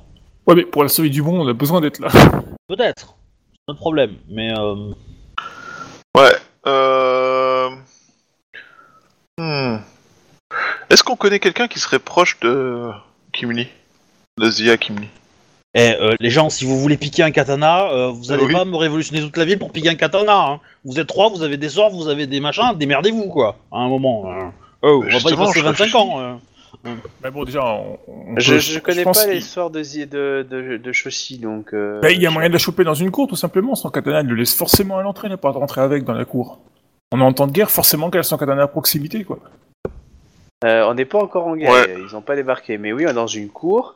Ouais, 0.48 0.56
mais 0.56 0.64
pour 0.64 0.84
la 0.84 0.90
survie 0.90 1.10
du 1.10 1.22
monde, 1.22 1.42
on 1.42 1.48
a 1.48 1.54
besoin 1.54 1.82
d'être 1.82 2.00
là. 2.00 2.08
Peut-être. 2.68 3.16
C'est 3.54 3.60
notre 3.68 3.80
problème. 3.80 4.16
Mais 4.30 4.52
euh, 4.58 4.92
Ouais. 6.16 6.34
Euh... 6.66 7.70
Hmm. 9.38 9.78
Est-ce 10.90 11.04
qu'on 11.04 11.16
connaît 11.16 11.40
quelqu'un 11.40 11.68
qui 11.68 11.80
serait 11.80 12.00
proche 12.00 12.40
de 12.40 12.90
Kimli? 13.34 13.68
De 14.38 14.50
Zia 14.50 14.78
Kimli? 14.78 15.10
Eh, 15.78 15.92
euh, 16.00 16.14
les 16.22 16.30
gens, 16.30 16.50
si 16.50 16.64
vous 16.64 16.80
voulez 16.80 16.96
piquer 16.96 17.24
un 17.24 17.32
katana, 17.32 17.92
euh, 17.92 18.08
vous 18.08 18.32
allez 18.32 18.46
Oui. 18.46 18.54
pas 18.54 18.64
me 18.64 18.78
révolutionner 18.78 19.22
toute 19.22 19.36
la 19.36 19.44
ville 19.44 19.60
pour 19.60 19.72
piquer 19.72 19.90
un 19.90 19.96
katana. 19.96 20.48
Hein. 20.52 20.60
Vous 20.86 21.00
êtes 21.00 21.08
trois, 21.08 21.30
vous 21.30 21.44
avez 21.44 21.58
des 21.58 21.68
sorts, 21.70 21.90
vous 21.92 22.08
avez 22.08 22.28
des 22.28 22.40
machins, 22.40 22.72
démerdez-vous 22.76 23.28
quoi. 23.28 23.58
À 23.74 23.80
un 23.80 23.90
moment. 23.90 24.32
euh. 24.32 24.46
Oh, 24.84 25.04
on 25.06 25.10
va 25.10 25.20
pas 25.20 25.32
y 25.32 25.36
passer 25.36 25.60
je 25.60 25.66
25 25.66 25.84
réfléchis. 25.84 25.98
ans. 25.98 26.20
euh. 26.22 26.34
Mais 27.24 27.32
bon, 27.32 27.44
déjà, 27.44 27.64
on, 27.66 27.98
on 28.08 28.40
Je, 28.40 28.54
peut- 28.54 28.60
je 28.60 28.80
connais 28.80 29.04
pas 29.04 29.26
l'histoire 29.28 29.70
de, 29.70 29.82
de, 29.82 30.46
de, 30.50 30.78
de 30.78 30.92
Shoshi, 30.94 31.40
donc... 31.40 31.74
euh, 31.74 32.00
Bah, 32.02 32.12
il 32.12 32.22
y 32.22 32.28
a 32.28 32.30
moyen 32.30 32.48
de 32.50 32.54
la 32.54 32.60
choper 32.60 32.84
dans 32.84 32.94
une 32.94 33.12
cour, 33.12 33.28
tout 33.28 33.36
simplement. 33.36 33.76
Son 33.76 33.90
katana, 33.90 34.22
il 34.22 34.28
le 34.28 34.36
laisse 34.36 34.54
forcément 34.54 34.98
à 34.98 35.02
l'entrée, 35.02 35.28
ne 35.28 35.36
pas 35.36 35.50
rentrer 35.52 35.82
avec 35.82 36.04
dans 36.06 36.14
la 36.14 36.26
cour. 36.26 36.60
On 37.12 37.20
est 37.20 37.24
en 37.24 37.34
temps 37.34 37.48
de 37.48 37.52
guerre, 37.52 37.72
forcément 37.72 38.10
qu'elle 38.10 38.20
a 38.22 38.24
son 38.24 38.38
katana 38.38 38.64
à 38.64 38.68
proximité, 38.68 39.24
quoi. 39.24 39.40
Euh, 40.64 40.86
on 40.88 40.94
n'est 40.94 41.06
pas 41.06 41.20
encore 41.20 41.48
en 41.48 41.56
guerre, 41.56 41.72
Ouais. 41.72 41.98
ils 42.08 42.16
ont 42.16 42.22
pas 42.22 42.36
débarqué. 42.36 42.78
Mais 42.78 42.94
oui, 42.94 43.06
on 43.08 43.10
est 43.10 43.14
dans 43.14 43.28
une 43.28 43.50
cour. 43.50 43.96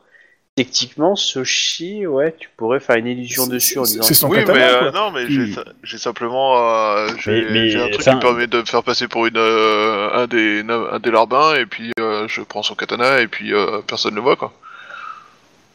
Techniquement, 0.64 1.16
Soshi, 1.16 2.06
ouais, 2.06 2.34
tu 2.38 2.48
pourrais 2.56 2.80
faire 2.80 2.96
une 2.96 3.06
illusion 3.06 3.46
dessus 3.46 3.78
en 3.78 3.84
c'est- 3.84 3.92
disant... 3.92 4.02
c'est 4.02 4.14
son 4.14 4.28
oui, 4.28 4.38
katana, 4.38 4.58
mais 4.58 4.86
euh, 4.88 4.90
non, 4.92 5.10
mais 5.10 5.26
j'ai 5.82 5.98
simplement 5.98 6.56
euh, 6.58 7.08
j'ai 7.18 7.42
Mais- 7.44 7.50
mais, 7.50 7.68
j'ai 7.70 7.80
un 7.80 7.88
truc 7.88 8.02
qui 8.02 8.10
me 8.14 8.20
permet 8.20 8.46
de 8.46 8.58
me 8.60 8.64
faire 8.64 8.82
passer 8.82 9.08
pour 9.08 9.26
une 9.26 9.36
euh, 9.36 10.10
un 10.12 10.26
des 10.26 10.62
un 10.68 10.98
des 10.98 11.10
larbins 11.10 11.54
et 11.56 11.66
puis 11.66 11.92
euh, 11.98 12.26
je 12.28 12.42
prends 12.42 12.62
son 12.62 12.74
katana 12.74 13.20
et 13.20 13.26
puis 13.28 13.54
euh, 13.54 13.80
personne 13.86 14.10
ne 14.12 14.16
le 14.16 14.22
voit 14.22 14.36
quoi. 14.36 14.52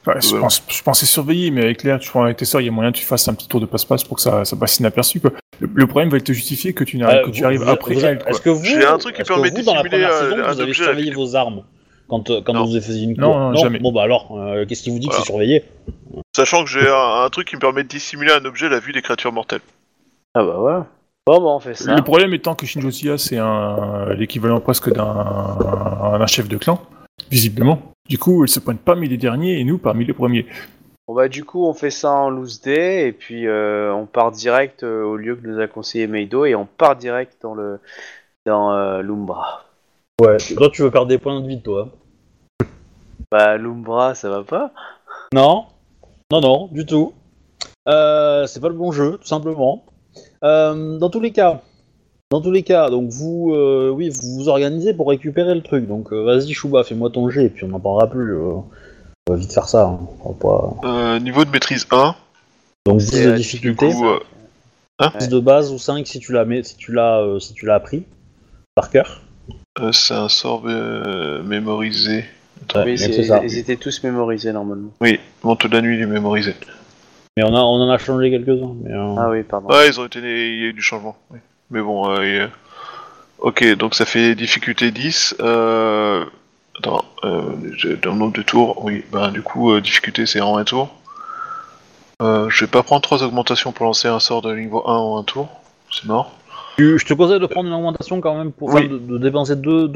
Ouais, 0.07 0.13
je, 0.21 0.35
Ouais. 0.35 0.39
pense, 0.39 0.61
je 0.67 0.83
pensais 0.83 1.07
surveiller, 1.07 1.49
mais 1.49 1.63
avec 1.63 1.81
l'air, 1.81 1.99
tu 1.99 2.11
vois, 2.11 2.25
avec 2.25 2.37
tes 2.37 2.45
sorts, 2.45 2.61
il 2.61 2.65
y 2.65 2.67
a 2.67 2.71
moyen 2.71 2.91
que 2.91 2.97
tu 2.99 3.05
fasses 3.05 3.27
un 3.27 3.33
petit 3.33 3.47
tour 3.47 3.59
de 3.59 3.65
passe-passe 3.65 4.03
pour 4.03 4.17
que 4.17 4.21
ça, 4.21 4.45
ça 4.45 4.55
passe 4.55 4.77
inaperçu, 4.77 5.19
quoi. 5.19 5.31
Le, 5.59 5.67
le 5.73 5.87
problème 5.87 6.11
va 6.11 6.17
être 6.17 6.27
de 6.27 6.33
justifier 6.33 6.73
que 6.73 6.83
tu, 6.83 7.03
Euh, 7.03 7.25
que 7.25 7.31
tu 7.31 7.43
arrives 7.43 7.63
vous- 7.63 7.69
après 7.71 7.95
vous- 7.95 8.05
elle, 8.05 8.19
quoi. 8.19 8.29
Est-ce 8.29 8.39
que 8.41 8.51
vous, 8.51 8.63
J'ai 8.63 8.85
un 8.85 8.99
truc 8.99 9.15
qui 9.15 9.21
est-ce 9.23 9.29
que 9.29 9.33
permet 9.33 9.49
vous, 9.49 9.63
dans 9.63 9.73
la 9.73 9.81
dissimuler, 9.81 10.05
première 10.05 10.11
euh, 10.11 10.29
saison, 10.29 10.43
un 10.43 10.51
vous 10.53 10.59
avez 10.61 10.69
objet 10.69 10.83
surveillé 10.83 11.07
avec- 11.07 11.15
vos 11.17 11.35
armes 11.35 11.63
quand, 12.07 12.29
euh, 12.29 12.41
quand 12.41 12.53
Non. 12.53 12.65
vous 12.65 12.79
faisiez 12.79 13.03
une 13.03 13.15
cour 13.15 13.27
Non, 13.27 13.51
non, 13.51 13.55
jamais. 13.55 13.79
Bon 13.79 13.91
bah 13.91 14.03
alors, 14.03 14.37
euh, 14.37 14.65
qu'est-ce 14.65 14.83
qui 14.83 14.89
vous 14.89 14.99
dit 14.99 15.07
que 15.07 15.15
c'est 15.15 15.25
surveillé 15.25 15.63
Sachant 16.35 16.63
que 16.63 16.69
j'ai 16.69 16.87
un, 16.87 17.23
un 17.23 17.29
truc 17.29 17.47
qui 17.47 17.55
me 17.55 17.61
permet 17.61 17.83
de 17.83 17.87
dissimuler 17.87 18.31
un 18.31 18.45
objet 18.45 18.67
à 18.67 18.69
la 18.69 18.79
vue 18.79 18.91
des 18.91 19.01
créatures 19.01 19.31
mortelles. 19.31 19.61
Ah 20.33 20.43
bah 20.43 20.57
voilà. 20.57 20.87
Bon, 21.27 21.39
bah 21.39 21.47
on 21.47 21.59
fait 21.59 21.73
ça. 21.73 21.95
Le 21.95 22.03
problème 22.03 22.33
étant 22.35 22.53
que 22.53 22.67
Shinjo 22.67 22.91
Siya, 22.91 23.17
c'est 23.17 23.39
un, 23.39 24.13
l'équivalent 24.13 24.59
presque 24.59 24.93
d'un, 24.93 26.27
chef 26.27 26.47
de 26.47 26.57
clan, 26.57 26.79
visiblement. 27.31 27.81
Du 28.07 28.19
coup, 28.19 28.43
elle 28.43 28.49
se 28.49 28.59
pointe 28.59 28.79
parmi 28.79 29.09
les 29.09 29.17
derniers 29.17 29.59
et 29.59 29.63
nous 29.63 29.79
parmi 29.79 30.05
les 30.05 30.13
premiers. 30.13 30.45
Bon 31.07 31.15
bah 31.15 31.27
du 31.27 31.43
coup, 31.43 31.65
on 31.65 31.73
fait 31.73 31.89
ça 31.89 32.11
en 32.11 32.29
loose 32.29 32.61
day, 32.61 33.07
et 33.07 33.11
puis 33.11 33.47
euh, 33.47 33.93
on 33.93 34.05
part 34.05 34.31
direct 34.31 34.83
euh, 34.83 35.03
au 35.03 35.17
lieu 35.17 35.35
que 35.35 35.47
nous 35.47 35.59
a 35.59 35.67
conseillé 35.67 36.05
Meido, 36.07 36.45
et 36.45 36.53
on 36.55 36.65
part 36.65 36.95
direct 36.95 37.37
dans 37.41 37.55
le... 37.55 37.79
dans 38.45 38.73
euh, 38.73 39.01
l'Umbra. 39.01 39.64
Ouais. 40.21 40.37
Toi, 40.55 40.69
tu 40.71 40.81
veux 40.81 40.91
perdre 40.91 41.07
des 41.07 41.17
points 41.17 41.39
de 41.41 41.47
vie, 41.47 41.61
toi 41.61 41.89
Bah 43.31 43.57
l'Umbra, 43.57 44.15
ça 44.15 44.29
va 44.29 44.43
pas 44.43 44.71
Non, 45.33 45.65
non, 46.31 46.39
non, 46.41 46.69
du 46.71 46.85
tout. 46.85 47.13
Euh, 47.87 48.47
c'est 48.47 48.61
pas 48.61 48.69
le 48.69 48.75
bon 48.75 48.91
jeu, 48.91 49.17
tout 49.17 49.27
simplement. 49.27 49.83
Euh, 50.43 50.97
dans 50.97 51.09
tous 51.09 51.19
les 51.19 51.31
cas, 51.31 51.61
dans 52.31 52.39
tous 52.41 52.51
les 52.51 52.63
cas, 52.63 52.89
donc 52.89 53.09
vous, 53.09 53.51
euh, 53.53 53.89
oui, 53.93 54.09
vous 54.09 54.35
vous 54.35 54.47
organisez 54.49 54.93
pour 54.93 55.09
récupérer 55.09 55.53
le 55.53 55.61
truc. 55.61 55.85
Donc 55.87 56.13
euh, 56.13 56.23
vas-y, 56.23 56.53
Chouba, 56.53 56.83
fais-moi 56.83 57.09
ton 57.09 57.29
jet, 57.29 57.45
et 57.45 57.49
puis 57.49 57.65
on 57.65 57.69
n'en 57.69 57.79
parlera 57.79 58.07
plus. 58.09 58.35
euh, 58.37 58.53
on 59.27 59.33
va 59.33 59.35
vite 59.35 59.51
faire 59.51 59.67
ça. 59.67 59.83
hein. 59.87 59.99
On 60.23 60.29
va 60.31 60.35
pas- 60.39 60.75
Euh, 60.87 61.19
niveau 61.19 61.43
de 61.43 61.49
maîtrise 61.49 61.85
1, 61.91 62.15
Donc 62.85 62.99
10 62.99 63.05
C'est, 63.11 63.25
de 63.27 63.35
difficulté, 63.35 63.89
du 63.89 63.95
coup, 63.95 64.05
euh, 64.07 64.19
10 65.19 65.27
de 65.27 65.39
base 65.39 65.73
ou 65.73 65.77
5 65.77 66.07
si 66.07 66.19
tu 66.19 66.31
l'as, 66.31 66.45
mais 66.45 66.63
si 66.63 66.77
tu 66.77 66.93
l'as, 66.93 67.19
euh, 67.21 67.39
si 67.39 67.53
tu 67.53 67.65
l'as 67.65 67.75
appris 67.75 68.05
par 68.75 68.89
cœur. 68.89 69.21
Euh, 69.79 69.91
c'est 69.91 70.13
un 70.13 70.29
sort 70.29 70.63
euh, 70.65 71.41
mémorisé. 71.43 72.25
Ouais, 72.73 72.83
Oui, 72.85 72.91
donc 72.91 72.97
c'est- 72.99 73.13
c'est 73.13 73.23
ça. 73.25 73.41
ils 73.43 73.57
étaient 73.57 73.75
tous 73.75 74.03
mémorisés 74.03 74.51
normalement. 74.53 74.89
Oui, 75.01 75.19
manteau 75.43 75.67
de 75.67 75.73
la 75.75 75.81
nuit 75.81 75.97
il 75.97 76.01
est 76.03 76.05
mémorisé. 76.07 76.55
Mais 77.37 77.43
on, 77.43 77.53
a, 77.53 77.59
on 77.59 77.81
en 77.81 77.89
a 77.89 77.97
changé 77.97 78.29
quelques-uns. 78.31 78.73
Mais, 78.83 78.93
euh, 78.93 79.15
Ah 79.17 79.29
oui, 79.29 79.43
pardon. 79.43 79.67
Ouais, 79.69 79.87
ils 79.89 79.99
ont 79.99 80.05
été, 80.05 80.19
il 80.19 80.59
y 80.59 80.63
a 80.63 80.67
eu 80.67 80.73
du 80.73 80.81
changement. 80.81 81.17
oui. 81.31 81.39
Mais 81.71 81.81
bon, 81.81 82.09
euh, 82.11 82.47
ok, 83.39 83.75
donc 83.75 83.95
ça 83.95 84.05
fait 84.05 84.35
difficulté 84.35 84.91
10. 84.91 85.35
Euh... 85.41 86.23
Attends, 86.77 87.03
euh, 87.23 87.41
j'ai- 87.77 87.95
dans 87.95 88.11
le 88.11 88.17
nombre 88.17 88.33
de 88.33 88.41
tours, 88.41 88.83
oui, 88.83 89.03
bah 89.11 89.31
du 89.31 89.41
coup, 89.41 89.71
euh, 89.71 89.79
difficulté 89.81 90.25
c'est 90.25 90.41
en 90.41 90.57
un 90.57 90.65
tour. 90.65 90.89
Euh, 92.21 92.49
je 92.49 92.65
vais 92.65 92.71
pas 92.71 92.83
prendre 92.83 93.01
trois 93.01 93.23
augmentations 93.23 93.71
pour 93.71 93.85
lancer 93.85 94.07
un 94.09 94.19
sort 94.19 94.41
de 94.41 94.53
niveau 94.55 94.83
1 94.87 94.93
en 94.95 95.17
un 95.19 95.23
tour, 95.23 95.47
c'est 95.91 96.05
mort. 96.05 96.31
Tu- 96.77 96.99
je 96.99 97.05
te 97.05 97.13
conseille 97.13 97.39
de 97.39 97.45
prendre 97.45 97.67
une 97.69 97.73
augmentation 97.75 98.19
quand 98.21 98.35
même 98.37 98.51
pour 98.51 98.73
Oui. 98.73 98.87
de, 98.89 98.97
de 98.97 99.17
dépenser 99.17 99.55
2 99.55 99.87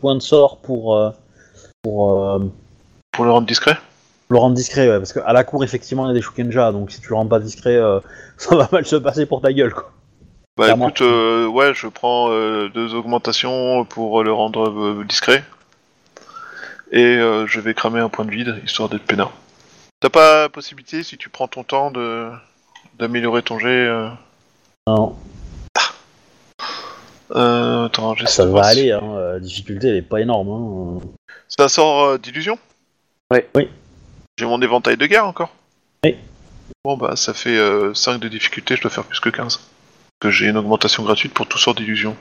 points 0.00 0.14
de 0.16 0.20
sort 0.20 0.58
pour, 0.58 0.96
euh, 0.96 1.10
pour 1.82 2.20
euh, 2.30 2.38
Pour 3.12 3.24
le 3.24 3.30
rendre 3.30 3.46
discret 3.46 3.76
le 4.30 4.38
rendre 4.38 4.54
discret. 4.56 4.88
ouais, 4.88 4.96
parce 4.98 5.12
qu'à 5.12 5.32
la 5.32 5.44
cour, 5.44 5.62
effectivement, 5.62 6.06
il 6.06 6.08
y 6.08 6.10
a 6.10 6.14
des 6.14 6.22
Shukenja, 6.22 6.72
donc 6.72 6.90
si 6.90 7.00
tu 7.00 7.10
le 7.10 7.14
rends 7.14 7.26
pas 7.26 7.38
discret, 7.38 7.76
euh, 7.76 8.00
ça 8.38 8.56
va 8.56 8.68
mal 8.72 8.84
se 8.86 8.96
passer 8.96 9.26
pour 9.26 9.40
ta 9.42 9.52
gueule. 9.52 9.72
Quoi. 9.72 9.92
Bah 10.56 10.64
Clairement. 10.64 10.88
écoute, 10.88 11.02
euh, 11.02 11.46
ouais, 11.46 11.72
je 11.74 11.86
prends 11.86 12.30
euh, 12.30 12.68
deux 12.74 12.94
augmentations 12.94 13.84
pour 13.84 14.24
le 14.24 14.32
rendre 14.32 15.04
discret. 15.04 15.44
Et 16.90 17.18
je 17.46 17.60
vais 17.60 17.74
cramer 17.74 18.00
un 18.00 18.08
point 18.08 18.24
de 18.24 18.30
vide, 18.30 18.60
histoire 18.64 18.88
d'être 18.88 19.02
peinard. 19.04 19.32
T'as 20.00 20.10
pas 20.10 20.48
possibilité, 20.48 21.02
si 21.02 21.16
tu 21.18 21.28
prends 21.28 21.46
ton 21.48 21.62
temps, 21.64 21.90
de 21.90 22.30
d'améliorer 22.98 23.42
ton 23.42 23.58
jet 23.58 23.68
euh... 23.68 24.08
Non, 24.86 25.16
Euh, 27.34 27.86
attends, 27.86 28.14
j'essaie 28.14 28.32
ça 28.32 28.42
de 28.42 28.48
va 28.48 28.52
voir 28.52 28.64
si- 28.66 28.70
aller, 28.80 28.92
hein, 28.92 29.00
euh, 29.02 29.32
la 29.34 29.40
difficulté 29.40 29.88
elle 29.88 29.96
est 29.96 30.02
pas 30.02 30.20
énorme. 30.20 31.00
Hein. 31.00 31.08
C'est 31.48 31.62
un 31.62 31.68
sort 31.68 32.04
euh, 32.04 32.18
d'illusion? 32.18 32.58
Ouais. 33.30 33.48
Oui. 33.54 33.70
J'ai 34.38 34.44
mon 34.44 34.60
éventail 34.60 34.98
de 34.98 35.06
guerre 35.06 35.26
encore? 35.26 35.48
Oui. 36.04 36.16
Bon 36.84 36.98
bah 36.98 37.16
ça 37.16 37.32
fait 37.32 37.56
euh, 37.56 37.94
5 37.94 38.18
de 38.20 38.28
difficulté, 38.28 38.76
je 38.76 38.82
dois 38.82 38.90
faire 38.90 39.04
plus 39.04 39.20
que 39.20 39.30
15. 39.30 39.58
Que 40.20 40.30
j'ai 40.30 40.48
une 40.48 40.58
augmentation 40.58 41.02
gratuite 41.02 41.32
pour 41.32 41.46
tout 41.48 41.56
sort 41.58 41.74
d'illusion. 41.74 42.14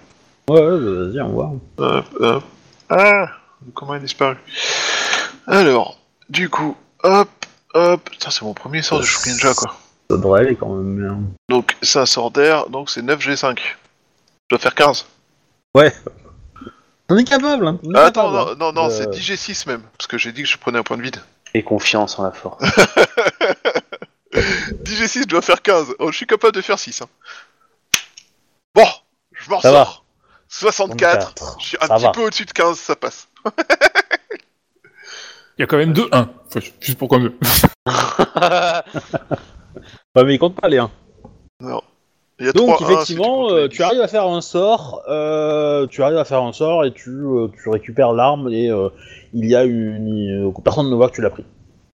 Ouais, 0.50 0.62
ouais, 0.62 0.80
bah, 0.80 1.04
vas-y, 1.06 1.22
on 1.22 1.36
va. 1.36 1.52
Hop, 1.98 2.06
hop. 2.22 2.44
Ah 2.90 3.28
Comment 3.74 3.96
il 3.96 3.98
a 3.98 4.00
disparu? 4.00 4.38
Alors, 5.48 5.98
du 6.30 6.50
coup, 6.50 6.78
hop, 7.04 7.30
hop. 7.74 8.10
Putain, 8.10 8.30
c'est 8.32 8.44
mon 8.44 8.54
premier 8.54 8.82
sort 8.82 9.00
de 9.00 9.04
Shukenja 9.06 9.54
quoi. 9.54 9.76
Ça 10.16 10.22
devrait 10.22 10.42
aller 10.42 10.56
quand 10.56 10.70
même. 10.70 10.86
mais, 10.94 11.10
euh, 11.10 11.16
Donc 11.50 11.76
c'est 11.82 12.00
un 12.00 12.06
sort 12.06 12.32
d'air, 12.32 12.70
donc 12.70 12.90
c'est 12.90 13.02
9G5. 13.02 13.58
Je 13.60 13.64
dois 14.50 14.60
faire 14.60 14.76
15. 14.76 15.06
On 17.10 17.18
est 17.18 17.24
capable, 17.26 17.68
hein. 17.68 17.80
on 17.84 17.94
est 17.94 17.98
Ah, 17.98 18.06
attends, 18.06 18.32
capable, 18.32 18.52
hein. 18.52 18.56
non, 18.60 18.72
non, 18.74 18.84
non, 18.84 18.90
Euh, 18.90 18.90
c'est 18.92 19.10
10G6 19.10 19.68
même, 19.68 19.82
parce 19.98 20.08
que 20.08 20.18
j'ai 20.18 20.32
dit 20.32 20.44
que 20.44 20.50
je 20.50 20.58
prenais 20.58 20.80
un 20.80 20.84
point 20.84 20.98
de 20.98 21.02
vide. 21.02 21.18
Et 21.54 21.64
confiance 21.64 22.18
en 22.20 22.24
la 22.24 22.32
force. 22.32 22.64
10G6, 24.34 25.22
je 25.24 25.28
dois 25.28 25.42
faire 25.42 25.62
15. 25.62 25.96
Oh, 26.00 26.12
je 26.12 26.18
suis 26.18 26.26
capable 26.28 26.54
de 26.56 26.62
faire 26.62 26.80
6. 26.80 27.02
hein. 27.02 27.08
Bon, 28.76 28.88
je 29.34 29.50
m'en 29.50 29.62
Ça 29.62 29.72
va. 29.72 29.86
sors. 29.86 30.06
64. 30.50 31.34
64, 31.40 31.60
Je 31.62 31.66
suis 31.66 31.78
un 31.82 31.88
ça 31.88 31.96
petit 31.96 32.04
va. 32.06 32.12
peu 32.12 32.22
au-dessus 32.26 32.46
de 32.46 32.52
15, 32.52 32.78
ça 32.80 32.96
passe. 32.96 33.28
Il 35.58 35.62
y 35.62 35.64
a 35.64 35.68
quand 35.68 35.78
même 35.78 35.94
2-1. 35.94 36.28
Enfin, 36.48 36.60
juste 36.80 36.98
pour 36.98 37.10
qu'on 37.10 37.20
me... 37.20 37.34
Ouais, 40.16 40.24
mais 40.24 40.36
il 40.36 40.40
compte 40.40 40.56
pas 40.56 40.68
les 40.70 40.78
1. 40.78 40.92
Non. 41.62 41.82
Il 42.40 42.46
y 42.48 42.50
a 42.50 42.52
Donc 42.52 42.76
3 42.76 42.76
1, 42.76 42.78
si 42.78 42.86
tu 42.86 42.92
effectivement, 42.94 43.50
euh, 43.52 43.68
tu 43.68 43.78
10. 43.78 43.84
arrives 43.84 44.02
à 44.02 44.08
faire 44.08 44.28
un 44.28 44.42
sort, 44.42 45.02
euh, 45.08 45.88
tu 45.88 46.04
arrives 46.04 46.18
à 46.18 46.26
faire 46.26 46.42
un 46.42 46.52
sort 46.54 46.84
et 46.86 46.92
tu, 46.92 47.10
euh, 47.10 47.48
tu 47.62 47.70
récupères 47.70 48.12
l'arme 48.12 48.50
et 48.52 48.70
euh, 48.70 48.90
il 49.34 49.46
y 49.46 49.56
a 49.56 49.64
une, 49.64 50.48
euh, 50.48 50.52
personne 50.64 50.90
ne 50.90 50.96
voit 50.96 51.10
que 51.10 51.16
tu 51.16 51.22
l'as 51.22 51.30
pris. 51.30 51.46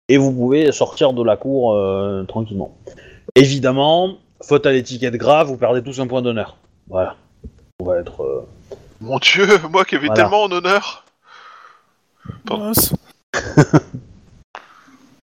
Et 0.07 0.17
vous 0.17 0.31
pouvez 0.33 0.71
sortir 0.71 1.13
de 1.13 1.23
la 1.23 1.37
cour 1.37 1.73
euh, 1.75 2.23
tranquillement. 2.23 2.73
Évidemment, 3.35 4.15
faute 4.41 4.65
à 4.65 4.71
l'étiquette 4.71 5.15
grave, 5.15 5.47
vous 5.47 5.57
perdez 5.57 5.83
tous 5.83 5.99
un 5.99 6.07
point 6.07 6.21
d'honneur. 6.21 6.57
Voilà. 6.89 7.15
On 7.79 7.85
va 7.85 7.99
être. 7.99 8.23
euh, 8.23 8.41
Mon 9.01 9.19
dieu, 9.19 9.45
moi 9.71 9.85
qui 9.85 9.95
avais 9.95 10.07
Voilà. 10.07 10.23
tellement 10.23 10.43
en 10.43 10.51
honneur. 10.51 11.05
Pardon. 12.45 12.71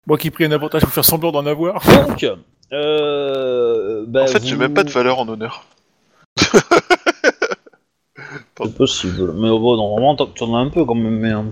Moi 0.07 0.17
qui 0.17 0.27
ai 0.27 0.31
pris 0.31 0.45
un 0.45 0.51
avantage 0.51 0.81
pour 0.83 0.91
faire 0.91 1.05
semblant 1.05 1.31
d'en 1.31 1.45
avoir. 1.45 1.81
Donc, 2.07 2.25
euh, 2.73 4.03
ben, 4.07 4.23
en 4.23 4.27
fait, 4.27 4.43
j'ai 4.43 4.55
vous- 4.55 4.61
même 4.61 4.73
pas 4.73 4.83
de 4.83 4.89
valeur 4.89 5.19
en 5.19 5.27
honneur. 5.27 5.63
C'est 8.63 8.75
possible, 8.77 9.33
mais 9.33 9.49
bon, 9.49 9.75
normalement, 9.75 10.15
t'en- 10.15 10.27
tu 10.27 10.43
en 10.43 10.55
as 10.55 10.59
un 10.59 10.69
peu 10.69 10.85
quand 10.85 10.93
même. 10.95 11.19
Mais, 11.19 11.31
hein. 11.31 11.45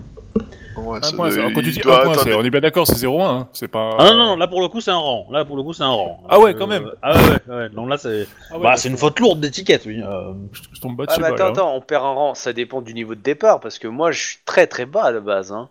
Ouais, 0.77 0.99
Un 1.03 1.11
point, 1.11 1.29
quand 1.53 1.61
tu 1.61 1.71
dis 1.71 1.79
un 1.79 1.83
point, 2.03 2.15
on 2.37 2.43
est 2.43 2.49
bien 2.49 2.61
d'accord, 2.61 2.87
c'est 2.87 2.95
0-1. 2.95 3.25
Hein. 3.27 3.47
C'est 3.51 3.67
pas. 3.67 3.95
Ah 3.99 4.05
non, 4.11 4.15
non, 4.15 4.25
non, 4.27 4.35
là 4.37 4.47
pour 4.47 4.61
le 4.61 4.69
coup 4.69 4.79
c'est 4.79 4.91
un 4.91 4.97
rang. 4.97 5.27
Là 5.29 5.43
pour 5.43 5.57
le 5.57 5.63
coup 5.63 5.73
c'est 5.73 5.83
un 5.83 5.89
rang. 5.89 6.23
Ah 6.29 6.39
ouais, 6.39 6.53
quand 6.53 6.67
même. 6.67 6.89
Ah 7.01 7.17
ouais, 7.17 7.53
ouais. 7.53 7.69
Donc 7.69 7.89
là 7.89 7.97
c'est. 7.97 8.27
Ah 8.49 8.55
ouais, 8.57 8.63
bah, 8.63 8.77
c'est 8.77 8.87
une 8.87 8.95
faute 8.95 9.19
lourde 9.19 9.41
d'étiquette, 9.41 9.83
oui. 9.87 9.99
euh. 10.01 10.31
Je, 10.53 10.61
je 10.73 10.79
tombe 10.79 10.95
bas 10.95 11.05
de 11.05 11.11
Ah 11.11 11.15
bah 11.19 11.29
bas, 11.29 11.35
attends, 11.35 11.43
là. 11.45 11.49
attends, 11.49 11.75
on 11.75 11.81
perd 11.81 12.05
un 12.05 12.13
rang, 12.13 12.33
ça 12.33 12.53
dépend 12.53 12.81
du 12.81 12.93
niveau 12.93 13.13
de 13.13 13.19
départ, 13.21 13.59
parce 13.59 13.77
que 13.77 13.89
moi 13.89 14.11
je 14.11 14.21
suis 14.23 14.37
très 14.45 14.67
très 14.67 14.85
bas 14.85 15.03
à 15.03 15.11
la 15.11 15.19
base. 15.19 15.51
Hein. 15.51 15.67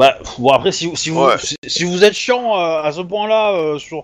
Bah, 0.00 0.18
bon 0.38 0.48
après 0.50 0.72
si, 0.72 0.90
si 0.96 1.10
vous 1.10 1.24
Ouais. 1.24 1.36
si, 1.38 1.56
si 1.66 1.84
vous 1.84 2.02
êtes 2.04 2.14
chiant 2.14 2.58
euh, 2.58 2.82
à 2.82 2.90
ce 2.90 3.02
point-là 3.02 3.52
euh, 3.52 3.78
sur 3.78 4.02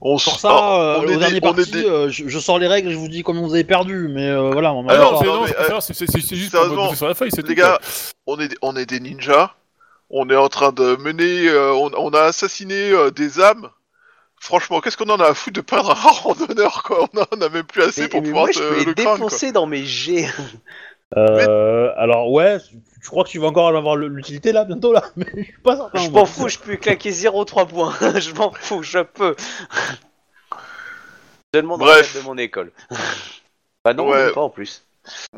On 0.00 0.18
sur 0.18 0.38
ça 0.40 0.50
oh, 0.52 0.80
euh, 0.80 0.98
on 0.98 1.04
au 1.04 1.08
est 1.08 1.16
dernier 1.16 1.40
parti, 1.40 1.70
des- 1.70 1.84
euh, 1.84 2.10
je, 2.10 2.28
je 2.28 2.38
sors 2.38 2.58
les 2.58 2.66
règles, 2.66 2.90
je 2.90 2.96
vous 2.96 3.08
dis 3.08 3.22
combien 3.22 3.42
vous 3.42 3.54
avez 3.54 3.64
perdu, 3.64 4.08
mais 4.10 4.28
euh, 4.28 4.50
voilà. 4.50 4.74
on 4.74 4.80
en 4.84 4.88
Ah 4.88 4.92
Alors, 4.94 5.12
non, 5.14 5.20
c'est 5.20 5.28
euh, 5.28 6.36
juste 6.36 6.52
pour 6.52 6.96
sur 6.96 7.08
la 7.08 7.14
feuille, 7.14 7.30
c'est 7.32 7.42
Les 7.46 7.54
tout, 7.54 7.60
gars, 7.60 7.78
on 8.26 8.38
est, 8.40 8.54
on 8.60 8.76
est 8.76 8.86
des 8.86 9.00
ninjas. 9.00 9.54
On 10.10 10.28
est 10.30 10.36
en 10.36 10.48
train 10.48 10.70
de 10.72 10.96
mener, 10.96 11.48
euh, 11.48 11.72
on, 11.72 11.90
on 11.96 12.10
a 12.10 12.20
assassiné 12.22 12.90
euh, 12.90 13.10
des 13.10 13.40
âmes. 13.40 13.68
Franchement, 14.38 14.80
qu'est-ce 14.80 14.96
qu'on 14.96 15.10
en 15.10 15.18
a 15.18 15.28
à 15.30 15.34
foutre 15.34 15.54
de 15.56 15.60
perdre 15.62 15.90
un 15.90 15.94
randonneur, 16.22 16.82
quoi? 16.84 17.08
On 17.14 17.20
a, 17.20 17.26
on 17.36 17.40
a 17.40 17.48
même 17.48 17.64
plus 17.64 17.82
assez 17.82 18.02
Mais, 18.02 18.08
pour 18.08 18.20
mais 18.20 18.28
pouvoir 18.28 18.44
moi, 18.44 18.52
je 18.54 18.62
les 18.74 18.84
le 18.84 18.94
quoi. 18.94 19.14
défoncer 19.14 19.50
dans 19.52 19.66
mes 19.66 19.84
jets. 19.84 20.28
Euh, 21.16 21.92
alors 21.96 22.32
ouais, 22.32 22.58
tu, 22.60 22.76
tu 23.02 23.08
crois 23.10 23.22
que 23.24 23.28
tu 23.28 23.38
vas 23.38 23.46
encore 23.46 23.68
avoir 23.68 23.94
le- 23.94 24.08
l'utilité 24.08 24.50
là 24.52 24.64
bientôt 24.64 24.92
là? 24.92 25.04
Mais 25.16 25.26
je 25.36 25.42
suis 25.42 25.52
pas 25.62 25.76
certain. 25.76 25.98
Je 26.00 26.10
m'en 26.10 26.26
fous, 26.26 26.48
je 26.48 26.58
peux 26.58 26.76
claquer 26.76 27.10
0,3 27.10 27.66
points. 27.68 27.94
je 28.18 28.34
m'en 28.34 28.50
fous, 28.52 28.82
je 28.82 28.98
peux. 29.00 29.36
Seulement 31.54 31.78
dans 31.78 31.84
le 31.86 31.90
Bref. 31.92 32.12
cadre 32.12 32.24
de 32.24 32.28
mon 32.28 32.38
école. 32.38 32.72
bah 33.84 33.94
non, 33.94 34.08
Ouais. 34.10 34.24
même 34.26 34.32
pas 34.34 34.40
en 34.42 34.50
plus. 34.50 34.82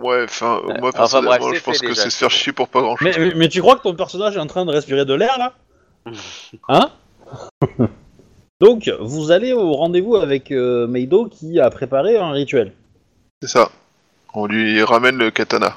Ouais, 0.01 0.25
enfin, 0.25 0.61
Ouais. 0.67 0.79
moi 0.81 0.89
Enfin, 0.89 0.99
personnellement, 0.99 1.37
bref, 1.49 1.59
je 1.59 1.63
pense 1.65 1.79
que 1.81 1.93
c'est 1.93 2.09
se 2.09 2.17
faire 2.17 2.31
chier 2.31 2.53
pour 2.55 2.69
pas 2.69 2.81
grand 2.81 2.97
chose. 2.97 3.07
Mais, 3.07 3.19
mais, 3.19 3.35
mais 3.35 3.49
tu 3.49 3.61
crois 3.61 3.77
que 3.77 3.83
ton 3.83 3.95
personnage 3.95 4.37
est 4.37 4.41
en 4.41 4.47
train 4.47 4.65
de 4.65 4.73
respirer 4.73 5.05
de 5.05 5.13
l'air 5.13 5.37
là? 5.39 5.53
Hein? 6.71 6.91
Donc, 8.61 8.91
vous 9.01 9.31
allez 9.31 9.53
au 9.53 9.75
rendez-vous 9.75 10.17
avec 10.17 10.51
euh, 10.51 10.87
Meido 10.87 11.27
qui 11.27 11.61
a 11.61 11.69
préparé 11.69 12.17
un 12.17 12.31
rituel. 12.33 12.73
C'est 13.43 13.49
ça. 13.49 13.71
On 14.39 14.47
lui 14.47 14.81
ramène 14.85 15.17
le 15.19 15.31
katana. 15.33 15.75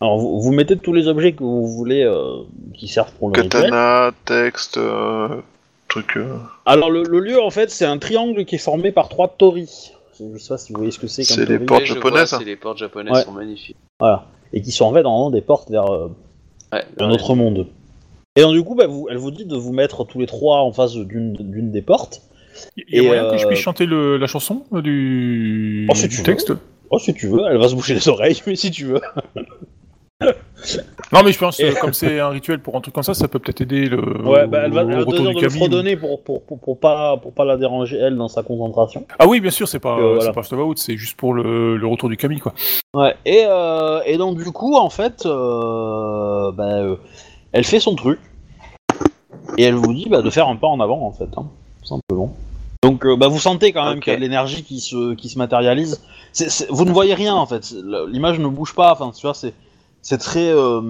Alors, 0.00 0.18
vous, 0.18 0.40
vous 0.40 0.52
mettez 0.52 0.76
tous 0.76 0.92
les 0.92 1.06
objets 1.06 1.32
que 1.32 1.44
vous 1.44 1.66
voulez 1.66 2.02
euh, 2.02 2.38
qui 2.74 2.88
servent 2.88 3.12
pour 3.12 3.28
le 3.28 3.40
rituel. 3.40 3.64
Katana, 3.64 4.10
texte, 4.24 4.78
euh, 4.78 5.28
truc. 5.88 6.16
euh, 6.16 6.34
Alors, 6.66 6.90
le, 6.90 7.04
le 7.04 7.20
lieu, 7.20 7.40
en 7.40 7.50
fait, 7.50 7.70
c'est 7.70 7.84
un 7.84 7.98
triangle 7.98 8.44
qui 8.44 8.56
est 8.56 8.58
formé 8.58 8.90
par 8.90 9.08
trois 9.08 9.28
torii. 9.28 9.92
Je 10.18 10.38
sais 10.38 10.48
pas 10.48 10.58
si 10.58 10.72
vous 10.72 10.78
voyez 10.78 10.90
ce 10.90 10.98
que 10.98 11.06
c'est 11.06 11.22
C'est 11.22 11.36
comme 11.46 11.54
les 11.58 11.64
portes 11.64 11.84
je 11.84 11.94
japonaises, 11.94 12.30
vois, 12.30 12.36
hein. 12.38 12.40
c'est 12.40 12.44
les 12.48 12.56
portes 12.56 12.78
japonaises 12.78 13.12
Ouais. 13.14 13.22
sont 13.22 13.32
magnifiques. 13.32 13.76
Voilà. 14.00 14.26
Et 14.52 14.60
qui 14.62 14.72
sont 14.72 14.86
en 14.86 14.92
fait 14.92 15.02
normalement 15.02 15.30
des 15.30 15.40
portes 15.42 15.70
vers 15.70 15.86
euh, 15.90 16.08
Ouais, 16.72 16.84
un 16.98 17.08
ouais. 17.08 17.14
autre 17.14 17.34
monde. 17.36 17.66
Et 18.36 18.42
donc, 18.42 18.54
du 18.54 18.62
coup, 18.64 18.74
bah, 18.74 18.86
vous, 18.88 19.06
elle 19.10 19.18
vous 19.18 19.30
dit 19.30 19.44
de 19.44 19.56
vous 19.56 19.72
mettre 19.72 20.04
tous 20.04 20.18
les 20.18 20.26
trois 20.26 20.58
en 20.62 20.72
face 20.72 20.94
d'une 20.94 21.34
d'une 21.34 21.70
des 21.70 21.82
portes. 21.82 22.22
Il 22.76 22.96
y 22.96 22.98
a 22.98 23.02
Et, 23.02 23.06
moyen 23.06 23.30
que 23.30 23.36
je 23.38 23.44
euh, 23.44 23.48
puisse 23.48 23.60
chanter 23.60 23.86
le- 23.86 24.16
la 24.18 24.26
chanson 24.26 24.64
euh, 24.72 24.82
du, 24.82 25.86
Oh, 25.90 25.94
si 25.94 26.02
du 26.02 26.08
tu 26.08 26.16
veux. 26.18 26.24
texte? 26.24 26.52
Oh, 26.90 26.98
si 26.98 27.14
tu 27.14 27.28
veux, 27.28 27.42
elle 27.48 27.58
va 27.58 27.68
se 27.68 27.74
boucher 27.74 27.94
les 27.94 28.08
oreilles, 28.08 28.40
mais 28.46 28.56
si 28.56 28.70
tu 28.70 28.86
veux. 28.86 29.00
Non, 31.12 31.22
mais 31.24 31.32
je 31.32 31.38
pense, 31.38 31.58
euh, 31.60 31.72
comme 31.80 31.94
c'est 31.94 32.20
un 32.20 32.28
rituel 32.28 32.60
pour 32.60 32.76
un 32.76 32.80
truc 32.80 32.94
comme 32.94 33.02
ça, 33.02 33.14
ça 33.14 33.26
peut 33.26 33.38
peut-être 33.38 33.62
aider 33.62 33.86
le 33.86 33.98
Ouais, 34.22 34.46
bah, 34.46 34.62
elle 34.64 34.72
va, 34.72 34.82
elle 34.82 34.88
va 34.88 35.04
de 35.04 35.40
le 35.40 35.48
fredonner 35.48 35.96
pour, 35.96 36.22
pour, 36.22 36.42
pour, 36.42 36.60
pour 36.60 36.78
pas, 36.78 37.16
pour 37.16 37.32
pas 37.32 37.44
la 37.46 37.56
déranger, 37.56 37.96
elle, 37.96 38.16
dans 38.16 38.28
sa 38.28 38.42
concentration. 38.42 39.06
Ah 39.18 39.26
oui, 39.26 39.40
bien 39.40 39.50
sûr, 39.50 39.66
c'est 39.66 39.78
pas, 39.80 39.98
Euh, 39.98 40.16
voilà. 40.16 40.32
pas 40.32 40.42
Out, 40.52 40.78
c'est 40.78 40.96
juste 40.96 41.16
pour 41.16 41.32
le, 41.32 41.76
le 41.78 41.86
retour 41.86 42.10
du 42.10 42.16
Camille, 42.16 42.40
quoi. 42.40 42.52
Ouais, 42.94 43.14
et, 43.24 43.44
euh, 43.46 44.02
et 44.04 44.18
donc, 44.18 44.36
du 44.36 44.50
coup, 44.52 44.76
en 44.76 44.90
fait, 44.90 45.24
euh, 45.24 46.52
bah, 46.52 46.64
euh, 46.80 46.96
elle 47.52 47.64
fait 47.64 47.80
son 47.80 47.94
truc. 47.94 48.18
Et 49.56 49.64
elle 49.64 49.74
vous 49.74 49.94
dit 49.94 50.08
bah, 50.08 50.22
de 50.22 50.30
faire 50.30 50.48
un 50.48 50.56
pas 50.56 50.66
en 50.68 50.80
avant, 50.80 51.06
en 51.06 51.12
fait, 51.12 51.28
hein, 51.36 51.46
tout 51.80 51.86
simplement. 51.86 52.34
Donc, 52.82 53.04
euh, 53.04 53.16
bah, 53.16 53.28
vous 53.28 53.38
sentez 53.38 53.72
quand 53.72 53.84
même 53.84 53.98
Ok. 53.98 54.04
qu'il 54.04 54.12
y 54.12 54.16
a 54.16 54.18
de 54.18 54.22
l'énergie 54.22 54.62
qui 54.62 54.80
se, 54.80 55.14
qui 55.14 55.28
se 55.28 55.36
matérialise. 55.38 56.00
C'est- 56.32 56.48
c'est- 56.48 56.66
vous 56.70 56.84
ne 56.84 56.92
voyez 56.92 57.14
rien, 57.14 57.34
en 57.34 57.46
fait. 57.46 57.74
L'image 58.08 58.38
ne 58.38 58.48
bouge 58.48 58.74
pas. 58.74 58.92
Enfin, 58.92 59.10
tu 59.14 59.22
vois, 59.22 59.34
c'est 59.34 59.52
c'est 60.02 60.16
très, 60.16 60.48
euh, 60.50 60.80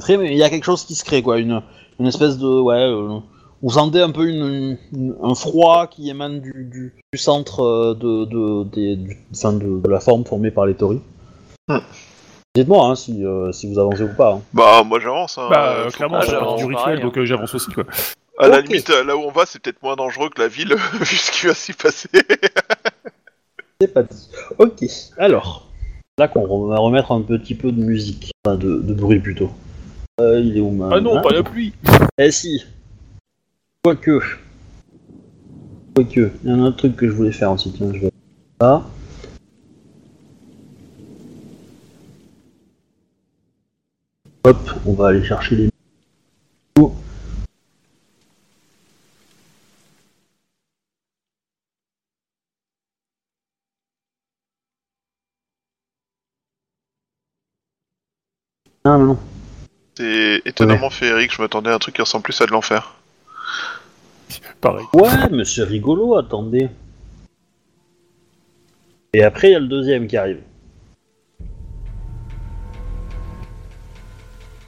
très. 0.00 0.16
Mais 0.16 0.30
il 0.32 0.38
y 0.38 0.42
a 0.42 0.48
quelque 0.48 0.64
chose 0.64 0.84
qui 0.84 0.94
se 0.94 1.04
crée, 1.04 1.22
quoi. 1.22 1.38
Une, 1.38 1.60
une 1.98 2.06
espèce 2.06 2.38
de. 2.38 2.46
Ouais. 2.60 2.74
euh, 2.76 3.18
vous 3.62 3.70
sentez 3.70 4.00
un 4.00 4.10
peu 4.10 4.26
une, 4.26 4.78
une- 4.94 5.14
un 5.22 5.34
froid 5.34 5.86
qui 5.86 6.08
émane 6.08 6.40
du, 6.40 6.52
du, 6.72 6.94
du 7.12 7.18
centre 7.18 7.60
euh, 7.60 7.94
de, 7.94 8.24
de, 8.24 8.64
des- 8.70 8.96
du- 8.96 9.18
enfin, 9.34 9.52
de, 9.52 9.78
de 9.82 9.88
la 9.90 10.00
forme 10.00 10.24
formée 10.24 10.50
par 10.50 10.64
les 10.64 10.74
tories. 10.74 11.02
Hmm. 11.68 11.80
Dites-moi 12.56 12.86
hein, 12.86 12.94
si, 12.94 13.22
euh, 13.24 13.52
si 13.52 13.70
vous 13.70 13.78
avancez 13.78 14.04
ou 14.04 14.16
pas. 14.16 14.32
hein. 14.36 14.40
Bah, 14.54 14.82
moi 14.84 14.98
j'avance. 14.98 15.36
Hein. 15.36 15.48
bah, 15.50 15.74
Euh, 15.86 15.90
clairement, 15.90 16.16
Ah, 16.22 16.24
j'avance 16.26 16.56
du 16.64 16.72
pareil, 16.72 16.94
rituel, 16.94 17.00
donc 17.06 17.18
euh, 17.18 17.26
j'avance 17.26 17.54
aussi, 17.54 17.70
quoi. 17.70 17.84
À 18.40 18.48
la 18.48 18.62
limite, 18.62 18.88
euh, 18.88 19.04
là 19.04 19.18
où 19.18 19.20
on 19.20 19.30
va, 19.30 19.44
c'est 19.44 19.58
peut-être 19.60 19.82
moins 19.82 19.96
dangereux 19.96 20.30
que 20.30 20.40
la 20.40 20.48
ville, 20.48 20.74
vu 20.94 21.16
ce 21.16 21.30
qui 21.30 21.46
va 21.46 21.52
s'y 21.52 21.74
passer. 21.74 22.08
C'est 23.80 23.92
pas 23.92 24.02
dit. 24.02 24.28
Ok, 24.58 24.82
alors. 25.18 25.70
Là 26.18 26.26
qu'on 26.28 26.66
va 26.66 26.78
remettre 26.78 27.12
un 27.12 27.20
petit 27.20 27.54
peu 27.54 27.70
de 27.70 27.82
musique. 27.82 28.32
Enfin, 28.44 28.56
de, 28.56 28.78
de 28.78 28.94
bruit 28.94 29.20
plutôt. 29.20 29.50
Euh, 30.20 30.40
il 30.40 30.56
est 30.56 30.60
où 30.60 30.70
ma... 30.70 30.96
Ah 30.96 31.00
non, 31.00 31.20
pas 31.20 31.30
la 31.30 31.42
pluie 31.42 31.74
Eh 32.18 32.30
si. 32.30 32.64
Quoique. 33.82 34.20
Quoique. 35.94 36.30
Il 36.42 36.48
y 36.48 36.52
a 36.52 36.54
un 36.54 36.60
autre 36.60 36.78
truc 36.78 36.96
que 36.96 37.06
je 37.06 37.12
voulais 37.12 37.32
faire 37.32 37.52
aussi. 37.52 37.72
Tiens, 37.72 37.92
je 37.94 38.00
vais. 38.00 38.12
Ça. 38.60 38.86
Hop, 44.44 44.70
on 44.86 44.92
va 44.94 45.08
aller 45.08 45.24
chercher 45.24 45.56
les. 45.56 45.70
Ah, 58.84 58.96
mais 58.96 59.04
non. 59.04 59.18
C'est 59.96 60.40
étonnamment 60.46 60.88
féerique, 60.88 61.34
je 61.34 61.42
m'attendais 61.42 61.70
à 61.70 61.74
un 61.74 61.78
truc 61.78 61.96
qui 61.96 62.00
ressemble 62.00 62.24
plus 62.24 62.40
à 62.40 62.46
de 62.46 62.52
l'enfer. 62.52 62.94
Pareil. 64.60 64.86
Ouais, 64.94 65.28
mais 65.30 65.44
c'est 65.44 65.64
rigolo, 65.64 66.16
attendez. 66.16 66.70
Et 69.12 69.22
après, 69.22 69.48
il 69.48 69.52
y 69.52 69.56
a 69.56 69.60
le 69.60 69.66
deuxième 69.66 70.06
qui 70.06 70.16
arrive. 70.16 70.40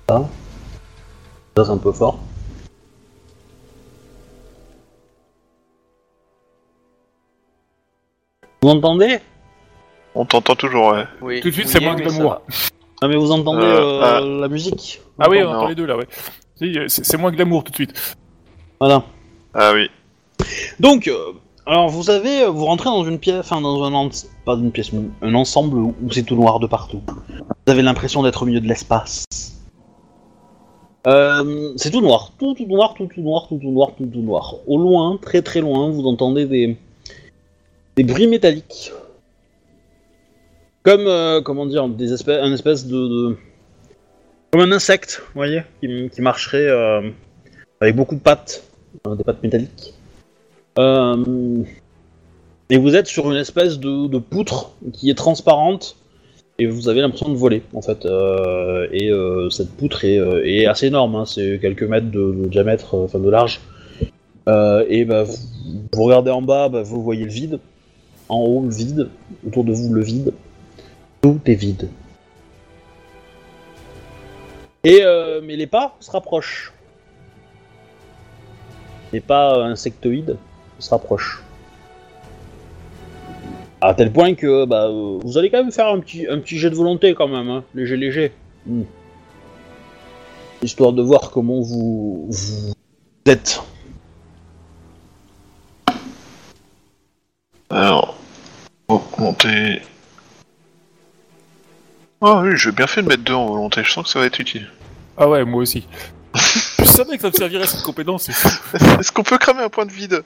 Ça. 0.09 0.29
Ça, 1.57 1.65
c'est 1.65 1.71
un 1.71 1.79
peu 1.79 1.93
fort. 1.93 2.19
Vous 8.61 8.69
entendez 8.69 9.21
On 10.15 10.25
t'entend 10.25 10.55
toujours, 10.55 10.93
ouais. 10.93 11.05
Oui. 11.21 11.41
Tout 11.41 11.49
de 11.49 11.55
suite, 11.55 11.67
Oui, 11.67 11.73
c'est 11.73 11.81
moins 11.81 11.95
de 11.95 12.09
ça 12.09 12.43
va. 13.03 13.07
Ah, 13.07 13.09
mais 13.09 13.17
vous 13.17 13.31
entendez 13.33 13.65
Euh, 13.65 14.01
euh, 14.01 14.01
ah. 14.03 14.21
la 14.21 14.49
musique 14.49 15.01
Ah 15.19 15.29
oui, 15.31 15.39
on 15.43 15.45
Non. 15.45 15.59
entend 15.59 15.69
les 15.69 15.75
deux, 15.75 15.87
là, 15.87 15.97
ouais. 15.97 16.07
Si, 16.57 16.75
C'est 16.89 17.05
c'est 17.05 17.17
moins 17.19 17.31
glamour, 17.33 17.65
tout 17.65 17.71
de 17.71 17.77
suite. 17.77 18.17
Voilà. 18.81 19.05
Ah 19.55 19.73
oui. 19.75 19.89
Donc, 20.81 21.09
euh, 21.09 21.17
alors 21.67 21.89
vous 21.89 22.11
avez, 22.11 22.47
vous 22.47 22.65
rentrez 22.65 22.87
dans 22.91 23.05
une 23.05 23.19
pièce, 23.19 23.39
enfin 23.41 23.61
dans 23.61 23.83
un, 23.85 23.93
en- 23.93 24.09
pas 24.45 24.55
une 24.55 24.73
pièce, 24.73 24.93
mais 24.93 25.03
un 25.23 25.35
ensemble 25.35 25.79
où, 25.79 25.95
où 26.03 26.11
c'est 26.11 26.23
tout 26.25 26.35
noir 26.37 26.59
de 26.59 26.67
partout. 26.67 27.01
Vous 27.67 27.73
avez 27.73 27.83
l'impression 27.83 28.23
d'être 28.23 28.43
au 28.43 28.47
milieu 28.47 28.61
de 28.61 28.67
l'espace. 28.67 29.25
Euh, 31.07 31.73
c'est 31.77 31.91
tout 31.91 32.01
noir, 32.01 32.31
tout 32.39 32.55
tout 32.55 32.67
noir, 32.67 32.95
tout 32.95 33.07
tout 33.13 33.21
noir, 33.23 33.47
tout 33.49 33.59
tout 33.59 33.71
noir, 33.71 33.91
tout 33.97 34.07
tout 34.07 34.21
noir. 34.21 34.55
Au 34.67 34.79
loin, 34.79 35.19
très 35.21 35.43
très 35.43 35.61
loin, 35.61 35.91
vous 35.91 36.07
entendez 36.07 36.47
des 36.47 36.77
des 37.97 38.05
bruits 38.05 38.29
métalliques, 38.29 38.93
comme 40.83 41.07
euh, 41.07 41.41
comment 41.41 41.67
dire, 41.67 41.89
des 41.89 42.13
un 42.29 42.53
espèce 42.53 42.87
de, 42.87 43.37
comme 44.51 44.63
un 44.63 44.73
insecte, 44.73 45.23
vous 45.27 45.39
voyez, 45.39 45.63
qui, 45.81 46.21
marcherait 46.21 46.67
euh, 46.67 47.11
avec 47.81 47.97
beaucoup 47.97 48.15
de 48.15 48.21
pattes, 48.21 48.65
euh, 49.07 49.15
des 49.15 49.25
pattes 49.25 49.43
métalliques. 49.43 49.95
Et 52.71 52.79
vous 52.79 52.97
êtes 52.97 53.07
sur 53.07 53.31
une 53.31 53.37
espèce 53.37 53.79
de, 53.79 54.19
poutre 54.19 54.73
qui 54.93 55.11
est 55.11 55.15
transparente 55.15 55.97
et 56.59 56.67
vous 56.67 56.89
avez 56.89 57.01
l'impression 57.01 57.29
de 57.29 57.35
voler 57.35 57.63
en 57.75 57.83
fait. 57.83 58.07
Et 58.93 59.11
cette 59.51 59.71
poutre 59.77 60.05
est, 60.05 60.67
assez 60.67 60.87
énorme, 60.87 61.17
hein, 61.17 61.27
c'est 61.27 61.59
quelques 61.61 61.83
mètres 61.83 62.11
de, 62.11 62.47
diamètre, 62.49 62.95
enfin 62.95 63.19
de 63.19 63.29
large. 63.29 63.61
Et 64.47 65.05
bah, 65.05 65.25
vous, 65.25 65.37
vous 65.93 66.03
regardez 66.03 66.31
en 66.31 66.41
bas, 66.41 66.71
bah, 66.71 66.83
vous 66.83 67.03
voyez 67.03 67.25
le 67.25 67.31
vide. 67.31 67.61
En 68.31 68.39
haut, 68.39 68.63
le 68.63 68.75
vide. 68.75 69.09
Autour 69.47 69.65
de 69.65 69.73
vous, 69.73 69.93
le 69.93 70.03
vide. 70.03 70.33
Tout 71.23 71.41
est 71.47 71.55
vide. 71.55 71.89
Et 74.85 75.01
euh, 75.03 75.41
mais 75.43 75.57
les 75.57 75.69
pas 75.69 75.97
se 76.01 76.11
rapprochent. 76.11 76.73
Les 79.13 79.21
pas 79.21 79.57
euh, 79.57 79.63
insectoïdes 79.63 80.37
se 80.81 80.91
rapproche. 80.91 81.43
À 83.81 83.95
tel 83.95 84.13
point 84.13 84.35
que 84.35 84.65
bah, 84.65 84.87
euh, 84.89 85.19
vous 85.23 85.39
allez 85.39 85.51
quand 85.51 85.63
même 85.63 85.73
faire 85.73 85.87
un 85.89 86.01
petit, 86.01 86.27
un 86.29 86.39
petit 86.39 86.59
jet 86.59 86.71
de 86.71 86.75
volonté 86.75 87.15
quand 87.15 87.29
même, 87.29 87.49
hein, 87.49 87.65
léger 87.75 87.97
léger. 87.97 88.33
Hmm. 88.67 88.83
Histoire 90.63 90.93
de 90.93 91.03
voir 91.03 91.31
comment 91.31 91.61
vous, 91.61 92.27
vous 92.29 92.73
êtes. 93.27 93.63
Alors, 97.71 98.17
volonté. 98.89 99.83
Ah 102.25 102.41
oui, 102.41 102.57
j'ai 102.57 102.71
bien 102.71 102.87
fait 102.87 103.03
de 103.03 103.09
mettre 103.09 103.25
deux 103.25 103.35
en 103.35 103.47
volonté, 103.47 103.83
je 103.83 103.91
sens 103.91 104.05
que 104.05 104.11
ça 104.11 104.21
va 104.21 104.27
être 104.27 104.39
utile. 104.39 104.71
Ah 105.17 105.29
ouais, 105.29 105.45
moi 105.45 105.63
aussi. 105.63 105.89
je 106.35 106.85
savais 106.85 107.17
que 107.17 107.23
ça 107.23 107.27
me 107.29 107.33
servirait 107.33 107.67
cette 107.67 107.83
compétence, 107.83 108.23
c'est 108.23 108.33
fou. 108.33 108.49
Est-ce 109.01 109.11
qu'on 109.11 109.25
peut 109.25 109.39
cramer 109.39 109.65
un 109.65 109.69
point 109.69 109.87
de 109.87 109.91
vide? 109.91 110.23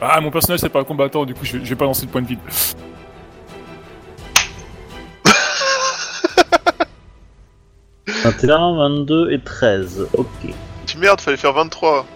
Ah, 0.00 0.20
mon 0.20 0.30
personnage, 0.30 0.60
c'est 0.60 0.68
pas 0.68 0.80
un 0.80 0.84
combattant, 0.84 1.24
du 1.24 1.32
coup, 1.32 1.46
je 1.46 1.56
vais, 1.56 1.64
je 1.64 1.70
vais 1.70 1.76
pas 1.76 1.86
lancer 1.86 2.04
le 2.04 2.12
point 2.12 2.20
de 2.20 2.28
vide. 2.28 2.38
21, 8.24 8.76
22 8.76 9.32
et 9.32 9.40
13. 9.40 10.08
Ok. 10.12 10.26
Tu 10.86 10.98
merde, 10.98 11.20
fallait 11.20 11.36
faire 11.38 11.54
23. 11.54 12.06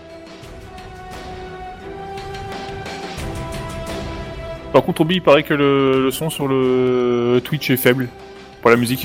Par 4.73 4.83
contre, 4.83 5.03
Obi, 5.03 5.17
il 5.17 5.23
paraît 5.23 5.43
que 5.43 5.55
le, 5.55 6.11
son 6.11 6.31
sur 6.31 6.49
le 6.49 7.41
Twitch 7.45 7.71
est 7.71 7.77
faible 7.77 8.09
pour 8.61 8.71
la 8.71 8.77
musique. 8.77 9.05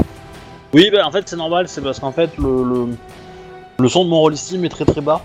Oui, 0.73 0.89
bah 0.91 1.05
en 1.05 1.11
fait 1.11 1.27
c'est 1.27 1.35
normal, 1.37 1.67
c'est 1.67 1.81
parce 1.81 1.99
qu'en 1.99 2.11
fait 2.11 2.29
le, 2.37 2.87
le, 3.79 3.89
son 3.89 4.03
de 4.03 4.09
mon 4.09 4.19
Rollistim 4.19 4.63
est 4.65 4.69
très 4.69 4.85
très 4.85 5.01
bas. 5.01 5.21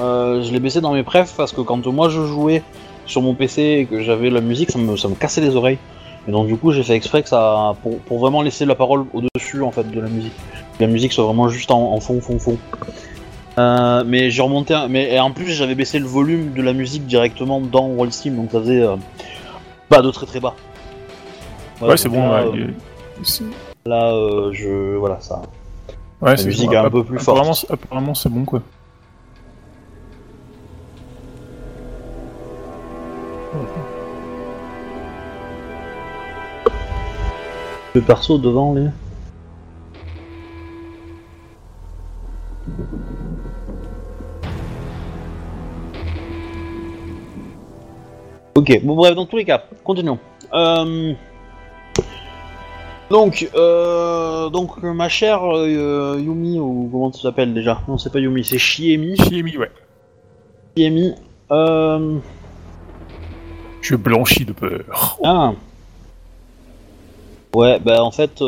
Euh, 0.00 0.42
je 0.42 0.50
l'ai 0.52 0.58
baissé 0.60 0.80
dans 0.80 0.92
mes 0.94 1.02
prefs 1.02 1.34
parce 1.36 1.52
que 1.52 1.60
quand 1.60 1.86
moi 1.88 2.08
je 2.08 2.24
jouais 2.24 2.62
sur 3.06 3.20
mon 3.20 3.34
PC 3.34 3.62
et 3.62 3.84
que 3.86 4.02
j'avais 4.02 4.30
la 4.30 4.40
musique, 4.40 4.70
ça 4.70 4.78
me, 4.78 4.96
ça 4.96 5.08
me 5.08 5.14
cassait 5.14 5.42
les 5.42 5.54
oreilles. 5.54 5.78
Et 6.26 6.32
donc 6.32 6.46
du 6.46 6.56
coup 6.56 6.72
j'ai 6.72 6.82
fait 6.82 6.94
exprès 6.94 7.22
que 7.22 7.28
ça 7.28 7.74
pour, 7.82 7.98
pour 8.00 8.18
vraiment 8.18 8.40
laisser 8.42 8.64
la 8.64 8.74
parole 8.74 9.04
au-dessus 9.12 9.62
en 9.62 9.70
fait 9.70 9.90
de 9.90 10.00
la 10.00 10.08
musique. 10.08 10.32
Que 10.78 10.84
la 10.84 10.90
musique 10.90 11.12
soit 11.12 11.24
vraiment 11.24 11.48
juste 11.48 11.70
en, 11.70 12.00
fond 12.00 12.20
fond 12.22 12.38
fond. 12.38 12.56
Euh, 13.58 14.02
mais 14.06 14.30
j'ai 14.30 14.40
remonté, 14.42 14.72
un- 14.72 14.88
mais 14.88 15.12
et 15.12 15.20
en 15.20 15.30
plus 15.32 15.50
j'avais 15.52 15.74
baissé 15.74 15.98
le 15.98 16.06
volume 16.06 16.52
de 16.54 16.62
la 16.62 16.72
musique 16.72 17.06
directement 17.06 17.60
dans 17.60 17.86
Rollistim, 17.88 18.34
donc 18.36 18.50
ça 18.52 18.60
faisait 18.60 18.80
euh, 18.80 18.96
pas 19.90 20.00
de 20.02 20.10
très 20.10 20.24
très 20.24 20.40
bas. 20.40 20.54
Ouais, 21.82 21.96
c'est 21.96 22.08
bon. 22.08 22.30
Là, 22.30 22.46
ouais, 22.46 22.58
euh, 22.60 23.46
là, 23.84 24.12
euh, 24.12 24.52
je 24.52 24.96
voilà 24.96 25.20
ça. 25.20 25.42
ouais, 26.22 26.36
c'est 26.36 26.46
musique 26.46 26.66
bon. 26.68 26.72
est 26.72 26.76
un 26.76 26.84
App- 26.84 26.92
peu 26.92 27.04
plus 27.04 27.20
apparemment, 27.20 27.52
Apparemment, 27.68 28.14
c'est 28.14 28.28
bon 28.28 28.44
quoi. 28.44 28.62
Le 37.94 38.00
perso 38.00 38.38
devant 38.38 38.72
les. 38.74 38.88
Ok, 48.60 48.78
bon 48.82 48.94
bref, 48.94 49.14
dans 49.14 49.24
tous 49.24 49.38
les 49.38 49.46
cas, 49.46 49.64
continuons. 49.82 50.18
Euh, 50.52 51.14
Donc, 53.10 53.48
euh... 53.54 54.50
donc 54.50 54.82
ma 54.82 55.08
chère 55.08 55.42
euh, 55.44 56.20
Yumi, 56.20 56.60
ou 56.60 56.88
comment 56.92 57.10
tu 57.10 57.22
t'appelles 57.22 57.54
déjà? 57.54 57.80
Non, 57.88 57.96
c'est 57.96 58.12
pas 58.12 58.20
Yumi, 58.20 58.44
c'est 58.44 58.58
Shiemi. 58.58 59.16
Chiemi, 59.16 59.56
ouais. 59.56 59.70
Shiemi. 60.76 61.14
Euh... 61.50 62.18
Je 63.80 63.96
blanchis 63.96 64.44
de 64.44 64.52
peur. 64.52 65.18
Ah. 65.24 65.52
Ouais, 67.54 67.80
bah 67.80 68.04
en 68.04 68.10
fait, 68.10 68.44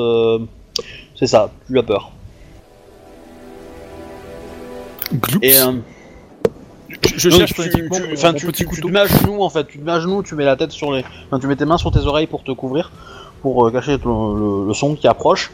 c'est 1.16 1.26
ça, 1.26 1.50
tu 1.66 1.78
as 1.78 1.82
peur. 1.82 2.12
Gloops. 5.14 5.42
Et 5.42 5.56
je, 7.16 7.30
cherche 7.30 7.54
tu, 7.54 7.70
tu- 7.70 7.88
enfin, 8.14 8.32
tu, 8.34 8.46
petit 8.46 8.64
tu- 8.66 8.80
te 8.80 8.86
mets 8.86 9.00
à 9.00 9.06
genoux 9.06 9.42
en 9.42 9.50
fait, 9.50 9.66
tu 9.66 9.78
te 9.78 9.84
mets 9.84 9.92
à 9.92 10.00
genoux, 10.00 10.22
tu 10.22 10.34
mets 10.34 10.44
la 10.44 10.56
tête 10.56 10.70
sur 10.72 10.92
les, 10.92 11.04
enfin, 11.26 11.38
tu 11.40 11.46
mets 11.46 11.56
tes 11.56 11.64
mains 11.64 11.78
sur 11.78 11.90
tes 11.90 12.00
oreilles 12.06 12.26
pour 12.26 12.42
te 12.44 12.52
couvrir, 12.52 12.92
pour 13.42 13.66
euh, 13.66 13.70
cacher 13.70 13.98
ton- 13.98 14.34
le, 14.34 14.66
le 14.68 14.74
son 14.74 14.94
qui 14.94 15.06
approche. 15.08 15.50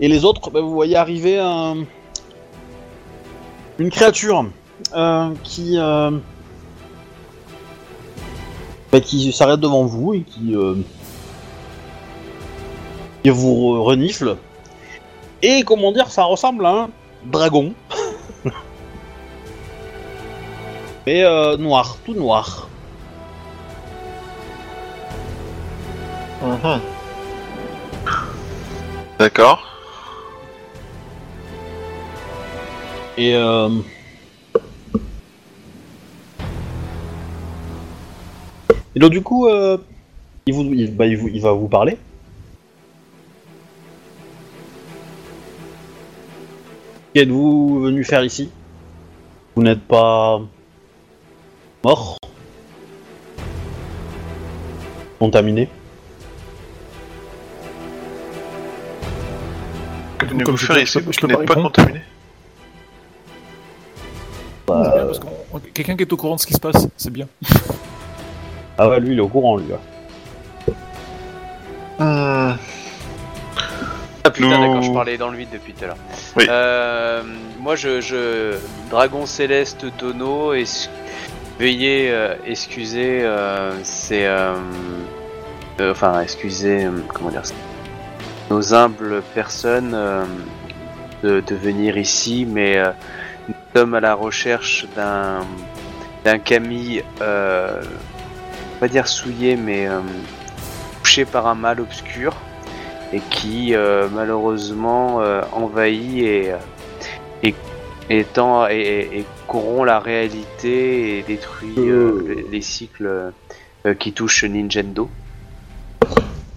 Et 0.00 0.08
les 0.08 0.24
autres, 0.24 0.50
bah, 0.50 0.60
vous 0.60 0.72
voyez 0.72 0.96
arriver 0.96 1.38
un- 1.38 1.76
une 3.78 3.90
créature 3.90 4.46
euh, 4.94 5.30
qui 5.42 5.76
euh, 5.78 6.10
bah, 8.92 9.00
qui 9.00 9.32
s'arrête 9.32 9.60
devant 9.60 9.84
vous 9.84 10.14
et 10.14 10.22
qui 10.22 10.54
qui 13.22 13.30
vous 13.30 13.54
re- 13.54 13.78
renifle. 13.82 14.36
Et 15.42 15.62
comment 15.64 15.92
dire, 15.92 16.10
ça 16.10 16.24
ressemble 16.24 16.64
à 16.66 16.70
un 16.84 16.88
dragon. 17.26 17.72
Mais 21.06 21.22
euh, 21.22 21.56
noir, 21.56 21.98
tout 22.04 22.14
noir. 22.14 22.68
Mhm. 26.42 26.80
D'accord. 29.18 29.62
Et 33.16 33.34
euh... 33.34 33.68
Et 38.94 38.98
donc 38.98 39.10
du 39.10 39.22
coup, 39.22 39.46
euh, 39.46 39.78
il, 40.46 40.54
vous, 40.54 40.62
il, 40.72 40.94
bah, 40.94 41.06
il, 41.06 41.16
vous- 41.16 41.28
il 41.28 41.40
va 41.40 41.52
vous 41.52 41.68
parler. 41.68 41.98
Qu'êtes-vous 47.14 47.80
venu 47.80 48.04
faire 48.04 48.24
ici? 48.24 48.50
Vous 49.54 49.62
n'êtes 49.62 49.82
pas 49.82 50.40
Comme 60.44 60.56
je 60.56 60.66
ici 60.80 60.98
je 61.10 61.20
peux- 61.20 61.44
pas 61.44 61.54
contaminé 61.54 62.02
C'est 64.66 64.72
bien, 64.94 65.04
parce 65.06 65.18
qu'on- 65.20 65.28
on- 65.52 65.60
Quelqu'un 65.60 65.94
qui 65.96 66.02
est 66.02 66.12
au 66.12 66.16
courant 66.16 66.34
de 66.34 66.40
ce 66.40 66.46
qui 66.46 66.54
se 66.54 66.58
passe, 66.60 66.88
c'est 66.96 67.12
bien. 67.12 67.28
Ah 68.78 68.88
ouais, 68.88 68.98
lui 69.00 69.12
il 69.12 69.18
est 69.18 69.22
au 69.22 69.28
courant, 69.28 69.56
lui. 69.56 69.66
ouais. 69.66 69.78
Ah 74.24 74.30
putain, 74.32 74.48
d'accord, 74.60 74.82
je 74.82 74.92
parlais 74.92 75.16
dans 75.16 75.30
le 75.30 75.38
vide 75.38 75.48
depuis 75.52 75.72
tout 75.72 75.84
à 75.84 75.86
l'heure. 75.86 75.96
Oui. 76.36 76.46
Euh, 76.48 77.22
moi, 77.60 77.76
je, 77.76 78.00
je. 78.00 78.56
Dragon 78.90 79.24
céleste 79.24 79.86
tonneau, 79.96 80.52
et 80.52 80.64
veuillez 81.58 82.10
euh, 82.10 82.34
excuser, 82.44 83.22
euh, 83.22 83.72
c'est. 83.82 84.26
euh, 84.26 84.54
enfin, 85.80 86.20
excusez, 86.20 86.84
euh, 86.86 86.90
comment 87.12 87.30
dire 87.30 87.44
ça 87.44 87.54
Nos 88.50 88.74
humbles 88.74 89.22
personnes 89.34 89.96
de, 91.22 91.40
de 91.40 91.54
venir 91.54 91.98
ici, 91.98 92.46
mais 92.48 92.80
nous 93.48 93.54
sommes 93.74 93.94
à 93.94 94.00
la 94.00 94.14
recherche 94.14 94.86
d'un. 94.96 95.40
d'un 96.24 96.38
Camille, 96.38 97.02
pas 97.18 98.88
dire 98.88 99.08
souillé, 99.08 99.56
mais 99.56 99.88
touché 101.02 101.24
par 101.24 101.46
un 101.46 101.54
mal 101.54 101.80
obscur 101.80 102.34
et 103.12 103.20
qui 103.30 103.74
euh, 103.74 104.08
malheureusement 104.12 105.20
euh, 105.20 105.42
envahit 105.52 106.18
et, 106.24 106.52
et, 107.42 107.54
et, 108.10 108.20
et, 108.20 108.24
et- 108.70 109.18
et 109.20 109.24
corrompt 109.48 109.84
la 109.84 109.98
réalité 110.00 111.18
et 111.18 111.22
détruit 111.22 111.74
euh, 111.78 112.22
Euh. 112.28 112.34
les, 112.34 112.42
les 112.50 112.60
cycles 112.62 113.32
euh, 113.86 113.94
qui 113.94 114.12
touchent 114.12 114.44
Nintendo. 114.44 115.08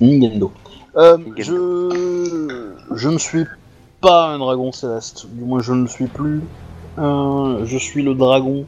Nintendo. 0.02 0.52
Euh, 0.96 1.18
Nintendo. 1.18 1.92
je... 1.92 2.96
je 2.96 3.10
ne 3.10 3.18
suis 3.18 3.46
pas 4.02 4.28
un 4.28 4.38
dragon 4.40 4.72
céleste. 4.72 5.28
Du 5.28 5.44
moins, 5.44 5.62
je 5.62 5.74
ne 5.74 5.88
suis 5.88 6.08
plus. 6.08 6.42
Je 6.98 7.78
suis 7.80 8.04
le 8.04 8.14
dragon 8.14 8.66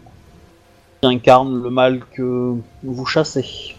qui 1.02 1.08
incarne 1.08 1.62
le 1.64 1.70
mal 1.70 2.02
que 2.14 2.56
vous 2.84 3.06
chassez. 3.06 3.76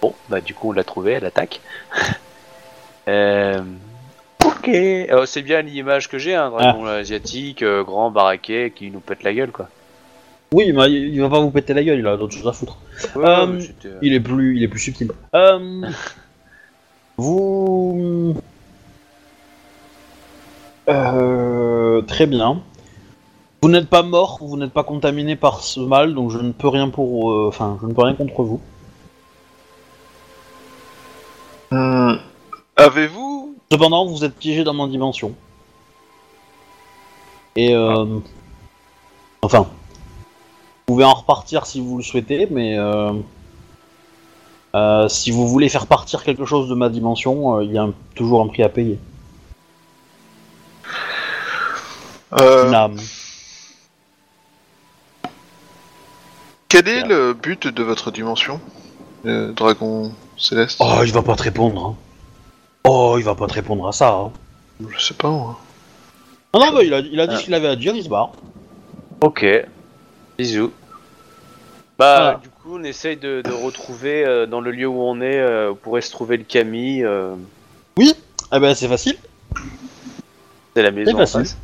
Bon, 0.00 0.14
bah 0.28 0.40
du 0.40 0.54
coup 0.54 0.68
on 0.68 0.72
l'a 0.72 0.84
trouvé, 0.84 1.12
elle 1.12 1.24
attaque. 1.24 1.60
euh, 3.08 3.60
ok, 4.44 4.68
Euh, 4.68 5.26
c'est 5.26 5.42
bien 5.42 5.62
l'image 5.62 6.08
que 6.08 6.18
j'ai, 6.18 6.34
un 6.34 6.50
dragon 6.50 6.86
asiatique, 6.86 7.62
euh, 7.62 7.82
grand, 7.84 8.10
baraqué, 8.10 8.72
qui 8.74 8.90
nous 8.90 9.00
pète 9.00 9.22
la 9.22 9.32
gueule 9.34 9.50
quoi. 9.52 9.68
Oui, 10.52 10.72
mais 10.72 10.90
il 10.90 11.14
il 11.14 11.20
va 11.20 11.28
pas 11.28 11.38
vous 11.40 11.50
péter 11.50 11.74
la 11.74 11.84
gueule, 11.84 11.98
il 12.00 12.06
a 12.06 12.16
d'autres 12.16 12.36
choses 12.36 12.48
à 12.48 12.52
foutre. 12.52 12.76
Ouais, 13.14 13.24
Euh, 13.28 13.46
mais 13.46 13.60
c'était- 13.60 13.88
Il 14.02 14.12
est 14.14 14.20
plus, 14.20 14.56
il 14.56 14.62
est 14.64 14.68
plus 14.68 14.80
subtil. 14.80 15.12
Euh, 15.34 15.82
vous, 17.16 18.34
Euh, 20.88 22.02
très 22.02 22.26
bien. 22.26 22.62
Vous 23.62 23.68
n'êtes 23.68 23.88
pas 23.88 24.02
mort, 24.02 24.38
vous 24.40 24.56
n'êtes 24.56 24.72
pas 24.72 24.82
contaminé 24.82 25.36
par 25.36 25.60
ce 25.62 25.78
mal, 25.80 26.14
donc 26.14 26.30
je 26.30 26.38
ne 26.38 26.50
peux 26.50 26.66
rien 26.68 26.88
pour, 26.88 27.30
euh, 27.30 27.46
enfin, 27.48 27.78
je 27.80 27.86
ne 27.86 27.92
peux 27.92 28.02
rien 28.02 28.14
contre 28.14 28.42
vous. 28.42 28.60
Hmm. 31.70 32.14
Avez-vous 32.76 33.29
Cependant, 33.72 34.04
vous 34.06 34.24
êtes 34.24 34.36
piégé 34.36 34.64
dans 34.64 34.74
ma 34.74 34.86
dimension. 34.88 35.34
Et 37.56 37.74
euh, 37.74 38.18
enfin, 39.42 39.60
vous 39.60 39.66
pouvez 40.86 41.04
en 41.04 41.14
repartir 41.14 41.66
si 41.66 41.80
vous 41.80 41.96
le 41.98 42.02
souhaitez, 42.02 42.48
mais 42.50 42.76
euh, 42.78 43.12
euh, 44.74 45.08
si 45.08 45.30
vous 45.30 45.46
voulez 45.48 45.68
faire 45.68 45.86
partir 45.86 46.24
quelque 46.24 46.44
chose 46.44 46.68
de 46.68 46.74
ma 46.74 46.88
dimension, 46.88 47.56
euh, 47.58 47.64
il 47.64 47.72
y 47.72 47.78
a 47.78 47.82
un- 47.82 47.94
toujours 48.14 48.42
un 48.42 48.48
prix 48.48 48.62
à 48.64 48.68
payer. 48.68 48.98
euh, 52.40 52.68
Une 52.68 52.74
âme. 52.74 52.96
Quel 56.68 56.86
est 56.88 57.04
le 57.04 57.34
but 57.34 57.66
de 57.66 57.82
votre 57.82 58.10
dimension 58.12 58.60
le 59.24 59.52
Dragon 59.52 60.12
céleste? 60.38 60.78
Oh, 60.80 61.00
il 61.04 61.12
va 61.12 61.22
pas 61.22 61.36
te 61.36 61.42
répondre. 61.42 61.84
hein. 61.86 61.96
Oh, 62.84 63.16
il 63.18 63.24
va 63.24 63.34
pas 63.34 63.46
te 63.46 63.54
répondre 63.54 63.86
à 63.86 63.92
ça. 63.92 64.10
hein. 64.12 64.30
Je 64.88 64.98
sais 64.98 65.14
pas 65.14 65.28
moi. 65.28 65.58
Ah 66.52 66.58
non, 66.58 66.72
bah, 66.72 66.82
il 66.82 66.92
a, 66.94 66.98
il 67.00 67.20
a 67.20 67.26
dit 67.26 67.34
Ah. 67.36 67.38
ce 67.38 67.44
qu'il 67.44 67.54
avait 67.54 67.68
à 67.68 67.76
dire, 67.76 67.94
il 67.94 68.02
se 68.02 68.08
barre. 68.08 68.32
Ok. 69.20 69.44
Bisous. 70.38 70.72
Bah, 71.98 72.16
Voilà. 72.16 72.40
du 72.42 72.48
coup, 72.48 72.76
on 72.78 72.82
essaye 72.84 73.16
de, 73.16 73.42
de 73.42 73.52
retrouver 73.52 74.24
euh, 74.26 74.46
dans 74.46 74.60
le 74.60 74.70
lieu 74.70 74.86
où 74.86 75.00
on 75.02 75.20
est, 75.20 75.38
euh, 75.38 75.70
où 75.72 75.74
pourrait 75.74 76.00
se 76.00 76.10
trouver 76.10 76.38
le 76.38 76.44
Camille. 76.44 77.04
euh, 77.04 77.34
Eh 77.98 78.58
ben, 78.58 78.74
c'est 78.74 78.88
facile. 78.88 79.16
c'est 80.74 80.82
la 80.82 80.90
maison. 80.90 81.14
en 81.14 81.18
facile. 81.18 81.40
face. 81.40 81.56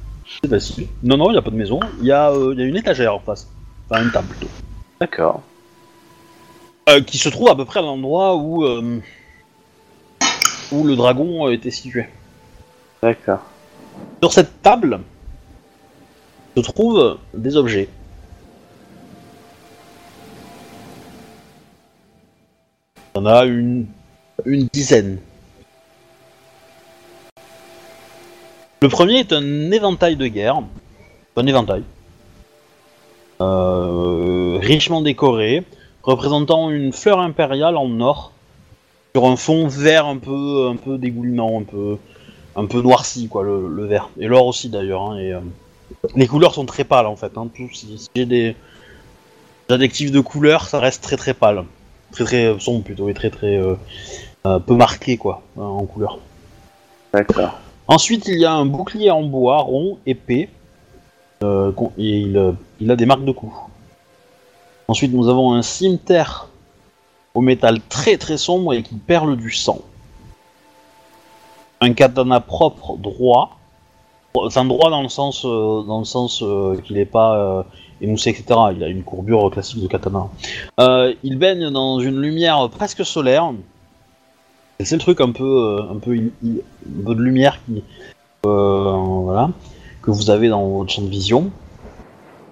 C'est 0.42 0.50
facile. 0.50 0.88
Non, 1.02 1.16
non, 1.16 1.30
il 1.30 1.32
n'y 1.32 1.38
a 1.38 1.42
pas 1.42 1.50
de 1.50 1.56
maison. 1.56 1.80
Il 2.00 2.06
y, 2.06 2.12
a, 2.12 2.30
euh, 2.30 2.52
il 2.52 2.60
y 2.60 2.62
a 2.62 2.66
une 2.66 2.76
étagère 2.76 3.14
en 3.14 3.20
face. 3.20 3.48
Enfin, 3.88 4.02
une 4.02 4.10
table 4.10 4.28
plutôt. 4.28 4.52
D'accord. 5.00 5.42
Euh, 6.88 7.00
qui 7.00 7.16
se 7.18 7.28
trouve 7.30 7.48
à 7.48 7.56
peu 7.56 7.64
près 7.64 7.80
à 7.80 7.82
l'endroit 7.82 8.36
où, 8.36 8.64
euh, 8.64 9.00
où 10.72 10.84
le 10.84 10.96
dragon 10.96 11.46
euh, 11.46 11.52
était 11.52 11.70
situé. 11.70 12.06
D'accord. 13.02 13.40
Sur 14.22 14.32
cette 14.32 14.62
table 14.62 15.00
se 16.56 16.62
trouvent 16.62 17.18
des 17.34 17.56
objets. 17.56 17.88
Il 23.14 23.18
y 23.18 23.22
en 23.22 23.26
a 23.26 23.44
une, 23.44 23.86
une 24.44 24.68
dizaine. 24.72 25.18
Le 28.82 28.88
premier 28.88 29.20
est 29.20 29.32
un 29.32 29.70
éventail 29.70 30.16
de 30.16 30.26
guerre. 30.26 30.62
Un 31.36 31.46
éventail. 31.46 31.82
Euh, 33.40 34.58
richement 34.62 35.02
décoré, 35.02 35.64
représentant 36.02 36.70
une 36.70 36.92
fleur 36.92 37.20
impériale 37.20 37.76
en 37.76 38.00
or 38.00 38.32
sur 39.16 39.24
un 39.24 39.36
fond 39.36 39.66
vert 39.66 40.04
un 40.04 40.18
peu, 40.18 40.68
un 40.68 40.76
peu 40.76 40.98
dégoulinant, 40.98 41.58
un 41.58 41.62
peu, 41.62 41.96
un 42.54 42.66
peu 42.66 42.82
noirci 42.82 43.28
quoi, 43.28 43.44
le, 43.44 43.66
le 43.66 43.86
vert. 43.86 44.10
Et 44.20 44.26
l'or 44.26 44.46
aussi 44.46 44.68
d'ailleurs. 44.68 45.10
hein, 45.10 45.18
et, 45.18 45.32
euh, 45.32 45.40
les 46.14 46.26
couleurs 46.26 46.52
sont 46.52 46.66
très 46.66 46.84
pâles 46.84 47.06
en 47.06 47.16
fait. 47.16 47.32
Hein, 47.38 47.48
tout, 47.56 47.66
si, 47.72 47.96
si 47.96 48.10
j'ai 48.14 48.26
des, 48.26 48.54
des 49.70 49.74
adjectifs 49.74 50.12
de 50.12 50.20
couleur, 50.20 50.68
ça 50.68 50.80
reste 50.80 51.02
très 51.02 51.16
très 51.16 51.32
pâle, 51.32 51.64
très 52.12 52.24
très 52.24 52.60
sombre 52.60 52.84
plutôt 52.84 53.08
et 53.08 53.14
très 53.14 53.30
très 53.30 53.56
euh, 53.56 53.76
euh, 54.44 54.58
peu 54.58 54.74
marqué 54.76 55.16
quoi 55.16 55.40
hein, 55.58 55.62
en 55.62 55.86
couleur. 55.86 56.18
D'accord. 57.14 57.58
Ensuite, 57.88 58.28
il 58.28 58.38
y 58.38 58.44
a 58.44 58.52
un 58.52 58.66
bouclier 58.66 59.10
en 59.10 59.22
bois 59.22 59.62
rond, 59.62 59.96
épais, 60.04 60.50
euh, 61.42 61.72
et 61.96 62.18
il, 62.20 62.36
euh, 62.36 62.52
il 62.80 62.90
a 62.90 62.96
des 62.96 63.06
marques 63.06 63.24
de 63.24 63.32
coups. 63.32 63.56
Ensuite, 64.88 65.14
nous 65.14 65.30
avons 65.30 65.54
un 65.54 65.62
cimetière 65.62 66.50
au 67.36 67.42
métal 67.42 67.80
très 67.90 68.16
très 68.16 68.38
sombre 68.38 68.72
et 68.72 68.82
qui 68.82 68.94
perle 68.94 69.36
du 69.36 69.52
sang. 69.52 69.80
Un 71.82 71.92
katana 71.92 72.40
propre 72.40 72.96
droit, 72.96 73.58
un 74.34 74.64
droit 74.64 74.88
dans 74.88 75.02
le 75.02 75.10
sens, 75.10 75.44
euh, 75.44 75.82
dans 75.82 75.98
le 75.98 76.06
sens 76.06 76.42
euh, 76.42 76.80
qu'il 76.82 76.96
n'est 76.96 77.04
pas 77.04 77.36
euh, 77.36 77.62
émoussé, 78.00 78.30
etc. 78.30 78.58
Il 78.74 78.82
a 78.82 78.88
une 78.88 79.02
courbure 79.02 79.50
classique 79.50 79.82
de 79.82 79.86
katana. 79.86 80.28
Il 81.22 81.36
baigne 81.36 81.68
dans 81.70 82.00
une 82.00 82.18
lumière 82.18 82.70
presque 82.70 83.04
solaire. 83.04 83.52
C'est 84.80 84.96
le 84.96 85.02
truc 85.02 85.20
un 85.20 85.30
peu, 85.30 85.82
un 85.90 85.96
peu, 85.96 86.16
un 86.16 87.04
peu 87.04 87.14
de 87.14 87.22
lumière 87.22 87.60
qui, 87.66 87.82
voilà, 88.42 89.50
que 90.00 90.10
vous 90.10 90.30
avez 90.30 90.48
dans 90.48 90.66
votre 90.66 90.90
champ 90.90 91.02
de 91.02 91.08
vision. 91.08 91.50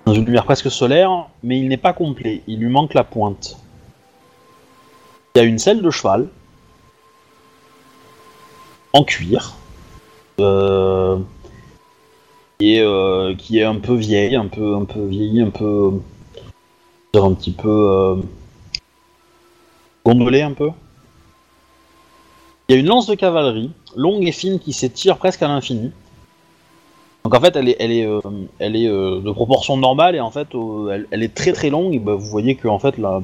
Dans 0.05 0.13
une 0.13 0.27
lumière 0.27 0.45
presque 0.45 0.71
solaire, 0.71 1.29
mais 1.43 1.59
il 1.59 1.69
n'est 1.69 1.79
pas 1.79 1.95
complet. 1.95 2.43
Il 2.47 2.59
lui 2.59 2.69
manque 2.69 2.93
la 2.93 3.05
pointe. 3.05 3.57
Il 5.37 5.41
y 5.41 5.43
a 5.43 5.49
une 5.49 5.59
selle 5.59 5.83
de 5.83 5.91
cheval 5.91 6.29
en 8.93 9.03
cuir, 9.03 9.57
euh, 10.39 11.19
et 12.61 12.81
euh, 12.81 13.35
qui 13.35 13.59
est 13.59 13.65
un 13.65 13.81
peu 13.81 13.95
vieille, 13.95 14.37
un 14.37 14.47
peu, 14.47 14.77
un 14.77 14.85
peu 14.85 15.05
vieillie, 15.05 15.41
un 15.41 15.51
peu, 15.51 15.91
un 17.15 17.33
petit 17.33 17.51
peu 17.51 17.69
euh, 17.69 18.15
gondolée 20.05 20.43
un 20.43 20.53
peu. 20.53 20.71
Il 22.69 22.77
y 22.77 22.79
a 22.79 22.81
une 22.81 22.87
lance 22.87 23.09
de 23.09 23.17
cavalerie, 23.17 23.73
longue 23.97 24.29
et 24.29 24.31
fine, 24.31 24.61
qui 24.61 24.73
s'étire 24.73 25.19
presque 25.19 25.43
à 25.43 25.49
l'infini. 25.49 25.91
Donc 27.25 27.35
en 27.35 27.41
fait, 27.41 27.57
elle 27.57 27.69
est, 27.71 27.77
elle 27.81 27.91
est, 27.91 28.09
elle 28.61 28.77
est 28.77 28.87
de 28.87 29.33
proportion 29.33 29.77
normale 29.77 30.15
et 30.15 30.21
en 30.21 30.31
fait, 30.31 30.47
elle, 31.11 31.23
est 31.25 31.35
très 31.35 31.53
très 31.53 31.71
longue. 31.71 31.93
Et 31.93 31.99
bah, 31.99 32.15
vous 32.15 32.27
voyez 32.29 32.55
que 32.55 32.69
en 32.69 32.79
fait, 32.79 32.99
la, 32.99 33.21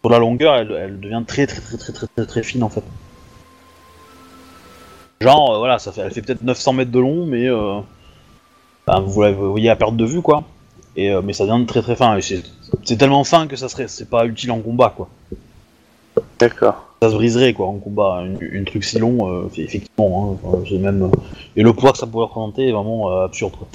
sur 0.00 0.10
la 0.10 0.18
longueur, 0.18 0.54
elle, 0.56 0.72
elle 0.72 1.00
devient 1.00 1.22
très 1.26 1.46
très 1.46 1.60
très 1.60 1.76
très 1.76 1.92
très 1.92 2.06
très 2.06 2.26
très 2.26 2.42
fine 2.42 2.62
en 2.62 2.68
fait. 2.68 2.84
Genre, 5.20 5.52
euh, 5.54 5.58
voilà, 5.58 5.78
ça 5.78 5.92
fait, 5.92 6.00
elle 6.00 6.12
fait 6.12 6.22
peut-être 6.22 6.42
900 6.42 6.72
mètres 6.72 6.90
de 6.90 6.98
long, 6.98 7.26
mais 7.26 7.46
euh, 7.46 7.80
bah, 8.86 9.00
vous 9.04 9.20
la 9.20 9.32
voyez 9.32 9.68
à 9.68 9.76
perte 9.76 9.96
de 9.96 10.04
vue 10.04 10.22
quoi. 10.22 10.44
Et 10.96 11.10
euh, 11.10 11.20
mais 11.22 11.34
ça 11.34 11.44
devient 11.46 11.66
très 11.66 11.82
très 11.82 11.94
fin. 11.94 12.18
C'est 12.84 12.96
tellement 12.96 13.24
fin 13.24 13.46
que 13.46 13.56
ça 13.56 13.68
serait, 13.68 13.86
c'est 13.88 14.08
pas 14.08 14.24
utile 14.24 14.50
en 14.50 14.60
combat 14.60 14.94
quoi 14.96 15.08
D'accord. 16.38 16.86
ça 17.02 17.10
se 17.10 17.14
briserait 17.14 17.52
quoi 17.52 17.66
en 17.66 17.74
combat. 17.74 18.22
Une, 18.24 18.38
une 18.40 18.64
truc 18.64 18.82
si 18.82 18.98
long, 18.98 19.30
euh, 19.30 19.50
effectivement. 19.58 20.38
Hein, 20.42 20.48
enfin, 20.48 20.78
même 20.78 21.10
et 21.54 21.62
le 21.62 21.72
poids 21.74 21.92
que 21.92 21.98
ça 21.98 22.06
pourrait 22.06 22.24
représenter 22.24 22.68
est 22.68 22.72
vraiment 22.72 23.10
absurde. 23.20 23.52
quoi. 23.58 23.68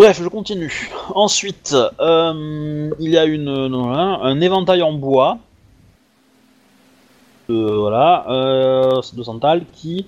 Bref, 0.00 0.22
je 0.22 0.28
continue. 0.28 0.90
Ensuite, 1.14 1.76
euh, 2.00 2.90
il 3.00 3.10
y 3.10 3.18
a 3.18 3.26
une, 3.26 3.50
hein, 3.50 4.18
un 4.22 4.40
éventail 4.40 4.80
en 4.80 4.94
bois. 4.94 5.36
Euh, 7.50 7.76
voilà, 7.76 8.24
euh, 8.30 9.02
de 9.12 9.22
Santal 9.22 9.66
qui 9.74 10.06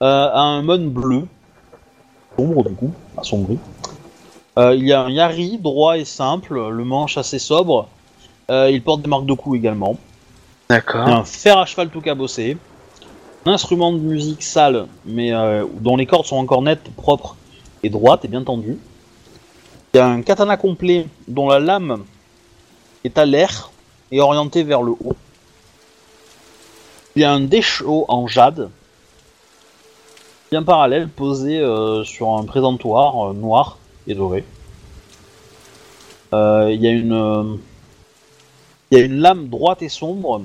a 0.00 0.40
un 0.40 0.62
mon 0.62 0.86
bleu, 0.86 1.26
sombre 2.36 2.62
du 2.62 2.76
coup, 2.76 2.92
assombri. 3.16 3.58
Il 4.56 4.86
y 4.86 4.92
a 4.92 5.02
un 5.02 5.10
yari 5.10 5.58
droit 5.58 5.98
et 5.98 6.04
simple, 6.04 6.68
le 6.70 6.84
manche 6.84 7.18
assez 7.18 7.40
sobre. 7.40 7.88
Il 8.48 8.80
porte 8.84 9.02
des 9.02 9.08
marques 9.08 9.26
de 9.26 9.34
coups 9.34 9.58
également. 9.58 9.98
D'accord. 10.70 11.08
Un 11.08 11.24
fer 11.24 11.58
à 11.58 11.66
cheval 11.66 11.88
tout 11.88 12.00
cabossé. 12.00 12.56
Un 13.46 13.50
instrument 13.50 13.92
de 13.92 13.98
musique 13.98 14.44
sale, 14.44 14.86
mais 15.04 15.32
dont 15.80 15.96
les 15.96 16.06
cordes 16.06 16.26
sont 16.26 16.36
encore 16.36 16.62
nettes, 16.62 16.88
propres 16.94 17.34
et 17.82 17.88
droites 17.88 18.24
et 18.24 18.28
bien 18.28 18.44
tendues. 18.44 18.78
Il 19.94 19.98
y 19.98 20.00
a 20.00 20.08
un 20.08 20.22
katana 20.22 20.56
complet 20.56 21.06
dont 21.28 21.48
la 21.48 21.60
lame 21.60 22.04
est 23.04 23.16
à 23.16 23.24
l'air 23.24 23.70
et 24.10 24.20
orientée 24.20 24.64
vers 24.64 24.82
le 24.82 24.90
haut. 24.90 25.14
Il 27.14 27.22
y 27.22 27.24
a 27.24 27.32
un 27.32 27.38
déchaud 27.38 28.04
en 28.08 28.26
jade, 28.26 28.70
bien 30.50 30.64
parallèle, 30.64 31.08
posé 31.08 31.60
euh, 31.60 32.02
sur 32.02 32.36
un 32.36 32.42
présentoir 32.42 33.30
euh, 33.30 33.34
noir 33.34 33.78
et 34.08 34.16
doré. 34.16 34.42
Euh, 36.32 36.72
il 36.72 36.82
y 36.82 36.88
a 36.88 36.90
une, 36.90 37.60
il 38.90 38.98
y 38.98 39.00
a 39.00 39.04
une 39.04 39.20
lame 39.20 39.46
droite 39.46 39.80
et 39.82 39.88
sombre 39.88 40.42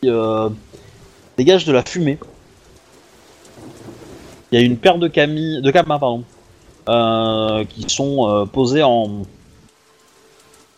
qui 0.00 0.08
dégage 1.36 1.64
de 1.64 1.72
la 1.72 1.82
fumée. 1.82 2.20
Il 4.52 4.60
y 4.60 4.62
a 4.62 4.64
une 4.64 4.76
paire 4.76 4.98
de 4.98 5.08
camis, 5.08 5.60
de 5.60 5.70
kamas 5.72 5.98
pardon, 5.98 6.22
qui 7.68 7.84
sont 7.88 8.28
euh, 8.28 8.44
posés 8.46 8.82
en 8.82 9.22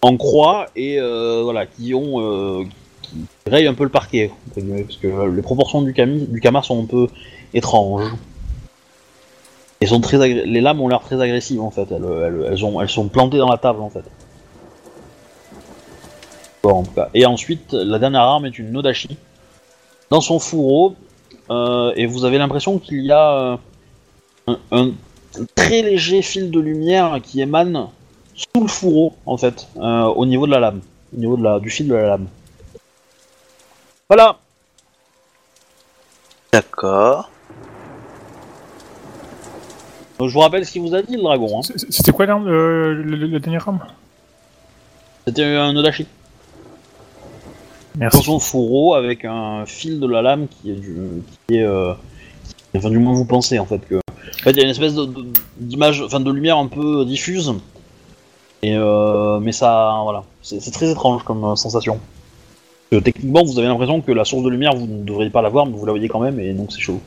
en 0.03 0.17
croix 0.17 0.69
et 0.77 0.99
euh, 0.99 1.43
voilà 1.43 1.67
qui 1.67 1.95
ont 1.95 2.21
euh, 2.21 2.65
qui 3.03 3.27
rayent 3.47 3.67
un 3.67 3.75
peu 3.75 3.85
le 3.85 3.91
parquet 3.91 4.31
parce 4.55 4.97
que 4.97 5.07
euh, 5.07 5.35
les 5.35 5.43
proportions 5.43 5.83
du 5.83 5.93
kami 5.93 6.27
du 6.27 6.41
kama 6.41 6.63
sont 6.63 6.83
un 6.83 6.87
peu 6.87 7.09
étranges. 7.55 8.13
Et 9.83 9.87
sont 9.87 10.01
très 10.01 10.19
les 10.29 10.61
lames 10.61 10.79
ont 10.83 10.89
l'air 10.89 11.01
très 11.01 11.21
agressives 11.23 11.63
en 11.63 11.71
fait. 11.71 11.91
Elles, 11.91 12.05
elles, 12.05 12.47
elles 12.53 12.65
ont, 12.67 12.83
elles 12.83 12.91
sont 12.91 13.09
plantées 13.09 13.39
dans 13.39 13.49
la 13.49 13.57
table 13.57 13.81
en 13.81 13.89
fait. 13.89 14.05
Bon, 16.63 16.71
en 16.71 16.83
tout 16.83 16.91
cas. 16.91 17.09
Et 17.15 17.25
ensuite, 17.25 17.73
la 17.73 17.99
dernière 17.99 18.21
arme 18.21 18.45
est 18.45 18.59
une 18.59 18.73
Nodashi. 18.73 19.17
Dans 20.11 20.21
son 20.21 20.39
fourreau, 20.39 20.97
euh, 21.51 21.95
et 21.97 22.05
vous 22.05 22.27
avez 22.27 22.37
l'impression 22.37 22.79
qu'il 22.79 23.07
y 23.07 23.13
a 23.13 23.59
euh, 24.49 24.57
un 24.71 24.91
très 25.55 25.83
léger 25.83 26.23
fil 26.23 26.51
de 26.51 26.61
lumière 26.61 27.19
qui 27.23 27.41
émane 27.41 27.89
sous 28.35 28.63
le 28.63 28.69
fourreau, 28.69 29.15
en 29.27 29.37
fait, 29.37 29.69
euh, 29.77 30.05
au 30.05 30.25
niveau 30.27 30.47
de 30.47 30.53
la 30.53 30.61
lame, 30.61 30.81
au 31.15 31.21
niveau 31.21 31.37
de 31.37 31.43
la, 31.45 31.61
du 31.61 31.71
fil 31.71 31.87
de 31.89 31.95
la 31.95 32.07
lame. 32.09 32.27
Voilà. 34.09 34.39
D'accord. 36.53 37.31
Donc, 40.19 40.29
je 40.29 40.35
vous 40.35 40.41
rappelle 40.41 40.67
ce 40.67 40.73
qu'il 40.73 40.83
vous 40.83 40.95
a 40.95 41.03
dit, 41.03 41.17
le 41.17 41.23
dragon. 41.23 41.59
Hein. 41.59 41.63
C'est- 41.63 41.91
C'était 41.93 42.13
quoi 42.13 42.27
l'arme, 42.27 42.49
euh, 42.49 42.93
le, 42.95 43.39
dernière 43.41 43.69
arme? 43.69 43.81
C'était 45.27 45.45
un 45.45 45.73
Nodashi. 45.73 46.07
Dans 47.95 48.01
Merci. 48.01 48.23
son 48.23 48.39
fourreau 48.39 48.95
avec 48.95 49.25
un 49.25 49.65
fil 49.67 50.01
de 50.01 50.07
la 50.07 50.23
lame 50.23 50.47
qui 50.49 50.71
est 50.71 50.75
du, 50.75 50.97
qui 51.49 51.57
est, 51.57 51.63
euh, 51.63 51.93
qui- 52.73 52.79
enfin 52.79 52.89
du 52.91 52.99
moins 52.99 53.13
vous 53.15 53.25
pensez 53.25 53.59
en 53.59 53.67
fait 53.67 53.81
que, 53.89 54.01
en 54.41 54.43
fait, 54.43 54.53
il 54.53 54.57
y 54.57 54.61
a 54.61 54.65
une 54.65 54.71
espèce 54.71 54.95
d'image, 55.59 56.01
enfin 56.01 56.19
de 56.19 56.31
lumière 56.31 56.57
un 56.57 56.67
peu 56.67 57.05
diffuse. 57.05 57.53
Et 58.63 58.75
euh, 58.75 59.39
mais 59.39 59.53
ça, 59.53 60.01
voilà, 60.03 60.25
c'est 60.43 60.71
très 60.71 60.91
étrange 60.91 61.23
comme 61.25 61.45
euh, 61.45 61.57
sensation. 61.57 62.01
Euh, 62.95 63.03
techniquement, 63.03 63.45
vous 63.45 63.59
avez 63.59 63.69
l'impression 63.69 64.01
que 64.01 64.13
la 64.13 64.25
source 64.25 64.43
de 64.43 64.49
lumière, 64.49 64.75
vous 64.75 64.87
ne 64.87 65.03
devriez 65.05 65.29
pas 65.29 65.43
la 65.43 65.51
voir, 65.51 65.67
mais 65.67 65.77
vous 65.77 65.85
la 65.85 65.93
voyez 65.93 66.09
quand 66.09 66.21
même, 66.21 66.41
et 66.41 66.55
donc 66.55 66.73
c'est 66.73 66.81
chaud. 66.81 67.01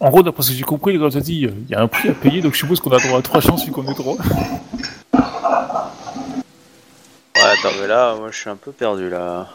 En 0.00 0.10
gros, 0.10 0.22
d'après 0.22 0.42
ce 0.42 0.50
que 0.50 0.56
j'ai 0.56 0.64
compris, 0.64 0.94
le 0.94 0.98
gars 1.06 1.16
a 1.16 1.20
dit 1.20 1.46
il 1.48 1.70
y 1.70 1.74
a 1.74 1.80
un 1.80 1.86
prix 1.86 2.08
à 2.08 2.14
payer, 2.14 2.40
donc 2.40 2.54
je 2.54 2.58
suppose 2.58 2.80
qu'on 2.80 2.90
a 2.92 2.98
droit 2.98 3.20
trois 3.20 3.40
chances 3.40 3.64
vu 3.64 3.72
qu'on 3.72 3.86
est 3.86 3.94
trois. 3.94 4.16
Ouais, 7.34 7.42
attends, 7.42 7.76
mais 7.80 7.86
là, 7.86 8.16
moi 8.16 8.30
je 8.30 8.38
suis 8.38 8.50
un 8.50 8.56
peu 8.56 8.72
perdu 8.72 9.10
là. 9.10 9.48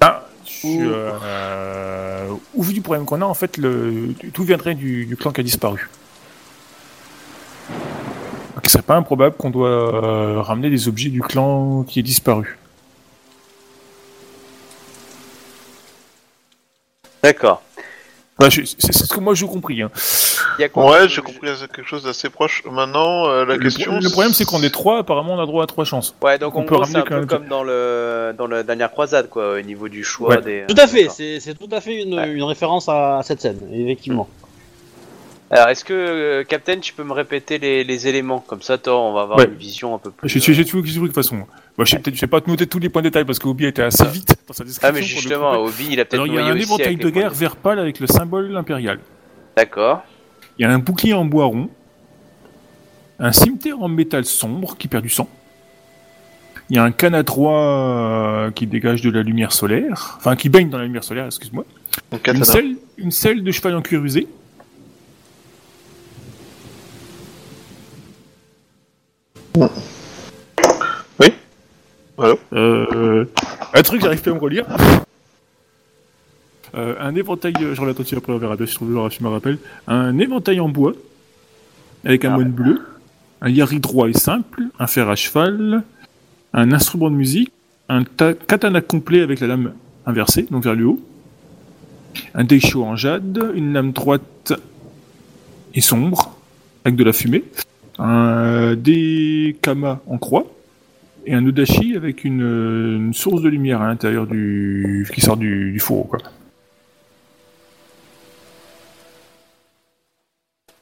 Ah, 0.00 0.24
suis, 0.44 0.78
euh, 0.80 2.28
au 2.56 2.62
vu 2.62 2.72
du 2.72 2.80
problème 2.80 3.04
qu'on 3.04 3.22
a, 3.22 3.24
en 3.24 3.34
fait, 3.34 3.56
le, 3.56 4.14
tout 4.32 4.44
viendrait 4.44 4.74
du, 4.74 5.06
du 5.06 5.16
clan 5.16 5.32
qui 5.32 5.40
a 5.40 5.44
disparu. 5.44 5.88
Donc, 8.54 8.64
il 8.64 8.70
serait 8.70 8.82
pas 8.82 8.96
improbable 8.96 9.36
qu'on 9.36 9.50
doit 9.50 9.68
euh, 9.68 10.40
ramener 10.40 10.70
des 10.70 10.88
objets 10.88 11.10
du 11.10 11.20
clan 11.20 11.84
qui 11.84 12.00
est 12.00 12.02
disparu. 12.02 12.58
D'accord. 17.22 17.62
Bah, 18.38 18.48
c'est 18.50 18.66
ce 18.92 19.12
que 19.12 19.18
moi 19.18 19.34
j'ai 19.34 19.46
compris. 19.46 19.82
Hein. 19.82 19.90
Il 20.58 20.62
y 20.62 20.64
a 20.64 20.68
quoi 20.68 20.88
Ouais, 20.92 21.08
j'ai 21.08 21.20
compris 21.22 21.48
quelque 21.58 21.82
chose 21.82 22.04
d'assez 22.04 22.30
proche. 22.30 22.62
Maintenant, 22.70 23.26
euh, 23.28 23.44
la 23.44 23.56
Le, 23.56 23.60
question. 23.62 23.98
le 23.98 24.10
problème, 24.10 24.32
c'est 24.32 24.44
qu'on 24.44 24.62
est 24.62 24.70
trois, 24.70 24.98
apparemment, 24.98 25.34
on 25.34 25.40
a 25.40 25.46
droit 25.46 25.64
à 25.64 25.66
trois 25.66 25.84
chances. 25.84 26.14
Ouais, 26.22 26.38
donc 26.38 26.54
On 26.54 26.62
peut 26.62 26.76
c'est 26.76 26.80
ramener 26.82 26.98
un 26.98 27.02
quand 27.02 27.08
peu 27.08 27.14
même- 27.16 27.26
comme 27.26 27.48
dans 27.48 27.64
le 27.64 28.32
dans 28.38 28.46
la 28.46 28.62
dernière 28.62 28.92
croisade, 28.92 29.28
quoi, 29.28 29.54
au 29.54 29.60
niveau 29.60 29.88
du 29.88 30.04
choix 30.04 30.36
Ouais. 30.36 30.40
des. 30.42 30.64
Tout 30.68 30.80
à 30.80 30.86
fait, 30.86 31.08
c'est 31.08 31.40
c'est 31.40 31.54
tout 31.54 31.68
à 31.72 31.80
fait 31.80 32.00
une, 32.02 32.14
Ouais. 32.14 32.30
une 32.30 32.44
référence 32.44 32.88
à, 32.88 33.20
cette 33.24 33.40
scène, 33.40 33.58
effectivement. 33.72 34.28
Alors, 35.50 35.68
est-ce 35.70 35.82
que, 35.84 35.94
euh, 35.94 36.44
Captain, 36.44 36.78
tu 36.78 36.92
peux 36.92 37.04
me 37.04 37.14
répéter 37.14 37.58
les, 37.58 37.82
les 37.82 38.06
éléments? 38.06 38.38
Comme 38.46 38.60
ça, 38.62 38.76
toi, 38.78 39.00
on 39.00 39.14
va 39.14 39.22
avoir 39.22 39.38
Ouais. 39.38 39.46
une 39.46 39.54
vision 39.54 39.94
un 39.94 39.98
peu 39.98 40.10
plus. 40.10 40.28
J'ai 40.28 40.40
j'ai- 40.40 40.52
j'ai 40.54 40.64
tout 40.64 40.80
de 40.82 40.86
toute 40.90 41.14
façon. 41.14 41.38
Moi, 41.78 41.84
je 41.84 41.92
sais 41.92 41.98
peut-être, 42.00 42.16
je 42.16 42.26
pas 42.26 42.40
te 42.40 42.50
noter 42.50 42.66
tous 42.66 42.80
les 42.80 42.88
points 42.88 43.02
de 43.02 43.06
détail 43.08 43.24
parce 43.24 43.38
qu'Obi 43.38 43.64
était 43.64 43.82
assez 43.82 44.04
vite 44.08 44.34
dans 44.48 44.52
sa 44.52 44.64
description. 44.64 44.88
Ah, 44.88 44.92
mais 44.92 45.02
justement. 45.02 45.52
Obi, 45.58 45.86
il 45.92 46.00
a 46.00 46.04
peut-être 46.04 46.14
Alors, 46.14 46.26
il 46.26 46.34
y 46.34 46.38
a 46.38 46.44
un 46.44 46.56
éventail 46.56 46.96
de 46.96 47.08
guerre 47.08 47.32
vert 47.32 47.54
pâle 47.54 47.78
avec 47.78 48.00
le 48.00 48.08
symbole 48.08 48.56
impérial. 48.56 48.98
D'accord. 49.56 50.02
Il 50.58 50.62
y 50.62 50.64
a 50.64 50.72
un 50.72 50.80
bouclier 50.80 51.14
en 51.14 51.24
bois 51.24 51.44
rond. 51.44 51.70
Un 53.20 53.30
cimetière 53.30 53.80
en 53.80 53.86
métal 53.86 54.24
sombre 54.24 54.76
qui 54.76 54.88
perd 54.88 55.04
du 55.04 55.08
sang. 55.08 55.28
Il 56.68 56.76
y 56.76 56.78
a 56.80 56.82
un 56.82 56.90
canne 56.90 57.22
droit 57.22 57.60
euh, 57.60 58.50
qui 58.50 58.66
dégage 58.66 59.00
de 59.00 59.10
la 59.10 59.22
lumière 59.22 59.52
solaire. 59.52 60.16
Enfin, 60.18 60.34
qui 60.34 60.48
baigne 60.48 60.70
dans 60.70 60.78
la 60.78 60.84
lumière 60.84 61.04
solaire, 61.04 61.26
excuse-moi. 61.26 61.64
Une 62.26 62.44
selle, 62.44 62.74
une 62.96 63.12
selle 63.12 63.44
de 63.44 63.52
cheval 63.52 63.76
en 63.76 63.82
cuir 63.82 64.04
usé. 64.04 64.26
Euh, 72.20 73.24
un 73.74 73.82
truc, 73.82 74.00
j'arrive 74.02 74.20
plus 74.22 74.30
à 74.30 74.34
me 74.34 74.40
relire. 74.40 74.64
Euh, 76.74 76.94
un 77.00 77.14
éventail, 77.14 77.54
euh, 77.62 77.74
je 77.74 77.80
relate 77.80 77.98
aussi 78.00 78.14
après, 78.14 78.32
on 78.32 78.38
verra 78.38 78.56
bien 78.56 78.66
si 78.66 78.76
je 78.80 78.84
me 79.24 79.28
rappelle. 79.28 79.58
Un 79.86 80.18
éventail 80.18 80.60
en 80.60 80.68
bois, 80.68 80.92
avec 82.04 82.24
un 82.24 82.32
Ah. 82.32 82.34
moine 82.34 82.50
bleu, 82.50 82.80
un 83.40 83.48
yari 83.48 83.80
droit 83.80 84.08
et 84.08 84.12
simple, 84.12 84.64
un 84.78 84.86
fer 84.86 85.08
à 85.08 85.16
cheval, 85.16 85.82
un 86.52 86.72
instrument 86.72 87.10
de 87.10 87.16
musique, 87.16 87.52
un 87.88 88.04
ta- 88.04 88.34
katana 88.34 88.80
complet 88.80 89.22
avec 89.22 89.40
la 89.40 89.46
lame 89.46 89.72
inversée, 90.06 90.46
donc 90.50 90.64
vers 90.64 90.74
le 90.74 90.86
haut, 90.86 91.00
un 92.34 92.44
daisho 92.44 92.84
en 92.84 92.96
jade, 92.96 93.52
une 93.54 93.72
lame 93.72 93.92
droite 93.92 94.52
et 95.74 95.80
sombre, 95.80 96.36
avec 96.84 96.96
de 96.96 97.04
la 97.04 97.12
fumée, 97.12 97.44
un 97.98 98.74
des 98.74 99.56
kama 99.62 100.00
en 100.06 100.18
croix, 100.18 100.46
et 101.28 101.34
un 101.34 101.44
odashi 101.46 101.94
avec 101.96 102.24
une, 102.24 102.42
euh, 102.42 102.96
une 102.96 103.14
source 103.14 103.42
de 103.42 103.48
lumière 103.48 103.80
à 103.82 103.86
l'intérieur 103.86 104.26
du 104.26 105.06
qui 105.14 105.20
sort 105.20 105.36
du, 105.36 105.70
du 105.72 105.78
fourreau 105.80 106.04
quoi. 106.04 106.18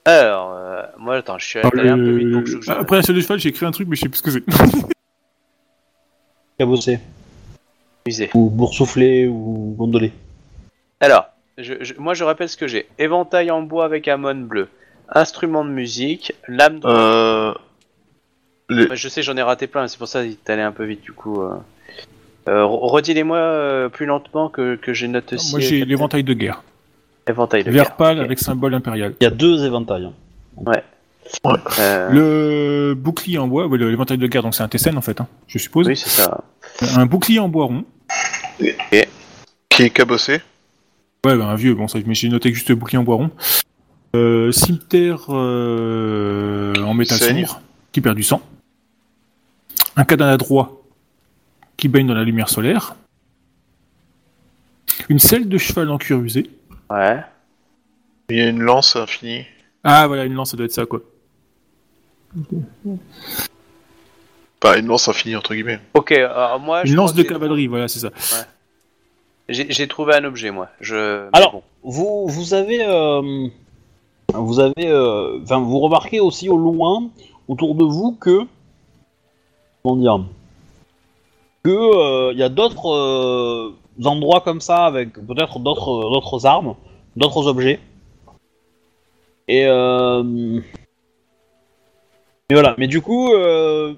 Alors, 0.04 0.52
euh, 0.54 0.82
moi, 0.98 1.16
attends, 1.16 1.38
je 1.38 1.46
suis 1.46 1.58
allé 1.58 1.88
un 1.88 1.96
peu 1.96 2.10
vite 2.16 2.32
pour 2.32 2.42
que 2.44 2.48
je 2.50 2.60
joue. 2.60 2.70
Après 2.72 2.96
la 2.96 3.02
selle 3.02 3.16
de 3.16 3.20
cheval, 3.20 3.40
j'ai 3.40 3.48
écrit 3.48 3.66
un 3.66 3.72
truc 3.72 3.88
mais 3.88 3.96
je 3.96 4.02
sais 4.02 4.08
plus 4.08 4.18
ce 4.18 4.22
que 4.22 4.30
c'est. 4.30 4.44
Cabossé, 6.58 7.00
Musée. 8.06 8.30
ou 8.34 8.48
boursouflé, 8.48 9.26
ou 9.26 9.74
gondolé. 9.76 10.12
Alors, 11.00 11.26
je, 11.58 11.74
je- 11.82 11.94
moi, 11.98 12.14
je 12.14 12.24
rappelle 12.24 12.48
ce 12.48 12.56
que 12.56 12.66
j'ai. 12.66 12.86
Éventail 12.98 13.50
en 13.50 13.62
bois 13.62 13.84
avec 13.84 14.08
amon 14.08 14.34
bleu. 14.36 14.68
Instrument 15.10 15.64
de 15.64 15.70
musique. 15.70 16.32
Lame. 16.48 16.80
Euh... 16.84 17.52
Les... 18.68 18.88
Je 18.96 19.08
sais, 19.08 19.22
j'en 19.22 19.36
ai 19.36 19.42
raté 19.42 19.66
plein, 19.66 19.86
c'est 19.88 19.98
pour 19.98 20.08
ça 20.08 20.24
que 20.24 20.52
allé 20.52 20.62
un 20.62 20.72
peu 20.72 20.84
vite, 20.84 21.02
du 21.02 21.12
coup. 21.12 21.42
Euh... 21.42 21.50
Euh, 22.48 22.62
re- 22.62 22.90
redis-les-moi 22.90 23.36
euh, 23.38 23.88
plus 23.88 24.06
lentement 24.06 24.48
que, 24.48 24.76
que 24.76 24.92
j'ai 24.94 25.08
noté 25.08 25.34
aussi. 25.34 25.50
Moi 25.50 25.58
j'ai 25.58 25.84
l'éventail 25.84 26.22
de 26.22 26.32
guerre, 26.32 26.62
Éventail 27.28 27.64
de 27.64 27.72
vert 27.72 27.82
guerre. 27.86 27.96
pâle 27.96 28.20
avec 28.20 28.38
symbole 28.38 28.72
impérial. 28.74 29.14
Il 29.20 29.24
y 29.24 29.26
a 29.26 29.30
deux 29.30 29.64
éventails. 29.64 30.10
Euh, 31.80 32.08
Le 32.12 32.94
bouclier 32.94 33.38
en 33.38 33.48
bois, 33.48 33.66
ouais, 33.66 33.78
le- 33.78 33.90
l'éventail 33.90 34.16
de 34.18 34.26
guerre 34.28 34.44
donc 34.44 34.54
c'est 34.54 34.62
un 34.62 34.68
Tessen 34.68 34.96
en 34.96 35.00
fait, 35.00 35.20
hein, 35.20 35.26
je 35.48 35.58
suppose. 35.58 35.88
Oui, 35.88 35.96
c'est 35.96 36.08
ça. 36.08 36.44
Un 36.96 37.06
bouclier 37.06 37.40
en 37.40 37.48
bois 37.48 37.64
rond. 37.64 37.84
Qui 39.68 39.82
est 39.82 39.90
cabossé? 39.90 40.40
Ouais, 41.26 41.36
bah, 41.36 41.46
un 41.46 41.56
vieux, 41.56 41.74
bon 41.74 41.88
ça 41.88 41.98
mais 42.06 42.14
j'ai 42.14 42.28
noté 42.28 42.52
juste 42.54 42.68
le 42.68 42.76
bouclier 42.76 42.98
en 42.98 43.02
bois 43.02 43.16
rond. 43.16 43.30
Euh, 44.14 44.52
cimetière 44.52 45.24
euh, 45.30 46.72
en 46.76 46.94
métal 46.94 47.18
sombre 47.18 47.60
qui 47.90 48.00
perd 48.00 48.14
du 48.14 48.22
sang. 48.22 48.40
Un 49.96 50.04
cadavre 50.04 50.38
droit 50.38 50.82
qui 51.76 51.88
baigne 51.88 52.06
dans 52.06 52.14
la 52.14 52.24
lumière 52.24 52.48
solaire. 52.48 52.96
Une 55.08 55.18
selle 55.18 55.48
de 55.48 55.58
cheval 55.58 55.90
en 55.90 55.98
cuir 55.98 56.18
usé. 56.18 56.50
Ouais. 56.90 57.20
Il 58.28 58.36
y 58.36 58.40
a 58.40 58.48
une 58.48 58.60
lance 58.60 58.96
infinie. 58.96 59.44
Ah 59.84 60.06
voilà, 60.06 60.24
une 60.24 60.34
lance, 60.34 60.50
ça 60.50 60.56
doit 60.56 60.66
être 60.66 60.72
ça 60.72 60.86
quoi. 60.86 61.00
Pas 64.60 64.78
une 64.78 64.86
lance 64.86 65.08
infinie, 65.08 65.36
entre 65.36 65.54
guillemets. 65.54 65.80
Ok, 65.94 66.12
alors 66.12 66.60
moi. 66.60 66.84
je 66.84 66.90
Une 66.90 66.96
lance 66.96 67.14
de 67.14 67.22
cavalerie, 67.22 67.66
voilà, 67.66 67.88
c'est 67.88 68.00
ça. 68.00 68.10
J'ai 69.48 69.70
j'ai 69.70 69.86
trouvé 69.86 70.14
un 70.14 70.24
objet, 70.24 70.50
moi. 70.50 70.68
Je... 70.80 71.28
Alors, 71.32 71.52
bon. 71.52 71.62
vous, 71.84 72.26
vous 72.26 72.54
avez, 72.54 72.84
euh, 72.84 73.48
vous 74.34 74.58
avez, 74.58 74.88
euh, 74.88 75.38
enfin, 75.42 75.60
vous 75.60 75.78
remarquez 75.78 76.18
aussi 76.18 76.48
au 76.48 76.56
loin, 76.56 77.10
autour 77.46 77.76
de 77.76 77.84
vous, 77.84 78.12
que, 78.12 78.40
comment 79.86 79.96
dire, 80.00 80.24
que 81.62 81.70
euh, 81.70 82.32
il 82.32 82.38
y 82.38 82.42
a 82.42 82.48
d'autres 82.48 82.88
euh, 82.92 83.72
endroits 84.04 84.40
comme 84.40 84.60
ça 84.60 84.84
avec 84.86 85.12
peut-être 85.14 85.58
d'autres, 85.60 86.10
d'autres 86.10 86.44
armes, 86.46 86.74
d'autres 87.16 87.46
objets. 87.46 87.78
Et, 89.48 89.64
euh, 89.66 90.60
voilà. 92.50 92.74
Mais 92.78 92.88
du 92.88 93.00
coup, 93.00 93.32
euh, 93.32 93.94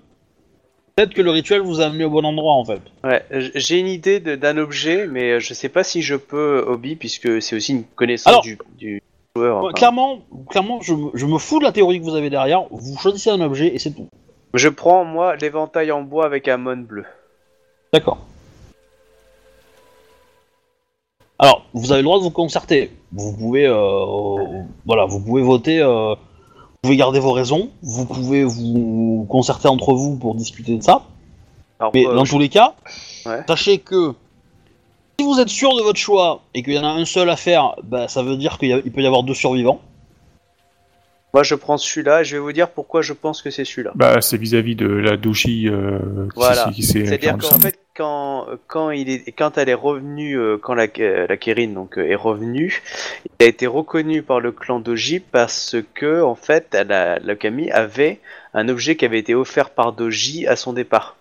peut-être 0.95 1.15
que 1.15 1.23
le 1.23 1.31
rituel 1.31 1.63
vous 1.63 1.81
a 1.81 1.87
amené 1.87 2.05
au 2.05 2.11
bon 2.11 2.25
endroit 2.25 2.55
en 2.55 2.65
fait. 2.65 2.81
Ouais, 3.05 3.25
j'ai 3.55 3.79
une 3.79 3.87
idée 3.89 4.21
d'un 4.21 4.59
objet, 4.59 5.07
mais 5.07 5.33
euh, 5.33 5.41
je 5.41 5.55
sais 5.55 5.69
pas 5.71 5.85
si 5.85 6.03
je 6.03 6.17
peux, 6.17 6.65
Obi, 6.69 6.97
puisque 6.97 7.41
c'est 7.41 7.57
aussi 7.57 7.73
une 7.73 7.85
connaissance 7.85 8.31
Alors, 8.31 8.43
du, 8.43 8.59
du 8.79 9.03
joueur. 9.37 9.59
Enfin. 9.65 9.73
clairement, 9.73 10.21
clairement, 10.51 10.81
je, 10.83 10.93
me- 10.95 11.11
je 11.15 11.25
me 11.27 11.39
fous 11.39 11.59
de 11.61 11.65
la 11.65 11.73
théorie 11.73 11.99
que 11.99 12.05
vous 12.05 12.15
avez 12.15 12.29
derrière. 12.31 12.65
Vous 12.71 12.99
choisissez 12.99 13.31
un 13.31 13.41
objet 13.41 13.75
et 13.75 13.79
c'est 13.79 13.93
tout. 13.93 14.09
Je 14.55 14.69
prends, 14.69 15.05
moi, 15.05 15.37
l'éventail 15.37 15.93
en 15.93 16.03
bois 16.03 16.25
avec 16.25 16.49
un 16.49 16.57
mon 16.57 16.77
bleu. 16.77 17.05
D'accord. 17.93 18.19
Alors, 21.39 21.65
vous 21.73 21.93
avez 21.93 22.01
le 22.01 22.05
droit 22.05 22.19
de 22.19 22.25
vous 22.25 22.31
concerter. 22.31 22.91
Vous 23.13 23.33
pouvez, 23.37 23.67
euh, 23.67 24.63
voilà, 24.87 25.05
vous 25.07 25.21
pouvez 25.21 25.43
voter. 25.43 25.81
euh, 25.81 26.15
vous 26.15 26.83
pouvez 26.83 26.97
garder 26.97 27.21
vos 27.21 27.33
raisons. 27.33 27.71
Vous 27.83 28.07
pouvez 28.07 28.45
vous 28.45 29.27
concerter 29.29 29.69
entre 29.69 29.93
vous 29.95 30.17
pour 30.17 30.35
discuter 30.35 30.77
de 30.77 30.83
ça. 30.83 31.03
Alors, 31.79 31.93
Mais 31.95 32.07
euh, 32.07 32.15
dans 32.15 32.25
je- 32.25 32.31
tous 32.33 32.39
les 32.39 32.49
cas, 32.49 32.75
Ouais. 33.27 33.43
sachez 33.49 33.79
que 33.79 34.15
si 35.19 35.25
vous 35.27 35.39
êtes 35.41 35.49
sûr 35.49 35.77
de 35.77 35.83
votre 35.83 35.99
choix 35.99 36.41
et 36.55 36.63
qu'il 36.63 36.73
y 36.75 36.79
en 36.79 36.85
a 36.85 36.89
un 36.89 37.05
seul 37.05 37.29
à 37.31 37.37
faire, 37.37 37.75
bah, 37.85 38.09
ça 38.09 38.23
veut 38.23 38.37
dire 38.37 38.59
qu'il 38.59 38.91
peut 38.93 39.03
y 39.03 39.07
avoir 39.07 39.23
deux 39.23 39.35
survivants. 39.35 39.81
Moi, 41.35 41.43
je 41.43 41.55
prends 41.55 41.77
celui-là 41.77 42.23
et 42.23 42.25
je 42.25 42.37
vais 42.37 42.41
vous 42.41 42.53
dire 42.53 42.71
pourquoi 42.71 43.03
je 43.03 43.13
pense 43.13 43.43
que 43.43 43.51
c'est 43.51 43.65
celui-là. 43.65 43.93
Bah 43.95 44.21
c'est 44.21 44.39
vis-à-vis 44.39 44.75
de 44.77 44.87
la 44.89 45.17
doji 45.17 45.69
euh, 45.69 45.99
qui, 45.99 46.31
Voilà. 46.37 46.65
s'est- 46.67 46.71
qui 46.73 46.83
s'est 46.83 47.05
C'est-à-dire 47.07 47.37
qu'en 47.39 47.59
fait, 47.59 47.79
quand, 47.95 48.47
quand, 48.67 48.91
il 48.91 49.11
est, 49.11 49.33
quand 49.33 49.59
elle 49.59 49.69
est 49.69 49.75
revenue, 49.75 50.39
euh, 50.39 50.57
quand 50.57 50.75
la, 50.75 50.87
la 51.29 51.37
Kérine 51.37 51.75
donc, 51.75 51.99
euh, 51.99 52.07
est 52.09 52.15
revenue, 52.15 52.81
il 53.41 53.45
a 53.45 53.49
été 53.49 53.67
reconnu 53.67 54.23
par 54.23 54.41
le 54.41 54.53
clan 54.53 54.79
Doji 54.81 55.21
parce 55.21 55.77
que, 55.95 56.23
en 56.23 56.35
fait, 56.37 56.69
elle 56.73 56.93
a- 56.93 57.19
la 57.19 57.35
Kami 57.37 57.71
avait 57.73 58.21
un 58.55 58.69
objet 58.69 58.97
qui 58.97 59.05
avait 59.05 59.19
été 59.19 59.35
offert 59.35 59.71
par 59.71 59.93
Doji 59.93 60.47
à 60.47 60.57
son 60.57 60.73
départ. 60.73 61.17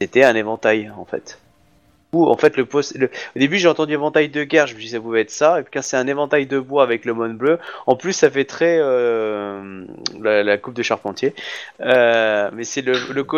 C'était 0.00 0.22
un 0.24 0.34
éventail, 0.36 0.90
en 0.96 1.04
fait. 1.04 1.38
Ou, 2.12 2.26
en 2.26 2.36
fait, 2.36 2.56
le, 2.56 2.64
post- 2.64 2.96
le- 2.96 3.10
au 3.36 3.38
début, 3.38 3.58
j'ai 3.58 3.68
entendu 3.68 3.92
éventail 3.92 4.28
de 4.30 4.42
guerre, 4.44 4.66
je 4.66 4.74
me 4.74 4.78
suis 4.78 4.88
dit 4.88 4.94
ça 4.94 5.00
pouvait 5.00 5.20
être 5.20 5.30
ça, 5.30 5.60
et 5.60 5.62
puis 5.62 5.70
quand 5.74 5.82
c'est 5.82 5.96
un 5.98 6.06
éventail 6.06 6.46
de 6.46 6.58
bois 6.58 6.82
avec 6.82 7.04
le 7.04 7.12
mon 7.12 7.28
bleu, 7.28 7.58
en 7.86 7.96
plus, 7.96 8.12
ça 8.14 8.30
fait 8.30 8.44
très 8.46 8.78
euh, 8.80 9.84
la, 10.22 10.56
coupe 10.58 10.74
de 10.74 10.82
charpentier. 10.82 11.34
Euh, 11.80 12.50
mais 12.54 12.64
c'est 12.64 12.82
le, 12.82 12.94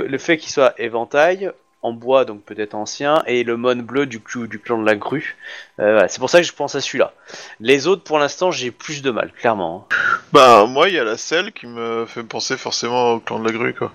le, 0.07 0.19
fait 0.19 0.37
qu'il 0.39 0.51
soit 0.53 0.75
éventail, 0.79 1.51
en 1.83 1.93
bois, 1.93 2.25
donc 2.25 2.43
peut-être 2.43 2.75
ancien, 2.75 3.23
et 3.27 3.43
le 3.43 3.57
mon 3.57 3.75
bleu 3.77 4.07
du, 4.07 4.21
du 4.49 4.59
clan 4.59 4.79
de 4.79 4.87
la 4.87 4.97
grue. 4.97 5.37
Euh, 5.81 6.05
c'est 6.09 6.19
pour 6.21 6.31
ça 6.31 6.41
que 6.41 6.47
je 6.47 6.53
pense 6.53 6.75
à 6.75 6.81
celui-là. 6.81 7.13
Les 7.59 7.87
autres, 7.87 8.05
pour 8.05 8.19
l'instant, 8.19 8.51
j'ai 8.51 8.71
plus 8.71 9.03
de 9.03 9.11
mal, 9.11 9.33
clairement. 9.33 9.89
hein. 9.91 9.97
Bah, 10.33 10.67
moi, 10.67 10.89
il 10.89 10.95
y 10.95 10.99
a 10.99 11.05
la 11.05 11.17
selle 11.17 11.53
qui 11.53 11.67
me 11.67 12.05
fait 12.07 12.23
penser 12.23 12.57
forcément 12.57 13.15
au 13.15 13.21
clan 13.21 13.41
de 13.41 13.47
la 13.47 13.53
grue, 13.53 13.75
quoi. 13.75 13.91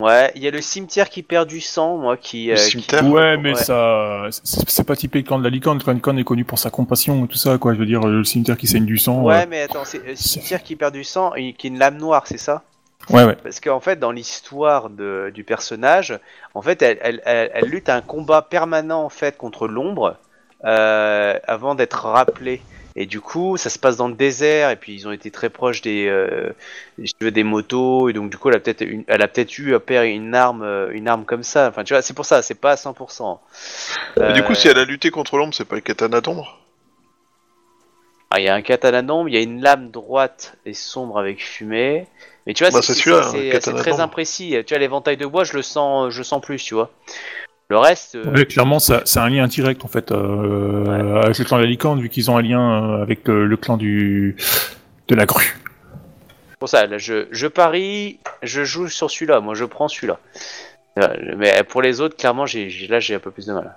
Ouais, 0.00 0.30
il 0.36 0.42
y 0.44 0.46
a 0.46 0.52
le 0.52 0.60
cimetière 0.60 1.08
qui 1.10 1.24
perd 1.24 1.48
du 1.48 1.60
sang, 1.60 1.96
moi, 1.98 2.16
qui... 2.16 2.46
Le 2.46 2.52
euh, 2.52 2.56
qui- 2.56 2.70
cimetière 2.70 3.04
Ouais, 3.04 3.36
mais 3.36 3.54
Ouais. 3.54 3.62
ça, 3.62 4.28
c'est 4.30 4.86
pas 4.86 4.94
typé 4.94 5.18
le 5.18 5.24
clan 5.24 5.38
de 5.40 5.44
la 5.44 5.50
licorne. 5.50 5.78
Le 5.78 5.82
clan 5.82 5.92
de 5.92 5.96
la 5.96 5.98
licorne 5.98 6.18
est 6.20 6.24
connu 6.24 6.44
pour 6.44 6.58
sa 6.60 6.70
compassion 6.70 7.24
et 7.24 7.28
tout 7.28 7.36
ça, 7.36 7.58
quoi. 7.58 7.74
Je 7.74 7.78
veux 7.80 7.86
dire, 7.86 8.00
le 8.02 8.22
cimetière 8.22 8.56
qui 8.56 8.68
saigne 8.68 8.84
du 8.86 8.96
sang. 8.98 9.22
Ouais, 9.22 9.42
euh, 9.42 9.46
mais 9.48 9.62
attends, 9.62 9.84
c'est 9.84 10.04
le 10.06 10.14
cimetière 10.14 10.62
qui 10.62 10.76
perd 10.76 10.94
du 10.94 11.02
sang, 11.02 11.34
et 11.34 11.52
qui 11.52 11.66
est 11.66 11.70
une 11.70 11.78
lame 11.78 11.96
noire, 11.96 12.26
c'est 12.26 12.38
ça? 12.38 12.62
Ouais, 13.10 13.24
ouais. 13.24 13.36
Parce 13.42 13.58
qu'en 13.58 13.80
fait, 13.80 13.96
dans 13.98 14.12
l'histoire 14.12 14.90
de- 14.90 15.32
du 15.34 15.42
personnage, 15.42 16.16
en 16.54 16.62
fait, 16.62 16.80
elle, 16.82 16.98
elle, 17.00 17.22
elle, 17.24 17.50
elle 17.54 17.64
lutte 17.64 17.88
un 17.88 18.00
combat 18.02 18.42
permanent 18.42 19.02
en 19.02 19.08
fait 19.08 19.36
contre 19.36 19.66
l'ombre 19.66 20.16
euh, 20.64 21.38
avant 21.46 21.74
d'être 21.74 22.04
rappelée. 22.06 22.60
Et 23.00 23.06
du 23.06 23.20
coup, 23.20 23.56
ça 23.56 23.70
se 23.70 23.78
passe 23.78 23.96
dans 23.96 24.08
le 24.08 24.14
désert, 24.14 24.70
et 24.70 24.76
puis 24.76 24.92
ils 24.92 25.06
ont 25.06 25.12
été 25.12 25.30
très 25.30 25.50
proches 25.50 25.82
des, 25.82 26.08
euh, 26.08 26.50
des 27.20 27.44
motos, 27.44 28.08
et 28.08 28.12
donc 28.12 28.28
du 28.28 28.36
coup, 28.36 28.48
elle 28.48 28.56
a 28.56 28.58
peut-être 28.58 28.80
une- 28.82 29.04
elle 29.06 29.22
a 29.22 29.28
peut-être 29.28 29.56
eu 29.56 29.72
à 29.76 29.78
perdre 29.78 30.08
une 30.08 30.34
arme, 30.34 30.64
euh, 30.64 30.90
une 30.92 31.06
arme 31.06 31.24
comme 31.24 31.44
ça. 31.44 31.68
Enfin, 31.68 31.84
tu 31.84 31.94
vois, 31.94 32.02
c'est 32.02 32.12
pour 32.12 32.24
ça, 32.26 32.42
c'est 32.42 32.56
pas 32.60 32.72
à 32.72 32.76
100%. 32.76 33.40
Et 34.18 34.32
Du 34.32 34.42
coup, 34.42 34.50
Euh, 34.50 34.54
si 34.56 34.66
elle 34.66 34.78
a 34.78 34.84
lutté 34.84 35.10
contre 35.12 35.36
l'ombre, 35.36 35.54
c'est 35.54 35.64
pas 35.64 35.76
le 35.76 35.80
katana 35.80 36.20
d'ombre? 36.20 36.58
Ah, 38.30 38.40
il 38.40 38.44
y 38.44 38.48
a 38.48 38.54
un 38.54 38.62
katana 38.62 39.02
d'ombre, 39.02 39.28
il 39.28 39.34
y 39.36 39.38
a 39.38 39.42
une 39.42 39.62
lame 39.62 39.90
droite 39.92 40.56
et 40.66 40.74
sombre 40.74 41.20
avec 41.20 41.40
fumée. 41.42 42.04
Mais 42.46 42.54
tu 42.54 42.64
vois, 42.64 42.72
Bah, 42.72 42.82
c'est 42.82 42.94
très 43.74 44.00
imprécis. 44.00 44.56
Tu 44.66 44.74
vois, 44.74 44.78
l'éventail 44.78 45.16
de 45.16 45.24
bois, 45.24 45.44
je 45.44 45.52
le 45.54 45.62
sens, 45.62 46.12
je 46.12 46.18
le 46.18 46.24
sens 46.24 46.42
plus, 46.42 46.62
tu 46.64 46.74
vois. 46.74 46.90
Le 47.70 47.76
reste, 47.78 48.14
euh, 48.14 48.32
Ouais, 48.32 48.46
clairement, 48.46 48.78
ça, 48.78 49.02
c'est 49.04 49.18
un 49.20 49.28
lien 49.28 49.46
direct 49.46 49.84
en 49.84 49.88
fait 49.88 50.10
euh, 50.10 51.20
avec 51.22 51.38
le 51.38 51.44
clan 51.44 51.58
de 51.58 51.62
la 51.62 51.68
licorne, 51.68 52.00
vu 52.00 52.08
qu'ils 52.08 52.30
ont 52.30 52.36
un 52.38 52.42
lien 52.42 52.60
euh, 52.98 53.02
avec 53.02 53.28
euh, 53.28 53.44
le 53.44 53.56
clan 53.56 53.76
du 53.76 54.36
de 55.08 55.14
la 55.14 55.26
grue. 55.26 55.56
pour 56.58 56.68
ça, 56.68 56.86
là, 56.86 56.98
je, 56.98 57.26
je 57.30 57.46
parie, 57.46 58.18
je 58.42 58.64
joue 58.64 58.88
sur 58.88 59.10
celui-là. 59.10 59.40
Moi, 59.40 59.54
je 59.54 59.64
prends 59.64 59.88
celui-là. 59.88 60.18
Mais 61.36 61.62
pour 61.68 61.80
les 61.82 62.00
autres, 62.00 62.16
clairement, 62.16 62.44
j'ai, 62.46 62.68
là, 62.88 63.00
j'ai 63.00 63.14
un 63.14 63.18
peu 63.20 63.30
plus 63.30 63.46
de 63.46 63.52
mal. 63.52 63.74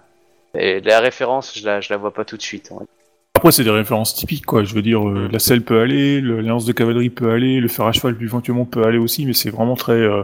Et 0.55 0.79
la 0.81 0.99
référence, 0.99 1.57
je 1.57 1.65
la, 1.65 1.79
je 1.79 1.87
la 1.93 1.97
vois 1.97 2.13
pas 2.13 2.25
tout 2.25 2.35
de 2.35 2.41
suite. 2.41 2.71
Après, 3.35 3.51
c'est 3.51 3.63
des 3.63 3.69
références 3.69 4.15
typiques, 4.15 4.45
quoi. 4.45 4.63
Je 4.63 4.73
veux 4.73 4.81
dire, 4.81 5.07
euh, 5.07 5.29
la 5.31 5.39
selle 5.39 5.61
peut 5.61 5.79
aller, 5.81 6.19
le- 6.21 6.37
l'alliance 6.37 6.65
de 6.65 6.73
cavalerie 6.73 7.09
peut 7.09 7.31
aller, 7.31 7.59
le 7.59 7.67
fer 7.67 7.85
à 7.85 7.91
cheval 7.91 8.17
éventuellement 8.21 8.65
peut 8.65 8.83
aller 8.85 8.97
aussi, 8.97 9.25
mais 9.25 9.33
c'est 9.33 9.49
vraiment 9.51 9.75
très, 9.75 9.93
euh, 9.93 10.23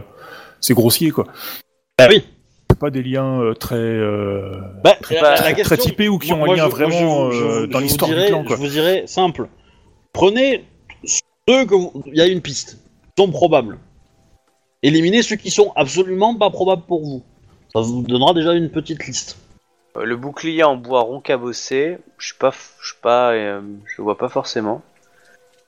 c'est 0.60 0.74
grossier, 0.74 1.10
quoi. 1.10 1.26
Bah 1.98 2.06
oui. 2.10 2.24
C'est 2.70 2.78
pas 2.78 2.90
des 2.90 3.02
liens 3.02 3.40
euh, 3.40 3.54
très, 3.54 3.76
euh, 3.76 4.60
Bah, 4.84 4.96
Très- 5.00 5.20
la- 5.20 5.34
la 5.34 5.54
très 5.54 5.76
typés 5.76 6.08
ou 6.08 6.18
qui 6.18 6.32
ont 6.32 6.44
un 6.44 6.54
lien 6.54 6.66
je- 6.66 6.70
vraiment, 6.70 7.30
je- 7.30 7.36
je- 7.38 7.44
euh, 7.44 7.60
je 7.62 7.66
dans 7.66 7.78
l'histoire 7.80 8.10
du 8.10 8.16
clan, 8.26 8.44
quoi. 8.44 8.56
Je 8.56 8.60
vous 8.60 8.68
dirais 8.68 9.04
simple. 9.06 9.48
Prenez 10.12 10.64
ceux 11.04 11.64
que 11.64 11.74
vous- 11.74 12.02
il 12.06 12.16
y 12.16 12.20
a 12.20 12.26
une 12.26 12.40
piste, 12.42 12.78
qui 13.16 13.22
sont 13.24 13.30
probables. 13.30 13.78
Éliminez 14.82 15.22
ceux 15.22 15.36
qui 15.36 15.50
sont 15.50 15.72
absolument 15.76 16.36
pas 16.36 16.50
probables 16.50 16.82
pour 16.86 17.02
vous. 17.02 17.22
Ça 17.72 17.80
vous 17.80 18.02
donnera 18.02 18.32
déjà 18.34 18.52
une 18.54 18.70
petite 18.70 19.06
liste. 19.06 19.38
Le 20.00 20.16
bouclier 20.16 20.62
en 20.62 20.76
bois 20.76 21.00
rond 21.00 21.20
cabossé, 21.20 21.98
je 22.18 22.26
suis 22.26 22.36
pas, 22.38 22.50
f- 22.50 22.74
je 22.80 22.88
suis 22.88 23.00
pas, 23.02 23.32
euh, 23.32 23.60
je 23.86 23.94
le 23.98 24.04
vois 24.04 24.16
pas 24.16 24.28
forcément. 24.28 24.82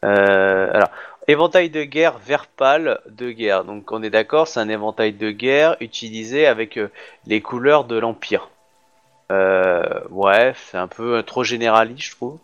Euh, 0.05 0.71
alors, 0.73 0.89
éventail 1.31 1.71
de 1.71 1.83
guerre 1.85 2.19
vert 2.27 2.47
pâle 2.47 3.01
de 3.11 3.31
guerre. 3.31 3.65
Donc, 3.65 3.91
on 3.93 4.03
est 4.03 4.11
d'accord, 4.11 4.49
c'est 4.49 4.61
un 4.61 4.69
éventail 4.69 5.13
de 5.13 5.31
guerre 5.31 5.77
utilisé 5.81 6.47
avec 6.47 6.77
euh, 6.77 6.89
les 7.27 7.41
couleurs 7.41 7.85
de 7.85 7.99
l'empire. 7.99 8.49
Euh, 9.33 9.83
ouais, 10.11 10.55
c'est 10.57 10.79
un 10.79 10.89
peu 10.89 11.17
euh, 11.19 11.23
trop 11.23 11.45
généraliste, 11.45 12.03
je 12.03 12.11
trouve. 12.13 12.39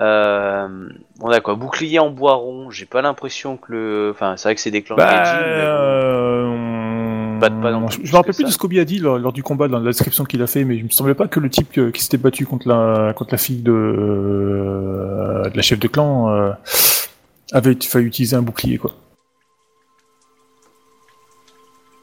Euh, 0.00 0.88
on 1.20 1.30
a 1.30 1.40
quoi? 1.40 1.54
Bouclier 1.56 1.98
en 1.98 2.10
bois 2.10 2.34
rond. 2.34 2.70
J'ai 2.70 2.86
pas 2.86 3.02
l'impression 3.02 3.56
que 3.58 3.72
le, 3.72 4.10
enfin, 4.14 4.36
c'est 4.36 4.48
vrai 4.48 4.54
que 4.54 4.60
c'est 4.60 4.70
des 4.70 4.82
clans 4.82 4.96
de 4.96 5.00
Bah, 5.02 5.22
mais 5.40 5.62
euh, 5.62 7.38
Pas 7.38 7.50
pas 7.50 7.70
non 7.70 7.88
je 7.88 7.98
plus 7.98 8.06
je 8.06 8.12
me 8.12 8.16
rappelle 8.16 8.34
plus 8.34 8.42
ça. 8.44 8.48
de 8.48 8.52
ce 8.52 8.58
qu'Obi 8.58 8.80
a 8.80 8.84
dit 8.86 8.98
lors, 8.98 9.18
lors 9.18 9.32
du 9.32 9.42
combat 9.42 9.68
dans 9.68 9.78
la 9.78 9.84
description 9.84 10.24
qu'il 10.24 10.40
a 10.42 10.46
fait, 10.46 10.64
mais 10.64 10.76
il 10.76 10.84
me 10.84 10.90
semblait 10.90 11.14
pas 11.14 11.28
que 11.28 11.38
le 11.40 11.50
type 11.50 11.92
qui 11.92 12.02
s'était 12.02 12.16
battu 12.16 12.46
contre 12.46 12.66
la 12.68 13.12
contre 13.14 13.32
la 13.32 13.38
fille 13.38 13.62
de, 13.62 13.72
euh, 13.72 15.48
de 15.50 15.56
la 15.56 15.62
chef 15.62 15.78
de 15.78 15.88
clan 15.88 16.54
avait 17.52 17.76
fallu 17.82 18.06
utiliser 18.06 18.36
un 18.36 18.42
bouclier 18.42 18.78
quoi. 18.78 18.92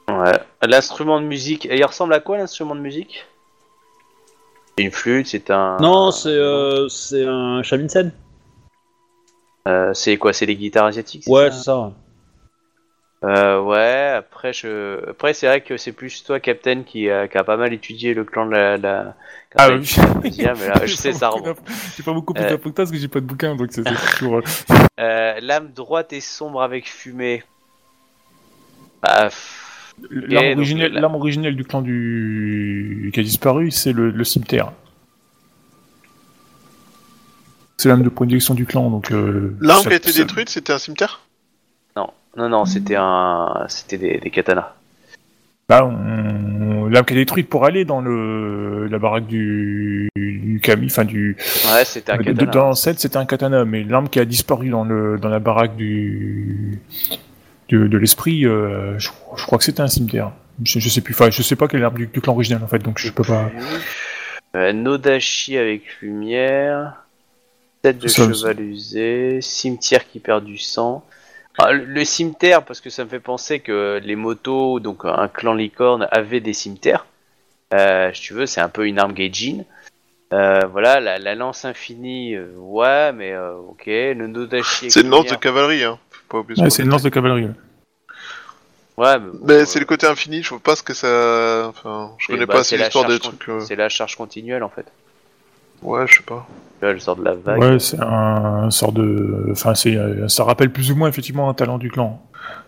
Ouais. 0.10 0.40
L'instrument 0.62 1.20
de 1.20 1.26
musique, 1.26 1.66
et 1.66 1.78
il 1.78 1.86
ressemble 1.86 2.14
à 2.14 2.20
quoi 2.20 2.38
l'instrument 2.38 2.76
de 2.76 2.80
musique? 2.80 3.26
C'est 4.78 4.84
une 4.84 4.92
flûte, 4.92 5.28
c'est 5.28 5.52
un. 5.52 5.78
Non, 5.80 6.12
c'est 6.12 6.30
euh, 6.30 6.88
c'est 6.88 7.26
un 7.26 7.62
Shamisen. 7.64 8.12
Euh, 9.68 9.94
c'est 9.94 10.18
quoi 10.18 10.34
C'est 10.34 10.46
les 10.46 10.56
guitares 10.56 10.86
asiatiques 10.86 11.24
Ouais, 11.28 11.52
c'est 11.52 11.64
ça. 11.64 11.92
Ouais. 13.24 13.30
Euh, 13.30 13.62
ouais. 13.62 14.14
Après, 14.18 14.54
je. 14.54 15.10
Après, 15.10 15.34
c'est 15.34 15.48
vrai 15.48 15.62
que 15.62 15.78
c'est 15.78 15.92
plus 15.92 16.24
toi, 16.24 16.40
Captain, 16.40 16.84
qui 16.84 17.10
a, 17.10 17.28
qui 17.28 17.38
a 17.38 17.44
pas 17.44 17.58
mal 17.58 17.74
étudié 17.74 18.14
le 18.14 18.24
clan 18.24 18.46
de 18.46 18.52
la. 18.52 18.78
la... 18.78 19.16
Ah 19.56 19.70
oui. 19.72 19.96
mais 20.24 20.30
là, 20.46 20.54
je 20.86 20.96
sais 20.96 21.14
ça. 21.14 21.30
remonte. 21.30 21.58
J'ai 21.96 22.04
pas 22.04 22.14
beaucoup 22.14 22.34
plus 22.34 22.44
Euh. 22.44 22.58
que 22.58 22.62
toi 22.64 22.72
parce 22.76 22.92
que 22.92 22.98
j'ai 22.98 23.08
pas 23.08 23.20
de 23.22 23.26
bouquin 23.26 23.56
donc 23.56 23.70
c'est 23.72 23.84
toujours. 24.18 24.38
euh, 24.38 24.42
Euh, 25.00 25.40
Lame 25.42 25.70
droite 25.74 26.14
et 26.14 26.20
sombre 26.22 26.62
avec 26.62 26.88
fumée. 26.88 27.44
Bah, 29.02 29.26
pff, 29.30 29.96
L'arme 30.12 30.48
donc, 30.50 30.58
originelle, 30.58 30.92
la- 30.94 31.02
l'arme 31.02 31.16
originelle 31.16 31.56
du 31.56 31.64
clan 31.64 31.82
du 31.82 33.10
qui 33.14 33.20
a 33.20 33.24
disparu, 33.24 33.72
c'est 33.72 33.94
le, 33.94 34.12
le 34.12 34.24
cimetière. 34.24 34.72
C'est 37.78 37.90
l'arme 37.90 38.04
de 38.04 38.10
projection 38.10 38.54
du 38.54 38.66
clan 38.66 38.90
donc. 38.90 39.12
Euh, 39.12 39.56
L'arme 39.62 39.84
qui 39.84 39.90
a 39.90 39.96
été 39.96 40.12
détruite, 40.12 40.50
c'était 40.50 40.74
un 40.74 40.80
cimetière? 40.80 41.22
Non, 42.38 42.50
non, 42.50 42.66
c'était 42.66 42.96
un, 42.98 43.66
c'était 43.68 43.98
des, 43.98 44.18
des 44.20 44.30
katanas. 44.30 44.74
Bah, 45.70 45.84
on... 45.86 46.86
l'arme 46.88 47.06
qui 47.06 47.14
est 47.14 47.18
détruite 47.18 47.50
pour 47.50 47.66
aller 47.66 47.84
dans 47.84 48.00
le 48.00 48.88
la 48.88 49.00
baraque 49.00 49.28
du 49.28 50.08
du 50.16 50.62
Kami, 50.64 50.86
enfin 50.86 51.04
du 51.04 51.36
Ouais, 51.74 51.84
c'était 51.84 52.14
un 52.14 52.18
katana. 52.20 52.52
dans 52.52 52.74
7 52.74 53.00
c'était 53.00 53.18
un 53.18 53.26
katana, 53.26 53.66
mais 53.66 53.84
l'arme 53.84 54.08
qui 54.08 54.20
a 54.20 54.26
disparu 54.26 54.70
dans 54.70 54.86
le 54.86 55.18
dans 55.18 55.28
la 55.28 55.40
baraque 55.40 55.76
du 55.76 56.80
de, 57.70 57.88
de 57.88 57.98
l'esprit, 57.98 58.46
euh, 58.46 58.98
je, 58.98 59.10
je 59.36 59.46
crois 59.46 59.58
que 59.58 59.66
c'était 59.66 59.82
un 59.82 59.88
cimetière. 59.88 60.32
Je, 60.64 60.80
je 60.80 60.90
sais 60.90 61.02
plus, 61.02 61.14
enfin 61.14 61.30
je 61.30 61.42
sais 61.42 61.58
pas 61.58 61.68
quelle 61.68 61.82
est 61.82 61.84
l'arme 61.84 61.98
du, 61.98 62.08
du 62.08 62.22
clan 62.22 62.34
original 62.34 62.64
en 62.64 62.68
fait, 62.68 62.80
donc 62.80 62.98
je 62.98 63.12
peux 63.12 63.24
pas. 63.24 63.52
Euh, 64.56 64.72
Nodashi 64.72 65.58
avec 65.58 65.84
lumière. 66.02 67.04
Tête 67.82 68.00
de 68.00 68.08
Ça, 68.08 68.24
cheval 68.32 68.62
usé. 68.62 69.40
Cimetière 69.42 70.08
qui 70.10 70.20
perd 70.20 70.46
du 70.46 70.58
sang. 70.58 71.04
Ah, 71.58 71.74
le, 71.74 72.06
cimetière, 72.06 72.64
parce 72.64 72.82
que 72.82 72.90
ça 72.90 73.04
me 73.04 73.10
fait 73.10 73.20
penser 73.20 73.60
que 73.60 74.00
les 74.04 74.16
motos, 74.16 74.80
donc 74.80 75.06
un 75.06 75.28
clan 75.28 75.54
licorne, 75.54 76.08
avait 76.12 76.40
des 76.40 76.54
cimetières. 76.54 77.06
Euh, 77.74 78.12
si 78.14 78.22
tu 78.22 78.34
veux, 78.34 78.46
c'est 78.46 78.62
un 78.62 78.70
peu 78.70 78.88
une 78.88 79.00
arme 79.00 79.14
Gaijin. 79.14 79.64
Euh, 80.34 80.62
voilà, 80.72 81.00
la, 81.00 81.18
la 81.20 81.36
lance 81.36 81.66
infinie, 81.66 82.36
euh, 82.36 82.52
ouais, 82.58 83.12
mais 83.14 83.32
euh, 83.32 83.56
ok. 83.56 83.86
Le 83.86 84.28
Nodashi 84.28 84.92
C'est 84.92 85.02
une 85.02 85.10
lance 85.10 85.28
de 85.28 85.36
cavalerie, 85.36 85.84
hein. 85.84 86.00
Ouais, 86.34 86.70
c'est 86.70 86.84
une 86.84 86.90
lance 86.90 87.04
de 87.04 87.10
cavalerie. 87.10 87.46
ouais. 87.46 87.52
Ouais, 88.98 89.16
mais, 89.44 89.66
c'est 89.66 89.80
le 89.80 89.86
côté 89.86 90.08
infini, 90.08 90.42
je 90.42 90.50
vois 90.50 90.60
pas 90.60 90.76
ce 90.76 90.82
que 90.82 90.96
ça. 90.96 91.68
Enfin, 91.70 92.14
je 92.18 92.26
et 92.26 92.34
connais 92.34 92.46
bah, 92.48 92.56
pas 92.56 92.76
l'histoire 92.76 93.08
des 93.08 93.20
trucs. 93.20 93.48
euh, 93.48 93.60
C'est 93.60 93.76
la 93.76 93.90
charge 93.90 94.16
continuelle 94.16 94.64
en 94.64 94.70
fait. 94.70 94.88
Ouais, 95.82 96.06
je 96.08 96.18
sais 96.18 96.24
pas. 96.24 96.48
Elle 96.82 97.02
sort 97.02 97.16
de 97.16 97.24
la 97.24 97.34
vague. 97.34 97.60
Ouais, 97.60 97.80
c'est 97.80 98.00
un, 98.00 98.70
sort 98.70 98.92
de, 98.92 99.48
enfin 99.52 99.74
c'est, 99.74 99.96
euh, 99.96 100.28
ça 100.28 100.44
rappelle 100.44 100.72
plus 100.72 100.92
ou 100.92 100.96
moins 100.96 101.10
effectivement 101.10 101.50
un 101.50 101.54
talent 101.54 101.78
du 101.78 101.90
clan. 101.90 102.22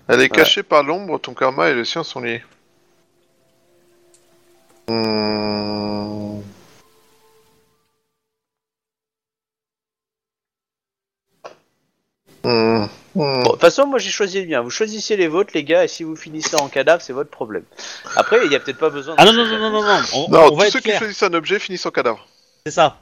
Elle 0.08 0.22
est 0.22 0.30
cachée 0.30 0.64
par 0.64 0.84
l'ombre, 0.84 1.20
ton 1.20 1.34
karma 1.34 1.70
et 1.70 1.76
le 1.76 1.86
sien 1.86 2.04
sont 2.04 2.22
liés. 2.22 2.44
Hmm. 4.88 6.40
Hmm. 12.44 12.86
Bon, 13.16 13.44
de 13.44 13.50
toute 13.50 13.62
façon, 13.62 13.86
moi 13.86 14.00
j'ai 14.00 14.12
choisi 14.12 14.42
le 14.42 14.48
mien. 14.48 14.62
Vous 14.62 14.70
choisissez 14.70 15.18
les 15.18 15.28
vôtres, 15.28 15.52
les 15.54 15.64
gars, 15.64 15.84
et 15.84 15.88
si 15.88 16.04
vous 16.04 16.16
finissez 16.16 16.56
en 16.56 16.70
cadavre, 16.70 17.02
c'est 17.02 17.14
votre 17.14 17.30
problème. 17.30 17.64
Après, 18.16 18.46
il 18.46 18.52
y 18.52 18.56
a 18.56 18.60
peut-être 18.60 18.78
pas 18.78 18.90
besoin. 18.90 19.16
de 19.16 19.22
Ah 19.22 19.26
non, 19.26 19.34
non, 19.34 19.46
non, 19.46 19.60
non, 19.60 19.72
non, 19.72 19.84
non. 19.84 20.02
On, 20.14 20.30
Non, 20.30 20.40
on 20.52 20.56
va 20.56 20.64
tous 20.64 20.64
être 20.64 20.72
ceux 20.72 20.80
qui 20.80 20.92
choisissent 20.98 21.24
un 21.24 21.34
objet 21.34 21.60
finissent 21.60 21.86
en 21.86 21.92
cadavre. 21.92 22.26
C'est 22.66 22.72
ça. 22.72 22.98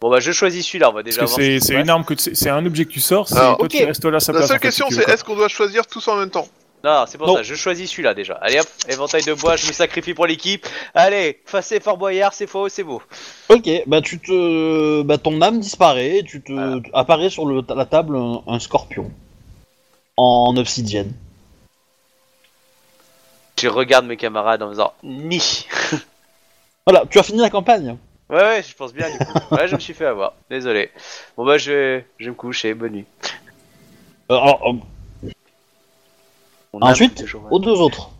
Bon, 0.00 0.10
bah, 0.10 0.18
je 0.20 0.32
choisis 0.32 0.66
celui-là, 0.66 0.90
on 0.90 0.94
va 0.94 1.02
déjà 1.04 1.20
Parce 1.20 1.32
voir. 1.32 1.40
c'est, 1.46 1.60
ce 1.60 1.72
une 1.74 1.88
arme 1.88 2.04
que, 2.04 2.16
c'est, 2.18 2.34
c'est 2.34 2.50
un 2.50 2.64
objet 2.66 2.84
que 2.86 2.90
tu 2.90 3.00
sors, 3.00 3.28
c'est 3.28 3.36
toi 3.36 3.56
ok. 3.60 3.68
tu 3.68 3.84
restes 3.84 4.04
là 4.04 4.18
sa 4.18 4.32
La 4.32 4.38
place. 4.38 4.48
seule 4.48 4.56
en 4.56 4.58
fait, 4.60 4.66
question, 4.66 4.88
si 4.88 4.94
c'est 4.96 5.08
est-ce 5.08 5.22
qu'on 5.22 5.36
doit 5.36 5.46
choisir 5.48 5.86
tous 5.86 6.06
en 6.08 6.16
même 6.16 6.30
temps. 6.30 6.48
Non, 6.82 7.04
c'est 7.06 7.16
pour 7.18 7.28
Non. 7.28 7.36
ça, 7.36 7.44
je 7.44 7.54
choisis 7.54 7.88
celui-là 7.88 8.12
déjà. 8.12 8.34
Allez 8.42 8.58
hop, 8.58 8.66
éventail 8.88 9.22
de 9.22 9.34
bois, 9.34 9.54
je 9.54 9.68
me 9.68 9.72
sacrifie 9.72 10.14
pour 10.14 10.26
l'équipe. 10.26 10.66
Allez, 10.94 11.40
facé 11.46 11.78
Fort 11.78 11.96
Boyard, 11.98 12.34
c'est 12.34 12.48
faux, 12.48 12.68
c'est 12.68 12.82
beau. 12.82 13.00
Ok, 13.48 13.70
bah 13.86 14.00
tu 14.02 14.18
te, 14.18 15.02
bah 15.02 15.18
ton 15.18 15.40
âme 15.40 15.60
disparaît, 15.60 16.18
et 16.18 16.24
tu 16.24 16.42
te 16.42 16.52
Voilà. 16.52 16.80
apparaît 16.94 17.30
sur 17.30 17.46
le- 17.46 17.62
la 17.72 17.84
table 17.86 18.16
un, 18.16 18.42
un 18.48 18.58
scorpion 18.58 19.08
en 20.16 20.56
obsidienne. 20.56 21.12
Je 23.60 23.68
regarde 23.68 24.06
mes 24.06 24.16
camarades 24.16 24.62
en 24.64 24.68
faisant 24.70 24.92
ni. 25.04 25.66
Voilà, 26.86 27.04
tu 27.08 27.20
as 27.20 27.22
fini 27.22 27.38
la 27.38 27.48
campagne. 27.50 27.96
Ouais, 28.32 28.38
ouais, 28.38 28.62
je 28.62 28.74
pense 28.74 28.92
bien 28.94 29.10
du 29.10 29.18
coup. 29.18 29.32
Ouais, 29.54 29.68
je 29.68 29.74
me 29.74 29.80
suis 29.80 29.92
fait 29.94 30.06
avoir. 30.06 30.32
Désolé. 30.50 30.90
Bon 31.36 31.44
bah, 31.44 31.58
je 31.58 31.70
vais, 31.72 32.06
je 32.18 32.24
vais 32.24 32.30
me 32.30 32.34
coucher. 32.36 32.72
Bonne 32.74 32.92
nuit. 32.92 33.04
Euh, 34.30 34.34
alors, 34.36 34.62
euh, 34.66 35.28
On 36.72 36.80
a 36.80 36.90
ensuite, 36.92 37.14
toujours- 37.16 37.46
aux 37.52 37.58
deux 37.58 37.78
autres. 37.78 38.10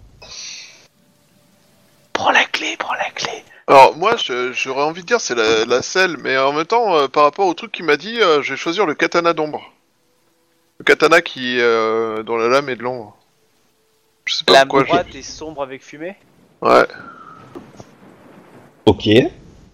Prends 2.12 2.30
la 2.30 2.44
clé, 2.44 2.76
prends 2.78 2.92
la 2.94 3.10
clé. 3.10 3.30
Alors 3.66 3.96
moi, 3.96 4.16
je- 4.16 4.52
j'aurais 4.52 4.82
envie 4.82 5.00
de 5.02 5.06
dire 5.06 5.20
c'est 5.20 5.34
la, 5.34 5.64
la 5.64 5.80
selle, 5.82 6.18
mais 6.18 6.36
en 6.36 6.52
même 6.52 6.66
temps, 6.66 6.94
euh, 6.94 7.08
par 7.08 7.22
rapport 7.22 7.46
au 7.46 7.54
truc 7.54 7.72
qu'il 7.72 7.86
m'a 7.86 7.96
dit, 7.96 8.20
euh, 8.20 8.42
je 8.42 8.50
vais 8.52 8.56
choisir 8.58 8.84
le 8.84 8.94
katana 8.94 9.32
d'ombre. 9.32 9.62
Le 10.78 10.84
katana 10.84 11.22
qui 11.22 11.58
euh, 11.58 12.22
dont 12.22 12.36
la 12.36 12.48
lame 12.48 12.68
est 12.68 12.76
de 12.76 12.82
l'ombre. 12.82 13.16
Je 14.26 14.34
sais 14.34 14.44
pas 14.44 14.52
Lame 14.52 14.68
pourquoi. 14.68 14.84
droite 14.84 15.14
et 15.14 15.22
sombre 15.22 15.62
avec 15.62 15.82
fumée? 15.82 16.16
Ouais. 16.60 16.86
Ok. 18.84 19.08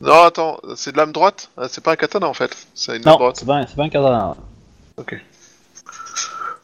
Non, 0.01 0.23
attends, 0.23 0.59
c'est 0.77 0.93
de 0.93 0.97
lame 0.97 1.13
droite 1.13 1.51
Ah, 1.57 1.67
C'est 1.69 1.83
pas 1.83 1.93
un 1.93 1.97
katana 1.97 2.29
en 2.29 2.35
fait. 2.35 2.57
C'est 2.75 2.97
une 2.97 3.03
lame 3.03 3.13
Non, 3.15 3.19
droite. 3.19 3.37
c'est 3.39 3.47
pas, 3.47 3.67
c'est 3.67 3.77
pas 3.77 3.85
un 3.85 3.89
katana. 3.89 4.37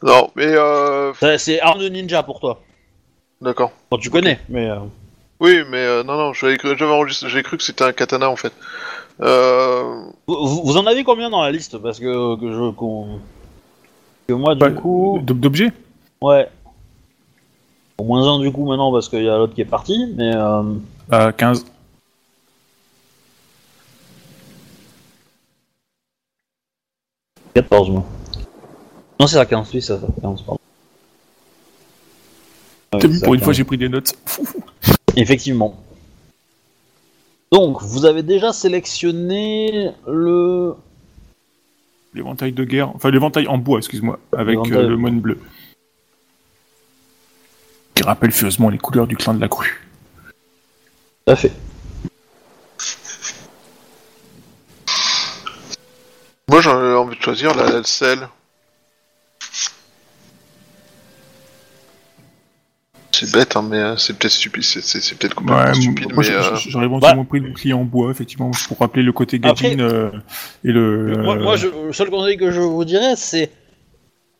Non, 0.02 0.30
mais 0.36 0.46
euh... 0.46 1.12
C'est- 1.18 1.38
C'est 1.38 1.60
arme 1.60 1.80
de 1.80 1.88
ninja 1.88 2.22
pour 2.22 2.40
toi. 2.40 2.60
d'accord. 3.40 3.72
Bon, 3.90 3.96
tu 3.98 4.10
connais, 4.10 4.38
mais. 4.48 4.68
euh, 4.70 4.76
Oui, 5.40 5.60
mais 5.70 5.78
euh, 5.78 6.02
non, 6.04 6.16
non, 6.16 6.32
j'avais 6.32 6.56
cru, 6.58 6.76
j'avais 6.78 6.92
enregistré- 6.92 7.28
j'ai 7.28 7.42
cru 7.42 7.56
que 7.56 7.62
c'était 7.62 7.84
un 7.84 7.92
katana 7.92 8.28
en 8.30 8.36
fait. 8.36 8.52
Euh... 9.20 9.82
Vous, 10.26 10.46
vous- 10.46 10.62
vous 10.64 10.76
en 10.76 10.86
avez 10.86 11.04
combien 11.04 11.30
dans 11.30 11.42
la 11.42 11.50
liste 11.52 11.78
Parce 11.78 11.98
que, 12.00 12.36
que 12.38 12.52
je. 12.52 12.70
qu'on- 12.72 13.20
Que 14.28 14.32
moi, 14.32 14.54
du 14.54 14.60
Bah, 14.60 14.70
coup. 14.70 15.20
D'objets 15.22 15.72
Ouais. 16.20 16.48
Au 17.98 18.04
moins 18.04 18.26
un 18.34 18.40
du 18.40 18.50
coup 18.50 18.66
maintenant 18.66 18.90
parce 18.92 19.08
qu'il 19.08 19.22
y 19.22 19.28
a 19.28 19.36
l'autre 19.36 19.54
qui 19.54 19.60
est 19.60 19.64
parti, 19.66 20.12
mais. 20.16 20.34
Euh... 20.34 20.62
à 21.10 21.32
15. 21.32 21.64
«14 27.54 27.90
moi. 27.90 28.04
Non, 29.20 29.26
c'est 29.26 29.38
à 29.38 29.46
15, 29.46 29.70
oui, 29.72 29.80
c'est 29.80 29.92
à 29.92 29.98
15, 30.22 30.42
pardon. 30.42 30.60
Ah 32.92 32.98
oui, 33.02 33.20
pour 33.22 33.34
une 33.34 33.40
fois 33.40 33.52
15. 33.52 33.56
j'ai 33.56 33.64
pris 33.64 33.78
des 33.78 33.88
notes. 33.88 34.12
Effectivement. 35.16 35.80
Donc, 37.52 37.82
vous 37.82 38.04
avez 38.04 38.22
déjà 38.22 38.52
sélectionné 38.52 39.90
le. 40.08 40.74
L'éventail 42.12 42.52
de 42.52 42.64
guerre, 42.64 42.90
enfin 42.94 43.10
l'éventail 43.10 43.48
en 43.48 43.58
bois, 43.58 43.78
excuse-moi, 43.78 44.18
avec 44.36 44.58
euh, 44.70 44.88
le 44.88 44.96
moine 44.96 45.20
bleu. 45.20 45.38
Qui 47.94 48.02
rappelle 48.02 48.32
furieusement 48.32 48.70
les 48.70 48.78
couleurs 48.78 49.06
du 49.06 49.16
clan 49.16 49.34
de 49.34 49.40
la 49.40 49.48
crue. 49.48 49.84
Tout 51.26 51.32
à 51.32 51.36
fait. 51.36 51.52
Moi, 56.50 56.60
j'aurais 56.60 56.94
envie 56.94 57.16
de 57.16 57.22
choisir 57.22 57.54
la, 57.54 57.70
la 57.70 57.84
selle. 57.84 58.28
C'est 63.12 63.30
bête, 63.32 63.54
hein, 63.56 63.62
mais 63.62 63.78
euh, 63.78 63.96
c'est 63.96 64.18
peut-être 64.18 64.32
stupide. 64.32 64.64
C'est, 64.64 64.82
c'est, 64.82 65.00
c'est 65.00 65.14
peut-être 65.16 65.34
complètement 65.36 65.64
Ouais, 65.66 65.74
stupide, 65.74 66.12
moi 66.12 66.14
mais 66.18 66.24
j'ai- 66.24 66.34
euh, 66.34 66.56
j'ai- 66.56 66.70
j'aurais 66.70 66.86
éventuellement 66.86 67.24
pris 67.24 67.38
le 67.38 67.48
bouclier 67.48 67.72
en 67.72 67.84
bois, 67.84 68.10
effectivement, 68.10 68.50
pour 68.68 68.78
rappeler 68.78 69.04
le 69.04 69.12
côté 69.12 69.40
Après- 69.42 69.76
gadget 69.76 69.80
euh, 69.80 70.10
et 70.64 70.72
le. 70.72 71.16
Moi, 71.22 71.36
moi, 71.36 71.56
je- 71.56 71.68
le 71.68 71.92
seul 71.92 72.10
conseil 72.10 72.36
que 72.36 72.50
je 72.50 72.60
vous 72.60 72.84
dirais, 72.84 73.14
c'est. 73.16 73.50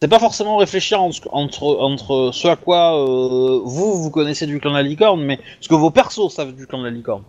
C'est 0.03 0.09
pas 0.09 0.19
forcément 0.19 0.59
réfléchir 0.59 1.01
entre, 1.01 1.29
entre, 1.33 1.63
entre 1.81 2.31
ce 2.35 2.47
à 2.49 2.57
quoi 2.57 2.95
euh, 3.01 3.61
vous, 3.65 4.03
vous 4.03 4.11
connaissez 4.11 4.45
du 4.45 4.61
clan 4.61 4.73
de 4.73 4.77
la 4.77 4.83
licorne, 4.83 5.23
mais 5.25 5.39
ce 5.61 5.69
que 5.69 5.75
vos 5.77 5.91
persos 5.91 6.29
savent 6.35 6.53
du 6.53 6.67
clan 6.67 6.79
de 6.81 6.85
la 6.85 6.91
licorne. 6.91 7.23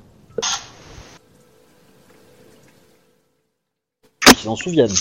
S'en 4.46 4.56
souviennent. 4.56 4.96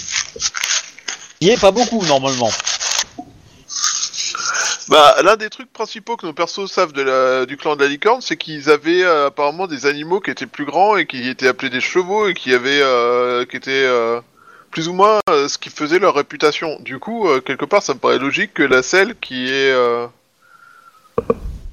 Il 1.41 1.51
est 1.51 1.61
pas 1.61 1.71
beaucoup, 1.71 2.05
normalement. 2.07 2.51
Bah, 4.89 5.17
l'un 5.23 5.37
des 5.37 5.49
trucs 5.49 5.73
principaux 5.73 6.17
que 6.17 6.27
nos 6.27 6.35
persos 6.35 6.71
savent 6.71 6.93
du 6.93 7.57
clan 7.57 7.75
de 7.77 7.83
la 7.83 7.89
licorne, 7.89 8.21
c'est 8.21 8.37
qu'ils 8.37 8.69
avaient 8.69 9.03
euh, 9.03 9.29
apparemment 9.29 9.67
des 9.67 9.87
animaux 9.87 10.21
qui 10.21 10.31
étaient 10.31 10.47
plus 10.47 10.67
grands 10.67 10.97
et 10.97 11.07
qui 11.07 11.29
étaient 11.29 11.49
appelés 11.49 11.71
des 11.71 11.81
chevaux 11.81 12.29
et 12.29 12.35
qui 12.35 12.53
avaient, 12.53 12.83
euh, 12.83 13.47
qui 13.47 13.57
étaient 13.57 13.71
euh, 13.73 14.21
plus 14.71 14.89
ou 14.89 14.93
moins 14.93 15.21
ce 15.27 15.57
qui 15.57 15.71
faisait 15.71 15.99
leur 15.99 16.15
réputation. 16.15 16.79
Du 16.81 16.99
coup, 16.99 17.29
quelque 17.47 17.65
part, 17.65 17.83
ça 17.83 17.95
me 17.95 17.99
paraît 17.99 18.19
logique 18.19 18.55
que 18.55 18.63
la 18.63 18.83
selle, 18.83 19.15
qui 19.21 19.49
est 19.49 19.73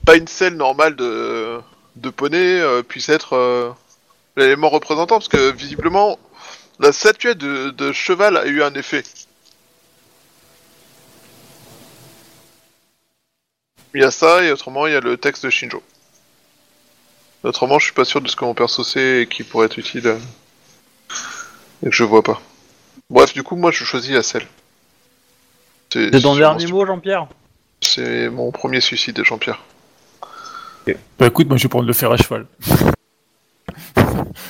pas 0.05 0.15
une 0.15 0.27
selle 0.27 0.55
normale 0.55 0.95
de, 0.95 1.59
de 1.95 2.09
poney, 2.11 2.61
puisse 2.87 3.09
être 3.09 3.73
l'élément 4.37 4.69
représentant, 4.69 5.15
parce 5.15 5.29
que 5.29 5.51
visiblement, 5.51 6.19
la 6.81 6.91
statuette 6.91 7.37
de, 7.37 7.69
de 7.69 7.91
cheval 7.91 8.37
a 8.37 8.45
eu 8.45 8.61
un 8.63 8.73
effet. 8.73 9.03
Il 13.93 14.01
y 14.01 14.03
a 14.03 14.11
ça, 14.11 14.43
et 14.43 14.51
autrement, 14.51 14.87
il 14.87 14.93
y 14.93 14.95
a 14.95 15.01
le 15.01 15.17
texte 15.17 15.45
de 15.45 15.49
Shinjo. 15.49 15.83
Autrement, 17.43 17.79
je 17.79 17.85
suis 17.85 17.93
pas 17.93 18.05
sûr 18.05 18.21
de 18.21 18.27
ce 18.29 18.35
que 18.35 18.45
mon 18.45 18.53
perso 18.53 18.83
sait 18.83 19.23
et 19.23 19.27
qui 19.27 19.43
pourrait 19.43 19.65
être 19.65 19.77
utile. 19.77 20.07
euh, 20.07 20.19
Et 21.83 21.89
que 21.89 21.95
je 21.95 22.03
vois 22.03 22.21
pas. 22.23 22.41
Bref, 23.09 23.33
du 23.33 23.43
coup, 23.43 23.55
moi, 23.55 23.71
je 23.71 23.83
choisis 23.83 24.11
la 24.11 24.23
selle. 24.23 24.47
C'est 25.91 26.21
ton 26.21 26.35
dernier 26.35 26.67
mot, 26.67 26.85
Jean-Pierre? 26.85 27.27
C'est 27.81 28.29
mon 28.29 28.51
premier 28.51 28.79
suicide, 28.79 29.21
Jean-Pierre. 29.25 29.61
Bah 31.19 31.27
écoute, 31.27 31.47
moi 31.47 31.57
je 31.57 31.63
vais 31.63 31.69
prendre 31.69 31.85
le 31.85 31.93
fer 31.93 32.11
à 32.11 32.17
cheval. 32.17 32.47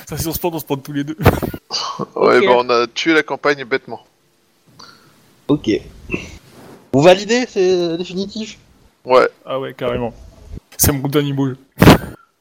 Ça 0.08 0.16
c'est 0.16 0.26
on 0.26 0.32
se 0.32 0.38
prend, 0.38 0.50
on 0.52 0.58
se 0.58 0.64
prend 0.64 0.76
tous 0.76 0.92
les 0.92 1.04
deux. 1.04 1.16
Ouais, 2.16 2.38
Ok. 2.38 2.44
bah, 2.46 2.52
on 2.58 2.70
a 2.70 2.86
tué 2.86 3.12
la 3.12 3.22
campagne 3.22 3.64
bêtement. 3.64 4.04
Ok. 5.48 5.70
Vous 6.92 7.02
validez 7.02 7.44
C'est 7.48 7.96
définitif? 7.98 8.58
Ouais. 9.04 9.28
Ah 9.44 9.58
ouais, 9.60 9.74
carrément. 9.74 10.14
C'est 10.76 10.92
mon 10.92 11.08
dernier 11.08 11.32
mot. 11.32 11.48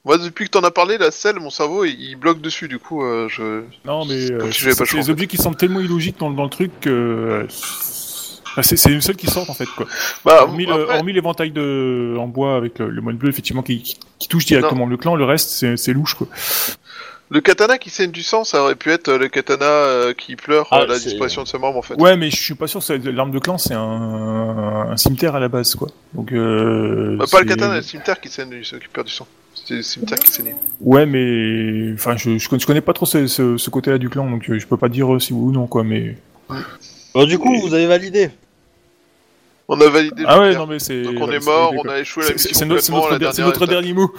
Moi, 0.03 0.17
depuis 0.17 0.45
que 0.45 0.51
t'en 0.51 0.61
as 0.61 0.71
parlé, 0.71 0.97
la 0.97 1.11
selle, 1.11 1.39
mon 1.39 1.49
cerveau, 1.51 1.85
il, 1.85 1.99
il 1.99 2.15
bloque 2.15 2.41
dessus, 2.41 2.67
du 2.67 2.79
coup, 2.79 3.03
euh, 3.03 3.27
je... 3.29 3.63
Non 3.85 4.03
mais 4.05 4.29
Comme 4.29 4.47
euh, 4.47 4.51
si 4.51 4.61
j'avais 4.61 4.71
c'est 4.73 4.77
pas 4.77 4.83
le 4.83 4.85
c'est 4.85 4.85
choix, 4.85 4.99
en 4.99 5.01
des 5.01 5.05
fait. 5.05 5.11
objets 5.11 5.27
qui 5.27 5.37
semblent 5.37 5.57
tellement 5.57 5.79
illogiques 5.79 6.17
dans, 6.19 6.31
dans 6.31 6.43
le 6.43 6.49
truc 6.49 6.71
que 6.79 6.89
euh, 6.89 7.43
enfin, 8.47 8.63
c'est 8.63 8.77
c'est 8.77 8.91
une 8.91 9.01
seule 9.01 9.15
qui 9.15 9.27
sort 9.27 9.47
en 9.47 9.53
fait 9.53 9.67
quoi. 9.67 9.85
Bah, 10.25 10.41
hormis 10.43 10.65
le- 10.65 10.73
après- 10.73 10.97
hormis 10.97 11.13
l'éventail 11.13 11.51
de 11.51 12.15
en 12.19 12.27
bois 12.27 12.55
avec 12.55 12.79
le, 12.79 12.89
le 12.89 13.01
moine 13.01 13.15
bleu 13.17 13.29
effectivement 13.29 13.61
qui, 13.61 13.83
qui, 13.83 13.99
qui 14.17 14.27
touche 14.27 14.45
directement 14.45 14.87
le 14.87 14.97
clan, 14.97 15.15
le 15.15 15.23
reste 15.23 15.49
c'est 15.51 15.77
c'est 15.77 15.93
louche 15.93 16.15
quoi. 16.15 16.27
Le 17.33 17.39
katana 17.39 17.77
qui 17.77 17.89
saigne 17.89 18.11
du 18.11 18.23
sang, 18.23 18.43
ça 18.43 18.61
aurait 18.61 18.75
pu 18.75 18.91
être 18.91 19.07
euh, 19.07 19.17
le 19.17 19.29
katana 19.29 19.63
euh, 19.65 20.13
qui 20.13 20.35
pleure 20.35 20.67
Ah, 20.71 20.81
euh, 20.81 20.85
la 20.87 20.95
c'est- 20.99 21.09
disparition 21.09 21.43
de 21.43 21.47
ses 21.47 21.57
membres, 21.57 21.77
en 21.77 21.81
fait. 21.81 21.93
Ouais 21.95 22.17
mais 22.17 22.29
je 22.29 22.35
suis 22.35 22.55
pas 22.55 22.67
sûr 22.67 22.81
que 22.81 22.85
c'est- 22.85 22.97
l'arme 23.09 23.31
de 23.31 23.39
clan 23.39 23.57
c'est 23.57 23.73
un, 23.73 23.79
un 24.91 24.97
cimetière 24.97 25.33
à 25.33 25.39
la 25.39 25.47
base 25.47 25.75
quoi. 25.75 25.87
Donc 26.13 26.33
euh, 26.33 27.15
Bah, 27.17 27.23
pas 27.31 27.39
le 27.41 27.47
c'est- 27.47 27.55
katana, 27.55 27.75
le 27.77 27.81
cimetière 27.83 28.19
qui 28.19 28.27
saigne, 28.27 28.49
du- 28.49 28.59
qui 28.61 28.87
perd 28.91 29.07
du 29.07 29.13
sang. 29.13 29.27
C'était 29.55 29.75
le 29.75 29.81
cimetière 29.81 30.19
qui 30.19 30.29
saignait. 30.29 30.55
Ouais 30.81 31.05
mais 31.05 31.93
enfin 31.93 32.17
je, 32.17 32.37
je, 32.37 32.65
connais, 32.65 32.81
pas 32.81 32.91
trop 32.93 33.05
ce, 33.05 33.25
ce, 33.27 33.55
ce 33.57 33.69
côté-là 33.69 33.97
du 33.97 34.09
clan 34.09 34.29
donc 34.29 34.43
je 34.51 34.65
peux 34.67 34.77
pas 34.77 34.89
dire 34.89 35.07
si 35.21 35.31
oui 35.31 35.39
ou 35.39 35.51
non 35.53 35.67
quoi 35.67 35.83
mais 35.85 36.17
Alors, 37.15 37.27
Du 37.27 37.37
coup, 37.39 37.61
vous 37.61 37.73
avez 37.73 37.87
validé. 37.87 38.29
On 39.69 39.79
a 39.79 39.87
validé 39.89 40.23
ah 40.27 40.37
ouais 40.41 40.53
non 40.53 40.67
mais 40.67 40.79
c'est 40.79 41.01
Donc 41.03 41.15
on 41.21 41.31
est 41.31 41.39
c'est 41.39 41.45
mort, 41.45 41.69
validé, 41.71 41.87
on 41.87 41.91
a 41.93 41.99
échoué 41.99 42.23
la 42.23 42.27
C'est- 42.27 42.33
mission 42.33 42.49
c'est 42.53 42.65
notre, 42.65 42.81
c'est 42.81 42.91
complètement, 42.91 42.97
notre, 42.97 43.11
la 43.13 43.19
der- 43.19 43.31
c'est 43.33 43.37
dernière 43.37 43.47
notre 43.53 43.63
étape. 43.63 43.69
dernier 43.69 43.93
mot. 43.93 44.11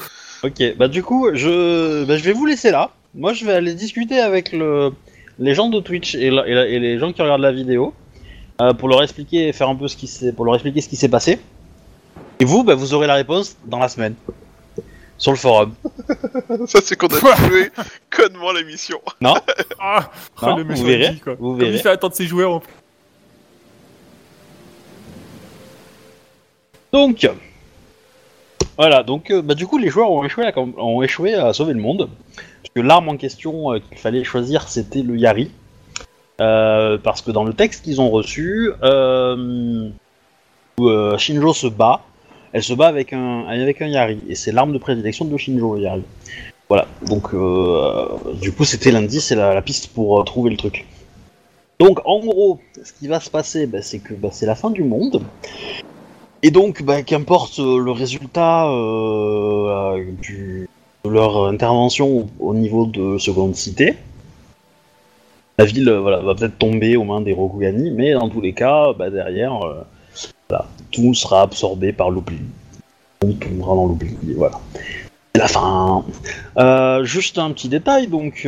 Ok, 0.45 0.77
bah 0.79 0.89
du 0.89 1.03
coup, 1.03 1.29
je, 1.35 2.05
bah, 2.05 2.17
je 2.17 2.23
vais 2.25 2.33
vous 2.33 2.47
laisser 2.47 2.71
là. 2.71 2.91
Moi, 3.15 3.33
je 3.33 3.45
vais 3.45 3.53
aller 3.53 3.75
discuter 3.75 4.19
avec 4.21 4.53
le... 4.53 4.93
les 5.39 5.55
gens 5.55 5.69
de 5.69 5.81
Twitch 5.81 6.15
et, 6.15 6.31
la- 6.31 6.47
et 6.47 6.55
la- 6.55 6.67
et 6.67 6.79
les 6.79 6.99
gens 6.99 7.13
qui 7.13 7.21
regardent 7.23 7.43
la 7.43 7.53
vidéo 7.53 7.93
euh, 8.61 8.73
pour 8.73 8.89
leur 8.89 9.03
expliquer, 9.03 9.53
faire 9.53 9.69
un 9.69 9.77
peu 9.77 9.89
ce 9.89 9.97
qui 9.97 10.07
s'est, 10.07 10.33
pour 10.33 10.45
leur 10.45 10.55
expliquer 10.55 10.81
ce 10.81 10.89
qui 10.89 10.97
s'est 10.97 11.09
passé. 11.11 11.39
Et 12.41 12.45
vous, 12.45 12.65
bah, 12.65 12.75
vous 12.75 12.95
aurez 12.95 13.07
la 13.07 13.15
réponse 13.15 13.57
dans 13.67 13.79
la 13.79 13.89
semaine 13.89 14.15
sur 15.19 15.31
le 15.33 15.37
forum. 15.39 15.75
Ça, 16.67 16.81
c'est 16.83 16.97
qu'on 16.97 17.07
a 17.09 17.37
joué 17.49 17.71
connement 18.15 18.51
la 18.53 18.63
mission. 18.63 19.01
Non 19.21 19.35
Ah, 19.79 20.11
oh, 20.43 20.47
Non, 20.47 20.57
le 20.57 20.75
vous 20.75 20.85
verrez, 20.85 21.17
quoi. 21.23 21.35
vous 21.39 21.51
Comme 21.51 21.59
verrez. 21.61 21.73
il 21.75 21.79
fait 21.81 21.91
attendre 21.91 22.15
ses 22.15 22.27
joueurs. 22.27 22.53
en- 22.55 22.63
Donc, 26.93 27.29
voilà. 28.77 29.03
Donc, 29.03 29.31
euh, 29.31 29.43
bah, 29.43 29.55
du 29.55 29.67
coup, 29.67 29.79
les 29.79 29.89
joueurs 29.89 30.11
ont 30.11 30.25
échoué, 30.25 30.45
à, 30.47 30.59
ont 30.59 31.03
échoué 31.03 31.35
à 31.35 31.53
sauver 31.53 31.73
le 31.75 31.81
monde. 31.81 32.09
Que 32.75 32.81
l'arme 32.81 33.11
en 33.11 33.17
question 33.17 33.73
euh, 33.73 33.81
qu'il 33.81 33.99
fallait 33.99 34.25
choisir, 34.25 34.69
c'était 34.69 35.03
le 35.03 35.17
Yari. 35.17 35.51
Euh, 36.41 36.97
parce 36.99 37.21
que 37.21 37.31
dans 37.31 37.45
le 37.45 37.53
texte 37.53 37.85
qu'ils 37.85 38.01
ont 38.01 38.11
reçu, 38.11 38.71
euh, 38.83 39.91
où 40.79 41.19
Shinjo 41.19 41.53
se 41.53 41.67
bat, 41.67 42.01
elle 42.53 42.63
se 42.63 42.73
bat 42.73 42.89
avec 42.89 43.13
un, 43.13 43.47
avec 43.47 43.83
un 43.83 43.87
Yari. 43.87 44.21
Et 44.29 44.35
c'est 44.35 44.53
l'arme 44.53 44.73
de 44.73 44.79
prédilection 44.79 45.27
de 45.27 45.37
Shinjo, 45.37 45.75
le 45.75 45.83
Yari. 45.83 46.03
Voilà. 46.69 46.87
Donc, 47.07 47.35
du 48.41 48.53
coup, 48.53 48.65
c'était 48.65 48.91
l'indice 48.91 49.31
et 49.31 49.35
la, 49.35 49.61
piste 49.61 49.89
pour 49.89 50.25
trouver 50.25 50.51
le 50.51 50.57
truc. 50.57 50.87
Donc, 51.79 52.01
en 52.07 52.21
gros, 52.21 52.61
ce 52.83 52.93
qui 52.95 53.09
va 53.09 53.21
se 53.21 53.29
passer, 53.29 53.67
bah, 53.67 53.83
c'est 53.83 53.99
que 53.99 54.15
bah, 54.15 54.31
c'est 54.33 54.47
la 54.47 54.55
fin 54.55 54.71
du 54.71 54.83
monde. 54.83 55.23
Et 56.43 56.51
donc, 56.51 56.83
bah, 56.83 57.03
qu'importe 57.03 57.59
le 57.59 57.91
résultat 57.91 58.67
du- 60.23 60.69
leur 61.05 61.47
intervention 61.47 62.09
au, 62.19 62.51
au 62.51 62.55
niveau 62.55 62.87
de 62.87 63.19
Seconde 63.19 63.55
Cité, 63.55 63.97
la 65.59 65.65
ville 65.65 65.89
euh, 65.89 66.01
voilà, 66.01 66.21
va 66.21 66.35
peut-être 66.35 66.59
tomber 66.59 66.97
aux 66.97 67.05
mains 67.05 67.21
des 67.21 67.33
Rokugani, 67.33 67.91
mais 67.91 68.13
dans 68.13 68.29
tous 68.29 68.41
les 68.41 68.53
cas, 68.53 68.93
bah, 68.93 69.11
derrière, 69.11 69.63
euh, 69.63 69.83
voilà, 70.49 70.67
tout 70.91 71.15
sera 71.15 71.43
absorbé 71.43 71.93
par 71.93 72.11
l'oubli. 72.11 72.39
Tout 73.21 73.35
tombera 73.35 73.75
dans 73.75 73.87
l'oubli, 73.87 74.17
voilà. 74.37 74.59
C'est 75.35 75.41
la 75.41 75.49
fin. 75.49 76.05
Euh, 76.59 77.05
juste 77.05 77.39
un 77.39 77.51
petit 77.53 77.69
détail, 77.69 78.07
donc, 78.07 78.47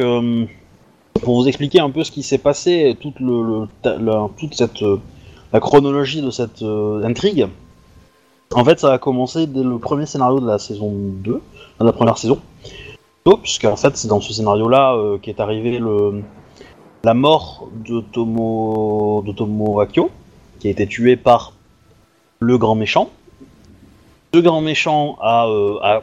pour 1.23 1.41
vous 1.41 1.49
expliquer 1.49 1.81
un 1.81 1.91
peu 1.91 2.05
ce 2.05 2.11
qui 2.11 2.23
s'est 2.23 2.39
passé, 2.39 2.97
toute, 3.01 3.21
le, 3.21 3.69
la, 3.85 4.29
toute 4.39 4.55
cette, 4.55 4.83
la 5.53 5.61
chronologie 5.61 6.21
de 6.21 6.31
cette 6.31 6.63
intrigue. 6.63 7.47
En 8.53 8.65
fait, 8.65 8.79
ça 8.81 8.93
a 8.93 8.99
commencé 8.99 9.47
dès 9.47 9.63
le 9.63 9.79
premier 9.79 10.07
scénario 10.07 10.41
de 10.41 10.47
la 10.47 10.59
saison 10.59 10.93
2, 10.93 11.33
de 11.81 11.85
la 11.85 11.93
première 11.93 12.19
saison. 12.19 12.39
Puisque 13.43 13.65
en 13.65 13.77
fait, 13.77 13.97
c'est 13.97 14.09
dans 14.09 14.21
ce 14.21 14.33
scénario-là 14.35 14.95
euh, 14.97 15.19
qu'est 15.19 15.41
arrivé 15.41 15.79
le, 15.79 16.23
la 17.05 17.15
mort 17.15 17.69
de 17.89 18.01
Tomo, 18.01 19.81
Akio, 19.81 20.11
qui 20.61 20.69
a 20.69 20.71
été 20.71 20.87
tué 20.87 21.17
par 21.17 21.55
le 22.41 22.59
grand 22.59 22.75
méchant. 22.75 23.09
Ce 24.35 24.39
grand 24.41 24.61
méchant 24.61 25.17
a, 25.23 25.47
euh, 25.49 25.79
a- 25.83 26.03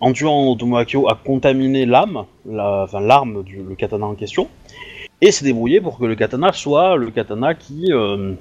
en 0.00 0.12
tuant 0.12 0.54
Tomo 0.56 0.76
Akio, 0.76 1.08
a 1.08 1.14
contaminé 1.24 1.86
l'âme, 1.86 2.24
enfin 2.54 3.00
l'arme 3.00 3.42
du 3.42 3.62
le 3.62 3.74
katana 3.74 4.06
en 4.06 4.14
question, 4.14 4.48
et 5.22 5.30
s'est 5.32 5.44
débrouillé 5.46 5.80
pour 5.80 5.98
que 5.98 6.04
le 6.04 6.14
katana 6.14 6.52
soit 6.52 6.96
le 6.96 7.10
katana 7.10 7.54
qui 7.54 7.86
euh, 7.90 8.34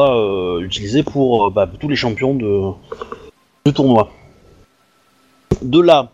euh, 0.00 0.60
utilisé 0.60 1.02
pour 1.02 1.46
euh, 1.46 1.50
bah, 1.50 1.68
tous 1.78 1.88
les 1.88 1.96
champions 1.96 2.34
de, 2.34 3.70
tournoi. 3.72 4.10
De 5.62 5.80
là, 5.80 6.10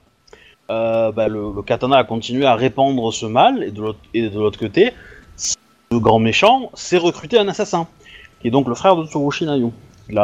euh, 0.71 1.13
bah, 1.13 1.29
le, 1.29 1.63
katana 1.63 1.99
a 1.99 2.05
continué 2.05 2.47
à 2.47 2.55
répandre 2.55 3.13
ce 3.13 3.27
mal, 3.27 3.63
et 3.63 3.71
de 3.71 4.39
l'autre, 4.39 4.59
côté, 4.59 4.93
le 5.91 5.99
grand 5.99 6.19
méchant 6.19 6.71
s'est 6.75 6.99
recruté 6.99 7.39
un 7.39 7.49
assassin, 7.49 7.87
qui 8.41 8.49
est 8.49 8.51
donc 8.51 8.69
le 8.69 8.75
frère 8.75 8.97
de 8.97 9.07
Tsurushi 9.07 9.47
Nayu. 9.47 9.69
Il 10.11 10.19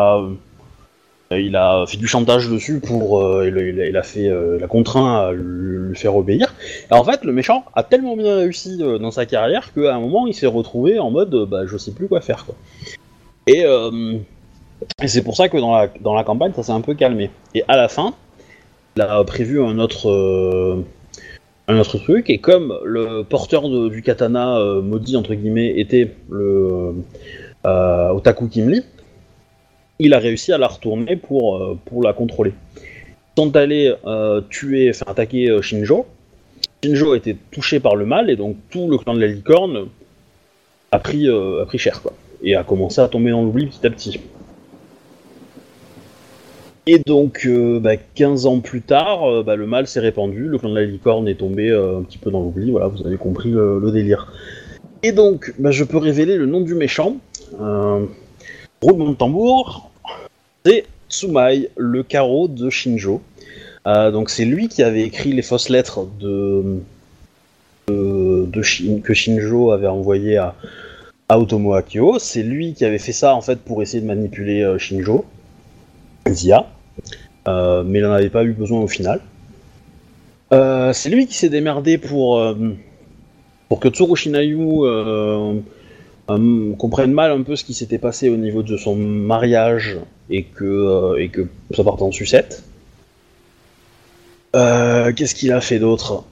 a, 1.57 1.85
fait 1.87 1.97
du 1.97 2.07
chantage 2.07 2.49
dessus 2.49 2.81
pour, 2.81 3.23
il, 3.43 3.97
a- 3.97 4.03
fait, 4.03 4.25
il 4.25 4.63
a 4.63 4.67
contraint 4.69 5.29
à 5.29 5.33
lui, 5.33 5.97
faire 5.97 6.15
obéir. 6.15 6.55
Et 6.91 6.95
en 6.95 7.03
fait, 7.03 7.25
le 7.25 7.33
méchant 7.33 7.65
a 7.75 7.83
tellement 7.83 8.17
bien 8.17 8.37
réussi 8.37 8.79
dans 8.79 9.11
sa 9.11 9.27
carrière 9.27 9.73
qu'à 9.73 9.95
un 9.95 10.01
moment, 10.01 10.27
il 10.27 10.35
s'est 10.35 10.47
retrouvé 10.47 10.99
en 10.99 11.11
mode, 11.11 11.49
bah, 11.49 11.67
je 11.67 11.77
sais 11.77 11.93
plus 11.93 12.09
quoi 12.09 12.21
faire. 12.21 12.45
Et, 13.47 13.65
euh, 13.65 14.19
et 15.03 15.09
c'est 15.09 15.23
pour 15.23 15.37
ça 15.37 15.49
que 15.49 15.59
dans 15.59 16.15
la, 16.15 16.25
campagne, 16.25 16.53
ça 16.55 16.63
s'est 16.63 16.73
un 16.73 16.81
peu 16.81 16.95
calmé. 16.95 17.31
Et 17.55 17.63
à 17.69 17.77
la 17.77 17.89
fin, 17.89 18.15
il 18.97 19.03
a 19.03 19.23
prévu 19.25 19.63
un 19.63 19.79
autre, 19.79 20.09
euh, 20.11 20.85
truc, 21.83 22.31
et 22.31 22.39
comme 22.39 22.79
le 22.85 23.23
porteur 23.23 23.69
du 23.89 24.03
katana 24.03 24.59
euh, 24.59 24.83
maudit, 24.83 25.17
entre 25.17 25.35
guillemets, 25.35 25.79
était 25.79 26.13
le 26.31 26.95
Otaku 27.65 28.49
Kimli, 28.49 28.83
il 29.99 30.13
a 30.15 30.19
réussi 30.19 30.53
à 30.53 30.59
la 30.59 30.67
retourner 30.67 31.17
pour, 31.17 31.79
la 32.03 32.13
contrôler. 32.13 32.53
Ils 33.37 33.41
sont 33.41 33.57
allés 33.57 33.95
tuer, 34.51 34.91
enfin 34.91 35.11
attaquer 35.11 35.59
Shinjo. 35.63 36.07
Shinjo 36.83 37.15
était 37.15 37.37
touché 37.51 37.81
par 37.81 37.97
le 37.97 38.07
mal, 38.07 38.31
et 38.31 38.37
donc 38.37 38.57
tout 38.71 38.89
le 38.91 38.99
clan 38.99 39.15
de 39.15 39.21
la 39.21 39.27
licorne 39.27 39.89
a 40.93 40.99
pris, 40.99 41.29
a 41.29 41.65
pris 41.65 41.79
cher, 41.79 42.03
quoi 42.03 42.13
et 42.45 42.55
a 42.55 42.63
commencé 42.63 43.01
à 43.01 43.09
tomber 43.09 43.31
dans 43.31 43.43
l'oubli 43.43 43.67
petit 43.67 43.87
à 43.87 43.91
petit. 43.91 44.21
Et 46.87 46.99
donc, 46.99 47.47
euh, 47.47 47.81
bah, 47.81 47.97
15 47.97 48.45
ans 48.45 48.61
plus 48.61 48.83
tard, 48.83 49.25
euh, 49.25 49.43
bah, 49.43 49.57
le 49.57 49.67
mal 49.67 49.87
s'est 49.87 50.01
répandu, 50.01 50.45
le 50.49 50.59
clan 50.59 50.69
de 50.69 50.75
la 50.75 50.85
licorne 50.85 51.27
est 51.29 51.37
tombé 51.37 51.71
euh, 51.71 51.99
un 51.99 52.03
petit 52.03 52.19
peu 52.19 52.31
dans 52.31 52.43
l'oubli, 52.43 52.71
voilà, 52.71 52.89
vous 52.89 53.07
avez 53.07 53.17
compris 53.17 53.51
le, 53.51 53.91
délire. 53.91 54.31
Et 55.03 55.13
donc, 55.13 55.55
bah, 55.59 55.71
je 55.71 55.83
peux 55.85 55.97
révéler 55.97 56.37
le 56.37 56.45
nom 56.45 56.61
du 56.61 56.75
méchant. 56.75 57.17
Roulement 57.53 59.09
de 59.09 59.15
tambour, 59.15 59.91
c'est 60.67 60.85
Tsumai, 61.09 61.71
le 61.77 62.03
carreau 62.03 62.49
de 62.49 62.69
Shinjo. 62.69 63.23
Donc 63.87 64.31
c'est 64.31 64.45
lui 64.45 64.69
qui 64.69 64.83
avait 64.83 65.03
écrit 65.03 65.33
les 65.33 65.43
fausses 65.43 65.69
lettres 65.69 66.07
de, 66.19 66.81
que 67.87 69.15
Shinjo 69.15 69.71
avait 69.71 69.87
envoyées 69.87 70.39
à, 70.39 70.55
à 71.29 71.39
Otomo 71.39 71.75
Akio. 71.75 72.19
C'est 72.19 72.43
lui 72.43 72.75
qui 72.75 72.85
avait 72.85 72.99
fait 72.99 73.13
ça 73.13 73.35
en 73.35 73.41
fait 73.41 73.61
pour 73.61 73.83
essayer 73.83 74.01
de 74.01 74.07
manipuler 74.07 74.63
euh, 74.63 74.79
Shinjo, 74.79 75.25
Zia, 76.29 76.67
Euh, 77.47 77.83
mais 77.85 77.99
il 77.99 78.03
n'en 78.03 78.13
avait 78.13 78.31
pas 78.31 78.45
eu 78.45 78.53
besoin 78.53 78.81
au 78.81 78.89
final. 78.89 79.21
Euh, 80.53 80.93
c'est 80.93 81.11
lui 81.11 81.27
qui 81.27 81.35
s'est 81.35 81.49
démerdé 81.49 81.99
pour, 81.99 82.41
que 83.81 83.89
Tsurushi 83.89 84.31
Nayu 84.31 84.85
euh, 84.85 85.55
euh, 86.31 86.75
comprenne 86.77 87.13
mal 87.13 87.33
un 87.33 87.43
peu 87.43 87.57
ce 87.57 87.65
qui 87.65 87.75
s'était 87.75 87.99
passé 87.99 88.29
au 88.29 88.37
niveau 88.37 88.63
de 88.63 88.77
son 88.77 88.95
mariage 88.95 89.99
et 90.31 90.45
que, 90.45 91.19
et 91.19 91.29
que 91.29 91.49
ça 91.75 91.83
parte 91.85 92.01
en 92.03 92.13
sucette. 92.13 92.63
Qu'est-ce 94.53 95.35
qu'il 95.35 95.53
a 95.53 95.61
fait 95.61 95.81
d'autre? 95.81 96.25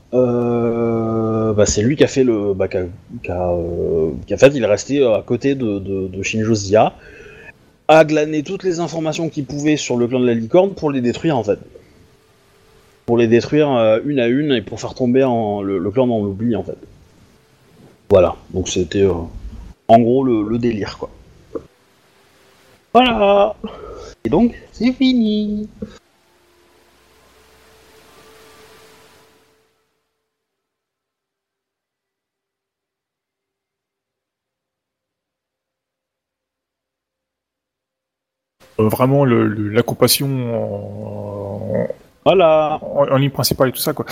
Bah, 1.52 1.66
C'est 1.66 1.82
lui 1.82 1.96
qui 1.96 2.04
a 2.04 2.08
fait 2.08 2.24
le. 2.24 2.54
Bah, 2.54 2.68
qui 2.68 2.76
a, 2.76 3.50
euh, 3.50 4.10
fait, 4.36 4.52
il 4.54 4.62
est 4.62 4.66
resté 4.66 5.04
à 5.04 5.22
côté 5.24 5.54
de, 5.54 6.22
Shinjo 6.22 6.54
Zia, 6.54 6.94
a 7.88 8.04
glané 8.04 8.42
toutes 8.42 8.64
les 8.64 8.80
informations 8.80 9.28
qu'il 9.28 9.44
pouvait 9.44 9.76
sur 9.76 9.96
le 9.96 10.06
clan 10.06 10.20
de 10.20 10.26
la 10.26 10.34
licorne 10.34 10.74
pour 10.74 10.90
les 10.90 11.00
détruire 11.00 11.36
en 11.36 11.44
fait. 11.44 11.58
Pour 13.06 13.18
les 13.18 13.26
détruire 13.26 13.70
euh, 13.72 13.98
une 14.04 14.20
à 14.20 14.28
une 14.28 14.52
et 14.52 14.62
pour 14.62 14.80
faire 14.80 14.94
tomber 14.94 15.20
le, 15.20 15.90
clan 15.90 16.06
dans 16.06 16.22
l'oubli 16.22 16.56
en 16.56 16.62
fait. 16.62 16.78
Voilà, 18.08 18.36
donc 18.50 18.68
c'était 18.68 19.02
euh, 19.02 19.12
en 19.88 19.98
gros 20.00 20.24
le 20.24 20.58
délire 20.58 20.98
quoi. 20.98 21.10
Voilà 22.94 23.54
Et 24.24 24.28
donc, 24.28 24.54
c'est 24.72 24.92
fini 24.92 25.68
vraiment 38.78 39.24
le, 39.24 39.46
le- 39.46 39.68
la 39.68 39.82
compassion 39.82 40.28
en, 40.54 41.86
Voilà 42.24 42.78
en, 42.82 43.06
en 43.10 43.16
ligne 43.16 43.30
principale 43.30 43.68
et 43.68 43.72
tout 43.72 43.78
ça 43.80 43.92
quoi. 43.92 44.06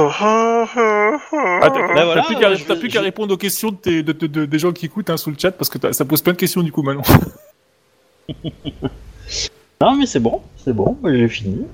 Ah, 0.00 1.70
t'as 1.70 1.80
Euh, 1.80 2.04
voilà, 2.04 2.22
plus 2.24 2.36
qu'à 2.36 2.88
qu'à 2.88 3.00
répondre 3.00 3.34
aux 3.34 3.38
questions 3.38 3.70
de 3.70 3.76
tes- 3.76 4.02
de- 4.02 4.12
de- 4.12 4.26
de- 4.26 4.46
des 4.46 4.58
gens 4.58 4.72
qui 4.72 4.86
écoutent 4.86 5.10
hein, 5.10 5.16
sous 5.16 5.30
le 5.30 5.36
chat 5.38 5.52
parce 5.52 5.68
que 5.68 5.92
ça 5.92 6.04
pose 6.04 6.22
plein 6.22 6.32
de 6.32 6.38
questions 6.38 6.62
du 6.62 6.72
coup 6.72 6.82
maintenant. 6.82 7.02
Non 9.80 9.94
mais 9.94 10.06
c'est 10.06 10.18
bon, 10.18 10.42
c'est 10.56 10.72
bon, 10.72 10.98
j'ai 11.04 11.28
fini. 11.28 11.64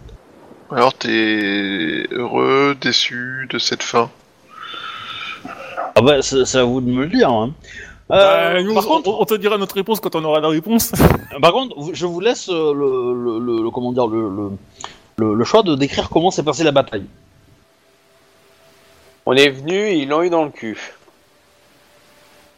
Alors, 0.70 0.92
t'es 0.92 2.06
heureux, 2.10 2.76
déçu 2.78 3.46
de 3.50 3.58
cette 3.58 3.82
fin? 3.82 4.10
Ah 5.94 6.00
bah 6.02 6.22
c'est 6.22 6.56
à 6.56 6.64
vous 6.64 6.80
de 6.80 6.90
me 6.90 7.04
le 7.04 7.10
dire. 7.10 7.30
Hein. 7.30 7.52
Euh, 8.10 8.54
Bah, 8.54 8.62
nous, 8.62 8.74
par, 8.74 8.84
on, 8.84 8.96
contre, 8.96 9.20
on 9.20 9.24
te 9.24 9.34
dira 9.34 9.56
notre 9.58 9.74
réponse 9.76 10.00
quand 10.00 10.14
on 10.14 10.24
aura 10.24 10.40
la 10.40 10.48
réponse. 10.48 10.92
par 11.40 11.52
contre, 11.52 11.74
je 11.94 12.06
vous 12.06 12.20
laisse 12.20 12.48
euh, 12.50 12.72
le, 12.74 13.14
le, 13.14 13.38
le- 13.38 13.62
le- 13.62 13.70
comment 13.70 13.92
dire 13.92 14.06
le, 14.06 14.28
le, 14.28 14.50
le- 15.16 15.34
le 15.34 15.44
choix 15.44 15.62
de 15.62 15.74
décrire 15.74 16.10
comment 16.10 16.30
s'est 16.30 16.42
passée 16.42 16.64
la 16.64 16.72
bataille. 16.72 17.06
On 19.26 19.32
est 19.34 19.48
venu, 19.48 19.90
ils 19.92 20.08
l'ont 20.08 20.22
eu 20.22 20.28
dans 20.30 20.44
le 20.44 20.50
cul. 20.50 20.78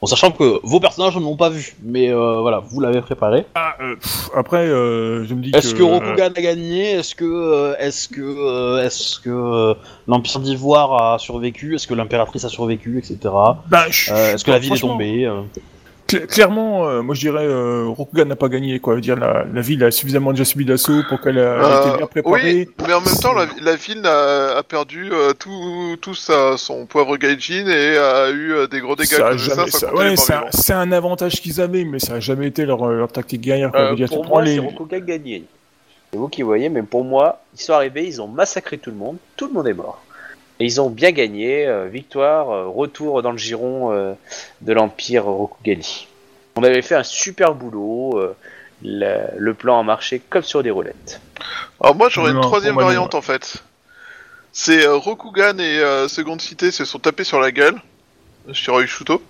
En 0.03 0.07
sachant 0.07 0.31
que 0.31 0.61
vos 0.63 0.79
personnages 0.79 1.17
ne 1.17 1.23
l'ont 1.23 1.37
pas 1.37 1.49
vu, 1.49 1.75
mais 1.83 2.11
euh, 2.11 2.41
voilà, 2.41 2.59
vous 2.59 2.81
l'avez 2.81 3.01
préparé. 3.01 3.47
Ah, 3.55 3.77
euh, 3.81 3.97
pff, 3.97 4.29
après, 4.37 4.67
euh, 4.67 5.25
je 5.27 5.33
me 5.35 5.41
dis 5.43 5.51
Est-ce 5.55 5.73
que... 5.73 5.79
que 5.79 5.83
Rokugan 5.85 6.33
a 6.37 6.41
gagné? 6.41 6.91
Est-ce 6.93 7.15
que 7.15 7.25
euh, 7.25 7.75
est-ce 7.79 8.07
que 8.09 8.21
euh, 8.21 8.85
est-ce 8.85 9.19
que 9.21 9.31
euh, 9.31 9.75
l'Empire 10.07 10.41
d'Ivoire 10.41 11.15
a 11.15 11.19
survécu? 11.19 11.75
Est-ce 11.75 11.87
que 11.87 11.95
l'impératrice 11.95 12.45
a 12.45 12.51
survécu, 12.51 12.99
etc. 12.99 13.19
bah, 13.71 13.87
je- 13.89 14.13
Euh, 14.13 14.35
est-ce 14.35 14.45
que 14.45 14.51
la 14.51 14.59
ville 14.59 14.75
est 14.75 14.81
tombée 14.81 15.27
euh 16.15 16.19
cla- 16.19 16.27
clairement, 16.27 16.87
euh, 16.89 17.03
moi 17.03 17.15
je 17.15 17.21
dirais, 17.21 17.45
euh, 17.45 17.87
Rokugan 17.89 18.25
n'a 18.27 18.37
pas 18.37 18.49
gagné, 18.49 18.79
quoi. 18.81 18.95
Je 18.95 18.97
veux 18.97 19.01
dire, 19.03 19.17
la, 19.17 19.45
la 19.45 19.61
ville 19.61 19.83
a 19.85 19.91
suffisamment 19.91 20.31
déjà 20.33 20.45
subi 20.45 20.65
d'assaut 20.65 21.03
pour 21.09 21.21
qu'elle 21.21 21.39
a 21.39 21.43
Euh, 21.43 21.81
été 21.89 21.97
bien 21.99 22.07
préparée. 22.07 22.43
Oui, 22.43 22.69
mais 22.87 22.93
en 22.95 23.01
même 23.01 23.15
temps, 23.21 23.33
la, 23.35 23.47
la 23.63 23.77
ville 23.77 24.05
a, 24.07 24.57
a 24.59 24.63
perdu 24.63 25.11
euh, 25.13 25.33
tout, 25.33 25.97
tout 26.01 26.15
sa, 26.15 26.57
son 26.57 26.87
poivre 26.87 27.17
gaijin 27.17 27.67
et 27.67 27.97
a 27.99 28.31
eu 28.31 28.53
euh, 28.53 28.67
des 28.67 28.81
gros 28.81 28.97
dégâts 28.97 29.09
Ça 29.09 29.95
ouais, 29.95 30.15
c'est 30.51 30.73
un, 30.73 30.93
avantage 30.93 31.41
qu'ils 31.41 31.61
avaient, 31.61 31.85
mais 31.85 31.99
ça 31.99 32.15
a 32.15 32.21
jamais 32.21 32.47
été 32.47 32.65
leur, 32.67 32.87
leur 32.87 33.11
tactique 33.11 33.41
guerrière. 33.41 33.71
quoi. 33.73 33.81
Euh, 33.93 33.95
dire, 33.95 34.09
pour 34.09 34.27
moi, 34.27 34.43
les- 34.43 34.59
Rokugan 34.59 35.01
gagné. 35.05 35.45
C'est 36.13 36.19
vous 36.19 36.29
qui 36.29 36.43
voyez, 36.43 36.69
mais 36.69 36.83
pour 36.83 37.05
moi, 37.05 37.41
ils 37.55 37.61
sont 37.61 37.73
arrivés, 37.73 38.07
ils 38.07 38.23
ont 38.23 38.29
massacré 38.29 38.79
tout 38.79 38.91
le 38.91 38.97
monde, 38.97 39.17
tout 39.37 39.49
le 39.49 39.53
monde 39.53 39.67
est 39.67 39.75
mort. 39.75 40.01
Et 40.59 40.65
ils 40.65 40.81
ont 40.81 40.89
bien 40.89 41.13
gagné, 41.13 41.67
euh, 41.67 41.87
victoire, 41.87 42.51
euh, 42.51 42.67
retour 42.67 43.23
dans 43.23 43.33
le 43.33 43.39
giron 43.39 43.93
euh, 43.93 44.15
de 44.63 44.73
l'Empire 44.73 45.25
Rokugani. 45.25 46.09
On 46.57 46.63
avait 46.63 46.83
fait 46.83 46.95
un 46.95 47.03
super 47.03 47.55
boulot, 47.55 48.19
euh, 48.19 48.35
le, 48.83 49.27
le 49.37 49.55
plan 49.55 49.79
a 49.79 49.83
marché 49.83 50.21
comme 50.31 50.43
sur 50.43 50.63
des 50.63 50.71
roulettes. 50.71 51.21
Alors 51.81 51.95
moi 51.95 52.09
j'aurais 52.09 52.33
une 52.33 52.41
troisième 52.41 52.77
variante 52.77 53.15
en 53.15 53.23
fait. 53.23 53.63
C'est 54.53 54.87
euh, 54.87 54.97
Rokugan 54.97 55.59
et 55.59 55.79
euh, 55.81 56.09
Seconde 56.09 56.41
Cité 56.41 56.71
se 56.71 56.87
sont 56.87 56.99
tapés 56.99 57.25
sur 57.25 57.41
la 57.41 57.51
gueule. 57.51 57.77
Shiroi 58.53 58.87
Shuto. 58.87 59.23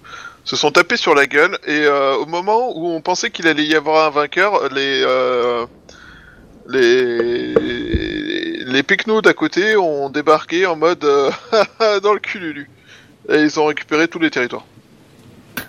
Se 0.44 0.55
sont 0.55 0.70
tapés 0.70 0.97
sur 0.97 1.16
la 1.16 1.27
gueule 1.27 1.59
et 1.66 1.81
euh, 1.81 2.15
au 2.15 2.27
moment 2.27 2.70
où 2.78 2.86
on 2.86 3.01
pensait 3.01 3.31
qu'il 3.31 3.48
allait 3.48 3.65
y 3.65 3.74
avoir 3.74 4.07
un 4.07 4.11
vainqueur, 4.11 4.69
les 4.73 5.03
euh, 5.05 5.66
les 6.69 7.53
les 8.77 8.82
Pecnos 8.82 9.23
d'à 9.23 9.32
côté 9.32 9.74
ont 9.78 10.11
débarqué 10.11 10.66
en 10.66 10.77
mode 10.77 11.03
euh, 11.03 11.31
dans 12.03 12.12
le 12.12 12.20
cululu. 12.20 12.69
Et 13.31 13.39
ils 13.39 13.59
ont 13.59 13.65
récupéré 13.65 14.07
tous 14.07 14.19
les 14.19 14.31
territoires. 14.31 14.66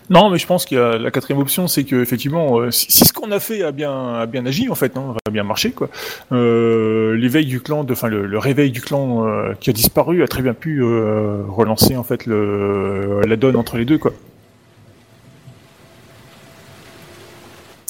Non, 0.10 0.30
mais 0.30 0.38
je 0.38 0.46
pense 0.46 0.70
a 0.74 0.98
la 0.98 1.10
quatrième 1.10 1.42
option, 1.42 1.68
c'est 1.68 1.86
que 1.86 1.96
effectivement, 2.02 2.60
euh, 2.60 2.70
si, 2.72 3.06
ce 3.06 3.14
qu'on 3.14 3.32
a 3.32 3.40
fait 3.40 3.64
a 3.64 3.72
bien, 3.72 4.16
a 4.16 4.26
bien 4.26 4.46
agi 4.46 4.70
en 4.70 4.76
fait, 4.76 4.98
hein, 4.98 5.16
a 5.26 5.32
bien 5.32 5.44
marché 5.44 5.72
quoi. 5.72 5.90
Euh, 6.34 7.16
L'éveil 7.16 7.46
du 7.46 7.62
clan, 7.62 7.86
enfin 7.90 8.10
le, 8.10 8.38
réveil 8.38 8.72
du 8.72 8.82
clan 8.82 9.26
qui 9.62 9.70
a 9.70 9.74
disparu 9.74 10.22
a 10.22 10.28
très 10.28 10.42
bien 10.42 10.54
pu 10.54 10.84
relancer 10.84 11.96
en 11.96 12.04
fait 12.04 12.26
la 12.26 13.36
donne 13.38 13.56
entre 13.56 13.78
les 13.78 13.86
deux 13.86 13.98
quoi. 13.98 14.12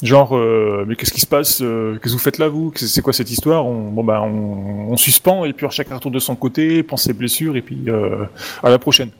Genre, 0.02 0.36
euh, 0.36 0.84
mais 0.86 0.94
qu'est-ce 0.94 1.12
qui 1.12 1.20
se 1.20 1.26
passe 1.26 1.60
euh, 1.60 1.94
Qu'est-ce 1.94 2.12
que 2.14 2.18
vous 2.18 2.22
faites 2.22 2.38
là, 2.38 2.46
vous? 2.48 2.72
C'est 2.76 3.02
quoi 3.02 3.12
cette 3.12 3.30
histoire? 3.32 3.66
On, 3.66 3.90
Bon 3.90 4.04
bah, 4.04 4.20
on, 4.22 4.92
on 4.92 4.96
suspend 4.96 5.44
et 5.44 5.52
puis 5.52 5.66
chacun 5.70 5.96
retourne 5.96 6.14
de 6.14 6.20
son 6.20 6.36
côté, 6.36 6.84
pense 6.84 7.02
ses 7.02 7.12
blessures 7.12 7.56
et 7.56 7.62
puis 7.62 7.82
euh, 7.88 8.24
à 8.62 8.70
la 8.70 8.78
prochaine. 8.78 9.10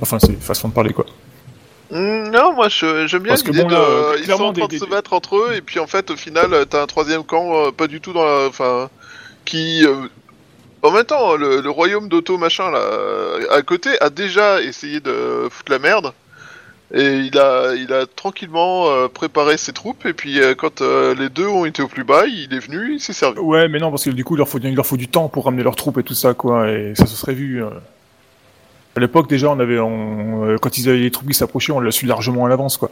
Enfin, 0.00 0.18
c'est 0.20 0.40
façon 0.40 0.68
de 0.68 0.74
parler 0.74 0.92
quoi. 0.92 1.06
Mm, 1.90 2.30
non, 2.30 2.52
moi 2.54 2.68
j'aime 2.68 3.06
bien 3.22 3.32
Parce 3.32 3.42
que 3.42 3.50
l'idée 3.50 3.62
bon, 3.62 3.68
de. 3.70 3.74
euh, 3.74 4.16
ils 4.18 4.26
sont 4.26 4.32
en 4.34 4.52
train 4.52 4.66
des- 4.66 4.76
de 4.76 4.78
se 4.78 4.84
des- 4.84 4.90
battre 4.90 5.12
entre 5.14 5.36
eux, 5.36 5.54
et 5.56 5.60
puis 5.60 5.80
en 5.80 5.86
fait, 5.86 6.10
au 6.10 6.16
final, 6.16 6.66
t'as 6.68 6.82
un 6.82 6.86
troisième 6.86 7.24
camp, 7.24 7.66
euh, 7.66 7.70
pas 7.72 7.86
du 7.88 8.00
tout 8.00 8.12
dans 8.12 8.24
la. 8.24 8.46
Enfin. 8.48 8.90
Qui. 9.44 9.84
euh, 9.86 10.06
En 10.82 10.92
même 10.92 11.04
temps, 11.04 11.34
le, 11.36 11.60
le 11.60 11.70
royaume 11.70 12.08
d'Otto 12.08 12.38
machin 12.38 12.70
là, 12.70 12.80
à 13.50 13.62
côté, 13.62 13.90
a 14.00 14.10
déjà 14.10 14.62
essayé 14.62 15.00
de 15.00 15.48
foutre 15.50 15.72
la 15.72 15.78
merde. 15.80 16.12
Et 16.94 17.18
il 17.18 17.38
a, 17.38 17.74
il 17.74 17.92
a 17.92 18.06
tranquillement 18.06 18.88
euh, 18.88 19.08
préparé 19.08 19.58
ses 19.58 19.74
troupes, 19.74 20.06
et 20.06 20.14
puis 20.14 20.40
euh, 20.40 20.54
quand 20.54 20.80
euh, 20.80 21.14
les 21.14 21.28
deux 21.28 21.46
ont 21.46 21.66
été 21.66 21.82
au 21.82 21.88
plus 21.88 22.04
bas, 22.04 22.24
il 22.26 22.54
est 22.54 22.60
venu, 22.60 22.94
il 22.94 23.00
s'est 23.00 23.12
servi. 23.12 23.38
Ouais, 23.40 23.68
mais 23.68 23.78
non, 23.78 23.90
parce 23.90 24.04
que 24.04 24.10
du 24.10 24.24
coup, 24.24 24.36
il 24.36 24.38
leur 24.38 24.48
faut, 24.48 24.58
il 24.58 24.74
leur 24.74 24.86
faut 24.86 24.96
du 24.96 25.08
temps 25.08 25.28
pour 25.28 25.44
ramener 25.44 25.62
leurs 25.62 25.76
troupes 25.76 25.98
et 25.98 26.02
tout 26.02 26.14
ça, 26.14 26.32
quoi, 26.32 26.70
et 26.70 26.94
ça 26.94 27.04
se 27.04 27.14
serait 27.14 27.34
vu. 27.34 27.62
À 27.62 29.00
l'époque, 29.00 29.28
déjà, 29.28 29.50
on 29.50 29.60
avait, 29.60 29.78
on- 29.78 30.56
quand 30.62 30.78
ils 30.78 30.88
avaient 30.88 30.98
les 30.98 31.10
troupes 31.10 31.28
qui 31.28 31.34
s'approchaient, 31.34 31.72
on 31.72 31.80
l'a 31.80 31.92
su 31.92 32.06
largement 32.06 32.46
à 32.46 32.48
l'avance, 32.48 32.78
quoi. 32.78 32.90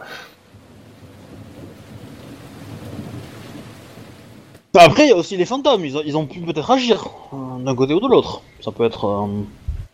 Après, 4.75 5.07
il 5.07 5.09
y 5.09 5.13
a 5.13 5.17
aussi 5.17 5.39
les 5.39 5.47
fantômes, 5.47 5.87
ils 5.87 5.97
ont, 5.97 6.03
ils 6.05 6.17
ont 6.19 6.27
pu 6.27 6.41
peut-être 6.41 6.71
agir 6.71 7.09
euh, 7.33 7.65
d'un 7.65 7.75
côté 7.75 7.95
ou 7.95 8.01
de 8.01 8.09
l'autre. 8.09 8.43
Ça 8.61 8.73
peut 8.73 8.85
être. 8.85 9.27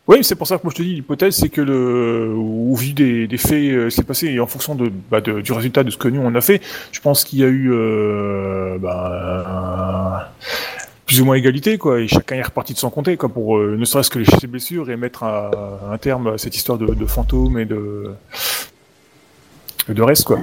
Oui, 0.09 0.25
c'est 0.25 0.35
pour 0.35 0.49
ça 0.49 0.59
que 0.59 0.63
moi 0.65 0.73
je 0.73 0.79
te 0.79 0.83
dis, 0.83 0.95
l'hypothèse, 0.97 1.37
c'est 1.37 1.49
que 1.49 1.61
le, 1.61 2.35
au 2.37 2.75
vu 2.75 2.93
des, 2.93 3.29
des 3.29 3.37
faits, 3.39 3.53
euh, 3.73 3.89
s'est 3.89 4.03
passé, 4.03 4.27
et 4.29 4.41
en 4.41 4.49
fonction 4.49 4.75
de, 4.75 4.91
bah, 5.11 5.21
de- 5.21 5.41
du 5.41 5.53
résultat 5.53 5.85
de 5.85 5.91
ce 5.91 5.97
que 5.97 6.09
nous 6.09 6.21
on 6.21 6.35
a 6.35 6.41
fait, 6.41 6.61
je 6.91 7.01
pense 7.01 7.23
qu'il 7.25 7.39
y 7.39 7.45
a 7.45 7.47
eu, 7.47 7.71
euh, 7.73 8.79
bah, 8.81 10.27
un- 10.27 10.43
plus 11.07 11.21
ou 11.21 11.25
moins 11.25 11.37
égalité, 11.37 11.79
quoi, 11.79 12.01
et 12.01 12.09
chacun 12.09 12.35
est 12.37 12.43
reparti 12.43 12.73
de 12.73 12.79
son 12.79 12.91
côté, 12.91 13.17
quoi, 13.17 13.29
pour 13.29 13.59
euh, 13.59 13.77
ne 13.79 13.85
serait-ce 13.85 14.11
que 14.11 14.19
lécher 14.19 14.37
ses 14.41 14.47
blessures 14.49 14.91
et 14.91 14.97
mettre 14.97 15.23
à, 15.23 15.51
un 15.93 15.99
terme 15.99 16.27
à 16.35 16.39
cette 16.39 16.57
histoire 16.57 16.79
de, 16.79 16.87
de 16.95 17.07
fantômes 17.07 17.59
et 17.61 17.65
de, 17.65 18.11
de 19.89 20.03
reste, 20.03 20.25
quoi. 20.25 20.39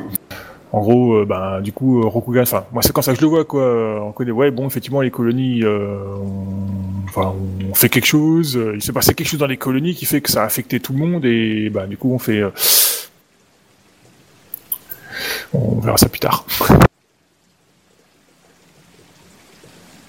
En 0.72 0.82
gros, 0.82 1.26
bah, 1.26 1.60
du 1.62 1.74
coup, 1.74 2.08
Rokugan, 2.08 2.44
enfin, 2.44 2.64
moi 2.72 2.82
c'est 2.84 2.94
comme 2.94 3.04
ça 3.04 3.12
que 3.12 3.18
je 3.18 3.24
le 3.24 3.28
vois, 3.30 3.44
quoi. 3.44 4.02
On 4.06 4.12
connaît, 4.14 4.32
ouais, 4.32 4.52
bon, 4.52 4.68
effectivement, 4.68 5.02
les 5.02 5.12
colonies, 5.12 5.64
euh, 5.64 5.98
enfin, 7.10 7.36
on 7.70 7.74
fait 7.74 7.90
quelque 7.90 8.06
chose. 8.06 8.56
euh, 8.58 8.76
il 8.76 8.82
s'est 8.82 8.94
passé 8.94 9.14
quelque 9.14 9.28
chose 9.28 9.40
dans 9.40 9.48
les 9.48 9.58
colonies 9.58 9.96
qui 9.96 10.06
fait 10.06 10.22
que 10.22 10.30
ça 10.32 10.44
a 10.44 10.46
affecté 10.46 10.80
tout 10.80 10.94
le 10.94 11.00
monde 11.00 11.26
et, 11.26 11.70
bah, 11.70 11.86
du 11.88 11.98
coup, 11.98 12.14
on 12.14 12.20
fait. 12.20 12.40
euh, 12.40 12.52
on 15.54 15.80
verra 15.80 15.98
ça 15.98 16.08
plus 16.10 16.20
tard. 16.20 16.46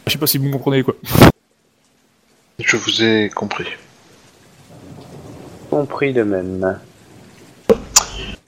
Je 0.07 0.13
sais 0.13 0.19
pas 0.19 0.27
si 0.27 0.39
vous 0.39 0.45
me 0.47 0.53
comprenez, 0.53 0.83
quoi. 0.83 0.97
Je 2.59 2.77
vous 2.77 3.03
ai 3.03 3.31
compris. 3.31 3.67
Compris 5.71 6.13
de 6.13 6.25
même. 6.25 6.79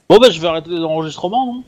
Bon, 0.09 0.19
bah, 0.19 0.29
je 0.31 0.41
vais 0.41 0.49
arrêter 0.49 0.71
l'enregistrement, 0.71 1.47
non? 1.47 1.63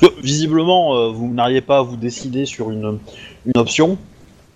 Parce 0.00 0.12
que 0.14 0.20
visiblement, 0.20 0.94
euh, 0.96 1.08
vous 1.10 1.32
n'arrivez 1.32 1.60
pas 1.60 1.78
à 1.78 1.82
vous 1.82 1.96
décider 1.96 2.44
sur 2.46 2.70
une, 2.70 2.98
une 3.46 3.52
option. 3.60 3.96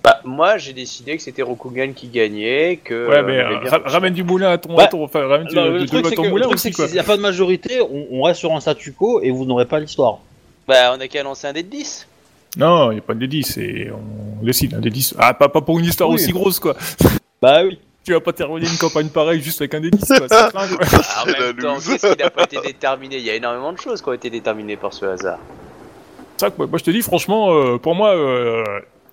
Bah, 0.03 0.21
moi 0.25 0.57
j'ai 0.57 0.73
décidé 0.73 1.17
que 1.17 1.23
c'était 1.23 1.43
Rokugan 1.43 1.93
qui 1.95 2.09
gagnait, 2.09 2.79
que. 2.83 3.09
Ouais, 3.09 3.17
euh, 3.19 3.23
mais 3.27 3.39
euh, 3.39 3.45
ra- 3.49 3.61
fonctionné. 3.61 3.85
ramène 3.87 4.15
du 4.15 4.25
moulin 4.25 4.51
à 4.51 4.59
ton, 4.59 4.77
à 4.79 4.87
ton- 4.87 5.05
enfin, 5.05 5.27
ramène 5.27 5.47
du- 5.47 5.55
le 5.55 5.85
truc, 5.87 6.07
c'est 6.07 6.15
ton 6.15 6.23
que, 6.23 6.27
le 6.27 6.33
moulin 6.33 6.45
truc, 6.45 6.55
aussi, 6.55 6.63
c'est 6.65 6.71
que 6.71 6.77
quoi. 6.77 6.87
s'il 6.87 6.95
n'y 6.95 7.01
a 7.01 7.05
pas 7.05 7.17
de 7.19 7.23
majorité, 7.23 7.81
on, 7.83 8.07
on 8.11 8.23
reste 8.23 8.41
sur 8.41 8.53
un 8.55 8.61
statu 8.61 8.93
quo 8.93 9.21
et 9.23 9.31
vous 9.31 9.45
n'aurez 9.45 9.67
pas 9.67 9.79
l'histoire. 9.79 10.19
Bah, 10.67 10.95
on 10.97 11.01
a 11.01 11.07
qu'à 11.09 11.23
lancer 11.23 11.47
un 11.49 11.53
dé 11.53 11.63
de 11.63 11.69
10. 11.69 12.07
Non, 12.57 12.91
il 12.91 12.95
n'y 12.95 12.99
a 13.01 13.03
pas 13.03 13.15
de 13.15 13.25
D10, 13.27 13.43
c'est, 13.45 13.91
on 14.41 14.45
décide, 14.45 14.75
un 14.75 14.81
D10. 14.81 15.15
Ah, 15.19 15.35
pas, 15.35 15.49
pas 15.49 15.61
pour 15.61 15.79
une 15.79 15.85
histoire 15.85 16.09
Oui. 16.09 16.17
aussi 16.17 16.33
grosse, 16.33 16.59
quoi. 16.59 16.75
Bah 17.43 17.63
oui. 17.65 17.79
Tu 18.11 18.15
vas 18.15 18.21
pas 18.21 18.33
terminer 18.33 18.67
une 18.67 18.77
campagne 18.77 19.09
pareille 19.09 19.41
juste 19.41 19.61
avec 19.61 19.73
un 19.73 19.79
D10, 19.79 20.19
quoi. 20.19 20.27
C'est 20.29 20.49
craint, 20.53 20.67
quoi. 20.67 20.79
Ah, 21.15 21.23
en 21.23 21.27
même 21.27 21.57
temps, 21.57 21.77
qu'est-ce 21.77 22.13
qui 22.13 22.19
n'a 22.21 22.29
pas 22.29 22.43
été 22.43 22.61
déterminé? 22.61 23.19
Il 23.19 23.23
y 23.23 23.31
a 23.31 23.37
énormément 23.37 23.73
de 23.73 23.79
choses 23.79 24.03
qui 24.03 24.09
ont 24.09 24.13
été 24.13 24.31
déterminées 24.31 24.77
par 24.77 24.93
ce 24.93 25.07
hasard. 25.07 25.39
C'est 26.37 26.47
ça 26.47 26.51
que 26.51 26.57
moi, 26.59 26.67
moi, 26.67 26.81
je 26.81 26.83
te 26.83 26.91
dis 26.91 27.03
franchement, 27.03 27.53
euh, 27.55 27.79
pour 27.79 27.95
moi, 27.95 28.17
euh, 28.17 28.65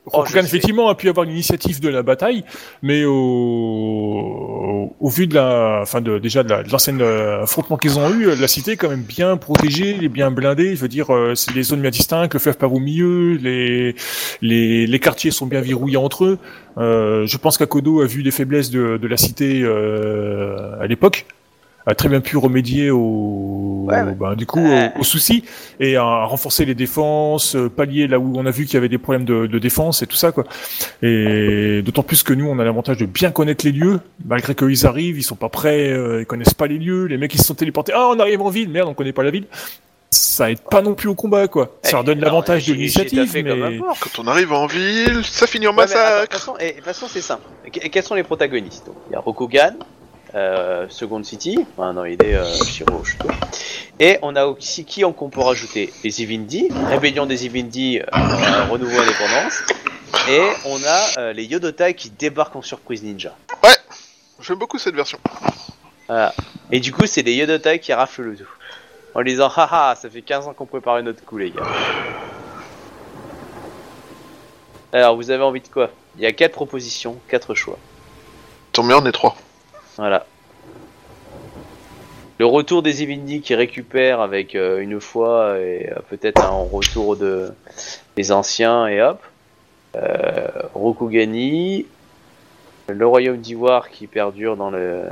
Rokugan, 0.07 0.41
sais. 0.41 0.47
effectivement 0.47 0.89
a 0.89 0.95
pu 0.95 1.09
avoir 1.09 1.25
l'initiative 1.25 1.79
de 1.79 1.89
la 1.89 2.01
bataille, 2.03 2.43
mais 2.81 3.03
au, 3.05 4.93
au 4.99 5.09
vu 5.09 5.27
de 5.27 5.35
la, 5.35 5.79
enfin 5.81 6.01
de 6.01 6.17
déjà 6.19 6.43
de 6.43 6.49
la- 6.49 6.63
de 6.63 6.71
l'ancien 6.71 6.99
euh, 6.99 7.43
affrontement 7.43 7.77
qu'ils 7.77 7.99
ont 7.99 8.09
eu, 8.13 8.33
la 8.35 8.47
cité 8.47 8.71
est 8.71 8.77
quand 8.77 8.89
même 8.89 9.01
bien 9.01 9.37
protégée, 9.37 9.97
est 10.03 10.09
bien 10.09 10.31
blindée. 10.31 10.75
Je 10.75 10.81
veux 10.81 10.87
dire, 10.87 11.13
euh, 11.13 11.35
c'est 11.35 11.53
les 11.53 11.63
zones 11.63 11.81
bien 11.81 11.89
distinctes, 11.91 12.33
le 12.33 12.39
fleuve 12.39 12.57
part 12.57 12.73
au 12.73 12.79
milieu, 12.79 13.33
les 13.35 13.95
les 14.41 14.87
les 14.87 14.99
quartiers 14.99 15.31
sont 15.31 15.45
bien 15.45 15.61
verrouillés 15.61 15.97
entre 15.97 16.25
eux. 16.25 16.39
Euh, 16.77 17.25
je 17.25 17.37
pense 17.37 17.57
qu'Akodo 17.57 18.01
a 18.01 18.05
vu 18.05 18.21
les 18.21 18.31
faiblesses 18.31 18.69
de 18.69 18.97
de 18.97 19.07
la 19.07 19.17
cité 19.17 19.61
euh, 19.63 20.79
à 20.79 20.87
l'époque 20.87 21.25
a 21.87 21.95
très 21.95 22.09
bien 22.09 22.19
pu 22.21 22.37
remédier 22.37 22.91
au, 22.91 23.85
Ouais, 23.87 24.01
ouais. 24.03 24.11
ben, 24.13 24.35
du 24.35 24.45
coup, 24.45 24.59
Ouais. 24.59 24.91
aux, 24.97 24.99
aux 24.99 25.03
soucis 25.03 25.43
et 25.79 25.95
à 25.95 26.25
renforcer 26.25 26.65
les 26.65 26.75
défenses, 26.75 27.55
euh, 27.55 27.69
pallier 27.69 28.07
là 28.07 28.19
où 28.19 28.33
on 28.37 28.45
a 28.45 28.51
vu 28.51 28.65
qu'il 28.65 28.73
y 28.73 28.77
avait 28.77 28.89
des 28.89 28.97
problèmes 28.97 29.23
de, 29.25 29.47
de 29.47 29.59
défense 29.59 30.01
et 30.01 30.07
tout 30.07 30.17
ça, 30.17 30.31
quoi. 30.33 30.43
Et 31.01 31.81
d'autant 31.83 32.03
plus 32.03 32.23
que 32.23 32.33
nous, 32.33 32.47
on 32.47 32.59
a 32.59 32.63
l'avantage 32.65 32.97
de 32.97 33.05
bien 33.05 33.31
connaître 33.31 33.65
les 33.65 33.71
lieux, 33.71 33.99
malgré 34.25 34.53
qu'ils 34.55 34.85
arrivent, 34.85 35.17
ils 35.17 35.23
sont 35.23 35.35
pas 35.35 35.49
prêts, 35.49 35.89
euh, 35.89 36.21
ils 36.21 36.25
connaissent 36.25 36.53
pas 36.53 36.67
les 36.67 36.77
lieux, 36.77 37.05
les 37.05 37.17
mecs 37.17 37.33
ils 37.33 37.39
se 37.39 37.45
sont 37.45 37.55
téléportés, 37.55 37.93
ah, 37.95 38.09
on 38.11 38.19
arrive 38.19 38.41
en 38.41 38.49
ville, 38.49 38.69
merde, 38.69 38.89
on 38.89 38.93
connaît 38.93 39.13
pas 39.13 39.23
la 39.23 39.31
ville. 39.31 39.45
Ça 40.09 40.49
aide 40.49 40.61
pas 40.61 40.81
non 40.81 40.93
plus 40.93 41.09
au 41.09 41.15
combat, 41.15 41.47
quoi. 41.49 41.77
Ça 41.83 41.93
leur 41.93 42.03
donne 42.05 42.19
Eh, 42.19 42.21
l'avantage 42.25 42.65
de 42.65 42.73
l'initiative, 42.73 43.29
mais... 43.33 43.77
Quand 43.79 44.19
on 44.23 44.27
arrive 44.27 44.53
en 44.53 44.65
ville, 44.65 45.21
ça 45.23 45.47
finit 45.47 45.67
en 45.67 45.73
massacre. 45.73 46.21
de 46.59 46.71
toute 46.75 46.83
façon, 46.83 47.07
c'est 47.09 47.21
simple. 47.21 47.43
Que- 47.71 47.87
quels 47.89 48.03
sont 48.03 48.15
les 48.15 48.23
protagonistes 48.23 48.89
Il 49.09 49.13
y 49.13 49.15
a 49.15 49.19
Rokugan, 49.19 49.73
euh, 49.73 49.96
Second 50.89 51.23
City, 51.23 51.57
enfin, 51.77 51.93
dans 51.93 52.03
l'idée 52.03 52.33
euh, 52.33 52.45
Shiro 52.65 53.03
Shuto. 53.03 53.27
Et 53.99 54.19
on 54.21 54.35
a 54.35 54.45
aussi 54.45 54.85
qui 54.85 55.03
on- 55.05 55.13
qu'on 55.13 55.29
peut 55.29 55.41
rajouter 55.41 55.91
Les 56.03 56.21
Ivindi, 56.21 56.69
Rébellion 56.89 57.25
des 57.25 57.45
Ivindi, 57.45 57.99
euh, 57.99 58.03
euh, 58.13 58.65
Renouveau 58.69 58.99
Indépendance. 58.99 59.63
Et 60.29 60.41
on 60.65 60.77
a 60.83 61.19
euh, 61.19 61.33
les 61.33 61.45
Yodotai 61.45 61.93
qui 61.93 62.09
débarquent 62.09 62.55
en 62.57 62.61
surprise 62.61 63.03
ninja. 63.03 63.35
J'aime 64.41 64.57
beaucoup 64.57 64.77
cette 64.77 64.95
version. 64.95 65.17
Voilà. 66.07 66.33
Et 66.71 66.79
du 66.79 66.91
coup, 66.93 67.05
c'est 67.07 67.23
les 67.23 67.33
Yodotai 67.33 67.79
qui 67.79 67.91
raflent 67.93 68.21
le 68.23 68.35
tout. 68.35 68.47
En 69.15 69.23
disant, 69.23 69.47
haha, 69.55 69.95
ça 69.95 70.09
fait 70.09 70.21
15 70.21 70.47
ans 70.47 70.53
qu'on 70.53 70.65
prépare 70.67 71.01
notre 71.01 71.23
coup, 71.25 71.37
les 71.37 71.49
gars. 71.49 71.63
Alors, 74.93 75.15
vous 75.15 75.31
avez 75.31 75.43
envie 75.43 75.61
de 75.61 75.67
quoi? 75.67 75.89
Il 76.17 76.23
y 76.23 76.25
a 76.27 76.31
4 76.31 76.51
propositions, 76.51 77.17
4 77.29 77.55
choix. 77.55 77.77
Tant 78.73 78.83
mieux, 78.83 78.95
on 78.95 79.05
est 79.05 79.11
trois. 79.11 79.35
Voilà. 79.97 80.25
Le 82.39 82.45
retour 82.45 82.83
des 82.83 83.01
Ivindi 83.01 83.41
qui 83.41 83.55
récupère 83.55 84.21
avec 84.21 84.53
euh, 84.53 84.79
une 84.79 85.01
fois 85.01 85.57
et 85.57 85.89
euh, 85.89 85.95
peut-être 86.07 86.43
un 86.45 86.49
retour 86.49 87.17
de 87.17 87.51
des 88.15 88.31
anciens 88.31 88.87
et 88.87 89.01
hop. 89.01 89.19
Euh, 89.95 90.47
Rokugani, 90.75 91.87
le 92.87 93.07
royaume 93.07 93.37
d'Ivoire 93.37 93.89
qui 93.89 94.05
perdure 94.05 94.55
dans 94.55 94.69
le 94.69 95.05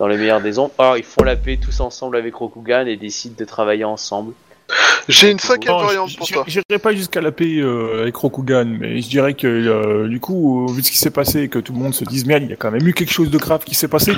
dans 0.00 0.08
le 0.08 0.18
meilleur 0.18 0.40
des 0.40 0.58
ondes. 0.58 0.72
Alors 0.78 0.96
ils 0.96 1.04
font 1.04 1.22
la 1.22 1.36
paix 1.36 1.56
tous 1.56 1.78
ensemble 1.78 2.16
avec 2.16 2.34
Rokugan 2.34 2.86
et 2.86 2.96
décident 2.96 3.36
de 3.38 3.44
travailler 3.44 3.84
ensemble. 3.84 4.32
J'ai 5.08 5.30
une 5.30 5.38
cinquième 5.38 5.74
Non, 5.74 5.84
variante 5.84 6.16
pour 6.16 6.28
toi. 6.28 6.44
J'irai 6.46 6.78
pas 6.80 6.92
jusqu'à 6.94 7.20
la 7.22 7.32
paix 7.32 7.56
euh, 7.58 8.02
avec 8.02 8.14
Rokugan, 8.16 8.66
mais 8.78 9.00
je 9.00 9.08
dirais 9.08 9.34
que 9.34 9.46
euh, 9.46 10.06
du 10.08 10.20
coup, 10.20 10.68
euh, 10.68 10.72
vu 10.72 10.82
ce 10.82 10.90
qui 10.90 10.98
s'est 10.98 11.10
passé, 11.10 11.42
et 11.42 11.48
que 11.48 11.58
tout 11.58 11.72
le 11.72 11.78
monde 11.78 11.94
se 11.94 12.04
dise 12.04 12.26
merde, 12.26 12.42
il 12.44 12.50
y 12.50 12.52
a 12.52 12.56
quand 12.56 12.70
même 12.70 12.86
eu 12.86 12.92
quelque 12.92 13.12
chose 13.12 13.30
de 13.30 13.38
grave 13.38 13.64
qui 13.64 13.74
s'est 13.74 13.88
passé. 13.88 14.12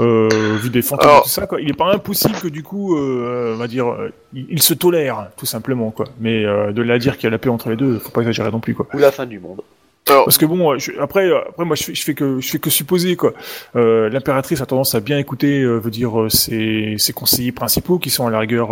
Euh, 0.00 0.28
vu 0.60 0.70
des 0.70 0.82
fantômes 0.82 1.08
Alors- 1.08 1.20
et 1.20 1.22
tout 1.24 1.28
ça, 1.28 1.46
quoi. 1.46 1.60
Il 1.60 1.70
est 1.70 1.76
pas 1.76 1.92
impossible 1.92 2.34
que 2.40 2.48
du 2.48 2.62
coup, 2.64 2.96
euh, 2.96 3.52
on 3.54 3.58
va 3.58 3.68
dire, 3.68 3.94
il, 4.32 4.46
il 4.48 4.62
se 4.62 4.74
tolère, 4.74 5.28
tout 5.36 5.46
simplement, 5.46 5.90
quoi. 5.92 6.06
Mais 6.18 6.44
euh, 6.44 6.72
de 6.72 6.82
là 6.82 6.94
à 6.94 6.98
dire 6.98 7.16
qu'il 7.16 7.24
y 7.24 7.26
a 7.28 7.30
la 7.30 7.38
paix 7.38 7.48
entre 7.50 7.68
les 7.70 7.76
deux, 7.76 7.98
faut 8.00 8.10
pas 8.10 8.22
exagérer 8.22 8.50
non 8.50 8.58
plus, 8.60 8.74
quoi. 8.74 8.86
Ou 8.92 8.98
la 8.98 9.12
fin 9.12 9.26
du 9.26 9.38
monde. 9.38 9.60
Parce 10.04 10.36
que 10.36 10.44
bon, 10.44 10.76
après, 11.00 11.26
euh, 11.30 11.40
après 11.48 11.64
moi, 11.64 11.76
je 11.76 11.84
fais, 11.84 11.94
fais 11.94 12.14
que, 12.14 12.40
je 12.40 12.50
fais 12.50 12.58
que 12.58 12.68
supposer 12.70 13.16
quoi. 13.16 13.32
Euh, 13.74 14.10
L'impératrice 14.10 14.60
a 14.60 14.66
tendance 14.66 14.94
à 14.94 15.00
bien 15.00 15.18
écouter, 15.18 15.62
euh, 15.62 15.78
veut 15.78 15.90
dire 15.90 16.26
ses, 16.28 16.96
ses 16.98 17.12
conseillers 17.12 17.52
principaux, 17.52 17.98
qui 17.98 18.10
sont 18.10 18.26
à 18.26 18.30
la 18.30 18.38
rigueur, 18.40 18.70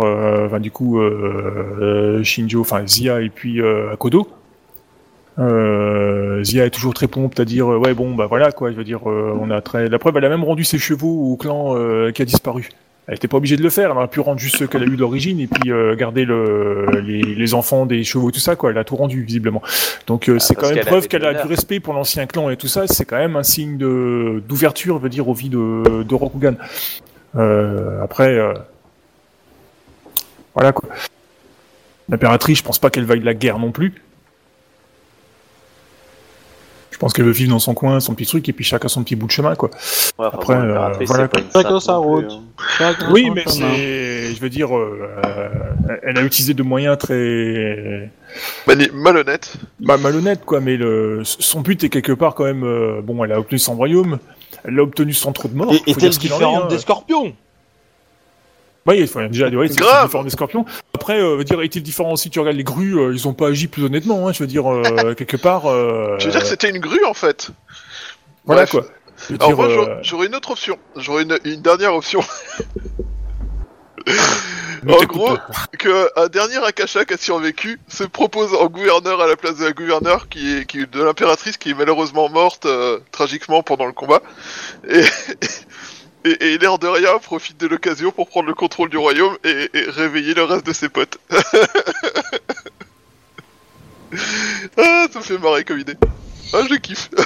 du 0.59 0.71
coup, 0.71 1.01
Shinjo, 2.23 2.61
enfin 2.61 2.85
Zia 2.85 3.21
et 3.21 3.29
puis 3.29 3.61
Akodo. 3.91 4.27
Zia 5.37 6.65
est 6.65 6.73
toujours 6.73 6.93
très 6.93 7.07
prompte 7.07 7.39
à 7.39 7.45
dire 7.45 7.67
ouais 7.67 7.95
bon 7.95 8.13
bah 8.13 8.27
voilà 8.27 8.51
quoi, 8.51 8.71
je 8.71 8.75
veux 8.75 8.83
dire, 8.83 9.05
on 9.05 9.49
a 9.49 9.61
très. 9.61 9.89
La 9.89 9.97
preuve, 9.97 10.17
elle 10.17 10.25
a 10.25 10.29
même 10.29 10.43
rendu 10.43 10.63
ses 10.63 10.77
chevaux 10.77 11.31
au 11.31 11.37
clan 11.37 11.75
qui 12.11 12.21
a 12.21 12.25
disparu. 12.25 12.69
Elle 13.07 13.15
était 13.15 13.27
pas 13.27 13.35
obligée 13.35 13.57
de 13.57 13.63
le 13.63 13.69
faire, 13.69 13.91
elle 13.91 13.97
aurait 13.97 14.07
pu 14.07 14.21
rendre 14.21 14.39
juste 14.39 14.57
ce 14.57 14.63
qu'elle 14.63 14.83
a 14.83 14.85
eu 14.85 14.95
d'origine 14.95 15.39
et 15.41 15.47
puis 15.47 15.71
euh, 15.71 15.93
garder 15.95 16.23
le, 16.23 16.85
les, 17.01 17.21
les 17.21 17.53
enfants 17.53 17.85
des 17.85 18.05
chevaux 18.05 18.29
et 18.29 18.31
tout 18.31 18.39
ça 18.39 18.55
quoi. 18.55 18.71
Elle 18.71 18.77
a 18.77 18.85
tout 18.85 18.95
rendu 18.95 19.23
visiblement. 19.23 19.61
Donc 20.07 20.29
euh, 20.29 20.39
c'est 20.39 20.53
parce 20.53 20.69
quand 20.69 20.73
même 20.73 20.83
qu'elle 20.83 20.87
preuve 20.87 21.07
qu'elle 21.09 21.25
a 21.25 21.33
du 21.33 21.47
respect 21.47 21.81
pour 21.81 21.93
l'ancien 21.93 22.25
clan 22.27 22.49
et 22.49 22.55
tout 22.55 22.69
ça. 22.69 22.87
C'est 22.87 23.03
quand 23.03 23.17
même 23.17 23.35
un 23.35 23.43
signe 23.43 23.77
d'ouverture, 23.77 24.97
je 24.99 25.03
veux 25.03 25.09
dire, 25.09 25.27
aux 25.27 25.33
vies 25.33 25.49
de, 25.49 26.03
de 26.03 26.15
Rokugan. 26.15 26.55
Euh, 27.35 28.01
après, 28.01 28.37
euh, 28.37 28.53
voilà 30.53 30.71
quoi. 30.71 30.87
L'impératrice, 32.07 32.59
je 32.59 32.63
pense 32.63 32.79
pas 32.79 32.89
qu'elle 32.89 33.05
vaille 33.05 33.21
la 33.21 33.33
guerre 33.33 33.59
non 33.59 33.71
plus. 33.71 33.93
Je 36.91 36.92
pense 37.03 37.13
qu'elle 37.13 37.25
veut 37.25 37.31
vivre 37.31 37.51
dans 37.51 37.59
son 37.59 37.73
coin, 37.73 37.99
son 37.99 38.13
petit 38.15 38.25
truc, 38.25 38.47
et 38.47 38.53
puis 38.53 38.63
chacun 38.63 38.87
son 38.87 39.03
petit 39.03 39.15
bout 39.17 39.27
de 39.27 39.31
chemin, 39.31 39.55
quoi. 39.55 39.69
Ouais, 39.69 40.25
enfin, 40.25 40.29
Après, 40.33 40.55
bon, 40.55 40.61
euh, 40.61 40.89
voilà, 41.05 41.29
Chacun 41.29 41.69
sainte 41.69 41.79
sa 41.81 41.95
route. 41.97 42.25
hein. 42.31 42.41
Chacun 42.77 43.11
Oui, 43.11 43.29
mais 43.29 43.43
c'est, 43.47 44.33
je 44.33 44.39
veux 44.39 44.49
dire, 44.49 44.75
euh, 44.75 45.09
elle 46.03 46.17
a 46.17 46.21
utilisé 46.23 46.53
de 46.53 46.63
moyens 46.63 46.97
très 46.97 48.09
mani- 48.67 48.89
malhonnête. 48.93 49.53
bah, 49.79 49.97
malhonnêtes, 49.97 50.45
quoi. 50.45 50.61
Mais 50.61 50.77
le, 50.77 51.21
son 51.25 51.61
but 51.61 51.83
est 51.83 51.89
quelque 51.89 52.13
part 52.13 52.35
quand 52.35 52.45
même, 52.45 52.63
euh, 52.63 53.01
bon, 53.03 53.23
elle 53.23 53.33
a 53.33 53.39
obtenu 53.39 53.59
son 53.59 53.75
royaume, 53.75 54.19
elle 54.63 54.75
l'a 54.75 54.83
obtenu 54.83 55.11
sans 55.13 55.33
trop 55.33 55.49
de 55.49 55.55
morts. 55.55 55.73
Et- 55.73 55.77
faut 55.77 55.83
dire 55.83 55.97
Est-elle 55.97 56.13
ce 56.13 56.19
qu'il 56.19 56.31
en 56.31 56.35
est, 56.35 56.39
différente 56.39 56.63
hein. 56.63 56.67
des 56.69 56.79
scorpions 56.79 57.33
Oui, 58.85 58.97
il 58.99 59.07
faut 59.07 59.21
déjà 59.27 59.47
ouais, 59.49 59.67
c'est 59.69 59.77
Grave. 59.77 60.05
différent 60.07 60.23
des 60.25 60.29
scorpions. 60.29 60.65
Après, 60.93 61.19
euh, 61.21 61.43
dire, 61.43 61.61
est-il 61.61 61.81
différent 61.83 62.15
si 62.17 62.29
tu 62.29 62.39
regardes 62.39 62.57
les 62.57 62.63
grues, 62.65 62.99
euh, 62.99 63.13
ils 63.13 63.27
ont 63.27 63.33
pas 63.33 63.47
agi 63.47 63.67
plus 63.67 63.83
honnêtement, 63.83 64.27
hein, 64.27 64.33
je 64.33 64.39
veux 64.39 64.47
dire, 64.47 64.69
euh, 64.71 65.13
quelque 65.17 65.37
part. 65.37 65.67
euh, 65.67 66.17
Je 66.19 66.25
veux 66.25 66.31
dire 66.31 66.41
que 66.41 66.47
c'était 66.47 66.69
une 66.69 66.79
grue 66.79 67.03
en 67.05 67.13
fait. 67.13 67.51
Voilà 68.45 68.63
Bref. 68.65 68.71
quoi. 68.71 68.85
Je 69.29 69.35
Alors 69.35 69.47
dire, 69.47 69.55
moi 69.57 69.67
euh, 69.67 69.99
j'aurais- 70.01 70.27
une 70.27 70.35
autre 70.35 70.51
option. 70.51 70.77
J'aurais 70.97 71.23
une, 71.23 71.37
une 71.45 71.61
dernière 71.61 71.93
option. 71.95 72.19
en 74.85 75.03
gros, 75.05 75.35
pas. 75.35 75.41
que 75.79 76.09
un 76.19 76.27
dernier 76.27 76.57
Akasha 76.57 77.05
qui 77.05 77.13
a 77.13 77.17
survécu 77.17 77.79
se 77.87 78.03
propose 78.03 78.53
en 78.53 78.67
gouverneur 78.67 79.21
à 79.21 79.27
la 79.27 79.37
place 79.37 79.57
de 79.59 79.63
la 79.65 79.71
gouverneure 79.71 80.27
qui 80.27 80.57
est, 80.57 80.65
qui 80.65 80.81
est 80.81 80.91
de 80.93 81.01
l'impératrice 81.01 81.55
qui 81.57 81.69
est 81.69 81.73
malheureusement 81.73 82.27
morte 82.29 82.67
tragiquement 83.11 83.63
pendant 83.63 83.85
le 83.85 83.93
combat. 83.93 84.21
Et, 84.89 85.03
et, 86.25 86.53
et 86.53 86.57
l'air 86.57 86.79
de 86.79 86.87
rien 86.87 87.17
profite 87.19 87.59
de 87.59 87.67
l'occasion 87.67 88.11
pour 88.11 88.27
prendre 88.27 88.47
le 88.47 88.53
contrôle 88.53 88.89
du 88.89 88.97
royaume 88.97 89.37
et, 89.43 89.69
et 89.73 89.89
réveiller 89.89 90.33
le 90.33 90.43
reste 90.43 90.65
de 90.65 90.73
ses 90.73 90.89
potes. 90.89 91.17
ah, 94.77 95.07
ça 95.11 95.19
me 95.19 95.23
fait 95.23 95.37
marrer 95.37 95.63
comme 95.63 95.79
idée. 95.79 95.95
Ah, 96.53 96.61
je 96.69 96.75
kiffe. 96.75 97.09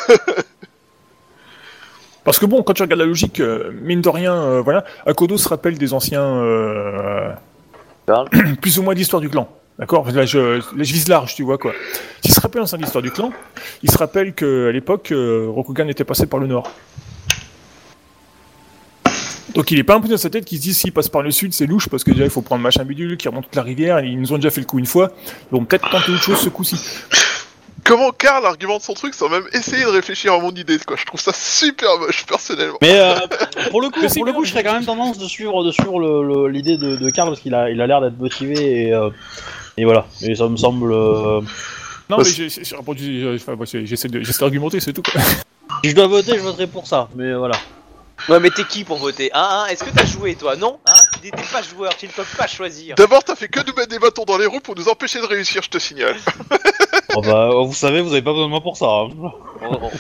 Parce 2.23 2.39
que 2.39 2.45
bon, 2.45 2.61
quand 2.61 2.73
tu 2.73 2.81
regardes 2.81 2.99
la 2.99 3.05
logique, 3.05 3.39
euh, 3.39 3.71
mine 3.81 4.01
de 4.01 4.09
rien, 4.09 4.33
euh, 4.33 4.61
voilà, 4.61 4.83
Akodo 5.05 5.37
se 5.37 5.47
rappelle 5.47 5.77
des 5.77 5.93
anciens, 5.93 6.25
euh, 6.25 7.31
plus 8.61 8.79
ou 8.79 8.83
moins 8.83 8.95
d'histoire 8.95 9.21
du 9.21 9.29
clan. 9.29 9.47
D'accord? 9.79 10.09
Là 10.11 10.25
je, 10.25 10.57
là, 10.57 10.63
je 10.75 10.93
vise 10.93 11.07
large, 11.07 11.35
tu 11.35 11.43
vois 11.43 11.57
quoi. 11.57 11.71
S'il 12.21 12.33
se 12.33 12.39
rappelle 12.41 12.61
ancien 12.61 12.79
d'histoire 12.79 13.03
du 13.03 13.11
clan, 13.11 13.31
il 13.83 13.91
se 13.91 13.97
rappelle 13.97 14.33
qu'à 14.33 14.71
l'époque, 14.71 15.11
euh, 15.11 15.47
Rokugan 15.47 15.87
était 15.87 16.03
passé 16.03 16.25
par 16.25 16.39
le 16.39 16.47
nord. 16.47 16.71
Donc 19.55 19.71
il 19.71 19.79
est 19.79 19.83
pas 19.83 19.95
un 19.95 20.01
peu 20.01 20.07
dans 20.07 20.17
sa 20.17 20.29
tête 20.29 20.45
qui 20.45 20.57
se 20.57 20.61
dit 20.61 20.73
s'il 20.73 20.91
passe 20.91 21.09
par 21.09 21.21
le 21.21 21.31
sud, 21.31 21.53
c'est 21.53 21.65
louche 21.65 21.87
parce 21.89 22.03
que 22.03 22.11
déjà 22.11 22.25
il 22.25 22.29
faut 22.29 22.41
prendre 22.41 22.61
machin 22.61 22.83
bidule 22.83 23.17
qui 23.17 23.27
remonte 23.27 23.45
toute 23.45 23.55
la 23.55 23.63
rivière. 23.63 23.99
Ils 24.01 24.19
nous 24.19 24.33
ont 24.33 24.35
déjà 24.37 24.49
fait 24.51 24.61
le 24.61 24.65
coup 24.67 24.79
une 24.79 24.85
fois, 24.85 25.11
donc 25.51 25.67
peut-être 25.69 25.89
tenter 25.89 26.11
autre 26.11 26.23
chose 26.23 26.39
ce 26.39 26.49
coup-ci. 26.49 26.75
Comment 27.83 28.11
Karl 28.11 28.45
argumente 28.45 28.81
son 28.81 28.93
truc 28.93 29.13
sans 29.13 29.29
même 29.29 29.43
essayer 29.53 29.83
de 29.85 29.89
réfléchir 29.89 30.33
à 30.33 30.39
mon 30.39 30.51
idée, 30.51 30.77
quoi. 30.85 30.97
Je 30.99 31.05
trouve 31.05 31.21
ça 31.21 31.31
super 31.33 31.97
moche, 31.99 32.25
personnellement. 32.25 32.77
Mais 32.81 32.99
euh, 32.99 33.15
pour 33.71 33.81
le 33.81 33.89
coup, 33.89 34.01
pour 34.13 34.25
le 34.25 34.33
coup, 34.33 34.43
je 34.43 34.51
serais 34.51 34.63
quand 34.63 34.73
même 34.73 34.83
tendance 34.85 35.17
de 35.17 35.25
suivre, 35.25 35.63
de 35.63 35.71
suivre 35.71 35.97
le- 35.99 36.21
le- 36.27 36.47
l'idée 36.49 36.75
de, 36.77 36.97
de 36.97 37.09
Karl 37.09 37.29
parce 37.29 37.39
qu'il 37.39 37.55
a, 37.55 37.69
il 37.69 37.79
a 37.79 37.87
l'air 37.87 38.01
d'être 38.01 38.19
motivé 38.19 38.87
et, 38.87 38.93
euh, 38.93 39.09
et 39.77 39.85
voilà. 39.85 40.05
Et 40.21 40.35
ça 40.35 40.49
me 40.49 40.57
semble. 40.57 40.91
euh, 40.91 41.39
Non 42.09 42.17
Parce- 42.17 42.37
mais 42.37 42.49
j'ai- 42.49 42.75
répondu- 42.75 43.85
j'essaie 43.85 44.07
d'argumenter, 44.39 44.81
c'est 44.81 44.91
tout. 44.91 45.03
Quoi. 45.03 45.21
Si 45.83 45.91
je 45.91 45.95
dois 45.95 46.07
voter, 46.07 46.33
je 46.35 46.41
voterai 46.41 46.67
pour 46.67 46.87
ça. 46.87 47.07
Mais 47.15 47.33
voilà. 47.35 47.55
Ouais, 48.29 48.39
mais 48.39 48.49
t'es 48.49 48.65
qui 48.65 48.83
pour 48.83 48.97
voter 48.97 49.29
Hein, 49.33 49.47
hein 49.49 49.65
Est-ce 49.67 49.83
que 49.83 49.89
t'as 49.89 50.05
joué 50.05 50.35
toi 50.35 50.55
Non 50.55 50.79
Hein 50.85 50.95
T'es 51.21 51.31
t'es 51.31 51.43
pas 51.51 51.61
joueur, 51.61 51.95
tu 51.95 52.07
ne 52.07 52.11
peux 52.11 52.25
pas 52.37 52.47
choisir. 52.47 52.95
D'abord, 52.95 53.23
t'as 53.23 53.35
fait 53.35 53.47
que 53.47 53.59
nous 53.59 53.73
mettre 53.73 53.89
des 53.89 53.99
bâtons 53.99 54.25
dans 54.25 54.37
les 54.37 54.45
roues 54.47 54.59
pour 54.59 54.75
nous 54.75 54.89
empêcher 54.89 55.21
de 55.21 55.25
réussir, 55.25 55.61
je 55.63 55.69
te 55.69 55.77
signale. 55.77 56.17
Bon, 57.13 57.21
bah, 57.25 57.49
vous 57.63 57.73
savez, 57.73 58.01
vous 58.01 58.11
avez 58.11 58.21
pas 58.21 58.31
besoin 58.31 58.45
de 58.47 58.51
moi 58.51 58.61
pour 58.61 58.75
ça. 58.75 58.85
hein. 58.87 59.09
On, 59.61 59.91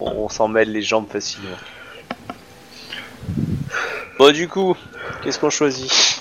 on- 0.00 0.24
on- 0.24 0.28
s'en 0.28 0.48
mêle 0.48 0.72
les 0.72 0.82
jambes 0.82 1.06
facilement. 1.10 1.56
Bon, 4.18 4.32
du 4.32 4.48
coup, 4.48 4.76
qu'est-ce 5.22 5.38
qu'on 5.38 5.50
choisit? 5.50 6.20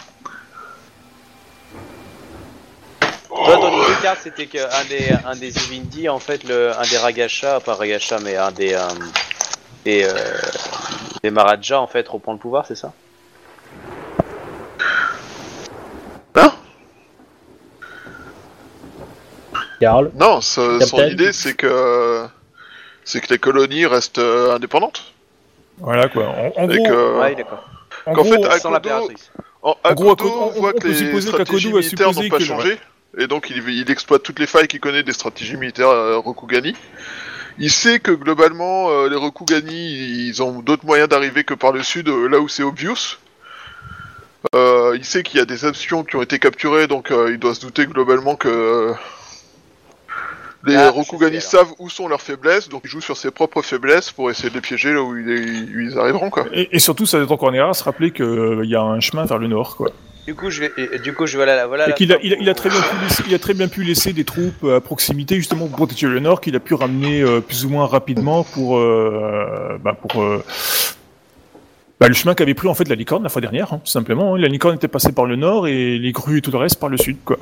Toi, 3.27 3.55
ton 3.57 3.83
idée, 3.83 3.93
Karl, 4.01 4.17
c'était 4.21 4.45
qu'un 4.47 4.67
des, 4.89 5.09
un 5.25 5.35
des 5.35 5.55
Uvindi, 5.57 6.07
en 6.09 6.19
fait, 6.19 6.43
le, 6.43 6.77
un 6.77 6.83
des 6.83 6.97
Ragasha, 6.97 7.59
pas 7.59 7.73
Ragasha, 7.75 8.19
mais 8.19 8.35
un 8.37 8.51
des, 8.51 8.73
euh, 8.73 8.87
des, 9.85 10.03
euh, 10.03 10.13
des 11.23 11.31
Maharajas, 11.31 11.79
en 11.79 11.87
fait, 11.87 12.07
reprend 12.07 12.33
le 12.33 12.39
pouvoir, 12.39 12.65
c'est 12.65 12.75
ça? 12.75 12.93
Karl? 19.79 20.11
Non, 20.15 20.41
ça- 20.41 20.79
son 20.81 20.97
Captain? 20.97 21.11
idée, 21.11 21.33
c'est 21.33 21.53
que 21.55 22.27
c'est 23.03 23.19
que 23.21 23.33
les 23.33 23.39
colonies 23.39 23.85
restent 23.85 24.19
euh, 24.19 24.55
indépendantes. 24.55 25.03
Voilà 25.79 26.07
quoi. 26.07 26.27
En, 26.27 26.51
en 26.63 26.69
Et 26.69 26.77
gros, 26.77 26.85
que, 26.87 27.19
Ouais, 27.19 27.35
d'accord. 27.35 27.63
en 28.05 28.13
qu'en 28.13 28.21
gros, 28.21 28.31
fait, 28.31 28.43
Sans 28.59 28.69
Akodo- 28.69 28.73
l'impératrice. 28.73 29.31
en, 29.63 29.75
En 29.83 29.93
gros, 29.93 30.11
Akodo 30.11 30.29
Akodo- 30.29 30.51
on- 30.55 30.59
voit 30.59 30.73
que 30.73 30.79
peut 30.79 30.87
les 30.89 30.93
supposer 30.95 31.29
stratégies 31.29 31.69
a 31.69 31.71
militaires 31.77 32.13
n'ont 32.13 32.29
pas 32.29 32.37
que- 32.37 32.43
changé, 32.43 32.77
et 33.17 33.25
donc 33.27 33.49
il, 33.49 33.67
il 33.69 33.89
exploite 33.89 34.21
toutes 34.21 34.37
les 34.39 34.45
failles 34.45 34.67
qu'il 34.67 34.79
connaît 34.79 35.03
des 35.03 35.13
stratégies 35.13 35.57
militaires 35.57 35.89
euh, 35.89 36.17
Rokugani. 36.19 36.75
Il 37.59 37.71
sait 37.71 37.99
que 37.99 38.11
globalement, 38.11 38.89
euh, 38.89 39.09
les 39.09 39.15
Rokugani, 39.15 40.27
ils 40.27 40.41
ont 40.43 40.61
d'autres 40.61 40.85
moyens 40.85 41.09
d'arriver 41.09 41.43
que 41.43 41.53
par 41.53 41.71
le 41.71 41.83
sud, 41.83 42.07
euh, 42.09 42.27
là 42.27 42.39
où 42.39 42.47
c'est 42.47 42.63
obvious. 42.63 43.17
Euh, 44.55 44.93
il 44.97 45.05
sait 45.05 45.21
qu'il 45.23 45.37
y 45.37 45.41
a 45.41 45.45
des 45.45 45.65
options 45.65 46.03
qui 46.03 46.15
ont 46.15 46.21
été 46.23 46.39
capturées, 46.39 46.87
donc 46.87 47.11
euh, 47.11 47.29
il 47.31 47.37
doit 47.37 47.53
se 47.53 47.61
douter 47.61 47.85
globalement 47.85 48.35
que 48.35 48.91
les 50.65 50.75
Ah, 50.75 50.89
Rokugani 50.91 51.41
savent 51.41 51.73
où 51.79 51.89
sont 51.89 52.07
leurs 52.07 52.21
faiblesses, 52.21 52.67
donc 52.69 52.81
il 52.85 52.89
joue 52.89 53.01
sur 53.01 53.17
ses 53.17 53.29
propres 53.31 53.61
faiblesses 53.61 54.11
pour 54.11 54.29
essayer 54.31 54.49
de 54.49 54.55
les 54.55 54.61
piéger 54.61 54.93
là 54.93 55.01
où, 55.03 55.15
ils- 55.17 55.75
où 55.75 55.79
ils 55.79 55.97
arriveront, 55.99 56.29
quoi. 56.31 56.45
Et, 56.53 56.75
et 56.75 56.79
surtout, 56.79 57.05
ça 57.05 57.17
doit 57.17 57.25
être 57.25 57.31
encore 57.31 57.49
une 57.49 57.55
erreur 57.55 57.69
à 57.69 57.73
se 57.73 57.83
rappeler 57.83 58.11
qu'il 58.11 58.61
y 58.65 58.75
a 58.75 58.81
un 58.81 58.99
chemin 58.99 59.25
vers 59.25 59.37
le 59.39 59.47
nord, 59.47 59.75
quoi. 59.75 59.91
Du 60.27 60.35
coup, 60.35 60.49
je 60.51 60.61
vais, 60.61 60.99
du 60.99 61.13
coup, 61.13 61.25
je 61.25 61.37
vais 61.37 61.43
voilà, 61.45 61.65
voilà. 61.67 61.85
et 61.85 61.89
la 61.89 61.93
qu'il 61.95 62.11
a, 62.11 62.15
fin 62.15 62.21
il 62.23 62.33
a, 62.33 62.37
il 62.39 62.49
a 62.49 62.53
pour- 62.53 62.61
très 62.61 62.69
bien 62.69 62.81
pu 62.81 62.95
laisser, 63.03 63.23
il 63.27 63.33
a 63.35 63.39
très 63.39 63.53
bien 63.53 63.67
pu 63.67 63.83
laisser 63.83 64.13
des 64.13 64.23
troupes 64.23 64.63
à 64.65 64.79
proximité, 64.79 65.35
justement, 65.35 65.67
pour 65.67 65.75
protéger 65.77 66.07
le 66.07 66.19
nord, 66.19 66.41
qu'il 66.41 66.55
a 66.55 66.59
pu 66.59 66.73
ramener 66.75 67.21
euh, 67.21 67.41
plus 67.41 67.65
ou 67.65 67.69
moins 67.69 67.87
rapidement 67.87 68.43
pour, 68.43 68.77
euh, 68.77 69.77
bah, 69.83 69.93
pour 69.99 70.21
euh, 70.21 70.43
bah, 71.99 72.07
le 72.07 72.13
chemin 72.13 72.35
qu'avait 72.35 72.53
pris 72.53 72.67
en 72.67 72.73
fait 72.75 72.87
la 72.87 72.95
licorne 72.95 73.23
la 73.23 73.29
fois 73.29 73.41
dernière, 73.41 73.73
hein, 73.73 73.81
tout 73.83 73.91
simplement. 73.91 74.35
hein. 74.35 74.37
La 74.37 74.47
licorne 74.47 74.75
était 74.75 74.87
passée 74.87 75.11
par 75.11 75.25
le 75.25 75.35
nord 75.35 75.67
et 75.67 75.97
les 75.97 76.11
grues 76.11 76.37
et 76.37 76.41
tout 76.41 76.51
le 76.51 76.57
reste 76.57 76.79
par 76.79 76.89
le 76.89 76.97
sud, 76.97 77.17
quoi. 77.25 77.37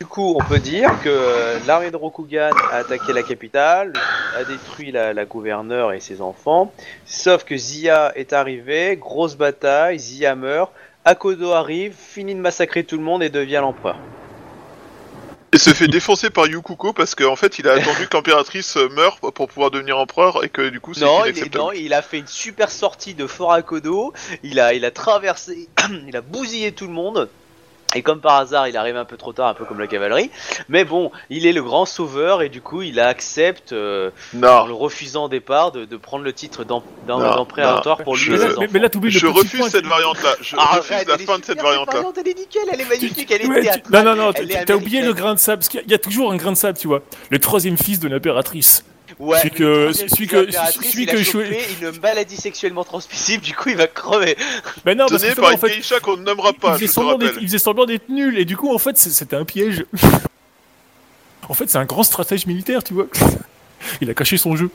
Du 0.00 0.06
coup, 0.06 0.34
on 0.40 0.42
peut 0.42 0.58
dire 0.58 0.90
que 1.04 1.66
l'armée 1.66 1.90
de 1.90 1.96
Rokugan 1.96 2.48
a 2.72 2.76
attaqué 2.76 3.12
la 3.12 3.22
capitale, 3.22 3.92
a 4.34 4.44
détruit 4.44 4.90
la, 4.90 5.12
la 5.12 5.26
gouverneure 5.26 5.92
et 5.92 6.00
ses 6.00 6.22
enfants, 6.22 6.72
sauf 7.04 7.44
que 7.44 7.54
Zia 7.58 8.10
est 8.16 8.32
arrivé, 8.32 8.96
grosse 8.98 9.36
bataille, 9.36 9.98
Zia 9.98 10.34
meurt, 10.34 10.72
Akodo 11.10 11.50
arrive, 11.50 11.92
finit 11.92 12.36
de 12.36 12.40
massacrer 12.40 12.84
tout 12.84 12.96
le 12.96 13.02
monde 13.02 13.20
et 13.24 13.30
devient 13.30 13.58
l'empereur. 13.60 13.96
Et 15.52 15.58
se 15.58 15.70
fait 15.70 15.88
défoncer 15.88 16.30
par 16.30 16.46
Yukuko 16.46 16.92
parce 16.92 17.16
qu'en 17.16 17.34
fait 17.34 17.58
il 17.58 17.66
a 17.66 17.72
attendu 17.72 18.06
que 18.06 18.16
l'impératrice 18.16 18.76
euh, 18.76 18.88
meure 18.90 19.16
pour 19.18 19.48
pouvoir 19.48 19.72
devenir 19.72 19.98
empereur 19.98 20.44
et 20.44 20.48
que 20.48 20.68
du 20.68 20.78
coup 20.78 20.94
c'est 20.94 21.04
Non 21.04 21.24
il, 21.24 21.36
est, 21.36 21.54
non, 21.56 21.72
il 21.72 21.92
a 21.94 22.02
fait 22.02 22.18
une 22.18 22.28
super 22.28 22.70
sortie 22.70 23.14
de 23.14 23.26
Fort 23.26 23.52
Akodo, 23.52 24.12
il 24.44 24.60
a, 24.60 24.72
il 24.72 24.84
a 24.84 24.92
traversé, 24.92 25.68
il 26.06 26.16
a 26.16 26.20
bousillé 26.20 26.70
tout 26.70 26.86
le 26.86 26.92
monde, 26.92 27.28
Et 27.96 28.02
comme 28.02 28.20
par 28.20 28.36
hasard, 28.36 28.68
il 28.68 28.76
arrive 28.76 28.96
un 28.96 29.04
peu 29.04 29.16
trop 29.16 29.32
tard, 29.32 29.48
un 29.48 29.54
peu 29.54 29.64
comme 29.64 29.80
la 29.80 29.88
cavalerie. 29.88 30.30
Mais 30.68 30.84
bon, 30.84 31.10
il 31.28 31.44
est 31.46 31.52
le 31.52 31.62
grand 31.62 31.84
sauveur 31.86 32.40
et 32.42 32.48
du 32.48 32.60
coup, 32.60 32.82
il 32.82 33.00
accepte, 33.00 33.72
euh, 33.72 34.10
en 34.34 34.38
Non, 34.38 34.66
le 34.66 34.72
refusant 34.74 35.24
au 35.24 35.28
départ, 35.28 35.72
de, 35.72 35.84
de 35.84 35.96
prendre 35.96 36.22
le 36.22 36.32
titre 36.32 36.62
d'em- 36.64 36.82
d'em- 37.08 37.18
Non, 37.18 37.34
d'empréatoire 37.34 37.98
non, 37.98 38.04
pour 38.04 38.14
lui 38.14 38.22
je- 38.22 38.28
et 38.28 38.32
Mais 38.32 38.38
ses 38.38 38.44
là, 38.44 38.50
enfants. 38.52 38.60
mais, 38.60 38.68
mais 38.72 38.78
là, 38.78 38.88
t'oublies 38.90 39.10
le 39.12 39.18
je 39.18 39.26
refuse 39.26 39.58
point, 39.60 39.68
cette 39.70 39.82
tu- 39.82 39.88
variante-là. 39.88 40.34
Je 40.40 40.56
Arrête, 40.56 40.78
refuse 40.82 40.90
la 41.08 41.14
elle 41.14 41.20
est 41.20 41.24
fin 41.24 41.38
de 41.40 41.44
cette 41.44 41.60
variante-là. 41.60 41.92
variante, 41.94 42.18
Elle 42.18 42.28
est 42.28 42.38
nickel, 42.38 42.62
elle 42.72 42.80
est 42.80 42.84
magnifique, 42.88 43.30
elle 43.30 43.42
est 43.42 43.46
Ouais, 43.48 43.56
tu- 43.56 43.62
théâtrale, 43.62 44.04
non, 44.04 44.14
non, 44.14 44.22
non, 44.26 44.32
t'as 44.32 44.74
oublié 44.74 45.02
le 45.02 45.12
grain 45.12 45.34
de 45.34 45.38
sable, 45.40 45.58
parce 45.58 45.68
qu'il 45.68 45.80
y 45.80 45.82
a- 45.82 45.86
il 45.86 45.90
y 45.90 45.94
a 45.94 45.98
toujours 45.98 46.30
un 46.30 46.36
grain 46.36 46.52
de 46.52 46.56
sable, 46.56 46.78
tu 46.78 46.86
vois. 46.86 47.02
Le 47.30 47.38
troisième 47.40 47.76
fils 47.76 47.98
de 47.98 48.06
l'impératrice. 48.08 48.84
Ouais, 49.20 49.36
Celui 49.38 49.50
mais 49.52 49.56
que- 49.58 49.92
celui 49.92 50.26
que- 50.26 50.50
celui 50.50 51.02
il 51.02 51.10
a 51.10 51.12
que 51.12 51.22
je- 51.22 51.38
une 51.92 52.00
maladie 52.00 52.36
sexuellement 52.38 52.84
transmissible, 52.84 53.44
du 53.44 53.54
coup 53.54 53.68
il 53.68 53.76
va 53.76 53.86
crever. 53.86 54.34
Ben 54.84 54.96
non, 54.96 55.04
parce 55.08 55.22
que 55.22 55.38
par 55.38 55.52
en 55.52 55.56
fait, 55.58 55.76
geisha 55.76 56.00
qu'on 56.00 56.16
ne 56.16 56.22
nommera 56.22 56.52
il 56.54 56.58
pas, 56.58 56.72
faisait, 56.74 56.86
semblant 56.86 57.18
d'être, 57.18 57.36
il 57.38 57.46
faisait 57.46 57.58
semblant 57.58 57.84
d'être 57.84 58.08
nul, 58.08 58.38
et 58.38 58.46
du 58.46 58.56
coup, 58.56 58.74
en 58.74 58.78
fait, 58.78 58.96
c'était 58.96 59.36
un 59.36 59.44
piège. 59.44 59.84
en 61.48 61.54
fait, 61.54 61.68
c'est 61.68 61.76
un 61.78 61.84
grand 61.84 62.02
stratège 62.02 62.46
militaire, 62.46 62.82
tu 62.82 62.94
vois. 62.94 63.06
Il 64.00 64.08
a 64.10 64.14
caché 64.14 64.36
son 64.38 64.56
jeu. 64.56 64.70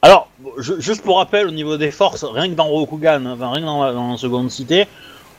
Alors, 0.00 0.28
je- 0.58 0.80
juste 0.80 1.02
pour 1.02 1.18
rappel, 1.18 1.46
au 1.46 1.50
niveau 1.52 1.76
des 1.76 1.90
forces, 1.90 2.24
rien 2.24 2.48
que 2.48 2.54
dans 2.54 2.66
Rokugan, 2.66 3.24
enfin, 3.26 3.50
rien 3.50 3.60
que 3.60 3.66
dans 3.66 3.84
la, 3.84 3.92
dans 3.92 4.12
la 4.12 4.16
seconde 4.16 4.50
cité, 4.50 4.86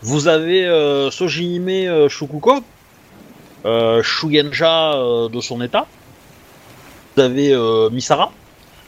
vous 0.01 0.27
avez 0.27 0.65
euh, 0.65 1.11
Sojihime 1.11 1.69
euh, 1.69 2.09
Shukuko, 2.09 2.59
euh, 3.65 4.01
Shugenja 4.03 4.93
euh, 4.95 5.29
de 5.29 5.39
son 5.41 5.61
état, 5.61 5.85
vous 7.15 7.21
avez 7.21 7.53
euh, 7.53 7.89
Misara, 7.89 8.31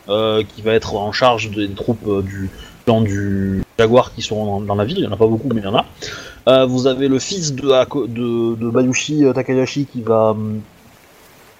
euh, 0.09 0.43
qui 0.55 0.61
va 0.61 0.73
être 0.73 0.95
en 0.95 1.11
charge 1.11 1.49
des 1.51 1.69
troupes 1.69 2.07
euh, 2.07 2.21
du 2.21 2.49
clan 2.85 3.01
du 3.01 3.63
Jaguar 3.79 4.13
qui 4.13 4.21
sont 4.21 4.45
dans, 4.45 4.61
dans 4.61 4.75
la 4.75 4.85
ville, 4.85 4.99
il 4.99 5.03
y 5.03 5.07
en 5.07 5.11
a 5.11 5.17
pas 5.17 5.27
beaucoup, 5.27 5.49
mais 5.53 5.61
il 5.61 5.63
y 5.63 5.67
en 5.67 5.75
a. 5.75 5.85
Vous 6.65 6.85
avez 6.87 7.07
le 7.07 7.17
fils 7.19 7.53
de, 7.53 7.61
de, 8.07 8.55
de 8.55 8.69
Bayushi 8.69 9.23
Takayashi 9.33 9.85
qui 9.91 10.01
va, 10.03 10.35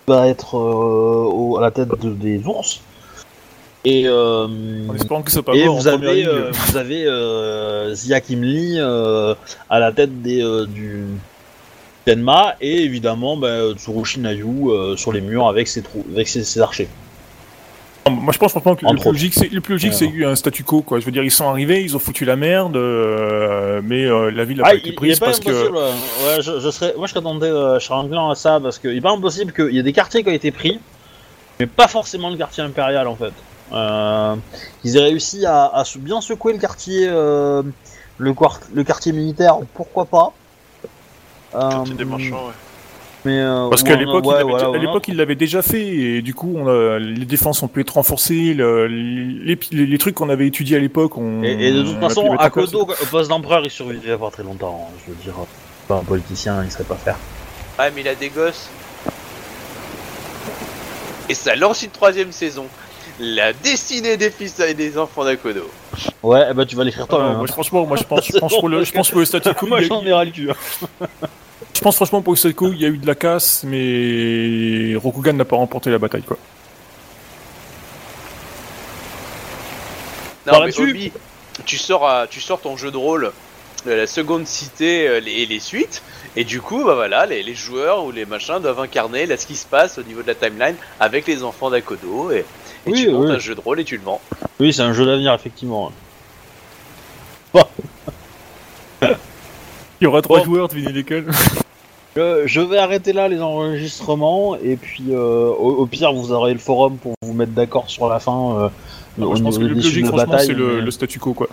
va 0.08 0.28
être 0.28 0.54
au- 0.56 1.58
à 1.58 1.62
la 1.62 1.72
tête 1.72 1.90
de- 2.00 2.12
des 2.14 2.42
ours. 2.46 2.82
Et, 3.84 4.04
euh, 4.08 4.48
En 4.90 4.94
que 5.24 5.40
pas 5.42 5.54
et 5.56 5.68
en 5.68 5.76
vous 5.76 5.88
avez, 5.88 6.26
euh, 6.28 6.52
vous 6.52 6.78
avez 6.78 7.06
euh, 7.06 7.94
Zia 7.94 8.20
Kim 8.22 8.42
Lee 8.44 8.78
euh, 8.80 9.36
à 9.70 9.80
la 9.80 9.92
tête 9.92 10.22
des, 10.24 10.42
du 10.66 11.04
Tenma 12.06 12.56
et 12.62 12.84
évidemment 12.84 13.36
bah, 13.38 13.74
Tsurushi 13.76 14.20
Nayu 14.20 14.70
euh, 14.70 14.96
sur 14.96 15.12
les 15.12 15.22
murs 15.22 15.48
avec 15.48 15.68
ses, 15.68 15.82
trous, 15.82 16.06
avec 16.14 16.28
ses, 16.28 16.44
ses 16.44 16.62
archers. 16.62 16.88
Moi, 18.08 18.32
je 18.32 18.38
pense 18.38 18.52
franchement 18.52 18.76
que 18.76 18.86
le 18.86 19.00
plus 19.00 19.12
logique, 19.12 19.34
c'est, 19.34 19.52
le 19.52 19.62
plus 19.62 19.74
logique, 19.74 19.94
c'est 19.94 20.08
qu'il 20.08 20.20
y 20.20 20.24
a 20.26 20.30
un 20.30 20.36
statu 20.36 20.64
quo, 20.64 20.82
quoi. 20.84 21.00
Je 21.00 21.06
veux 21.06 21.12
dire, 21.12 21.24
ils 21.24 21.32
sont 21.32 21.50
arrivés, 21.50 21.82
ils 21.82 21.96
ont 21.96 22.00
foutu 22.00 22.24
la 22.24 22.36
merde, 22.36 22.76
euh, 22.78 23.82
mais 23.84 24.06
euh, 24.06 24.30
la 24.30 24.46
ville 24.46 24.62
a 24.62 24.66
Ah, 24.66 24.70
pas 24.70 24.76
il, 24.76 24.80
été 24.82 24.92
prise 24.92 25.20
pas 25.20 25.26
parce 25.26 25.40
que. 25.40 25.50
Ouais, 25.50 26.40
je, 26.40 26.60
je 26.60 26.70
serais, 26.70 26.94
moi 26.98 27.08
je 27.08 27.14
serais 27.14 27.24
tenté, 27.24 27.48
euh, 27.48 27.80
je 27.80 27.86
serais 27.86 27.96
enclin 27.96 28.30
à 28.30 28.36
ça 28.36 28.60
parce 28.62 28.78
qu'il 28.78 28.96
est 28.96 29.02
pas 29.02 29.10
impossible 29.10 29.52
qu'il 29.54 29.72
y 29.72 29.80
ait 29.80 29.84
des 29.84 29.92
quartiers 29.92 30.22
qui 30.22 30.30
ont 30.30 30.34
été 30.34 30.52
pris, 30.52 30.80
mais 31.60 31.66
pas 31.66 31.88
forcément 31.88 32.30
le 32.30 32.38
quartier 32.38 32.62
impérial 32.62 33.08
en 33.08 33.16
fait. 33.16 33.34
Ils 34.84 34.98
aient 34.98 35.02
réussi 35.02 35.44
à, 35.48 35.84
bien 35.98 36.22
secouer 36.22 36.54
le 36.54 36.60
quartier, 36.60 37.08
le, 37.08 38.34
quart- 38.36 38.60
le 38.72 38.84
quartier 38.84 39.14
militaire, 39.14 39.58
pourquoi 39.74 40.06
pas. 40.06 40.32
Euh, 41.56 41.94
des 41.94 42.06
marchands, 42.06 42.48
ouais. 42.48 42.54
Mais 43.24 43.40
euh, 43.40 43.70
Parce 43.70 43.82
qu'à 43.82 43.96
l'époque, 43.96 44.24
ouais, 44.26 44.34
il 44.34 44.38
l'avait 44.38 44.44
voilà, 44.44 44.58
déjà- 44.58 44.66
à 44.66 44.70
voilà. 44.70 44.84
l'époque, 44.84 45.08
il 45.08 45.16
l'avait 45.16 45.36
déjà 45.36 45.62
fait, 45.64 45.82
et 45.84 46.22
du 46.22 46.36
coup, 46.36 46.54
on 46.56 46.68
a, 46.68 47.00
les 47.00 47.26
défenses 47.26 47.64
ont 47.64 47.68
pu 47.68 47.82
être 47.82 47.94
renforcées, 47.96 48.54
le- 48.54 48.86
les, 48.88 49.58
les, 49.72 49.86
les 49.88 49.98
trucs 49.98 50.14
qu'on 50.14 50.30
avait 50.30 50.46
étudiés 50.46 50.78
à 50.78 50.80
l'époque, 50.80 51.18
on. 51.18 51.42
Et, 51.44 51.52
et 51.68 51.72
de 51.72 51.82
toute 51.84 52.00
façon, 52.00 52.24
place. 52.30 52.46
Akodo, 52.46 52.82
au 52.82 53.06
poste 53.10 53.30
d'empereur, 53.30 53.62
il 53.64 53.72
survivrait 53.72 54.18
pas 54.18 54.30
très 54.30 54.44
longtemps. 54.44 54.90
hein, 54.92 54.94
je 55.08 55.12
veux 55.12 55.18
dire, 55.24 55.34
pas 55.88 55.96
un 55.96 56.04
politicien, 56.04 56.64
il 56.64 56.72
serait 56.72 56.84
pas 56.84 56.98
faire. 56.98 57.18
Ouais, 57.80 57.92
mais 57.96 58.02
il 58.02 58.08
a 58.08 58.14
des 58.16 58.30
gosses. 58.30 58.70
Et 61.28 61.34
ça 61.34 61.56
lance 61.56 61.82
une 61.82 61.90
troisième 61.90 62.32
saison. 62.32 62.68
La 63.20 63.54
destinée 63.54 64.18
des 64.18 64.30
fils 64.30 64.60
et 64.60 64.74
des 64.76 64.98
enfants 65.00 65.24
d'Akodo. 65.24 65.70
Ouais, 66.22 66.54
bah 66.54 66.66
tu 66.66 66.76
vas 66.76 66.84
l'écrire 66.84 67.06
Ah, 67.10 67.16
toi. 67.16 67.34
moi, 67.34 67.46
je- 67.48 67.52
franchement, 67.54 67.86
moi, 67.88 67.98
je 67.98 68.04
pense, 68.04 68.28
je 68.32 68.38
pense 68.38 68.56
pour 68.60 68.70
le, 68.70 68.84
je 68.84 68.92
pense 68.92 69.10
pour 69.10 69.20
le 69.20 69.26
statu 69.26 69.52
quo, 69.56 69.66
Moi 69.70 69.82
j'en 69.82 70.04
ai 70.06 70.14
ras 70.14 70.26
le 70.26 70.32
cul. 70.32 70.50
je 71.74 71.82
pense 71.82 71.96
franchement 71.96 72.22
pour 72.22 72.36
quo, 72.56 72.72
il 72.72 72.82
y 72.82 72.86
a 72.86 72.90
eu 72.90 72.98
de 72.98 73.08
la 73.08 73.16
casse, 73.16 73.64
mais 73.66 74.96
Rokugan 74.96 75.34
n'a 75.34 75.46
pas 75.46 75.56
remporté 75.56 75.90
la 75.90 75.98
bataille, 75.98 76.24
quoi. 76.24 76.38
Non, 80.46 80.52
Par 80.52 80.60
mais 80.62 80.66
là-dessus 80.68 80.90
Obi, 80.92 81.12
tu 81.66 81.78
sors, 81.78 82.08
à- 82.08 82.28
tu 82.28 82.40
sors 82.42 82.62
ton 82.62 82.78
jeu 82.78 82.92
de 82.92 82.98
rôle 82.98 83.32
de 83.86 83.92
la 83.92 84.08
seconde 84.08 84.46
cité 84.48 85.08
euh, 85.08 85.20
les- 85.20 85.32
et 85.42 85.46
les 85.46 85.60
suites, 85.60 86.02
et 86.36 86.44
du 86.44 86.60
coup, 86.62 86.84
bah 86.84 86.96
voilà, 86.96 87.26
les, 87.26 87.42
les 87.44 87.56
joueurs 87.56 88.04
ou 88.06 88.12
les 88.12 88.26
machins 88.26 88.60
doivent 88.60 88.80
incarner 88.80 89.26
là, 89.26 89.38
ce 89.38 89.46
qui 89.48 89.56
se 89.56 89.66
passe 89.66 89.98
au 89.98 90.04
niveau 90.04 90.22
de 90.22 90.28
la 90.28 90.36
timeline 90.36 90.76
avec 91.00 91.26
les 91.28 91.44
enfants 91.44 91.70
d'Akodo, 91.70 92.32
et, 92.32 92.40
et 92.40 92.46
Oui, 92.92 93.04
tu 93.06 93.10
montes 93.12 93.28
oui. 93.30 93.36
un 93.36 93.40
jeu 93.40 93.56
de 93.56 93.62
rôle 93.62 93.80
et 93.80 93.84
tu 93.84 93.98
le 93.98 94.04
vends. 94.04 94.22
Oui, 94.60 94.74
c'est 94.74 94.82
un 94.82 94.94
jeu 94.94 95.06
d'avenir, 95.06 95.34
effectivement. 95.34 95.92
Il 100.02 100.04
y 100.06 100.08
aura 100.08 100.22
trois 100.22 100.44
joueurs, 100.44 100.68
devinez 100.68 100.92
lesquels. 100.92 101.26
Je, 102.18 102.44
je 102.46 102.62
vais 102.62 102.78
arrêter 102.78 103.12
là 103.12 103.28
les 103.28 103.42
enregistrements, 103.42 104.56
et 104.56 104.78
puis 104.78 105.04
euh, 105.10 105.50
au, 105.50 105.72
au 105.80 105.86
pire, 105.86 106.14
vous 106.14 106.32
aurez 106.32 106.54
le 106.54 106.60
forum 106.60 106.96
pour 106.96 107.12
vous 107.22 107.34
mettre 107.34 107.52
d'accord 107.52 107.90
sur 107.90 108.08
la 108.08 108.20
fin. 108.22 108.56
euh, 108.58 108.70
Non, 109.18 109.36
je 109.36 109.44
pense 109.44 109.58
que 109.58 109.64
le 109.66 109.74
plus 109.74 109.84
logique, 109.84 110.06
franchement, 110.08 110.38
c'est 110.40 110.54
le, 110.54 110.76
mais- 110.78 110.82
le 110.82 110.92
statu 110.92 111.20
quo, 111.20 111.34
quoi. 111.34 111.50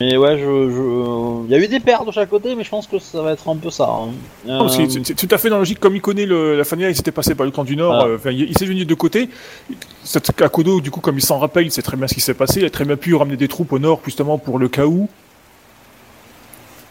Mais 0.00 0.16
ouais, 0.16 0.36
je, 0.36 0.42
je... 0.42 1.44
il 1.46 1.50
y 1.52 1.54
a 1.54 1.58
eu 1.64 1.68
des 1.68 1.78
pertes 1.78 2.04
de 2.08 2.10
chaque 2.10 2.28
côté, 2.28 2.56
mais 2.56 2.64
je 2.64 2.70
pense 2.70 2.88
que 2.88 2.98
ça 2.98 3.22
va 3.22 3.30
être 3.30 3.48
un 3.48 3.54
peu 3.54 3.70
ça. 3.70 3.88
hein. 3.88 4.08
Non, 4.44 4.64
Euh, 4.64 4.68
c'est- 4.68 5.04
c'est 5.04 5.14
tout 5.14 5.32
à 5.32 5.38
fait 5.38 5.48
dans 5.48 5.54
la 5.54 5.60
logique, 5.60 5.78
comme 5.78 5.94
il 5.94 6.00
connaît 6.02 6.26
le, 6.26 6.56
la 6.58 6.64
famille, 6.64 6.86
il 6.88 6.96
s'était 6.96 7.12
passé 7.12 7.36
par 7.36 7.46
le 7.46 7.52
camp 7.52 7.62
du 7.62 7.76
Nord, 7.76 7.94
Ah. 7.94 8.06
euh, 8.08 8.16
enfin, 8.16 8.32
il, 8.32 8.50
il 8.50 8.58
s'est 8.58 8.66
venu 8.66 8.80
de 8.80 8.88
deux 8.88 8.96
côtés. 8.96 9.28
Cet 10.02 10.42
Akodo, 10.42 10.80
du 10.80 10.90
coup, 10.90 10.98
comme 10.98 11.18
il 11.18 11.24
s'en 11.24 11.38
rappelle, 11.38 11.66
il 11.66 11.70
sait 11.70 11.82
très 11.82 11.96
bien 11.96 12.08
ce 12.08 12.14
qui 12.14 12.20
s'est 12.20 12.34
passé, 12.34 12.58
il 12.58 12.66
a 12.66 12.70
très 12.70 12.84
bien 12.84 12.96
pu 12.96 13.14
ramener 13.14 13.36
des 13.36 13.46
troupes 13.46 13.72
au 13.72 13.78
Nord, 13.78 14.00
justement, 14.04 14.38
pour 14.38 14.58
le 14.58 14.68
cas 14.68 14.86
où. 14.86 15.08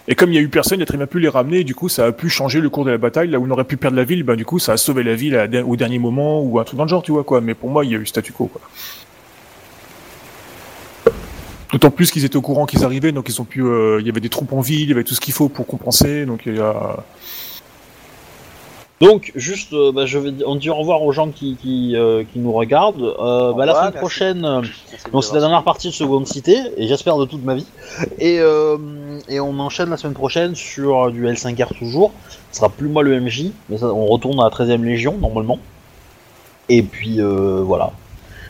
Et 0.08 0.16
comme 0.16 0.32
il 0.32 0.36
y 0.36 0.38
a 0.38 0.42
eu 0.42 0.50
personne, 0.50 0.80
il 0.80 0.84
a 0.84 0.86
très 0.86 0.98
bien 0.98 1.08
pu 1.08 1.20
les 1.20 1.30
ramener, 1.30 1.60
et 1.60 1.64
du 1.64 1.76
coup, 1.76 1.88
ça 1.88 2.08
a 2.08 2.12
pu 2.12 2.30
changer 2.30 2.60
le 2.60 2.70
cours 2.70 2.84
de 2.84 2.92
la 2.92 2.98
bataille, 2.98 3.30
là 3.30 3.40
où 3.40 3.46
on 3.46 3.52
aurait 3.52 3.64
pu 3.64 3.78
perdre 3.78 3.96
la 3.96 4.04
ville, 4.04 4.24
ben, 4.24 4.36
du 4.36 4.44
coup, 4.44 4.60
ça 4.60 4.74
a 4.74 4.78
sauvé 4.78 5.04
la 5.04 5.16
ville 5.16 5.64
au 5.66 5.76
dernier 5.78 6.00
moment, 6.00 6.42
ou 6.42 6.60
un 6.60 6.64
truc 6.66 6.78
dans 6.78 6.84
le 6.84 6.90
genre, 6.90 7.04
tu 7.04 7.12
vois, 7.12 7.24
quoi. 7.24 7.40
Mais 7.40 7.54
pour 7.54 7.70
moi, 7.70 7.86
il 7.86 7.92
y 7.92 7.96
a 7.96 7.98
eu 7.98 8.06
statu 8.06 8.34
quo. 8.34 8.52
D'autant 11.72 11.90
plus 11.90 12.12
qu'ils 12.12 12.26
étaient 12.26 12.36
au 12.36 12.42
courant 12.42 12.66
qu'ils 12.66 12.84
arrivaient, 12.84 13.12
donc 13.12 13.30
ils 13.30 13.42
ont 13.42 13.46
pu, 13.46 13.64
euh, 13.64 14.00
il 14.00 14.06
y 14.06 14.10
avait 14.10 14.20
des 14.20 14.30
troupes 14.30 14.54
en 14.54 14.62
ville, 14.62 14.82
il 14.82 14.90
y 14.90 14.94
avait 14.94 15.04
tout 15.04 15.16
ce 15.16 15.22
qu'il 15.22 15.34
faut 15.34 15.50
pour 15.50 15.66
compenser, 15.66 16.26
donc 16.26 16.42
il 16.46 16.58
y 16.58 16.60
a, 16.60 17.04
Donc, 19.04 19.34
juste, 19.36 19.74
euh, 19.74 19.92
bah, 19.92 20.06
je 20.06 20.18
vais 20.18 20.32
on 20.46 20.56
dit 20.56 20.70
au 20.70 20.76
revoir 20.76 21.04
aux 21.04 21.12
gens 21.12 21.28
qui, 21.28 21.58
qui, 21.62 21.94
euh, 21.98 22.24
qui 22.32 22.40
nous 22.40 22.54
regardent. 22.54 23.04
Euh, 23.20 23.52
bah, 23.52 23.66
la 23.66 23.74
semaine 23.74 23.86
merci. 23.86 23.98
prochaine, 23.98 24.42
Merci 24.42 25.06
de 25.06 25.12
donc 25.12 25.24
c'est 25.26 25.34
la 25.34 25.42
dernière 25.42 25.64
partie 25.64 25.90
de 25.90 25.94
Seconde 25.94 26.26
Cité, 26.26 26.58
et 26.78 26.88
j'espère 26.88 27.18
de 27.18 27.26
toute 27.26 27.44
ma 27.44 27.56
vie. 27.56 27.68
Et, 28.20 28.40
et 29.28 29.40
on 29.42 29.60
enchaîne 29.60 29.90
la 29.90 29.98
semaine 29.98 30.14
prochaine 30.14 30.56
sur 30.56 31.12
du 31.12 31.26
L5R 31.26 31.78
toujours. 31.78 32.14
Ce 32.52 32.60
sera 32.60 32.70
plus 32.70 32.88
moi 32.88 33.04
le 33.04 33.20
MJ, 33.20 33.48
mais 33.68 33.78
ça, 33.78 33.88
on 33.88 34.06
retourne 34.06 34.40
à 34.40 34.44
la 34.44 34.50
13ème 34.50 34.84
Légion 34.84 35.18
normalement. 35.18 35.60
Et 36.70 36.82
puis 36.82 37.20
euh, 37.20 37.62
voilà. 37.62 37.92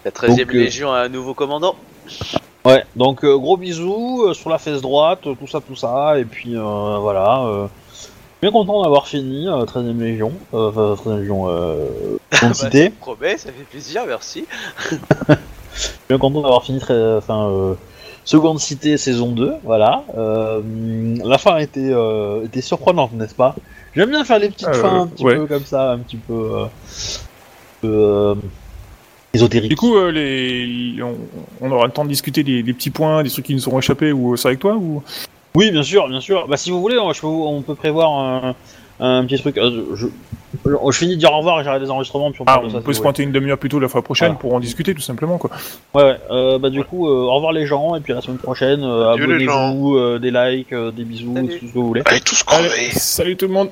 La 0.06 0.12
13 0.12 0.36
e 0.36 0.38
donc, 0.38 0.50
euh, 0.50 0.60
Légion 0.60 0.94
a 0.94 1.00
un 1.00 1.10
nouveau 1.10 1.34
commandant. 1.34 1.76
Ouais, 2.64 2.84
donc 2.96 3.26
gros 3.26 3.58
bisous 3.58 4.34
sur 4.36 4.52
la 4.52 4.60
fesse 4.60 4.82
droite, 4.82 5.22
tout 5.24 5.48
ça, 5.48 5.62
tout 5.62 5.76
ça, 5.76 6.20
et 6.20 6.26
puis 6.26 6.56
voilà. 6.56 7.70
Euh, 8.44 8.50
bien 8.50 8.52
content 8.52 8.82
d'avoir 8.84 9.08
fini 9.08 9.48
euh, 9.48 9.64
13ème 9.66 10.00
Légion, 10.00 10.32
euh, 10.54 10.70
enfin 10.70 10.96
13ème 11.12 11.20
Légion, 11.20 11.48
euh, 11.48 11.88
Seconde 12.32 12.50
Bah, 12.50 12.54
Cité. 12.54 12.84
ça 12.86 12.92
promet, 13.00 13.38
ça 13.38 13.50
fait 13.52 13.64
plaisir, 13.70 14.04
merci. 14.08 14.46
bien 16.10 16.18
content 16.18 16.42
d'avoir 16.42 16.64
fini 16.64 16.80
très, 16.80 17.16
enfin, 17.16 17.50
euh, 17.50 17.74
Seconde 18.26 18.60
Cité 18.60 18.98
saison 18.98 19.32
2, 19.32 19.54
voilà. 19.64 20.04
Euh, 20.18 20.62
la 21.24 21.38
fin 21.38 21.58
était, 21.58 21.92
euh, 21.92 22.46
était 22.46 22.62
surprenante, 22.62 23.14
n'est-ce 23.14 23.36
pas? 23.36 23.56
J'aime 23.96 24.10
bien 24.10 24.24
faire 24.26 24.40
les 24.40 24.50
petites 24.50 24.68
Euh, 24.68 24.74
fins 24.74 25.02
un 25.02 25.08
petit 25.08 25.24
ouais. 25.24 25.36
peu 25.36 25.46
comme 25.46 25.66
ça, 25.66 25.92
un 25.92 26.00
petit 26.00 26.18
peu, 26.18 26.34
euh, 26.34 26.66
euh, 27.86 28.36
ésotérique. 29.34 29.70
Du 29.70 29.76
coup, 29.76 29.96
euh, 29.96 30.12
les... 30.12 31.02
on, 31.02 31.16
on 31.62 31.72
aura 31.72 31.86
le 31.86 31.92
temps 31.92 32.04
de 32.04 32.10
discuter 32.10 32.44
des, 32.44 32.64
des 32.64 32.74
petits 32.74 32.90
points, 32.90 33.24
des 33.24 33.30
trucs 33.30 33.46
qui 33.46 33.54
nous 33.56 33.68
auront 33.68 33.80
échappé, 33.80 34.12
ou 34.12 34.36
c'est 34.36 34.50
avec 34.50 34.60
toi 34.60 34.76
ou? 34.76 35.02
Oui, 35.56 35.72
bien 35.72 35.84
sûr, 35.84 36.08
bien 36.08 36.20
sûr. 36.22 36.48
Bah, 36.48 36.58
si 36.58 36.72
vous 36.72 36.82
voulez, 36.82 36.98
on, 36.98 37.14
je 37.14 37.22
peux 37.22 37.28
vous- 37.28 37.46
on 37.46 37.62
peut 37.62 37.76
prévoir 37.76 38.12
un, 38.12 38.56
un 39.00 39.24
petit 39.26 39.40
truc. 39.40 39.58
Euh, 39.58 39.84
je, 39.96 40.08
je, 40.66 40.72
je 40.92 40.98
finis 40.98 41.14
de 41.16 41.20
dire 41.20 41.32
au 41.32 41.38
revoir 41.38 41.62
et 41.62 41.64
j'arrête 41.64 41.82
les 41.82 41.90
enregistrements, 41.92 42.32
puis 42.32 42.42
on 42.42 42.46
Ah, 42.48 42.62
ça. 42.72 42.78
si 42.80 42.84
peut 42.84 42.94
se 42.94 43.02
pointer 43.02 43.24
une 43.24 43.32
demi-heure 43.32 43.58
plus 43.58 43.70
tôt 43.70 43.80
la 43.80 43.88
fois 43.88 44.02
prochaine 44.02 44.30
Voilà. 44.30 44.40
pour 44.40 44.54
en 44.56 44.60
discuter 44.60 44.94
tout 44.96 45.02
simplement 45.02 45.38
quoi. 45.38 45.52
Ouais, 45.94 46.04
ouais. 46.04 46.18
Euh, 46.32 46.58
bah, 46.60 46.70
du 46.70 46.84
coup, 46.84 47.08
euh, 47.08 47.12
au 47.12 47.34
revoir 47.36 47.52
les 47.54 47.66
gens, 47.68 47.96
et 47.96 48.00
puis 48.00 48.14
à 48.14 48.16
la 48.16 48.22
semaine 48.22 48.38
prochaine, 48.40 48.84
euh, 48.84 49.12
abonnez-vous, 49.14 49.96
euh, 49.98 50.20
des 50.20 50.32
likes, 50.32 50.74
euh, 50.74 50.92
des 50.92 51.04
bisous, 51.04 51.34
Salut. 51.36 51.48
tout 51.60 51.68
ce 51.68 51.72
que 51.74 51.78
vous 51.80 51.88
voulez. 51.88 52.02
Allez, 52.06 52.22
tous 52.22 52.44
Allez, 52.48 52.70
salut 52.92 53.36
tout 53.38 53.48
le 53.48 53.54
monde 53.54 53.70